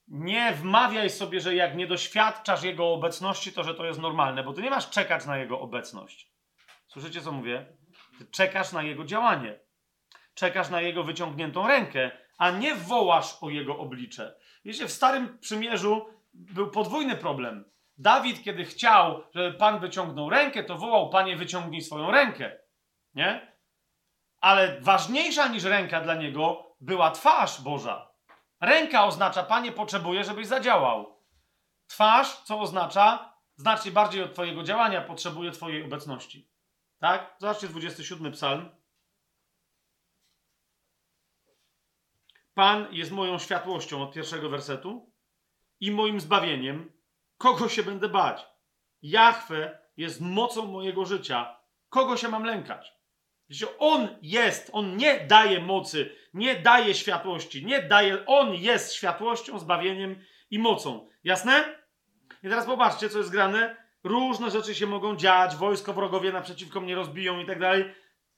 Nie 0.07 0.51
wmawiaj 0.51 1.09
sobie, 1.09 1.39
że 1.39 1.55
jak 1.55 1.75
nie 1.75 1.87
doświadczasz 1.87 2.63
Jego 2.63 2.93
obecności, 2.93 3.51
to 3.51 3.63
że 3.63 3.75
to 3.75 3.85
jest 3.85 3.99
normalne, 3.99 4.43
bo 4.43 4.53
ty 4.53 4.61
nie 4.61 4.69
masz 4.69 4.89
czekać 4.89 5.25
na 5.25 5.37
Jego 5.37 5.59
obecność. 5.59 6.31
Słyszycie, 6.87 7.21
co 7.21 7.31
mówię? 7.31 7.65
Ty 8.17 8.25
czekasz 8.25 8.71
na 8.71 8.83
Jego 8.83 9.05
działanie. 9.05 9.59
Czekasz 10.33 10.69
na 10.69 10.81
Jego 10.81 11.03
wyciągniętą 11.03 11.67
rękę, 11.67 12.11
a 12.37 12.51
nie 12.51 12.75
wołasz 12.75 13.37
o 13.41 13.49
Jego 13.49 13.77
oblicze. 13.77 14.35
Wiecie, 14.65 14.87
w 14.87 14.91
Starym 14.91 15.39
Przymierzu 15.39 16.05
był 16.33 16.71
podwójny 16.71 17.15
problem. 17.15 17.65
Dawid, 17.97 18.43
kiedy 18.43 18.65
chciał, 18.65 19.23
żeby 19.35 19.57
Pan 19.57 19.79
wyciągnął 19.79 20.29
rękę, 20.29 20.63
to 20.63 20.77
wołał: 20.77 21.09
Panie, 21.09 21.35
wyciągnij 21.35 21.81
swoją 21.81 22.11
rękę. 22.11 22.59
Nie? 23.15 23.55
Ale 24.41 24.81
ważniejsza 24.81 25.47
niż 25.47 25.63
ręka 25.63 26.01
dla 26.01 26.15
niego 26.15 26.75
była 26.81 27.11
twarz 27.11 27.61
Boża. 27.61 28.14
Ręka 28.61 29.05
oznacza, 29.05 29.43
Panie, 29.43 29.71
potrzebuję, 29.71 30.23
żebyś 30.23 30.47
zadziałał. 30.47 31.23
Twarz, 31.87 32.41
co 32.43 32.59
oznacza, 32.59 33.33
znacznie 33.55 33.91
bardziej 33.91 34.23
od 34.23 34.33
Twojego 34.33 34.63
działania, 34.63 35.01
potrzebuje 35.01 35.51
Twojej 35.51 35.83
obecności. 35.83 36.49
Tak? 36.99 37.35
Zobaczcie 37.39 37.67
27 37.67 38.31
psalm. 38.31 38.69
Pan 42.53 42.87
jest 42.91 43.11
moją 43.11 43.39
światłością 43.39 44.03
od 44.03 44.13
pierwszego 44.13 44.49
wersetu 44.49 45.11
i 45.79 45.91
moim 45.91 46.19
zbawieniem. 46.19 46.91
Kogo 47.37 47.69
się 47.69 47.83
będę 47.83 48.09
bać? 48.09 48.47
Jachwę 49.01 49.79
jest 49.97 50.21
mocą 50.21 50.65
mojego 50.65 51.05
życia. 51.05 51.59
Kogo 51.89 52.17
się 52.17 52.27
mam 52.29 52.43
lękać? 52.43 52.94
Wiecie, 53.49 53.77
on 53.79 54.07
jest, 54.21 54.69
on 54.73 54.97
nie 54.97 55.19
daje 55.19 55.59
mocy, 55.59 56.15
nie 56.33 56.55
daje 56.55 56.93
światłości, 56.93 57.65
nie 57.65 57.81
daje, 57.81 58.25
on 58.25 58.55
jest 58.55 58.93
światłością, 58.93 59.59
zbawieniem 59.59 60.15
i 60.51 60.59
mocą. 60.59 61.09
Jasne? 61.23 61.79
I 62.43 62.49
teraz 62.49 62.65
popatrzcie, 62.65 63.09
co 63.09 63.17
jest 63.17 63.31
grane. 63.31 63.85
Różne 64.03 64.51
rzeczy 64.51 64.75
się 64.75 64.87
mogą 64.87 65.15
dziać, 65.15 65.55
wojsko 65.55 65.93
wrogowie 65.93 66.31
naprzeciwko 66.31 66.81
mnie 66.81 66.95
rozbiją 66.95 67.39
i 67.39 67.45
tak 67.45 67.59
dalej. 67.59 67.85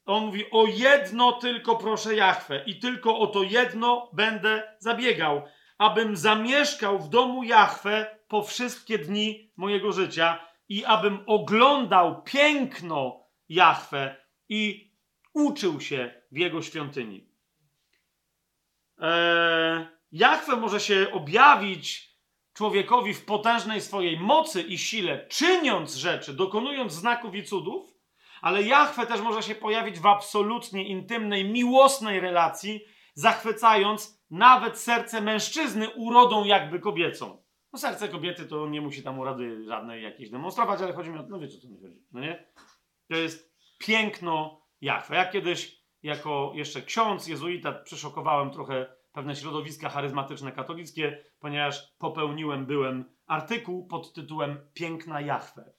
On 0.05 0.25
mówi: 0.25 0.51
O 0.51 0.65
jedno 0.65 1.31
tylko 1.31 1.75
proszę 1.75 2.15
Jachwę, 2.15 2.63
i 2.65 2.79
tylko 2.79 3.19
o 3.19 3.27
to 3.27 3.43
jedno 3.43 4.09
będę 4.13 4.75
zabiegał, 4.79 5.41
abym 5.77 6.17
zamieszkał 6.17 6.99
w 6.99 7.09
domu 7.09 7.43
Jachwę 7.43 8.19
po 8.27 8.43
wszystkie 8.43 8.97
dni 8.97 9.51
mojego 9.57 9.91
życia 9.91 10.39
i 10.69 10.85
abym 10.85 11.23
oglądał 11.25 12.23
piękno 12.23 13.23
Jachwę 13.49 14.15
i 14.49 14.86
uczył 15.37 15.81
się 15.81 16.21
w 16.31 16.37
jego 16.37 16.61
świątyni. 16.61 17.29
Eee, 18.97 19.85
Jachwę 20.11 20.55
może 20.55 20.79
się 20.79 21.07
objawić 21.13 22.17
człowiekowi 22.53 23.13
w 23.13 23.25
potężnej 23.25 23.81
swojej 23.81 24.19
mocy 24.19 24.61
i 24.61 24.77
sile, 24.77 25.27
czyniąc 25.27 25.95
rzeczy, 25.95 26.33
dokonując 26.33 26.93
znaków 26.93 27.35
i 27.35 27.43
cudów, 27.43 27.93
ale 28.41 28.63
Jachwę 28.63 29.07
też 29.07 29.21
może 29.21 29.43
się 29.43 29.55
pojawić 29.55 29.99
w 29.99 30.05
absolutnie 30.05 30.87
intymnej, 30.87 31.49
miłosnej 31.49 32.19
relacji, 32.19 32.81
zachwycając 33.13 34.23
nawet 34.29 34.77
serce 34.77 35.21
mężczyzny 35.21 35.89
urodą 35.89 36.43
jakby 36.43 36.79
kobiecą. 36.79 37.43
No 37.73 37.79
serce 37.79 38.09
kobiety 38.09 38.45
to 38.45 38.67
nie 38.67 38.81
musi 38.81 39.03
tam 39.03 39.19
urody 39.19 39.63
żadnej 39.63 40.03
jakiejś 40.03 40.29
demonstrować, 40.29 40.81
ale 40.81 40.93
chodzi 40.93 41.09
mi 41.09 41.19
o 41.19 41.23
no 41.29 41.39
wiecie 41.39 41.57
o 41.57 41.61
co 41.61 41.67
mi 41.67 41.81
chodzi, 41.81 42.05
no 42.11 42.19
nie? 42.19 42.47
To 43.09 43.15
jest 43.15 43.57
piękno 43.77 44.66
Jachwę. 44.81 45.15
Ja 45.15 45.25
kiedyś 45.25 45.81
jako 46.03 46.51
jeszcze 46.55 46.81
ksiądz 46.81 47.27
jezuita 47.27 47.71
przeszokowałem 47.71 48.51
trochę 48.51 48.95
pewne 49.11 49.35
środowiska 49.35 49.89
charyzmatyczne 49.89 50.51
katolickie, 50.51 51.23
ponieważ 51.39 51.95
popełniłem 51.99 52.65
byłem 52.65 53.05
artykuł 53.27 53.87
pod 53.87 54.13
tytułem 54.13 54.57
Piękna 54.73 55.21
Jachwę. 55.21 55.73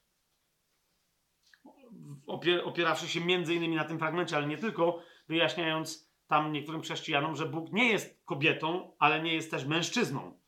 Opierawszy 2.65 3.09
się 3.09 3.21
między 3.21 3.55
innymi 3.55 3.77
na 3.77 3.85
tym 3.85 3.99
fragmencie, 3.99 4.37
ale 4.37 4.47
nie 4.47 4.59
tylko, 4.59 5.03
wyjaśniając 5.29 6.13
tam 6.27 6.53
niektórym 6.53 6.83
chrześcijanom, 6.83 7.37
że 7.37 7.47
Bóg 7.47 7.73
nie 7.73 7.89
jest 7.89 8.25
kobietą, 8.25 8.93
ale 8.99 9.23
nie 9.23 9.35
jest 9.35 9.51
też 9.51 9.65
mężczyzną. 9.65 10.39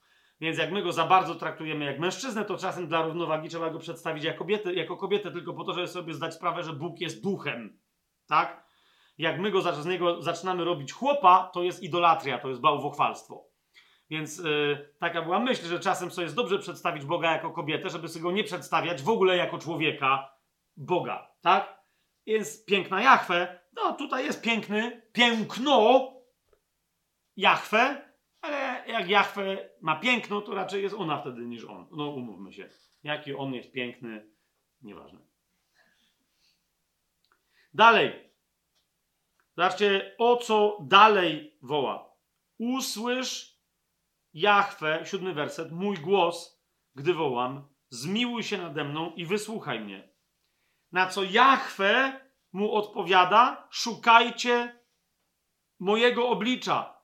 Więc 0.41 0.59
jak 0.59 0.73
my 0.73 0.83
go 0.83 0.93
za 0.93 1.07
bardzo 1.07 1.35
traktujemy 1.35 1.85
jak 1.85 2.01
mężczyznę, 2.01 2.45
to 2.45 2.57
czasem 2.57 2.89
dla 2.89 3.03
równowagi 3.03 3.49
trzeba 3.49 3.71
go 3.71 3.79
przedstawić 3.79 4.25
jako 4.25 4.39
kobietę, 4.39 4.75
jako 4.75 4.97
kobietę 4.97 5.33
tylko 5.33 5.55
po 5.55 5.65
to, 5.65 5.73
żeby 5.73 5.89
sobie 5.89 6.15
zdać 6.15 6.35
sprawę, 6.35 6.63
że 6.63 6.73
Bóg 6.73 7.01
jest 7.01 7.23
duchem. 7.23 7.79
Tak? 8.31 8.71
Jak 9.19 9.41
my 9.41 9.51
go 9.51 9.63
z 9.63 9.87
niego 9.87 10.23
zaczynamy 10.23 10.65
robić 10.65 10.93
chłopa, 10.93 11.51
to 11.55 11.63
jest 11.63 11.83
idolatria, 11.83 12.39
to 12.39 12.49
jest 12.49 12.61
bałwochwalstwo. 12.61 13.45
Więc 14.11 14.39
yy, 14.39 14.95
taka 15.01 15.23
była 15.23 15.41
myśl, 15.41 15.67
że 15.67 15.81
czasem 15.81 16.11
sobie 16.11 16.25
jest 16.25 16.37
dobrze 16.37 16.59
przedstawić 16.59 17.05
Boga 17.05 17.33
jako 17.33 17.51
kobietę, 17.51 17.91
żeby 17.91 18.09
sobie 18.09 18.23
go 18.23 18.33
nie 18.33 18.45
przedstawiać 18.45 19.03
w 19.03 19.09
ogóle 19.09 19.37
jako 19.37 19.59
człowieka 19.59 20.35
Boga. 20.77 21.31
Tak? 21.41 21.81
Więc 22.27 22.65
piękna 22.65 23.03
Jachwę 23.03 23.61
no 23.73 23.93
tutaj 23.93 24.25
jest 24.25 24.43
piękny, 24.43 25.03
piękno 25.13 26.11
Jachwę, 27.37 28.13
ale 28.41 28.85
jak 28.87 29.09
Jachwę 29.09 29.71
ma 29.81 30.01
piękno, 30.01 30.41
to 30.41 30.55
raczej 30.55 30.83
jest 30.83 30.95
ona 30.95 31.21
wtedy 31.21 31.47
niż 31.47 31.65
on. 31.65 31.89
No 31.91 32.11
umówmy 32.11 32.53
się. 32.53 32.69
Jaki 33.03 33.35
on 33.35 33.55
jest 33.55 33.73
piękny, 33.73 34.31
nieważne. 34.83 35.30
Dalej. 37.75 38.31
Zobaczcie, 39.57 40.15
o 40.19 40.37
co 40.37 40.79
dalej 40.81 41.59
woła. 41.63 42.17
Usłysz 42.59 43.61
Jachwę, 44.33 45.03
siódmy 45.05 45.35
werset, 45.35 45.73
mój 45.73 45.97
głos, 45.97 46.63
gdy 46.95 47.15
wołam, 47.15 47.69
zmiłuj 47.89 48.43
się 48.43 48.59
nade 48.59 48.85
mną 48.85 49.13
i 49.17 49.27
wysłuchaj 49.27 49.81
mnie. 49.81 50.09
Na 50.93 51.07
co 51.07 51.23
Jachwę 51.23 52.21
mu 52.53 52.75
odpowiada, 52.75 53.69
szukajcie 53.71 54.81
mojego 55.79 56.29
oblicza. 56.29 57.01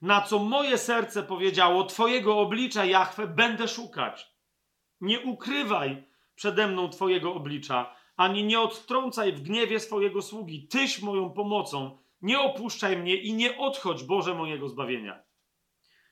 Na 0.00 0.20
co 0.20 0.38
moje 0.38 0.78
serce 0.78 1.22
powiedziało, 1.22 1.84
Twojego 1.84 2.38
oblicza, 2.38 2.84
Jachwę, 2.84 3.26
będę 3.26 3.68
szukać. 3.68 4.32
Nie 5.00 5.20
ukrywaj 5.20 6.08
przede 6.34 6.68
mną 6.68 6.88
Twojego 6.88 7.34
oblicza, 7.34 7.96
ani 8.16 8.44
nie 8.44 8.60
odtrącaj 8.60 9.32
w 9.32 9.42
gniewie 9.42 9.80
swojego 9.80 10.22
sługi. 10.22 10.68
Tyś 10.68 11.02
moją 11.02 11.30
pomocą. 11.30 11.98
Nie 12.22 12.40
opuszczaj 12.40 12.96
mnie 12.96 13.16
i 13.16 13.32
nie 13.32 13.58
odchodź, 13.58 14.04
Boże 14.04 14.34
mojego 14.34 14.68
zbawienia. 14.68 15.22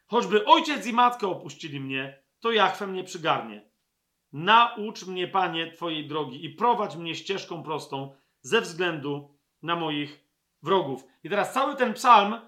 Choćby 0.06 0.44
ojciec 0.44 0.86
i 0.86 0.92
matka 0.92 1.26
opuścili 1.26 1.80
mnie, 1.80 2.22
to 2.40 2.52
Jachwę 2.52 2.86
mnie 2.86 3.04
przygarnie. 3.04 3.70
Naucz 4.32 5.06
mnie, 5.06 5.28
Panie, 5.28 5.72
Twojej 5.72 6.08
drogi 6.08 6.44
i 6.44 6.50
prowadź 6.50 6.96
mnie 6.96 7.14
ścieżką 7.14 7.62
prostą 7.62 8.14
ze 8.40 8.60
względu 8.60 9.38
na 9.62 9.76
moich 9.76 10.24
wrogów. 10.62 11.04
I 11.24 11.28
teraz 11.28 11.52
cały 11.52 11.76
ten 11.76 11.94
psalm 11.94 12.40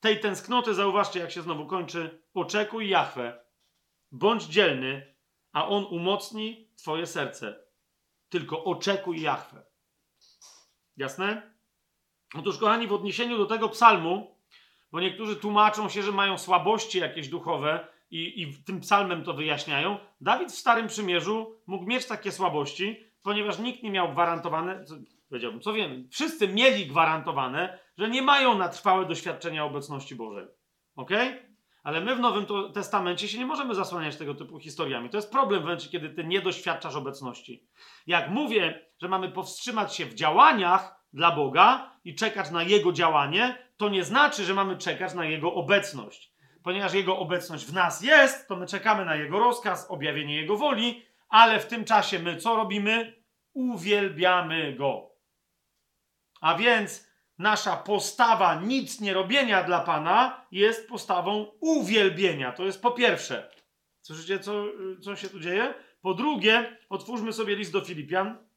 tej 0.00 0.20
tęsknoty, 0.20 0.74
zauważcie, 0.74 1.20
jak 1.20 1.30
się 1.30 1.42
znowu 1.42 1.66
kończy. 1.66 2.22
Oczekuj 2.34 2.88
Jachwę, 2.88 3.44
bądź 4.12 4.44
dzielny, 4.44 5.14
a 5.52 5.68
On 5.68 5.84
umocni 5.84 6.70
Twoje 6.76 7.06
serce. 7.06 7.69
Tylko 8.30 8.64
oczekuj 8.64 9.20
Jachwę. 9.20 9.62
Jasne? 10.96 11.54
Otóż, 12.34 12.58
kochani, 12.58 12.86
w 12.86 12.92
odniesieniu 12.92 13.38
do 13.38 13.46
tego 13.46 13.68
psalmu, 13.68 14.36
bo 14.92 15.00
niektórzy 15.00 15.36
tłumaczą 15.36 15.88
się, 15.88 16.02
że 16.02 16.12
mają 16.12 16.38
słabości 16.38 16.98
jakieś 16.98 17.28
duchowe 17.28 17.88
i, 18.10 18.42
i 18.42 18.64
tym 18.64 18.80
psalmem 18.80 19.24
to 19.24 19.34
wyjaśniają. 19.34 19.98
Dawid 20.20 20.52
w 20.52 20.58
Starym 20.58 20.88
Przymierzu 20.88 21.60
mógł 21.66 21.86
mieć 21.86 22.06
takie 22.06 22.32
słabości, 22.32 23.04
ponieważ 23.22 23.58
nikt 23.58 23.82
nie 23.82 23.90
miał 23.90 24.12
gwarantowane, 24.12 24.84
co, 24.84 24.94
powiedziałbym, 25.28 25.60
co 25.60 25.72
wiem, 25.72 26.08
wszyscy 26.10 26.48
mieli 26.48 26.86
gwarantowane, 26.86 27.78
że 27.98 28.10
nie 28.10 28.22
mają 28.22 28.58
na 28.58 28.68
trwałe 28.68 29.06
doświadczenia 29.06 29.64
obecności 29.64 30.14
Bożej. 30.14 30.46
Ok? 30.96 31.10
Ale 31.82 32.00
my 32.00 32.16
w 32.16 32.20
Nowym 32.20 32.46
Testamencie 32.74 33.28
się 33.28 33.38
nie 33.38 33.46
możemy 33.46 33.74
zasłaniać 33.74 34.16
tego 34.16 34.34
typu 34.34 34.58
historiami. 34.58 35.10
To 35.10 35.16
jest 35.16 35.32
problem 35.32 35.60
w 35.60 35.64
momencie, 35.64 35.88
kiedy 35.88 36.10
ty 36.10 36.24
nie 36.24 36.40
doświadczasz 36.40 36.96
obecności. 36.96 37.68
Jak 38.06 38.30
mówię, 38.30 38.86
że 38.98 39.08
mamy 39.08 39.28
powstrzymać 39.28 39.96
się 39.96 40.06
w 40.06 40.14
działaniach 40.14 41.04
dla 41.12 41.30
Boga 41.30 41.90
i 42.04 42.14
czekać 42.14 42.50
na 42.50 42.62
Jego 42.62 42.92
działanie, 42.92 43.58
to 43.76 43.88
nie 43.88 44.04
znaczy, 44.04 44.44
że 44.44 44.54
mamy 44.54 44.76
czekać 44.76 45.14
na 45.14 45.24
Jego 45.24 45.54
obecność. 45.54 46.32
Ponieważ 46.62 46.94
Jego 46.94 47.18
obecność 47.18 47.64
w 47.64 47.72
nas 47.72 48.02
jest, 48.02 48.48
to 48.48 48.56
my 48.56 48.66
czekamy 48.66 49.04
na 49.04 49.16
Jego 49.16 49.38
rozkaz, 49.38 49.90
objawienie 49.90 50.36
Jego 50.36 50.56
woli, 50.56 51.02
ale 51.28 51.60
w 51.60 51.66
tym 51.66 51.84
czasie 51.84 52.18
my 52.18 52.36
co 52.36 52.56
robimy? 52.56 53.22
Uwielbiamy 53.52 54.72
Go. 54.72 55.10
A 56.40 56.54
więc 56.54 57.09
nasza 57.40 57.76
postawa 57.76 58.54
nic 58.54 59.00
nie 59.00 59.14
robienia 59.14 59.62
dla 59.62 59.80
Pana 59.80 60.46
jest 60.52 60.88
postawą 60.88 61.52
uwielbienia. 61.60 62.52
To 62.52 62.64
jest 62.64 62.82
po 62.82 62.90
pierwsze. 62.90 63.50
Słyszycie, 64.02 64.38
co, 64.38 64.64
co 65.02 65.16
się 65.16 65.28
tu 65.28 65.40
dzieje? 65.40 65.74
Po 66.02 66.14
drugie, 66.14 66.78
otwórzmy 66.88 67.32
sobie 67.32 67.56
list 67.56 67.72
do 67.72 67.80
Filipian. 67.80 68.48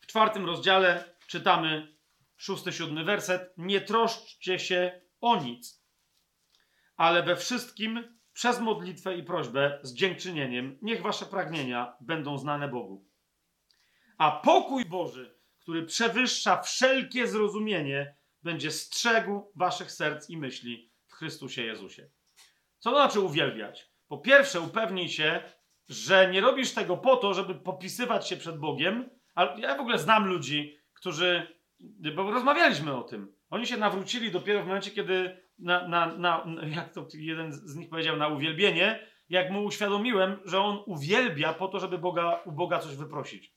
W 0.00 0.06
czwartym 0.06 0.46
rozdziale 0.46 1.16
czytamy 1.26 1.96
szósty, 2.36 2.72
siódmy 2.72 3.04
werset. 3.04 3.54
Nie 3.56 3.80
troszczcie 3.80 4.58
się 4.58 5.00
o 5.20 5.36
nic, 5.36 5.84
ale 6.96 7.22
we 7.22 7.36
wszystkim 7.36 8.14
przez 8.34 8.60
modlitwę 8.60 9.16
i 9.16 9.22
prośbę 9.22 9.78
z 9.82 9.94
dziękczynieniem 9.94 10.78
niech 10.82 11.02
wasze 11.02 11.26
pragnienia 11.26 11.96
będą 12.00 12.38
znane 12.38 12.68
Bogu. 12.68 13.08
A 14.18 14.30
pokój 14.30 14.84
Boży, 14.84 15.38
który 15.58 15.82
przewyższa 15.82 16.62
wszelkie 16.62 17.26
zrozumienie, 17.26 18.16
będzie 18.42 18.70
strzegł 18.70 19.52
waszych 19.56 19.92
serc 19.92 20.30
i 20.30 20.36
myśli 20.36 20.90
w 21.06 21.12
Chrystusie 21.12 21.62
Jezusie. 21.62 22.10
Co 22.78 22.90
to 22.90 22.96
znaczy 22.96 23.20
uwielbiać? 23.20 23.90
Po 24.08 24.18
pierwsze, 24.18 24.60
upewnij 24.60 25.08
się, 25.08 25.42
że 25.88 26.30
nie 26.30 26.40
robisz 26.40 26.72
tego 26.72 26.96
po 26.96 27.16
to, 27.16 27.34
żeby 27.34 27.54
popisywać 27.54 28.28
się 28.28 28.36
przed 28.36 28.58
Bogiem. 28.58 29.10
Ja 29.56 29.76
w 29.76 29.80
ogóle 29.80 29.98
znam 29.98 30.26
ludzi, 30.26 30.78
którzy, 30.92 31.58
bo 32.14 32.30
rozmawialiśmy 32.30 32.96
o 32.96 33.02
tym, 33.02 33.36
oni 33.50 33.66
się 33.66 33.76
nawrócili 33.76 34.30
dopiero 34.30 34.62
w 34.62 34.66
momencie, 34.66 34.90
kiedy 34.90 35.43
na, 35.58 35.88
na, 35.88 36.14
na, 36.16 36.46
jak 36.66 36.92
to 36.92 37.06
jeden 37.14 37.52
z 37.52 37.76
nich 37.76 37.88
powiedział, 37.88 38.16
na 38.16 38.28
uwielbienie, 38.28 39.06
jak 39.28 39.50
mu 39.50 39.64
uświadomiłem, 39.64 40.40
że 40.44 40.60
on 40.60 40.82
uwielbia 40.86 41.52
po 41.52 41.68
to, 41.68 41.80
żeby 41.80 41.98
Boga, 41.98 42.42
u 42.44 42.52
Boga 42.52 42.78
coś 42.78 42.96
wyprosić. 42.96 43.54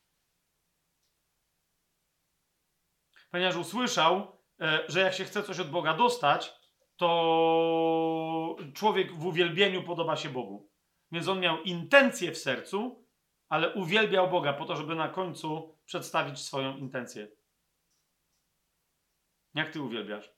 Ponieważ 3.32 3.56
usłyszał, 3.56 4.38
e, 4.62 4.84
że 4.88 5.00
jak 5.00 5.14
się 5.14 5.26
chce 5.26 5.44
coś 5.44 5.60
od 5.60 5.70
Boga 5.70 5.94
dostać, 5.94 6.54
to 6.96 8.56
człowiek 8.74 9.14
w 9.14 9.26
uwielbieniu 9.26 9.84
podoba 9.84 10.16
się 10.16 10.30
Bogu. 10.30 10.72
Więc 11.12 11.28
on 11.28 11.40
miał 11.40 11.62
intencję 11.62 12.32
w 12.32 12.38
sercu, 12.38 13.08
ale 13.50 13.74
uwielbiał 13.74 14.30
Boga 14.30 14.54
po 14.54 14.66
to, 14.66 14.76
żeby 14.76 14.96
na 14.96 15.10
końcu 15.10 15.78
przedstawić 15.86 16.40
swoją 16.40 16.78
intencję. 16.78 17.28
Jak 19.54 19.70
ty 19.70 19.82
uwielbiasz? 19.82 20.37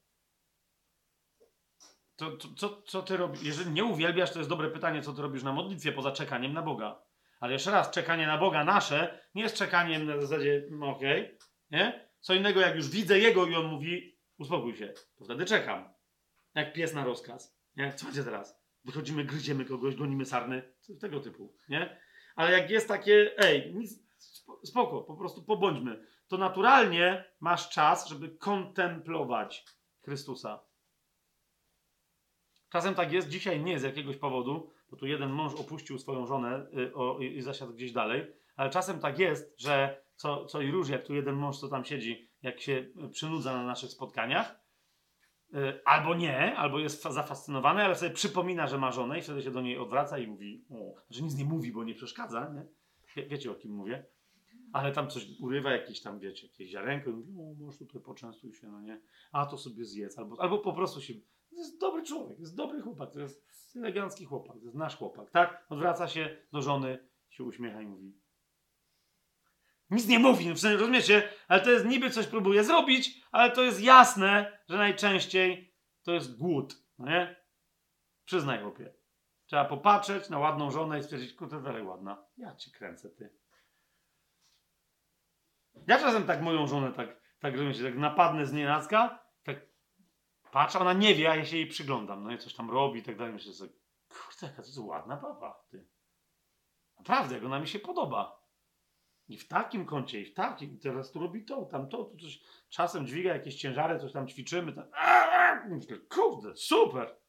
To, 2.19 2.31
to, 2.31 2.47
co, 2.57 2.81
co 2.81 3.01
ty 3.01 3.17
robisz? 3.17 3.43
Jeżeli 3.43 3.71
nie 3.71 3.83
uwielbiasz, 3.83 4.31
to 4.31 4.39
jest 4.39 4.49
dobre 4.49 4.69
pytanie, 4.69 5.01
co 5.01 5.13
ty 5.13 5.21
robisz 5.21 5.43
na 5.43 5.53
modlitwie 5.53 5.91
poza 5.91 6.11
czekaniem 6.11 6.53
na 6.53 6.61
Boga. 6.61 7.01
Ale 7.39 7.53
jeszcze 7.53 7.71
raz, 7.71 7.91
czekanie 7.91 8.27
na 8.27 8.37
Boga 8.37 8.63
nasze 8.63 9.19
nie 9.35 9.43
jest 9.43 9.55
czekaniem 9.55 10.05
na 10.05 10.21
zasadzie, 10.21 10.67
no 10.71 10.89
okej, 10.89 11.21
okay, 11.21 11.37
nie? 11.71 12.09
Co 12.19 12.33
innego, 12.33 12.59
jak 12.59 12.75
już 12.75 12.89
widzę 12.89 13.19
Jego 13.19 13.45
i 13.45 13.55
On 13.55 13.65
mówi, 13.65 14.17
uspokój 14.37 14.75
się, 14.75 14.93
to 15.17 15.25
wtedy 15.25 15.45
czekam. 15.45 15.89
Jak 16.55 16.73
pies 16.73 16.93
na 16.93 17.03
rozkaz. 17.03 17.57
Nie? 17.75 17.93
Co 17.93 18.05
będzie 18.05 18.23
teraz? 18.23 18.59
Wychodzimy, 18.85 19.23
gryziemy 19.25 19.65
kogoś, 19.65 19.95
gonimy 19.95 20.25
sarny. 20.25 20.73
Tego 21.01 21.19
typu, 21.19 21.53
nie? 21.69 21.99
Ale 22.35 22.51
jak 22.51 22.69
jest 22.69 22.87
takie, 22.87 23.33
ej, 23.37 23.75
nic, 23.75 23.99
spoko, 24.63 25.01
po 25.01 25.15
prostu 25.15 25.43
pobądźmy. 25.43 26.05
To 26.27 26.37
naturalnie 26.37 27.25
masz 27.39 27.69
czas, 27.69 28.07
żeby 28.07 28.29
kontemplować 28.29 29.65
Chrystusa. 30.01 30.68
Czasem 32.69 32.95
tak 32.95 33.11
jest, 33.11 33.29
dzisiaj 33.29 33.63
nie 33.63 33.79
z 33.79 33.83
jakiegoś 33.83 34.17
powodu, 34.17 34.69
bo 34.91 34.97
tu 34.97 35.07
jeden 35.07 35.31
mąż 35.31 35.53
opuścił 35.53 35.99
swoją 35.99 36.25
żonę 36.25 36.67
y, 37.19 37.25
i, 37.25 37.41
zasiadł 37.41 37.73
gdzieś 37.73 37.91
dalej, 37.91 38.27
ale 38.55 38.69
czasem 38.69 38.99
tak 38.99 39.19
jest, 39.19 39.53
że 39.57 40.03
co, 40.15 40.45
co 40.45 40.61
i 40.61 40.71
róż, 40.71 40.89
jak 40.89 41.05
tu 41.05 41.15
jeden 41.15 41.35
mąż, 41.35 41.57
co 41.57 41.67
tam 41.67 41.85
siedzi, 41.85 42.29
jak 42.43 42.61
się 42.61 42.85
przynudza 43.11 43.53
na 43.53 43.63
naszych 43.63 43.89
spotkaniach, 43.89 44.59
y, 45.53 45.83
albo 45.85 46.15
nie, 46.15 46.55
albo 46.55 46.79
jest 46.79 47.03
zafascynowany, 47.03 47.83
ale 47.83 47.95
sobie 47.95 48.11
przypomina, 48.11 48.67
że 48.67 48.77
ma 48.77 48.91
żonę 48.91 49.19
i 49.19 49.21
wtedy 49.21 49.41
się 49.41 49.51
do 49.51 49.61
niej 49.61 49.77
odwraca 49.77 50.17
i 50.17 50.27
mówi, 50.27 50.65
o, 50.69 51.01
znaczy 51.07 51.23
nic 51.23 51.37
nie 51.37 51.45
mówi, 51.45 51.71
bo 51.71 51.83
nie 51.83 51.95
przeszkadza, 51.95 52.53
nie? 52.53 52.65
Wie, 53.15 53.29
wiecie 53.29 53.51
o 53.51 53.55
kim 53.55 53.71
mówię? 53.71 54.05
Ale 54.73 54.91
tam 54.91 55.09
coś 55.09 55.27
urywa, 55.39 55.71
jakieś 55.71 56.01
tam, 56.01 56.19
wiecie, 56.19 56.47
jakieś 56.47 56.69
ziarenko 56.69 57.09
i 57.09 57.13
mówi, 57.13 57.33
o, 57.39 57.53
może 57.65 57.77
tutaj 57.77 58.01
poczęstuj 58.01 58.53
się, 58.53 58.67
no 58.67 58.81
nie? 58.81 59.01
A 59.31 59.45
to 59.45 59.57
sobie 59.57 59.85
zjedz, 59.85 60.17
albo, 60.17 60.41
albo 60.41 60.59
po 60.59 60.73
prostu 60.73 61.01
się 61.01 61.13
to 61.59 61.63
jest 61.63 61.79
dobry 61.79 62.03
człowiek, 62.03 62.37
to 62.37 62.41
jest 62.41 62.55
dobry 62.55 62.81
chłopak, 62.81 63.11
to 63.11 63.19
jest 63.19 63.45
elegancki 63.75 64.25
chłopak, 64.25 64.57
to 64.57 64.63
jest 64.63 64.75
nasz 64.75 64.97
chłopak, 64.97 65.31
tak? 65.31 65.65
Odwraca 65.69 66.07
się 66.07 66.37
do 66.51 66.61
żony, 66.61 67.09
się 67.29 67.43
uśmiecha 67.43 67.81
i 67.81 67.85
mówi. 67.85 68.19
Nic 69.89 70.07
nie 70.07 70.19
mówi, 70.19 70.53
w 70.53 70.59
sensie, 70.59 70.77
rozumiecie? 70.77 71.29
Ale 71.47 71.61
to 71.61 71.71
jest 71.71 71.85
niby 71.85 72.09
coś 72.09 72.27
próbuje 72.27 72.63
zrobić, 72.63 73.21
ale 73.31 73.51
to 73.51 73.63
jest 73.63 73.81
jasne, 73.81 74.59
że 74.69 74.77
najczęściej 74.77 75.75
to 76.03 76.11
jest 76.11 76.37
głód, 76.37 76.75
no 76.97 77.05
nie? 77.05 77.35
Przyznaj, 78.25 78.61
chłopie. 78.61 78.93
Trzeba 79.45 79.65
popatrzeć 79.65 80.29
na 80.29 80.39
ładną 80.39 80.71
żonę 80.71 80.99
i 80.99 81.03
stwierdzić, 81.03 81.33
kurde, 81.33 81.61
dalej 81.61 81.83
ładna. 81.83 82.25
Ja 82.37 82.55
ci 82.55 82.71
kręcę, 82.71 83.09
ty. 83.09 83.29
Ja 85.87 85.99
czasem 85.99 86.23
tak 86.23 86.41
moją 86.41 86.67
żonę 86.67 86.93
tak, 86.93 87.21
tak 87.39 87.53
rozumiecie, 87.53 87.83
tak 87.83 87.97
napadnę 87.97 88.45
z 88.45 88.53
nienacka, 88.53 89.28
Patrzę, 90.51 90.79
ona 90.79 90.93
nie 90.93 91.15
wie, 91.15 91.31
a 91.31 91.35
ja 91.35 91.45
się 91.45 91.57
jej 91.57 91.67
przyglądam. 91.67 92.23
No 92.23 92.31
i 92.31 92.37
coś 92.37 92.53
tam 92.53 92.71
robi 92.71 92.99
i 92.99 93.03
tak 93.03 93.17
dalej. 93.17 93.33
Myślę 93.33 93.53
sobie, 93.53 93.73
kurde, 94.09 94.47
jaka 94.47 94.61
to 94.61 94.67
jest 94.67 94.77
ładna 94.77 95.17
baba. 95.17 95.65
Ty. 95.69 95.87
Naprawdę, 96.97 97.35
jak 97.35 97.43
ona 97.43 97.59
mi 97.59 97.67
się 97.67 97.79
podoba. 97.79 98.39
I 99.27 99.37
w 99.37 99.47
takim 99.47 99.85
kącie, 99.85 100.21
i 100.21 100.25
w 100.25 100.33
takim. 100.33 100.79
Teraz 100.79 101.11
tu 101.11 101.19
robi 101.19 101.45
to, 101.45 101.65
tam 101.65 101.89
to, 101.89 102.03
tu 102.03 102.17
coś. 102.17 102.39
Czasem 102.69 103.07
dźwiga 103.07 103.33
jakieś 103.33 103.55
ciężary, 103.55 103.99
coś 103.99 104.13
tam 104.13 104.27
ćwiczymy. 104.27 104.73
Tam. 104.73 104.85
Myślę, 105.69 105.97
kurde, 105.97 106.55
super. 106.55 107.19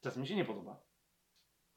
Teraz 0.00 0.16
mi 0.16 0.26
się 0.26 0.36
nie 0.36 0.44
podoba. 0.44 0.80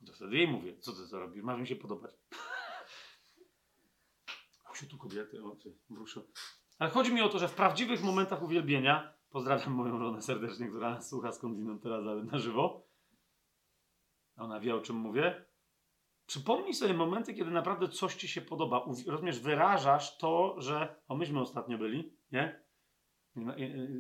To 0.06 0.14
wtedy 0.14 0.38
jej 0.38 0.48
mówię, 0.48 0.80
co 0.80 0.94
ty 0.94 1.10
to 1.10 1.20
robisz? 1.20 1.44
Ma 1.44 1.58
mi 1.58 1.68
się 1.68 1.76
podobać. 1.76 2.16
Osiu, 4.72 4.88
tu 4.88 4.98
kobiety, 4.98 5.44
o 5.44 5.56
ty, 5.56 5.78
bruszu. 5.90 6.32
Ale 6.80 6.90
chodzi 6.90 7.14
mi 7.14 7.22
o 7.22 7.30
to, 7.30 7.40
że 7.40 7.48
w 7.48 7.56
prawdziwych 7.56 8.04
momentach 8.04 8.44
uwielbienia, 8.44 9.14
pozdrawiam 9.30 9.72
moją 9.74 10.00
żonę 10.00 10.22
serdecznie, 10.22 10.68
która 10.68 11.02
słucha 11.02 11.32
skądinąd 11.32 11.84
teraz, 11.84 12.08
ale 12.08 12.24
na 12.24 12.38
żywo. 12.38 12.88
Ona 14.38 14.60
wie, 14.60 14.76
o 14.76 14.82
czym 14.82 14.96
mówię. 14.96 15.46
Przypomnij 16.26 16.74
sobie 16.74 16.94
momenty, 16.94 17.34
kiedy 17.34 17.52
naprawdę 17.52 17.88
coś 17.88 18.16
ci 18.16 18.28
się 18.28 18.42
podoba. 18.42 18.86
Rozumiesz, 19.08 19.40
wyrażasz 19.40 20.18
to, 20.18 20.56
że. 20.58 20.96
O, 21.08 21.16
myśmy 21.16 21.42
ostatnio 21.42 21.78
byli, 21.78 22.14
nie? 22.32 22.64
In, 23.36 23.54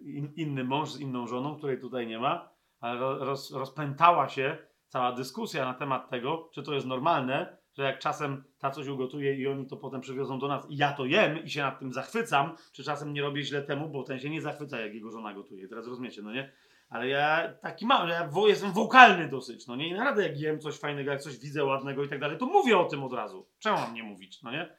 in, 0.05 0.33
inny 0.35 0.63
mąż 0.63 0.91
z 0.91 0.99
inną 0.99 1.27
żoną, 1.27 1.55
której 1.57 1.79
tutaj 1.81 2.07
nie 2.07 2.19
ma, 2.19 2.49
ale 2.79 2.99
ro- 2.99 3.25
roz, 3.25 3.51
rozpętała 3.51 4.29
się 4.29 4.57
cała 4.87 5.11
dyskusja 5.11 5.65
na 5.65 5.73
temat 5.73 6.09
tego, 6.09 6.49
czy 6.53 6.63
to 6.63 6.73
jest 6.73 6.87
normalne, 6.87 7.57
że 7.77 7.83
jak 7.83 7.99
czasem 7.99 8.43
ta 8.59 8.71
coś 8.71 8.87
ugotuje 8.87 9.35
i 9.35 9.47
oni 9.47 9.67
to 9.67 9.77
potem 9.77 10.01
przywiozą 10.01 10.39
do 10.39 10.47
nas 10.47 10.69
i 10.69 10.77
ja 10.77 10.93
to 10.93 11.05
jem 11.05 11.43
i 11.43 11.49
się 11.49 11.61
nad 11.61 11.79
tym 11.79 11.93
zachwycam, 11.93 12.55
czy 12.71 12.83
czasem 12.83 13.13
nie 13.13 13.21
robię 13.21 13.43
źle 13.43 13.61
temu, 13.61 13.89
bo 13.89 14.03
ten 14.03 14.19
się 14.19 14.29
nie 14.29 14.41
zachwyca, 14.41 14.79
jak 14.79 14.93
jego 14.93 15.11
żona 15.11 15.33
gotuje. 15.33 15.67
Teraz 15.67 15.87
rozumiecie, 15.87 16.21
no 16.21 16.33
nie? 16.33 16.51
Ale 16.89 17.07
ja 17.07 17.53
taki 17.61 17.85
mam, 17.85 18.07
że 18.07 18.13
ja 18.13 18.29
jestem 18.47 18.71
wokalny 18.71 19.29
dosyć, 19.29 19.67
no 19.67 19.75
nie? 19.75 19.87
I 19.87 19.93
naprawdę 19.93 20.23
jak 20.23 20.39
jem 20.39 20.59
coś 20.59 20.79
fajnego, 20.79 21.11
jak 21.11 21.21
coś 21.21 21.37
widzę 21.37 21.63
ładnego 21.63 22.03
i 22.03 22.09
tak 22.09 22.19
dalej, 22.19 22.37
to 22.37 22.45
mówię 22.45 22.77
o 22.77 22.85
tym 22.85 23.03
od 23.03 23.13
razu. 23.13 23.47
Czemu 23.59 23.77
mam 23.77 23.93
nie 23.93 24.03
mówić, 24.03 24.41
no 24.41 24.51
nie? 24.51 24.77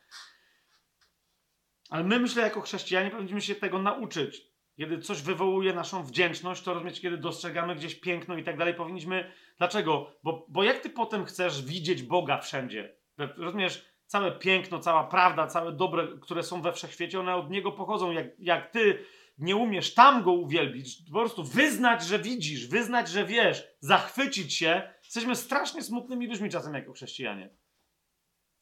Ale 1.90 2.04
my, 2.04 2.18
myślę, 2.18 2.42
jako 2.42 2.60
chrześcijanie 2.60 3.10
powinniśmy 3.10 3.40
się 3.40 3.54
tego 3.54 3.78
nauczyć. 3.78 4.48
Kiedy 4.78 4.98
coś 4.98 5.22
wywołuje 5.22 5.72
naszą 5.72 6.04
wdzięczność, 6.04 6.62
to 6.62 6.74
rozumiecie, 6.74 7.02
kiedy 7.02 7.16
dostrzegamy 7.16 7.74
gdzieś 7.74 7.94
piękno 7.94 8.36
i 8.36 8.44
tak 8.44 8.56
dalej, 8.56 8.74
powinniśmy... 8.74 9.32
Dlaczego? 9.58 10.12
Bo, 10.22 10.46
bo 10.48 10.64
jak 10.64 10.78
ty 10.78 10.90
potem 10.90 11.24
chcesz 11.24 11.62
widzieć 11.62 12.02
Boga 12.02 12.38
wszędzie? 12.38 12.96
Rozumiesz? 13.36 13.84
Całe 14.06 14.32
piękno, 14.32 14.78
cała 14.78 15.04
prawda, 15.04 15.46
całe 15.46 15.72
dobre, 15.72 16.08
które 16.20 16.42
są 16.42 16.62
we 16.62 16.72
wszechświecie, 16.72 17.20
one 17.20 17.34
od 17.34 17.50
Niego 17.50 17.72
pochodzą. 17.72 18.10
Jak, 18.10 18.26
jak 18.38 18.70
ty 18.70 19.04
nie 19.38 19.56
umiesz 19.56 19.94
tam 19.94 20.22
Go 20.22 20.32
uwielbić, 20.32 21.02
po 21.12 21.18
prostu 21.18 21.44
wyznać, 21.44 22.04
że 22.04 22.18
widzisz, 22.18 22.66
wyznać, 22.66 23.08
że 23.08 23.24
wiesz, 23.24 23.68
zachwycić 23.80 24.54
się, 24.54 24.94
jesteśmy 25.04 25.36
strasznie 25.36 25.82
smutnymi 25.82 26.26
ludźmi 26.26 26.50
czasem 26.50 26.74
jako 26.74 26.92
chrześcijanie. 26.92 27.50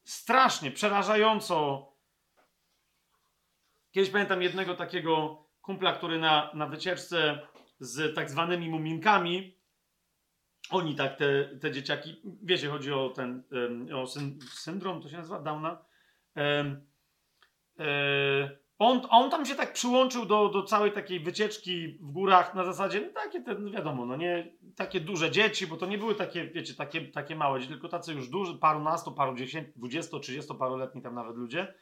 Strasznie, 0.05 0.71
przerażająco. 0.71 1.89
Kiedyś 3.91 4.11
pamiętam 4.11 4.43
jednego 4.43 4.75
takiego 4.75 5.46
kumpla, 5.67 5.93
który 5.93 6.19
na, 6.19 6.51
na 6.55 6.67
wycieczce 6.67 7.39
z 7.79 8.15
tak 8.15 8.31
zwanymi 8.31 8.71
muminkami, 8.71 9.57
oni 10.71 10.95
tak, 10.95 11.17
te, 11.17 11.45
te 11.61 11.73
dzieciaki, 11.73 12.23
wiecie, 12.43 12.69
chodzi 12.69 12.93
o 12.93 13.09
ten, 13.09 13.43
o 13.95 14.07
syn, 14.07 14.39
syndrom, 14.53 15.03
to 15.03 15.09
się 15.09 15.17
nazywa, 15.17 15.43
Downa. 15.43 15.85
Em, 16.35 16.87
e, 17.79 18.57
on, 18.79 19.01
on 19.11 19.31
tam 19.31 19.47
się 19.47 19.55
tak 19.55 19.73
przyłączył 19.73 20.27
do, 20.27 20.49
do 20.49 20.63
całej 20.63 20.93
takiej 20.93 21.21
wycieczki 21.21 21.99
w 22.01 22.11
górach 22.11 22.55
na 22.55 22.65
zasadzie, 22.65 23.01
no 23.01 23.13
takie, 23.13 23.43
te, 23.43 23.55
no 23.55 23.71
wiadomo, 23.71 24.07
no 24.07 24.17
nie 24.17 24.53
takie 24.77 25.01
duże 25.01 25.31
dzieci, 25.31 25.67
bo 25.67 25.77
to 25.77 25.87
nie 25.87 25.99
były 25.99 26.15
takie, 26.15 26.47
wiecie, 26.47 26.75
takie, 26.75 27.01
takie 27.01 27.37
małe 27.37 27.61
dzieci, 27.61 27.73
tylko 27.73 27.89
tacy 27.89 28.13
już 28.13 28.29
duży, 28.29 28.59
parunasto, 28.59 29.13
paru 29.13 29.37
dziesięć, 29.37 29.69
dwudziesto, 29.77 30.21
trzydziestoparoletni 30.21 31.03
tam 31.03 31.15
nawet 31.15 31.37
ludzie, 31.37 31.75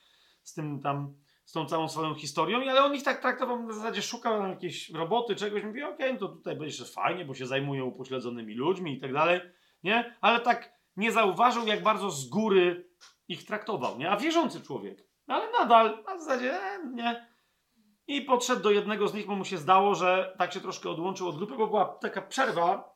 z 0.43 0.55
tym 0.55 0.81
tam, 0.81 1.15
z 1.45 1.53
tą 1.53 1.67
całą 1.67 1.89
swoją 1.89 2.15
historią, 2.15 2.71
ale 2.71 2.85
on 2.85 2.95
ich 2.95 3.03
tak 3.03 3.21
traktował 3.21 3.63
na 3.63 3.73
zasadzie, 3.73 4.03
szukał 4.03 4.49
jakiejś 4.49 4.91
roboty, 4.91 5.37
czegoś, 5.37 5.65
mówi, 5.65 5.83
okej, 5.83 6.13
no 6.13 6.19
to 6.19 6.29
tutaj 6.29 6.57
będzie 6.57 6.85
fajnie, 6.85 7.25
bo 7.25 7.35
się 7.35 7.47
zajmują 7.47 7.85
upośledzonymi 7.85 8.55
ludźmi 8.55 8.97
i 8.97 9.01
tak 9.01 9.13
dalej, 9.13 9.41
nie? 9.83 10.17
Ale 10.21 10.41
tak 10.41 10.73
nie 10.97 11.13
zauważył, 11.13 11.67
jak 11.67 11.83
bardzo 11.83 12.11
z 12.11 12.29
góry 12.29 12.89
ich 13.29 13.47
traktował, 13.47 13.99
nie? 13.99 14.11
A 14.11 14.17
wierzący 14.17 14.61
człowiek. 14.61 15.09
Ale 15.27 15.51
nadal, 15.51 16.05
na 16.07 16.19
zasadzie, 16.19 16.63
e, 16.63 16.79
nie. 16.93 17.35
I 18.07 18.23
podszedł 18.23 18.63
do 18.63 18.71
jednego 18.71 19.09
z 19.09 19.15
nich, 19.15 19.27
bo 19.27 19.37
mu 19.37 19.45
się 19.45 19.59
zdało, 19.59 19.95
że 19.95 20.35
tak 20.39 20.53
się 20.53 20.61
troszkę 20.61 20.91
odłączył 20.91 21.29
od 21.29 21.37
grupy, 21.37 21.57
bo 21.57 21.67
była 21.67 21.85
taka 21.85 22.23
przerwa. 22.23 22.94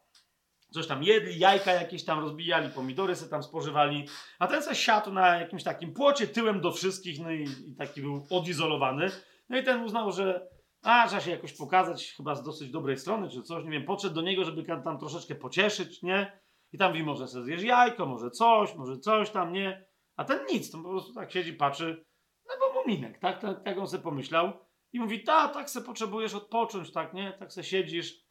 Coś 0.70 0.86
tam 0.86 1.02
jedli, 1.02 1.38
jajka 1.38 1.72
jakieś 1.72 2.04
tam 2.04 2.20
rozbijali, 2.20 2.70
pomidory 2.70 3.16
se 3.16 3.28
tam 3.28 3.42
spożywali. 3.42 4.08
A 4.38 4.46
ten 4.46 4.62
se 4.62 4.74
siadł 4.74 5.12
na 5.12 5.36
jakimś 5.36 5.62
takim 5.62 5.94
płocie 5.94 6.26
tyłem 6.26 6.60
do 6.60 6.72
wszystkich, 6.72 7.20
no 7.20 7.30
i, 7.30 7.42
i 7.66 7.74
taki 7.78 8.00
był 8.00 8.26
odizolowany. 8.30 9.10
No 9.48 9.58
i 9.58 9.62
ten 9.62 9.82
uznał, 9.82 10.12
że 10.12 10.48
a, 10.82 11.06
trzeba 11.06 11.20
się 11.20 11.30
jakoś 11.30 11.52
pokazać, 11.52 12.12
chyba 12.16 12.34
z 12.34 12.42
dosyć 12.42 12.70
dobrej 12.70 12.96
strony, 12.96 13.30
czy 13.30 13.42
coś, 13.42 13.64
nie 13.64 13.70
wiem, 13.70 13.84
podszedł 13.84 14.14
do 14.14 14.22
niego, 14.22 14.44
żeby 14.44 14.64
tam, 14.64 14.98
troszeczkę 14.98 15.34
pocieszyć, 15.34 16.02
nie? 16.02 16.40
I 16.72 16.78
tam 16.78 16.90
mówi, 16.90 17.02
może 17.02 17.28
sobie 17.28 17.44
zjesz 17.44 17.62
jajko, 17.62 18.06
może 18.06 18.30
coś, 18.30 18.74
może 18.74 18.98
coś 18.98 19.30
tam, 19.30 19.52
nie? 19.52 19.88
A 20.16 20.24
ten 20.24 20.38
nic, 20.52 20.70
to 20.70 20.78
po 20.78 20.88
prostu 20.88 21.14
tak 21.14 21.32
siedzi, 21.32 21.52
patrzy, 21.52 22.04
no 22.48 22.54
bo 22.60 22.80
muminek, 22.80 23.18
tak? 23.18 23.40
Tak, 23.40 23.64
tak 23.64 23.78
on 23.78 23.88
sobie 23.88 24.02
pomyślał. 24.02 24.52
I 24.92 25.00
mówi, 25.00 25.24
ta, 25.24 25.48
tak 25.48 25.70
se 25.70 25.82
potrzebujesz 25.82 26.34
odpocząć, 26.34 26.92
tak, 26.92 27.14
nie? 27.14 27.32
Tak 27.32 27.52
se 27.52 27.64
siedzisz. 27.64 28.28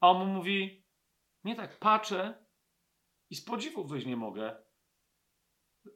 A 0.00 0.10
on 0.10 0.18
mu 0.18 0.34
mówi, 0.34 0.83
nie 1.44 1.56
tak, 1.56 1.78
patrzę 1.78 2.44
i 3.30 3.36
z 3.36 3.44
podziwu 3.44 3.84
wyjść 3.84 4.06
nie 4.06 4.16
mogę, 4.16 4.62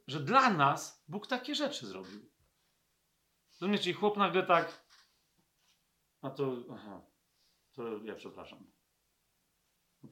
że 0.07 0.19
dla 0.19 0.49
nas 0.49 1.03
Bóg 1.07 1.27
takie 1.27 1.55
rzeczy 1.55 1.87
zrobił. 1.87 2.29
Rozumiecie, 3.61 3.93
chłop 3.93 4.17
nagle 4.17 4.43
tak, 4.43 4.85
a 6.21 6.29
to, 6.29 6.55
aha, 6.71 7.01
to 7.71 8.03
ja 8.03 8.15
przepraszam. 8.15 8.71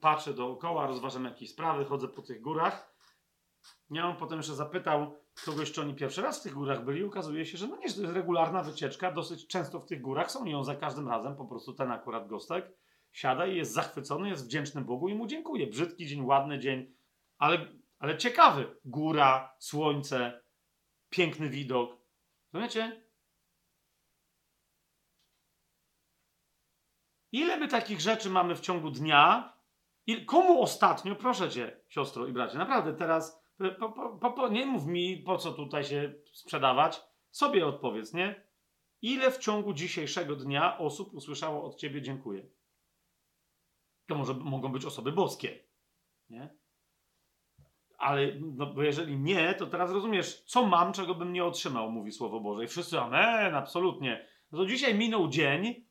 Patrzę 0.01 0.33
dookoła, 0.33 0.87
rozważam 0.87 1.25
jakieś 1.25 1.49
sprawy, 1.49 1.85
chodzę 1.85 2.07
po 2.07 2.21
tych 2.21 2.41
górach. 2.41 2.97
Ja 3.89 4.05
on 4.05 4.17
potem 4.17 4.37
jeszcze 4.37 4.55
zapytał 4.55 5.15
kogoś, 5.45 5.71
czy 5.71 5.81
oni 5.81 5.95
pierwszy 5.95 6.21
raz 6.21 6.39
w 6.39 6.43
tych 6.43 6.53
górach 6.53 6.85
byli. 6.85 7.03
Okazuje 7.03 7.45
się, 7.45 7.57
że 7.57 7.67
no 7.67 7.77
nie, 7.77 7.89
że 7.89 7.95
to 7.95 8.01
jest 8.01 8.13
regularna 8.13 8.63
wycieczka, 8.63 9.11
dosyć 9.11 9.47
często 9.47 9.79
w 9.79 9.85
tych 9.85 10.01
górach 10.01 10.31
są 10.31 10.45
i 10.45 10.53
on 10.53 10.63
za 10.63 10.75
każdym 10.75 11.07
razem, 11.07 11.35
po 11.35 11.45
prostu 11.45 11.73
ten 11.73 11.91
akurat 11.91 12.27
gostek, 12.27 12.77
siada 13.17 13.47
i 13.47 13.55
jest 13.55 13.73
zachwycony, 13.73 14.29
jest 14.29 14.45
wdzięczny 14.45 14.81
Bogu 14.81 15.09
i 15.09 15.15
mu 15.15 15.27
dziękuję. 15.27 15.67
Brzydki 15.67 16.07
dzień, 16.07 16.25
ładny 16.25 16.59
dzień, 16.59 16.95
ale, 17.37 17.67
ale 17.99 18.17
ciekawy. 18.17 18.75
Góra, 18.85 19.55
słońce, 19.59 20.43
piękny 21.09 21.49
widok. 21.49 21.97
Rozumiecie? 22.53 23.07
Ile 27.31 27.57
my 27.57 27.67
takich 27.67 28.01
rzeczy 28.01 28.29
mamy 28.29 28.55
w 28.55 28.59
ciągu 28.59 28.91
dnia? 28.91 29.53
I 30.07 30.25
komu 30.25 30.61
ostatnio, 30.61 31.15
proszę 31.15 31.49
cię, 31.49 31.79
siostro 31.87 32.27
i 32.27 32.33
bracie, 32.33 32.57
naprawdę 32.57 32.93
teraz, 32.93 33.43
po, 33.79 33.91
po, 34.21 34.31
po, 34.31 34.47
nie 34.47 34.65
mów 34.65 34.85
mi, 34.85 35.17
po 35.17 35.37
co 35.37 35.53
tutaj 35.53 35.83
się 35.83 36.13
sprzedawać, 36.33 37.01
sobie 37.31 37.67
odpowiedz, 37.67 38.13
nie? 38.13 38.47
Ile 39.01 39.31
w 39.31 39.37
ciągu 39.37 39.73
dzisiejszego 39.73 40.35
dnia 40.35 40.77
osób 40.77 41.13
usłyszało 41.13 41.63
od 41.63 41.75
ciebie 41.75 42.01
dziękuję? 42.01 42.56
To 44.07 44.15
może 44.15 44.33
mogą 44.33 44.71
być 44.71 44.85
osoby 44.85 45.11
boskie, 45.11 45.59
nie? 46.29 46.57
Ale 47.97 48.31
no, 48.39 48.65
bo 48.65 48.83
jeżeli 48.83 49.17
nie, 49.17 49.53
to 49.53 49.67
teraz 49.67 49.91
rozumiesz, 49.91 50.43
co 50.45 50.65
mam, 50.65 50.93
czego 50.93 51.15
bym 51.15 51.33
nie 51.33 51.45
otrzymał, 51.45 51.91
mówi 51.91 52.11
Słowo 52.11 52.39
Boże. 52.39 52.63
I 52.63 52.67
wszyscy, 52.67 52.99
amen, 52.99 53.55
absolutnie. 53.55 54.27
No 54.51 54.57
to 54.57 54.65
dzisiaj 54.65 54.95
minął 54.95 55.27
dzień, 55.27 55.87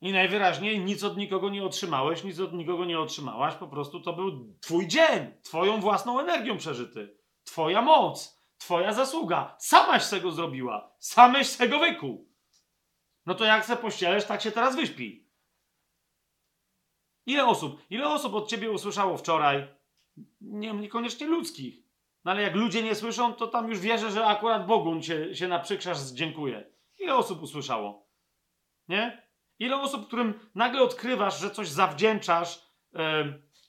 i 0.00 0.12
najwyraźniej 0.12 0.80
nic 0.80 1.04
od 1.04 1.16
nikogo 1.16 1.50
nie 1.50 1.64
otrzymałeś, 1.64 2.24
nic 2.24 2.40
od 2.40 2.52
nikogo 2.52 2.84
nie 2.84 3.00
otrzymałaś. 3.00 3.54
Po 3.54 3.68
prostu 3.68 4.00
to 4.00 4.12
był 4.12 4.54
twój 4.60 4.88
dzień, 4.88 5.32
twoją 5.42 5.80
własną 5.80 6.20
energią 6.20 6.56
przeżyty. 6.56 7.16
Twoja 7.44 7.82
moc, 7.82 8.42
twoja 8.58 8.92
zasługa. 8.92 9.56
Samaś 9.58 10.08
tego 10.08 10.32
zrobiła. 10.32 10.92
Sameś 10.98 11.46
z 11.46 11.56
tego 11.56 11.78
wykuł. 11.78 12.28
No 13.26 13.34
to 13.34 13.44
jak 13.44 13.64
se 13.64 13.76
pościelesz, 13.76 14.24
tak 14.24 14.42
się 14.42 14.50
teraz 14.50 14.76
wyśpi. 14.76 15.25
Ile 17.26 17.46
osób, 17.46 17.82
ile 17.90 18.08
osób 18.08 18.34
od 18.34 18.48
ciebie 18.48 18.70
usłyszało 18.70 19.16
wczoraj? 19.16 19.68
Nie, 20.40 20.72
niekoniecznie 20.72 21.26
ludzkich. 21.26 21.86
No 22.24 22.30
ale 22.30 22.42
jak 22.42 22.54
ludzie 22.54 22.82
nie 22.82 22.94
słyszą, 22.94 23.34
to 23.34 23.46
tam 23.46 23.68
już 23.68 23.78
wierzę, 23.78 24.10
że 24.10 24.26
akurat 24.26 24.66
Bogu 24.66 25.02
się, 25.02 25.34
się 25.34 25.48
naprzykrzasz 25.48 25.98
z 25.98 26.14
dziękuję. 26.14 26.70
Ile 26.98 27.14
osób 27.14 27.42
usłyszało? 27.42 28.06
Nie? 28.88 29.26
Ile 29.58 29.80
osób, 29.80 30.06
którym 30.06 30.50
nagle 30.54 30.82
odkrywasz, 30.82 31.40
że 31.40 31.50
coś 31.50 31.68
zawdzięczasz 31.68 32.62
e, 32.94 33.24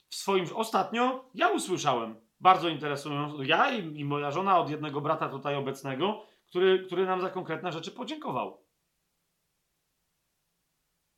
w 0.08 0.14
swoim. 0.14 0.46
Ostatnio 0.54 1.30
ja 1.34 1.48
usłyszałem, 1.48 2.20
bardzo 2.40 2.68
interesująco, 2.68 3.42
ja 3.42 3.70
i, 3.70 3.98
i, 3.98 4.04
moja 4.04 4.30
żona 4.30 4.58
od 4.58 4.70
jednego 4.70 5.00
brata 5.00 5.28
tutaj 5.28 5.56
obecnego, 5.56 6.26
który, 6.46 6.86
który 6.86 7.06
nam 7.06 7.20
za 7.20 7.30
konkretne 7.30 7.72
rzeczy 7.72 7.90
podziękował. 7.90 8.64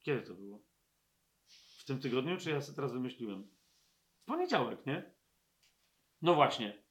Kiedy 0.02 0.22
to 0.22 0.34
było? 0.34 0.69
Tym 1.90 2.00
tygodniu, 2.00 2.36
czy 2.36 2.50
ja 2.50 2.60
sobie 2.60 2.76
teraz 2.76 2.92
wymyśliłem? 2.92 3.48
W 4.22 4.24
poniedziałek, 4.24 4.86
nie? 4.86 5.14
No 6.22 6.34
właśnie. 6.34 6.82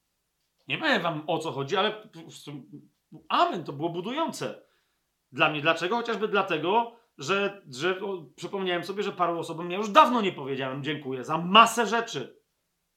Nie 0.68 0.78
wiem 0.78 1.02
wam 1.02 1.24
o 1.26 1.38
co 1.38 1.52
chodzi, 1.52 1.76
ale 1.76 2.08
amen, 3.28 3.64
to 3.64 3.72
było 3.72 3.88
budujące. 3.88 4.62
Dla 5.32 5.50
mnie. 5.50 5.60
Dlaczego? 5.60 5.96
Chociażby 5.96 6.28
dlatego, 6.28 6.96
że, 7.18 7.62
że 7.70 8.00
o, 8.00 8.22
przypomniałem 8.36 8.84
sobie, 8.84 9.02
że 9.02 9.12
paru 9.12 9.38
osobom 9.38 9.70
ja 9.70 9.78
już 9.78 9.90
dawno 9.90 10.20
nie 10.20 10.32
powiedziałem 10.32 10.84
dziękuję 10.84 11.24
za 11.24 11.38
masę 11.38 11.86
rzeczy. 11.86 12.42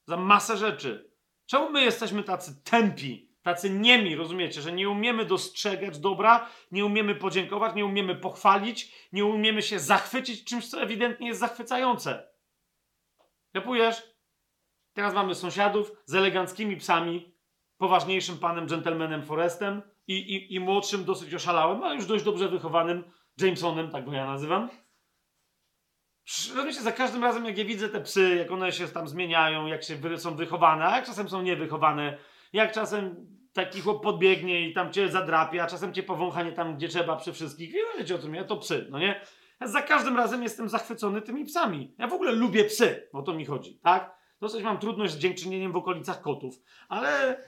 Za 0.07 0.17
masę 0.17 0.57
rzeczy. 0.57 1.11
Czemu 1.45 1.69
my 1.69 1.81
jesteśmy 1.81 2.23
tacy 2.23 2.63
tępi, 2.63 3.32
tacy 3.43 3.69
niemi, 3.69 4.15
rozumiecie, 4.15 4.61
że 4.61 4.71
nie 4.71 4.89
umiemy 4.89 5.25
dostrzegać 5.25 5.99
dobra, 5.99 6.49
nie 6.71 6.85
umiemy 6.85 7.15
podziękować, 7.15 7.75
nie 7.75 7.85
umiemy 7.85 8.15
pochwalić, 8.15 9.09
nie 9.13 9.25
umiemy 9.25 9.61
się 9.61 9.79
zachwycić 9.79 10.43
czymś, 10.43 10.69
co 10.69 10.81
ewidentnie 10.81 11.27
jest 11.27 11.39
zachwycające. 11.39 12.27
Kapujesz? 13.53 14.13
Teraz 14.93 15.13
mamy 15.13 15.35
sąsiadów 15.35 15.91
z 16.05 16.15
eleganckimi 16.15 16.77
psami, 16.77 17.33
poważniejszym 17.77 18.37
panem 18.37 18.67
gentlemanem 18.67 19.23
Forestem 19.23 19.81
i, 20.07 20.13
i, 20.13 20.55
i 20.55 20.59
młodszym, 20.59 21.05
dosyć 21.05 21.33
oszalałym, 21.33 21.83
ale 21.83 21.95
już 21.95 22.05
dość 22.05 22.23
dobrze 22.23 22.49
wychowanym 22.49 23.03
Jamesonem, 23.41 23.91
tak 23.91 24.05
go 24.05 24.13
ja 24.13 24.25
nazywam. 24.25 24.69
Rozumiecie, 26.55 26.81
za 26.81 26.91
każdym 26.91 27.23
razem, 27.23 27.45
jak 27.45 27.57
ja 27.57 27.65
widzę 27.65 27.89
te 27.89 28.01
psy, 28.01 28.35
jak 28.35 28.51
one 28.51 28.71
się 28.71 28.87
tam 28.87 29.07
zmieniają, 29.07 29.65
jak 29.65 29.83
się 29.83 30.19
są 30.19 30.35
wychowane, 30.35 30.85
a 30.85 30.95
jak 30.95 31.05
czasem 31.05 31.29
są 31.29 31.41
niewychowane, 31.41 32.17
jak 32.53 32.71
czasem 32.71 33.27
taki 33.53 33.81
chłop 33.81 34.03
podbiegnie 34.03 34.69
i 34.69 34.73
tam 34.73 34.93
cię 34.93 35.09
zadrapie, 35.09 35.63
a 35.63 35.67
czasem 35.67 35.93
cię 35.93 36.03
powącha 36.03 36.43
nie 36.43 36.51
tam, 36.51 36.75
gdzie 36.75 36.87
trzeba 36.87 37.15
przy 37.15 37.33
wszystkich. 37.33 37.69
I 37.69 37.77
wiecie 37.97 38.15
o 38.15 38.17
tym, 38.17 38.35
ja 38.35 38.43
to 38.43 38.57
psy, 38.57 38.87
no 38.89 38.99
nie? 38.99 39.21
Ja 39.61 39.67
za 39.67 39.81
każdym 39.81 40.17
razem 40.17 40.43
jestem 40.43 40.69
zachwycony 40.69 41.21
tymi 41.21 41.45
psami. 41.45 41.95
Ja 41.97 42.07
w 42.07 42.13
ogóle 42.13 42.31
lubię 42.31 42.63
psy, 42.63 43.09
o 43.13 43.21
to 43.21 43.33
mi 43.33 43.45
chodzi, 43.45 43.79
tak? 43.83 44.17
Dosyć 44.41 44.63
mam 44.63 44.77
trudność 44.77 45.13
z 45.13 45.17
dziękczynieniem 45.17 45.71
w 45.71 45.75
okolicach 45.75 46.21
kotów, 46.21 46.55
ale 46.89 47.43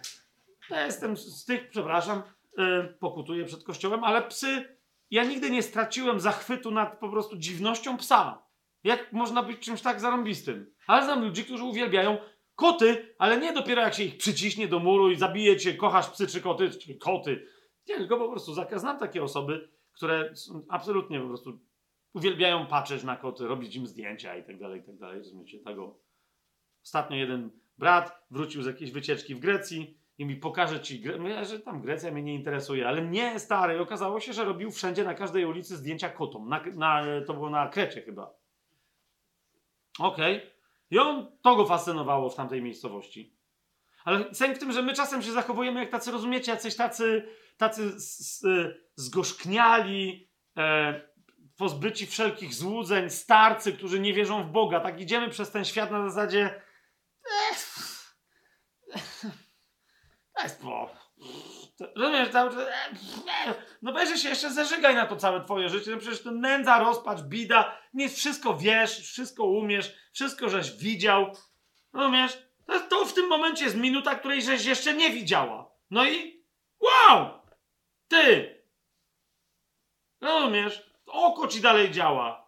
ja 0.69 0.85
jestem 0.85 1.17
z 1.17 1.45
tych, 1.45 1.69
przepraszam, 1.69 2.23
yy, 2.57 2.97
pokutuję 2.99 3.45
przed 3.45 3.63
kościołem, 3.63 4.03
ale 4.03 4.21
psy, 4.21 4.77
ja 5.11 5.23
nigdy 5.23 5.49
nie 5.49 5.63
straciłem 5.63 6.19
zachwytu 6.19 6.71
nad 6.71 6.99
po 6.99 7.09
prostu 7.09 7.37
dziwnością 7.37 7.97
psa. 7.97 8.45
Jak 8.83 9.13
można 9.13 9.43
być 9.43 9.59
czymś 9.59 9.81
tak 9.81 9.99
zarąbistym? 9.99 10.73
Ale 10.87 11.05
znam 11.05 11.23
ludzi, 11.23 11.43
którzy 11.43 11.63
uwielbiają 11.63 12.17
koty, 12.55 13.15
ale 13.17 13.39
nie 13.39 13.53
dopiero 13.53 13.81
jak 13.81 13.93
się 13.93 14.03
ich 14.03 14.17
przyciśnie 14.17 14.67
do 14.67 14.79
muru 14.79 15.11
i 15.11 15.15
zabije 15.15 15.57
cię, 15.57 15.73
kochasz 15.73 16.09
psy 16.09 16.27
czy 16.27 16.41
koty, 16.41 16.69
czy 16.69 16.95
koty. 16.95 17.47
Nie, 17.87 17.95
tylko 17.95 18.17
po 18.17 18.29
prostu 18.29 18.53
znam 18.75 18.99
takie 18.99 19.23
osoby, 19.23 19.69
które 19.93 20.33
absolutnie 20.69 21.19
po 21.19 21.27
prostu 21.27 21.59
uwielbiają 22.13 22.67
patrzeć 22.67 23.03
na 23.03 23.15
koty, 23.15 23.47
robić 23.47 23.75
im 23.75 23.87
zdjęcia 23.87 24.37
i 24.37 24.43
tak 24.43 24.59
dalej, 24.59 24.81
i 24.81 24.83
tak 24.83 24.97
dalej. 24.97 25.17
Rozumiecie, 25.17 25.59
tego. 25.59 25.99
Ostatnio 26.83 27.17
jeden 27.17 27.49
brat 27.77 28.25
wrócił 28.31 28.63
z 28.63 28.65
jakiejś 28.65 28.91
wycieczki 28.91 29.35
w 29.35 29.39
Grecji 29.39 29.97
i 30.17 30.25
mi 30.25 30.35
pokaże 30.35 30.81
ci, 30.81 31.01
Gre- 31.01 31.45
że 31.45 31.59
tam 31.59 31.81
Grecja 31.81 32.11
mnie 32.11 32.23
nie 32.23 32.35
interesuje, 32.35 32.87
ale 32.87 33.01
nie, 33.01 33.39
stary, 33.39 33.79
okazało 33.81 34.19
się, 34.19 34.33
że 34.33 34.45
robił 34.45 34.71
wszędzie 34.71 35.03
na 35.03 35.13
każdej 35.13 35.45
ulicy 35.45 35.77
zdjęcia 35.77 36.09
kotom. 36.09 36.49
Na, 36.49 36.63
na, 36.73 37.03
to 37.27 37.33
było 37.33 37.49
na 37.49 37.67
Krecie 37.67 38.01
chyba. 38.01 38.33
Okej. 39.99 40.37
Okay. 40.37 40.54
I 40.91 40.99
on, 40.99 41.37
to 41.41 41.55
go 41.55 41.65
fascynowało 41.65 42.29
w 42.29 42.35
tamtej 42.35 42.61
miejscowości. 42.61 43.37
Ale 44.05 44.33
sęk 44.33 44.55
w 44.55 44.59
tym, 44.59 44.71
że 44.71 44.81
my 44.81 44.93
czasem 44.93 45.21
się 45.21 45.31
zachowujemy 45.31 45.79
jak 45.79 45.89
tacy, 45.89 46.11
rozumiecie, 46.11 46.51
jacyś 46.51 46.75
tacy, 46.75 47.27
tacy 47.57 47.91
zgorzkniali, 48.95 50.29
e, 50.57 51.01
pozbyci 51.57 52.07
wszelkich 52.07 52.53
złudzeń, 52.53 53.09
starcy, 53.09 53.73
którzy 53.73 53.99
nie 53.99 54.13
wierzą 54.13 54.43
w 54.43 54.51
Boga. 54.51 54.79
Tak 54.79 55.01
idziemy 55.01 55.29
przez 55.29 55.51
ten 55.51 55.65
świat 55.65 55.91
na 55.91 56.09
zasadzie 56.09 56.61
daj 60.35 60.49
spokój. 60.49 60.99
Rozumiesz, 61.79 62.29
cały 62.29 62.51
czas, 62.51 62.67
no 63.81 63.93
weź 63.93 64.21
się 64.21 64.29
jeszcze 64.29 64.51
zażygaj 64.51 64.95
na 64.95 65.05
to 65.05 65.15
całe 65.15 65.43
twoje 65.43 65.69
życie, 65.69 65.91
no 65.91 65.97
przecież 65.97 66.23
to 66.23 66.31
nędza, 66.31 66.79
rozpacz, 66.79 67.21
bida, 67.21 67.77
nie 67.93 68.09
wszystko 68.09 68.57
wiesz, 68.57 68.99
wszystko 68.99 69.43
umiesz, 69.43 69.95
wszystko 70.13 70.49
żeś 70.49 70.71
widział, 70.71 71.31
rozumiesz? 71.93 72.45
To, 72.65 72.79
to 72.79 73.05
w 73.05 73.13
tym 73.13 73.27
momencie 73.27 73.63
jest 73.63 73.77
minuta, 73.77 74.15
której 74.15 74.41
żeś 74.41 74.65
jeszcze 74.65 74.93
nie 74.93 75.09
widziała. 75.09 75.71
No 75.91 76.05
i 76.05 76.43
wow! 76.79 77.29
Ty! 78.07 78.55
Rozumiesz? 80.21 80.91
Oko 81.05 81.47
ci 81.47 81.61
dalej 81.61 81.91
działa. 81.91 82.45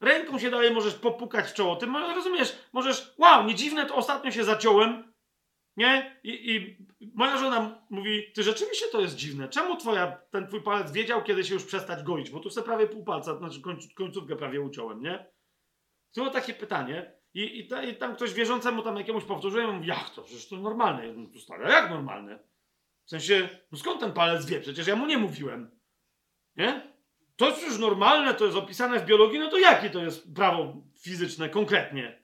Ręką 0.00 0.38
się 0.38 0.50
dalej 0.50 0.70
możesz 0.70 0.94
popukać 0.94 1.50
w 1.50 1.54
czoło. 1.54 1.76
Ty 1.76 1.86
rozumiesz, 2.14 2.56
możesz, 2.72 3.14
wow, 3.18 3.44
nie 3.44 3.54
dziwne, 3.54 3.86
to 3.86 3.94
ostatnio 3.94 4.30
się 4.30 4.44
zaciąłem, 4.44 5.03
nie? 5.76 6.20
I, 6.24 6.54
I, 6.54 6.78
moja 7.14 7.38
żona 7.38 7.86
mówi, 7.90 8.32
ty 8.34 8.42
rzeczywiście 8.42 8.86
to 8.92 9.00
jest 9.00 9.16
dziwne. 9.16 9.48
Czemu 9.48 9.76
twoja, 9.76 10.20
ten 10.30 10.46
twój 10.46 10.62
palec 10.62 10.92
wiedział, 10.92 11.22
kiedy 11.22 11.44
się 11.44 11.54
już 11.54 11.64
przestać 11.64 12.02
goić? 12.02 12.30
Bo 12.30 12.40
tu 12.40 12.50
sobie 12.50 12.64
prawie 12.64 12.86
pół 12.86 13.04
palca, 13.04 13.36
znaczy 13.38 13.60
końcówkę 13.96 14.36
prawie 14.36 14.60
uciąłem, 14.60 15.02
nie? 15.02 15.26
To 16.12 16.20
było 16.20 16.30
takie 16.30 16.54
pytanie. 16.54 17.14
I, 17.34 17.58
i, 17.58 17.68
ta, 17.68 17.82
I, 17.82 17.96
tam 17.96 18.16
ktoś 18.16 18.34
wierzącemu 18.34 18.82
tam 18.82 18.96
jakiemuś 18.96 19.24
powtórzyłem, 19.24 19.74
mówi, 19.74 19.88
jak 19.88 20.10
to? 20.10 20.22
Przecież 20.22 20.48
to 20.48 20.56
normalne. 20.56 21.12
No 21.12 21.28
to 21.32 21.38
stary, 21.38 21.68
jak 21.68 21.90
normalne? 21.90 22.38
W 23.04 23.10
sensie, 23.10 23.48
no 23.72 23.78
skąd 23.78 24.00
ten 24.00 24.12
palec 24.12 24.46
wie? 24.46 24.60
Przecież 24.60 24.86
ja 24.86 24.96
mu 24.96 25.06
nie 25.06 25.18
mówiłem. 25.18 25.80
Nie? 26.56 26.94
To 27.36 27.48
jest 27.48 27.62
już 27.62 27.78
normalne, 27.78 28.34
to 28.34 28.44
jest 28.44 28.56
opisane 28.56 29.00
w 29.00 29.06
biologii, 29.06 29.38
no 29.38 29.50
to 29.50 29.58
jakie 29.58 29.90
to 29.90 29.98
jest 29.98 30.34
prawo 30.34 30.76
fizyczne 31.00 31.48
konkretnie? 31.48 32.23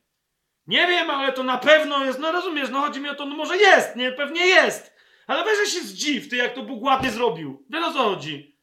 Nie 0.70 0.86
wiem, 0.86 1.10
ale 1.10 1.32
to 1.32 1.42
na 1.42 1.58
pewno 1.58 2.04
jest, 2.04 2.18
no 2.18 2.32
rozumiesz, 2.32 2.70
no 2.70 2.80
chodzi 2.80 3.00
mi 3.00 3.08
o 3.08 3.14
to, 3.14 3.26
no 3.26 3.36
może 3.36 3.56
jest, 3.56 3.96
nie, 3.96 4.12
pewnie 4.12 4.46
jest. 4.46 4.94
Ale 5.26 5.44
weź 5.44 5.68
się 5.68 5.80
zdziw, 5.80 6.28
ty 6.28 6.36
jak 6.36 6.54
to 6.54 6.62
Bóg 6.62 6.82
ładnie 6.82 7.10
zrobił. 7.10 7.66
Wiesz 7.70 7.84
o 7.84 7.92
co 7.92 7.98
chodzi. 7.98 8.56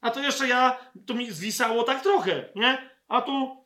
A 0.00 0.10
to 0.10 0.20
jeszcze 0.20 0.48
ja, 0.48 0.78
to 1.06 1.14
mi 1.14 1.30
zwisało 1.30 1.82
tak 1.82 2.02
trochę, 2.02 2.48
nie? 2.54 2.90
A 3.08 3.22
tu 3.22 3.64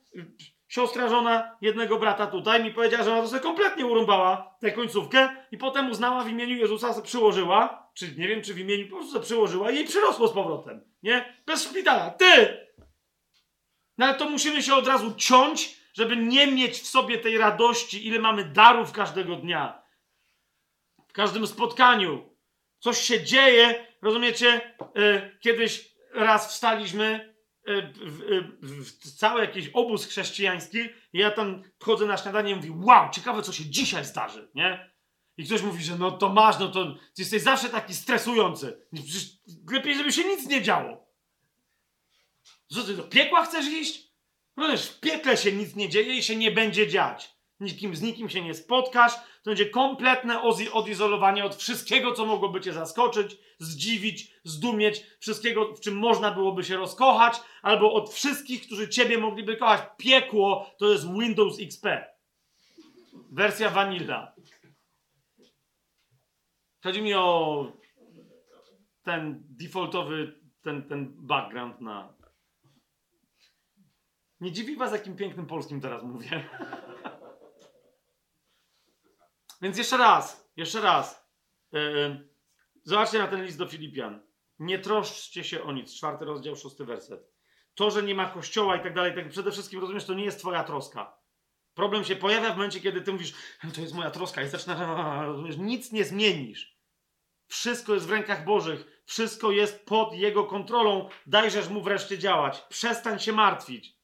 siostra, 0.68 1.08
żona 1.08 1.56
jednego 1.60 1.98
brata 1.98 2.26
tutaj 2.26 2.64
mi 2.64 2.70
powiedziała, 2.70 3.04
że 3.04 3.12
ona 3.12 3.22
to 3.22 3.28
sobie 3.28 3.40
kompletnie 3.40 3.86
urąbała 3.86 4.56
tę 4.60 4.72
końcówkę 4.72 5.28
i 5.52 5.58
potem 5.58 5.90
uznała 5.90 6.24
w 6.24 6.28
imieniu 6.28 6.56
Jezusa, 6.56 7.02
przyłożyła, 7.02 7.90
czy 7.94 8.14
nie 8.18 8.28
wiem, 8.28 8.42
czy 8.42 8.54
w 8.54 8.58
imieniu, 8.58 8.88
po 8.88 8.96
prostu 8.96 9.12
sobie 9.12 9.24
przyłożyła 9.24 9.70
i 9.70 9.74
jej 9.74 9.84
przyrosło 9.84 10.28
z 10.28 10.32
powrotem, 10.32 10.80
nie? 11.02 11.34
Bez 11.46 11.64
szpitala. 11.64 12.10
Ty! 12.10 12.66
No 13.98 14.06
ale 14.06 14.14
to 14.14 14.30
musimy 14.30 14.62
się 14.62 14.74
od 14.74 14.88
razu 14.88 15.14
ciąć, 15.16 15.76
żeby 15.96 16.16
nie 16.16 16.46
mieć 16.46 16.78
w 16.78 16.86
sobie 16.86 17.18
tej 17.18 17.38
radości, 17.38 18.06
ile 18.06 18.18
mamy 18.18 18.44
darów 18.44 18.92
każdego 18.92 19.36
dnia. 19.36 19.82
W 21.08 21.12
każdym 21.12 21.46
spotkaniu 21.46 22.36
coś 22.78 22.98
się 22.98 23.24
dzieje, 23.24 23.86
rozumiecie? 24.02 24.76
E, 24.96 25.38
kiedyś 25.38 25.96
raz 26.14 26.52
wstaliśmy 26.52 27.34
e, 27.66 27.82
w, 27.82 28.22
w, 28.62 28.84
w, 28.84 29.16
cały 29.16 29.40
jakiś 29.40 29.68
obóz 29.68 30.06
chrześcijański 30.06 30.78
i 31.12 31.18
ja 31.18 31.30
tam 31.30 31.62
chodzę 31.82 32.06
na 32.06 32.16
śniadanie 32.16 32.52
i 32.52 32.54
mówię, 32.54 32.70
wow, 32.82 33.10
ciekawe 33.10 33.42
co 33.42 33.52
się 33.52 33.64
dzisiaj 33.64 34.04
zdarzy, 34.04 34.50
nie? 34.54 34.90
I 35.36 35.44
ktoś 35.44 35.62
mówi, 35.62 35.84
że 35.84 35.98
no 35.98 36.10
to 36.10 36.28
masz, 36.28 36.58
no 36.58 36.68
to 36.68 36.96
jesteś 37.18 37.42
zawsze 37.42 37.68
taki 37.68 37.94
stresujący. 37.94 38.86
Przecież 38.94 39.26
lepiej, 39.70 39.96
żeby 39.96 40.12
się 40.12 40.24
nic 40.24 40.48
nie 40.48 40.62
działo. 40.62 41.06
Co 42.74 42.82
ty 42.82 42.96
do 42.96 43.02
piekła 43.02 43.44
chcesz 43.44 43.68
iść? 43.68 44.05
No 44.56 44.68
wiesz, 44.68 44.88
w 44.88 45.00
piekle 45.00 45.36
się 45.36 45.52
nic 45.52 45.76
nie 45.76 45.88
dzieje 45.88 46.14
i 46.14 46.22
się 46.22 46.36
nie 46.36 46.50
będzie 46.50 46.88
dziać. 46.88 47.36
Nikim, 47.60 47.96
z 47.96 48.02
nikim 48.02 48.28
się 48.28 48.40
nie 48.40 48.54
spotkasz. 48.54 49.14
To 49.14 49.50
będzie 49.50 49.66
kompletne 49.66 50.42
odizolowanie 50.72 51.44
od 51.44 51.56
wszystkiego, 51.56 52.12
co 52.12 52.26
mogłoby 52.26 52.60
cię 52.60 52.72
zaskoczyć, 52.72 53.36
zdziwić, 53.58 54.32
zdumieć, 54.44 55.06
wszystkiego, 55.18 55.74
w 55.74 55.80
czym 55.80 55.94
można 55.94 56.30
byłoby 56.30 56.64
się 56.64 56.76
rozkochać, 56.76 57.40
albo 57.62 57.92
od 57.92 58.12
wszystkich, 58.12 58.66
którzy 58.66 58.88
ciebie 58.88 59.18
mogliby 59.18 59.56
kochać. 59.56 59.80
Piekło 59.96 60.70
to 60.78 60.92
jest 60.92 61.12
Windows 61.12 61.60
XP. 61.60 61.86
Wersja 63.32 63.70
vanilla. 63.70 64.34
Chodzi 66.82 67.02
mi 67.02 67.14
o 67.14 67.72
ten 69.02 69.42
defaultowy, 69.48 70.40
ten, 70.62 70.88
ten 70.88 71.12
background 71.16 71.80
na, 71.80 72.15
nie 74.40 74.52
dziwi 74.52 74.76
was, 74.76 74.92
jakim 74.92 75.16
pięknym 75.16 75.46
polskim 75.46 75.80
teraz 75.80 76.02
mówię. 76.02 76.48
Więc 79.62 79.78
jeszcze 79.78 79.96
raz, 79.96 80.50
jeszcze 80.56 80.80
raz. 80.80 81.28
Yy, 81.72 82.28
zobaczcie 82.82 83.18
na 83.18 83.26
ten 83.26 83.44
list 83.44 83.58
do 83.58 83.66
Filipian. 83.66 84.22
Nie 84.58 84.78
troszczcie 84.78 85.44
się 85.44 85.62
o 85.62 85.72
nic. 85.72 85.94
Czwarty 85.94 86.24
rozdział, 86.24 86.56
szósty 86.56 86.84
werset. 86.84 87.32
To, 87.74 87.90
że 87.90 88.02
nie 88.02 88.14
ma 88.14 88.30
kościoła 88.30 88.76
i 88.76 88.82
tak 88.82 88.94
dalej, 88.94 89.14
tak 89.14 89.28
przede 89.28 89.50
wszystkim 89.50 89.80
rozumiesz, 89.80 90.04
to 90.04 90.14
nie 90.14 90.24
jest 90.24 90.38
twoja 90.38 90.64
troska. 90.64 91.18
Problem 91.74 92.04
się 92.04 92.16
pojawia 92.16 92.52
w 92.52 92.56
momencie, 92.56 92.80
kiedy 92.80 93.00
ty 93.00 93.12
mówisz, 93.12 93.34
to 93.74 93.80
jest 93.80 93.94
moja 93.94 94.10
troska 94.10 94.42
i 94.42 94.48
zaczyna, 94.48 95.24
rozumiesz, 95.26 95.56
nic 95.56 95.92
nie 95.92 96.04
zmienisz. 96.04 96.76
Wszystko 97.46 97.94
jest 97.94 98.06
w 98.06 98.10
rękach 98.10 98.44
Bożych. 98.44 99.02
Wszystko 99.04 99.50
jest 99.50 99.86
pod 99.86 100.14
Jego 100.14 100.44
kontrolą. 100.44 101.08
Dajżesz 101.26 101.68
Mu 101.68 101.82
wreszcie 101.82 102.18
działać. 102.18 102.60
Przestań 102.60 103.18
się 103.18 103.32
martwić. 103.32 103.95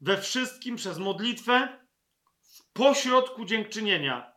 We 0.00 0.20
wszystkim 0.20 0.76
przez 0.76 0.98
modlitwę 0.98 1.68
w 2.42 2.72
pośrodku 2.72 3.44
dziękczynienia 3.44 4.32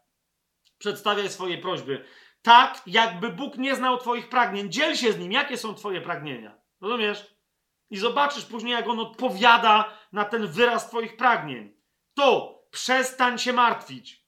przedstawiaj 0.77 1.29
swoje 1.29 1.57
prośby. 1.57 2.05
Tak, 2.41 2.81
jakby 2.87 3.29
Bóg 3.29 3.57
nie 3.57 3.75
znał 3.75 3.97
Twoich 3.97 4.29
pragnień. 4.29 4.71
Dziel 4.71 4.95
się 4.95 5.13
z 5.13 5.19
nim, 5.19 5.31
jakie 5.31 5.57
są 5.57 5.75
Twoje 5.75 6.01
pragnienia. 6.01 6.57
Rozumiesz? 6.81 7.35
I 7.89 7.97
zobaczysz 7.97 8.45
później, 8.45 8.73
jak 8.73 8.87
on 8.87 8.99
odpowiada 8.99 9.97
na 10.11 10.25
ten 10.25 10.47
wyraz 10.47 10.89
Twoich 10.89 11.17
pragnień. 11.17 11.73
To 12.13 12.59
przestań 12.71 13.39
się 13.39 13.53
martwić. 13.53 14.23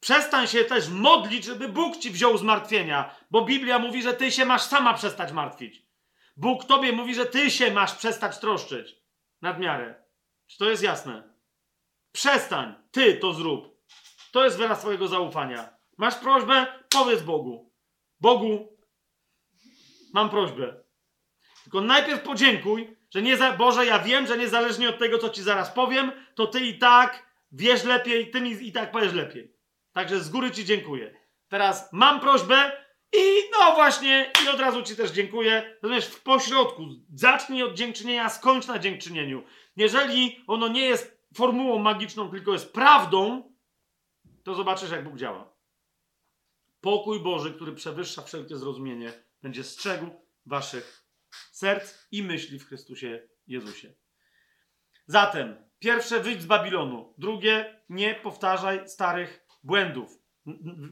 Przestań 0.00 0.46
się 0.46 0.64
też 0.64 0.88
modlić, 0.88 1.44
żeby 1.44 1.68
Bóg 1.68 1.96
ci 1.96 2.10
wziął 2.10 2.38
zmartwienia, 2.38 3.14
bo 3.30 3.44
Biblia 3.44 3.78
mówi, 3.78 4.02
że 4.02 4.14
ty 4.14 4.32
się 4.32 4.44
masz 4.44 4.62
sama 4.62 4.94
przestać 4.94 5.32
martwić. 5.32 5.82
Bóg 6.36 6.64
tobie 6.64 6.92
mówi, 6.92 7.14
że 7.14 7.26
ty 7.26 7.50
się 7.50 7.72
masz 7.72 7.94
przestać 7.94 8.38
troszczyć 8.38 8.96
nadmiarę. 9.42 9.99
Czy 10.50 10.58
to 10.58 10.70
jest 10.70 10.82
jasne? 10.82 11.34
Przestań, 12.12 12.74
ty 12.90 13.14
to 13.14 13.34
zrób. 13.34 13.80
To 14.32 14.44
jest 14.44 14.58
wyraz 14.58 14.80
twojego 14.80 15.08
zaufania. 15.08 15.76
Masz 15.96 16.14
prośbę? 16.14 16.66
Powiedz 16.88 17.22
Bogu. 17.22 17.72
Bogu, 18.20 18.76
mam 20.14 20.30
prośbę. 20.30 20.82
Tylko 21.62 21.80
najpierw 21.80 22.22
podziękuj, 22.22 22.96
że 23.10 23.22
nie 23.22 23.36
za... 23.36 23.52
Boże, 23.52 23.86
ja 23.86 23.98
wiem, 23.98 24.26
że 24.26 24.38
niezależnie 24.38 24.88
od 24.88 24.98
tego, 24.98 25.18
co 25.18 25.28
ci 25.28 25.42
zaraz 25.42 25.70
powiem, 25.70 26.12
to 26.34 26.46
ty 26.46 26.60
i 26.60 26.78
tak 26.78 27.30
wiesz 27.52 27.84
lepiej, 27.84 28.30
ty 28.30 28.40
mi 28.40 28.68
i 28.68 28.72
tak 28.72 28.90
powiesz 28.90 29.12
lepiej. 29.12 29.54
Także 29.92 30.20
z 30.20 30.30
góry 30.30 30.50
ci 30.50 30.64
dziękuję. 30.64 31.14
Teraz 31.48 31.92
mam 31.92 32.20
prośbę 32.20 32.72
i 33.12 33.50
no 33.52 33.74
właśnie, 33.74 34.32
i 34.44 34.48
od 34.48 34.60
razu 34.60 34.82
ci 34.82 34.96
też 34.96 35.10
dziękuję. 35.10 35.76
Natomiast 35.82 36.14
w 36.14 36.22
pośrodku, 36.22 36.82
zacznij 37.14 37.62
od 37.62 37.74
dziękczynienia, 37.74 38.28
skończ 38.28 38.66
na 38.66 38.78
dziękczynieniu. 38.78 39.42
Jeżeli 39.76 40.44
ono 40.46 40.68
nie 40.68 40.86
jest 40.86 41.20
formułą 41.34 41.78
magiczną, 41.78 42.30
tylko 42.30 42.52
jest 42.52 42.72
prawdą, 42.72 43.52
to 44.44 44.54
zobaczysz, 44.54 44.90
jak 44.90 45.04
Bóg 45.04 45.16
działa. 45.16 45.52
Pokój 46.80 47.20
Boży, 47.20 47.54
który 47.54 47.72
przewyższa 47.72 48.22
wszelkie 48.22 48.56
zrozumienie, 48.56 49.12
będzie 49.42 49.64
strzegł 49.64 50.06
waszych 50.46 51.06
serc 51.52 51.94
i 52.10 52.22
myśli 52.22 52.58
w 52.58 52.66
Chrystusie 52.66 53.28
Jezusie. 53.46 53.94
Zatem, 55.06 55.56
pierwsze, 55.78 56.20
wyjdź 56.20 56.42
z 56.42 56.46
Babilonu. 56.46 57.14
Drugie, 57.18 57.82
nie 57.88 58.14
powtarzaj 58.14 58.88
starych 58.88 59.46
błędów 59.62 60.18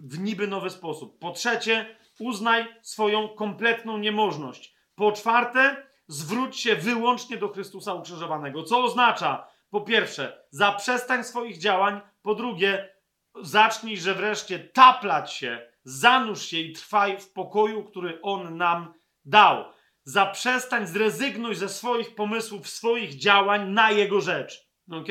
w 0.04 0.18
niby 0.18 0.46
nowy 0.46 0.70
sposób. 0.70 1.18
Po 1.18 1.32
trzecie, 1.32 1.97
uznaj 2.20 2.66
swoją 2.82 3.28
kompletną 3.28 3.98
niemożność. 3.98 4.74
Po 4.94 5.12
czwarte, 5.12 5.86
zwróć 6.06 6.60
się 6.60 6.76
wyłącznie 6.76 7.36
do 7.36 7.48
Chrystusa 7.48 7.94
ukrzyżowanego. 7.94 8.62
Co 8.62 8.84
oznacza, 8.84 9.48
po 9.70 9.80
pierwsze, 9.80 10.44
zaprzestań 10.50 11.24
swoich 11.24 11.58
działań. 11.58 12.00
Po 12.22 12.34
drugie, 12.34 12.94
zacznij, 13.42 13.96
że 13.96 14.14
wreszcie 14.14 14.58
taplać 14.58 15.32
się, 15.32 15.70
zanurz 15.84 16.42
się 16.42 16.58
i 16.58 16.72
trwaj 16.72 17.20
w 17.20 17.32
pokoju, 17.32 17.84
który 17.84 18.18
On 18.22 18.56
nam 18.56 18.94
dał. 19.24 19.64
Zaprzestań, 20.04 20.86
zrezygnuj 20.86 21.54
ze 21.54 21.68
swoich 21.68 22.14
pomysłów, 22.14 22.68
swoich 22.68 23.14
działań 23.14 23.70
na 23.70 23.90
Jego 23.90 24.20
rzecz. 24.20 24.68
Ok? 24.92 25.08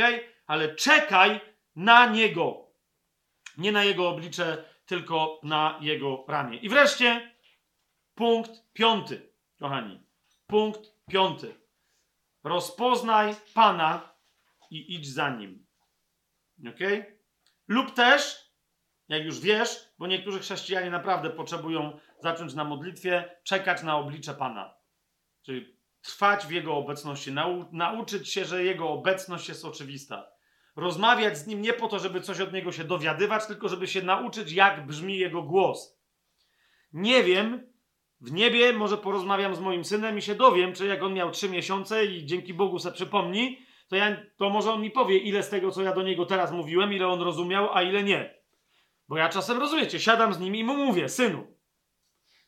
Ale 0.47 0.75
czekaj 0.75 1.39
na 1.75 2.05
Niego. 2.05 2.67
Nie 3.57 3.71
na 3.71 3.83
Jego 3.83 4.09
oblicze, 4.09 4.63
tylko 4.87 5.39
na 5.43 5.79
Jego 5.81 6.25
ramię. 6.27 6.57
I 6.57 6.69
wreszcie 6.69 7.31
punkt 8.15 8.51
piąty, 8.73 9.29
kochani. 9.59 10.03
Punkt 10.47 10.81
piąty. 11.09 11.55
Rozpoznaj 12.43 13.35
Pana 13.53 14.09
i 14.71 14.95
idź 14.95 15.13
za 15.13 15.29
Nim. 15.29 15.65
Ok? 16.69 16.79
Lub 17.67 17.93
też, 17.93 18.51
jak 19.09 19.23
już 19.23 19.39
wiesz, 19.39 19.93
bo 19.99 20.07
niektórzy 20.07 20.39
chrześcijanie 20.39 20.89
naprawdę 20.89 21.29
potrzebują 21.29 21.99
zacząć 22.19 22.53
na 22.53 22.63
modlitwie, 22.63 23.37
czekać 23.43 23.83
na 23.83 23.97
oblicze 23.97 24.33
Pana. 24.33 24.73
Czyli 25.41 25.77
trwać 26.01 26.45
w 26.45 26.51
Jego 26.51 26.75
obecności, 26.77 27.31
nau 27.33 27.65
nauczyć 27.71 28.29
się, 28.29 28.45
że 28.45 28.63
Jego 28.63 28.89
obecność 28.89 29.49
jest 29.49 29.65
oczywista. 29.65 30.36
Rozmawiać 30.77 31.37
z 31.37 31.47
Nim 31.47 31.61
nie 31.61 31.73
po 31.73 31.87
to, 31.87 31.99
żeby 31.99 32.21
coś 32.21 32.39
od 32.39 32.53
Niego 32.53 32.71
się 32.71 32.83
dowiadywać, 32.83 33.45
tylko 33.45 33.69
żeby 33.69 33.87
się 33.87 34.01
nauczyć, 34.01 34.51
jak 34.51 34.85
brzmi 34.85 35.17
Jego 35.17 35.43
głos. 35.43 35.99
Nie 36.93 37.23
wiem, 37.23 37.73
w 38.21 38.31
niebie 38.31 38.73
może 38.73 38.97
porozmawiam 38.97 39.55
z 39.55 39.59
moim 39.59 39.85
synem 39.85 40.17
i 40.17 40.21
się 40.21 40.35
dowiem, 40.35 40.73
czy 40.73 40.85
jak 40.85 41.03
on 41.03 41.13
miał 41.13 41.31
trzy 41.31 41.49
miesiące 41.49 42.05
i 42.05 42.25
dzięki 42.25 42.53
Bogu 42.53 42.79
se 42.79 42.91
przypomni, 42.91 43.59
to, 43.87 43.95
ja, 43.95 44.17
to 44.37 44.49
może 44.49 44.71
on 44.71 44.81
mi 44.81 44.91
powie, 44.91 45.17
ile 45.17 45.43
z 45.43 45.49
tego, 45.49 45.71
co 45.71 45.81
ja 45.81 45.93
do 45.93 46.03
niego 46.03 46.25
teraz 46.25 46.51
mówiłem, 46.51 46.93
ile 46.93 47.07
on 47.07 47.21
rozumiał, 47.21 47.69
a 47.73 47.81
ile 47.81 48.03
nie. 48.03 48.35
Bo 49.07 49.17
ja 49.17 49.29
czasem, 49.29 49.59
rozumiecie, 49.59 49.99
siadam 49.99 50.33
z 50.33 50.39
nim 50.39 50.55
i 50.55 50.63
mu 50.63 50.85
mówię, 50.85 51.09
synu, 51.09 51.47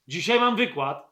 dzisiaj 0.08 0.40
mam 0.40 0.56
wykład 0.56 1.09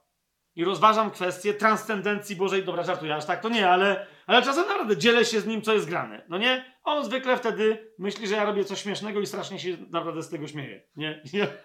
i 0.57 0.63
rozważam 0.63 1.11
kwestię 1.11 1.53
transcendencji 1.53 2.35
Bożej. 2.35 2.63
Dobra, 2.63 2.83
żartuję, 2.83 3.15
aż 3.15 3.25
tak 3.25 3.41
to 3.41 3.49
nie, 3.49 3.69
ale, 3.69 4.07
ale 4.27 4.41
czasem 4.41 4.67
naprawdę 4.67 4.97
dzielę 4.97 5.25
się 5.25 5.41
z 5.41 5.45
nim, 5.45 5.61
co 5.61 5.73
jest 5.73 5.89
grane. 5.89 6.25
No 6.29 6.37
nie? 6.37 6.75
On 6.83 7.05
zwykle 7.05 7.37
wtedy 7.37 7.93
myśli, 7.99 8.27
że 8.27 8.35
ja 8.35 8.45
robię 8.45 8.65
coś 8.65 8.81
śmiesznego 8.81 9.19
i 9.19 9.25
strasznie 9.25 9.59
się 9.59 9.77
naprawdę 9.89 10.23
z 10.23 10.29
tego 10.29 10.47
śmieje. 10.47 10.83
Nie? 10.95 11.23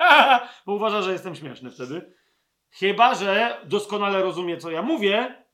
Bo 0.66 0.74
uważa, 0.74 1.02
że 1.02 1.12
jestem 1.12 1.34
śmieszny 1.34 1.70
wtedy. 1.70 2.14
Chyba, 2.70 3.14
że 3.14 3.60
doskonale 3.64 4.22
rozumie, 4.22 4.56
co 4.56 4.70
ja 4.70 4.82
mówię, 4.82 5.44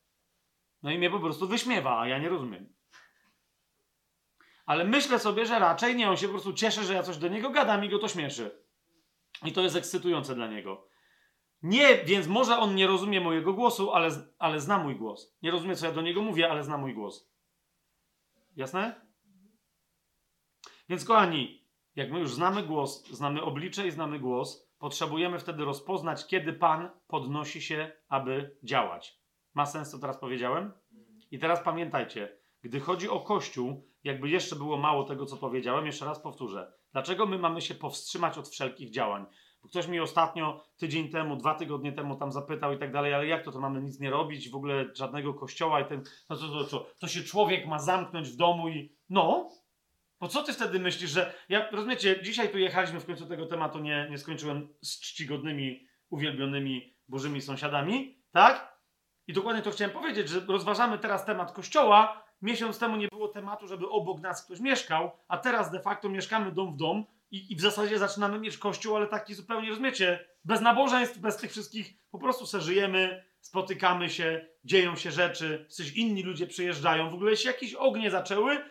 no 0.83 0.91
i 0.91 0.99
mnie 0.99 1.11
po 1.11 1.21
prostu 1.21 1.49
wyśmiewa, 1.49 2.01
a 2.01 2.09
ja 2.09 2.19
nie 2.19 2.29
rozumiem. 2.29 2.75
Ale 4.67 4.85
myślę 4.85 5.19
sobie, 5.19 5.47
że 5.47 5.59
raczej 5.59 5.97
nie, 5.97 6.11
on 6.11 6.17
się 6.17 6.27
po 6.27 6.33
prostu 6.33 6.53
cieszy, 6.53 6.85
że 6.85 6.95
ja 6.95 7.03
coś 7.03 7.17
do 7.17 7.29
niego 7.29 7.51
gadam 7.51 7.85
i 7.85 7.89
go 7.89 7.99
to 7.99 8.09
śmieszy. 8.09 8.63
I 9.45 9.53
to 9.53 9.61
jest 9.61 9.77
ekscytujące 9.77 10.35
dla 10.35 10.47
niego. 10.47 10.89
Nie, 11.63 12.05
więc 12.05 12.27
może 12.27 12.59
on 12.59 12.75
nie 12.75 12.87
rozumie 12.87 13.21
mojego 13.21 13.55
głosu, 13.55 13.93
ale, 13.93 14.11
ale 14.39 14.61
zna 14.61 14.79
mój 14.79 14.97
głos. 14.97 15.37
Nie 15.43 15.51
rozumie, 15.51 15.77
co 15.77 15.87
ja 15.87 15.93
do 15.93 16.03
niego 16.03 16.23
mówię, 16.23 16.51
ale 16.51 16.65
zna 16.65 16.79
mój 16.79 16.95
głos. 16.95 17.31
Jasne? 18.57 19.09
Więc 20.89 21.05
kochani, 21.05 21.65
jak 21.97 22.13
my 22.13 22.19
już 22.19 22.35
znamy 22.35 22.63
głos, 22.63 23.09
znamy 23.09 23.43
oblicze 23.43 23.87
i 23.87 23.91
znamy 23.91 24.19
głos, 24.19 24.69
potrzebujemy 24.79 25.39
wtedy 25.39 25.65
rozpoznać, 25.65 26.27
kiedy 26.27 26.53
Pan 26.53 26.91
podnosi 27.07 27.63
się, 27.63 27.93
aby 28.09 28.57
działać. 28.63 29.19
Ma 29.55 29.67
sens, 29.67 29.91
co 29.91 29.99
teraz 29.99 30.19
powiedziałem? 30.19 30.73
I 31.31 31.39
teraz 31.39 31.61
pamiętajcie, 31.61 32.39
gdy 32.63 32.81
chodzi 32.81 33.09
o 33.09 33.21
Kościół, 33.21 33.89
jakby 34.05 34.29
jeszcze 34.29 34.57
było 34.57 34.77
mało 34.77 35.05
tego, 35.05 35.27
co 35.27 35.37
powiedziałem, 35.37 35.87
jeszcze 35.87 36.05
raz 36.05 36.21
powtórzę. 36.21 36.73
Dlaczego 36.93 37.27
my 37.27 37.39
mamy 37.39 37.61
się 37.61 37.75
powstrzymać 37.75 38.39
od 38.39 38.49
wszelkich 38.49 38.91
działań? 38.91 39.27
Ktoś 39.65 39.87
mi 39.87 40.01
ostatnio, 40.01 40.65
tydzień 40.77 41.09
temu, 41.09 41.37
dwa 41.37 41.55
tygodnie 41.55 41.93
temu 41.93 42.17
tam 42.17 42.33
zapytał 42.33 42.73
i 42.73 42.79
tak 42.79 42.93
dalej, 42.93 43.15
ale 43.15 43.27
jak 43.27 43.45
to, 43.45 43.53
to 43.53 43.61
mamy 43.61 43.83
nic 43.83 44.01
nie 44.01 44.11
robić, 44.11 44.51
w 44.51 44.57
ogóle 44.57 44.85
żadnego 44.95 45.35
kościoła 45.35 45.81
i 45.81 45.85
ten, 45.85 46.03
no 46.31 46.37
to, 46.37 46.49
to, 46.49 46.65
to, 46.65 46.91
to 46.99 47.09
się 47.09 47.23
człowiek 47.23 47.67
ma 47.67 47.79
zamknąć 47.79 48.29
w 48.29 48.37
domu 48.37 48.69
i 48.69 48.93
no, 49.11 49.51
bo 50.21 50.29
co 50.29 50.43
ty 50.43 50.53
wtedy 50.53 50.79
myślisz, 50.79 51.11
że. 51.11 51.35
Ja, 51.49 51.71
rozumiecie, 51.71 52.23
dzisiaj 52.23 52.49
tu 52.49 52.59
jechaliśmy 52.59 53.01
w 53.01 53.07
końcu 53.07 53.27
tego 53.27 53.47
tematu, 53.47 53.79
nie, 53.79 54.07
nie 54.11 54.19
skończyłem 54.19 54.69
z 54.83 55.01
czcigodnymi, 55.01 55.89
uwielbionymi 56.11 56.95
Bożymi 57.09 57.41
sąsiadami, 57.41 58.23
tak? 58.33 58.79
I 59.27 59.33
dokładnie 59.33 59.63
to 59.63 59.71
chciałem 59.71 59.95
powiedzieć, 59.95 60.29
że 60.29 60.41
rozważamy 60.41 60.99
teraz 60.99 61.25
temat 61.25 61.53
kościoła. 61.53 62.25
Miesiąc 62.43 62.79
temu 62.79 62.97
nie 62.97 63.09
było 63.09 63.29
tematu, 63.29 63.69
żeby 63.69 63.89
obok 63.89 64.21
nas 64.21 64.45
ktoś 64.45 64.61
mieszkał, 64.61 65.11
a 65.29 65.39
teraz 65.39 65.71
de 65.71 65.81
facto 65.81 66.09
mieszkamy 66.09 66.53
dom 66.53 66.73
w 66.73 66.77
dom 66.77 67.05
i, 67.31 67.53
i 67.53 67.57
w 67.57 67.61
zasadzie 67.61 67.99
zaczynamy 67.99 68.39
mieć 68.39 68.59
kościół, 68.59 68.97
ale 68.97 69.07
taki 69.07 69.35
zupełnie, 69.35 69.69
rozumiecie, 69.69 70.29
bez 70.45 70.61
nabożeństw, 70.61 71.19
bez 71.19 71.37
tych 71.37 71.51
wszystkich, 71.51 71.95
po 72.11 72.19
prostu 72.19 72.47
se 72.47 72.61
żyjemy, 72.61 73.25
spotykamy 73.41 74.11
się, 74.11 74.47
dzieją 74.65 74.97
się 74.97 75.11
rzeczy, 75.11 75.67
coś 75.69 75.93
inni 75.93 76.23
ludzie 76.23 76.47
przyjeżdżają, 76.47 77.11
w 77.11 77.15
ogóle 77.15 77.37
się 77.37 77.49
jakieś 77.49 77.75
ognie 77.75 78.11
zaczęły, 78.11 78.65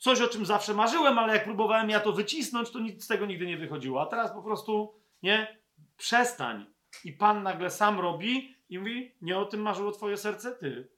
coś, 0.00 0.20
o 0.20 0.28
czym 0.28 0.46
zawsze 0.46 0.74
marzyłem, 0.74 1.18
ale 1.18 1.34
jak 1.34 1.44
próbowałem 1.44 1.90
ja 1.90 2.00
to 2.00 2.12
wycisnąć, 2.12 2.70
to 2.70 2.78
nic 2.78 3.04
z 3.04 3.06
tego 3.06 3.26
nigdy 3.26 3.46
nie 3.46 3.56
wychodziło. 3.56 4.02
A 4.02 4.06
teraz 4.06 4.32
po 4.32 4.42
prostu, 4.42 4.94
nie, 5.22 5.60
przestań. 5.96 6.66
I 7.04 7.12
Pan 7.12 7.42
nagle 7.42 7.70
sam 7.70 8.00
robi 8.00 8.56
i 8.68 8.78
mówi, 8.78 9.14
nie 9.22 9.38
o 9.38 9.44
tym 9.44 9.60
marzyło 9.60 9.92
twoje 9.92 10.16
serce? 10.16 10.52
Ty. 10.52 10.88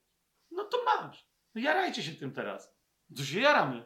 No 0.51 0.65
to 0.65 0.79
masz. 0.85 1.27
No 1.55 1.61
jarajcie 1.61 2.03
się 2.03 2.13
tym 2.13 2.33
teraz. 2.33 2.77
Co 3.17 3.25
się 3.25 3.41
jaramy? 3.41 3.85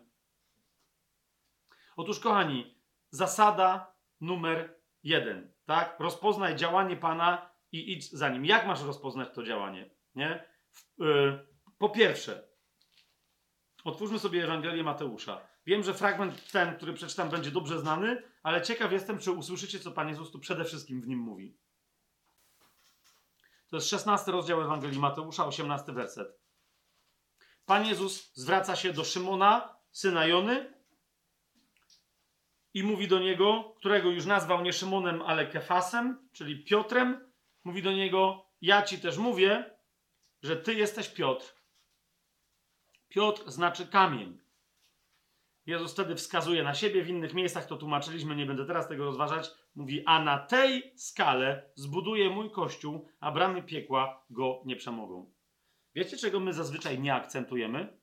Otóż, 1.96 2.20
kochani, 2.20 2.75
zasada 3.16 3.94
numer 4.20 4.80
jeden, 5.02 5.52
tak? 5.64 5.96
Rozpoznaj 6.00 6.56
działanie 6.56 6.96
Pana 6.96 7.50
i 7.72 7.92
idź 7.92 8.12
za 8.12 8.28
nim. 8.28 8.44
Jak 8.44 8.66
masz 8.66 8.82
rozpoznać 8.82 9.28
to 9.34 9.42
działanie? 9.42 9.90
Nie? 10.14 10.44
Yy, 10.98 11.46
po 11.78 11.88
pierwsze, 11.88 12.48
Otwórzmy 13.86 14.18
sobie 14.18 14.44
Ewangelię 14.44 14.82
Mateusza. 14.82 15.40
Wiem, 15.66 15.82
że 15.82 15.94
fragment 15.94 16.50
ten, 16.52 16.76
który 16.76 16.92
przeczytam, 16.92 17.30
będzie 17.30 17.50
dobrze 17.50 17.80
znany, 17.80 18.22
ale 18.42 18.62
ciekaw 18.62 18.92
jestem, 18.92 19.18
czy 19.18 19.32
usłyszycie, 19.32 19.80
co 19.80 19.92
Pan 19.92 20.08
Jezus 20.08 20.30
tu 20.30 20.38
przede 20.38 20.64
wszystkim 20.64 21.00
w 21.00 21.08
nim 21.08 21.18
mówi. 21.18 21.58
To 23.68 23.76
jest 23.76 23.88
16 23.88 24.32
rozdział 24.32 24.62
Ewangelii 24.62 24.98
Mateusza, 24.98 25.46
18 25.46 25.92
werset. 25.92 26.40
Pan 27.66 27.86
Jezus 27.86 28.34
zwraca 28.34 28.76
się 28.76 28.92
do 28.92 29.04
Szymona, 29.04 29.76
syna 29.90 30.26
Jony, 30.26 30.75
i 32.76 32.82
mówi 32.82 33.08
do 33.08 33.18
niego, 33.18 33.74
którego 33.76 34.10
już 34.10 34.26
nazwał 34.26 34.62
nie 34.62 34.72
Szymonem, 34.72 35.22
ale 35.22 35.46
Kefasem, 35.46 36.28
czyli 36.32 36.64
Piotrem, 36.64 37.32
mówi 37.64 37.82
do 37.82 37.92
niego: 37.92 38.46
Ja 38.60 38.82
ci 38.82 38.98
też 38.98 39.18
mówię, 39.18 39.70
że 40.42 40.56
ty 40.56 40.74
jesteś 40.74 41.08
Piotr. 41.08 41.54
Piotr 43.08 43.50
znaczy 43.50 43.86
kamień. 43.86 44.38
Jezus 45.66 45.92
wtedy 45.92 46.14
wskazuje 46.16 46.62
na 46.62 46.74
siebie, 46.74 47.02
w 47.02 47.08
innych 47.08 47.34
miejscach 47.34 47.66
to 47.66 47.76
tłumaczyliśmy, 47.76 48.36
nie 48.36 48.46
będę 48.46 48.66
teraz 48.66 48.88
tego 48.88 49.04
rozważać. 49.04 49.50
Mówi: 49.74 50.02
A 50.06 50.24
na 50.24 50.38
tej 50.38 50.92
skale 50.96 51.70
zbuduję 51.74 52.30
mój 52.30 52.50
kościół, 52.50 53.08
a 53.20 53.32
bramy 53.32 53.62
piekła 53.62 54.24
go 54.30 54.62
nie 54.64 54.76
przemogą. 54.76 55.32
Wiecie, 55.94 56.16
czego 56.16 56.40
my 56.40 56.52
zazwyczaj 56.52 57.00
nie 57.00 57.14
akcentujemy? 57.14 57.98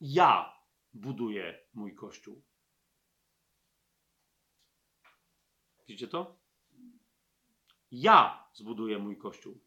Ja 0.00 0.51
buduję 0.94 1.58
mój 1.74 1.94
kościół. 1.94 2.42
Widzicie 5.88 6.08
to? 6.08 6.38
Ja 7.90 8.48
zbuduję 8.52 8.98
mój 8.98 9.18
kościół. 9.18 9.60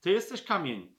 Ty 0.00 0.10
jesteś 0.10 0.42
kamień. 0.42 0.94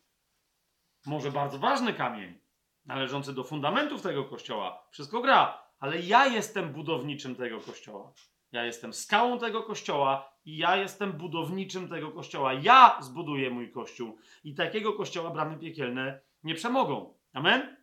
Może 1.05 1.31
bardzo 1.31 1.59
ważny 1.59 1.93
kamień, 1.93 2.39
należący 2.85 3.33
do 3.33 3.43
fundamentów 3.43 4.01
tego 4.01 4.25
kościoła. 4.25 4.87
Wszystko 4.91 5.21
gra, 5.21 5.63
ale 5.79 5.99
ja 5.99 6.27
jestem 6.27 6.73
budowniczym 6.73 7.35
tego 7.35 7.61
kościoła. 7.61 8.13
Ja 8.51 8.65
jestem 8.65 8.93
skałą 8.93 9.39
tego 9.39 9.63
kościoła 9.63 10.33
i 10.45 10.57
ja 10.57 10.75
jestem 10.75 11.13
budowniczym 11.13 11.89
tego 11.89 12.11
kościoła. 12.11 12.53
Ja 12.53 12.97
zbuduję 13.01 13.49
mój 13.49 13.71
kościół 13.71 14.17
i 14.43 14.55
takiego 14.55 14.93
kościoła 14.93 15.29
bramy 15.29 15.57
piekielne 15.57 16.21
nie 16.43 16.55
przemogą. 16.55 17.17
Amen? 17.33 17.78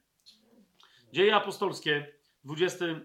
Dzieje 1.17 1.36
apostolskie, 1.36 2.12
20 2.45 2.85
e, 2.85 2.99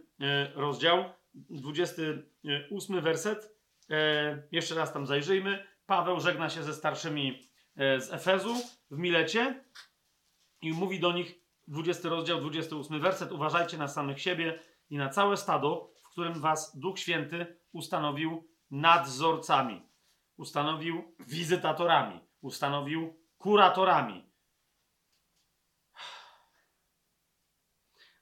rozdział, 0.55 1.03
28 1.33 3.01
werset. 3.01 3.55
E, 3.89 4.43
jeszcze 4.51 4.75
raz 4.75 4.93
tam 4.93 5.07
zajrzyjmy. 5.07 5.65
Paweł 5.85 6.19
żegna 6.19 6.49
się 6.49 6.63
ze 6.63 6.73
starszymi 6.73 7.49
e, 7.75 8.01
z 8.01 8.13
Efezu 8.13 8.55
w 8.91 8.97
Milecie 8.97 9.63
i 10.61 10.71
mówi 10.71 10.99
do 10.99 11.11
nich, 11.11 11.39
20 11.67 12.09
rozdział, 12.09 12.39
28 12.39 13.01
werset, 13.01 13.31
uważajcie 13.31 13.77
na 13.77 13.87
samych 13.87 14.21
siebie 14.21 14.59
i 14.89 14.97
na 14.97 15.09
całe 15.09 15.37
stado, 15.37 15.91
w 16.03 16.09
którym 16.09 16.33
was 16.33 16.79
Duch 16.79 16.99
Święty 16.99 17.57
ustanowił 17.71 18.47
nadzorcami, 18.71 19.81
ustanowił 20.37 21.15
wizytatorami, 21.19 22.19
ustanowił 22.41 23.19
kuratorami. 23.37 24.30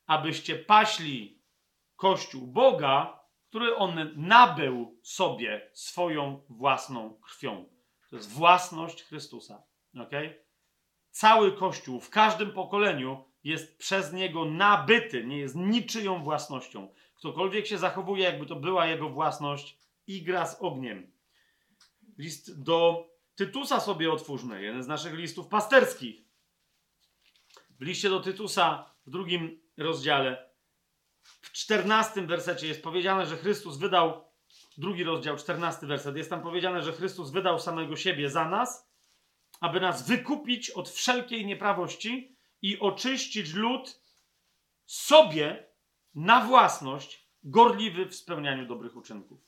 Abyście 0.10 0.56
paśli 0.56 1.42
Kościół 1.96 2.48
Boga, 2.48 3.20
który 3.50 3.76
on 3.76 4.12
nabył 4.16 5.00
sobie 5.04 5.70
swoją 5.74 6.46
własną 6.50 7.14
krwią. 7.14 7.70
To 8.10 8.16
jest 8.16 8.32
własność 8.32 9.04
Chrystusa. 9.04 9.64
Okay? 10.00 10.46
Cały 11.12 11.52
Kościół 11.52 12.02
w 12.02 12.10
każdym 12.10 12.52
pokoleniu 12.52 13.26
jest 13.44 13.78
przez 13.78 14.14
niego 14.14 14.46
nabyty, 14.46 15.26
nie 15.26 15.38
jest 15.38 15.56
niczyją 15.56 16.24
własnością. 16.24 16.94
Ktokolwiek 17.16 17.68
się 17.68 17.78
zachowuje, 17.78 18.24
jakby 18.24 18.46
to 18.46 18.56
była 18.56 18.88
jego 18.88 19.10
własność, 19.10 19.80
i 20.08 20.24
gra 20.24 20.46
z 20.46 20.62
ogniem. 20.62 21.12
List 22.18 22.64
do 22.64 23.08
Tytusa 23.36 23.80
sobie 23.80 24.12
otwórzmy, 24.12 24.64
jeden 24.64 24.84
z 24.84 24.88
naszych 24.88 25.14
listów 25.14 25.48
pasterskich. 25.48 26.22
W 27.80 27.82
liście 27.82 28.10
do 28.10 28.20
Tytusa 28.20 28.90
w 29.10 29.12
drugim 29.12 29.62
rozdziale, 29.78 30.50
w 31.24 31.52
czternastym 31.52 32.28
wersecie 32.28 32.68
jest 32.68 32.84
powiedziane, 32.84 33.26
że 33.26 33.38
Chrystus 33.38 33.78
wydał, 33.78 34.26
drugi 34.78 35.04
rozdział, 35.04 35.38
czternasty 35.38 35.88
werset, 35.88 36.18
jest 36.18 36.30
tam 36.30 36.42
powiedziane, 36.42 36.82
że 36.82 36.94
Chrystus 36.94 37.32
wydał 37.32 37.60
samego 37.60 37.96
siebie 37.96 38.30
za 38.30 38.50
nas, 38.50 38.92
aby 39.62 39.80
nas 39.80 40.08
wykupić 40.08 40.70
od 40.70 40.90
wszelkiej 40.90 41.46
nieprawości 41.46 42.36
i 42.62 42.80
oczyścić 42.80 43.54
lud 43.54 44.02
sobie 44.86 45.68
na 46.16 46.46
własność, 46.46 47.30
gorliwy 47.44 48.06
w 48.06 48.16
spełnianiu 48.16 48.66
dobrych 48.66 48.96
uczynków. 48.96 49.40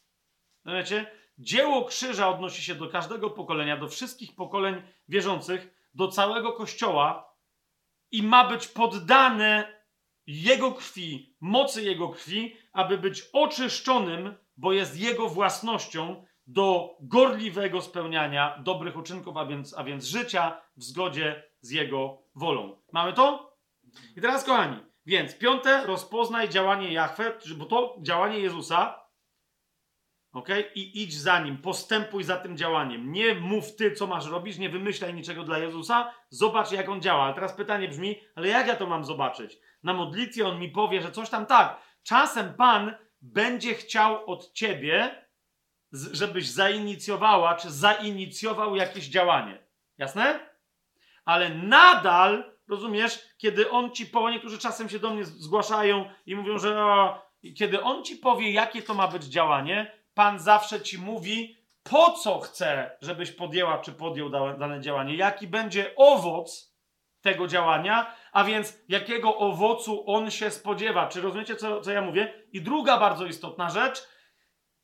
No 0.66 0.74
wiecie, 0.74 1.12
dzieło 1.38 1.86
krzyża 1.86 2.30
odnosi 2.30 2.64
się 2.64 2.76
do 2.76 2.90
każdego 2.90 3.30
pokolenia, 3.30 3.78
do 3.78 3.88
wszystkich 3.88 4.36
pokoleń 4.36 4.82
wierzących, 5.08 5.90
do 5.94 6.08
całego 6.08 6.54
kościoła 6.54 7.31
i 8.12 8.24
ma 8.24 8.50
być 8.50 8.68
poddane 8.68 9.82
jego 10.28 10.72
krwi, 10.72 11.36
mocy 11.42 11.84
jego 11.84 12.10
krwi, 12.10 12.56
aby 12.74 12.98
być 12.98 13.24
oczyszczonym, 13.34 14.36
bo 14.58 14.74
jest 14.74 15.00
jego 15.00 15.30
własnością 15.30 16.26
do 16.48 16.98
gorliwego 17.02 17.82
spełniania 17.82 18.60
dobrych 18.64 18.98
uczynków, 18.98 19.38
a 19.38 19.46
więc, 19.46 19.78
a 19.78 19.84
więc 19.84 20.06
życia 20.06 20.62
w 20.78 20.84
zgodzie 20.84 21.44
z 21.62 21.72
jego 21.72 22.24
wolą. 22.36 22.82
Mamy 22.94 23.14
to? 23.14 23.58
I 24.18 24.22
teraz, 24.22 24.44
kochani, 24.44 24.78
więc 25.06 25.38
piąte, 25.38 25.86
rozpoznaj 25.86 26.50
działanie 26.50 26.94
Jahwe, 26.94 27.38
bo 27.58 27.66
to 27.66 27.98
działanie 28.02 28.40
Jezusa, 28.40 29.01
ok? 30.34 30.48
I 30.76 31.04
idź 31.04 31.20
za 31.20 31.40
nim, 31.40 31.58
postępuj 31.58 32.24
za 32.24 32.38
tym 32.38 32.58
działaniem. 32.58 33.12
Nie 33.12 33.36
mów 33.36 33.76
ty, 33.76 33.92
co 33.92 34.08
masz 34.08 34.26
robić, 34.28 34.58
nie 34.58 34.70
wymyślaj 34.70 35.14
niczego 35.14 35.44
dla 35.44 35.58
Jezusa, 35.58 36.14
zobacz, 36.30 36.72
jak 36.72 36.90
on 36.90 37.02
działa. 37.02 37.24
Ale 37.24 37.34
teraz 37.34 37.54
pytanie 37.54 37.88
brzmi, 37.88 38.16
ale 38.36 38.48
jak 38.48 38.68
ja 38.68 38.76
to 38.76 38.88
mam 38.88 39.06
zobaczyć? 39.06 39.58
Na 39.84 39.94
modlitwie 39.94 40.48
on 40.48 40.60
mi 40.60 40.70
powie, 40.70 41.02
że 41.02 41.12
coś 41.12 41.30
tam 41.30 41.46
tak. 41.46 41.82
Czasem 42.04 42.54
Pan 42.54 42.94
będzie 43.22 43.74
chciał 43.74 44.30
od 44.30 44.54
ciebie, 44.54 45.26
żebyś 45.92 46.50
zainicjowała, 46.50 47.56
czy 47.56 47.72
zainicjował 47.72 48.76
jakieś 48.76 49.06
działanie. 49.06 49.68
Jasne? 49.98 50.52
Ale 51.26 51.50
nadal, 51.50 52.54
rozumiesz, 52.68 53.20
kiedy 53.38 53.70
on 53.70 53.92
ci 53.92 54.06
powie, 54.06 54.34
niektórzy 54.34 54.58
czasem 54.58 54.90
się 54.90 55.00
do 55.00 55.14
mnie 55.14 55.26
zgłaszają 55.26 56.10
i 56.26 56.36
mówią, 56.36 56.58
że 56.58 56.84
o, 56.84 57.22
kiedy 57.58 57.84
on 57.84 58.04
ci 58.04 58.16
powie, 58.16 58.52
jakie 58.52 58.82
to 58.82 58.94
ma 58.94 59.08
być 59.08 59.24
działanie, 59.24 60.01
Pan 60.14 60.40
zawsze 60.40 60.82
ci 60.82 60.98
mówi, 60.98 61.58
po 61.84 62.12
co 62.12 62.40
chce, 62.40 62.98
żebyś 63.02 63.32
podjęła 63.32 63.80
czy 63.80 63.92
podjął 63.92 64.30
dane 64.30 64.82
działanie, 64.82 65.16
jaki 65.16 65.48
będzie 65.48 65.96
owoc 65.96 66.76
tego 67.22 67.48
działania, 67.48 68.16
a 68.32 68.44
więc 68.44 68.78
jakiego 68.88 69.38
owocu 69.38 70.04
on 70.10 70.32
się 70.32 70.52
spodziewa. 70.52 71.08
Czy 71.08 71.22
rozumiecie, 71.22 71.56
co, 71.56 71.82
co 71.82 71.92
ja 71.92 72.02
mówię? 72.02 72.34
I 72.52 72.62
druga 72.62 72.98
bardzo 72.98 73.26
istotna 73.26 73.70
rzecz, 73.70 74.08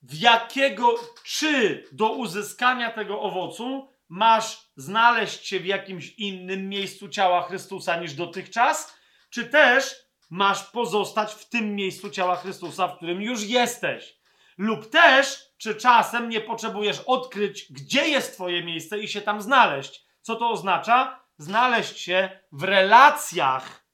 w 0.02 0.14
jakiego, 0.14 0.96
czy 1.24 1.84
do 1.92 2.12
uzyskania 2.12 2.92
tego 2.92 3.22
owocu 3.22 3.90
masz 4.10 4.72
znaleźć 4.76 5.48
się 5.48 5.60
w 5.60 5.66
jakimś 5.66 6.14
innym 6.14 6.70
miejscu 6.70 7.10
ciała 7.10 7.42
Chrystusa 7.42 8.00
niż 8.00 8.14
dotychczas, 8.14 8.98
czy 9.30 9.46
też 9.46 9.96
masz 10.30 10.64
pozostać 10.64 11.34
w 11.34 11.50
tym 11.50 11.76
miejscu 11.76 12.10
ciała 12.10 12.36
Chrystusa, 12.36 12.88
w 12.88 12.98
którym 12.98 13.22
już 13.22 13.44
jesteś. 13.44 14.17
Lub 14.58 14.90
też, 14.90 15.46
czy 15.58 15.76
czasem 15.76 16.30
nie 16.30 16.42
potrzebujesz 16.42 17.00
odkryć, 17.06 17.74
gdzie 17.74 18.08
jest 18.08 18.34
Twoje 18.34 18.64
miejsce 18.64 19.00
i 19.00 19.08
się 19.08 19.22
tam 19.22 19.42
znaleźć. 19.42 20.06
Co 20.22 20.36
to 20.36 20.50
oznacza? 20.50 21.24
Znaleźć 21.38 22.00
się 22.00 22.40
w 22.52 22.64
relacjach, 22.64 23.88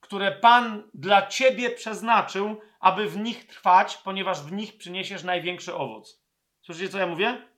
które 0.00 0.32
Pan 0.32 0.90
dla 0.94 1.26
Ciebie 1.26 1.70
przeznaczył, 1.70 2.60
aby 2.80 3.08
w 3.08 3.16
nich 3.16 3.46
trwać, 3.46 3.96
ponieważ 3.96 4.40
w 4.40 4.52
nich 4.52 4.78
przyniesiesz 4.78 5.22
największy 5.22 5.74
owoc. 5.74 6.22
Słyszycie, 6.62 6.88
co 6.88 6.98
ja 6.98 7.06
mówię? 7.06 7.48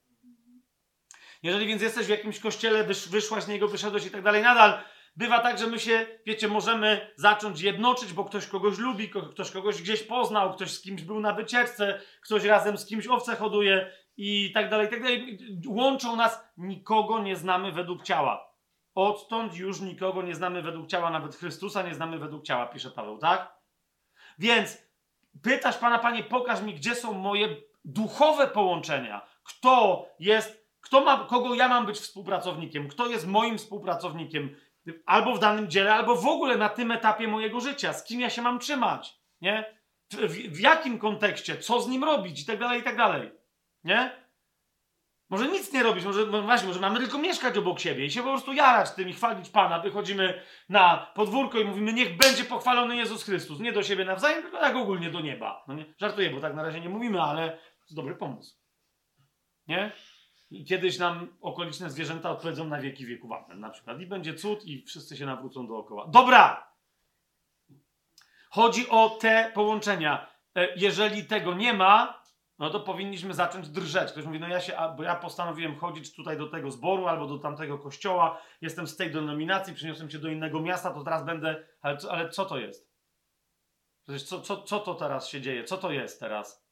Jeżeli 1.42 1.66
więc 1.66 1.82
jesteś 1.82 2.06
w 2.06 2.10
jakimś 2.10 2.40
kościele, 2.40 2.84
wysz, 2.84 3.08
wyszłaś 3.08 3.44
z 3.44 3.48
niego, 3.48 3.68
wyszedłeś 3.68 4.06
i 4.06 4.10
tak 4.10 4.22
dalej, 4.22 4.42
nadal 4.42 4.82
bywa 5.18 5.38
tak, 5.38 5.58
że 5.58 5.66
my 5.66 5.78
się, 5.78 6.06
wiecie, 6.26 6.48
możemy 6.48 7.10
zacząć 7.16 7.60
jednoczyć, 7.60 8.12
bo 8.12 8.24
ktoś 8.24 8.46
kogoś 8.46 8.78
lubi, 8.78 9.10
ktoś 9.32 9.50
kogoś 9.50 9.82
gdzieś 9.82 10.02
poznał, 10.02 10.54
ktoś 10.54 10.70
z 10.70 10.82
kimś 10.82 11.02
był 11.02 11.20
na 11.20 11.32
wycieczce, 11.32 12.00
ktoś 12.22 12.44
razem 12.44 12.78
z 12.78 12.86
kimś 12.86 13.06
owce 13.06 13.36
hoduje 13.36 13.92
i 14.16 14.52
tak 14.54 14.70
dalej, 14.70 14.86
i 14.86 14.90
tak 14.90 15.02
dalej. 15.02 15.38
Łączą 15.66 16.16
nas, 16.16 16.44
nikogo 16.56 17.18
nie 17.18 17.36
znamy 17.36 17.72
według 17.72 18.02
ciała. 18.02 18.54
Odtąd 18.94 19.56
już 19.56 19.80
nikogo 19.80 20.22
nie 20.22 20.34
znamy 20.34 20.62
według 20.62 20.86
ciała, 20.86 21.10
nawet 21.10 21.36
Chrystusa 21.36 21.82
nie 21.82 21.94
znamy 21.94 22.18
według 22.18 22.44
ciała, 22.44 22.66
pisze 22.66 22.90
Paweł, 22.90 23.18
tak? 23.18 23.54
Więc 24.38 24.82
pytasz 25.42 25.78
Pana, 25.78 25.98
Panie, 25.98 26.24
pokaż 26.24 26.62
mi, 26.62 26.74
gdzie 26.74 26.94
są 26.94 27.12
moje 27.12 27.56
duchowe 27.84 28.46
połączenia. 28.46 29.26
Kto 29.42 30.06
jest, 30.18 30.68
kto 30.80 31.00
ma, 31.00 31.24
kogo 31.24 31.54
ja 31.54 31.68
mam 31.68 31.86
być 31.86 31.98
współpracownikiem, 31.98 32.88
kto 32.88 33.06
jest 33.06 33.26
moim 33.26 33.58
współpracownikiem, 33.58 34.56
albo 35.06 35.34
w 35.34 35.38
danym 35.38 35.70
dziele, 35.70 35.94
albo 35.94 36.16
w 36.16 36.26
ogóle 36.26 36.56
na 36.56 36.68
tym 36.68 36.90
etapie 36.90 37.28
mojego 37.28 37.60
życia, 37.60 37.92
z 37.92 38.04
kim 38.04 38.20
ja 38.20 38.30
się 38.30 38.42
mam 38.42 38.58
trzymać, 38.58 39.18
nie? 39.40 39.78
W, 40.12 40.16
w, 40.16 40.60
jakim 40.60 40.98
kontekście, 40.98 41.58
co 41.58 41.80
z 41.80 41.88
nim 41.88 42.04
robić 42.04 42.42
i 42.42 42.46
tak 42.46 42.58
dalej, 42.58 42.80
i 42.80 42.82
tak 42.82 42.96
dalej, 42.96 43.30
nie? 43.84 44.28
Może 45.30 45.48
nic 45.48 45.72
nie 45.72 45.82
robić, 45.82 46.04
może 46.04 46.26
no 46.26 46.42
właśnie, 46.42 46.68
może 46.68 46.80
mamy 46.80 46.98
tylko 47.00 47.18
mieszkać 47.18 47.58
obok 47.58 47.80
siebie 47.80 48.04
i 48.04 48.10
się 48.10 48.22
po 48.22 48.28
prostu 48.28 48.52
jarać 48.52 48.90
tym 48.90 49.08
i 49.08 49.12
chwalić 49.12 49.50
Pana. 49.50 49.78
Wychodzimy 49.78 50.42
na 50.68 51.12
podwórko 51.14 51.58
i 51.58 51.64
mówimy, 51.64 51.92
niech 51.92 52.16
będzie 52.16 52.44
pochwalony 52.44 52.96
Jezus 52.96 53.24
Chrystus. 53.24 53.60
Nie 53.60 53.72
do 53.72 53.82
siebie 53.82 54.04
nawzajem, 54.04 54.42
tylko 54.42 54.58
tak 54.58 54.76
ogólnie 54.76 55.10
do 55.10 55.20
nieba. 55.20 55.64
No 55.68 55.74
nie? 55.74 55.94
Żartuję, 56.00 56.30
bo 56.30 56.40
tak 56.40 56.54
na 56.54 56.62
razie 56.62 56.80
nie 56.80 56.88
mówimy, 56.88 57.22
ale 57.22 57.58
to 57.88 57.94
dobry 57.94 58.14
pomysł. 58.14 58.56
Nie? 59.66 59.92
I 60.50 60.64
kiedyś 60.64 60.98
nam 60.98 61.36
okoliczne 61.40 61.90
zwierzęta 61.90 62.30
odpowiedzą 62.30 62.64
na 62.64 62.80
wieki 62.80 63.06
wieków 63.06 63.32
amen 63.32 63.60
na 63.60 63.70
przykład. 63.70 64.00
I 64.00 64.06
będzie 64.06 64.34
cud 64.34 64.64
i 64.64 64.82
wszyscy 64.82 65.16
się 65.16 65.26
nawrócą 65.26 65.66
dookoła. 65.66 66.06
Dobra! 66.08 66.68
Chodzi 68.50 68.88
o 68.88 69.10
te 69.10 69.52
połączenia. 69.54 70.26
E, 70.56 70.74
jeżeli 70.76 71.24
tego 71.24 71.54
nie 71.54 71.72
ma, 71.72 72.22
no 72.58 72.70
to 72.70 72.80
powinniśmy 72.80 73.34
zacząć 73.34 73.68
drżeć. 73.68 74.12
Ktoś 74.12 74.24
mówi, 74.24 74.40
no 74.40 74.48
ja 74.48 74.60
się, 74.60 74.76
bo 74.96 75.02
ja 75.02 75.16
postanowiłem 75.16 75.76
chodzić 75.76 76.14
tutaj 76.14 76.38
do 76.38 76.46
tego 76.46 76.70
zboru 76.70 77.06
albo 77.06 77.26
do 77.26 77.38
tamtego 77.38 77.78
kościoła, 77.78 78.40
jestem 78.60 78.86
z 78.86 78.96
tej 78.96 79.10
denominacji, 79.10 79.74
przyniosłem 79.74 80.08
cię 80.08 80.18
do 80.18 80.28
innego 80.28 80.60
miasta, 80.60 80.90
to 80.90 81.04
teraz 81.04 81.24
będę, 81.24 81.66
ale, 81.80 81.96
co, 81.96 82.12
ale 82.12 82.28
co 82.28 82.44
to 82.44 82.58
jest? 82.58 82.88
Przecież 84.02 84.22
co, 84.22 84.40
co, 84.40 84.62
co 84.62 84.80
to 84.80 84.94
teraz 84.94 85.28
się 85.28 85.40
dzieje? 85.40 85.64
Co 85.64 85.76
to 85.76 85.92
jest 85.92 86.20
teraz? 86.20 86.68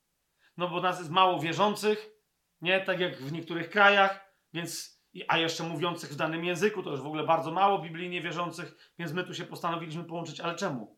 No 0.57 0.69
bo 0.69 0.81
nas 0.81 0.99
jest 0.99 1.11
mało 1.11 1.41
wierzących, 1.41 2.16
nie? 2.61 2.81
Tak 2.81 3.01
jak 3.01 3.17
w 3.17 3.33
niektórych 3.33 3.71
krajach, 3.71 4.35
więc, 4.53 5.01
a 5.29 5.39
jeszcze 5.39 5.65
mówiących 5.65 6.11
w 6.11 6.17
danym 6.17 6.45
języku, 6.45 6.83
to 6.83 6.91
już 6.91 7.01
w 7.01 7.07
ogóle 7.07 7.25
bardzo 7.25 7.53
mało 7.53 7.79
biblijnie 7.79 8.21
wierzących, 8.21 8.93
więc 8.99 9.13
my 9.13 9.25
tu 9.25 9.35
się 9.35 9.45
postanowiliśmy 9.45 10.05
połączyć, 10.05 10.41
ale 10.41 10.55
czemu? 10.55 10.97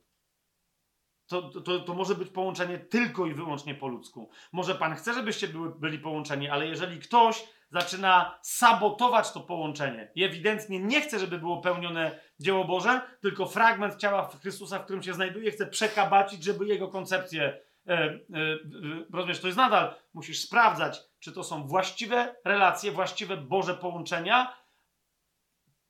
To, 1.26 1.42
to, 1.42 1.80
to 1.80 1.94
może 1.94 2.14
być 2.14 2.30
połączenie 2.30 2.78
tylko 2.78 3.26
i 3.26 3.34
wyłącznie 3.34 3.74
po 3.74 3.88
ludzku. 3.88 4.30
Może 4.52 4.74
Pan 4.74 4.94
chce, 4.94 5.14
żebyście 5.14 5.48
były, 5.48 5.78
byli 5.78 5.98
połączeni, 5.98 6.48
ale 6.48 6.66
jeżeli 6.66 7.00
ktoś 7.00 7.44
zaczyna 7.70 8.38
sabotować 8.42 9.32
to 9.32 9.40
połączenie 9.40 10.12
i 10.14 10.24
ewidentnie 10.24 10.80
nie 10.80 11.00
chce, 11.00 11.18
żeby 11.18 11.38
było 11.38 11.60
pełnione 11.60 12.20
dzieło 12.40 12.64
Boże, 12.64 13.00
tylko 13.20 13.46
fragment 13.46 13.96
ciała 13.96 14.30
Chrystusa, 14.42 14.78
w 14.78 14.84
którym 14.84 15.02
się 15.02 15.14
znajduje, 15.14 15.50
chce 15.50 15.66
przekabacić, 15.66 16.44
żeby 16.44 16.66
jego 16.66 16.88
koncepcję 16.88 17.60
rozumiesz, 19.12 19.41
to 19.41 19.47
jest 19.47 19.57
nadal, 19.57 19.94
musisz 20.15 20.41
sprawdzać, 20.41 21.00
czy 21.20 21.33
to 21.33 21.44
są 21.44 21.67
właściwe 21.67 22.34
relacje, 22.44 22.92
właściwe 22.92 23.36
Boże 23.36 23.75
połączenia, 23.75 24.58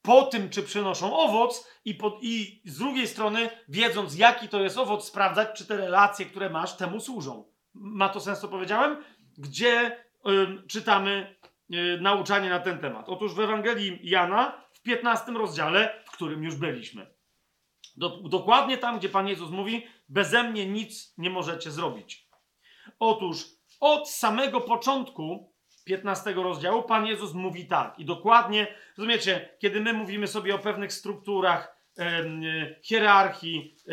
po 0.03 0.23
tym, 0.23 0.51
czy 0.51 0.63
przynoszą 0.63 1.19
owoc, 1.19 1.69
i, 1.85 1.95
po, 1.95 2.19
i 2.23 2.63
z 2.65 2.79
drugiej 2.79 3.09
strony, 3.09 3.51
wiedząc, 3.69 4.19
jaki 4.19 4.49
to 4.49 4.61
jest 4.61 4.79
owoc, 4.79 5.05
sprawdzać, 5.05 5.49
czy 5.59 5.67
te 5.67 5.77
relacje, 5.77 6.27
które 6.27 6.51
masz, 6.51 6.77
temu 6.77 7.01
służą. 7.01 7.45
Ma 7.75 8.09
to 8.09 8.21
sens, 8.21 8.41
co 8.41 8.49
powiedziałem? 8.49 9.05
Gdzie 9.39 9.97
y, 10.27 10.67
czytamy 10.69 11.37
y, 11.75 11.99
nauczanie 12.01 12.51
na 12.51 12.61
ten 12.61 12.79
temat? 12.79 13.09
Otóż 13.09 13.35
w 13.35 13.41
Ewangelii 13.41 14.01
Jana, 14.03 14.63
w 14.73 14.83
15 14.83 15.33
rozdziale, 15.33 16.03
w 16.05 16.11
którym 16.11 16.43
już 16.43 16.57
byliśmy. 16.57 17.18
Do, 17.99 18.09
dokładnie 18.09 18.79
tam, 18.79 18.99
gdzie 18.99 19.09
Pan 19.09 19.29
Jezus 19.29 19.51
mówi: 19.51 19.87
Beze 20.09 20.43
mnie 20.43 20.67
nic 20.67 21.15
nie 21.19 21.31
możecie 21.31 21.71
zrobić. 21.71 22.29
Otóż 22.99 23.45
od 23.81 24.11
samego 24.11 24.61
początku 24.61 25.53
15 25.85 26.33
rozdziału 26.33 26.83
Pan 26.83 27.07
Jezus 27.07 27.35
mówi 27.35 27.67
tak. 27.67 27.99
I 27.99 28.05
dokładnie, 28.05 28.67
rozumiecie, 28.99 29.49
kiedy 29.59 29.81
my 29.81 29.93
mówimy 29.93 30.27
sobie 30.27 30.55
o 30.55 30.59
pewnych 30.59 30.93
strukturach, 30.93 31.77
e, 31.99 32.25
hierarchii 32.83 33.75
e, 33.77 33.93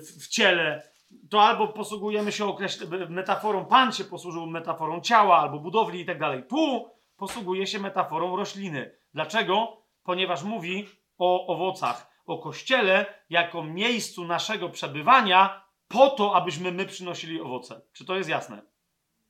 w 0.00 0.28
ciele, 0.28 0.82
to 1.30 1.42
albo 1.42 1.68
posługujemy 1.68 2.32
się 2.32 2.44
określ- 2.44 3.08
metaforą, 3.08 3.66
Pan 3.66 3.92
się 3.92 4.04
posłużył 4.04 4.46
metaforą 4.46 5.00
ciała 5.00 5.38
albo 5.38 5.58
budowli 5.58 6.00
i 6.00 6.04
tak 6.04 6.18
dalej. 6.18 6.42
Tu 6.48 6.90
posługuje 7.16 7.66
się 7.66 7.78
metaforą 7.78 8.36
rośliny. 8.36 8.96
Dlaczego? 9.14 9.82
Ponieważ 10.02 10.42
mówi 10.42 10.86
o 11.18 11.46
owocach, 11.46 12.15
o 12.26 12.38
kościele 12.38 13.06
jako 13.30 13.62
miejscu 13.62 14.24
naszego 14.24 14.68
przebywania 14.68 15.66
po 15.88 16.10
to, 16.10 16.34
abyśmy 16.36 16.72
my 16.72 16.86
przynosili 16.86 17.40
owoce. 17.40 17.80
Czy 17.92 18.04
to 18.04 18.16
jest 18.16 18.28
jasne? 18.28 18.62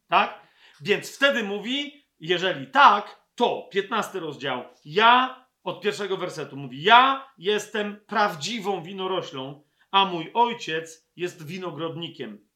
Tak? 0.08 0.40
Więc 0.80 1.16
wtedy 1.16 1.42
mówi, 1.42 2.06
jeżeli 2.20 2.66
tak, 2.66 3.26
to 3.34 3.68
15 3.72 4.20
rozdział. 4.20 4.64
Ja 4.84 5.44
od 5.64 5.80
pierwszego 5.80 6.16
wersetu 6.16 6.56
mówi: 6.56 6.82
Ja 6.82 7.32
jestem 7.38 8.00
prawdziwą 8.06 8.82
winoroślą, 8.82 9.62
a 9.90 10.04
mój 10.04 10.30
ojciec 10.34 11.10
jest 11.16 11.46
winogrodnikiem. 11.46 12.48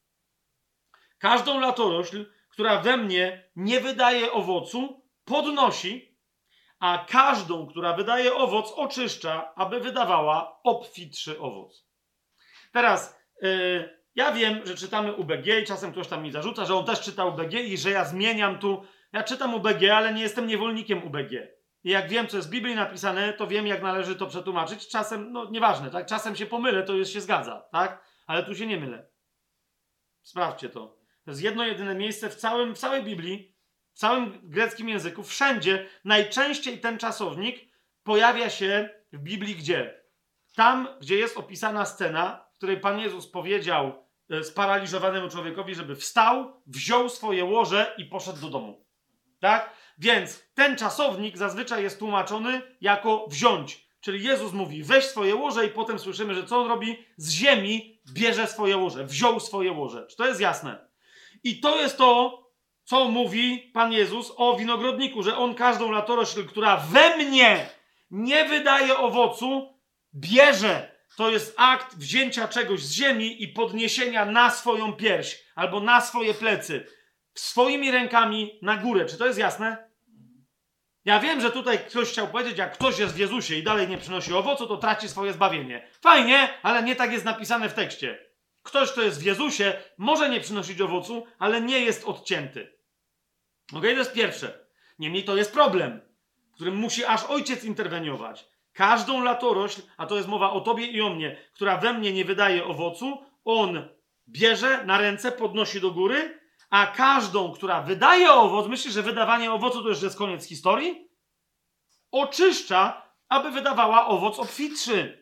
Każdą 1.17 1.59
latorośl, 1.59 2.25
która 2.49 2.81
we 2.81 2.97
mnie 2.97 3.49
nie 3.55 3.79
wydaje 3.79 4.31
owocu, 4.31 5.03
podnosi, 5.25 6.10
a 6.81 7.05
każdą, 7.09 7.67
która 7.67 7.93
wydaje 7.93 8.35
owoc, 8.35 8.73
oczyszcza, 8.75 9.53
aby 9.55 9.79
wydawała 9.79 10.59
obfitszy 10.63 11.39
owoc. 11.39 11.87
Teraz 12.71 13.19
yy, 13.41 14.01
ja 14.15 14.31
wiem, 14.31 14.61
że 14.65 14.75
czytamy 14.75 15.13
UBG 15.13 15.47
i 15.61 15.65
czasem 15.65 15.91
ktoś 15.91 16.07
tam 16.07 16.23
mi 16.23 16.31
zarzuca, 16.31 16.65
że 16.65 16.75
on 16.75 16.85
też 16.85 17.01
czyta 17.01 17.25
UBG 17.25 17.53
i 17.53 17.77
że 17.77 17.89
ja 17.89 18.05
zmieniam 18.05 18.59
tu. 18.59 18.85
Ja 19.13 19.23
czytam 19.23 19.53
UBG, 19.53 19.83
ale 19.93 20.13
nie 20.13 20.21
jestem 20.21 20.47
niewolnikiem 20.47 21.03
UBG. 21.03 21.31
I 21.83 21.89
jak 21.89 22.09
wiem, 22.09 22.27
co 22.27 22.37
jest 22.37 22.49
w 22.49 22.51
Biblii 22.51 22.75
napisane, 22.75 23.33
to 23.33 23.47
wiem, 23.47 23.67
jak 23.67 23.81
należy 23.81 24.15
to 24.15 24.27
przetłumaczyć. 24.27 24.87
Czasem, 24.87 25.31
no 25.31 25.49
nieważne, 25.49 25.89
tak? 25.89 26.05
Czasem 26.05 26.35
się 26.35 26.45
pomylę, 26.45 26.83
to 26.83 26.93
już 26.93 27.09
się 27.09 27.21
zgadza, 27.21 27.67
tak? 27.71 28.05
Ale 28.27 28.43
tu 28.43 28.55
się 28.55 28.67
nie 28.67 28.77
mylę. 28.77 29.07
Sprawdźcie 30.21 30.69
to. 30.69 30.97
To 31.25 31.31
jest 31.31 31.43
jedno, 31.43 31.65
jedyne 31.65 31.95
miejsce 31.95 32.29
w, 32.29 32.35
całym, 32.35 32.75
w 32.75 32.77
całej 32.77 33.03
Biblii, 33.03 33.55
w 33.93 33.99
całym 33.99 34.39
greckim 34.43 34.89
języku, 34.89 35.23
wszędzie, 35.23 35.89
najczęściej 36.05 36.79
ten 36.79 36.97
czasownik 36.97 37.59
pojawia 38.03 38.49
się 38.49 38.89
w 39.13 39.19
Biblii 39.19 39.55
gdzie? 39.55 40.01
Tam, 40.55 40.87
gdzie 41.01 41.17
jest 41.17 41.37
opisana 41.37 41.85
scena, 41.85 42.45
w 42.53 42.57
której 42.57 42.79
Pan 42.79 42.99
Jezus 42.99 43.27
powiedział 43.27 44.07
e, 44.29 44.43
sparaliżowanemu 44.43 45.29
człowiekowi, 45.29 45.75
żeby 45.75 45.95
wstał, 45.95 46.61
wziął 46.67 47.09
swoje 47.09 47.45
łoże 47.45 47.95
i 47.97 48.05
poszedł 48.05 48.41
do 48.41 48.49
domu. 48.49 48.85
Tak? 49.39 49.73
Więc 49.97 50.43
ten 50.53 50.77
czasownik 50.77 51.37
zazwyczaj 51.37 51.83
jest 51.83 51.99
tłumaczony 51.99 52.61
jako 52.81 53.27
wziąć. 53.27 53.87
Czyli 54.01 54.23
Jezus 54.23 54.53
mówi, 54.53 54.83
weź 54.83 55.05
swoje 55.05 55.35
łoże 55.35 55.65
i 55.65 55.69
potem 55.69 55.99
słyszymy, 55.99 56.35
że 56.35 56.47
co 56.47 56.61
on 56.61 56.67
robi? 56.67 57.05
Z 57.17 57.31
ziemi 57.31 58.01
bierze 58.13 58.47
swoje 58.47 58.77
łoże, 58.77 59.05
wziął 59.05 59.39
swoje 59.39 59.71
łoże. 59.71 60.07
Czy 60.07 60.17
to 60.17 60.27
jest 60.27 60.41
jasne? 60.41 60.87
I 61.43 61.59
to 61.59 61.81
jest 61.81 61.97
to, 61.97 62.40
co 62.91 63.05
mówi 63.05 63.71
Pan 63.73 63.93
Jezus 63.93 64.33
o 64.37 64.57
winogrodniku, 64.57 65.23
że 65.23 65.37
on 65.37 65.55
każdą 65.55 65.91
latorośl, 65.91 66.45
która 66.45 66.77
we 66.77 67.17
mnie 67.17 67.69
nie 68.11 68.45
wydaje 68.45 68.97
owocu, 68.97 69.73
bierze 70.15 70.91
to 71.17 71.29
jest 71.29 71.53
akt 71.57 71.95
wzięcia 71.95 72.47
czegoś 72.47 72.81
z 72.83 72.91
ziemi 72.91 73.43
i 73.43 73.47
podniesienia 73.47 74.25
na 74.25 74.49
swoją 74.49 74.93
pierś 74.93 75.43
albo 75.55 75.79
na 75.79 76.01
swoje 76.01 76.33
plecy, 76.33 76.87
swoimi 77.33 77.91
rękami 77.91 78.59
na 78.61 78.77
górę. 78.77 79.05
Czy 79.05 79.17
to 79.17 79.27
jest 79.27 79.39
jasne? 79.39 79.89
Ja 81.05 81.19
wiem, 81.19 81.41
że 81.41 81.51
tutaj 81.51 81.79
ktoś 81.79 82.09
chciał 82.09 82.27
powiedzieć, 82.27 82.57
jak 82.57 82.73
ktoś 82.73 82.99
jest 82.99 83.15
w 83.15 83.19
Jezusie 83.19 83.55
i 83.55 83.63
dalej 83.63 83.87
nie 83.87 83.97
przynosi 83.97 84.33
owocu, 84.33 84.67
to 84.67 84.77
traci 84.77 85.09
swoje 85.09 85.33
zbawienie. 85.33 85.87
Fajnie, 86.01 86.49
ale 86.63 86.83
nie 86.83 86.95
tak 86.95 87.11
jest 87.11 87.25
napisane 87.25 87.69
w 87.69 87.73
tekście. 87.73 88.19
Ktoś, 88.63 88.91
kto 88.91 89.01
jest 89.01 89.21
w 89.21 89.25
Jezusie, 89.25 89.73
może 89.97 90.29
nie 90.29 90.39
przynosić 90.39 90.81
owocu, 90.81 91.25
ale 91.39 91.61
nie 91.61 91.79
jest 91.79 92.05
odcięty. 92.05 92.80
Ok, 93.73 93.81
to 93.81 93.87
jest 93.87 94.13
pierwsze. 94.13 94.65
Niemniej 94.99 95.23
to 95.23 95.35
jest 95.35 95.53
problem, 95.53 96.01
w 96.51 96.55
którym 96.55 96.75
musi 96.75 97.05
aż 97.05 97.23
ojciec 97.23 97.63
interweniować. 97.63 98.47
Każdą 98.73 99.23
latorośl, 99.23 99.81
a 99.97 100.05
to 100.05 100.15
jest 100.15 100.27
mowa 100.27 100.51
o 100.51 100.61
tobie 100.61 100.85
i 100.85 101.01
o 101.01 101.09
mnie, 101.09 101.37
która 101.53 101.77
we 101.77 101.93
mnie 101.93 102.13
nie 102.13 102.25
wydaje 102.25 102.65
owocu, 102.65 103.17
on 103.45 103.87
bierze 104.29 104.85
na 104.85 104.97
ręce, 104.97 105.31
podnosi 105.31 105.81
do 105.81 105.91
góry, 105.91 106.39
a 106.69 106.87
każdą, 106.87 107.51
która 107.51 107.81
wydaje 107.81 108.31
owoc, 108.31 108.67
myślisz, 108.67 108.93
że 108.93 109.03
wydawanie 109.03 109.51
owocu 109.51 109.83
to 109.83 109.89
już 109.89 110.01
jest 110.01 110.17
koniec 110.17 110.47
historii? 110.47 111.09
Oczyszcza, 112.11 113.11
aby 113.29 113.51
wydawała 113.51 114.07
owoc 114.07 114.39
obfitszy. 114.39 115.20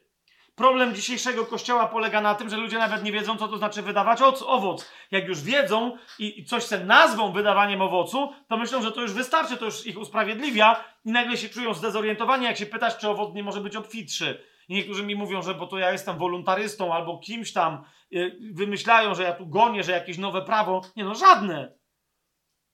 Problem 0.59 0.95
dzisiejszego 0.95 1.45
kościoła 1.45 1.87
polega 1.87 2.21
na 2.21 2.35
tym, 2.35 2.49
że 2.49 2.57
ludzie 2.57 2.77
nawet 2.77 3.03
nie 3.03 3.11
wiedzą, 3.11 3.37
co 3.37 3.47
to 3.47 3.57
znaczy 3.57 3.81
wydawać 3.81 4.19
owoc. 4.45 4.91
Jak 5.11 5.27
już 5.27 5.41
wiedzą 5.41 5.97
i 6.19 6.45
coś 6.45 6.63
se 6.63 6.85
nazwą 6.85 7.31
wydawaniem 7.31 7.81
owocu, 7.81 8.33
to 8.47 8.57
myślą, 8.57 8.81
że 8.81 8.91
to 8.91 9.01
już 9.01 9.13
wystarczy, 9.13 9.57
to 9.57 9.65
już 9.65 9.85
ich 9.85 9.97
usprawiedliwia 9.97 10.83
i 11.05 11.11
nagle 11.11 11.37
się 11.37 11.49
czują 11.49 11.73
zdezorientowani, 11.73 12.45
jak 12.45 12.57
się 12.57 12.65
pytasz, 12.65 12.97
czy 12.97 13.09
owoc 13.09 13.35
nie 13.35 13.43
może 13.43 13.61
być 13.61 13.75
obfitszy. 13.75 14.43
I 14.69 14.73
niektórzy 14.73 15.03
mi 15.03 15.15
mówią, 15.15 15.41
że 15.41 15.55
bo 15.55 15.67
to 15.67 15.77
ja 15.77 15.91
jestem 15.91 16.17
wolontarystą 16.17 16.93
albo 16.93 17.17
kimś 17.17 17.53
tam, 17.53 17.83
yy, 18.11 18.37
wymyślają, 18.53 19.15
że 19.15 19.23
ja 19.23 19.33
tu 19.33 19.47
gonię, 19.47 19.83
że 19.83 19.91
jakieś 19.91 20.17
nowe 20.17 20.41
prawo. 20.41 20.81
Nie 20.95 21.03
no, 21.03 21.15
żadne. 21.15 21.73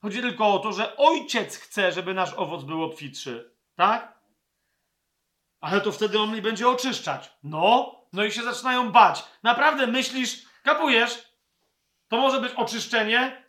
Chodzi 0.02 0.22
tylko 0.22 0.54
o 0.54 0.60
to, 0.60 0.74
że 0.74 0.98
ojciec 0.98 1.58
chce, 1.58 1.92
żeby 1.92 2.14
nasz 2.14 2.34
owoc 2.34 2.64
był 2.64 2.84
obfitszy. 2.84 3.56
Tak? 3.76 4.15
Ale 5.66 5.82
to 5.82 5.92
wtedy 5.92 6.19
on 6.19 6.32
mnie 6.32 6.42
będzie 6.42 6.69
oczyszczać. 6.69 7.32
No, 7.44 7.95
no 8.14 8.24
i 8.24 8.32
się 8.32 8.44
zaczynają 8.44 8.92
bać. 8.92 9.24
Naprawdę 9.44 9.88
myślisz, 9.88 10.45
kapujesz, 10.64 11.30
to 12.08 12.18
może 12.18 12.42
być 12.42 12.53
oczyszczenie, 12.53 13.44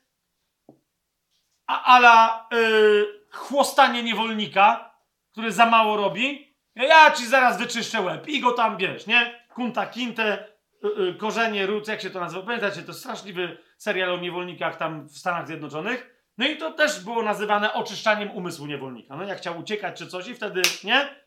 a 1.67 1.85
ala 1.85 2.49
yy, 2.53 3.27
chłostanie 3.31 4.03
niewolnika, 4.03 4.95
który 5.33 5.53
za 5.53 5.67
mało 5.67 5.97
robi. 5.97 6.57
Ja 6.75 7.11
ci 7.11 7.27
zaraz 7.27 7.59
wyczyszczę 7.59 8.01
łeb 8.01 8.29
i 8.29 8.41
go 8.41 8.53
tam 8.53 8.77
bierz, 8.77 9.07
nie? 9.07 9.47
Kunta 9.55 9.87
kinte, 9.87 10.49
y, 10.85 11.03
y, 11.03 11.15
korzenie, 11.15 11.67
ród, 11.67 11.89
jak 11.89 12.01
się 12.01 12.11
to 12.11 12.21
nazywa? 12.21 12.43
Pamiętacie, 12.43 12.83
to 12.83 12.95
straszliwy 12.95 13.59
serial 13.79 14.13
o 14.13 14.17
niewolnikach 14.17 14.77
tam 14.77 15.09
w 15.09 15.19
Stanach 15.19 15.47
Zjednoczonych. 15.47 16.17
No 16.39 16.47
i 16.47 16.57
to 16.57 16.73
też 16.73 17.05
było 17.05 17.23
nazywane 17.23 17.73
oczyszczaniem 17.73 18.31
umysłu 18.31 18.67
niewolnika. 18.67 19.17
No 19.17 19.25
jak 19.25 19.39
chciał 19.39 19.59
uciekać 19.59 19.99
czy 19.99 20.07
coś 20.07 20.29
i 20.29 20.35
wtedy, 20.35 20.63
nie? 20.85 21.26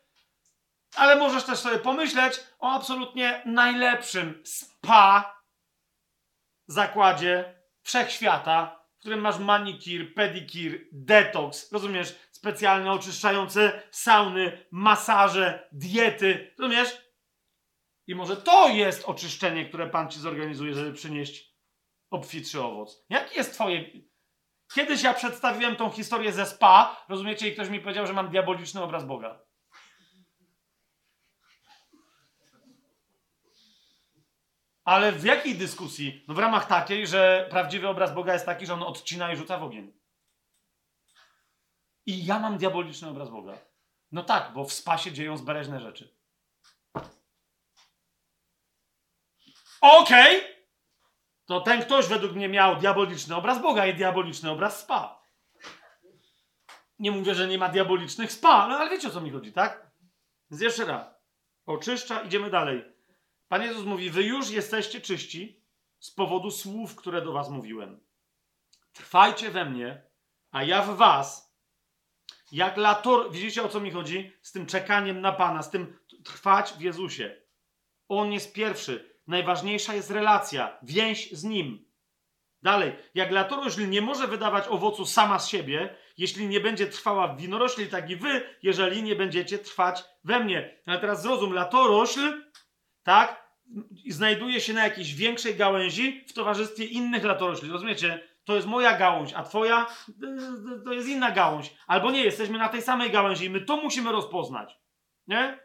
Ale 0.96 1.16
możesz 1.16 1.44
też 1.44 1.58
sobie 1.58 1.78
pomyśleć 1.78 2.40
o 2.58 2.70
absolutnie 2.70 3.42
najlepszym 3.46 4.42
spa 4.44 5.40
zakładzie 6.66 7.60
wszechświata, 7.82 8.86
w 8.96 9.00
którym 9.00 9.20
masz 9.20 9.38
manikir, 9.38 10.14
pedikir, 10.14 10.88
detoks, 10.92 11.72
rozumiesz? 11.72 12.18
Specjalne 12.30 12.92
oczyszczające 12.92 13.82
sauny, 13.90 14.66
masaże, 14.70 15.68
diety, 15.72 16.54
rozumiesz? 16.58 17.10
I 18.06 18.14
może 18.14 18.36
to 18.36 18.68
jest 18.68 19.04
oczyszczenie, 19.04 19.68
które 19.68 19.86
Pan 19.86 20.10
ci 20.10 20.20
zorganizuje, 20.20 20.74
żeby 20.74 20.92
przynieść 20.92 21.54
obfitszy 22.10 22.62
owoc. 22.62 23.04
Jaki 23.08 23.36
jest 23.36 23.54
twoje... 23.54 23.84
Kiedyś 24.74 25.02
ja 25.02 25.14
przedstawiłem 25.14 25.76
tą 25.76 25.90
historię 25.90 26.32
ze 26.32 26.46
spa, 26.46 27.04
rozumiecie, 27.08 27.48
i 27.48 27.52
ktoś 27.52 27.68
mi 27.68 27.80
powiedział, 27.80 28.06
że 28.06 28.12
mam 28.12 28.30
diaboliczny 28.30 28.82
obraz 28.82 29.04
Boga. 29.04 29.49
Ale 34.84 35.12
w 35.12 35.24
jakiej 35.24 35.54
dyskusji? 35.54 36.24
No 36.28 36.34
w 36.34 36.38
ramach 36.38 36.66
takiej, 36.66 37.06
że 37.06 37.46
prawdziwy 37.50 37.88
obraz 37.88 38.14
Boga 38.14 38.32
jest 38.32 38.46
taki, 38.46 38.66
że 38.66 38.74
on 38.74 38.82
odcina 38.82 39.32
i 39.32 39.36
rzuca 39.36 39.58
w 39.58 39.62
ogień. 39.62 39.92
I 42.06 42.24
ja 42.24 42.38
mam 42.38 42.58
diaboliczny 42.58 43.08
obraz 43.08 43.30
Boga. 43.30 43.58
No 44.12 44.22
tak, 44.22 44.52
bo 44.52 44.64
w 44.64 44.72
spasie 44.72 45.12
dzieją 45.12 45.36
zbereźne 45.36 45.80
rzeczy. 45.80 46.16
Okej! 49.80 50.38
Okay. 50.38 50.60
To 51.46 51.60
ten 51.60 51.82
ktoś 51.82 52.06
według 52.06 52.32
mnie 52.32 52.48
miał 52.48 52.76
diaboliczny 52.76 53.36
obraz 53.36 53.62
Boga 53.62 53.86
i 53.86 53.94
diaboliczny 53.94 54.50
obraz 54.50 54.80
spa. 54.80 55.22
Nie 56.98 57.10
mówię, 57.10 57.34
że 57.34 57.48
nie 57.48 57.58
ma 57.58 57.68
diabolicznych 57.68 58.32
spa, 58.32 58.68
no 58.68 58.78
ale 58.78 58.90
wiecie 58.90 59.08
o 59.08 59.10
co 59.10 59.20
mi 59.20 59.30
chodzi, 59.30 59.52
tak? 59.52 59.90
Więc 60.50 60.62
jeszcze 60.62 60.84
raz. 60.84 61.06
Oczyszcza, 61.66 62.22
idziemy 62.22 62.50
dalej. 62.50 62.99
Pan 63.50 63.62
Jezus 63.62 63.84
mówi: 63.84 64.10
Wy 64.10 64.22
już 64.22 64.50
jesteście 64.50 65.00
czyści 65.00 65.64
z 65.98 66.10
powodu 66.10 66.50
słów, 66.50 66.96
które 66.96 67.22
do 67.22 67.32
Was 67.32 67.50
mówiłem. 67.50 68.00
Trwajcie 68.92 69.50
we 69.50 69.64
mnie, 69.64 70.02
a 70.50 70.62
ja 70.62 70.82
w 70.82 70.96
Was. 70.96 71.54
Jak 72.52 72.76
lator. 72.76 73.32
Widzicie 73.32 73.62
o 73.62 73.68
co 73.68 73.80
mi 73.80 73.90
chodzi? 73.90 74.32
Z 74.42 74.52
tym 74.52 74.66
czekaniem 74.66 75.20
na 75.20 75.32
Pana, 75.32 75.62
z 75.62 75.70
tym 75.70 75.98
trwać 76.24 76.72
w 76.72 76.80
Jezusie. 76.80 77.36
On 78.08 78.32
jest 78.32 78.52
pierwszy. 78.52 79.20
Najważniejsza 79.26 79.94
jest 79.94 80.10
relacja, 80.10 80.78
więź 80.82 81.32
z 81.32 81.44
Nim. 81.44 81.90
Dalej, 82.62 82.96
jak 83.14 83.30
latorośl 83.30 83.88
nie 83.88 84.02
może 84.02 84.28
wydawać 84.28 84.68
owocu 84.68 85.06
sama 85.06 85.38
z 85.38 85.48
siebie, 85.48 85.96
jeśli 86.16 86.46
nie 86.46 86.60
będzie 86.60 86.86
trwała 86.86 87.28
w 87.28 87.40
winorośli, 87.40 87.86
tak 87.86 88.10
i 88.10 88.16
wy, 88.16 88.56
jeżeli 88.62 89.02
nie 89.02 89.16
będziecie 89.16 89.58
trwać 89.58 90.04
we 90.24 90.40
mnie. 90.40 90.78
Ale 90.86 91.00
teraz 91.00 91.22
zrozum, 91.22 91.52
latorośl, 91.52 92.50
tak, 93.02 93.50
znajduje 94.08 94.60
się 94.60 94.72
na 94.72 94.84
jakiejś 94.84 95.14
większej 95.14 95.54
gałęzi 95.54 96.24
w 96.28 96.32
towarzystwie 96.32 96.84
innych 96.84 97.24
latorośli. 97.24 97.70
Rozumiecie? 97.70 98.28
To 98.44 98.54
jest 98.54 98.66
moja 98.66 98.98
gałąź, 98.98 99.32
a 99.32 99.42
twoja 99.42 99.86
to 100.84 100.92
jest 100.92 101.08
inna 101.08 101.30
gałąź. 101.30 101.74
Albo 101.86 102.10
nie, 102.10 102.24
jesteśmy 102.24 102.58
na 102.58 102.68
tej 102.68 102.82
samej 102.82 103.10
gałęzi 103.10 103.44
i 103.44 103.50
my 103.50 103.60
to 103.60 103.76
musimy 103.76 104.12
rozpoznać. 104.12 104.78
Nie? 105.26 105.58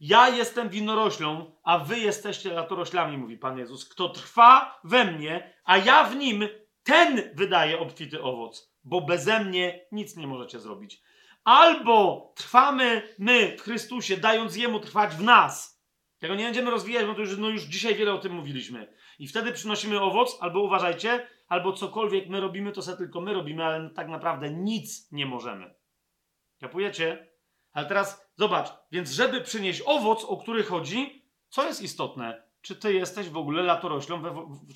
Ja 0.00 0.28
jestem 0.28 0.68
winoroślą, 0.68 1.52
a 1.62 1.78
wy 1.78 1.98
jesteście 1.98 2.52
latoroślami, 2.52 3.18
mówi 3.18 3.38
Pan 3.38 3.58
Jezus. 3.58 3.88
Kto 3.88 4.08
trwa 4.08 4.80
we 4.84 5.04
mnie, 5.04 5.54
a 5.64 5.76
ja 5.76 6.04
w 6.04 6.16
nim, 6.16 6.48
ten 6.82 7.30
wydaje 7.34 7.78
obfity 7.78 8.22
owoc, 8.22 8.72
bo 8.84 9.00
beze 9.00 9.44
mnie 9.44 9.86
nic 9.92 10.16
nie 10.16 10.26
możecie 10.26 10.60
zrobić. 10.60 11.02
Albo 11.48 12.32
trwamy 12.36 13.02
my 13.18 13.56
w 13.56 13.62
Chrystusie, 13.62 14.16
dając 14.16 14.56
Jemu 14.56 14.80
trwać 14.80 15.14
w 15.14 15.22
nas. 15.22 15.82
Tego 16.18 16.34
nie 16.34 16.44
będziemy 16.44 16.70
rozwijać, 16.70 17.06
bo 17.06 17.14
to 17.14 17.20
już, 17.20 17.38
no 17.38 17.48
już 17.48 17.62
dzisiaj 17.62 17.94
wiele 17.94 18.12
o 18.12 18.18
tym 18.18 18.32
mówiliśmy. 18.32 18.94
I 19.18 19.28
wtedy 19.28 19.52
przynosimy 19.52 20.00
owoc, 20.00 20.38
albo 20.40 20.62
uważajcie, 20.62 21.26
albo 21.48 21.72
cokolwiek 21.72 22.28
my 22.28 22.40
robimy, 22.40 22.72
to 22.72 22.82
sobie 22.82 22.96
tylko 22.96 23.20
my 23.20 23.32
robimy, 23.32 23.64
ale 23.64 23.90
tak 23.90 24.08
naprawdę 24.08 24.50
nic 24.50 25.12
nie 25.12 25.26
możemy. 25.26 25.74
Kapujecie? 26.60 27.28
Ale 27.72 27.86
teraz 27.86 28.30
zobacz, 28.36 28.68
więc 28.92 29.10
żeby 29.10 29.40
przynieść 29.40 29.82
owoc, 29.86 30.24
o 30.24 30.36
który 30.36 30.62
chodzi, 30.62 31.24
co 31.48 31.66
jest 31.66 31.82
istotne? 31.82 32.42
Czy 32.60 32.76
ty 32.76 32.92
jesteś 32.92 33.28
w 33.28 33.36
ogóle 33.36 33.62
latoroślą? 33.62 34.22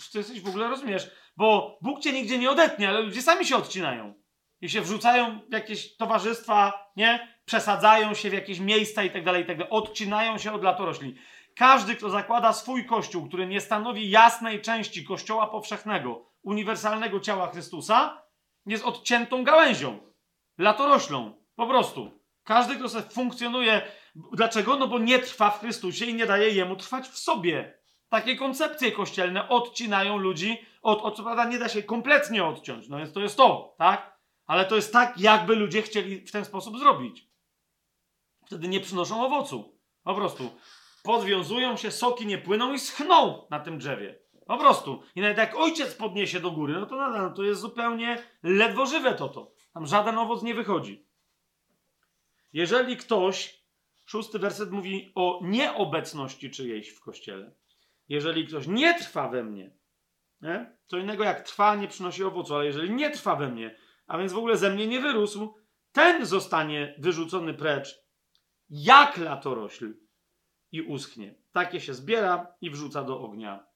Czy 0.00 0.12
ty 0.12 0.18
jesteś 0.18 0.40
w 0.40 0.48
ogóle, 0.48 0.68
rozumiesz? 0.68 1.10
Bo 1.36 1.78
Bóg 1.82 2.00
cię 2.00 2.12
nigdzie 2.12 2.38
nie 2.38 2.50
odetnie, 2.50 2.88
ale 2.88 3.00
ludzie 3.00 3.22
sami 3.22 3.46
się 3.46 3.56
odcinają. 3.56 4.21
I 4.62 4.68
się 4.68 4.80
wrzucają 4.80 5.40
w 5.48 5.52
jakieś 5.52 5.96
towarzystwa, 5.96 6.90
nie? 6.96 7.28
Przesadzają 7.44 8.14
się 8.14 8.30
w 8.30 8.32
jakieś 8.32 8.58
miejsca 8.58 9.02
i 9.02 9.10
tak 9.10 9.24
dalej, 9.24 9.42
i 9.42 9.46
tak 9.46 9.58
dalej. 9.58 9.72
Odcinają 9.72 10.38
się 10.38 10.52
od 10.52 10.64
latorośli. 10.64 11.14
Każdy, 11.56 11.96
kto 11.96 12.10
zakłada 12.10 12.52
swój 12.52 12.86
kościół, 12.86 13.28
który 13.28 13.46
nie 13.46 13.60
stanowi 13.60 14.10
jasnej 14.10 14.60
części 14.60 15.04
kościoła 15.04 15.46
powszechnego, 15.46 16.26
uniwersalnego 16.42 17.20
ciała 17.20 17.50
Chrystusa, 17.50 18.22
jest 18.66 18.84
odciętą 18.84 19.44
gałęzią, 19.44 19.98
latoroślą. 20.58 21.32
Po 21.56 21.66
prostu. 21.66 22.22
Każdy, 22.44 22.76
kto 22.76 22.88
sobie 22.88 23.10
funkcjonuje. 23.10 23.82
Dlaczego? 24.32 24.76
No 24.76 24.88
bo 24.88 24.98
nie 24.98 25.18
trwa 25.18 25.50
w 25.50 25.60
Chrystusie 25.60 26.04
i 26.04 26.14
nie 26.14 26.26
daje 26.26 26.50
jemu 26.50 26.76
trwać 26.76 27.08
w 27.08 27.18
sobie. 27.18 27.78
Takie 28.08 28.36
koncepcje 28.36 28.92
kościelne 28.92 29.48
odcinają 29.48 30.16
ludzi 30.16 30.66
od, 30.82 31.02
od 31.02 31.16
co 31.16 31.22
prawda 31.22 31.44
nie 31.44 31.58
da 31.58 31.68
się 31.68 31.82
kompletnie 31.82 32.44
odciąć, 32.44 32.88
no 32.88 32.98
więc 32.98 33.12
to 33.12 33.20
jest 33.20 33.36
to, 33.36 33.74
tak? 33.78 34.11
Ale 34.52 34.64
to 34.64 34.76
jest 34.76 34.92
tak, 34.92 35.20
jakby 35.20 35.56
ludzie 35.56 35.82
chcieli 35.82 36.26
w 36.26 36.32
ten 36.32 36.44
sposób 36.44 36.78
zrobić. 36.78 37.28
Wtedy 38.46 38.68
nie 38.68 38.80
przynoszą 38.80 39.26
owocu. 39.26 39.78
Po 40.02 40.14
prostu 40.14 40.50
podwiązują 41.02 41.76
się, 41.76 41.90
soki 41.90 42.26
nie 42.26 42.38
płyną 42.38 42.72
i 42.72 42.78
schną 42.78 43.46
na 43.50 43.60
tym 43.60 43.78
drzewie. 43.78 44.18
Po 44.46 44.58
prostu. 44.58 45.02
I 45.14 45.20
nawet 45.20 45.38
jak 45.38 45.56
ojciec 45.56 45.94
podniesie 45.94 46.40
do 46.40 46.50
góry, 46.50 46.74
no 46.74 46.86
to 46.86 46.96
nadal 46.96 47.22
no 47.22 47.36
to 47.36 47.42
jest 47.42 47.60
zupełnie 47.60 48.22
ledwo 48.42 48.86
żywe 48.86 49.14
to 49.14 49.28
to. 49.28 49.52
Tam 49.74 49.86
żaden 49.86 50.18
owoc 50.18 50.42
nie 50.42 50.54
wychodzi. 50.54 51.06
Jeżeli 52.52 52.96
ktoś, 52.96 53.64
szósty 54.04 54.38
werset 54.38 54.70
mówi 54.70 55.12
o 55.14 55.40
nieobecności 55.42 56.50
czyjejś 56.50 56.88
w 56.88 57.00
kościele. 57.00 57.54
Jeżeli 58.08 58.46
ktoś 58.46 58.66
nie 58.66 58.98
trwa 58.98 59.28
we 59.28 59.44
mnie, 59.44 59.76
nie? 60.40 60.76
co 60.86 60.98
innego 60.98 61.24
jak 61.24 61.40
trwa, 61.40 61.74
nie 61.74 61.88
przynosi 61.88 62.24
owocu, 62.24 62.54
ale 62.54 62.64
jeżeli 62.64 62.90
nie 62.90 63.10
trwa 63.10 63.36
we 63.36 63.48
mnie, 63.48 63.76
a 64.12 64.18
więc 64.18 64.32
w 64.32 64.38
ogóle 64.38 64.56
ze 64.56 64.70
mnie 64.70 64.86
nie 64.86 65.00
wyrósł, 65.00 65.54
ten 65.92 66.26
zostanie 66.26 66.94
wyrzucony 66.98 67.54
precz 67.54 68.04
jak 68.70 69.16
latorośl 69.16 69.94
i 70.72 70.82
uschnie. 70.82 71.34
Takie 71.52 71.80
się 71.80 71.94
zbiera 71.94 72.54
i 72.60 72.70
wrzuca 72.70 73.04
do 73.04 73.20
ognia 73.20 73.66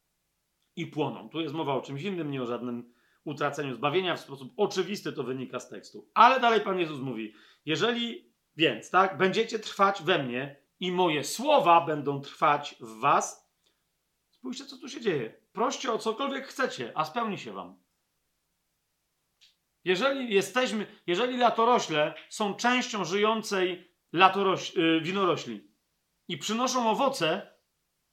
i 0.76 0.86
płoną. 0.86 1.28
Tu 1.28 1.40
jest 1.40 1.54
mowa 1.54 1.74
o 1.74 1.80
czymś 1.80 2.02
innym, 2.02 2.30
nie 2.30 2.42
o 2.42 2.46
żadnym 2.46 2.94
utraceniu 3.24 3.74
zbawienia. 3.74 4.16
W 4.16 4.20
sposób 4.20 4.52
oczywisty 4.56 5.12
to 5.12 5.24
wynika 5.24 5.60
z 5.60 5.68
tekstu. 5.68 6.10
Ale 6.14 6.40
dalej 6.40 6.60
Pan 6.60 6.78
Jezus 6.78 7.00
mówi: 7.00 7.34
Jeżeli 7.64 8.32
więc, 8.56 8.90
tak, 8.90 9.18
będziecie 9.18 9.58
trwać 9.58 10.02
we 10.02 10.22
mnie 10.22 10.56
i 10.80 10.92
moje 10.92 11.24
słowa 11.24 11.80
będą 11.86 12.20
trwać 12.20 12.76
w 12.80 13.00
was, 13.00 13.50
spójrzcie, 14.30 14.64
co 14.64 14.78
tu 14.78 14.88
się 14.88 15.00
dzieje. 15.00 15.34
Proście 15.52 15.92
o 15.92 15.98
cokolwiek 15.98 16.46
chcecie, 16.46 16.92
a 16.94 17.04
spełni 17.04 17.38
się 17.38 17.52
wam. 17.52 17.85
Jeżeli 19.86 20.34
jesteśmy, 20.34 20.86
jeżeli 21.06 21.36
latorośle 21.36 22.14
są 22.28 22.54
częścią 22.54 23.04
żyjącej 23.04 23.92
latoroś, 24.12 24.74
yy, 24.74 25.00
winorośli 25.00 25.70
i 26.28 26.38
przynoszą 26.38 26.90
owoce, 26.90 27.52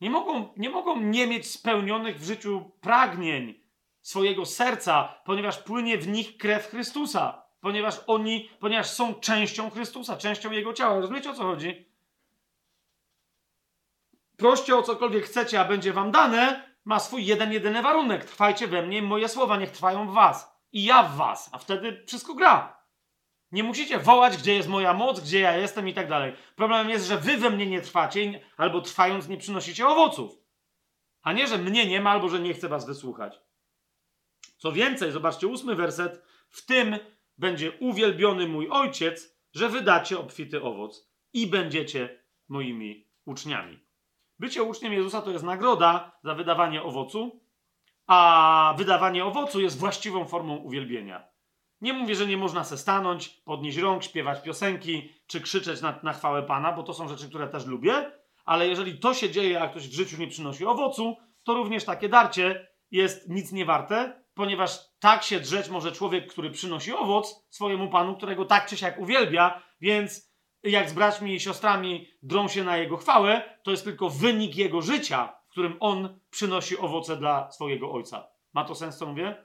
nie 0.01 0.09
mogą, 0.09 0.53
nie 0.57 0.69
mogą 0.69 0.99
nie 0.99 1.27
mieć 1.27 1.51
spełnionych 1.51 2.19
w 2.19 2.25
życiu 2.25 2.71
pragnień 2.81 3.63
swojego 4.01 4.45
serca, 4.45 5.21
ponieważ 5.25 5.57
płynie 5.57 5.97
w 5.97 6.07
nich 6.07 6.37
krew 6.37 6.67
Chrystusa 6.67 7.43
ponieważ 7.63 7.95
oni, 8.07 8.49
ponieważ 8.59 8.89
są 8.89 9.13
częścią 9.13 9.69
Chrystusa, 9.69 10.17
częścią 10.17 10.51
Jego 10.51 10.73
ciała. 10.73 10.99
Rozumiecie 10.99 11.29
o 11.29 11.33
co 11.33 11.43
chodzi? 11.43 11.89
Proście 14.37 14.75
o 14.75 14.83
cokolwiek 14.83 15.25
chcecie, 15.25 15.59
a 15.59 15.65
będzie 15.65 15.93
wam 15.93 16.11
dane, 16.11 16.73
ma 16.85 16.99
swój 16.99 17.25
jeden, 17.25 17.53
jedyny 17.53 17.81
warunek. 17.81 18.25
Trwajcie 18.25 18.67
we 18.67 18.81
mnie, 18.81 19.01
moje 19.01 19.29
słowa 19.29 19.57
niech 19.57 19.71
trwają 19.71 20.07
w 20.07 20.13
was. 20.13 20.52
I 20.73 20.83
ja 20.83 21.03
w 21.03 21.15
was, 21.15 21.49
a 21.51 21.57
wtedy 21.57 22.03
wszystko 22.07 22.33
gra. 22.33 22.83
Nie 23.51 23.63
musicie 23.63 23.99
wołać, 23.99 24.37
gdzie 24.37 24.53
jest 24.53 24.69
moja 24.69 24.93
moc, 24.93 25.19
gdzie 25.19 25.39
ja 25.39 25.57
jestem 25.57 25.87
i 25.87 25.93
tak 25.93 26.09
dalej. 26.09 26.33
Problemem 26.55 26.89
jest, 26.89 27.07
że 27.07 27.17
wy 27.17 27.37
we 27.37 27.49
mnie 27.49 27.65
nie 27.65 27.81
trwacie, 27.81 28.39
albo 28.57 28.81
trwając 28.81 29.27
nie 29.27 29.37
przynosicie 29.37 29.87
owoców. 29.87 30.37
A 31.21 31.33
nie, 31.33 31.47
że 31.47 31.57
mnie 31.57 31.85
nie 31.85 32.01
ma, 32.01 32.11
albo 32.11 32.29
że 32.29 32.39
nie 32.39 32.53
chcę 32.53 32.69
was 32.69 32.85
wysłuchać. 32.85 33.41
Co 34.57 34.71
więcej, 34.71 35.11
zobaczcie 35.11 35.47
ósmy 35.47 35.75
werset. 35.75 36.23
W 36.49 36.65
tym 36.65 36.97
będzie 37.37 37.71
uwielbiony 37.71 38.47
mój 38.47 38.69
ojciec, 38.69 39.37
że 39.53 39.69
wydacie 39.69 40.19
obfity 40.19 40.63
owoc 40.63 41.09
i 41.33 41.47
będziecie 41.47 42.23
moimi 42.47 43.07
uczniami. 43.25 43.79
Bycie 44.39 44.63
uczniem 44.63 44.93
Jezusa 44.93 45.21
to 45.21 45.31
jest 45.31 45.43
nagroda 45.43 46.19
za 46.23 46.35
wydawanie 46.35 46.83
owocu, 46.83 47.42
a 48.07 48.73
wydawanie 48.77 49.25
owocu 49.25 49.61
jest 49.61 49.79
właściwą 49.79 50.25
formą 50.25 50.55
uwielbienia. 50.55 51.27
Nie 51.81 51.93
mówię, 51.93 52.15
że 52.15 52.27
nie 52.27 52.37
można 52.37 52.63
se 52.63 52.77
stanąć, 52.77 53.27
podnieść 53.27 53.77
rąk, 53.77 54.03
śpiewać 54.03 54.41
piosenki, 54.41 55.09
czy 55.27 55.41
krzyczeć 55.41 55.81
na, 55.81 55.99
na 56.03 56.13
chwałę 56.13 56.43
Pana, 56.43 56.71
bo 56.71 56.83
to 56.83 56.93
są 56.93 57.07
rzeczy, 57.07 57.29
które 57.29 57.47
też 57.47 57.65
lubię, 57.65 58.11
ale 58.45 58.67
jeżeli 58.67 58.99
to 58.99 59.13
się 59.13 59.29
dzieje, 59.29 59.61
a 59.61 59.67
ktoś 59.67 59.87
w 59.87 59.93
życiu 59.93 60.17
nie 60.17 60.27
przynosi 60.27 60.65
owocu, 60.65 61.17
to 61.43 61.53
również 61.53 61.85
takie 61.85 62.09
darcie 62.09 62.67
jest 62.91 63.29
nic 63.29 63.51
nie 63.51 63.65
warte, 63.65 64.23
ponieważ 64.33 64.79
tak 64.99 65.23
się 65.23 65.39
drzeć 65.39 65.69
może 65.69 65.91
człowiek, 65.91 66.31
który 66.31 66.49
przynosi 66.49 66.93
owoc 66.93 67.45
swojemu 67.49 67.89
Panu, 67.89 68.15
którego 68.17 68.45
tak 68.45 68.65
czy 68.65 68.77
siak 68.77 68.99
uwielbia, 68.99 69.63
więc 69.81 70.33
jak 70.63 70.89
z 70.89 70.93
braćmi 70.93 71.35
i 71.35 71.39
siostrami 71.39 72.07
drą 72.21 72.47
się 72.47 72.63
na 72.63 72.77
jego 72.77 72.97
chwałę, 72.97 73.59
to 73.63 73.71
jest 73.71 73.83
tylko 73.83 74.09
wynik 74.09 74.55
jego 74.55 74.81
życia, 74.81 75.33
którym 75.53 75.77
on 75.79 76.19
przynosi 76.29 76.77
owoce 76.77 77.17
dla 77.17 77.51
swojego 77.51 77.91
ojca. 77.91 78.27
Ma 78.53 78.63
to 78.65 78.75
sens, 78.75 78.97
co 78.97 79.05
mówię? 79.05 79.35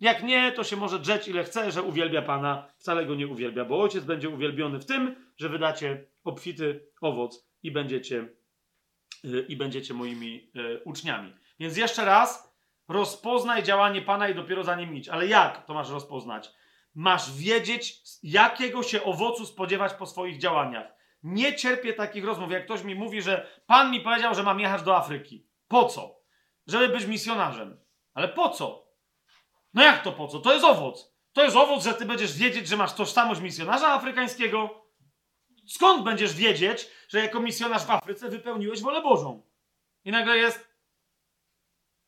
Jak 0.00 0.22
nie, 0.22 0.52
to 0.52 0.64
się 0.64 0.76
może 0.76 0.98
drzeć 0.98 1.28
ile 1.28 1.44
chce, 1.44 1.72
że 1.72 1.82
uwielbia 1.82 2.22
Pana, 2.22 2.68
wcale 2.78 3.06
go 3.06 3.14
nie 3.14 3.26
uwielbia, 3.26 3.64
bo 3.64 3.80
ojciec 3.80 4.04
będzie 4.04 4.28
uwielbiony 4.28 4.78
w 4.78 4.86
tym, 4.86 5.32
że 5.36 5.48
wydacie 5.48 6.06
obfity 6.24 6.90
owoc 7.00 7.48
i 7.62 7.70
będziecie, 7.70 8.28
yy, 9.24 9.40
i 9.48 9.56
będziecie 9.56 9.94
moimi 9.94 10.50
yy, 10.54 10.82
uczniami. 10.84 11.32
Więc 11.60 11.76
jeszcze 11.76 12.04
raz, 12.04 12.56
rozpoznaj 12.88 13.62
działanie 13.62 14.02
Pana 14.02 14.28
i 14.28 14.34
dopiero 14.34 14.64
za 14.64 14.76
nim 14.76 14.94
idź. 14.94 15.08
Ale 15.08 15.26
jak 15.26 15.66
to 15.66 15.74
masz 15.74 15.90
rozpoznać? 15.90 16.50
Masz 16.94 17.36
wiedzieć, 17.36 18.02
jakiego 18.22 18.82
się 18.82 19.04
owocu 19.04 19.46
spodziewać 19.46 19.94
po 19.94 20.06
swoich 20.06 20.38
działaniach. 20.38 20.86
Nie 21.22 21.54
cierpię 21.54 21.92
takich 21.92 22.24
rozmów, 22.24 22.50
jak 22.50 22.64
ktoś 22.64 22.84
mi 22.84 22.94
mówi, 22.94 23.22
że 23.22 23.46
Pan 23.66 23.90
mi 23.90 24.00
powiedział, 24.00 24.34
że 24.34 24.42
mam 24.42 24.60
jechać 24.60 24.82
do 24.82 24.96
Afryki. 24.96 25.47
Po 25.68 25.84
co? 25.84 26.20
Żeby 26.66 26.88
być 26.88 27.04
misjonarzem. 27.04 27.80
Ale 28.14 28.28
po 28.28 28.48
co? 28.48 28.88
No 29.74 29.82
jak 29.82 30.02
to 30.02 30.12
po 30.12 30.28
co? 30.28 30.40
To 30.40 30.52
jest 30.52 30.64
owoc. 30.64 31.14
To 31.32 31.44
jest 31.44 31.56
owoc, 31.56 31.84
że 31.84 31.94
ty 31.94 32.04
będziesz 32.04 32.36
wiedzieć, 32.36 32.68
że 32.68 32.76
masz 32.76 32.94
tożsamość 32.94 33.40
misjonarza 33.40 33.88
afrykańskiego. 33.88 34.86
Skąd 35.66 36.04
będziesz 36.04 36.34
wiedzieć, 36.34 36.88
że 37.08 37.18
jako 37.18 37.40
misjonarz 37.40 37.84
w 37.84 37.90
Afryce 37.90 38.28
wypełniłeś 38.28 38.82
wolę 38.82 39.02
Bożą? 39.02 39.42
I 40.04 40.10
nagle 40.10 40.36
jest. 40.36 40.68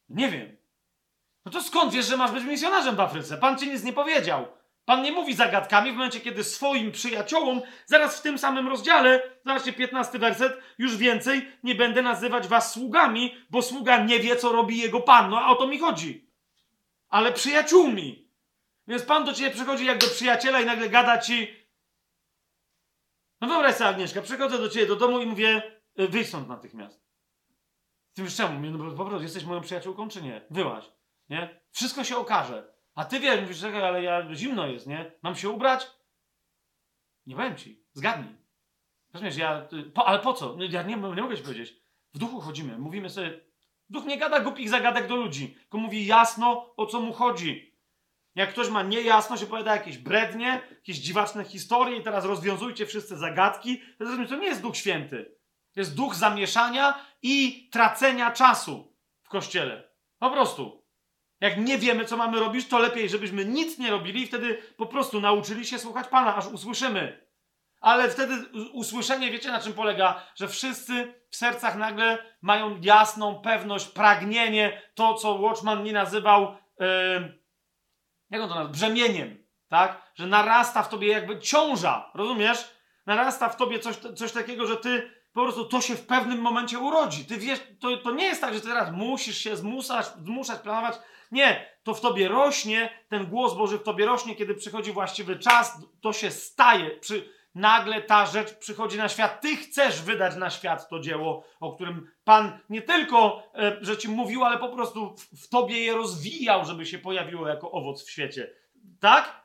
Nie 0.08 0.28
wiem. 0.28 0.56
No 1.44 1.52
to 1.52 1.62
skąd 1.62 1.92
wiesz, 1.92 2.06
że 2.06 2.16
masz 2.16 2.30
być 2.30 2.44
misjonarzem 2.44 2.96
w 2.96 3.00
Afryce? 3.00 3.38
Pan 3.38 3.58
ci 3.58 3.70
nic 3.70 3.84
nie 3.84 3.92
powiedział. 3.92 4.59
Pan 4.90 5.02
nie 5.02 5.12
mówi 5.12 5.34
zagadkami 5.34 5.92
w 5.92 5.94
momencie, 5.94 6.20
kiedy 6.20 6.44
swoim 6.44 6.92
przyjaciołom, 6.92 7.62
zaraz 7.86 8.18
w 8.18 8.22
tym 8.22 8.38
samym 8.38 8.68
rozdziale, 8.68 9.22
zobaczcie, 9.46 9.72
15 9.72 10.18
werset, 10.18 10.52
już 10.78 10.96
więcej 10.96 11.48
nie 11.62 11.74
będę 11.74 12.02
nazywać 12.02 12.48
was 12.48 12.72
sługami, 12.72 13.34
bo 13.50 13.62
sługa 13.62 14.04
nie 14.04 14.20
wie, 14.20 14.36
co 14.36 14.52
robi 14.52 14.78
jego 14.78 15.00
pan. 15.00 15.30
No 15.30 15.40
a 15.40 15.48
o 15.48 15.54
to 15.54 15.66
mi 15.66 15.78
chodzi. 15.78 16.30
Ale 17.08 17.32
przyjaciółmi. 17.32 18.28
Więc 18.88 19.02
pan 19.02 19.24
do 19.24 19.32
ciebie 19.32 19.50
przychodzi 19.50 19.84
jak 19.84 19.98
do 19.98 20.06
przyjaciela 20.06 20.60
i 20.60 20.66
nagle 20.66 20.88
gada 20.88 21.18
ci. 21.18 21.54
No 23.40 23.48
wyobraź 23.48 23.74
sobie, 23.74 23.90
Agnieszka, 23.90 24.22
przychodzę 24.22 24.58
do 24.58 24.68
ciebie 24.68 24.86
do 24.86 24.96
domu 24.96 25.20
i 25.20 25.26
mówię, 25.26 25.62
y, 26.00 26.08
wyjdź 26.08 26.28
stąd 26.28 26.48
natychmiast. 26.48 27.00
Ty 28.14 28.22
wiesz 28.22 28.36
czemu? 28.36 28.70
No 28.70 28.94
po 28.94 29.04
prostu 29.04 29.22
jesteś 29.22 29.44
moją 29.44 29.60
przyjaciółką, 29.60 30.08
czy 30.08 30.22
nie? 30.22 30.40
Wyłaź. 30.50 30.84
Nie? 31.28 31.60
Wszystko 31.70 32.04
się 32.04 32.16
okaże. 32.16 32.79
A 33.00 33.04
ty 33.04 33.20
wiesz, 33.20 33.40
mówisz, 33.40 33.60
czekaj, 33.60 33.82
ale 33.82 34.02
ja 34.02 34.34
zimno 34.34 34.66
jest, 34.66 34.86
nie? 34.86 35.12
Mam 35.22 35.36
się 35.36 35.50
ubrać? 35.50 35.90
Nie 37.26 37.36
powiem 37.36 37.56
ci. 37.56 37.84
Zgadnij. 37.92 38.36
Rozumiesz, 39.12 39.36
ja... 39.36 39.68
Po, 39.94 40.08
ale 40.08 40.18
po 40.18 40.32
co? 40.32 40.56
No, 40.56 40.64
ja 40.64 40.82
nie, 40.82 40.96
nie 40.96 41.22
mogę 41.22 41.36
ci 41.36 41.42
powiedzieć. 41.42 41.74
W 42.14 42.18
duchu 42.18 42.40
chodzimy, 42.40 42.78
mówimy 42.78 43.10
sobie... 43.10 43.40
Duch 43.88 44.04
nie 44.04 44.18
gada 44.18 44.40
głupich 44.40 44.68
zagadek 44.68 45.06
do 45.06 45.16
ludzi, 45.16 45.54
tylko 45.54 45.78
mówi 45.78 46.06
jasno, 46.06 46.74
o 46.76 46.86
co 46.86 47.00
mu 47.00 47.12
chodzi. 47.12 47.78
Jak 48.34 48.50
ktoś 48.50 48.68
ma 48.68 48.82
niejasność, 48.82 49.42
opowiada 49.42 49.72
jakieś 49.72 49.98
brednie, 49.98 50.60
jakieś 50.70 50.98
dziwaczne 50.98 51.44
historie 51.44 51.96
i 51.96 52.02
teraz 52.02 52.24
rozwiązujcie 52.24 52.86
wszyscy 52.86 53.16
zagadki, 53.16 53.82
to 54.28 54.36
nie 54.36 54.46
jest 54.46 54.62
Duch 54.62 54.76
Święty. 54.76 55.36
To 55.74 55.80
jest 55.80 55.96
duch 55.96 56.14
zamieszania 56.14 57.04
i 57.22 57.68
tracenia 57.72 58.30
czasu 58.30 58.96
w 59.22 59.28
kościele. 59.28 59.90
Po 60.18 60.30
prostu. 60.30 60.79
Jak 61.40 61.58
nie 61.58 61.78
wiemy, 61.78 62.04
co 62.04 62.16
mamy 62.16 62.40
robić, 62.40 62.68
to 62.68 62.78
lepiej, 62.78 63.08
żebyśmy 63.08 63.44
nic 63.44 63.78
nie 63.78 63.90
robili 63.90 64.22
i 64.22 64.26
wtedy 64.26 64.62
po 64.76 64.86
prostu 64.86 65.20
nauczyli 65.20 65.66
się 65.66 65.78
słuchać 65.78 66.08
Pana, 66.08 66.36
aż 66.36 66.46
usłyszymy. 66.46 67.30
Ale 67.80 68.08
wtedy 68.08 68.34
usłyszenie, 68.72 69.30
wiecie 69.30 69.50
na 69.50 69.60
czym 69.60 69.72
polega? 69.72 70.26
Że 70.34 70.48
wszyscy 70.48 71.14
w 71.30 71.36
sercach 71.36 71.76
nagle 71.76 72.18
mają 72.42 72.80
jasną 72.80 73.40
pewność, 73.40 73.86
pragnienie, 73.86 74.82
to 74.94 75.14
co 75.14 75.34
Watchman 75.34 75.82
nie 75.82 75.92
nazywał, 75.92 76.56
yy, 76.80 77.40
jak 78.30 78.42
on 78.42 78.48
to 78.48 78.54
nazywa? 78.54 78.72
Brzemieniem, 78.72 79.46
tak? 79.68 80.12
Że 80.14 80.26
narasta 80.26 80.82
w 80.82 80.88
tobie 80.88 81.08
jakby 81.08 81.38
ciąża, 81.38 82.10
rozumiesz? 82.14 82.70
Narasta 83.06 83.48
w 83.48 83.56
tobie 83.56 83.78
coś, 83.78 83.96
coś 83.96 84.32
takiego, 84.32 84.66
że 84.66 84.76
ty 84.76 85.10
po 85.32 85.42
prostu 85.42 85.64
to 85.64 85.80
się 85.80 85.94
w 85.94 86.06
pewnym 86.06 86.40
momencie 86.40 86.78
urodzi. 86.78 87.24
Ty 87.24 87.36
wiesz, 87.36 87.60
to, 87.80 87.96
to 87.96 88.10
nie 88.10 88.24
jest 88.24 88.40
tak, 88.40 88.54
że 88.54 88.60
ty 88.60 88.66
teraz 88.66 88.92
musisz 88.92 89.38
się 89.38 89.56
zmuszać, 89.56 90.06
zmuszać, 90.06 90.60
planować. 90.60 90.94
Nie, 91.30 91.66
to 91.82 91.94
w 91.94 92.00
tobie 92.00 92.28
rośnie, 92.28 92.90
ten 93.08 93.26
głos 93.26 93.54
Boży 93.54 93.78
w 93.78 93.82
tobie 93.82 94.06
rośnie, 94.06 94.34
kiedy 94.34 94.54
przychodzi 94.54 94.92
właściwy 94.92 95.38
czas, 95.38 95.86
to 96.00 96.12
się 96.12 96.30
staje. 96.30 96.90
Przy, 96.90 97.30
nagle 97.54 98.02
ta 98.02 98.26
rzecz 98.26 98.54
przychodzi 98.54 98.98
na 98.98 99.08
świat. 99.08 99.40
Ty 99.40 99.56
chcesz 99.56 100.02
wydać 100.02 100.36
na 100.36 100.50
świat 100.50 100.88
to 100.88 101.00
dzieło, 101.00 101.44
o 101.60 101.72
którym 101.72 102.10
Pan 102.24 102.58
nie 102.68 102.82
tylko, 102.82 103.42
e, 103.54 103.76
że 103.80 103.96
ci 103.96 104.08
mówił, 104.08 104.44
ale 104.44 104.58
po 104.58 104.68
prostu 104.68 105.16
w, 105.16 105.44
w 105.44 105.48
tobie 105.48 105.84
je 105.84 105.94
rozwijał, 105.94 106.64
żeby 106.64 106.86
się 106.86 106.98
pojawiło 106.98 107.48
jako 107.48 107.70
owoc 107.70 108.04
w 108.04 108.10
świecie. 108.10 108.50
Tak? 109.00 109.40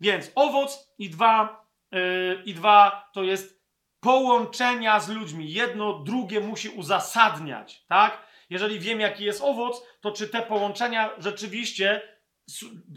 Więc 0.00 0.32
owoc 0.34 0.94
i 0.98 1.10
dwa, 1.10 1.66
yy, 1.92 2.42
i 2.44 2.54
dwa 2.54 3.10
to 3.12 3.22
jest 3.22 3.60
połączenia 4.00 5.00
z 5.00 5.08
ludźmi. 5.08 5.52
Jedno 5.52 5.98
drugie 5.98 6.40
musi 6.40 6.68
uzasadniać, 6.68 7.84
tak? 7.88 8.29
Jeżeli 8.50 8.80
wiem, 8.80 9.00
jaki 9.00 9.24
jest 9.24 9.42
owoc, 9.42 9.86
to 10.00 10.12
czy 10.12 10.28
te 10.28 10.42
połączenia 10.42 11.10
rzeczywiście 11.18 12.02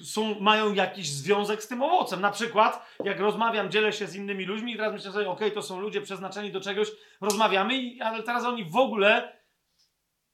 są, 0.04 0.40
mają 0.40 0.74
jakiś 0.74 1.10
związek 1.10 1.64
z 1.64 1.68
tym 1.68 1.82
owocem. 1.82 2.22
Na 2.22 2.32
przykład, 2.32 2.96
jak 3.04 3.20
rozmawiam, 3.20 3.72
dzielę 3.72 3.94
się 3.94 4.08
z 4.08 4.16
innymi 4.16 4.46
ludźmi 4.46 4.74
i 4.74 4.78
teraz 4.78 4.94
myślę 4.94 5.12
sobie, 5.12 5.30
okej, 5.30 5.48
okay, 5.48 5.52
to 5.52 5.62
są 5.62 5.80
ludzie 5.80 6.02
przeznaczeni 6.02 6.52
do 6.52 6.62
czegoś, 6.62 6.88
rozmawiamy, 7.22 7.96
ale 8.02 8.24
teraz 8.24 8.46
oni 8.46 8.66
w 8.66 8.76
ogóle, 8.76 9.38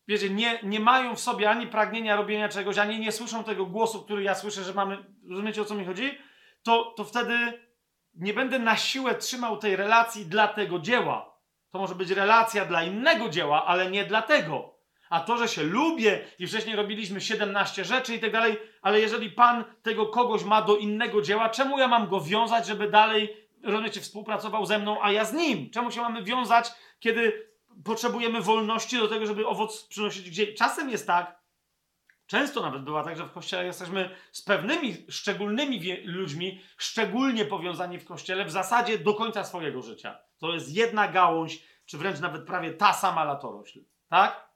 wiecie, 0.08 0.30
nie, 0.30 0.60
nie 0.64 0.80
mają 0.80 1.16
w 1.16 1.20
sobie 1.20 1.50
ani 1.50 1.68
pragnienia 1.68 2.16
robienia 2.16 2.50
czegoś, 2.50 2.78
ani 2.78 3.00
nie 3.00 3.12
słyszą 3.12 3.44
tego 3.44 3.66
głosu, 3.66 4.04
który 4.04 4.24
ja 4.24 4.36
słyszę, 4.36 4.64
że 4.64 4.74
mamy, 4.74 4.98
rozumiecie 5.30 5.62
o 5.62 5.66
co 5.66 5.76
mi 5.76 5.86
chodzi? 5.86 6.18
To, 6.64 6.94
to 6.98 7.04
wtedy 7.04 7.70
nie 8.14 8.34
będę 8.34 8.60
na 8.60 8.78
siłę 8.78 9.16
trzymał 9.16 9.58
tej 9.58 9.76
relacji 9.76 10.26
dla 10.26 10.48
tego 10.48 10.80
dzieła. 10.80 11.40
To 11.72 11.80
może 11.80 11.96
być 11.96 12.12
relacja 12.12 12.66
dla 12.66 12.84
innego 12.84 13.30
dzieła, 13.30 13.66
ale 13.66 13.92
nie 13.92 14.06
dla 14.06 14.22
tego. 14.22 14.79
A 15.10 15.20
to, 15.20 15.38
że 15.38 15.48
się 15.48 15.64
lubię 15.64 16.26
i 16.40 16.48
wcześniej 16.48 16.76
robiliśmy 16.76 17.22
17 17.22 17.86
rzeczy 17.86 18.16
i 18.16 18.20
tak 18.20 18.32
dalej, 18.32 18.58
ale 18.82 19.00
jeżeli 19.00 19.30
Pan 19.30 19.64
tego 19.82 20.06
kogoś 20.06 20.44
ma 20.44 20.62
do 20.62 20.78
innego 20.78 21.22
dzieła, 21.22 21.50
czemu 21.50 21.80
ja 21.80 21.88
mam 21.88 22.08
go 22.08 22.22
wiązać, 22.22 22.68
żeby 22.68 22.90
dalej, 22.90 23.38
rozumiecie, 23.64 24.02
współpracował 24.02 24.66
ze 24.66 24.80
mną, 24.80 24.98
a 25.02 25.12
ja 25.12 25.26
z 25.26 25.34
nim? 25.34 25.70
Czemu 25.70 25.92
się 25.92 26.02
mamy 26.02 26.24
wiązać, 26.24 26.72
kiedy 27.00 27.50
potrzebujemy 27.84 28.42
wolności 28.42 28.98
do 28.98 29.08
tego, 29.08 29.26
żeby 29.26 29.48
owoc 29.48 29.88
przynosić 29.88 30.30
gdzie? 30.30 30.54
Czasem 30.54 30.90
jest 30.90 31.08
tak, 31.08 31.40
Często 32.30 32.62
nawet 32.62 32.84
bywa 32.84 33.04
tak, 33.04 33.18
że 33.18 33.26
w 33.26 33.32
kościele 33.32 33.66
jesteśmy 33.66 34.16
z 34.32 34.42
pewnymi 34.42 35.06
szczególnymi 35.10 36.04
ludźmi, 36.04 36.62
szczególnie 36.78 37.46
powiązani 37.46 38.00
w 38.00 38.06
kościele, 38.06 38.46
w 38.46 38.52
zasadzie 38.52 39.00
do 39.00 39.14
końca 39.14 39.44
swojego 39.44 39.82
życia. 39.82 40.20
To 40.38 40.54
jest 40.54 40.76
jedna 40.76 41.08
gałąź, 41.08 41.64
czy 41.86 41.98
wręcz 41.98 42.20
nawet 42.20 42.46
prawie 42.46 42.74
ta 42.74 42.94
sama 42.94 43.24
latorośl. 43.24 43.80
Tak? 44.10 44.49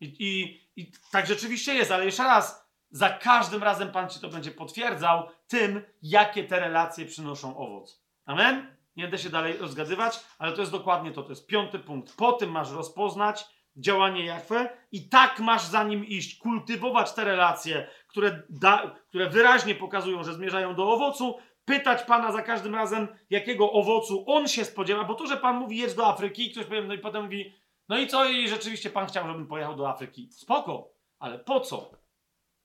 I, 0.00 0.16
i, 0.18 0.60
I 0.76 0.92
tak 1.10 1.26
rzeczywiście 1.26 1.74
jest, 1.74 1.90
ale 1.90 2.04
jeszcze 2.04 2.24
raz, 2.24 2.70
za 2.90 3.10
każdym 3.10 3.62
razem 3.62 3.92
Pan 3.92 4.08
Ci 4.08 4.20
to 4.20 4.28
będzie 4.28 4.50
potwierdzał 4.50 5.28
tym, 5.48 5.82
jakie 6.02 6.44
te 6.44 6.60
relacje 6.60 7.06
przynoszą 7.06 7.56
owoc. 7.56 8.04
Amen? 8.24 8.76
Nie 8.96 9.04
będę 9.04 9.18
się 9.18 9.30
dalej 9.30 9.56
rozgadywać, 9.58 10.20
ale 10.38 10.52
to 10.52 10.60
jest 10.60 10.72
dokładnie 10.72 11.12
to. 11.12 11.22
To 11.22 11.30
jest 11.30 11.46
piąty 11.46 11.78
punkt. 11.78 12.16
Po 12.16 12.32
tym 12.32 12.50
masz 12.50 12.70
rozpoznać 12.70 13.44
działanie 13.76 14.24
Jachwę 14.24 14.68
i 14.92 15.08
tak 15.08 15.40
masz 15.40 15.62
za 15.62 15.84
nim 15.84 16.04
iść, 16.06 16.38
kultywować 16.38 17.12
te 17.12 17.24
relacje, 17.24 17.86
które, 18.08 18.42
da, 18.48 18.94
które 19.08 19.30
wyraźnie 19.30 19.74
pokazują, 19.74 20.24
że 20.24 20.34
zmierzają 20.34 20.74
do 20.74 20.92
owocu, 20.92 21.38
pytać 21.64 22.02
Pana 22.02 22.32
za 22.32 22.42
każdym 22.42 22.74
razem, 22.74 23.08
jakiego 23.30 23.72
owocu 23.72 24.24
On 24.26 24.48
się 24.48 24.64
spodziewa, 24.64 25.04
bo 25.04 25.14
to, 25.14 25.26
że 25.26 25.36
Pan 25.36 25.56
mówi 25.56 25.76
jedź 25.76 25.94
do 25.94 26.06
Afryki 26.06 26.50
ktoś 26.50 26.64
powie, 26.64 26.82
no 26.82 26.94
i 26.94 26.98
potem 26.98 27.22
mówi, 27.22 27.54
no 27.90 27.98
i 27.98 28.06
co, 28.06 28.24
i 28.24 28.48
rzeczywiście 28.48 28.90
Pan 28.90 29.06
chciał, 29.06 29.26
żebym 29.26 29.46
pojechał 29.46 29.76
do 29.76 29.88
Afryki. 29.88 30.32
Spoko, 30.32 30.94
ale 31.18 31.38
po 31.38 31.60
co? 31.60 31.90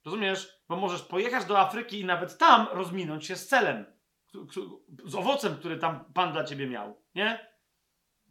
Rozumiesz? 0.04 0.62
Bo 0.68 0.76
możesz 0.76 1.02
pojechać 1.02 1.44
do 1.44 1.58
Afryki 1.58 2.00
i 2.00 2.04
nawet 2.04 2.38
tam 2.38 2.66
rozminąć 2.72 3.26
się 3.26 3.36
z 3.36 3.48
celem, 3.48 3.84
z 5.04 5.14
owocem, 5.14 5.56
który 5.56 5.78
tam 5.78 6.04
Pan 6.14 6.32
dla 6.32 6.44
ciebie 6.44 6.66
miał, 6.66 7.02
nie? 7.14 7.48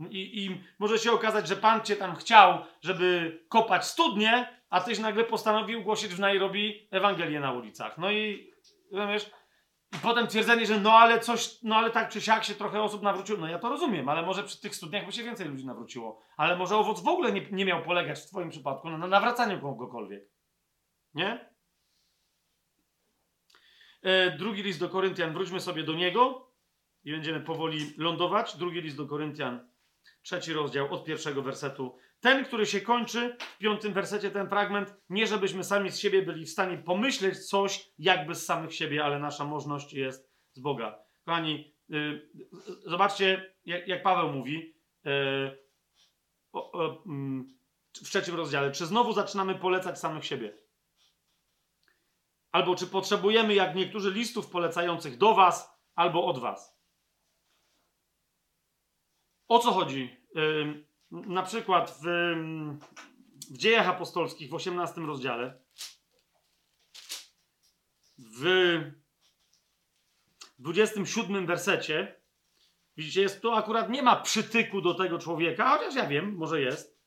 I, 0.09 0.45
I 0.45 0.61
może 0.80 0.99
się 0.99 1.11
okazać, 1.11 1.48
że 1.48 1.56
Pan 1.56 1.82
cię 1.82 1.95
tam 1.95 2.15
chciał, 2.15 2.65
żeby 2.82 3.40
kopać 3.49 3.85
studnie, 3.85 4.61
a 4.69 4.82
tyś 4.82 4.99
nagle 4.99 5.24
postanowił 5.24 5.83
głosić 5.83 6.14
w 6.14 6.19
Nairobi 6.19 6.88
Ewangelię 6.91 7.40
na 7.40 7.51
ulicach. 7.51 7.98
No 7.98 8.11
i 8.11 8.51
rozumiesz? 8.91 9.32
I 9.95 9.98
potem 9.98 10.27
twierdzenie, 10.27 10.65
że 10.65 10.80
no 10.80 10.93
ale 10.93 11.19
coś, 11.19 11.61
no 11.64 11.75
ale 11.75 11.91
tak 11.91 12.09
czy 12.09 12.22
siak 12.22 12.43
się 12.43 12.53
trochę 12.53 12.82
osób 12.82 13.01
nawróciło. 13.01 13.40
No 13.40 13.48
ja 13.48 13.59
to 13.59 13.69
rozumiem, 13.69 14.09
ale 14.09 14.22
może 14.22 14.43
przy 14.43 14.61
tych 14.61 14.75
studniach 14.75 15.06
by 15.06 15.11
się 15.11 15.24
więcej 15.24 15.48
ludzi 15.48 15.65
nawróciło. 15.65 16.22
Ale 16.38 16.57
może 16.57 16.77
owoc 16.77 17.01
w 17.01 17.07
ogóle 17.07 17.32
nie, 17.32 17.48
nie 17.51 17.65
miał 17.65 17.83
polegać 17.83 18.19
w 18.19 18.25
twoim 18.25 18.49
przypadku 18.49 18.90
na 18.90 19.07
nawracaniu 19.07 19.61
kogokolwiek. 19.61 20.30
Nie? 21.14 21.49
E, 24.01 24.32
drugi 24.38 24.64
list 24.64 24.80
do 24.80 24.90
Koryntian, 24.90 25.33
wróćmy 25.33 25.59
sobie 25.59 25.83
do 25.83 25.93
niego 25.93 26.51
i 27.03 27.11
będziemy 27.11 27.40
powoli 27.40 27.93
lądować. 27.98 28.57
Drugi 28.57 28.82
list 28.82 28.98
do 28.98 29.07
Koryntian, 29.07 29.69
trzeci 30.22 30.53
rozdział 30.53 30.93
od 30.93 31.06
pierwszego 31.06 31.41
wersetu. 31.41 31.98
Ten, 32.26 32.45
który 32.45 32.66
się 32.66 32.82
kończy 32.82 33.38
w 33.40 33.58
piątym 33.58 33.94
wersecie, 33.94 34.32
ten 34.32 34.50
fragment, 34.50 34.95
nie 35.10 35.28
żebyśmy 35.28 35.64
sami 35.64 35.92
z 35.92 36.00
siebie 36.00 36.22
byli 36.22 36.45
w 36.45 36.50
stanie 36.50 36.78
pomyśleć 36.78 37.48
coś 37.50 37.90
jakby 37.98 38.36
z 38.36 38.45
samych 38.45 38.76
siebie, 38.76 39.06
ale 39.06 39.20
nasza 39.20 39.45
możność 39.45 39.94
jest 39.94 40.32
z 40.54 40.60
Boga. 40.60 41.00
Kochani, 41.26 41.76
yy, 41.90 42.30
zobaczcie, 42.86 43.56
jak, 43.66 43.88
jak, 43.88 44.04
Paweł 44.04 44.34
mówi 44.34 44.76
yy, 45.04 45.66
o, 46.54 46.72
o, 46.72 47.04
yy, 47.06 48.04
w 48.06 48.10
trzecim 48.10 48.36
rozdziale. 48.36 48.72
Czy 48.72 48.86
znowu 48.86 49.14
zaczynamy 49.14 49.56
polecać 49.56 50.00
samych 50.00 50.26
siebie? 50.26 50.58
Albo 52.52 52.76
czy 52.76 52.88
potrzebujemy, 52.88 53.54
jak 53.54 53.76
niektórzy 53.76 54.12
listów 54.12 54.50
polecających 54.50 55.18
do 55.18 55.34
Was 55.34 55.80
albo 55.95 56.26
od 56.26 56.40
Was? 56.40 56.80
O 59.48 59.60
co 59.60 59.72
chodzi? 59.72 60.26
Na 61.16 61.44
przykład 61.44 62.00
w, 62.02 62.06
w 63.52 63.58
Dziejach 63.58 63.88
Apostolskich 63.88 64.50
w 64.50 64.53
18 64.53 65.02
rozdziale, 65.02 65.60
w 68.18 68.44
27 70.60 71.45
wersecie, 71.45 72.22
widzicie, 72.98 73.22
jest 73.22 73.42
to 73.42 73.56
akurat 73.56 73.90
nie 73.90 74.03
ma 74.03 74.16
przytyku 74.16 74.82
do 74.82 74.94
tego 74.94 75.19
człowieka, 75.19 75.77
chociaż 75.77 75.95
ja 75.95 76.08
wiem, 76.08 76.35
może 76.35 76.61
jest. 76.61 77.00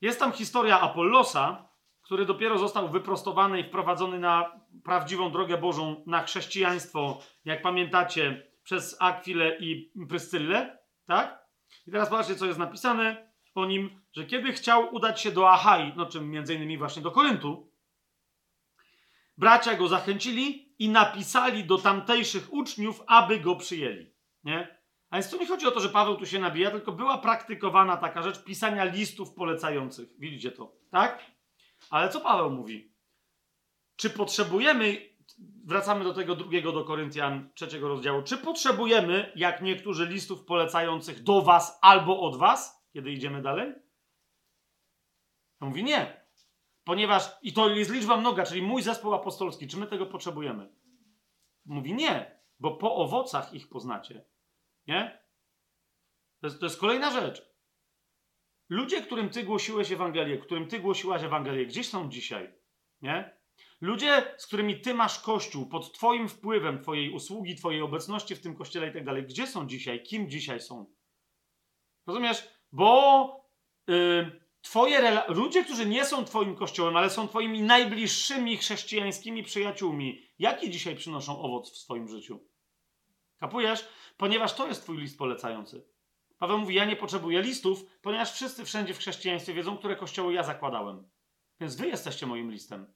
Jest 0.00 0.18
tam 0.18 0.32
historia 0.32 0.80
Apollosa, 0.80 1.68
który 2.02 2.26
dopiero 2.26 2.58
został 2.58 2.88
wyprostowany 2.88 3.60
i 3.60 3.64
wprowadzony 3.64 4.18
na 4.18 4.60
prawdziwą 4.84 5.32
drogę 5.32 5.58
Bożą, 5.58 6.04
na 6.06 6.22
chrześcijaństwo, 6.22 7.20
jak 7.44 7.62
pamiętacie, 7.62 8.50
przez 8.62 8.96
Akwilę 9.00 9.56
i 9.58 9.92
Pryscyllę, 10.08 10.78
tak? 11.06 11.45
I 11.86 11.90
teraz 11.90 12.08
patrzcie, 12.08 12.34
co 12.34 12.46
jest 12.46 12.58
napisane 12.58 13.32
o 13.54 13.66
nim, 13.66 14.02
że 14.12 14.24
kiedy 14.24 14.52
chciał 14.52 14.94
udać 14.94 15.20
się 15.20 15.32
do 15.32 15.50
Achai, 15.50 15.92
no 15.96 16.06
czym 16.06 16.30
między 16.30 16.54
innymi 16.54 16.78
właśnie 16.78 17.02
do 17.02 17.10
Koryntu, 17.10 17.72
bracia 19.36 19.74
go 19.74 19.88
zachęcili 19.88 20.74
i 20.78 20.88
napisali 20.88 21.64
do 21.64 21.78
tamtejszych 21.78 22.52
uczniów, 22.52 23.02
aby 23.06 23.40
go 23.40 23.56
przyjęli, 23.56 24.14
nie? 24.44 24.76
A 25.10 25.16
więc 25.16 25.30
tu 25.30 25.38
nie 25.38 25.46
chodzi 25.46 25.66
o 25.66 25.70
to, 25.70 25.80
że 25.80 25.88
Paweł 25.88 26.16
tu 26.16 26.26
się 26.26 26.38
nabija, 26.38 26.70
tylko 26.70 26.92
była 26.92 27.18
praktykowana 27.18 27.96
taka 27.96 28.22
rzecz 28.22 28.44
pisania 28.44 28.84
listów 28.84 29.34
polecających. 29.34 30.08
Widzicie 30.18 30.52
to, 30.52 30.76
tak? 30.90 31.24
Ale 31.90 32.08
co 32.08 32.20
Paweł 32.20 32.50
mówi? 32.50 32.92
Czy 33.96 34.10
potrzebujemy, 34.10 35.15
wracamy 35.66 36.04
do 36.04 36.14
tego 36.14 36.34
drugiego 36.34 36.72
do 36.72 36.84
Koryntian 36.84 37.50
trzeciego 37.54 37.88
rozdziału, 37.88 38.22
czy 38.22 38.38
potrzebujemy, 38.38 39.32
jak 39.36 39.62
niektórzy 39.62 40.06
listów 40.06 40.44
polecających 40.44 41.22
do 41.22 41.42
was 41.42 41.78
albo 41.82 42.20
od 42.20 42.36
was, 42.36 42.86
kiedy 42.92 43.10
idziemy 43.10 43.42
dalej? 43.42 43.74
On 45.60 45.68
mówi 45.68 45.84
nie. 45.84 46.26
Ponieważ, 46.84 47.30
i 47.42 47.52
to 47.52 47.68
jest 47.68 47.90
liczba 47.90 48.16
mnoga, 48.16 48.44
czyli 48.44 48.62
mój 48.62 48.82
zespół 48.82 49.14
apostolski, 49.14 49.68
czy 49.68 49.76
my 49.76 49.86
tego 49.86 50.06
potrzebujemy? 50.06 50.74
Mówi 51.64 51.94
nie, 51.94 52.40
bo 52.60 52.76
po 52.76 52.94
owocach 52.94 53.54
ich 53.54 53.68
poznacie. 53.68 54.24
Nie? 54.86 55.22
To 56.40 56.46
jest, 56.46 56.60
to 56.60 56.66
jest 56.66 56.80
kolejna 56.80 57.10
rzecz. 57.10 57.56
Ludzie, 58.68 59.02
którym 59.02 59.30
ty 59.30 59.42
głosiłeś 59.42 59.92
Ewangelię, 59.92 60.38
którym 60.38 60.68
ty 60.68 60.80
głosiłaś 60.80 61.22
Ewangelię, 61.22 61.66
gdzieś 61.66 61.88
są 61.88 62.08
dzisiaj? 62.08 62.54
Nie? 63.02 63.35
Ludzie, 63.80 64.34
z 64.38 64.46
którymi 64.46 64.80
ty 64.80 64.94
masz 64.94 65.20
kościół, 65.20 65.66
pod 65.66 65.92
twoim 65.92 66.28
wpływem, 66.28 66.82
twojej 66.82 67.10
usługi, 67.10 67.54
twojej 67.54 67.82
obecności 67.82 68.36
w 68.36 68.40
tym 68.40 68.56
kościele 68.56 68.88
i 68.88 68.92
tak 68.92 69.04
dalej, 69.04 69.22
gdzie 69.22 69.46
są 69.46 69.66
dzisiaj? 69.66 70.02
Kim 70.02 70.30
dzisiaj 70.30 70.60
są? 70.60 70.86
Rozumiesz? 72.06 72.48
Bo 72.72 73.46
yy, 73.86 74.46
twoje 74.60 75.22
ludzie, 75.28 75.64
którzy 75.64 75.86
nie 75.86 76.04
są 76.04 76.24
twoim 76.24 76.56
kościołem, 76.56 76.96
ale 76.96 77.10
są 77.10 77.28
twoimi 77.28 77.62
najbliższymi 77.62 78.56
chrześcijańskimi 78.56 79.42
przyjaciółmi, 79.42 80.22
jaki 80.38 80.70
dzisiaj 80.70 80.96
przynoszą 80.96 81.40
owoc 81.40 81.72
w 81.72 81.76
swoim 81.76 82.08
życiu? 82.08 82.40
Kapujesz? 83.38 83.88
Ponieważ 84.16 84.54
to 84.54 84.68
jest 84.68 84.82
twój 84.82 84.98
list 84.98 85.18
polecający. 85.18 85.86
Paweł 86.38 86.58
mówi: 86.58 86.74
Ja 86.74 86.84
nie 86.84 86.96
potrzebuję 86.96 87.42
listów, 87.42 87.84
ponieważ 88.02 88.32
wszyscy 88.32 88.64
wszędzie 88.64 88.94
w 88.94 88.98
chrześcijaństwie 88.98 89.54
wiedzą, 89.54 89.78
które 89.78 89.96
kościoły 89.96 90.32
ja 90.32 90.42
zakładałem. 90.42 91.08
Więc 91.60 91.76
wy 91.76 91.86
jesteście 91.86 92.26
moim 92.26 92.50
listem. 92.50 92.94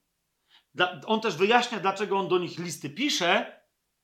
Dla, 0.75 1.01
on 1.07 1.21
też 1.21 1.37
wyjaśnia, 1.37 1.81
dlaczego 1.81 2.19
on 2.19 2.29
do 2.29 2.39
nich 2.39 2.59
listy 2.59 2.91
pisze 2.91 3.61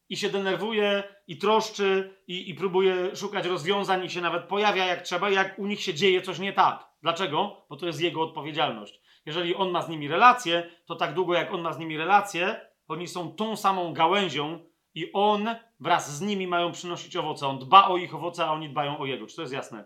i 0.09 0.17
się 0.17 0.29
denerwuje, 0.29 1.03
i 1.27 1.39
troszczy, 1.39 2.17
i, 2.27 2.51
i 2.51 2.55
próbuje 2.55 3.17
szukać 3.17 3.47
rozwiązań, 3.47 4.05
i 4.05 4.11
się 4.11 4.21
nawet 4.21 4.45
pojawia 4.45 4.87
jak 4.87 5.03
trzeba, 5.03 5.31
jak 5.31 5.59
u 5.59 5.67
nich 5.67 5.81
się 5.81 5.95
dzieje 5.95 6.23
coś 6.23 6.39
nie 6.39 6.53
tak. 6.53 6.87
Dlaczego? 7.03 7.67
Bo 7.71 7.77
to 7.77 7.87
jest 7.87 8.01
jego 8.01 8.23
odpowiedzialność. 8.23 9.01
Jeżeli 9.27 9.55
on 9.55 9.71
ma 9.71 9.83
z 9.83 9.89
nimi 9.89 10.09
relacje, 10.09 10.71
to 10.87 10.97
tak 10.97 11.15
długo 11.15 11.35
jak 11.35 11.55
on 11.55 11.61
ma 11.61 11.73
z 11.73 11.79
nimi 11.79 11.97
relacje, 11.97 12.61
oni 12.89 13.09
są 13.09 13.33
tą 13.33 13.57
samą 13.57 13.93
gałęzią, 13.93 14.67
i 14.97 15.13
on 15.13 15.49
wraz 15.81 16.17
z 16.17 16.21
nimi 16.21 16.47
mają 16.47 16.73
przynosić 16.73 17.17
owoce. 17.17 17.47
On 17.47 17.59
dba 17.59 17.89
o 17.89 17.97
ich 17.97 18.15
owoce, 18.15 18.45
a 18.45 18.53
oni 18.53 18.69
dbają 18.69 18.99
o 18.99 19.07
jego. 19.07 19.27
Czy 19.27 19.37
to 19.37 19.43
jest 19.43 19.55
jasne? 19.55 19.85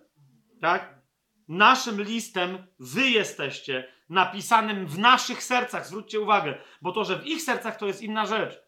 Tak? 0.61 1.01
Naszym 1.49 2.03
listem 2.03 2.67
wy 2.79 3.11
jesteście, 3.11 3.89
napisanym 4.11 4.87
w 4.87 4.99
naszych 4.99 5.43
sercach. 5.43 5.87
Zwróćcie 5.87 6.21
uwagę, 6.21 6.59
bo 6.83 6.93
to, 6.93 7.05
że 7.05 7.19
w 7.19 7.27
ich 7.27 7.43
sercach 7.43 7.77
to 7.77 7.87
jest 7.87 8.03
inna 8.03 8.27
rzecz. 8.27 8.63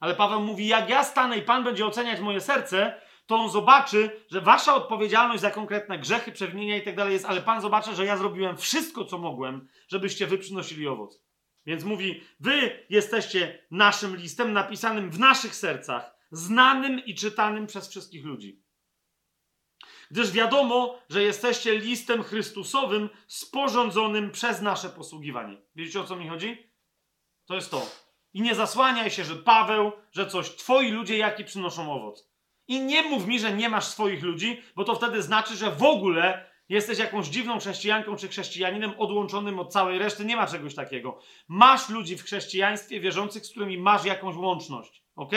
Ale 0.00 0.14
Paweł 0.14 0.40
mówi: 0.40 0.66
Jak 0.66 0.90
ja 0.90 1.04
stanę 1.04 1.38
i 1.38 1.42
Pan 1.42 1.64
będzie 1.64 1.86
oceniać 1.86 2.20
moje 2.20 2.40
serce, 2.40 3.00
to 3.26 3.36
on 3.36 3.50
zobaczy, 3.50 4.10
że 4.30 4.40
wasza 4.40 4.74
odpowiedzialność 4.74 5.40
za 5.40 5.50
konkretne 5.50 5.98
grzechy, 5.98 6.32
przewinienia 6.32 6.76
i 6.76 6.82
tak 6.82 6.96
dalej 6.96 7.12
jest, 7.12 7.24
ale 7.24 7.40
Pan 7.40 7.60
zobaczy, 7.60 7.94
że 7.94 8.04
ja 8.04 8.16
zrobiłem 8.16 8.56
wszystko, 8.56 9.04
co 9.04 9.18
mogłem, 9.18 9.68
żebyście 9.88 10.26
wy 10.26 10.38
przynosili 10.38 10.88
owoc. 10.88 11.22
Więc 11.66 11.84
mówi: 11.84 12.20
Wy 12.40 12.84
jesteście 12.90 13.66
naszym 13.70 14.16
listem 14.16 14.52
napisanym 14.52 15.10
w 15.10 15.18
naszych 15.18 15.54
sercach, 15.54 16.14
znanym 16.30 17.04
i 17.04 17.14
czytanym 17.14 17.66
przez 17.66 17.88
wszystkich 17.88 18.24
ludzi. 18.24 18.62
Gdyż 20.10 20.30
wiadomo, 20.30 20.98
że 21.08 21.22
jesteście 21.22 21.78
listem 21.78 22.22
Chrystusowym 22.22 23.08
sporządzonym 23.26 24.30
przez 24.30 24.60
nasze 24.60 24.88
posługiwanie. 24.88 25.56
Wiecie 25.74 26.00
o 26.00 26.04
co 26.04 26.16
mi 26.16 26.28
chodzi? 26.28 26.72
To 27.46 27.54
jest 27.54 27.70
to. 27.70 27.86
I 28.34 28.42
nie 28.42 28.54
zasłaniaj 28.54 29.10
się, 29.10 29.24
że 29.24 29.36
Paweł, 29.36 29.92
że 30.12 30.26
coś, 30.26 30.56
twoi 30.56 30.90
ludzie 30.90 31.16
jaki 31.16 31.44
przynoszą 31.44 31.92
owoc. 31.92 32.28
I 32.68 32.80
nie 32.80 33.02
mów 33.02 33.26
mi, 33.26 33.40
że 33.40 33.52
nie 33.52 33.68
masz 33.68 33.84
swoich 33.84 34.22
ludzi, 34.22 34.62
bo 34.76 34.84
to 34.84 34.94
wtedy 34.94 35.22
znaczy, 35.22 35.56
że 35.56 35.70
w 35.70 35.82
ogóle 35.82 36.50
jesteś 36.68 36.98
jakąś 36.98 37.26
dziwną 37.26 37.58
chrześcijanką 37.58 38.16
czy 38.16 38.28
chrześcijaninem 38.28 38.94
odłączonym 38.98 39.58
od 39.58 39.72
całej 39.72 39.98
reszty. 39.98 40.24
Nie 40.24 40.36
ma 40.36 40.46
czegoś 40.46 40.74
takiego. 40.74 41.18
Masz 41.48 41.88
ludzi 41.88 42.16
w 42.16 42.22
chrześcijaństwie 42.22 43.00
wierzących, 43.00 43.46
z 43.46 43.50
którymi 43.50 43.78
masz 43.78 44.04
jakąś 44.04 44.36
łączność. 44.36 45.02
Ok? 45.16 45.32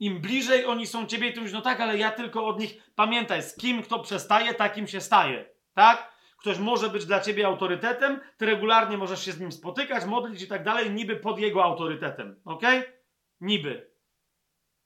Im 0.00 0.20
bliżej 0.20 0.66
oni 0.66 0.86
są 0.86 1.06
ciebie, 1.06 1.32
tym 1.32 1.40
mówisz, 1.40 1.54
no 1.54 1.62
tak, 1.62 1.80
ale 1.80 1.98
ja 1.98 2.10
tylko 2.10 2.46
od 2.46 2.60
nich 2.60 2.92
pamiętaj, 2.94 3.42
z 3.42 3.56
kim 3.56 3.82
kto 3.82 3.98
przestaje, 3.98 4.54
takim 4.54 4.86
się 4.86 5.00
staje. 5.00 5.44
Tak? 5.74 6.16
Ktoś 6.38 6.58
może 6.58 6.88
być 6.88 7.06
dla 7.06 7.20
ciebie 7.20 7.46
autorytetem, 7.46 8.20
ty 8.36 8.46
regularnie 8.46 8.98
możesz 8.98 9.24
się 9.24 9.32
z 9.32 9.40
nim 9.40 9.52
spotykać, 9.52 10.04
modlić 10.04 10.42
i 10.42 10.48
tak 10.48 10.64
dalej, 10.64 10.90
niby 10.90 11.16
pod 11.16 11.38
jego 11.38 11.64
autorytetem. 11.64 12.40
Ok? 12.44 12.62
Niby. 13.40 13.90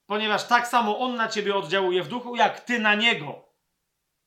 Ponieważ 0.06 0.46
tak 0.46 0.66
samo 0.66 0.98
on 0.98 1.16
na 1.16 1.28
ciebie 1.28 1.56
oddziałuje 1.56 2.02
w 2.02 2.08
duchu, 2.08 2.36
jak 2.36 2.60
ty 2.60 2.78
na 2.78 2.94
niego. 2.94 3.50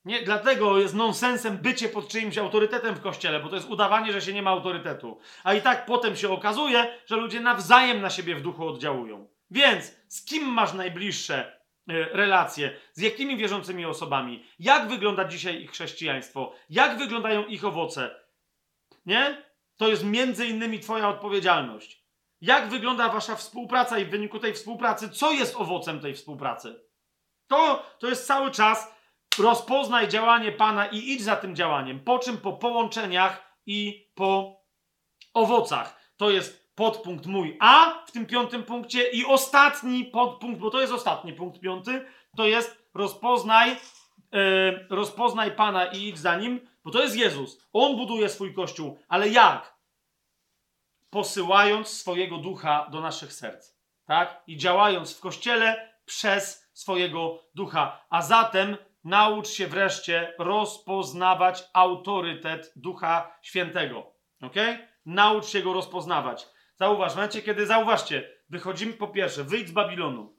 Nie, 0.05 0.21
dlatego 0.23 0.79
jest 0.79 0.95
nonsensem 0.95 1.57
bycie 1.57 1.89
pod 1.89 2.07
czyimś 2.07 2.37
autorytetem 2.37 2.95
w 2.95 3.01
kościele, 3.01 3.39
bo 3.39 3.49
to 3.49 3.55
jest 3.55 3.69
udawanie, 3.69 4.13
że 4.13 4.21
się 4.21 4.33
nie 4.33 4.41
ma 4.41 4.51
autorytetu. 4.51 5.19
A 5.43 5.53
i 5.53 5.61
tak 5.61 5.85
potem 5.85 6.15
się 6.15 6.29
okazuje, 6.29 6.99
że 7.05 7.15
ludzie 7.15 7.39
nawzajem 7.39 8.01
na 8.01 8.09
siebie 8.09 8.35
w 8.35 8.41
duchu 8.41 8.67
oddziałują. 8.67 9.32
Więc 9.53 9.95
z 10.07 10.25
kim 10.25 10.43
masz 10.47 10.73
najbliższe 10.73 11.61
y, 11.91 12.05
relacje? 12.11 12.77
Z 12.93 13.01
jakimi 13.01 13.37
wierzącymi 13.37 13.85
osobami? 13.85 14.45
Jak 14.59 14.87
wygląda 14.87 15.25
dzisiaj 15.25 15.61
ich 15.61 15.71
chrześcijaństwo? 15.71 16.53
Jak 16.69 16.97
wyglądają 16.97 17.45
ich 17.45 17.65
owoce? 17.65 18.15
Nie? 19.05 19.43
To 19.77 19.87
jest 19.87 20.03
między 20.03 20.47
innymi 20.47 20.79
Twoja 20.79 21.09
odpowiedzialność. 21.09 22.03
jak 22.41 22.69
wygląda 22.69 23.09
wasza 23.09 23.35
współpraca 23.35 23.99
i 23.99 24.05
w 24.05 24.09
wyniku 24.09 24.39
tej 24.39 24.53
współpracy, 24.53 25.09
co 25.09 25.31
jest 25.31 25.55
owocem 25.55 25.99
tej 25.99 26.13
współpracy. 26.13 26.83
To, 27.47 27.85
to 27.99 28.07
jest 28.07 28.27
cały 28.27 28.51
czas 28.51 28.95
rozpoznaj 29.39 30.07
działanie 30.07 30.51
Pana 30.51 30.85
i 30.85 30.97
idź 30.97 31.23
za 31.23 31.35
tym 31.35 31.55
działaniem, 31.55 31.99
po 31.99 32.19
czym 32.19 32.37
po 32.37 32.53
połączeniach 32.53 33.57
i 33.65 34.11
po 34.15 34.61
owocach. 35.33 35.99
To 36.17 36.29
jest 36.29 36.62
podpunkt 36.75 37.25
mój 37.25 37.57
A 37.59 38.03
w 38.05 38.11
tym 38.11 38.25
piątym 38.25 38.63
punkcie 38.63 39.09
i 39.09 39.25
ostatni 39.25 40.05
podpunkt, 40.05 40.59
bo 40.59 40.69
to 40.69 40.81
jest 40.81 40.93
ostatni 40.93 41.33
punkt 41.33 41.59
piąty, 41.59 42.05
to 42.37 42.45
jest 42.45 42.89
rozpoznaj, 42.93 43.69
yy, 44.31 44.87
rozpoznaj 44.89 45.51
Pana 45.51 45.85
i 45.85 46.07
idź 46.07 46.19
za 46.19 46.35
Nim, 46.35 46.67
bo 46.85 46.91
to 46.91 47.01
jest 47.01 47.15
Jezus. 47.15 47.67
On 47.73 47.97
buduje 47.97 48.29
swój 48.29 48.53
Kościół, 48.53 48.99
ale 49.07 49.29
jak? 49.29 49.73
Posyłając 51.09 51.87
swojego 51.87 52.37
ducha 52.37 52.87
do 52.91 53.01
naszych 53.01 53.33
serc, 53.33 53.75
tak? 54.05 54.43
I 54.47 54.57
działając 54.57 55.17
w 55.17 55.19
Kościele 55.19 55.93
przez 56.05 56.69
swojego 56.73 57.39
ducha. 57.55 58.05
A 58.09 58.21
zatem 58.21 58.77
naucz 59.03 59.47
się 59.47 59.67
wreszcie 59.67 60.33
rozpoznawać 60.39 61.63
autorytet 61.73 62.73
Ducha 62.75 63.37
Świętego. 63.41 64.13
Ok? 64.41 64.55
Naucz 65.05 65.45
się 65.45 65.61
go 65.61 65.73
rozpoznawać. 65.73 66.47
Zauważ, 66.75 67.13
w 67.13 67.15
momencie, 67.15 67.41
kiedy 67.41 67.65
zauważcie, 67.65 68.29
wychodzimy 68.49 68.93
po 68.93 69.07
pierwsze, 69.07 69.43
wyjdź 69.43 69.67
z 69.67 69.71
Babilonu. 69.71 70.35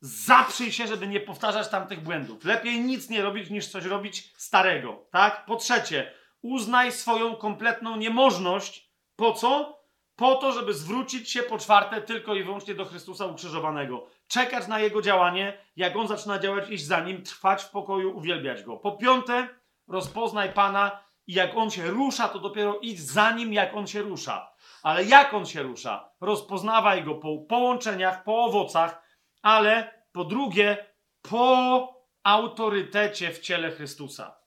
Zaprzyj 0.00 0.72
się, 0.72 0.86
żeby 0.86 1.06
nie 1.06 1.20
powtarzać 1.20 1.68
tamtych 1.68 2.00
błędów. 2.00 2.44
Lepiej 2.44 2.80
nic 2.80 3.10
nie 3.10 3.22
robić, 3.22 3.50
niż 3.50 3.68
coś 3.68 3.84
robić 3.84 4.32
starego. 4.36 5.06
Tak? 5.10 5.46
Po 5.46 5.56
trzecie, 5.56 6.12
uznaj 6.42 6.92
swoją 6.92 7.36
kompletną 7.36 7.96
niemożność. 7.96 8.90
Po 9.16 9.32
co? 9.32 9.78
Po 10.16 10.34
to, 10.34 10.52
żeby 10.52 10.74
zwrócić 10.74 11.30
się 11.30 11.42
po 11.42 11.58
czwarte 11.58 12.02
tylko 12.02 12.34
i 12.34 12.44
wyłącznie 12.44 12.74
do 12.74 12.84
Chrystusa 12.84 13.26
ukrzyżowanego. 13.26 14.06
Czekać 14.28 14.68
na 14.68 14.80
Jego 14.80 15.02
działanie, 15.02 15.58
jak 15.76 15.96
On 15.96 16.08
zaczyna 16.08 16.38
działać, 16.38 16.70
iść 16.70 16.86
za 16.86 17.00
Nim, 17.00 17.22
trwać 17.22 17.62
w 17.62 17.70
pokoju, 17.70 18.16
uwielbiać 18.16 18.62
Go. 18.62 18.76
Po 18.76 18.92
piąte, 18.92 19.48
rozpoznaj 19.88 20.52
Pana 20.52 21.00
i 21.26 21.32
jak 21.32 21.56
On 21.56 21.70
się 21.70 21.90
rusza, 21.90 22.28
to 22.28 22.38
dopiero 22.38 22.78
idź 22.78 23.00
za 23.00 23.32
Nim, 23.32 23.52
jak 23.52 23.76
On 23.76 23.86
się 23.86 24.02
rusza. 24.02 24.50
Ale 24.82 25.04
jak 25.04 25.34
On 25.34 25.46
się 25.46 25.62
rusza? 25.62 26.12
Rozpoznawaj 26.20 27.04
Go 27.04 27.14
po 27.14 27.38
połączeniach, 27.38 28.24
po 28.24 28.44
owocach, 28.44 29.02
ale 29.42 30.04
po 30.12 30.24
drugie, 30.24 30.86
po 31.22 31.94
autorytecie 32.22 33.32
w 33.32 33.38
ciele 33.38 33.70
Chrystusa, 33.70 34.38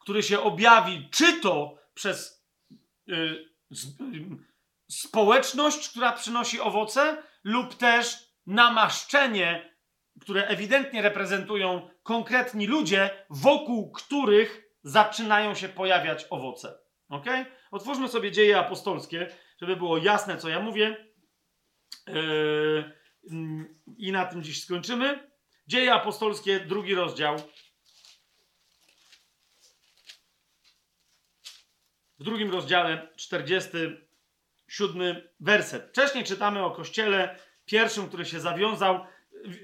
który 0.00 0.22
się 0.22 0.40
objawi 0.40 1.08
czy 1.10 1.40
to 1.40 1.78
przez 1.94 2.46
y, 3.08 3.12
y, 3.12 3.44
społeczność, 4.90 5.88
która 5.88 6.12
przynosi 6.12 6.60
owoce, 6.60 7.22
lub 7.44 7.74
też 7.74 8.32
namaszczenie, 8.46 9.76
które 10.20 10.46
ewidentnie 10.46 11.02
reprezentują 11.02 11.88
konkretni 12.02 12.66
ludzie, 12.66 13.24
wokół 13.30 13.92
których 13.92 14.62
zaczynają 14.82 15.54
się 15.54 15.68
pojawiać 15.68 16.26
owoce. 16.30 16.78
Ok? 17.08 17.26
Otwórzmy 17.72 18.08
sobie 18.08 18.32
dzieje 18.32 18.58
apostolskie, 18.58 19.28
żeby 19.60 19.76
było 19.76 19.98
jasne, 19.98 20.36
co 20.36 20.48
ja 20.48 20.60
mówię. 20.60 21.06
Yy 22.06 23.02
i 23.96 24.12
na 24.12 24.26
tym 24.26 24.42
dziś 24.42 24.64
skończymy. 24.64 25.30
Dzieje 25.66 25.94
apostolskie, 25.94 26.60
drugi 26.60 26.94
rozdział. 26.94 27.36
W 32.18 32.24
drugim 32.24 32.52
rozdziale, 32.52 33.08
47 33.16 35.22
werset. 35.40 35.88
Wcześniej 35.88 36.24
czytamy 36.24 36.64
o 36.64 36.70
kościele 36.70 37.38
pierwszym, 37.66 38.08
który 38.08 38.24
się 38.24 38.40
zawiązał. 38.40 39.06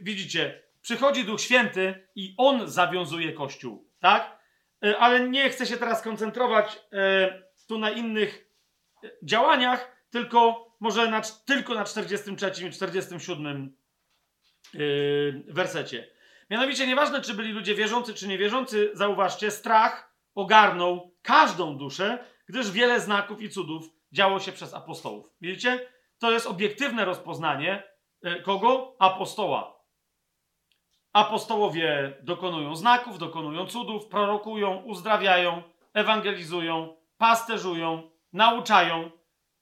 Widzicie, 0.02 0.62
przychodzi 0.82 1.24
Duch 1.24 1.40
Święty 1.40 2.08
i 2.14 2.34
on 2.36 2.70
zawiązuje 2.70 3.32
kościół, 3.32 3.88
tak? 4.00 4.38
E, 4.84 4.98
ale 4.98 5.28
nie 5.28 5.50
chcę 5.50 5.66
się 5.66 5.76
teraz 5.76 6.02
koncentrować 6.02 6.80
e, 6.92 7.47
tu 7.68 7.78
na 7.78 7.90
innych 7.90 8.50
e, 9.04 9.10
działaniach, 9.22 9.96
tylko 10.10 10.68
może 10.80 11.10
na, 11.10 11.20
tylko 11.44 11.74
na 11.74 11.84
43 11.84 12.66
i 12.66 12.70
47 12.70 13.76
yy, 14.74 15.44
wersecie. 15.48 16.10
Mianowicie 16.50 16.86
nieważne, 16.86 17.20
czy 17.20 17.34
byli 17.34 17.52
ludzie 17.52 17.74
wierzący, 17.74 18.14
czy 18.14 18.28
niewierzący, 18.28 18.90
zauważcie, 18.94 19.50
strach 19.50 20.14
ogarnął 20.34 21.14
każdą 21.22 21.78
duszę, 21.78 22.24
gdyż 22.48 22.70
wiele 22.70 23.00
znaków 23.00 23.42
i 23.42 23.50
cudów 23.50 23.84
działo 24.12 24.40
się 24.40 24.52
przez 24.52 24.74
apostołów. 24.74 25.30
Widzicie? 25.40 25.88
To 26.18 26.32
jest 26.32 26.46
obiektywne 26.46 27.04
rozpoznanie 27.04 27.82
yy, 28.22 28.42
kogo? 28.42 28.96
Apostoła. 28.98 29.78
Apostołowie 31.12 32.16
dokonują 32.22 32.76
znaków, 32.76 33.18
dokonują 33.18 33.66
cudów, 33.66 34.06
prorokują, 34.06 34.76
uzdrawiają, 34.76 35.62
ewangelizują, 35.94 36.97
pasterzują, 37.18 38.10
nauczają, 38.32 39.10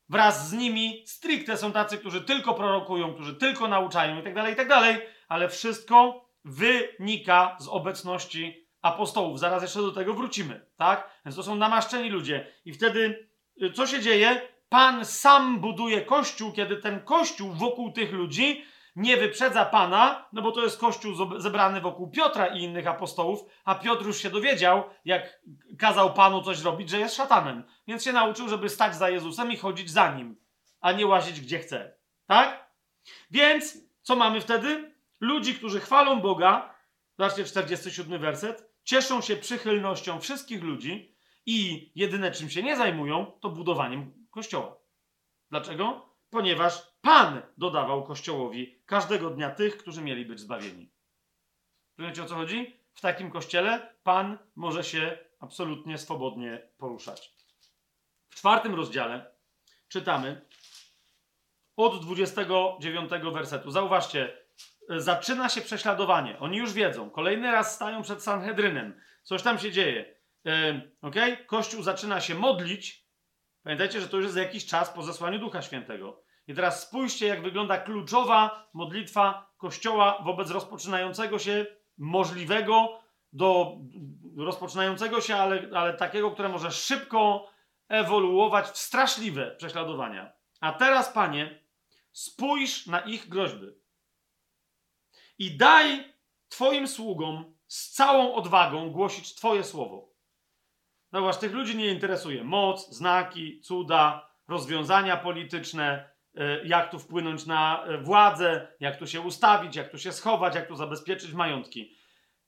Wraz 0.09 0.49
z 0.49 0.53
nimi 0.53 1.03
stricte 1.07 1.57
są 1.57 1.73
tacy, 1.73 1.99
którzy 1.99 2.21
tylko 2.21 2.55
prorokują, 2.55 3.15
którzy 3.15 3.35
tylko 3.35 3.69
nauczają 3.69 4.17
itd., 4.17 4.35
tak 4.35 4.49
itd., 4.49 4.69
tak 4.69 5.01
ale 5.29 5.49
wszystko 5.49 6.29
wynika 6.45 7.57
z 7.61 7.69
obecności 7.69 8.67
apostołów. 8.83 9.39
Zaraz 9.39 9.63
jeszcze 9.63 9.81
do 9.81 9.93
tego 9.93 10.15
wrócimy, 10.15 10.67
tak? 10.77 11.21
Więc 11.25 11.37
to 11.37 11.43
są 11.43 11.55
namaszczeni 11.55 12.11
ludzie. 12.11 12.47
I 12.65 12.73
wtedy 12.73 13.29
y, 13.63 13.73
co 13.73 13.87
się 13.87 14.01
dzieje? 14.01 14.41
Pan 14.69 15.05
sam 15.05 15.61
buduje 15.61 16.03
kościół, 16.03 16.53
kiedy 16.53 16.77
ten 16.77 17.01
kościół 17.01 17.53
wokół 17.53 17.93
tych 17.93 18.13
ludzi 18.13 18.65
nie 18.97 19.17
wyprzedza 19.17 19.65
Pana, 19.65 20.29
no 20.33 20.43
bo 20.43 20.53
to 20.53 20.63
jest 20.63 20.81
kościół 20.81 21.41
zebrany 21.41 21.81
wokół 21.81 22.11
Piotra 22.11 22.47
i 22.47 22.63
innych 22.63 22.87
apostołów, 22.87 23.41
a 23.65 23.75
Piotr 23.75 24.07
już 24.07 24.19
się 24.19 24.31
dowiedział, 24.31 24.85
jak 25.05 25.41
kazał 25.79 26.15
Panu 26.15 26.43
coś 26.43 26.63
robić, 26.63 26.91
że 26.91 26.99
jest 26.99 27.17
szatanem. 27.17 27.65
Więc 27.87 28.05
się 28.05 28.13
nauczył, 28.13 28.49
żeby 28.49 28.69
stać 28.69 28.97
za 28.97 29.11
Jezusem 29.11 29.53
i 29.53 29.57
chodzić 29.57 29.91
za 29.91 30.15
Nim, 30.15 30.37
a 30.81 30.93
nie 30.93 31.07
łazić 31.07 31.41
gdzie 31.41 31.59
chce. 31.59 31.97
Tak? 32.27 32.71
Więc 33.31 33.79
co 34.03 34.17
mamy 34.17 34.41
wtedy? 34.41 34.95
Ludzi, 35.21 35.55
którzy 35.55 35.81
chwalą 35.81 36.21
Boga, 36.21 36.75
zobaczcie 37.19 37.45
47 37.45 38.21
werset, 38.21 38.73
cieszą 38.85 39.21
się 39.21 39.37
przychylnością 39.37 40.21
wszystkich 40.21 40.63
ludzi 40.63 41.17
i 41.47 41.91
jedyne 41.95 42.31
czym 42.31 42.51
się 42.51 42.63
nie 42.63 42.77
zajmują, 42.77 43.33
to 43.41 43.51
budowaniem 43.51 44.27
kościoła. 44.31 44.77
Dlaczego? 45.51 46.17
Ponieważ 46.31 46.96
Pan 47.07 47.43
dodawał 47.59 48.05
Kościołowi 48.05 48.83
każdego 48.87 49.31
dnia 49.31 49.51
tych, 49.51 49.79
którzy 49.79 50.03
mieli 50.03 50.27
być 50.27 50.41
zbawieni. 50.41 50.91
Rozumiecie 51.99 52.23
o 52.23 52.27
co 52.27 52.35
chodzi? 52.35 52.81
W 52.95 53.01
takim 53.01 53.31
kościele 53.31 53.95
Pan 54.03 54.39
może 54.57 54.85
się 54.85 55.19
absolutnie 55.41 55.99
swobodnie 55.99 56.69
poruszać. 56.79 57.35
W 58.29 58.35
czwartym 58.35 58.75
rozdziale 58.75 59.31
czytamy 59.89 60.47
od 61.77 62.05
29 62.05 63.11
wersetu. 63.33 63.71
Zauważcie, 63.71 64.39
zaczyna 64.89 65.49
się 65.49 65.61
prześladowanie. 65.61 66.39
Oni 66.39 66.59
już 66.59 66.73
wiedzą. 66.73 67.11
Kolejny 67.11 67.53
raz 67.53 67.75
stają 67.75 68.03
przed 68.03 68.23
Sanhedrynem. 68.23 69.01
Coś 69.23 69.43
tam 69.43 69.59
się 69.59 69.73
dzieje. 69.73 70.15
Yy, 70.45 70.91
ok? 71.03 71.17
Kościół 71.47 71.83
zaczyna 71.83 72.21
się 72.21 72.35
modlić. 72.35 73.07
Pamiętajcie, 73.63 74.01
że 74.01 74.09
to 74.09 74.17
już 74.17 74.27
jest 74.27 74.37
jakiś 74.37 74.67
czas 74.67 74.91
po 74.91 75.03
zesłaniu 75.03 75.39
Ducha 75.39 75.63
Świętego. 75.63 76.26
I 76.47 76.55
teraz 76.55 76.83
spójrzcie, 76.83 77.27
jak 77.27 77.43
wygląda 77.43 77.79
kluczowa 77.79 78.69
modlitwa 78.73 79.55
Kościoła 79.57 80.23
wobec 80.25 80.51
rozpoczynającego 80.51 81.39
się, 81.39 81.67
możliwego 81.99 83.01
do 83.33 83.77
rozpoczynającego 84.37 85.21
się, 85.21 85.37
ale, 85.37 85.69
ale 85.75 85.95
takiego, 85.95 86.31
które 86.31 86.49
może 86.49 86.71
szybko 86.71 87.49
ewoluować 87.89 88.67
w 88.67 88.79
straszliwe 88.79 89.57
prześladowania. 89.57 90.33
A 90.61 90.73
teraz, 90.73 91.13
panie, 91.13 91.63
spójrz 92.13 92.87
na 92.87 93.01
ich 93.01 93.29
groźby 93.29 93.67
i 95.39 95.57
daj 95.57 96.15
Twoim 96.49 96.89
sługom 96.89 97.55
z 97.67 97.91
całą 97.91 98.35
odwagą 98.35 98.91
głosić 98.91 99.35
Twoje 99.35 99.65
słowo. 99.65 100.09
Zauważ, 101.13 101.37
tych 101.37 101.53
ludzi 101.53 101.77
nie 101.77 101.89
interesuje 101.89 102.45
moc, 102.45 102.91
znaki, 102.91 103.61
cuda, 103.61 104.31
rozwiązania 104.49 105.17
polityczne, 105.17 106.11
jak 106.65 106.91
tu 106.91 106.99
wpłynąć 106.99 107.47
na 107.47 107.85
e, 107.85 107.99
władzę, 107.99 108.69
jak 108.81 108.99
tu 108.99 109.07
się 109.07 109.21
ustawić, 109.21 109.77
jak 109.77 109.91
tu 109.91 109.99
się 109.99 110.13
schować, 110.13 110.55
jak 110.55 110.69
tu 110.69 110.77
zabezpieczyć 110.77 111.33
majątki. 111.33 111.97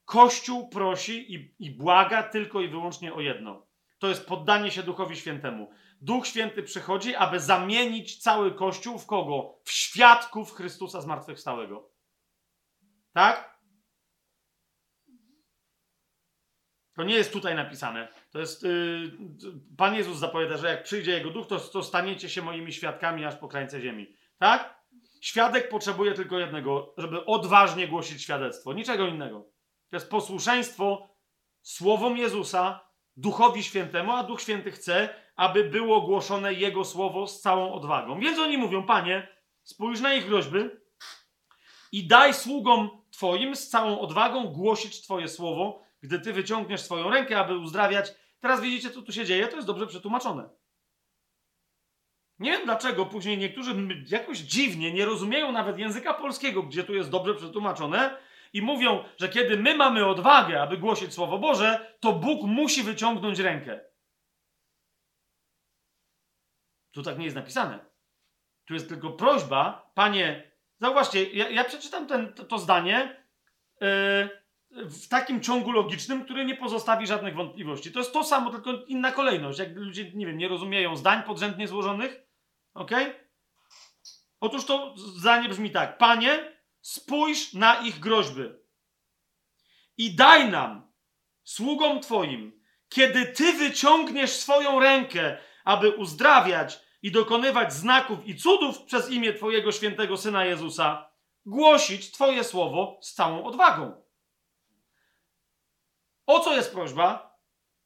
Kościół 0.05 0.69
prosi 0.69 1.35
i, 1.35 1.55
i 1.59 1.71
błaga 1.71 2.23
tylko 2.23 2.61
i 2.61 2.69
wyłącznie 2.69 3.15
o 3.15 3.21
jedno. 3.21 3.67
To 3.99 4.09
jest 4.09 4.27
poddanie 4.27 4.71
się 4.71 4.83
Duchowi 4.83 5.17
Świętemu. 5.17 5.71
Duch 6.01 6.27
Święty 6.27 6.63
przychodzi, 6.63 7.17
aby 7.17 7.41
zamienić 7.41 8.23
cały 8.23 8.55
Kościół 8.55 8.99
w 8.99 9.07
kogo? 9.07 9.61
W 9.65 9.71
świadków 9.71 10.53
Chrystusa 10.53 11.01
zmartwychwstałego. 11.01 11.91
Tak? 13.13 13.59
To 16.95 17.05
nie 17.05 17.15
jest 17.15 17.33
tutaj 17.33 17.55
napisane. 17.55 18.09
To 18.31 18.39
jest. 18.39 18.63
Yy, 18.63 19.13
Pan 19.77 19.95
Jezus 19.95 20.19
zapowiada, 20.19 20.57
że 20.57 20.69
jak 20.69 20.83
przyjdzie 20.83 21.13
Jego 21.13 21.31
duch, 21.31 21.47
to, 21.47 21.61
to 21.61 21.83
staniecie 21.83 22.29
się 22.29 22.43
moimi 22.43 22.73
świadkami 22.73 23.25
aż 23.25 23.37
po 23.37 23.49
krańce 23.49 23.81
ziemi. 23.81 24.17
Tak? 24.39 24.79
Świadek 25.21 25.69
potrzebuje 25.69 26.15
tylko 26.15 26.39
jednego, 26.39 26.95
żeby 26.99 27.25
odważnie 27.25 27.89
głosić 27.89 28.23
świadectwo. 28.23 28.73
Niczego 28.73 29.07
innego. 29.07 29.41
To 29.91 29.97
jest 29.97 30.11
posłuszeństwo 30.11 31.15
słowom 31.63 32.17
Jezusa, 32.17 32.81
Duchowi 33.17 33.63
Świętemu, 33.63 34.13
a 34.13 34.23
Duch 34.23 34.41
Święty 34.41 34.71
chce, 34.71 35.09
aby 35.37 35.65
było 35.65 36.01
głoszone 36.01 36.55
Jego 36.55 36.85
słowo 36.85 37.27
z 37.27 37.41
całą 37.41 37.73
odwagą. 37.73 38.21
Więc 38.21 38.39
oni 38.39 38.59
mówią, 38.59 38.83
Panie, 38.83 39.29
spójrz 39.63 40.01
na 40.01 40.15
ich 40.15 40.27
groźby 40.27 40.59
i 41.93 42.07
daj 42.07 42.35
sługom 42.35 42.91
Twoim 43.11 43.57
z 43.57 43.69
całą 43.69 44.01
odwagą 44.01 44.45
głosić 44.45 45.03
Twoje 45.03 45.29
słowo, 45.29 45.83
gdy 46.03 46.21
Ty 46.21 46.33
wyciągniesz 46.33 46.81
swoją 46.81 47.11
rękę, 47.11 47.39
aby 47.39 47.59
uzdrawiać. 47.59 48.15
Teraz 48.41 48.61
widzicie, 48.61 48.91
co 48.91 49.03
tu 49.03 49.13
się 49.13 49.25
dzieje? 49.25 49.49
To 49.49 49.57
jest 49.57 49.67
dobrze 49.67 49.87
przetłumaczone. 49.87 50.49
Nie 52.39 52.51
wiem 52.51 52.65
dlaczego 52.65 53.07
później 53.07 53.39
niektórzy 53.39 53.75
jakoś 54.09 54.39
dziwnie 54.39 54.93
nie 54.93 55.05
rozumieją 55.05 55.53
nawet 55.53 55.79
języka 55.79 56.15
polskiego, 56.15 56.63
gdzie 56.63 56.85
tu 56.85 56.95
jest 56.95 57.11
dobrze 57.11 57.35
przetłumaczone, 57.35 58.19
i 58.53 58.63
mówią, 58.63 59.05
że 59.17 59.29
kiedy 59.29 59.57
my 59.57 59.77
mamy 59.77 60.07
odwagę, 60.07 60.63
aby 60.63 60.79
głosić 60.79 61.15
Słowo 61.15 61.39
Boże, 61.39 61.97
to 62.01 62.13
Bóg 62.13 62.47
musi 62.47 62.83
wyciągnąć 62.83 63.39
rękę. 63.39 63.81
Tu 66.93 67.03
tak 67.03 67.19
nie 67.19 67.25
jest 67.25 67.37
napisane. 67.37 67.79
Tu 68.65 68.75
jest 68.75 68.89
tylko 68.89 69.11
prośba, 69.11 69.91
panie, 69.95 70.53
zauważcie, 70.81 71.25
ja, 71.25 71.49
ja 71.49 71.65
przeczytam 71.65 72.07
ten, 72.07 72.35
to, 72.35 72.45
to 72.45 72.59
zdanie 72.59 73.25
yy, 73.81 74.38
w 74.71 75.09
takim 75.09 75.41
ciągu 75.41 75.73
logicznym, 75.73 76.25
który 76.25 76.45
nie 76.45 76.57
pozostawi 76.57 77.07
żadnych 77.07 77.35
wątpliwości. 77.35 77.93
To 77.93 77.99
jest 77.99 78.13
to 78.13 78.25
samo, 78.25 78.51
tylko 78.51 78.73
inna 78.87 79.13
kolejność. 79.13 79.59
Jak 79.59 79.77
ludzie, 79.77 80.13
nie 80.15 80.27
wiem, 80.27 80.39
nie 80.39 80.49
rozumieją 80.49 80.97
zdań 80.97 81.23
podrzędnie 81.23 81.69
złożonych, 81.69 82.23
ok? 82.75 82.91
Otóż 84.41 84.65
to 84.65 84.95
zdanie 84.97 85.49
brzmi 85.49 85.71
tak. 85.71 85.99
Panie, 85.99 86.53
spójrz 86.81 87.53
na 87.53 87.75
ich 87.75 88.01
groźby 88.01 88.43
i 89.97 90.15
daj 90.15 90.51
nam, 90.51 90.93
sługom 91.45 92.01
Twoim, 92.01 92.63
kiedy 92.89 93.27
Ty 93.27 93.53
wyciągniesz 93.53 94.31
swoją 94.31 94.81
rękę, 94.81 95.39
aby 95.65 95.91
uzdrawiać 95.91 96.81
i 97.03 97.13
dokonywać 97.13 97.73
znaków 97.73 98.27
i 98.27 98.37
cudów 98.37 98.83
przez 98.83 99.11
imię 99.11 99.33
Twojego 99.33 99.73
świętego 99.73 100.17
Syna 100.17 100.45
Jezusa, 100.45 101.11
głosić 101.47 102.11
Twoje 102.11 102.45
słowo 102.45 102.99
z 103.03 103.15
całą 103.15 103.45
odwagą. 103.45 104.08
O 106.29 106.41
co 106.41 106.57
jest 106.57 106.73
prośba? 106.73 107.39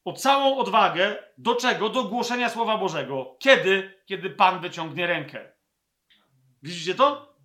O 0.04 0.12
całą 0.12 0.58
odwagę. 0.58 1.16
Do 1.38 1.54
czego? 1.54 1.88
Do 1.88 2.04
głoszenia 2.04 2.48
Słowa 2.48 2.78
Bożego. 2.78 3.36
Kiedy? 3.38 4.02
Kiedy 4.06 4.30
Pan 4.30 4.60
wyciągnie 4.60 5.06
rękę. 5.06 5.52
Widzicie 6.62 6.94
to? 6.94 7.36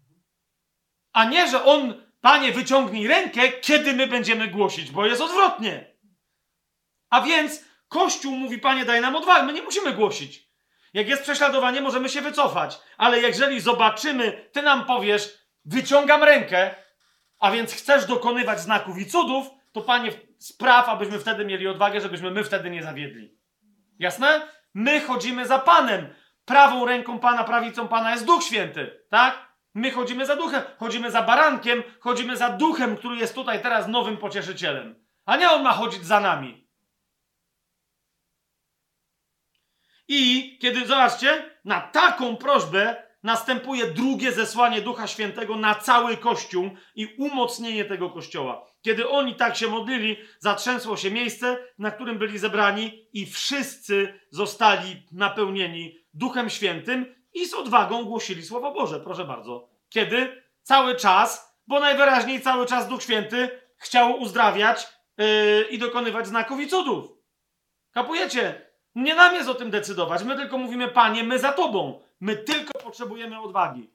A 1.13 1.25
nie, 1.25 1.47
że 1.47 1.65
On, 1.65 2.07
Panie, 2.21 2.51
wyciągnij 2.51 3.07
rękę, 3.07 3.51
kiedy 3.51 3.93
my 3.93 4.07
będziemy 4.07 4.47
głosić, 4.47 4.91
bo 4.91 5.05
jest 5.05 5.21
odwrotnie. 5.21 5.97
A 7.09 7.21
więc 7.21 7.65
Kościół 7.87 8.35
mówi, 8.35 8.57
Panie, 8.57 8.85
daj 8.85 9.01
nam 9.01 9.15
odwagę. 9.15 9.43
My 9.43 9.53
nie 9.53 9.61
musimy 9.61 9.93
głosić. 9.93 10.47
Jak 10.93 11.07
jest 11.07 11.23
prześladowanie, 11.23 11.81
możemy 11.81 12.09
się 12.09 12.21
wycofać. 12.21 12.79
Ale 12.97 13.19
jeżeli 13.19 13.59
zobaczymy, 13.59 14.49
ty 14.51 14.61
nam 14.61 14.85
powiesz, 14.85 15.37
wyciągam 15.65 16.23
rękę, 16.23 16.75
a 17.39 17.51
więc 17.51 17.73
chcesz 17.73 18.05
dokonywać 18.05 18.59
znaków 18.59 18.97
i 18.97 19.05
cudów, 19.05 19.47
to 19.71 19.81
panie, 19.81 20.11
spraw, 20.37 20.89
abyśmy 20.89 21.19
wtedy 21.19 21.45
mieli 21.45 21.67
odwagę, 21.67 22.01
żebyśmy 22.01 22.31
my 22.31 22.43
wtedy 22.43 22.69
nie 22.69 22.83
zawiedli. 22.83 23.37
Jasne? 23.99 24.47
My 24.73 25.01
chodzimy 25.01 25.47
za 25.47 25.59
Panem. 25.59 26.13
Prawą 26.45 26.85
ręką 26.85 27.19
Pana, 27.19 27.43
prawicą 27.43 27.87
Pana 27.87 28.11
jest 28.11 28.25
Duch 28.25 28.43
Święty, 28.43 29.03
tak? 29.09 29.47
My 29.73 29.91
chodzimy 29.91 30.25
za 30.25 30.35
duchem, 30.35 30.61
chodzimy 30.79 31.11
za 31.11 31.21
barankiem, 31.21 31.83
chodzimy 31.99 32.37
za 32.37 32.49
duchem, 32.49 32.97
który 32.97 33.17
jest 33.17 33.35
tutaj 33.35 33.61
teraz 33.61 33.87
nowym 33.87 34.17
pocieszycielem. 34.17 35.05
A 35.25 35.37
nie 35.37 35.51
on 35.51 35.63
ma 35.63 35.71
chodzić 35.71 36.05
za 36.05 36.19
nami. 36.19 36.67
I 40.07 40.57
kiedy, 40.61 40.85
zobaczcie, 40.85 41.59
na 41.65 41.81
taką 41.81 42.37
prośbę 42.37 43.03
następuje 43.23 43.87
drugie 43.87 44.31
zesłanie 44.31 44.81
Ducha 44.81 45.07
Świętego 45.07 45.55
na 45.55 45.75
cały 45.75 46.17
Kościół 46.17 46.69
i 46.95 47.15
umocnienie 47.17 47.85
tego 47.85 48.09
Kościoła. 48.09 48.66
Kiedy 48.81 49.09
oni 49.09 49.35
tak 49.35 49.55
się 49.55 49.67
modlili, 49.67 50.17
zatrzęsło 50.39 50.97
się 50.97 51.11
miejsce, 51.11 51.57
na 51.77 51.91
którym 51.91 52.17
byli 52.17 52.39
zebrani 52.39 53.07
i 53.13 53.25
wszyscy 53.25 54.19
zostali 54.31 55.03
napełnieni 55.11 55.97
Duchem 56.13 56.49
Świętym 56.49 57.15
i 57.33 57.45
z 57.45 57.53
odwagą 57.53 58.03
głosili 58.03 58.43
Słowo 58.43 58.71
Boże. 58.71 58.99
Proszę 58.99 59.25
bardzo. 59.25 59.69
Kiedy? 59.89 60.43
Cały 60.61 60.95
czas, 60.95 61.57
bo 61.67 61.79
najwyraźniej 61.79 62.41
cały 62.41 62.65
czas 62.65 62.87
Duch 62.87 63.03
Święty 63.03 63.49
chciał 63.77 64.19
uzdrawiać 64.19 64.87
yy, 65.17 65.25
i 65.69 65.77
dokonywać 65.77 66.27
znaków 66.27 66.59
i 66.59 66.67
cudów. 66.67 67.11
Kapujecie? 67.91 68.67
Nie 68.95 69.15
nam 69.15 69.35
jest 69.35 69.49
o 69.49 69.53
tym 69.53 69.71
decydować. 69.71 70.23
My 70.23 70.35
tylko 70.35 70.57
mówimy, 70.57 70.87
Panie, 70.87 71.23
my 71.23 71.39
za 71.39 71.51
Tobą. 71.51 72.01
My 72.19 72.35
tylko 72.35 72.79
potrzebujemy 72.79 73.41
odwagi. 73.41 73.89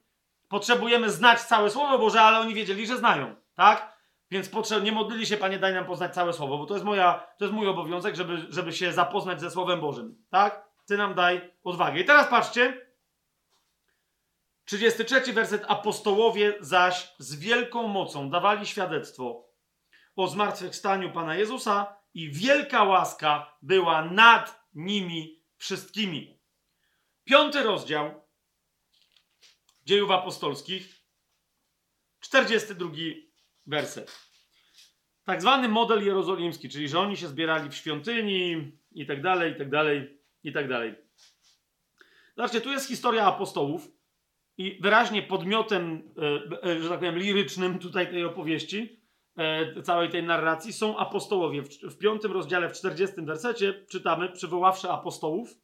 Potrzebujemy 0.48 1.10
znać 1.10 1.40
całe 1.40 1.70
Słowo 1.70 1.98
Boże, 1.98 2.20
ale 2.20 2.38
oni 2.38 2.54
wiedzieli, 2.54 2.86
że 2.86 2.96
znają. 2.96 3.36
Tak? 3.54 3.91
Więc 4.32 4.48
potrzeb... 4.48 4.84
nie 4.84 4.92
modlili 4.92 5.26
się, 5.26 5.36
Panie, 5.36 5.58
daj 5.58 5.74
nam 5.74 5.86
poznać 5.86 6.14
całe 6.14 6.32
Słowo, 6.32 6.58
bo 6.58 6.66
to 6.66 6.74
jest, 6.74 6.84
moja, 6.84 7.26
to 7.38 7.44
jest 7.44 7.54
mój 7.54 7.68
obowiązek, 7.68 8.14
żeby, 8.14 8.46
żeby 8.48 8.72
się 8.72 8.92
zapoznać 8.92 9.40
ze 9.40 9.50
Słowem 9.50 9.80
Bożym. 9.80 10.24
Tak? 10.30 10.68
Ty 10.86 10.96
nam 10.96 11.14
daj 11.14 11.50
odwagę. 11.64 12.00
I 12.00 12.04
teraz 12.04 12.28
patrzcie. 12.28 12.86
33 14.64 15.32
werset. 15.32 15.64
Apostołowie 15.68 16.54
zaś 16.60 17.14
z 17.18 17.34
wielką 17.34 17.88
mocą 17.88 18.30
dawali 18.30 18.66
świadectwo 18.66 19.48
o 20.16 20.26
zmartwychwstaniu 20.26 21.12
Pana 21.12 21.34
Jezusa 21.34 21.96
i 22.14 22.30
wielka 22.30 22.82
łaska 22.82 23.56
była 23.62 24.04
nad 24.04 24.66
nimi 24.74 25.42
wszystkimi. 25.56 26.38
Piąty 27.24 27.62
rozdział 27.62 28.22
dziejów 29.84 30.10
apostolskich, 30.10 31.02
42 32.20 32.90
werset. 33.66 34.32
Tak 35.24 35.41
zwany 35.41 35.68
model 35.68 36.05
jerozolimski, 36.05 36.68
czyli 36.68 36.89
że 36.89 37.00
oni 37.00 37.16
się 37.16 37.28
zbierali 37.28 37.70
w 37.70 37.74
świątyni 37.74 38.73
i 38.92 39.07
tak 39.07 39.23
dalej, 39.23 39.52
i 39.52 39.57
tak 39.57 39.70
dalej, 39.70 40.18
i 40.44 40.52
tak 40.52 40.68
dalej. 40.68 40.94
Zobaczcie, 42.36 42.60
tu 42.60 42.70
jest 42.70 42.89
historia 42.89 43.24
apostołów 43.26 43.89
i 44.58 44.78
wyraźnie 44.81 45.23
podmiotem, 45.23 46.15
e, 46.62 46.70
e, 46.70 46.82
że 46.82 46.89
tak 46.89 46.99
powiem, 46.99 47.18
lirycznym 47.18 47.78
tutaj 47.78 48.10
tej 48.10 48.24
opowieści 48.24 49.00
e, 49.36 49.82
całej 49.82 50.10
tej 50.10 50.23
narracji 50.23 50.73
są 50.73 50.99
apostołowie. 50.99 51.62
W, 51.62 51.99
piątym 51.99 52.32
rozdziale, 52.32 52.68
w 52.68 52.73
czterdziestym 52.73 53.26
wersecie 53.26 53.84
czytamy, 53.91 54.28
przywoławszy 54.28 54.91
apostołów, 54.91 55.55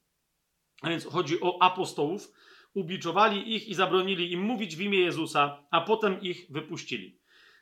a 0.82 0.88
więc 0.88 1.06
chodzi 1.06 1.40
o 1.40 1.62
apostołów, 1.62 2.32
ubiczowali 2.74 3.54
ich 3.54 3.68
i 3.68 3.74
zabronili 3.74 4.32
im 4.32 4.40
mówić 4.40 4.76
w 4.76 4.80
imię 4.80 4.98
Jezusa, 4.98 5.64
a 5.70 5.80
potem 5.80 6.20
ich 6.20 6.46
wypuścili. 6.50 7.17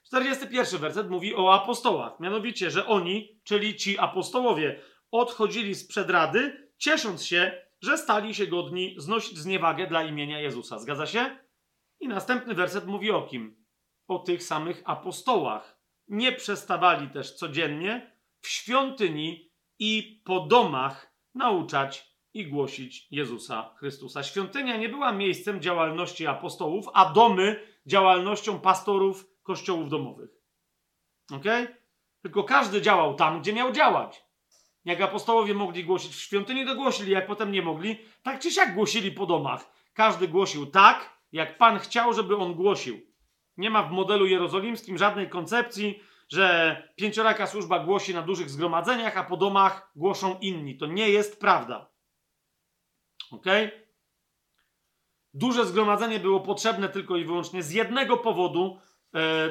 41 0.06 0.80
werset 0.80 1.10
mówi 1.10 1.34
o 1.34 1.54
apostołach, 1.54 2.20
mianowicie, 2.20 2.70
że 2.70 2.86
oni, 2.86 3.40
czyli 3.44 3.76
ci 3.76 3.98
apostołowie, 3.98 4.80
odchodzili 5.10 5.74
z 5.74 5.86
przedrady, 5.86 6.70
ciesząc 6.78 7.24
się, 7.24 7.62
że 7.80 7.98
stali 7.98 8.34
się 8.34 8.46
godni 8.46 8.94
znosić 8.98 9.38
zniewagę 9.38 9.86
dla 9.86 10.02
imienia 10.04 10.40
Jezusa. 10.40 10.78
Zgadza 10.78 11.06
się? 11.06 11.38
I 12.00 12.08
następny 12.08 12.54
werset 12.54 12.86
mówi 12.86 13.10
o 13.10 13.22
kim? 13.22 13.64
O 14.08 14.18
tych 14.18 14.42
samych 14.42 14.82
apostołach 14.84 15.80
nie 16.08 16.32
przestawali 16.32 17.10
też 17.10 17.34
codziennie 17.34 18.16
w 18.40 18.48
świątyni 18.48 19.50
i 19.78 20.22
po 20.24 20.40
domach 20.40 21.12
nauczać 21.34 22.16
i 22.34 22.46
głosić 22.46 23.06
Jezusa 23.10 23.74
Chrystusa. 23.76 24.22
Świątynia 24.22 24.76
nie 24.76 24.88
była 24.88 25.12
miejscem 25.12 25.60
działalności 25.60 26.26
apostołów, 26.26 26.86
a 26.94 27.12
domy 27.12 27.60
działalnością 27.86 28.60
pastorów 28.60 29.35
kościołów 29.46 29.88
domowych. 29.88 30.30
Ok? 31.32 31.44
Tylko 32.22 32.44
każdy 32.44 32.82
działał 32.82 33.14
tam, 33.14 33.40
gdzie 33.40 33.52
miał 33.52 33.72
działać. 33.72 34.24
Jak 34.84 35.00
apostołowie 35.00 35.54
mogli 35.54 35.84
głosić 35.84 36.14
w 36.14 36.20
świątyni, 36.20 36.66
to 36.66 36.74
głosili, 36.74 37.12
jak 37.12 37.26
potem 37.26 37.52
nie 37.52 37.62
mogli, 37.62 37.98
tak 38.22 38.40
czy 38.40 38.50
siak 38.50 38.74
głosili 38.74 39.12
po 39.12 39.26
domach. 39.26 39.70
Każdy 39.94 40.28
głosił 40.28 40.66
tak, 40.66 41.18
jak 41.32 41.58
Pan 41.58 41.78
chciał, 41.78 42.12
żeby 42.12 42.36
on 42.36 42.54
głosił. 42.54 43.00
Nie 43.56 43.70
ma 43.70 43.82
w 43.82 43.92
modelu 43.92 44.26
jerozolimskim 44.26 44.98
żadnej 44.98 45.28
koncepcji, 45.28 46.00
że 46.28 46.76
pięcioraka 46.96 47.46
służba 47.46 47.78
głosi 47.78 48.14
na 48.14 48.22
dużych 48.22 48.50
zgromadzeniach, 48.50 49.16
a 49.16 49.24
po 49.24 49.36
domach 49.36 49.92
głoszą 49.96 50.38
inni. 50.40 50.76
To 50.76 50.86
nie 50.86 51.10
jest 51.10 51.40
prawda. 51.40 51.90
Ok? 53.30 53.46
Duże 55.34 55.66
zgromadzenie 55.66 56.20
było 56.20 56.40
potrzebne 56.40 56.88
tylko 56.88 57.16
i 57.16 57.24
wyłącznie 57.24 57.62
z 57.62 57.70
jednego 57.72 58.16
powodu, 58.16 58.80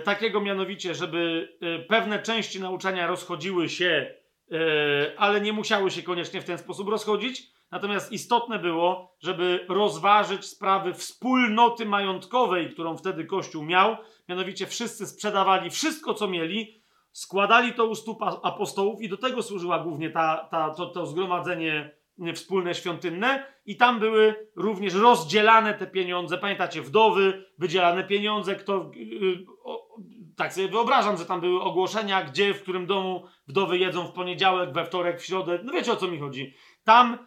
takiego 0.04 0.42
mianowicie, 0.42 0.96
żeby 0.96 1.50
e, 1.62 1.80
pewne 1.80 2.22
części 2.22 2.62
nauczania 2.62 3.08
rozchodziły 3.08 3.70
się 3.70 4.16
ale 5.18 5.42
nie 5.42 5.54
musiały 5.54 5.92
się 5.92 6.04
koniecznie 6.04 6.42
w 6.42 6.46
ten 6.46 6.58
sposób 6.58 6.90
rozchodzić. 6.90 7.52
Natomiast 7.72 8.12
istotne 8.12 8.60
było, 8.60 9.16
żeby 9.20 9.66
rozważyć 9.70 10.46
sprawy 10.46 10.94
wspólnoty 10.94 11.86
majątkowej, 11.86 12.70
którą 12.70 12.98
wtedy 12.98 13.26
Kościół 13.26 13.64
miał. 13.64 13.98
Mianowicie 14.30 14.68
wszyscy 14.68 15.08
sprzedawali 15.08 15.70
wszystko, 15.70 16.14
co 16.14 16.28
mieli, 16.28 16.82
składali 17.12 17.74
to 17.74 17.86
u 17.86 17.96
stóp 17.96 18.24
apostołów 18.24 19.02
i 19.02 19.10
do 19.10 19.18
tego 19.18 19.44
służyła 19.44 19.80
głównie 19.80 20.10
ta, 20.10 20.48
ta, 20.52 20.70
to, 20.70 20.86
to 20.86 21.06
zgromadzenie 21.06 21.96
wspólne 22.34 22.76
świątynne 22.76 23.46
i 23.66 23.78
tam 23.78 24.00
były 24.00 24.50
również 24.56 24.94
rozdzielane 24.94 25.74
te 25.74 25.88
pieniądze. 25.88 26.38
Pamiętacie, 26.38 26.82
wdowy, 26.82 27.46
wydzielane 27.58 28.04
pieniądze, 28.04 28.56
kto, 28.56 28.92
yy, 28.96 29.46
o, 29.64 29.96
tak 30.38 30.54
sobie 30.54 30.68
wyobrażam, 30.68 31.18
że 31.18 31.26
tam 31.26 31.42
były 31.42 31.62
ogłoszenia, 31.62 32.24
gdzie, 32.24 32.54
w 32.54 32.62
którym 32.62 32.86
domu 32.88 33.26
wdowy 33.48 33.78
jedzą 33.78 34.08
w 34.08 34.12
poniedziałek, 34.12 34.74
we 34.74 34.86
wtorek, 34.86 35.20
w 35.20 35.26
środę. 35.26 35.60
No 35.64 35.74
wiecie 35.74 35.92
o 35.92 35.96
co 35.96 36.08
mi 36.08 36.20
chodzi. 36.20 36.54
Tam 36.84 37.18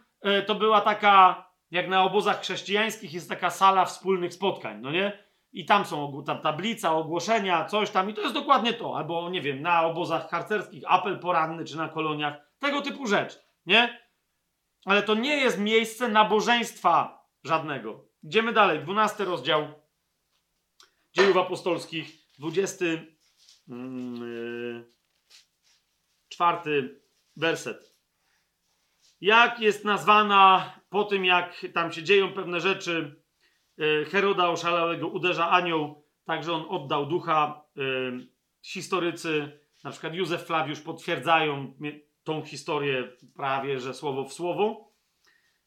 to 0.47 0.55
była 0.55 0.81
taka, 0.81 1.47
jak 1.70 1.89
na 1.89 2.02
obozach 2.02 2.41
chrześcijańskich 2.41 3.15
jest 3.15 3.28
taka 3.28 3.50
sala 3.50 3.84
wspólnych 3.84 4.34
spotkań, 4.34 4.81
no 4.81 4.92
nie? 4.92 5.25
I 5.52 5.65
tam 5.65 5.84
są 5.84 6.23
tam 6.26 6.41
tablica, 6.41 6.92
ogłoszenia, 6.92 7.65
coś 7.65 7.91
tam 7.91 8.10
i 8.10 8.15
to 8.15 8.20
jest 8.20 8.34
dokładnie 8.34 8.73
to. 8.73 8.97
Albo, 8.97 9.31
nie 9.31 9.41
wiem, 9.41 9.62
na 9.62 9.86
obozach 9.86 10.31
harcerskich 10.31 10.83
apel 10.86 11.18
poranny, 11.18 11.65
czy 11.65 11.76
na 11.76 11.89
koloniach. 11.89 12.34
Tego 12.58 12.83
typu 12.83 13.07
rzecz, 13.07 13.39
nie? 13.67 14.08
Ale 14.84 15.02
to 15.02 15.15
nie 15.15 15.36
jest 15.36 15.58
miejsce 15.58 16.08
nabożeństwa 16.08 17.26
żadnego. 17.44 18.08
Idziemy 18.23 18.52
dalej. 18.52 18.81
12 18.81 19.24
rozdział 19.24 19.68
Dziejów 21.12 21.36
Apostolskich, 21.36 22.12
24 22.39 23.16
yy, 26.66 27.00
werset. 27.36 27.94
Jak 29.20 29.60
jest 29.60 29.84
nazwana 29.84 30.74
po 30.90 31.05
tym, 31.05 31.24
jak 31.24 31.66
tam 31.74 31.92
się 31.92 32.02
dzieją 32.02 32.32
pewne 32.32 32.60
rzeczy, 32.60 33.23
yy, 33.76 34.05
Heroda 34.05 34.48
oszalałego 34.48 35.08
uderza 35.08 35.50
anioł, 35.50 36.05
także 36.24 36.52
on 36.52 36.66
oddał 36.68 37.07
ducha. 37.07 37.65
Yy, 37.76 38.28
historycy, 38.62 39.60
na 39.84 39.90
przykład 39.90 40.15
Józef 40.15 40.47
Flawiusz, 40.47 40.81
potwierdzają 40.81 41.74
tą 42.28 42.42
historię 42.42 43.08
prawie, 43.36 43.81
że 43.81 43.94
słowo 43.94 44.24
w 44.24 44.32
słowo. 44.32 44.92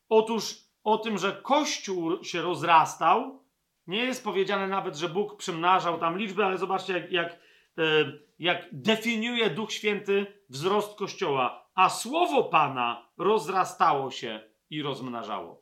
Otóż 0.10 0.56
o 0.84 0.98
tym, 0.98 1.18
że 1.18 1.32
Kościół 1.32 2.24
się 2.24 2.42
rozrastał, 2.42 3.44
nie 3.88 4.06
jest 4.06 4.24
powiedziane 4.24 4.68
nawet, 4.68 4.96
że 4.96 5.10
Bóg 5.10 5.38
przymnażał 5.38 6.00
tam 6.00 6.18
liczby, 6.18 6.46
ale 6.46 6.58
zobaczcie, 6.58 6.94
jak, 6.94 7.12
jak, 7.12 7.34
e, 7.78 8.12
jak 8.40 8.68
definiuje 8.72 9.50
Duch 9.50 9.72
Święty 9.72 10.26
wzrost 10.50 10.98
Kościoła. 10.98 11.70
A 11.76 11.90
słowo 11.90 12.44
Pana 12.44 13.10
rozrastało 13.18 14.12
się 14.12 14.40
i 14.70 14.82
rozmnażało. 14.82 15.62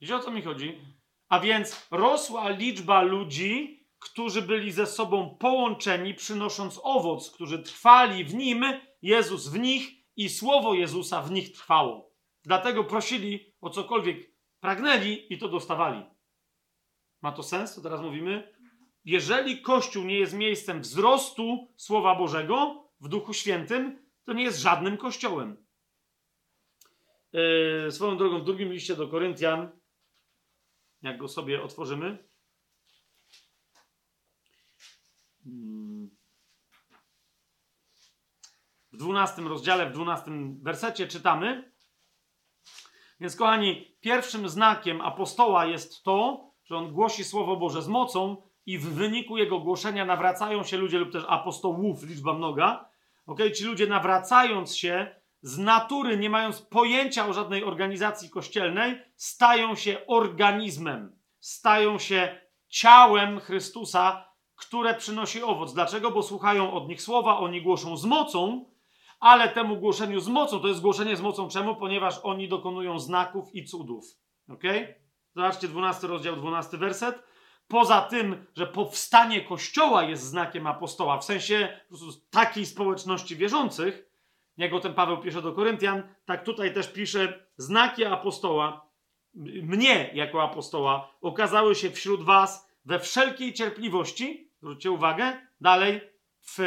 Wiecie 0.00 0.16
o 0.16 0.20
co 0.20 0.30
mi 0.30 0.42
chodzi? 0.42 0.80
A 1.28 1.40
więc 1.40 1.86
rosła 1.90 2.48
liczba 2.48 3.02
ludzi, 3.02 3.84
którzy 3.98 4.42
byli 4.42 4.72
ze 4.72 4.86
sobą 4.86 5.36
połączeni, 5.40 6.14
przynosząc 6.14 6.80
owoc, 6.82 7.30
którzy 7.30 7.58
trwali 7.58 8.24
w 8.24 8.34
nim 8.34 8.64
Jezus 9.02 9.48
w 9.48 9.58
nich 9.58 10.06
i 10.16 10.28
słowo 10.28 10.74
Jezusa 10.74 11.22
w 11.22 11.30
nich 11.30 11.52
trwało. 11.52 12.10
Dlatego 12.44 12.84
prosili 12.84 13.54
o 13.60 13.70
cokolwiek 13.70 14.30
pragnęli 14.60 15.26
i 15.30 15.38
to 15.38 15.48
dostawali. 15.48 16.02
Ma 17.22 17.32
to 17.32 17.42
sens, 17.42 17.74
co 17.74 17.80
teraz 17.80 18.00
mówimy? 18.00 18.54
Jeżeli 19.04 19.62
Kościół 19.62 20.04
nie 20.04 20.18
jest 20.18 20.34
miejscem 20.34 20.80
wzrostu 20.80 21.68
Słowa 21.76 22.14
Bożego 22.14 22.88
w 23.00 23.08
Duchu 23.08 23.32
Świętym, 23.32 24.06
to 24.24 24.32
nie 24.32 24.44
jest 24.44 24.58
żadnym 24.58 24.96
Kościołem. 24.96 25.66
Yy, 27.32 27.92
swoją 27.92 28.16
drogą, 28.16 28.40
w 28.40 28.44
drugim 28.44 28.72
liście 28.72 28.96
do 28.96 29.08
Koryntian, 29.08 29.80
jak 31.02 31.18
go 31.18 31.28
sobie 31.28 31.62
otworzymy, 31.62 32.28
hmm 35.44 35.95
w 38.96 38.98
12 38.98 39.42
rozdziale, 39.42 39.90
w 39.90 39.92
12 39.92 40.30
wersecie 40.62 41.06
czytamy. 41.06 41.72
Więc, 43.20 43.36
kochani, 43.36 43.96
pierwszym 44.00 44.48
znakiem 44.48 45.00
apostoła 45.00 45.66
jest 45.66 46.02
to, 46.02 46.50
że 46.64 46.76
on 46.76 46.92
głosi 46.92 47.24
Słowo 47.24 47.56
Boże 47.56 47.82
z 47.82 47.88
mocą 47.88 48.42
i 48.66 48.78
w 48.78 48.94
wyniku 48.94 49.36
jego 49.36 49.60
głoszenia 49.60 50.04
nawracają 50.04 50.62
się 50.62 50.76
ludzie, 50.76 50.98
lub 50.98 51.12
też 51.12 51.24
apostołów, 51.28 52.02
liczba 52.02 52.32
mnoga. 52.32 52.88
Ok, 53.26 53.40
ci 53.56 53.64
ludzie 53.64 53.86
nawracając 53.86 54.76
się 54.76 55.14
z 55.42 55.58
natury, 55.58 56.16
nie 56.16 56.30
mając 56.30 56.62
pojęcia 56.62 57.26
o 57.26 57.32
żadnej 57.32 57.64
organizacji 57.64 58.30
kościelnej, 58.30 59.02
stają 59.16 59.74
się 59.74 60.06
organizmem, 60.06 61.18
stają 61.40 61.98
się 61.98 62.40
ciałem 62.68 63.40
Chrystusa, 63.40 64.28
które 64.54 64.94
przynosi 64.94 65.42
owoc. 65.42 65.74
Dlaczego? 65.74 66.10
Bo 66.10 66.22
słuchają 66.22 66.72
od 66.72 66.88
nich 66.88 67.02
słowa, 67.02 67.38
oni 67.38 67.62
głoszą 67.62 67.96
z 67.96 68.04
mocą, 68.04 68.64
ale 69.20 69.48
temu 69.48 69.76
głoszeniu 69.76 70.20
z 70.20 70.28
mocą, 70.28 70.60
to 70.60 70.68
jest 70.68 70.80
głoszenie 70.80 71.16
z 71.16 71.20
mocą 71.20 71.48
czemu? 71.48 71.76
Ponieważ 71.76 72.20
oni 72.22 72.48
dokonują 72.48 72.98
znaków 72.98 73.54
i 73.54 73.64
cudów. 73.64 74.04
Ok? 74.48 74.62
Zobaczcie 75.34 75.68
12 75.68 76.06
rozdział, 76.06 76.36
12 76.36 76.76
werset. 76.76 77.22
Poza 77.68 78.00
tym, 78.00 78.46
że 78.56 78.66
powstanie 78.66 79.40
Kościoła 79.40 80.04
jest 80.04 80.22
znakiem 80.22 80.66
apostoła, 80.66 81.18
w 81.18 81.24
sensie 81.24 81.80
takiej 82.30 82.66
społeczności 82.66 83.36
wierzących, 83.36 84.06
jak 84.56 84.72
o 84.72 84.80
tym 84.80 84.94
Paweł 84.94 85.18
pisze 85.18 85.42
do 85.42 85.52
Koryntian, 85.52 86.02
tak 86.24 86.44
tutaj 86.44 86.74
też 86.74 86.92
pisze, 86.92 87.46
znaki 87.56 88.04
apostoła, 88.04 88.90
mnie 89.62 90.10
jako 90.14 90.42
apostoła, 90.42 91.14
okazały 91.20 91.74
się 91.74 91.90
wśród 91.90 92.22
was 92.22 92.70
we 92.84 93.00
wszelkiej 93.00 93.54
cierpliwości, 93.54 94.50
zwróćcie 94.58 94.90
uwagę, 94.90 95.46
dalej, 95.60 96.00
w 96.40 96.58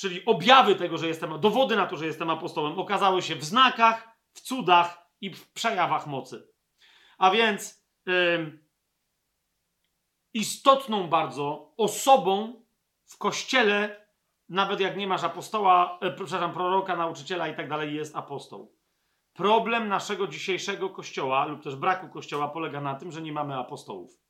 czyli 0.00 0.24
objawy 0.24 0.74
tego, 0.74 0.98
że 0.98 1.08
jestem, 1.08 1.40
dowody 1.40 1.76
na 1.76 1.86
to, 1.86 1.96
że 1.96 2.06
jestem 2.06 2.30
apostołem, 2.30 2.78
okazały 2.78 3.22
się 3.22 3.36
w 3.36 3.44
znakach, 3.44 4.18
w 4.32 4.40
cudach 4.40 5.10
i 5.20 5.34
w 5.34 5.52
przejawach 5.52 6.06
mocy. 6.06 6.48
A 7.18 7.30
więc 7.30 7.84
yy, 8.06 8.58
istotną 10.34 11.08
bardzo 11.08 11.74
osobą 11.76 12.64
w 13.04 13.18
kościele, 13.18 14.06
nawet 14.48 14.80
jak 14.80 14.96
nie 14.96 15.06
masz 15.06 15.24
apostoła, 15.24 15.98
yy, 16.02 16.12
przepraszam, 16.12 16.52
proroka, 16.52 16.96
nauczyciela 16.96 17.48
i 17.48 17.56
tak 17.56 17.68
dalej, 17.68 17.94
jest 17.94 18.16
apostoł. 18.16 18.76
Problem 19.32 19.88
naszego 19.88 20.26
dzisiejszego 20.26 20.90
kościoła, 20.90 21.46
lub 21.46 21.62
też 21.62 21.76
braku 21.76 22.08
kościoła, 22.08 22.48
polega 22.48 22.80
na 22.80 22.94
tym, 22.94 23.12
że 23.12 23.22
nie 23.22 23.32
mamy 23.32 23.58
apostołów. 23.58 24.20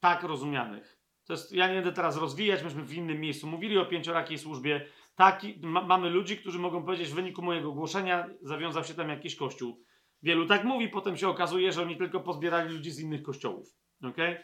Tak 0.00 0.22
rozumianych. 0.22 0.95
To 1.26 1.32
jest, 1.32 1.52
ja 1.52 1.68
nie 1.68 1.74
będę 1.74 1.92
teraz 1.92 2.16
rozwijać, 2.16 2.62
myśmy 2.62 2.82
w 2.82 2.94
innym 2.94 3.20
miejscu 3.20 3.46
mówili 3.46 3.78
o 3.78 3.86
pięciorakiej 3.86 4.38
służbie. 4.38 4.86
Taki, 5.14 5.58
ma, 5.62 5.82
mamy 5.82 6.10
ludzi, 6.10 6.36
którzy 6.36 6.58
mogą 6.58 6.82
powiedzieć, 6.82 7.08
w 7.08 7.14
wyniku 7.14 7.42
mojego 7.42 7.72
głoszenia 7.72 8.28
zawiązał 8.42 8.84
się 8.84 8.94
tam 8.94 9.08
jakiś 9.08 9.36
kościół. 9.36 9.82
Wielu 10.22 10.46
tak 10.46 10.64
mówi, 10.64 10.88
potem 10.88 11.16
się 11.16 11.28
okazuje, 11.28 11.72
że 11.72 11.82
oni 11.82 11.96
tylko 11.96 12.20
pozbierali 12.20 12.74
ludzi 12.74 12.90
z 12.90 13.00
innych 13.00 13.22
kościołów. 13.22 13.68
Okay? 14.02 14.36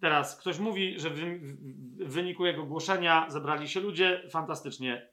Teraz 0.00 0.40
ktoś 0.40 0.58
mówi, 0.58 1.00
że 1.00 1.10
w, 1.10 1.16
w, 1.16 2.12
wyniku 2.12 2.46
jego 2.46 2.66
głoszenia 2.66 3.30
zebrali 3.30 3.68
się 3.68 3.80
ludzie. 3.80 4.28
Fantastycznie. 4.30 5.10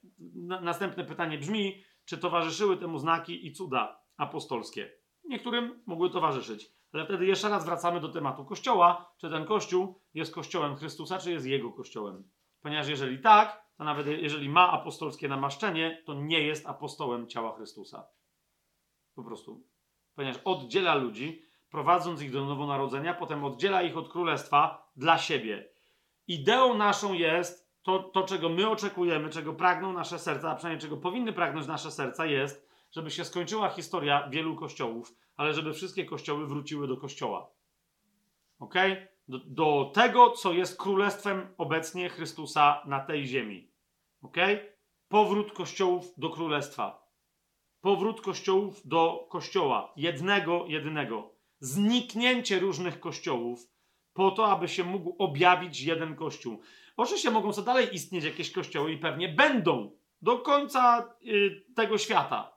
następne 0.62 1.04
pytanie 1.04 1.38
brzmi, 1.38 1.84
czy 2.04 2.18
towarzyszyły 2.18 2.76
temu 2.76 2.98
znaki 2.98 3.46
i 3.46 3.52
cuda 3.52 4.00
apostolskie? 4.16 4.92
Niektórym 5.24 5.82
mogły 5.86 6.10
towarzyszyć. 6.10 6.75
Ale 6.96 7.04
wtedy 7.04 7.26
jeszcze 7.26 7.48
raz 7.48 7.64
wracamy 7.64 8.00
do 8.00 8.08
tematu 8.08 8.44
Kościoła. 8.44 9.12
Czy 9.16 9.30
ten 9.30 9.44
Kościół 9.44 10.00
jest 10.14 10.34
Kościołem 10.34 10.76
Chrystusa, 10.76 11.18
czy 11.18 11.30
jest 11.30 11.46
Jego 11.46 11.72
Kościołem? 11.72 12.30
Ponieważ 12.60 12.88
jeżeli 12.88 13.18
tak, 13.18 13.66
to 13.76 13.84
nawet 13.84 14.06
jeżeli 14.06 14.48
ma 14.48 14.72
apostolskie 14.72 15.28
namaszczenie, 15.28 16.02
to 16.06 16.14
nie 16.14 16.40
jest 16.40 16.66
apostołem 16.66 17.28
ciała 17.28 17.56
Chrystusa. 17.56 18.06
Po 19.14 19.24
prostu. 19.24 19.66
Ponieważ 20.14 20.42
oddziela 20.44 20.94
ludzi, 20.94 21.42
prowadząc 21.70 22.22
ich 22.22 22.32
do 22.32 22.44
nowonarodzenia, 22.44 23.14
potem 23.14 23.44
oddziela 23.44 23.82
ich 23.82 23.96
od 23.96 24.08
królestwa 24.08 24.90
dla 24.96 25.18
siebie. 25.18 25.68
Ideą 26.26 26.74
naszą 26.74 27.12
jest 27.12 27.70
to, 27.82 27.98
to, 27.98 28.22
czego 28.22 28.48
my 28.48 28.70
oczekujemy, 28.70 29.30
czego 29.30 29.52
pragną 29.52 29.92
nasze 29.92 30.18
serca, 30.18 30.50
a 30.50 30.54
przynajmniej 30.54 30.82
czego 30.82 30.96
powinny 30.96 31.32
pragnąć 31.32 31.66
nasze 31.66 31.90
serca, 31.90 32.26
jest, 32.26 32.68
żeby 32.90 33.10
się 33.10 33.24
skończyła 33.24 33.68
historia 33.68 34.28
wielu 34.28 34.56
kościołów, 34.56 35.25
ale 35.36 35.54
żeby 35.54 35.74
wszystkie 35.74 36.04
kościoły 36.04 36.46
wróciły 36.46 36.88
do 36.88 36.96
kościoła. 36.96 37.50
Ok? 38.58 38.74
Do, 39.28 39.38
do 39.38 39.90
tego, 39.94 40.30
co 40.30 40.52
jest 40.52 40.78
królestwem 40.78 41.48
obecnie 41.58 42.08
Chrystusa 42.08 42.82
na 42.86 43.00
tej 43.00 43.26
ziemi. 43.26 43.70
Ok? 44.22 44.36
Powrót 45.08 45.52
kościołów 45.52 46.14
do 46.16 46.30
królestwa. 46.30 47.06
Powrót 47.80 48.20
kościołów 48.20 48.86
do 48.86 49.26
kościoła. 49.30 49.92
Jednego, 49.96 50.64
jedynego. 50.68 51.30
Zniknięcie 51.60 52.58
różnych 52.58 53.00
kościołów 53.00 53.68
po 54.12 54.30
to, 54.30 54.46
aby 54.46 54.68
się 54.68 54.84
mógł 54.84 55.16
objawić 55.18 55.80
jeden 55.80 56.16
kościół. 56.16 56.60
Oczywiście 56.96 57.30
mogą 57.30 57.52
co 57.52 57.62
dalej 57.62 57.94
istnieć 57.94 58.24
jakieś 58.24 58.52
kościoły 58.52 58.92
i 58.92 58.98
pewnie 58.98 59.28
będą. 59.28 59.96
do 60.22 60.38
końca 60.38 61.14
y, 61.22 61.64
tego 61.74 61.98
świata, 61.98 62.55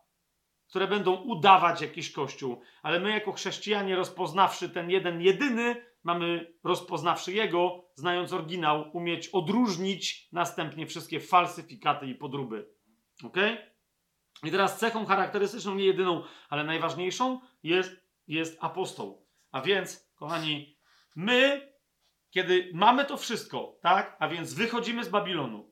które 0.70 0.88
będą 0.88 1.16
udawać 1.16 1.82
jakiś 1.82 2.12
kościół, 2.12 2.62
ale 2.82 3.00
my 3.00 3.12
jako 3.12 3.32
chrześcijanie 3.32 3.96
rozpoznawszy 3.96 4.70
ten 4.70 4.90
jeden 4.90 5.22
jedyny, 5.22 5.90
mamy 6.04 6.54
rozpoznawszy 6.64 7.34
jego, 7.34 7.86
znając 7.96 8.34
oryginał, 8.34 8.90
umieć 8.94 9.28
odróżnić 9.28 10.30
następnie 10.32 10.88
wszystkie 10.88 11.20
falsyfikaty 11.20 12.08
i 12.08 12.16
podróby. 12.16 12.70
Ok? 13.24 13.38
I 14.44 14.52
teraz 14.52 14.80
cechą 14.80 15.06
charakterystyczną, 15.06 15.76
nie 15.76 15.86
jedyną, 15.86 16.24
ale 16.50 16.64
najważniejszą 16.64 17.40
jest, 17.64 17.92
jest 18.28 18.58
apostoł. 18.62 19.26
A 19.52 19.62
więc, 19.62 20.12
kochani, 20.16 20.78
my, 21.16 21.72
kiedy 22.30 22.72
mamy 22.74 23.06
to 23.06 23.18
wszystko, 23.18 23.78
tak? 23.82 24.18
A 24.20 24.28
więc 24.28 24.54
wychodzimy 24.54 25.04
z 25.04 25.10
Babilonu. 25.10 25.69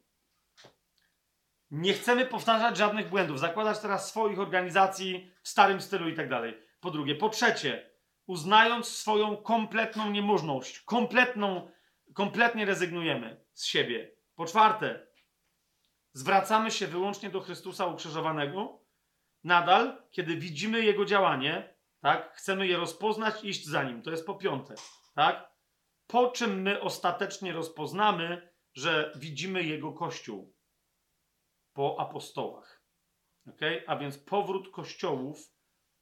Nie 1.71 1.93
chcemy 1.93 2.25
powtarzać 2.25 2.77
żadnych 2.77 3.09
błędów, 3.09 3.39
zakładać 3.39 3.79
teraz 3.79 4.09
swoich 4.09 4.39
organizacji 4.39 5.31
w 5.43 5.49
starym 5.49 5.81
stylu 5.81 6.09
i 6.09 6.15
tak 6.15 6.29
dalej. 6.29 6.57
Po 6.79 6.91
drugie, 6.91 7.15
po 7.15 7.29
trzecie, 7.29 7.89
uznając 8.27 8.87
swoją 8.87 9.37
kompletną 9.37 10.11
niemożność, 10.11 10.81
kompletną, 10.81 11.71
kompletnie 12.13 12.65
rezygnujemy 12.65 13.45
z 13.53 13.65
siebie. 13.65 14.11
Po 14.35 14.45
czwarte, 14.45 15.07
zwracamy 16.13 16.71
się 16.71 16.87
wyłącznie 16.87 17.29
do 17.29 17.41
Chrystusa 17.41 17.85
ukrzyżowanego, 17.85 18.79
nadal, 19.43 20.03
kiedy 20.11 20.37
widzimy 20.37 20.81
Jego 20.81 21.05
działanie, 21.05 21.77
tak, 22.01 22.33
chcemy 22.33 22.67
je 22.67 22.77
rozpoznać, 22.77 23.43
iść 23.43 23.65
za 23.65 23.83
Nim. 23.83 24.01
To 24.01 24.11
jest 24.11 24.25
po 24.25 24.35
piąte, 24.35 24.75
tak? 25.15 25.51
Po 26.07 26.31
czym 26.31 26.61
my 26.61 26.81
ostatecznie 26.81 27.53
rozpoznamy, 27.53 28.53
że 28.73 29.11
widzimy 29.15 29.63
Jego 29.63 29.93
Kościół? 29.93 30.56
Po 31.77 31.99
apostołach. 31.99 32.81
Okay? 33.49 33.83
A 33.87 33.97
więc 33.97 34.17
powrót 34.17 34.69
kościołów 34.69 35.37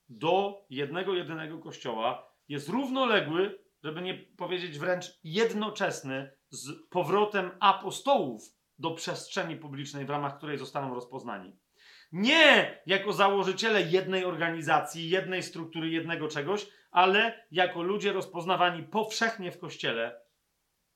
do 0.09 0.65
jednego, 0.69 1.13
jedynego 1.13 1.59
kościoła 1.59 2.31
jest 2.47 2.69
równoległy, 2.69 3.59
żeby 3.83 4.01
nie 4.01 4.13
powiedzieć 4.13 4.79
wręcz 4.79 5.19
jednoczesny 5.23 6.31
z 6.49 6.87
powrotem 6.89 7.51
apostołów 7.59 8.41
do 8.79 8.91
przestrzeni 8.91 9.55
publicznej, 9.57 10.05
w 10.05 10.09
ramach 10.09 10.37
której 10.37 10.57
zostaną 10.57 10.93
rozpoznani. 10.93 11.59
Nie 12.11 12.81
jako 12.85 13.13
założyciele 13.13 13.81
jednej 13.81 14.25
organizacji, 14.25 15.09
jednej 15.09 15.43
struktury, 15.43 15.89
jednego 15.89 16.27
czegoś, 16.27 16.67
ale 16.91 17.45
jako 17.51 17.81
ludzie 17.81 18.13
rozpoznawani 18.13 18.83
powszechnie 18.83 19.51
w 19.51 19.59
kościele 19.59 20.21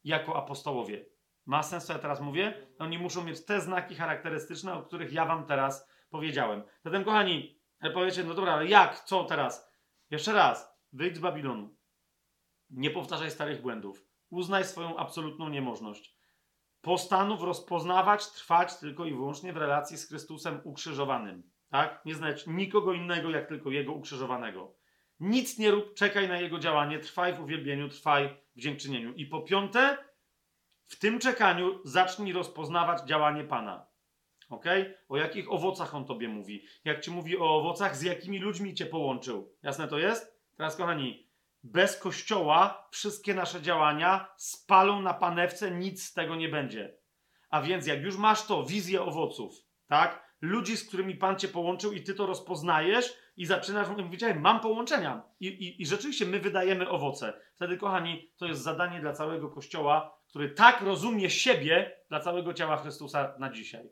jako 0.03 0.35
apostołowie. 0.35 1.06
Ma 1.49 1.63
sens, 1.63 1.85
co 1.85 1.93
ja 1.93 1.99
teraz 1.99 2.21
mówię? 2.21 2.67
Oni 2.79 2.99
muszą 2.99 3.23
mieć 3.23 3.45
te 3.45 3.61
znaki 3.61 3.95
charakterystyczne, 3.95 4.73
o 4.73 4.83
których 4.83 5.13
ja 5.13 5.25
wam 5.25 5.45
teraz 5.45 5.89
powiedziałem. 6.09 6.63
Zatem, 6.85 7.03
kochani, 7.03 7.59
powiecie, 7.93 8.23
no 8.23 8.33
dobra, 8.33 8.53
ale 8.53 8.67
jak? 8.67 8.99
Co 8.99 9.23
teraz? 9.23 9.73
Jeszcze 10.09 10.33
raz, 10.33 10.79
wyjdź 10.93 11.15
z 11.15 11.19
Babilonu. 11.19 11.75
Nie 12.69 12.91
powtarzaj 12.91 13.31
starych 13.31 13.61
błędów. 13.61 14.05
Uznaj 14.29 14.63
swoją 14.63 14.97
absolutną 14.97 15.49
niemożność. 15.49 16.15
Postanów 16.81 17.43
rozpoznawać, 17.43 18.31
trwać 18.31 18.77
tylko 18.77 19.05
i 19.05 19.13
wyłącznie 19.13 19.53
w 19.53 19.57
relacji 19.57 19.97
z 19.97 20.07
Chrystusem 20.07 20.61
ukrzyżowanym. 20.63 21.51
Tak? 21.69 22.05
Nie 22.05 22.15
znać 22.15 22.47
nikogo 22.47 22.93
innego, 22.93 23.29
jak 23.29 23.47
tylko 23.47 23.71
Jego 23.71 23.93
ukrzyżowanego. 23.93 24.75
Nic 25.19 25.57
nie 25.57 25.71
rób, 25.71 25.93
czekaj 25.93 26.27
na 26.27 26.39
Jego 26.39 26.59
działanie, 26.59 26.99
trwaj 26.99 27.33
w 27.33 27.41
uwielbieniu, 27.41 27.89
trwaj 27.89 28.37
w 28.55 28.59
dziękczynieniu. 28.59 29.13
I 29.13 29.25
po 29.25 29.41
piąte, 29.41 30.08
w 30.89 30.99
tym 30.99 31.19
czekaniu 31.19 31.79
zacznij 31.83 32.33
rozpoznawać 32.33 33.07
działanie 33.07 33.43
Pana. 33.43 33.85
Ok? 34.49 34.65
O 35.09 35.17
jakich 35.17 35.51
owocach 35.51 35.95
on 35.95 36.05
tobie 36.05 36.27
mówi? 36.27 36.65
Jak 36.85 37.01
ci 37.01 37.11
mówi 37.11 37.37
o 37.37 37.57
owocach, 37.57 37.97
z 37.97 38.01
jakimi 38.01 38.39
ludźmi 38.39 38.73
cię 38.73 38.85
połączył? 38.85 39.53
Jasne 39.63 39.87
to 39.87 39.97
jest? 39.97 40.39
Teraz, 40.57 40.75
kochani, 40.75 41.29
bez 41.63 41.97
kościoła 41.97 42.87
wszystkie 42.91 43.33
nasze 43.33 43.61
działania 43.61 44.27
spalą 44.37 45.01
na 45.01 45.13
panewce, 45.13 45.71
nic 45.71 46.03
z 46.03 46.13
tego 46.13 46.35
nie 46.35 46.49
będzie. 46.49 46.97
A 47.49 47.61
więc, 47.61 47.87
jak 47.87 48.01
już 48.01 48.17
masz 48.17 48.45
to, 48.45 48.65
wizję 48.65 49.01
owoców, 49.01 49.53
tak? 49.87 50.29
Ludzi, 50.41 50.77
z 50.77 50.87
którymi 50.87 51.15
Pan 51.15 51.39
cię 51.39 51.47
połączył, 51.47 51.91
i 51.91 52.03
ty 52.03 52.13
to 52.13 52.25
rozpoznajesz, 52.25 53.17
i 53.37 53.45
zaczynasz 53.45 53.89
mówić, 53.89 54.21
mam 54.35 54.59
połączenia. 54.59 55.23
I, 55.39 55.47
i, 55.47 55.81
I 55.81 55.85
rzeczywiście 55.85 56.25
my 56.25 56.39
wydajemy 56.39 56.89
owoce. 56.89 57.33
Wtedy, 57.55 57.77
kochani, 57.77 58.31
to 58.37 58.45
jest 58.45 58.61
zadanie 58.61 58.99
dla 58.99 59.13
całego 59.13 59.49
kościoła, 59.49 60.18
który 60.30 60.49
tak 60.49 60.82
rozumie 60.82 61.30
siebie 61.30 61.98
dla 62.09 62.19
całego 62.19 62.53
ciała 62.53 62.77
Chrystusa 62.77 63.35
na 63.40 63.49
dzisiaj 63.49 63.90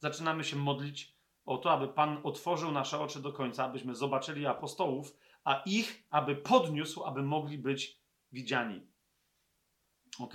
zaczynamy 0.00 0.44
się 0.44 0.56
modlić 0.56 1.16
o 1.44 1.58
to, 1.58 1.70
aby 1.70 1.88
Pan 1.88 2.20
otworzył 2.22 2.72
nasze 2.72 2.98
oczy 2.98 3.22
do 3.22 3.32
końca, 3.32 3.64
abyśmy 3.64 3.94
zobaczyli 3.94 4.46
apostołów, 4.46 5.16
a 5.44 5.62
ich, 5.66 6.06
aby 6.10 6.36
podniósł, 6.36 7.04
aby 7.04 7.22
mogli 7.22 7.58
być 7.58 8.00
widziani. 8.32 8.86
Ok? 10.18 10.34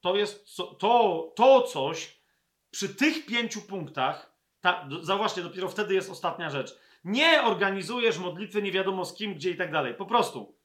To 0.00 0.16
jest 0.16 0.56
to, 0.78 1.32
to 1.36 1.62
coś 1.62 2.22
przy 2.70 2.94
tych 2.94 3.26
pięciu 3.26 3.62
punktach. 3.62 4.32
Ta, 4.60 4.88
zauważcie, 5.02 5.42
dopiero 5.42 5.68
wtedy 5.68 5.94
jest 5.94 6.10
ostatnia 6.10 6.50
rzecz. 6.50 6.78
Nie 7.04 7.42
organizujesz 7.42 8.18
modlitwy 8.18 8.62
nie 8.62 8.72
wiadomo 8.72 9.04
z 9.04 9.14
kim, 9.14 9.34
gdzie 9.34 9.50
i 9.50 9.56
tak 9.56 9.72
dalej. 9.72 9.94
Po 9.94 10.06
prostu 10.06 10.58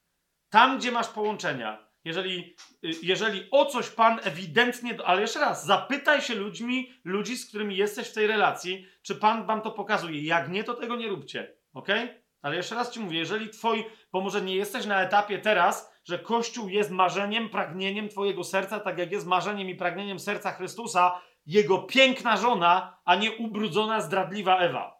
tam, 0.49 0.77
gdzie 0.77 0.91
masz 0.91 1.07
połączenia, 1.07 1.86
jeżeli, 2.07 2.55
y, 2.83 2.91
jeżeli 3.03 3.47
o 3.51 3.65
coś 3.65 3.89
Pan 3.89 4.19
ewidentnie, 4.23 4.97
ale 5.05 5.21
jeszcze 5.21 5.39
raz, 5.39 5.65
zapytaj 5.65 6.21
się 6.21 6.35
ludźmi, 6.35 6.91
ludzi, 7.03 7.37
z 7.37 7.49
którymi 7.49 7.77
jesteś 7.77 8.07
w 8.07 8.13
tej 8.13 8.27
relacji, 8.27 8.85
czy 9.01 9.15
Pan 9.15 9.45
Wam 9.45 9.61
to 9.61 9.71
pokazuje. 9.71 10.21
Jak 10.21 10.49
nie, 10.49 10.63
to 10.63 10.73
tego 10.73 10.95
nie 10.95 11.07
róbcie. 11.07 11.53
Ok? 11.73 11.87
Ale 12.41 12.55
jeszcze 12.55 12.75
raz 12.75 12.91
Ci 12.91 12.99
mówię, 12.99 13.17
jeżeli 13.17 13.49
Twoi, 13.49 13.85
bo 14.11 14.21
może 14.21 14.41
nie 14.41 14.55
jesteś 14.55 14.85
na 14.85 15.01
etapie 15.01 15.39
teraz, 15.39 15.93
że 16.05 16.19
Kościół 16.19 16.69
jest 16.69 16.91
marzeniem, 16.91 17.49
pragnieniem 17.49 18.09
Twojego 18.09 18.43
serca, 18.43 18.79
tak 18.79 18.97
jak 18.97 19.11
jest 19.11 19.27
marzeniem 19.27 19.69
i 19.69 19.75
pragnieniem 19.75 20.19
serca 20.19 20.51
Chrystusa, 20.51 21.21
Jego 21.45 21.77
piękna 21.77 22.37
żona, 22.37 22.97
a 23.05 23.15
nie 23.15 23.31
ubrudzona, 23.31 24.01
zdradliwa 24.01 24.57
Ewa. 24.57 24.96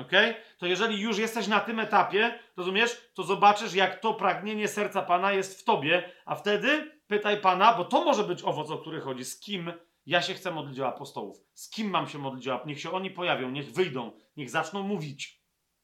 Ok? 0.00 0.12
To 0.58 0.66
jeżeli 0.66 1.00
już 1.00 1.18
jesteś 1.18 1.46
na 1.46 1.60
tym 1.60 1.80
etapie, 1.80 2.38
rozumiesz, 2.56 3.10
to 3.14 3.22
zobaczysz, 3.22 3.74
jak 3.74 4.00
to 4.00 4.14
pragnienie 4.14 4.68
serca 4.68 5.02
Pana 5.02 5.32
jest 5.32 5.60
w 5.60 5.64
tobie, 5.64 6.12
a 6.24 6.34
wtedy 6.34 7.00
pytaj 7.06 7.40
Pana, 7.40 7.74
bo 7.74 7.84
to 7.84 8.04
może 8.04 8.24
być 8.24 8.42
owoc, 8.42 8.70
o 8.70 8.78
który 8.78 9.00
chodzi. 9.00 9.24
Z 9.24 9.40
kim 9.40 9.72
ja 10.06 10.22
się 10.22 10.34
chcę 10.34 10.50
modlić 10.50 10.80
o 10.80 10.88
apostołów? 10.88 11.38
Z 11.54 11.70
kim 11.70 11.90
mam 11.90 12.08
się 12.08 12.18
modlić 12.18 12.48
o 12.48 12.62
Niech 12.66 12.80
się 12.80 12.90
oni 12.90 13.10
pojawią, 13.10 13.50
niech 13.50 13.72
wyjdą, 13.72 14.12
niech 14.36 14.50
zaczną 14.50 14.82
mówić, 14.82 15.42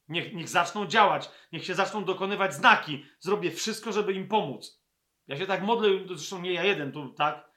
niech, 0.09 0.35
niech 0.35 0.49
zaczną 0.49 0.87
działać, 0.87 1.31
niech 1.53 1.65
się 1.65 1.75
zaczną 1.75 2.05
dokonywać 2.05 2.55
znaki. 2.55 3.05
Zrobię 3.21 3.51
wszystko, 3.51 3.93
żeby 3.93 4.13
im 4.13 4.29
pomóc. 4.29 4.83
Ja 5.27 5.37
się 5.37 5.47
tak 5.47 5.63
modlę, 5.63 5.89
zresztą 6.07 6.41
nie 6.41 6.53
ja 6.53 6.65
jeden 6.65 6.93
tu, 6.93 7.13
tak? 7.13 7.51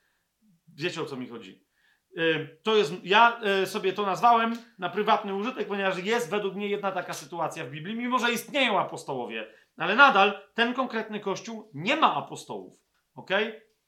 Wiecie 0.67 1.01
o 1.01 1.05
co 1.05 1.17
mi 1.17 1.27
chodzi. 1.27 1.68
Y, 2.17 2.57
to 2.63 2.75
jest, 2.75 2.93
ja 3.03 3.41
y, 3.63 3.65
sobie 3.65 3.93
to 3.93 4.05
nazwałem 4.05 4.57
na 4.79 4.89
prywatny 4.89 5.35
użytek, 5.35 5.67
ponieważ 5.67 6.03
jest 6.03 6.29
według 6.29 6.55
mnie 6.55 6.67
jedna 6.67 6.91
taka 6.91 7.13
sytuacja 7.13 7.65
w 7.65 7.69
Biblii, 7.69 7.95
mimo 7.95 8.19
że 8.19 8.31
istnieją 8.31 8.79
apostołowie, 8.79 9.47
ale 9.77 9.95
nadal 9.95 10.41
ten 10.53 10.73
konkretny 10.73 11.19
kościół 11.19 11.71
nie 11.73 11.95
ma 11.95 12.15
apostołów. 12.15 12.79
Ok? 13.15 13.29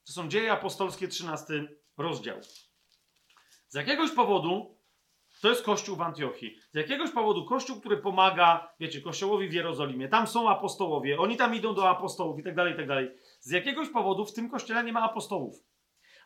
To 0.05 0.13
są 0.13 0.27
dzieje 0.27 0.51
apostolskie, 0.51 1.07
13 1.07 1.67
rozdział. 1.97 2.37
Z 3.67 3.75
jakiegoś 3.75 4.11
powodu, 4.11 4.77
to 5.41 5.49
jest 5.49 5.63
kościół 5.63 5.95
w 5.95 6.01
Antiochii, 6.01 6.57
z 6.71 6.75
jakiegoś 6.75 7.11
powodu 7.11 7.45
kościół, 7.45 7.79
który 7.79 7.97
pomaga, 7.97 8.73
wiecie, 8.79 9.01
kościołowi 9.01 9.49
w 9.49 9.53
Jerozolimie, 9.53 10.09
tam 10.09 10.27
są 10.27 10.49
apostołowie, 10.49 11.19
oni 11.19 11.37
tam 11.37 11.55
idą 11.55 11.73
do 11.73 11.89
apostołów 11.89 12.39
i 12.39 12.43
tak 12.43 12.55
dalej, 12.55 12.73
i 12.73 12.75
tak 12.75 12.87
dalej. 12.87 13.11
Z 13.39 13.51
jakiegoś 13.51 13.89
powodu 13.89 14.25
w 14.25 14.33
tym 14.33 14.49
kościele 14.49 14.83
nie 14.83 14.93
ma 14.93 15.01
apostołów 15.01 15.70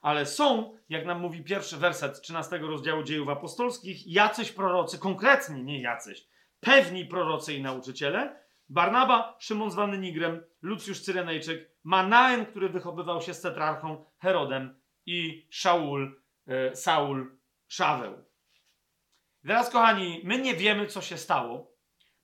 ale 0.05 0.25
są, 0.25 0.77
jak 0.89 1.05
nam 1.05 1.19
mówi 1.21 1.43
pierwszy 1.43 1.77
werset 1.77 2.21
13 2.21 2.57
rozdziału 2.57 3.03
dziejów 3.03 3.29
apostolskich, 3.29 4.07
jacyś 4.07 4.51
prorocy, 4.51 4.99
konkretni, 4.99 5.63
nie 5.63 5.81
jacyś, 5.81 6.27
pewni 6.59 7.05
prorocy 7.05 7.53
i 7.53 7.61
nauczyciele. 7.61 8.45
Barnaba, 8.69 9.37
Szymon 9.39 9.71
zwany 9.71 9.97
Nigrem, 9.97 10.43
Lucjusz 10.61 11.01
Cyrenejczyk, 11.01 11.71
Manaen, 11.83 12.45
który 12.45 12.69
wychowywał 12.69 13.21
się 13.21 13.33
z 13.33 13.41
tetrarchą 13.41 14.05
Herodem 14.17 14.79
i 15.05 15.47
Szaul, 15.49 16.21
e, 16.47 16.75
Saul, 16.75 17.37
Szaweł. 17.67 18.25
Teraz, 19.47 19.69
kochani, 19.69 20.21
my 20.23 20.37
nie 20.37 20.53
wiemy, 20.53 20.87
co 20.87 21.01
się 21.01 21.17
stało, 21.17 21.71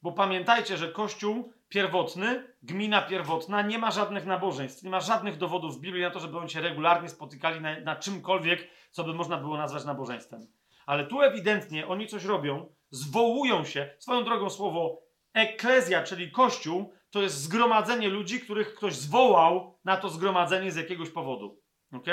bo 0.01 0.11
pamiętajcie, 0.11 0.77
że 0.77 0.91
Kościół 0.91 1.53
pierwotny, 1.72 2.48
gmina 2.64 3.01
pierwotna 3.01 3.61
nie 3.61 3.80
ma 3.80 3.91
żadnych 3.91 4.25
nabożeństw, 4.25 4.83
nie 4.83 4.90
ma 4.90 5.00
żadnych 5.00 5.38
dowodów 5.38 5.77
w 5.77 5.80
Biblii 5.80 6.03
na 6.03 6.11
to, 6.11 6.19
żeby 6.19 6.38
oni 6.38 6.50
się 6.50 6.61
regularnie 6.61 7.09
spotykali 7.09 7.61
na, 7.61 7.80
na 7.80 7.95
czymkolwiek, 7.95 8.67
co 8.91 9.03
by 9.03 9.14
można 9.14 9.38
było 9.38 9.58
nazwać 9.58 9.85
nabożeństwem. 9.85 10.48
Ale 10.85 11.08
tu 11.08 11.22
ewidentnie 11.22 11.88
oni 11.88 12.08
coś 12.08 12.25
robią, 12.25 12.74
zwołują 12.90 13.66
się, 13.66 13.90
swoją 14.00 14.24
drogą 14.24 14.50
słowo 14.50 15.01
eklezja, 15.33 16.03
czyli 16.03 16.32
kościół, 16.32 16.93
to 17.09 17.22
jest 17.22 17.41
zgromadzenie 17.41 18.09
ludzi, 18.09 18.40
których 18.40 18.74
ktoś 18.75 18.95
zwołał 18.95 19.80
na 19.85 19.98
to 19.98 20.09
zgromadzenie 20.09 20.72
z 20.72 20.75
jakiegoś 20.75 21.09
powodu. 21.09 21.61
ok? 21.93 22.08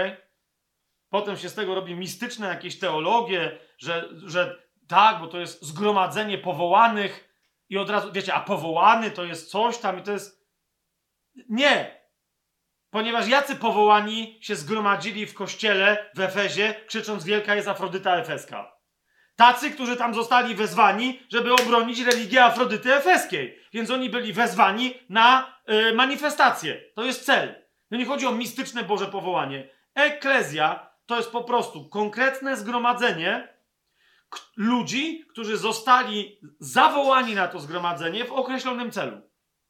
Potem 1.09 1.37
się 1.37 1.49
z 1.49 1.55
tego 1.55 1.75
robi 1.75 1.95
mistyczne 1.95 2.49
jakieś 2.49 2.79
teologie, 2.79 3.59
że, 3.79 4.09
że 4.27 4.63
tak, 4.89 5.21
bo 5.21 5.27
to 5.27 5.39
jest 5.39 5.63
zgromadzenie 5.63 6.39
powołanych 6.39 7.28
i 7.69 7.79
od 7.79 7.91
razu, 7.91 8.13
wiecie, 8.13 8.35
a 8.35 8.41
powołany 8.41 9.11
to 9.11 9.25
jest 9.25 9.51
coś 9.51 9.79
tam 9.79 9.99
i 9.99 10.03
to 10.03 10.13
jest... 10.13 10.49
Nie! 11.49 11.99
Ponieważ 12.91 13.29
jacy 13.29 13.57
powołani 13.57 14.39
się 14.41 14.57
zgromadzili 14.57 15.27
w 15.27 15.35
kościele 15.35 16.11
w 16.17 16.21
Efezie, 16.21 16.75
krzycząc 16.87 17.25
wielka 17.25 17.55
jest 17.55 17.69
Afrodyta 17.69 18.17
Efeska. 18.17 18.79
Tacy, 19.37 19.71
którzy 19.71 19.97
tam 19.97 20.15
zostali 20.15 20.55
wezwani, 20.55 21.23
żeby 21.33 21.55
obronić 21.55 22.01
religię 22.01 22.45
Afrodyty 22.45 22.95
Efeskiej. 22.95 23.59
Więc 23.73 23.91
oni 23.91 24.11
byli 24.11 24.33
wezwani 24.33 24.95
na 25.09 25.55
y, 25.69 25.95
manifestację. 25.95 26.81
To 26.95 27.05
jest 27.05 27.25
cel. 27.25 27.65
No 27.91 27.99
nie 27.99 28.07
chodzi 28.07 28.27
o 28.27 28.33
mistyczne 28.33 28.85
Boże 28.85 29.07
powołanie. 29.07 29.69
Eklezja 29.95 30.91
to 31.07 31.17
jest 31.17 31.33
po 31.33 31.45
prostu 31.45 31.89
konkretne 31.89 32.57
zgromadzenie 32.57 33.58
ludzi, 34.57 35.25
którzy 35.31 35.57
zostali 35.57 36.41
zawołani 36.61 37.35
na 37.35 37.49
to 37.49 37.61
zgromadzenie 37.61 38.25
w 38.25 38.33
określonym 38.33 38.91
celu. 38.91 39.21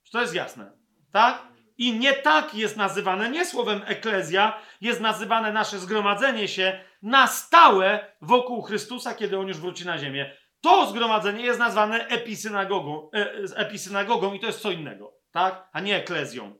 Czy 0.02 0.12
to 0.12 0.20
jest 0.20 0.34
jasne? 0.34 0.72
Tak? 1.12 1.42
I 1.78 1.98
nie 1.98 2.12
tak 2.12 2.54
jest 2.54 2.76
nazywane, 2.76 3.30
nie 3.30 3.46
słowem 3.46 3.82
eklezja, 3.86 4.60
jest 4.80 5.00
nazywane 5.00 5.52
nasze 5.52 5.78
zgromadzenie 5.78 6.48
się 6.48 6.80
na 7.02 7.26
stałe 7.26 8.14
wokół 8.22 8.62
Chrystusa, 8.62 9.14
kiedy 9.14 9.38
on 9.38 9.48
już 9.48 9.56
wróci 9.56 9.86
na 9.86 9.98
ziemię. 9.98 10.36
To 10.60 10.86
zgromadzenie 10.86 11.44
jest 11.44 11.58
nazwane 11.58 12.06
episynagogą, 12.06 13.10
e, 13.14 13.32
episynagogą 13.56 14.34
i 14.34 14.40
to 14.40 14.46
jest 14.46 14.60
co 14.60 14.70
innego, 14.70 15.14
tak? 15.32 15.68
A 15.72 15.80
nie 15.80 15.96
eklezją. 15.96 16.58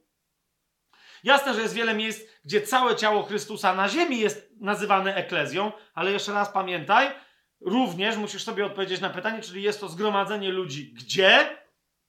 Jasne, 1.25 1.55
że 1.55 1.63
jest 1.63 1.75
wiele 1.75 1.95
miejsc, 1.95 2.21
gdzie 2.45 2.63
całe 2.63 2.97
ciało 2.97 3.23
Chrystusa 3.23 3.75
na 3.75 3.89
ziemi 3.89 4.19
jest 4.19 4.53
nazywane 4.61 5.15
eklezją, 5.15 5.73
ale 5.95 6.13
jeszcze 6.13 6.33
raz 6.33 6.49
pamiętaj, 6.49 7.11
również 7.61 8.17
musisz 8.17 8.43
sobie 8.43 8.67
odpowiedzieć 8.67 9.01
na 9.01 9.11
pytanie, 9.11 9.43
czyli 9.43 9.63
jest 9.63 9.81
to 9.81 9.89
zgromadzenie 9.89 10.53
ludzi 10.53 10.93
gdzie? 10.93 11.59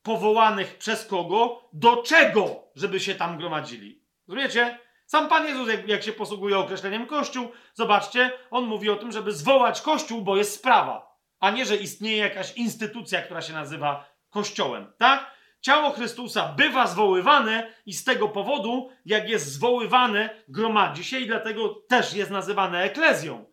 Powołanych 0.02 0.78
przez 0.78 1.06
kogo? 1.06 1.70
Do 1.74 2.04
czego? 2.04 2.64
Żeby 2.76 3.00
się 3.00 3.16
tam 3.16 3.38
gromadzili. 3.38 4.04
Rozumiecie? 4.28 4.80
Sam 5.06 5.30
Pan 5.30 5.46
Jezus, 5.46 5.70
jak, 5.70 5.88
jak 5.88 6.04
się 6.04 6.14
posługuje 6.14 6.58
określeniem 6.58 7.08
Kościół, 7.08 7.52
zobaczcie, 7.74 8.32
on 8.52 8.66
mówi 8.66 8.90
o 8.90 8.96
tym, 8.96 9.12
żeby 9.12 9.32
zwołać 9.32 9.82
Kościół, 9.82 10.22
bo 10.22 10.38
jest 10.38 10.54
sprawa, 10.54 11.18
a 11.40 11.52
nie, 11.52 11.66
że 11.66 11.76
istnieje 11.76 12.18
jakaś 12.18 12.58
instytucja, 12.58 13.22
która 13.22 13.42
się 13.42 13.54
nazywa 13.54 14.10
Kościołem, 14.30 14.94
tak? 14.98 15.32
Ciało 15.62 15.92
Chrystusa 15.92 16.54
bywa 16.58 16.88
zwoływane 16.88 17.74
i 17.86 17.94
z 17.94 18.04
tego 18.04 18.30
powodu, 18.30 18.90
jak 19.06 19.30
jest 19.30 19.52
zwoływane, 19.54 20.30
gromadzi 20.48 21.04
się 21.04 21.20
i 21.20 21.28
dlatego 21.28 21.70
też 21.90 22.14
jest 22.14 22.32
nazywane 22.32 22.84
eklezją. 22.84 23.46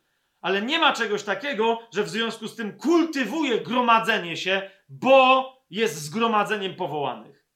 Ale 0.47 0.63
nie 0.63 0.79
ma 0.79 0.93
czegoś 0.93 1.23
takiego, 1.23 1.79
że 1.95 2.03
w 2.03 2.09
związku 2.09 2.49
z 2.49 2.57
tym 2.57 2.79
kultywuje 2.79 3.61
gromadzenie 3.61 4.37
się, 4.37 4.71
bo 4.89 5.53
jest 5.71 6.03
zgromadzeniem 6.03 6.75
powołanych. 6.75 7.47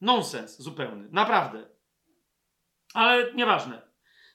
Nonsens 0.00 0.58
zupełny, 0.58 1.08
naprawdę. 1.10 1.68
Ale 2.94 3.32
nieważne. 3.34 3.82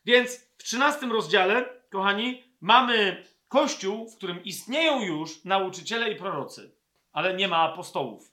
Więc 0.05 0.37
w 0.57 0.63
13 0.63 1.05
rozdziale, 1.05 1.81
kochani, 1.91 2.43
mamy 2.61 3.23
kościół, 3.47 4.09
w 4.09 4.17
którym 4.17 4.43
istnieją 4.43 5.01
już 5.01 5.45
nauczyciele 5.45 6.11
i 6.11 6.15
prorocy, 6.15 6.75
ale 7.11 7.33
nie 7.33 7.47
ma 7.47 7.57
apostołów. 7.57 8.31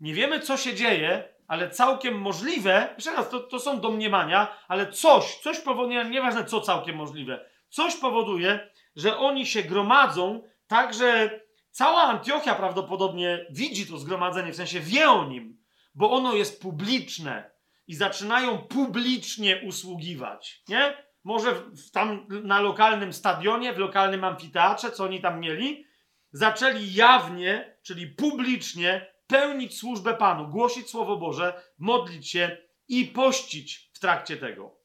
Nie 0.00 0.14
wiemy, 0.14 0.40
co 0.40 0.56
się 0.56 0.74
dzieje, 0.74 1.28
ale 1.48 1.70
całkiem 1.70 2.20
możliwe, 2.20 2.94
jeszcze 2.94 3.12
raz, 3.12 3.30
to, 3.30 3.40
to 3.40 3.58
są 3.58 3.80
domniemania, 3.80 4.56
ale 4.68 4.92
coś, 4.92 5.38
coś 5.38 5.60
powoduje, 5.60 6.04
nieważne 6.04 6.44
co 6.44 6.60
całkiem 6.60 6.96
możliwe, 6.96 7.51
coś 7.72 7.96
powoduje, 7.96 8.70
że 8.96 9.18
oni 9.18 9.46
się 9.46 9.62
gromadzą 9.62 10.42
tak, 10.66 10.94
że 10.94 11.40
cała 11.70 12.02
Antiochia 12.02 12.54
prawdopodobnie 12.54 13.46
widzi 13.50 13.86
to 13.86 13.98
zgromadzenie, 13.98 14.52
w 14.52 14.56
sensie 14.56 14.80
wie 14.80 15.10
o 15.10 15.24
nim, 15.24 15.64
bo 15.94 16.10
ono 16.10 16.34
jest 16.34 16.62
publiczne 16.62 17.50
i 17.86 17.94
zaczynają 17.94 18.58
publicznie 18.58 19.62
usługiwać, 19.66 20.62
nie? 20.68 20.96
Może 21.24 21.54
w, 21.54 21.90
tam 21.90 22.26
na 22.28 22.60
lokalnym 22.60 23.12
stadionie, 23.12 23.72
w 23.72 23.78
lokalnym 23.78 24.24
amfiteatrze, 24.24 24.90
co 24.90 25.04
oni 25.04 25.20
tam 25.20 25.40
mieli, 25.40 25.86
zaczęli 26.32 26.94
jawnie, 26.94 27.76
czyli 27.82 28.06
publicznie 28.06 29.06
pełnić 29.26 29.78
służbę 29.78 30.14
Panu, 30.14 30.48
głosić 30.48 30.90
Słowo 30.90 31.16
Boże, 31.16 31.62
modlić 31.78 32.30
się 32.30 32.56
i 32.88 33.04
pościć 33.04 33.90
w 33.94 33.98
trakcie 33.98 34.36
tego. 34.36 34.76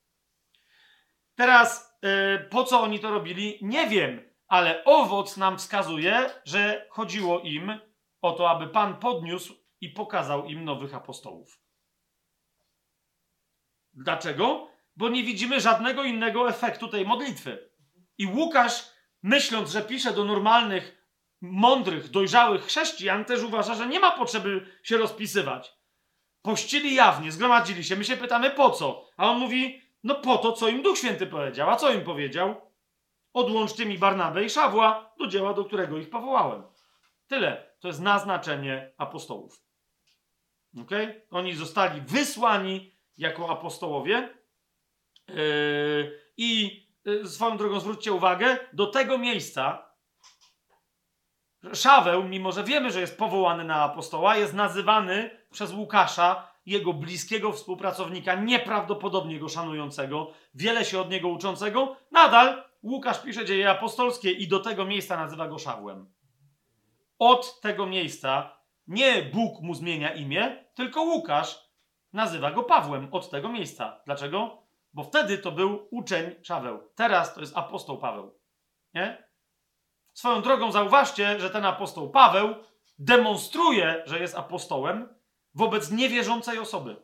Teraz, 1.35 1.86
po 2.49 2.63
co 2.63 2.81
oni 2.81 2.99
to 2.99 3.11
robili? 3.11 3.59
Nie 3.61 3.87
wiem, 3.87 4.33
ale 4.47 4.83
owoc 4.83 5.37
nam 5.37 5.57
wskazuje, 5.57 6.29
że 6.45 6.87
chodziło 6.89 7.39
im 7.39 7.79
o 8.21 8.31
to, 8.31 8.49
aby 8.49 8.67
Pan 8.67 8.99
podniósł 8.99 9.55
i 9.81 9.89
pokazał 9.89 10.45
im 10.45 10.65
nowych 10.65 10.95
apostołów. 10.95 11.61
Dlaczego? 13.93 14.67
Bo 14.95 15.09
nie 15.09 15.23
widzimy 15.23 15.61
żadnego 15.61 16.03
innego 16.03 16.49
efektu 16.49 16.87
tej 16.87 17.05
modlitwy. 17.05 17.69
I 18.17 18.25
Łukasz, 18.25 18.89
myśląc, 19.23 19.71
że 19.71 19.81
pisze 19.81 20.13
do 20.13 20.25
normalnych 20.25 21.07
mądrych, 21.41 22.09
dojrzałych 22.09 22.65
chrześcijan 22.65 23.25
też 23.25 23.43
uważa, 23.43 23.75
że 23.75 23.87
nie 23.87 23.99
ma 23.99 24.11
potrzeby 24.11 24.79
się 24.83 24.97
rozpisywać. 24.97 25.73
Pościli 26.41 26.95
jawnie, 26.95 27.31
zgromadzili 27.31 27.83
się. 27.83 27.95
My 27.95 28.05
się 28.05 28.17
pytamy 28.17 28.49
po 28.49 28.69
co? 28.69 29.09
A 29.17 29.31
on 29.31 29.39
mówi, 29.39 29.81
no 30.03 30.15
po 30.15 30.37
to, 30.37 30.51
co 30.51 30.67
im 30.67 30.81
Duch 30.81 30.97
Święty 30.97 31.27
powiedział. 31.27 31.69
A 31.69 31.75
co 31.75 31.93
im 31.93 32.03
powiedział? 32.03 32.71
Odłączcie 33.33 33.85
mi 33.85 33.97
Barnabę 33.97 34.43
i 34.43 34.49
Szawła 34.49 35.13
do 35.19 35.27
dzieła, 35.27 35.53
do 35.53 35.65
którego 35.65 35.97
ich 35.97 36.09
powołałem. 36.09 36.63
Tyle. 37.27 37.67
To 37.79 37.87
jest 37.87 38.01
naznaczenie 38.01 38.93
apostołów. 38.97 39.61
Ok? 40.81 40.91
Oni 41.31 41.55
zostali 41.55 42.01
wysłani 42.01 42.91
jako 43.17 43.49
apostołowie. 43.49 44.29
Yy, 45.27 46.21
I 46.37 46.81
yy, 47.05 47.27
swoją 47.27 47.57
drogą 47.57 47.79
zwróćcie 47.79 48.13
uwagę, 48.13 48.57
do 48.73 48.87
tego 48.87 49.17
miejsca, 49.17 49.87
Szaweł, 51.73 52.23
mimo 52.23 52.51
że 52.51 52.63
wiemy, 52.63 52.91
że 52.91 53.01
jest 53.01 53.17
powołany 53.17 53.63
na 53.63 53.83
apostoła, 53.83 54.37
jest 54.37 54.53
nazywany 54.53 55.29
przez 55.51 55.73
Łukasza, 55.73 56.51
jego 56.67 56.93
bliskiego 56.93 57.51
współpracownika, 57.51 58.35
nieprawdopodobnie 58.35 59.39
go 59.39 59.49
szanującego, 59.49 60.31
wiele 60.53 60.85
się 60.85 60.99
od 60.99 61.09
niego 61.09 61.27
uczącego. 61.27 61.95
Nadal 62.11 62.63
Łukasz 62.83 63.21
pisze 63.21 63.45
dzieje 63.45 63.69
apostolskie 63.69 64.31
i 64.31 64.47
do 64.47 64.59
tego 64.59 64.85
miejsca 64.85 65.17
nazywa 65.17 65.47
go 65.47 65.57
Szawłem. 65.57 66.13
Od 67.19 67.61
tego 67.61 67.85
miejsca 67.85 68.57
nie 68.87 69.21
Bóg 69.21 69.61
mu 69.61 69.73
zmienia 69.73 70.13
imię, 70.13 70.65
tylko 70.73 71.01
Łukasz 71.01 71.69
nazywa 72.13 72.51
go 72.51 72.63
Pawłem 72.63 73.07
od 73.11 73.29
tego 73.29 73.49
miejsca. 73.49 74.01
Dlaczego? 74.05 74.63
Bo 74.93 75.03
wtedy 75.03 75.37
to 75.37 75.51
był 75.51 75.87
uczeń 75.91 76.35
Szaweł. 76.43 76.79
Teraz 76.95 77.33
to 77.33 77.41
jest 77.41 77.57
apostoł 77.57 77.97
Paweł. 77.97 78.39
Nie? 78.93 79.27
Swoją 80.13 80.41
drogą 80.41 80.71
zauważcie, 80.71 81.39
że 81.39 81.49
ten 81.49 81.65
apostoł 81.65 82.09
Paweł 82.09 82.55
demonstruje, 82.99 84.03
że 84.05 84.19
jest 84.19 84.37
apostołem 84.37 85.16
wobec 85.57 85.91
niewierzącej 85.91 86.59
osoby. 86.59 86.95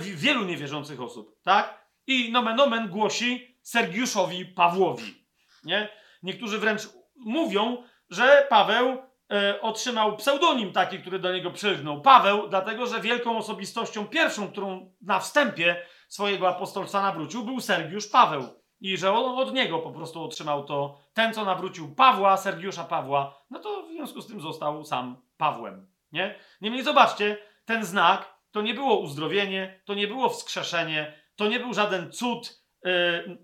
Wielu 0.00 0.44
niewierzących 0.44 1.00
osób, 1.00 1.36
tak? 1.42 1.84
I 2.06 2.32
nomen 2.32 2.60
omen 2.60 2.88
głosi 2.88 3.58
Sergiuszowi 3.62 4.44
Pawłowi. 4.44 5.24
Nie? 5.64 5.88
Niektórzy 6.22 6.58
wręcz 6.58 6.88
mówią, 7.16 7.82
że 8.10 8.46
Paweł 8.50 9.02
e, 9.32 9.60
otrzymał 9.60 10.16
pseudonim 10.16 10.72
taki, 10.72 10.98
który 10.98 11.18
do 11.18 11.32
niego 11.32 11.50
przylgnął. 11.50 12.00
Paweł, 12.00 12.48
dlatego 12.48 12.86
że 12.86 13.00
wielką 13.00 13.36
osobistością 13.38 14.06
pierwszą, 14.06 14.48
którą 14.48 14.92
na 15.02 15.20
wstępie 15.20 15.76
swojego 16.08 16.48
apostolstwa 16.48 17.02
nawrócił, 17.02 17.44
był 17.44 17.60
Sergiusz 17.60 18.08
Paweł 18.08 18.42
i 18.80 18.96
że 18.96 19.12
on 19.12 19.38
od 19.38 19.54
niego 19.54 19.78
po 19.78 19.92
prostu 19.92 20.22
otrzymał 20.22 20.64
to, 20.64 20.98
ten 21.14 21.34
co 21.34 21.44
nawrócił 21.44 21.94
Pawła, 21.94 22.36
Sergiusza 22.36 22.84
Pawła, 22.84 23.38
no 23.50 23.58
to 23.58 23.82
w 23.82 23.92
związku 23.92 24.20
z 24.20 24.26
tym 24.26 24.40
został 24.40 24.84
sam 24.84 25.22
Pawłem, 25.36 25.86
nie? 26.12 26.38
Niemniej 26.60 26.84
zobaczcie, 26.84 27.36
ten 27.64 27.84
znak 27.84 28.34
to 28.50 28.62
nie 28.62 28.74
było 28.74 28.98
uzdrowienie, 28.98 29.80
to 29.84 29.94
nie 29.94 30.08
było 30.08 30.28
wskrzeszenie, 30.28 31.24
to 31.36 31.46
nie 31.46 31.60
był 31.60 31.74
żaden 31.74 32.12
cud, 32.12 32.64
yy, 32.84 32.92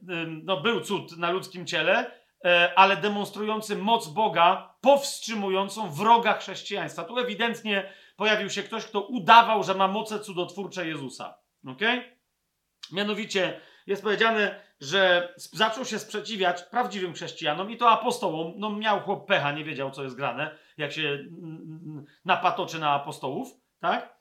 yy, 0.09 0.27
no 0.27 0.61
był 0.61 0.81
cud 0.81 1.17
na 1.17 1.31
ludzkim 1.31 1.67
ciele, 1.67 2.11
yy, 2.45 2.75
ale 2.75 2.97
demonstrujący 2.97 3.77
moc 3.77 4.09
Boga, 4.09 4.75
powstrzymującą 4.81 5.91
wroga 5.91 6.35
chrześcijaństwa. 6.35 7.05
Tu 7.05 7.19
ewidentnie 7.19 7.93
pojawił 8.17 8.51
się 8.51 8.63
ktoś, 8.63 8.85
kto 8.85 9.01
udawał, 9.01 9.63
że 9.63 9.75
ma 9.75 9.89
moce 9.89 10.21
cudotwórcze 10.21 10.87
Jezusa. 10.87 11.39
Okay? 11.67 12.17
Mianowicie 12.93 13.61
jest 13.87 14.03
powiedziane, 14.03 14.61
że 14.81 15.35
zaczął 15.37 15.85
się 15.85 15.99
sprzeciwiać 15.99 16.63
prawdziwym 16.63 17.13
chrześcijanom 17.13 17.71
i 17.71 17.77
to 17.77 17.91
apostołom. 17.91 18.53
No 18.57 18.71
miał 18.71 19.01
chłop 19.01 19.27
pecha, 19.27 19.53
nie 19.53 19.65
wiedział, 19.65 19.91
co 19.91 20.03
jest 20.03 20.17
grane, 20.17 20.59
jak 20.77 20.93
się 20.93 21.19
napatoczy 22.25 22.79
na 22.79 22.91
apostołów, 22.91 23.60
tak? 23.81 24.21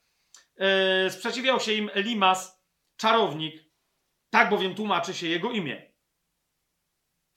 Yy, 0.57 1.09
sprzeciwiał 1.09 1.59
się 1.59 1.73
im 1.73 1.89
Elimas, 1.93 2.63
czarownik, 2.97 3.63
tak 4.29 4.49
bowiem 4.49 4.75
tłumaczy 4.75 5.13
się 5.13 5.27
jego 5.27 5.51
imię. 5.51 5.91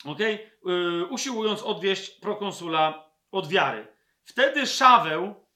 ok? 0.04 0.18
Yy, 0.64 1.06
usiłując 1.06 1.62
odwieść 1.62 2.10
prokonsula 2.20 3.12
od 3.30 3.48
wiary. 3.48 3.96
Wtedy 4.24 4.66
Szaweł, 4.66 5.46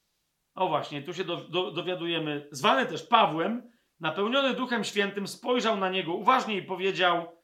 o 0.54 0.68
właśnie, 0.68 1.02
tu 1.02 1.14
się 1.14 1.24
do, 1.24 1.36
do, 1.36 1.70
dowiadujemy, 1.70 2.48
zwany 2.50 2.86
też 2.86 3.02
Pawłem, 3.02 3.70
napełniony 4.00 4.54
Duchem 4.54 4.84
Świętym, 4.84 5.28
spojrzał 5.28 5.76
na 5.76 5.90
niego 5.90 6.14
uważnie 6.14 6.56
i 6.56 6.62
powiedział: 6.62 7.42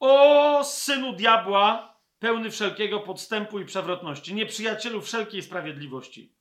O 0.00 0.64
synu 0.64 1.12
diabła, 1.12 1.98
pełny 2.18 2.50
wszelkiego 2.50 3.00
podstępu 3.00 3.60
i 3.60 3.64
przewrotności, 3.64 4.34
nieprzyjacielu 4.34 5.00
wszelkiej 5.00 5.42
sprawiedliwości. 5.42 6.36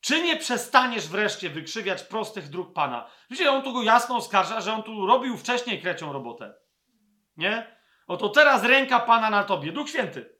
Czy 0.00 0.22
nie 0.22 0.36
przestaniesz 0.36 1.08
wreszcie 1.08 1.50
wykrzywiać 1.50 2.02
prostych 2.02 2.48
dróg 2.48 2.72
Pana? 2.72 3.10
Widzicie, 3.30 3.50
on 3.50 3.62
tu 3.62 3.72
go 3.72 3.82
jasno 3.82 4.16
oskarża, 4.16 4.60
że 4.60 4.72
on 4.72 4.82
tu 4.82 5.06
robił 5.06 5.36
wcześniej 5.36 5.82
krecią 5.82 6.12
robotę. 6.12 6.54
Nie? 7.36 7.76
Oto 8.06 8.28
teraz 8.28 8.64
ręka 8.64 9.00
Pana 9.00 9.30
na 9.30 9.44
tobie, 9.44 9.72
Duch 9.72 9.88
Święty. 9.88 10.38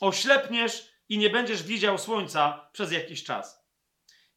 Oślepniesz 0.00 0.92
i 1.08 1.18
nie 1.18 1.30
będziesz 1.30 1.62
widział 1.62 1.98
słońca 1.98 2.70
przez 2.72 2.92
jakiś 2.92 3.24
czas. 3.24 3.68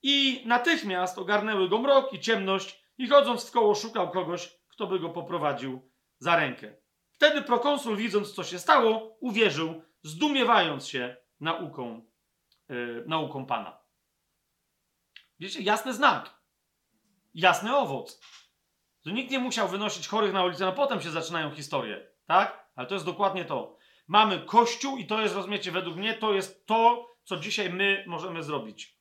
I 0.03 0.43
natychmiast 0.45 1.17
ogarnęły 1.17 1.69
go 1.69 1.77
mrok 1.77 2.13
i 2.13 2.19
ciemność 2.19 2.83
i 2.97 3.07
chodząc 3.07 3.49
w 3.49 3.51
koło 3.51 3.75
szukał 3.75 4.11
kogoś, 4.11 4.59
kto 4.67 4.87
by 4.87 4.99
go 4.99 5.09
poprowadził 5.09 5.91
za 6.19 6.35
rękę. 6.35 6.75
Wtedy 7.11 7.41
prokonsul, 7.41 7.97
widząc 7.97 8.33
co 8.33 8.43
się 8.43 8.59
stało, 8.59 9.17
uwierzył, 9.19 9.83
zdumiewając 10.03 10.87
się 10.87 11.17
nauką, 11.39 12.05
yy, 12.69 13.03
nauką 13.07 13.45
Pana. 13.45 13.80
Wiecie, 15.41 15.61
jasny 15.61 15.93
znak. 15.93 16.41
Jasny 17.33 17.75
owoc. 17.75 18.21
To 19.03 19.09
nikt 19.09 19.31
nie 19.31 19.39
musiał 19.39 19.67
wynosić 19.67 20.07
chorych 20.07 20.33
na 20.33 20.43
ulicę, 20.43 20.65
no 20.65 20.73
potem 20.73 21.01
się 21.01 21.09
zaczynają 21.09 21.51
historie, 21.51 22.07
tak? 22.25 22.69
Ale 22.75 22.87
to 22.87 22.93
jest 22.93 23.05
dokładnie 23.05 23.45
to. 23.45 23.77
Mamy 24.07 24.39
Kościół 24.39 24.97
i 24.97 25.07
to 25.07 25.21
jest, 25.21 25.35
rozumiecie, 25.35 25.71
według 25.71 25.97
mnie 25.97 26.13
to 26.13 26.33
jest 26.33 26.65
to, 26.65 27.07
co 27.23 27.37
dzisiaj 27.37 27.73
my 27.73 28.03
możemy 28.07 28.43
zrobić. 28.43 28.97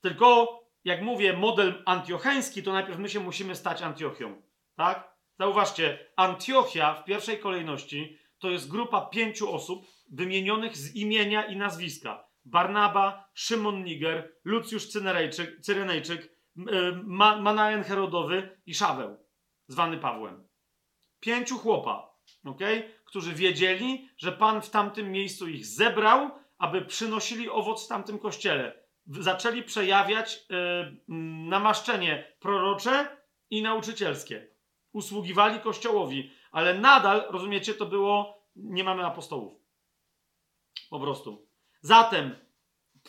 Tylko, 0.00 0.60
jak 0.84 1.02
mówię, 1.02 1.32
model 1.32 1.82
antiocheński, 1.86 2.62
to 2.62 2.72
najpierw 2.72 2.98
my 2.98 3.08
się 3.08 3.20
musimy 3.20 3.56
stać 3.56 3.82
Antiochią, 3.82 4.42
tak? 4.76 5.16
Zauważcie, 5.38 6.12
Antiochia 6.16 6.94
w 6.94 7.04
pierwszej 7.04 7.38
kolejności 7.38 8.18
to 8.38 8.50
jest 8.50 8.68
grupa 8.68 9.00
pięciu 9.00 9.54
osób 9.54 9.86
wymienionych 10.10 10.76
z 10.76 10.94
imienia 10.94 11.44
i 11.44 11.56
nazwiska. 11.56 12.31
Barnaba, 12.44 13.30
Szymon 13.34 13.84
Niger, 13.84 14.32
Lucjusz 14.44 14.88
Cyrenejczyk, 14.88 15.60
Cyrenejczyk 15.60 16.32
Manaen 17.38 17.84
Herodowy 17.84 18.60
i 18.66 18.74
Szaweł, 18.74 19.16
zwany 19.68 19.98
Pawłem. 19.98 20.48
Pięciu 21.20 21.58
chłopa, 21.58 22.16
okay? 22.44 22.90
którzy 23.04 23.34
wiedzieli, 23.34 24.08
że 24.16 24.32
Pan 24.32 24.62
w 24.62 24.70
tamtym 24.70 25.12
miejscu 25.12 25.48
ich 25.48 25.66
zebrał, 25.66 26.30
aby 26.58 26.82
przynosili 26.82 27.50
owoc 27.50 27.84
w 27.84 27.88
tamtym 27.88 28.18
kościele. 28.18 28.82
Zaczęli 29.06 29.62
przejawiać 29.62 30.46
yy, 30.50 31.16
namaszczenie 31.48 32.36
prorocze 32.40 33.16
i 33.50 33.62
nauczycielskie. 33.62 34.48
Usługiwali 34.92 35.60
kościołowi, 35.60 36.30
ale 36.52 36.78
nadal, 36.78 37.24
rozumiecie, 37.30 37.74
to 37.74 37.86
było, 37.86 38.42
nie 38.56 38.84
mamy 38.84 39.06
apostołów. 39.06 39.62
Po 40.90 41.00
prostu. 41.00 41.51
Zatem 41.82 42.36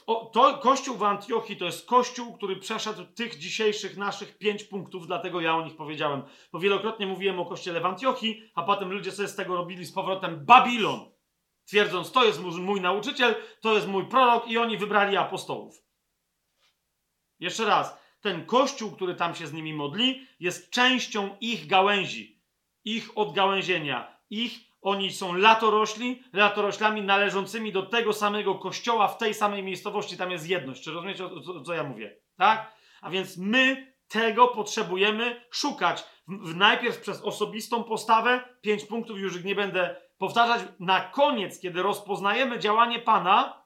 o, 0.08 0.26
to, 0.26 0.58
kościół 0.58 0.98
w 0.98 1.03
Antiochii 1.03 1.58
to 1.58 1.66
jest 1.66 1.88
kościół, 1.88 2.34
który 2.34 2.56
przeszedł 2.56 3.06
tych 3.06 3.38
dzisiejszych 3.38 3.98
naszych 3.98 4.38
pięć 4.38 4.64
punktów, 4.64 5.08
dlatego 5.08 5.42
ja 5.42 5.56
o 5.56 5.66
nich 5.66 5.76
powiedziałem. 5.76 6.24
Bo 6.52 6.60
wielokrotnie 6.60 7.08
mówiłem 7.08 7.40
o 7.40 7.45
kościele 7.45 7.82
w 7.82 7.85
Antiochii, 7.85 8.52
a 8.56 8.64
potem 8.64 8.92
ludzie 8.92 9.11
sobie 9.11 9.27
z 9.27 9.35
tego 9.35 9.56
robili 9.56 9.85
z 9.85 9.92
powrotem 9.92 10.45
Babilon. 10.45 11.11
Twierdząc, 11.66 12.11
to 12.11 12.24
jest 12.24 12.42
mój, 12.42 12.82
nauczyciel, 12.82 13.35
to 13.61 13.74
jest 13.74 13.88
mój 13.88 14.06
prorok 14.06 14.48
i 14.48 14.58
oni 14.58 14.77
wybrali 14.77 15.18
apostołów. 15.18 15.84
Jeszcze 17.40 17.66
raz, 17.66 18.00
ten 18.22 18.45
kościół, 18.45 18.92
który 18.92 19.16
tam 19.16 19.35
się 19.35 19.48
z 19.48 19.53
nimi 19.53 19.74
modli, 19.74 20.27
jest 20.40 20.72
częścią 20.72 21.38
ich 21.42 21.68
gałęzi, 21.68 22.42
ich 22.85 23.18
odgałęzienia, 23.18 24.18
ich 24.30 24.73
oni 24.83 25.11
są 25.11 25.33
latorośli, 25.33 26.23
latoroślami 26.33 27.01
należącymi 27.01 27.71
do 27.71 27.83
tego 27.83 28.13
samego 28.13 28.55
kościoła 28.55 29.07
w 29.07 29.17
tej 29.17 29.33
samej 29.33 29.63
miejscowości. 29.63 30.17
Tam 30.17 30.31
jest 30.31 30.49
jedność. 30.49 30.83
Czy 30.83 30.91
rozumiecie, 30.91 31.23
co, 31.65 31.73
ja 31.73 31.83
mówię? 31.83 32.17
Tak? 32.37 32.73
A 33.01 33.09
więc 33.09 33.37
my 33.37 33.93
tego 34.07 34.47
potrzebujemy 34.47 35.45
szukać. 35.51 36.05
Najpierw 36.55 37.01
przez 37.01 37.21
osobistą 37.21 37.83
postawę, 37.83 38.43
pięć 38.61 38.85
punktów, 38.85 39.19
już 39.19 39.35
ich 39.35 39.45
nie 39.45 39.55
będę 39.55 39.95
powtarzać. 40.17 40.61
Na 40.79 41.01
koniec, 41.01 41.59
kiedy 41.59 41.83
rozpoznajemy 41.83 42.59
działanie 42.59 42.99
Pana, 42.99 43.63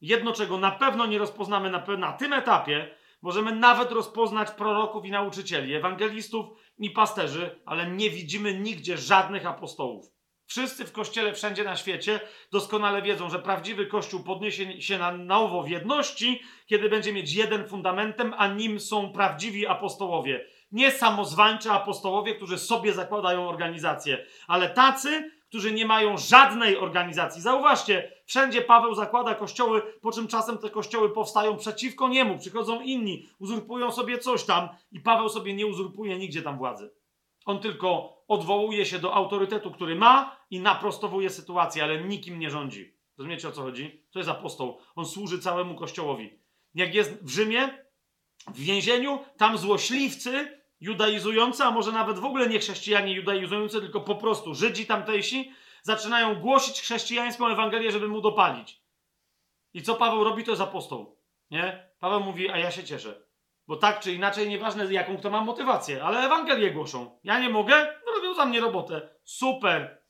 jedno 0.00 0.32
czego 0.32 0.58
na 0.58 0.70
pewno 0.70 1.06
nie 1.06 1.18
rozpoznamy 1.18 1.70
na, 1.70 1.86
na 1.98 2.12
tym 2.12 2.32
etapie, 2.32 2.94
możemy 3.22 3.52
nawet 3.56 3.92
rozpoznać 3.92 4.50
proroków 4.50 5.04
i 5.04 5.10
nauczycieli, 5.10 5.74
ewangelistów 5.74 6.46
i 6.78 6.90
pasterzy, 6.90 7.60
ale 7.66 7.90
nie 7.90 8.10
widzimy 8.10 8.58
nigdzie 8.58 8.96
żadnych 8.96 9.46
apostołów. 9.46 10.17
Wszyscy 10.48 10.84
w 10.84 10.92
kościele 10.92 11.34
wszędzie 11.34 11.64
na 11.64 11.76
świecie 11.76 12.20
doskonale 12.52 13.02
wiedzą, 13.02 13.30
że 13.30 13.38
prawdziwy 13.38 13.86
kościół 13.86 14.22
podniesie 14.22 14.82
się 14.82 14.98
na 14.98 15.12
nowo 15.12 15.62
w 15.62 15.68
jedności, 15.68 16.42
kiedy 16.66 16.88
będzie 16.88 17.12
mieć 17.12 17.32
jeden 17.32 17.68
fundamentem, 17.68 18.34
a 18.38 18.46
nim 18.46 18.80
są 18.80 19.12
prawdziwi 19.12 19.66
apostołowie. 19.66 20.46
Nie 20.72 20.90
samozwańczy 20.90 21.70
apostołowie, 21.70 22.34
którzy 22.34 22.58
sobie 22.58 22.92
zakładają 22.92 23.48
organizację, 23.48 24.26
ale 24.46 24.70
tacy, 24.70 25.30
którzy 25.48 25.72
nie 25.72 25.86
mają 25.86 26.16
żadnej 26.16 26.76
organizacji. 26.76 27.42
Zauważcie, 27.42 28.12
wszędzie 28.26 28.62
Paweł 28.62 28.94
zakłada 28.94 29.34
kościoły, 29.34 29.82
po 30.00 30.12
czym 30.12 30.28
czasem 30.28 30.58
te 30.58 30.70
kościoły 30.70 31.10
powstają 31.10 31.56
przeciwko 31.56 32.08
niemu, 32.08 32.38
przychodzą 32.38 32.80
inni, 32.80 33.28
uzurpują 33.38 33.92
sobie 33.92 34.18
coś 34.18 34.44
tam 34.44 34.68
i 34.92 35.00
Paweł 35.00 35.28
sobie 35.28 35.54
nie 35.54 35.66
uzurpuje 35.66 36.18
nigdzie 36.18 36.42
tam 36.42 36.58
władzy. 36.58 36.90
On 37.46 37.60
tylko 37.60 38.17
odwołuje 38.28 38.86
się 38.86 38.98
do 38.98 39.14
autorytetu, 39.14 39.70
który 39.70 39.94
ma 39.94 40.36
i 40.50 40.60
naprostowuje 40.60 41.30
sytuację, 41.30 41.84
ale 41.84 42.04
nikim 42.04 42.38
nie 42.38 42.50
rządzi. 42.50 42.98
Rozumiecie 43.18 43.48
o 43.48 43.52
co 43.52 43.62
chodzi? 43.62 44.02
To 44.10 44.18
jest 44.18 44.30
apostoł. 44.30 44.78
On 44.94 45.06
służy 45.06 45.38
całemu 45.38 45.74
kościołowi. 45.74 46.38
Jak 46.74 46.94
jest 46.94 47.24
w 47.24 47.28
Rzymie, 47.28 47.84
w 48.46 48.58
więzieniu, 48.58 49.18
tam 49.36 49.58
złośliwcy, 49.58 50.60
judaizujący, 50.80 51.64
a 51.64 51.70
może 51.70 51.92
nawet 51.92 52.18
w 52.18 52.24
ogóle 52.24 52.48
nie 52.48 52.58
chrześcijanie 52.58 53.12
judaizujący, 53.12 53.80
tylko 53.80 54.00
po 54.00 54.14
prostu 54.14 54.54
Żydzi 54.54 54.86
tamtejsi, 54.86 55.52
zaczynają 55.82 56.34
głosić 56.34 56.80
chrześcijańską 56.80 57.48
Ewangelię, 57.48 57.92
żeby 57.92 58.08
mu 58.08 58.20
dopalić. 58.20 58.82
I 59.74 59.82
co 59.82 59.94
Paweł 59.94 60.24
robi, 60.24 60.44
to 60.44 60.50
jest 60.50 60.62
apostoł. 60.62 61.18
Nie? 61.50 61.90
Paweł 61.98 62.20
mówi, 62.20 62.50
a 62.50 62.58
ja 62.58 62.70
się 62.70 62.84
cieszę. 62.84 63.27
Bo 63.68 63.76
tak 63.76 64.00
czy 64.00 64.12
inaczej, 64.12 64.48
nieważne 64.48 64.92
jaką 64.92 65.16
kto 65.16 65.30
ma 65.30 65.40
motywację, 65.40 66.04
ale 66.04 66.18
Ewangelię 66.18 66.70
głoszą. 66.70 67.18
Ja 67.24 67.40
nie 67.40 67.48
mogę, 67.48 67.94
robią 68.14 68.34
za 68.34 68.44
mnie 68.44 68.60
robotę. 68.60 69.08
Super. 69.24 70.02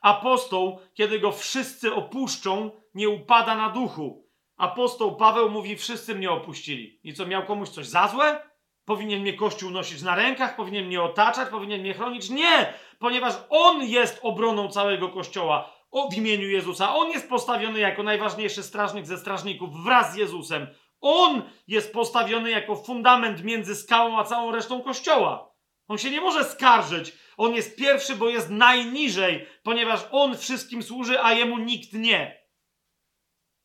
Apostoł, 0.00 0.80
kiedy 0.94 1.20
go 1.20 1.32
wszyscy 1.32 1.94
opuszczą, 1.94 2.70
nie 2.94 3.08
upada 3.08 3.54
na 3.54 3.70
duchu. 3.70 4.28
Apostoł 4.56 5.16
Paweł 5.16 5.50
mówi, 5.50 5.76
wszyscy 5.76 6.14
mnie 6.14 6.30
opuścili. 6.30 7.00
I 7.04 7.14
co, 7.14 7.26
miał 7.26 7.46
komuś 7.46 7.68
coś 7.68 7.86
za 7.86 8.08
złe? 8.08 8.42
Powinien 8.84 9.20
mnie 9.20 9.32
Kościół 9.32 9.70
nosić 9.70 10.02
na 10.02 10.14
rękach, 10.14 10.56
powinien 10.56 10.86
mnie 10.86 11.02
otaczać, 11.02 11.48
powinien 11.48 11.80
mnie 11.80 11.94
chronić? 11.94 12.30
Nie! 12.30 12.74
Ponieważ 12.98 13.34
On 13.48 13.82
jest 13.82 14.20
obroną 14.22 14.68
całego 14.68 15.08
Kościoła 15.08 15.72
w 16.10 16.16
imieniu 16.16 16.48
Jezusa. 16.48 16.94
On 16.94 17.10
jest 17.10 17.28
postawiony 17.28 17.80
jako 17.80 18.02
najważniejszy 18.02 18.62
strażnik 18.62 19.06
ze 19.06 19.18
strażników 19.18 19.84
wraz 19.84 20.12
z 20.12 20.16
Jezusem. 20.16 20.66
On 21.02 21.42
jest 21.68 21.92
postawiony 21.92 22.50
jako 22.50 22.76
fundament 22.76 23.44
między 23.44 23.76
skałą 23.76 24.18
a 24.18 24.24
całą 24.24 24.52
resztą 24.52 24.82
kościoła. 24.82 25.52
On 25.88 25.98
się 25.98 26.10
nie 26.10 26.20
może 26.20 26.44
skarżyć. 26.44 27.12
On 27.36 27.54
jest 27.54 27.76
pierwszy, 27.76 28.16
bo 28.16 28.28
jest 28.28 28.50
najniżej, 28.50 29.46
ponieważ 29.62 30.00
on 30.10 30.36
wszystkim 30.36 30.82
służy, 30.82 31.22
a 31.22 31.32
jemu 31.32 31.58
nikt 31.58 31.92
nie. 31.92 32.42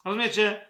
Rozumiecie? 0.06 0.68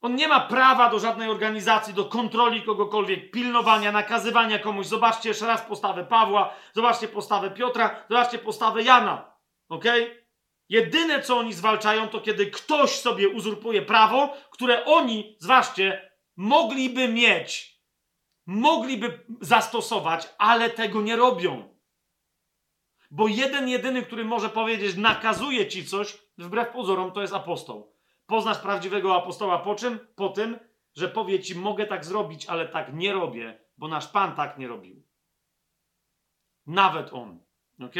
On 0.00 0.14
nie 0.14 0.28
ma 0.28 0.40
prawa 0.40 0.90
do 0.90 0.98
żadnej 0.98 1.28
organizacji, 1.28 1.94
do 1.94 2.04
kontroli 2.04 2.62
kogokolwiek, 2.62 3.30
pilnowania, 3.30 3.92
nakazywania 3.92 4.58
komuś. 4.58 4.86
Zobaczcie 4.86 5.28
jeszcze 5.28 5.46
raz 5.46 5.62
postawę 5.62 6.04
Pawła, 6.04 6.54
zobaczcie 6.72 7.08
postawę 7.08 7.50
Piotra, 7.50 8.04
zobaczcie 8.10 8.38
postawę 8.38 8.82
Jana. 8.82 9.36
Ok? 9.68 9.84
Jedyne, 10.70 11.22
co 11.22 11.38
oni 11.38 11.52
zwalczają, 11.52 12.08
to 12.08 12.20
kiedy 12.20 12.46
ktoś 12.46 12.90
sobie 12.90 13.28
uzurpuje 13.28 13.82
prawo, 13.82 14.36
które 14.50 14.84
oni, 14.84 15.36
zważcie, 15.38 16.10
mogliby 16.36 17.08
mieć, 17.08 17.80
mogliby 18.46 19.24
zastosować, 19.40 20.28
ale 20.38 20.70
tego 20.70 21.02
nie 21.02 21.16
robią. 21.16 21.78
Bo 23.10 23.28
jeden, 23.28 23.68
jedyny, 23.68 24.02
który 24.02 24.24
może 24.24 24.48
powiedzieć, 24.48 24.96
nakazuje 24.96 25.68
ci 25.68 25.86
coś, 25.86 26.18
wbrew 26.38 26.68
pozorom, 26.68 27.12
to 27.12 27.20
jest 27.20 27.34
apostoł. 27.34 27.96
Poznasz 28.26 28.58
prawdziwego 28.58 29.16
apostoła 29.16 29.58
po 29.58 29.74
czym? 29.74 29.98
Po 30.16 30.28
tym, 30.28 30.58
że 30.94 31.08
powie 31.08 31.40
ci, 31.40 31.54
mogę 31.54 31.86
tak 31.86 32.04
zrobić, 32.04 32.46
ale 32.46 32.68
tak 32.68 32.94
nie 32.94 33.12
robię, 33.12 33.64
bo 33.76 33.88
nasz 33.88 34.08
Pan 34.08 34.34
tak 34.34 34.58
nie 34.58 34.68
robił. 34.68 35.02
Nawet 36.66 37.12
on. 37.12 37.40
Ok? 37.80 37.94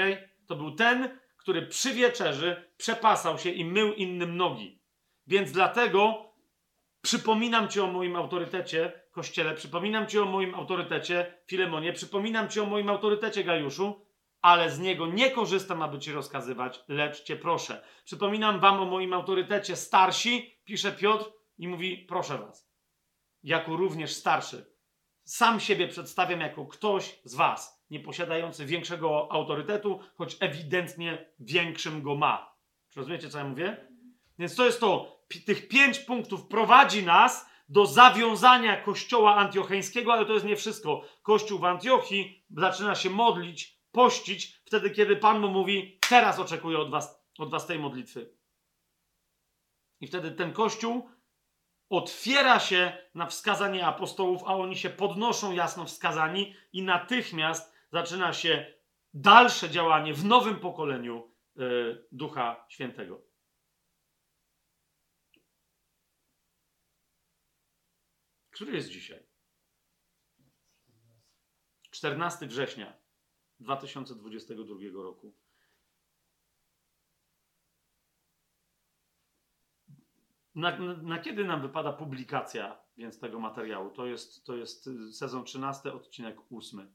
To 0.46 0.56
był 0.56 0.74
ten, 0.74 1.18
który 1.50 1.66
przy 1.66 1.94
wieczerzy 1.94 2.70
przepasał 2.76 3.38
się 3.38 3.50
i 3.50 3.64
mył 3.64 3.92
innym 3.92 4.36
nogi. 4.36 4.82
Więc 5.26 5.52
dlatego 5.52 6.32
przypominam 7.02 7.68
ci 7.68 7.80
o 7.80 7.86
moim 7.86 8.16
autorytecie, 8.16 9.02
Kościele, 9.10 9.54
przypominam 9.54 10.06
ci 10.06 10.18
o 10.18 10.24
moim 10.24 10.54
autorytecie, 10.54 11.42
Filemonie, 11.46 11.92
przypominam 11.92 12.48
ci 12.48 12.60
o 12.60 12.66
moim 12.66 12.90
autorytecie, 12.90 13.44
Gajuszu, 13.44 14.06
ale 14.42 14.70
z 14.70 14.78
niego 14.78 15.06
nie 15.06 15.30
korzystam, 15.30 15.82
aby 15.82 15.98
ci 15.98 16.12
rozkazywać, 16.12 16.84
lecz 16.88 17.22
cię 17.22 17.36
proszę. 17.36 17.84
Przypominam 18.04 18.60
wam 18.60 18.80
o 18.80 18.84
moim 18.84 19.12
autorytecie 19.12 19.76
starsi, 19.76 20.60
pisze 20.64 20.92
Piotr 20.92 21.32
i 21.58 21.68
mówi, 21.68 22.06
proszę 22.08 22.38
was, 22.38 22.70
jako 23.42 23.76
również 23.76 24.12
starszy. 24.12 24.66
Sam 25.24 25.60
siebie 25.60 25.88
przedstawiam 25.88 26.40
jako 26.40 26.66
ktoś 26.66 27.20
z 27.24 27.34
was, 27.34 27.79
nie 27.90 28.00
posiadający 28.00 28.66
większego 28.66 29.32
autorytetu, 29.32 30.00
choć 30.14 30.36
ewidentnie 30.40 31.26
większym 31.40 32.02
go 32.02 32.14
ma. 32.14 32.54
Czy 32.88 33.00
rozumiecie, 33.00 33.28
co 33.28 33.38
ja 33.38 33.44
mówię? 33.44 33.86
Więc 34.38 34.56
to 34.56 34.64
jest 34.64 34.80
to, 34.80 35.20
tych 35.46 35.68
pięć 35.68 35.98
punktów 35.98 36.46
prowadzi 36.46 37.02
nas 37.02 37.50
do 37.68 37.86
zawiązania 37.86 38.76
kościoła 38.76 39.36
antiocheńskiego, 39.36 40.12
ale 40.12 40.26
to 40.26 40.32
jest 40.32 40.46
nie 40.46 40.56
wszystko. 40.56 41.04
Kościół 41.22 41.58
w 41.58 41.64
Antiochii 41.64 42.44
zaczyna 42.56 42.94
się 42.94 43.10
modlić, 43.10 43.80
pościć, 43.92 44.60
wtedy 44.64 44.90
kiedy 44.90 45.16
Pan 45.16 45.40
mu 45.40 45.48
mówi, 45.48 45.98
teraz 46.08 46.38
oczekuję 46.38 46.78
od 46.78 46.90
was, 46.90 47.24
od 47.38 47.50
was 47.50 47.66
tej 47.66 47.78
modlitwy. 47.78 48.30
I 50.00 50.06
wtedy 50.06 50.30
ten 50.30 50.52
kościół 50.52 51.08
otwiera 51.90 52.60
się 52.60 52.92
na 53.14 53.26
wskazanie 53.26 53.86
apostołów, 53.86 54.42
a 54.46 54.54
oni 54.54 54.76
się 54.76 54.90
podnoszą 54.90 55.52
jasno 55.52 55.84
wskazani 55.84 56.54
i 56.72 56.82
natychmiast 56.82 57.74
zaczyna 57.92 58.32
się 58.32 58.74
dalsze 59.14 59.70
działanie 59.70 60.14
w 60.14 60.24
nowym 60.24 60.60
pokoleniu 60.60 61.32
y, 61.56 62.04
Ducha 62.12 62.66
Świętego. 62.68 63.22
Który 68.50 68.72
jest 68.72 68.88
dzisiaj? 68.88 69.26
14 71.90 72.46
września 72.46 72.96
2022 73.60 75.02
roku. 75.02 75.34
Na, 80.54 80.78
na, 80.78 80.94
na, 80.94 81.18
kiedy 81.18 81.44
nam 81.44 81.62
wypada 81.62 81.92
publikacja 81.92 82.80
więc 82.96 83.18
tego 83.18 83.40
materiału? 83.40 83.90
To 83.90 84.06
jest, 84.06 84.44
to 84.44 84.56
jest 84.56 84.90
sezon 85.12 85.44
13, 85.44 85.92
odcinek 85.92 86.38
8. 86.52 86.94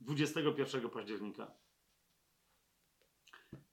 21 0.00 0.90
października. 0.90 1.54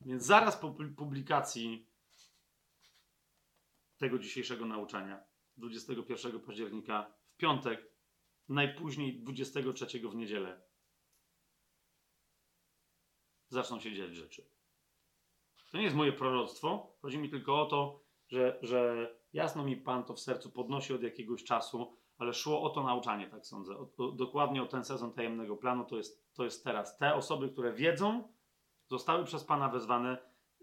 Więc 0.02 0.24
zaraz 0.24 0.58
po 0.58 0.76
publikacji 0.98 1.90
tego 3.98 4.20
dzisiejszego 4.20 4.66
nauczania, 4.66 5.24
21 5.58 6.40
października, 6.40 7.14
w 7.30 7.38
piątek, 7.38 7.92
najpóźniej 8.50 9.20
23 9.20 10.00
w 10.00 10.16
niedzielę, 10.16 10.62
zaczną 13.50 13.80
się 13.80 13.96
dziać 13.96 14.16
rzeczy. 14.16 14.50
To 15.72 15.78
nie 15.78 15.84
jest 15.84 15.96
moje 15.96 16.14
proroctwo. 16.14 16.98
Chodzi 17.02 17.18
mi 17.18 17.30
tylko 17.30 17.62
o 17.62 17.66
to, 17.66 18.04
że, 18.28 18.60
że 18.62 19.10
jasno 19.34 19.64
mi 19.64 19.78
Pan 19.78 20.04
to 20.04 20.14
w 20.14 20.20
sercu 20.20 20.52
podnosi 20.52 20.94
od 20.94 21.04
jakiegoś 21.04 21.44
czasu, 21.44 21.98
ale 22.18 22.34
szło 22.34 22.62
o 22.62 22.70
to 22.70 22.84
nauczanie, 22.84 23.28
tak 23.28 23.46
sądzę. 23.46 23.78
O, 23.78 23.90
o, 23.98 24.12
dokładnie 24.12 24.64
o 24.64 24.66
ten 24.66 24.84
sezon 24.84 25.14
tajemnego 25.14 25.58
planu 25.58 25.86
to 25.86 25.98
jest, 25.98 26.34
to 26.34 26.44
jest 26.44 26.64
teraz. 26.64 26.98
Te 26.98 27.16
osoby, 27.16 27.50
które 27.50 27.74
wiedzą, 27.74 28.34
zostały 28.88 29.26
przez 29.26 29.44
Pana 29.44 29.70
wezwane. 29.70 30.18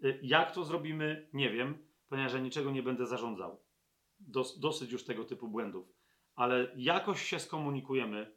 Y, 0.05 0.21
jak 0.23 0.53
to 0.53 0.65
zrobimy, 0.65 1.29
nie 1.33 1.51
wiem, 1.51 1.87
ponieważ 2.09 2.33
ja 2.33 2.39
niczego 2.39 2.71
nie 2.71 2.83
będę 2.83 3.07
zarządzał. 3.07 3.61
Dos, 4.21 4.59
dosyć 4.59 4.93
już 4.93 5.05
tego 5.05 5.25
typu 5.25 5.49
błędów. 5.49 5.93
Ale 6.35 6.73
jakoś 6.77 7.23
się 7.23 7.39
skomunikujemy. 7.39 8.37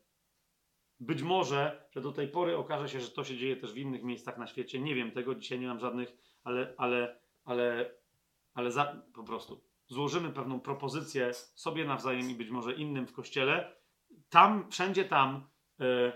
Być 1.00 1.22
może, 1.22 1.88
że 1.92 2.02
do 2.02 2.12
tej 2.12 2.28
pory 2.28 2.58
okaże 2.58 2.90
się, 2.90 3.00
że 3.00 3.12
to 3.12 3.24
się 3.24 3.38
dzieje 3.38 3.58
też 3.58 3.74
w 3.74 3.78
innych 3.78 4.04
miejscach 4.04 4.38
na 4.38 4.48
świecie. 4.48 4.80
Nie 4.80 4.96
wiem 4.96 5.12
tego, 5.12 5.36
dzisiaj 5.36 5.60
nie 5.60 5.68
mam 5.68 5.80
żadnych, 5.80 6.18
ale, 6.44 6.74
ale, 6.78 7.20
ale 7.46 7.96
ale 8.56 8.72
za, 8.72 9.02
po 9.14 9.24
prostu 9.24 9.62
złożymy 9.88 10.30
pewną 10.30 10.60
propozycję 10.60 11.34
sobie 11.34 11.86
nawzajem 11.86 12.30
i 12.30 12.36
być 12.36 12.50
może 12.50 12.74
innym 12.74 13.08
w 13.08 13.14
kościele, 13.14 13.76
tam, 14.30 14.72
wszędzie 14.72 15.06
tam, 15.06 15.48
y, 15.82 16.12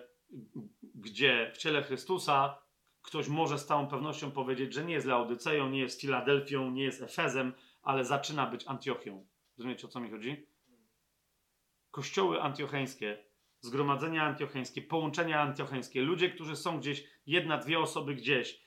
gdzie 0.95 1.51
w 1.53 1.57
ciele 1.57 1.83
Chrystusa 1.83 2.59
ktoś 3.01 3.27
może 3.27 3.59
z 3.59 3.65
całą 3.65 3.87
pewnością 3.87 4.31
powiedzieć, 4.31 4.73
że 4.73 4.85
nie 4.85 4.93
jest 4.93 5.07
Laodyceją, 5.07 5.69
nie 5.69 5.79
jest 5.79 6.01
Filadelfią, 6.01 6.71
nie 6.71 6.83
jest 6.83 7.01
Efezem, 7.01 7.53
ale 7.81 8.05
zaczyna 8.05 8.45
być 8.45 8.67
Antiochią. 8.67 9.27
Rozumiecie, 9.57 9.87
o 9.87 9.89
co 9.89 9.99
mi 9.99 10.11
chodzi? 10.11 10.47
Kościoły 11.91 12.41
antiocheńskie, 12.41 13.25
zgromadzenia 13.61 14.23
antiocheńskie, 14.23 14.81
połączenia 14.81 15.41
antiocheńskie, 15.41 16.01
ludzie, 16.01 16.29
którzy 16.29 16.55
są 16.55 16.79
gdzieś, 16.79 17.03
jedna, 17.25 17.57
dwie 17.57 17.79
osoby 17.79 18.15
gdzieś, 18.15 18.61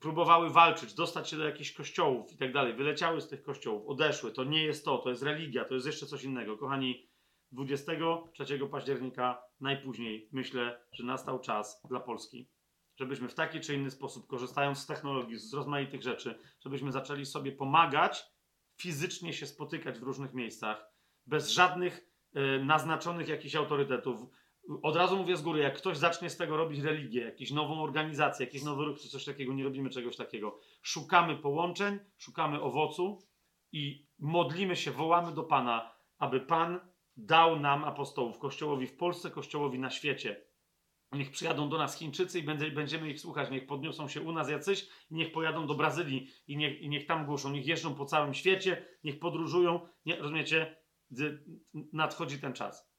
próbowały 0.00 0.50
walczyć, 0.50 0.94
dostać 0.94 1.30
się 1.30 1.36
do 1.36 1.44
jakichś 1.44 1.72
kościołów 1.72 2.32
i 2.32 2.36
tak 2.36 2.52
dalej, 2.52 2.74
wyleciały 2.74 3.20
z 3.20 3.28
tych 3.28 3.42
kościołów, 3.42 3.86
odeszły. 3.86 4.32
To 4.32 4.44
nie 4.44 4.64
jest 4.64 4.84
to, 4.84 4.98
to 4.98 5.10
jest 5.10 5.22
religia, 5.22 5.64
to 5.64 5.74
jest 5.74 5.86
jeszcze 5.86 6.06
coś 6.06 6.24
innego. 6.24 6.58
Kochani, 6.58 7.08
23 7.52 8.58
października 8.70 9.42
najpóźniej 9.60 10.28
myślę, 10.32 10.80
że 10.92 11.04
nastał 11.04 11.40
czas 11.40 11.82
dla 11.88 12.00
Polski, 12.00 12.50
żebyśmy 12.96 13.28
w 13.28 13.34
taki 13.34 13.60
czy 13.60 13.74
inny 13.74 13.90
sposób, 13.90 14.26
korzystając 14.26 14.78
z 14.78 14.86
technologii, 14.86 15.38
z 15.38 15.54
rozmaitych 15.54 16.02
rzeczy, 16.02 16.38
żebyśmy 16.60 16.92
zaczęli 16.92 17.26
sobie 17.26 17.52
pomagać, 17.52 18.24
fizycznie 18.76 19.32
się 19.32 19.46
spotykać 19.46 19.98
w 19.98 20.02
różnych 20.02 20.34
miejscach, 20.34 20.90
bez 21.26 21.50
żadnych 21.50 22.10
y, 22.36 22.64
naznaczonych 22.64 23.28
jakichś 23.28 23.54
autorytetów 23.54 24.20
od 24.82 24.96
razu 24.96 25.16
mówię 25.16 25.36
z 25.36 25.42
góry, 25.42 25.60
jak 25.60 25.76
ktoś 25.76 25.96
zacznie 25.96 26.30
z 26.30 26.36
tego 26.36 26.56
robić 26.56 26.80
religię, 26.80 27.20
jakąś 27.20 27.50
nową 27.50 27.82
organizację, 27.82 28.46
jakiś 28.46 28.62
nowy 28.62 28.84
ruch 28.84 29.00
czy 29.00 29.08
coś 29.08 29.24
takiego, 29.24 29.52
nie 29.52 29.64
robimy 29.64 29.90
czegoś 29.90 30.16
takiego. 30.16 30.58
Szukamy 30.82 31.36
połączeń, 31.36 31.98
szukamy 32.16 32.62
owocu 32.62 33.18
i 33.72 34.06
modlimy 34.18 34.76
się, 34.76 34.90
wołamy 34.90 35.32
do 35.32 35.42
Pana, 35.42 35.94
aby 36.18 36.40
Pan 36.40 36.80
dał 37.16 37.60
nam 37.60 37.84
apostołów, 37.84 38.38
Kościołowi 38.38 38.86
w 38.86 38.96
Polsce, 38.96 39.30
Kościołowi 39.30 39.78
na 39.78 39.90
świecie. 39.90 40.46
Niech 41.12 41.30
przyjadą 41.30 41.68
do 41.68 41.78
nas 41.78 41.98
Chińczycy 41.98 42.38
i 42.38 42.42
będziemy 42.72 43.10
ich 43.10 43.20
słuchać. 43.20 43.50
Niech 43.50 43.66
podniosą 43.66 44.08
się 44.08 44.20
u 44.20 44.32
nas 44.32 44.50
jacyś 44.50 44.88
i 45.10 45.14
niech 45.14 45.32
pojadą 45.32 45.66
do 45.66 45.74
Brazylii 45.74 46.30
i 46.46 46.56
niech, 46.56 46.80
i 46.80 46.88
niech 46.88 47.06
tam 47.06 47.26
głoszą. 47.26 47.50
Niech 47.50 47.66
jeżdżą 47.66 47.94
po 47.94 48.04
całym 48.04 48.34
świecie, 48.34 48.86
niech 49.04 49.18
podróżują. 49.18 49.88
Nie, 50.06 50.16
rozumiecie? 50.16 50.76
Nadchodzi 51.92 52.38
ten 52.38 52.52
czas. 52.52 52.95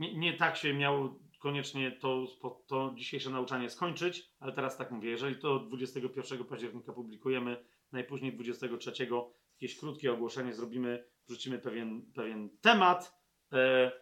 Nie, 0.00 0.14
nie 0.14 0.32
tak 0.32 0.56
się 0.56 0.74
miało 0.74 1.18
koniecznie 1.38 1.92
to, 1.92 2.26
to 2.66 2.92
dzisiejsze 2.96 3.30
nauczanie 3.30 3.70
skończyć, 3.70 4.30
ale 4.40 4.52
teraz 4.52 4.76
tak 4.76 4.90
mówię, 4.90 5.10
jeżeli 5.10 5.36
to 5.36 5.58
21 5.58 6.44
października 6.44 6.92
publikujemy, 6.92 7.64
najpóźniej 7.92 8.32
23 8.32 9.08
jakieś 9.54 9.78
krótkie 9.78 10.12
ogłoszenie 10.12 10.54
zrobimy, 10.54 11.04
wrzucimy 11.28 11.58
pewien, 11.58 12.12
pewien 12.14 12.50
temat, 12.60 13.20
e, 13.52 13.92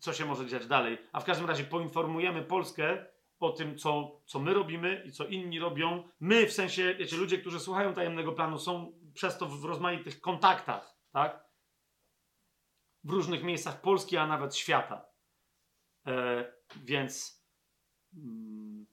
co 0.00 0.12
się 0.12 0.24
może 0.24 0.46
dziać 0.46 0.66
dalej. 0.66 0.98
A 1.12 1.20
w 1.20 1.24
każdym 1.24 1.46
razie 1.46 1.64
poinformujemy 1.64 2.42
Polskę 2.42 3.06
o 3.38 3.50
tym, 3.50 3.78
co, 3.78 4.20
co 4.26 4.38
my 4.38 4.54
robimy 4.54 5.02
i 5.06 5.12
co 5.12 5.26
inni 5.26 5.58
robią. 5.58 6.08
My, 6.20 6.46
w 6.46 6.52
sensie, 6.52 6.94
wiecie, 6.98 7.16
ludzie, 7.16 7.38
którzy 7.38 7.60
słuchają 7.60 7.94
tajemnego 7.94 8.32
planu, 8.32 8.58
są 8.58 8.92
przez 9.14 9.38
to 9.38 9.46
w 9.46 9.64
rozmaitych 9.64 10.20
kontaktach, 10.20 10.96
tak? 11.12 11.46
W 13.04 13.10
różnych 13.10 13.42
miejscach 13.42 13.80
Polski, 13.80 14.16
a 14.16 14.26
nawet 14.26 14.56
świata. 14.56 15.15
E, 16.06 16.44
więc. 16.84 17.42
Mm, 18.14 18.86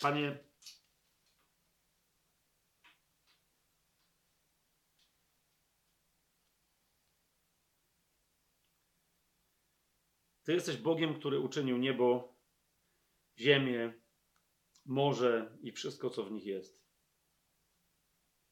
Panie, 0.00 0.38
Ty 10.44 10.52
jesteś 10.52 10.76
Bogiem, 10.76 11.14
który 11.14 11.40
uczynił 11.40 11.78
niebo, 11.78 12.34
ziemię, 13.38 13.92
morze 14.90 15.58
i 15.62 15.72
wszystko, 15.72 16.10
co 16.10 16.24
w 16.24 16.32
nich 16.32 16.46
jest. 16.46 16.80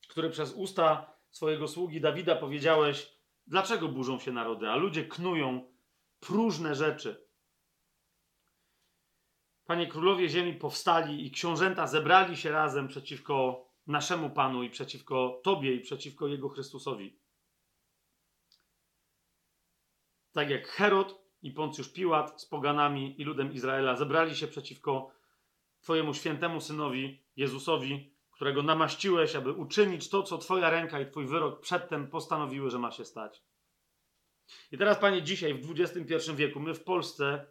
Który 0.08 0.30
przez 0.30 0.52
usta 0.52 1.14
swojego 1.30 1.68
sługi 1.68 2.00
Dawida 2.00 2.36
powiedziałeś, 2.36 3.12
dlaczego 3.46 3.88
burzą 3.88 4.18
się 4.18 4.32
narody, 4.32 4.68
a 4.68 4.76
ludzie 4.76 5.04
knują 5.04 5.72
próżne 6.20 6.74
rzeczy. 6.74 7.28
Panie 9.64 9.86
królowie 9.86 10.28
ziemi 10.28 10.54
powstali 10.54 11.26
i 11.26 11.30
książęta 11.30 11.86
zebrali 11.86 12.36
się 12.36 12.50
razem 12.50 12.88
przeciwko 12.88 13.64
naszemu 13.86 14.30
Panu 14.30 14.62
i 14.62 14.70
przeciwko 14.70 15.40
Tobie 15.44 15.74
i 15.74 15.80
przeciwko 15.80 16.26
Jego 16.26 16.48
Chrystusowi. 16.48 17.18
Tak 20.32 20.50
jak 20.50 20.68
Herod 20.68 21.22
i 21.42 21.52
Poncjusz 21.52 21.92
Piłat 21.92 22.42
z 22.42 22.46
poganami 22.46 23.20
i 23.20 23.24
ludem 23.24 23.52
Izraela 23.52 23.96
zebrali 23.96 24.36
się 24.36 24.48
przeciwko 24.48 25.17
Twojemu 25.88 26.14
świętemu 26.14 26.60
synowi 26.60 27.22
Jezusowi, 27.36 28.14
którego 28.30 28.62
namaściłeś, 28.62 29.36
aby 29.36 29.52
uczynić 29.52 30.08
to, 30.08 30.22
co 30.22 30.38
Twoja 30.38 30.70
ręka 30.70 31.00
i 31.00 31.10
Twój 31.10 31.26
wyrok 31.26 31.60
przedtem 31.60 32.10
postanowiły, 32.10 32.70
że 32.70 32.78
ma 32.78 32.90
się 32.90 33.04
stać. 33.04 33.42
I 34.72 34.78
teraz, 34.78 34.98
Panie, 34.98 35.22
dzisiaj 35.22 35.54
w 35.54 35.80
XXI 35.80 36.32
wieku, 36.34 36.60
my 36.60 36.74
w 36.74 36.84
Polsce 36.84 37.46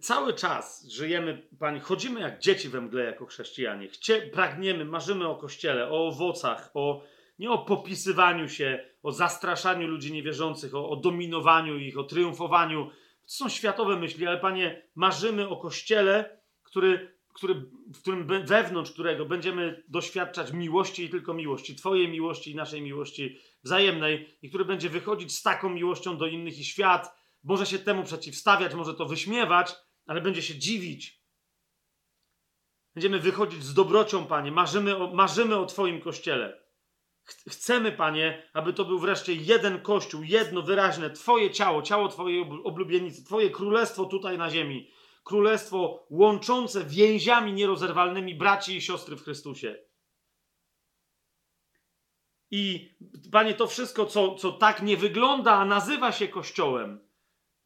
cały 0.00 0.34
czas 0.34 0.84
żyjemy, 0.84 1.48
Panie, 1.58 1.80
chodzimy 1.80 2.20
jak 2.20 2.38
dzieci 2.38 2.68
we 2.68 2.80
mgle 2.80 3.04
jako 3.04 3.26
chrześcijanie. 3.26 3.88
Chcie, 3.88 4.22
pragniemy, 4.22 4.84
marzymy 4.84 5.28
o 5.28 5.36
Kościele, 5.36 5.90
o 5.90 6.08
owocach, 6.08 6.70
o, 6.74 7.02
nie 7.38 7.50
o 7.50 7.58
popisywaniu 7.58 8.48
się, 8.48 8.90
o 9.02 9.12
zastraszaniu 9.12 9.86
ludzi 9.88 10.12
niewierzących, 10.12 10.74
o, 10.74 10.90
o 10.90 10.96
dominowaniu 10.96 11.78
ich, 11.78 11.98
o 11.98 12.04
triumfowaniu. 12.04 12.90
To 13.26 13.34
są 13.34 13.48
światowe 13.48 13.96
myśli, 13.96 14.26
ale 14.26 14.38
Panie, 14.38 14.88
marzymy 14.94 15.48
o 15.48 15.56
Kościele, 15.56 16.40
który, 16.62 17.18
który, 17.34 17.54
w 17.94 18.00
którym 18.00 18.26
wewnątrz 18.46 18.92
którego 18.92 19.26
będziemy 19.26 19.84
doświadczać 19.88 20.52
miłości 20.52 21.04
i 21.04 21.08
tylko 21.08 21.34
miłości, 21.34 21.76
Twojej 21.76 22.08
miłości 22.08 22.50
i 22.50 22.54
naszej 22.54 22.82
miłości 22.82 23.38
wzajemnej, 23.62 24.38
i 24.42 24.48
który 24.48 24.64
będzie 24.64 24.90
wychodzić 24.90 25.36
z 25.36 25.42
taką 25.42 25.70
miłością 25.70 26.18
do 26.18 26.26
innych 26.26 26.58
i 26.58 26.64
świat 26.64 27.24
może 27.44 27.66
się 27.66 27.78
temu 27.78 28.04
przeciwstawiać, 28.04 28.74
może 28.74 28.94
to 28.94 29.06
wyśmiewać, 29.06 29.74
ale 30.06 30.20
będzie 30.20 30.42
się 30.42 30.58
dziwić. 30.58 31.24
Będziemy 32.94 33.18
wychodzić 33.18 33.64
z 33.64 33.74
dobrocią, 33.74 34.26
Panie. 34.26 34.52
Marzymy 34.52 34.96
o, 34.96 35.14
marzymy 35.14 35.56
o 35.56 35.66
Twoim 35.66 36.00
kościele. 36.00 36.63
Chcemy, 37.24 37.92
Panie, 37.92 38.50
aby 38.52 38.72
to 38.72 38.84
był 38.84 38.98
wreszcie 38.98 39.34
jeden 39.34 39.80
kościół, 39.80 40.22
jedno 40.22 40.62
wyraźne, 40.62 41.10
Twoje 41.10 41.50
ciało, 41.50 41.82
ciało 41.82 42.08
Twojej 42.08 42.46
oblubienicy, 42.64 43.24
Twoje 43.24 43.50
królestwo 43.50 44.04
tutaj 44.04 44.38
na 44.38 44.50
ziemi. 44.50 44.90
Królestwo 45.24 46.06
łączące 46.10 46.84
więziami 46.84 47.52
nierozerwalnymi 47.52 48.34
braci 48.34 48.76
i 48.76 48.80
siostry 48.80 49.16
w 49.16 49.22
Chrystusie. 49.22 49.76
I 52.50 52.94
Panie, 53.32 53.54
to 53.54 53.66
wszystko, 53.66 54.06
co, 54.06 54.34
co 54.34 54.52
tak 54.52 54.82
nie 54.82 54.96
wygląda, 54.96 55.52
a 55.52 55.64
nazywa 55.64 56.12
się 56.12 56.28
Kościołem, 56.28 57.00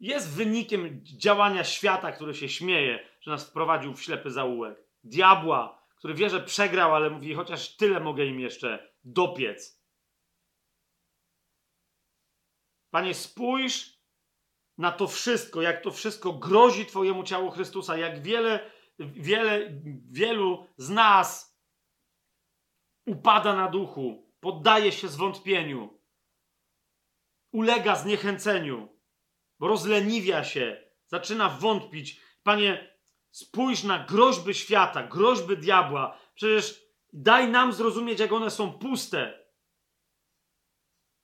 jest 0.00 0.36
wynikiem 0.36 1.00
działania 1.04 1.64
świata, 1.64 2.12
który 2.12 2.34
się 2.34 2.48
śmieje, 2.48 3.08
że 3.20 3.30
nas 3.30 3.50
wprowadził 3.50 3.94
w 3.94 4.02
ślepy 4.02 4.30
zaułek. 4.30 4.84
Diabła, 5.04 5.82
który 5.98 6.14
wie, 6.14 6.30
że 6.30 6.40
przegrał, 6.40 6.94
ale 6.94 7.10
mówi, 7.10 7.34
chociaż 7.34 7.76
tyle 7.76 8.00
mogę 8.00 8.26
im 8.26 8.40
jeszcze 8.40 8.88
dopiec. 9.12 9.82
Panie, 12.90 13.14
spójrz 13.14 13.98
na 14.78 14.92
to 14.92 15.08
wszystko, 15.08 15.62
jak 15.62 15.82
to 15.82 15.90
wszystko 15.90 16.32
grozi 16.32 16.86
Twojemu 16.86 17.24
ciału 17.24 17.50
Chrystusa, 17.50 17.96
jak 17.96 18.22
wiele, 18.22 18.70
wiele, 18.98 19.80
wielu 20.10 20.66
z 20.76 20.90
nas 20.90 21.58
upada 23.06 23.56
na 23.56 23.68
duchu, 23.68 24.32
poddaje 24.40 24.92
się 24.92 25.08
zwątpieniu, 25.08 26.00
ulega 27.52 27.96
zniechęceniu 27.96 28.98
rozleniwia 29.60 30.44
się, 30.44 30.90
zaczyna 31.06 31.48
wątpić. 31.48 32.20
Panie, 32.42 32.98
spójrz 33.30 33.84
na 33.84 34.04
groźby 34.04 34.54
świata, 34.54 35.02
groźby 35.02 35.56
diabła. 35.56 36.18
Przecież 36.34 36.87
daj 37.22 37.48
nam 37.48 37.72
zrozumieć, 37.72 38.20
jak 38.20 38.32
one 38.32 38.50
są 38.50 38.72
puste. 38.72 39.48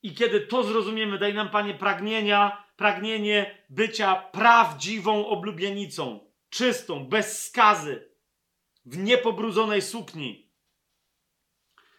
I 0.03 0.15
kiedy 0.15 0.41
to 0.41 0.65
zrozumiemy, 0.65 1.19
daj 1.19 1.35
nam, 1.35 1.51
Panie, 1.51 1.75
pragnienia, 1.75 2.65
pragnienie 2.77 3.65
bycia 3.71 4.17
prawdziwą 4.17 5.27
oblubienicą, 5.27 6.31
czystą, 6.51 7.09
bez 7.09 7.45
skazy, 7.45 8.11
w 8.85 8.99
niepobrudzonej 8.99 9.83
sukni. 9.83 10.51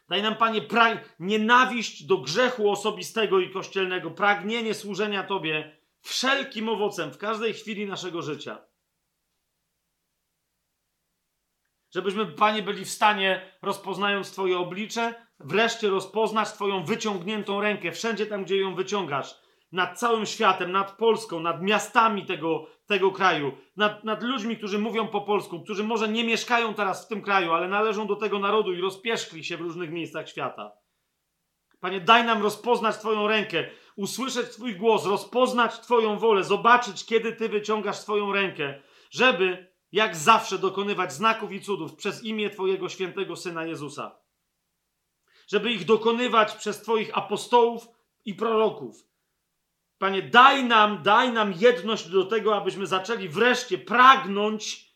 Daj 0.10 0.22
nam, 0.22 0.36
Panie, 0.36 0.62
pra- 0.62 1.00
nienawiść 1.20 2.04
do 2.04 2.18
grzechu 2.18 2.72
osobistego 2.72 3.40
i 3.40 3.50
kościelnego, 3.50 4.12
pragnienie 4.12 4.74
służenia 4.74 5.24
Tobie 5.24 5.78
wszelkim 6.02 6.70
owocem 6.70 7.12
w 7.12 7.18
każdej 7.18 7.54
chwili 7.54 7.88
naszego 7.88 8.22
życia. 8.22 8.65
Żebyśmy, 11.96 12.26
Panie, 12.26 12.64
byli 12.64 12.86
w 12.86 12.90
stanie, 12.90 13.42
rozpoznając 13.62 14.32
Twoje 14.32 14.58
oblicze, 14.58 15.14
wreszcie 15.40 15.90
rozpoznać 15.90 16.52
Twoją 16.52 16.84
wyciągniętą 16.84 17.62
rękę 17.62 17.92
wszędzie 17.92 18.26
tam, 18.26 18.44
gdzie 18.44 18.58
ją 18.58 18.76
wyciągasz. 18.76 19.36
Nad 19.72 20.00
całym 20.00 20.26
światem, 20.26 20.72
nad 20.72 20.92
Polską, 20.92 21.40
nad 21.40 21.62
miastami 21.62 22.26
tego, 22.26 22.68
tego 22.86 23.12
kraju, 23.12 23.52
nad, 23.78 24.04
nad 24.04 24.24
ludźmi, 24.24 24.58
którzy 24.58 24.80
mówią 24.80 25.08
po 25.08 25.22
polsku, 25.22 25.62
którzy 25.62 25.84
może 25.84 26.08
nie 26.08 26.24
mieszkają 26.24 26.74
teraz 26.74 27.06
w 27.06 27.08
tym 27.08 27.22
kraju, 27.22 27.52
ale 27.52 27.68
należą 27.68 28.08
do 28.08 28.16
tego 28.16 28.40
narodu 28.40 28.74
i 28.74 28.82
rozpieszkli 28.82 29.44
się 29.44 29.58
w 29.58 29.62
różnych 29.62 29.92
miejscach 29.92 30.30
świata. 30.30 30.72
Panie, 31.80 32.02
daj 32.02 32.24
nam 32.24 32.44
rozpoznać 32.44 32.98
Twoją 32.98 33.28
rękę, 33.28 33.70
usłyszeć 33.96 34.50
Twój 34.50 34.76
głos, 34.76 35.06
rozpoznać 35.06 35.80
Twoją 35.80 36.20
wolę, 36.20 36.44
zobaczyć, 36.44 37.06
kiedy 37.06 37.34
Ty 37.34 37.50
wyciągasz 37.50 37.98
swoją 37.98 38.34
rękę, 38.34 38.82
żeby 39.12 39.75
jak 39.96 40.16
zawsze 40.16 40.58
dokonywać 40.58 41.14
znaków 41.14 41.52
i 41.52 41.62
cudów 41.62 41.96
przez 41.96 42.24
imię 42.24 42.50
Twojego 42.50 42.90
świętego 42.90 43.36
Syna 43.36 43.66
Jezusa. 43.66 44.16
Żeby 45.48 45.72
ich 45.72 45.86
dokonywać 45.86 46.56
przez 46.56 46.82
Twoich 46.82 47.18
apostołów 47.18 47.88
i 48.26 48.34
proroków. 48.34 48.96
Panie, 49.98 50.22
daj 50.22 50.64
nam, 50.64 51.04
daj 51.04 51.32
nam 51.32 51.54
jedność 51.60 52.10
do 52.10 52.26
tego, 52.26 52.56
abyśmy 52.56 52.88
zaczęli 52.88 53.30
wreszcie 53.30 53.78
pragnąć 53.78 54.94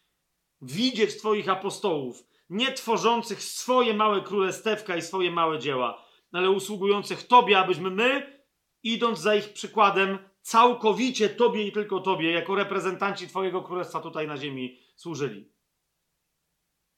widzieć 0.61 1.17
Twoich 1.17 1.49
apostołów, 1.49 2.23
nie 2.49 2.71
tworzących 2.71 3.43
swoje 3.43 3.93
małe 3.93 4.21
królestewka 4.21 4.95
i 4.95 5.01
swoje 5.01 5.31
małe 5.31 5.59
dzieła, 5.59 6.05
ale 6.31 6.49
usługujących 6.49 7.27
Tobie, 7.27 7.59
abyśmy 7.59 7.89
my, 7.89 8.39
idąc 8.83 9.19
za 9.19 9.35
ich 9.35 9.53
przykładem, 9.53 10.19
całkowicie 10.41 11.29
Tobie 11.29 11.67
i 11.67 11.71
tylko 11.71 11.99
Tobie, 11.99 12.31
jako 12.31 12.55
reprezentanci 12.55 13.27
Twojego 13.27 13.61
Królestwa 13.61 13.99
tutaj 13.99 14.27
na 14.27 14.37
ziemi, 14.37 14.88
służyli. 14.99 15.53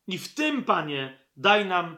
I 0.07 0.17
w 0.17 0.35
tym, 0.35 0.63
Panie, 0.63 1.27
daj 1.35 1.65
nam 1.65 1.97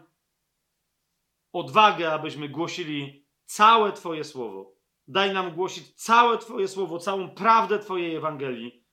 odwagę, 1.53 2.13
abyśmy 2.13 2.49
głosili 2.49 3.27
całe 3.45 3.91
Twoje 3.91 4.23
słowo. 4.23 4.75
Daj 5.07 5.33
nam 5.33 5.55
głosić 5.55 5.95
całe 5.95 6.37
Twoje 6.37 6.67
słowo, 6.67 6.99
całą 6.99 7.29
prawdę 7.29 7.79
Twojej 7.79 8.15
Ewangelii, 8.15 8.85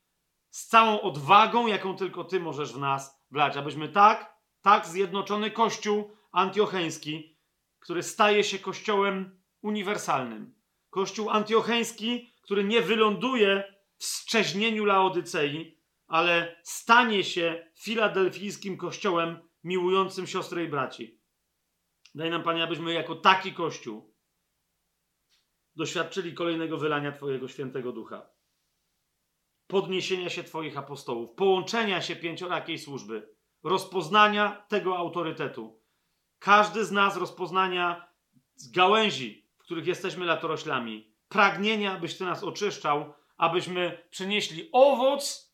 z 0.51 0.67
całą 0.67 1.01
odwagą, 1.01 1.67
jaką 1.67 1.97
tylko 1.97 2.25
Ty 2.25 2.41
możesz 2.41 2.73
w 2.73 2.79
nas 2.79 3.25
wlać, 3.31 3.57
abyśmy 3.57 3.89
tak, 3.89 4.37
tak 4.63 4.87
zjednoczony 4.87 5.51
Kościół 5.51 6.11
antiocheński 6.33 7.41
który 7.81 8.03
staje 8.03 8.45
się 8.45 8.59
kościołem 8.59 9.41
uniwersalnym. 9.63 10.55
Kościół 10.91 11.31
antiocheński, 11.31 12.35
który 12.43 12.65
nie 12.65 12.83
wyląduje 12.83 13.75
w 13.99 14.05
szczeźnieniu 14.05 14.85
Laodycei, 14.85 15.80
ale 16.11 16.61
stanie 16.63 17.25
się 17.25 17.71
filadelfijskim 17.79 18.77
kościołem 18.77 19.49
miłującym 19.65 20.27
siostry 20.27 20.65
i 20.65 20.69
braci. 20.69 21.21
Daj 22.15 22.31
nam, 22.31 22.43
Panie, 22.43 22.65
abyśmy 22.65 22.93
jako 22.93 23.15
taki 23.15 23.53
kościół 23.53 24.15
doświadczyli 25.77 26.35
kolejnego 26.35 26.79
wylania 26.79 27.13
Twojego 27.13 27.49
świętego 27.49 27.93
ducha. 27.93 28.31
Podniesienia 29.67 30.31
się 30.31 30.45
Twoich 30.45 30.79
apostołów, 30.79 31.35
połączenia 31.35 32.03
się 32.03 32.17
pięciorakiej 32.17 32.79
służby, 32.79 33.35
rozpoznania 33.63 34.67
tego 34.69 34.99
autorytetu 34.99 35.81
każdy 36.39 36.85
z 36.85 36.93
nas 36.93 37.17
rozpoznania 37.17 38.09
z 38.55 38.71
gałęzi, 38.71 39.49
w 39.59 39.63
których 39.63 39.87
jesteśmy 39.87 40.27
latoroślami, 40.27 41.15
pragnienia, 41.29 41.93
abyś 41.93 42.19
Ty 42.19 42.25
nas 42.25 42.45
oczyszczał, 42.45 43.15
abyśmy 43.37 44.09
przynieśli 44.11 44.69
owoc 44.73 45.50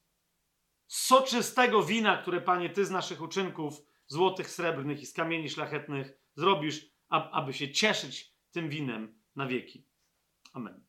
soczystego 0.86 1.82
wina, 1.82 2.16
które, 2.16 2.40
Panie, 2.40 2.70
Ty 2.70 2.84
z 2.84 2.90
naszych 2.90 3.22
uczynków 3.22 3.82
złotych, 4.06 4.50
srebrnych 4.50 5.02
i 5.02 5.06
z 5.06 5.12
kamieni 5.12 5.50
szlachetnych 5.50 6.18
zrobisz, 6.34 6.86
aby 7.08 7.52
się 7.52 7.72
cieszyć 7.72 8.34
tym 8.50 8.68
winem 8.68 9.22
na 9.36 9.46
wieki. 9.46 9.86
Amen. 10.52 10.85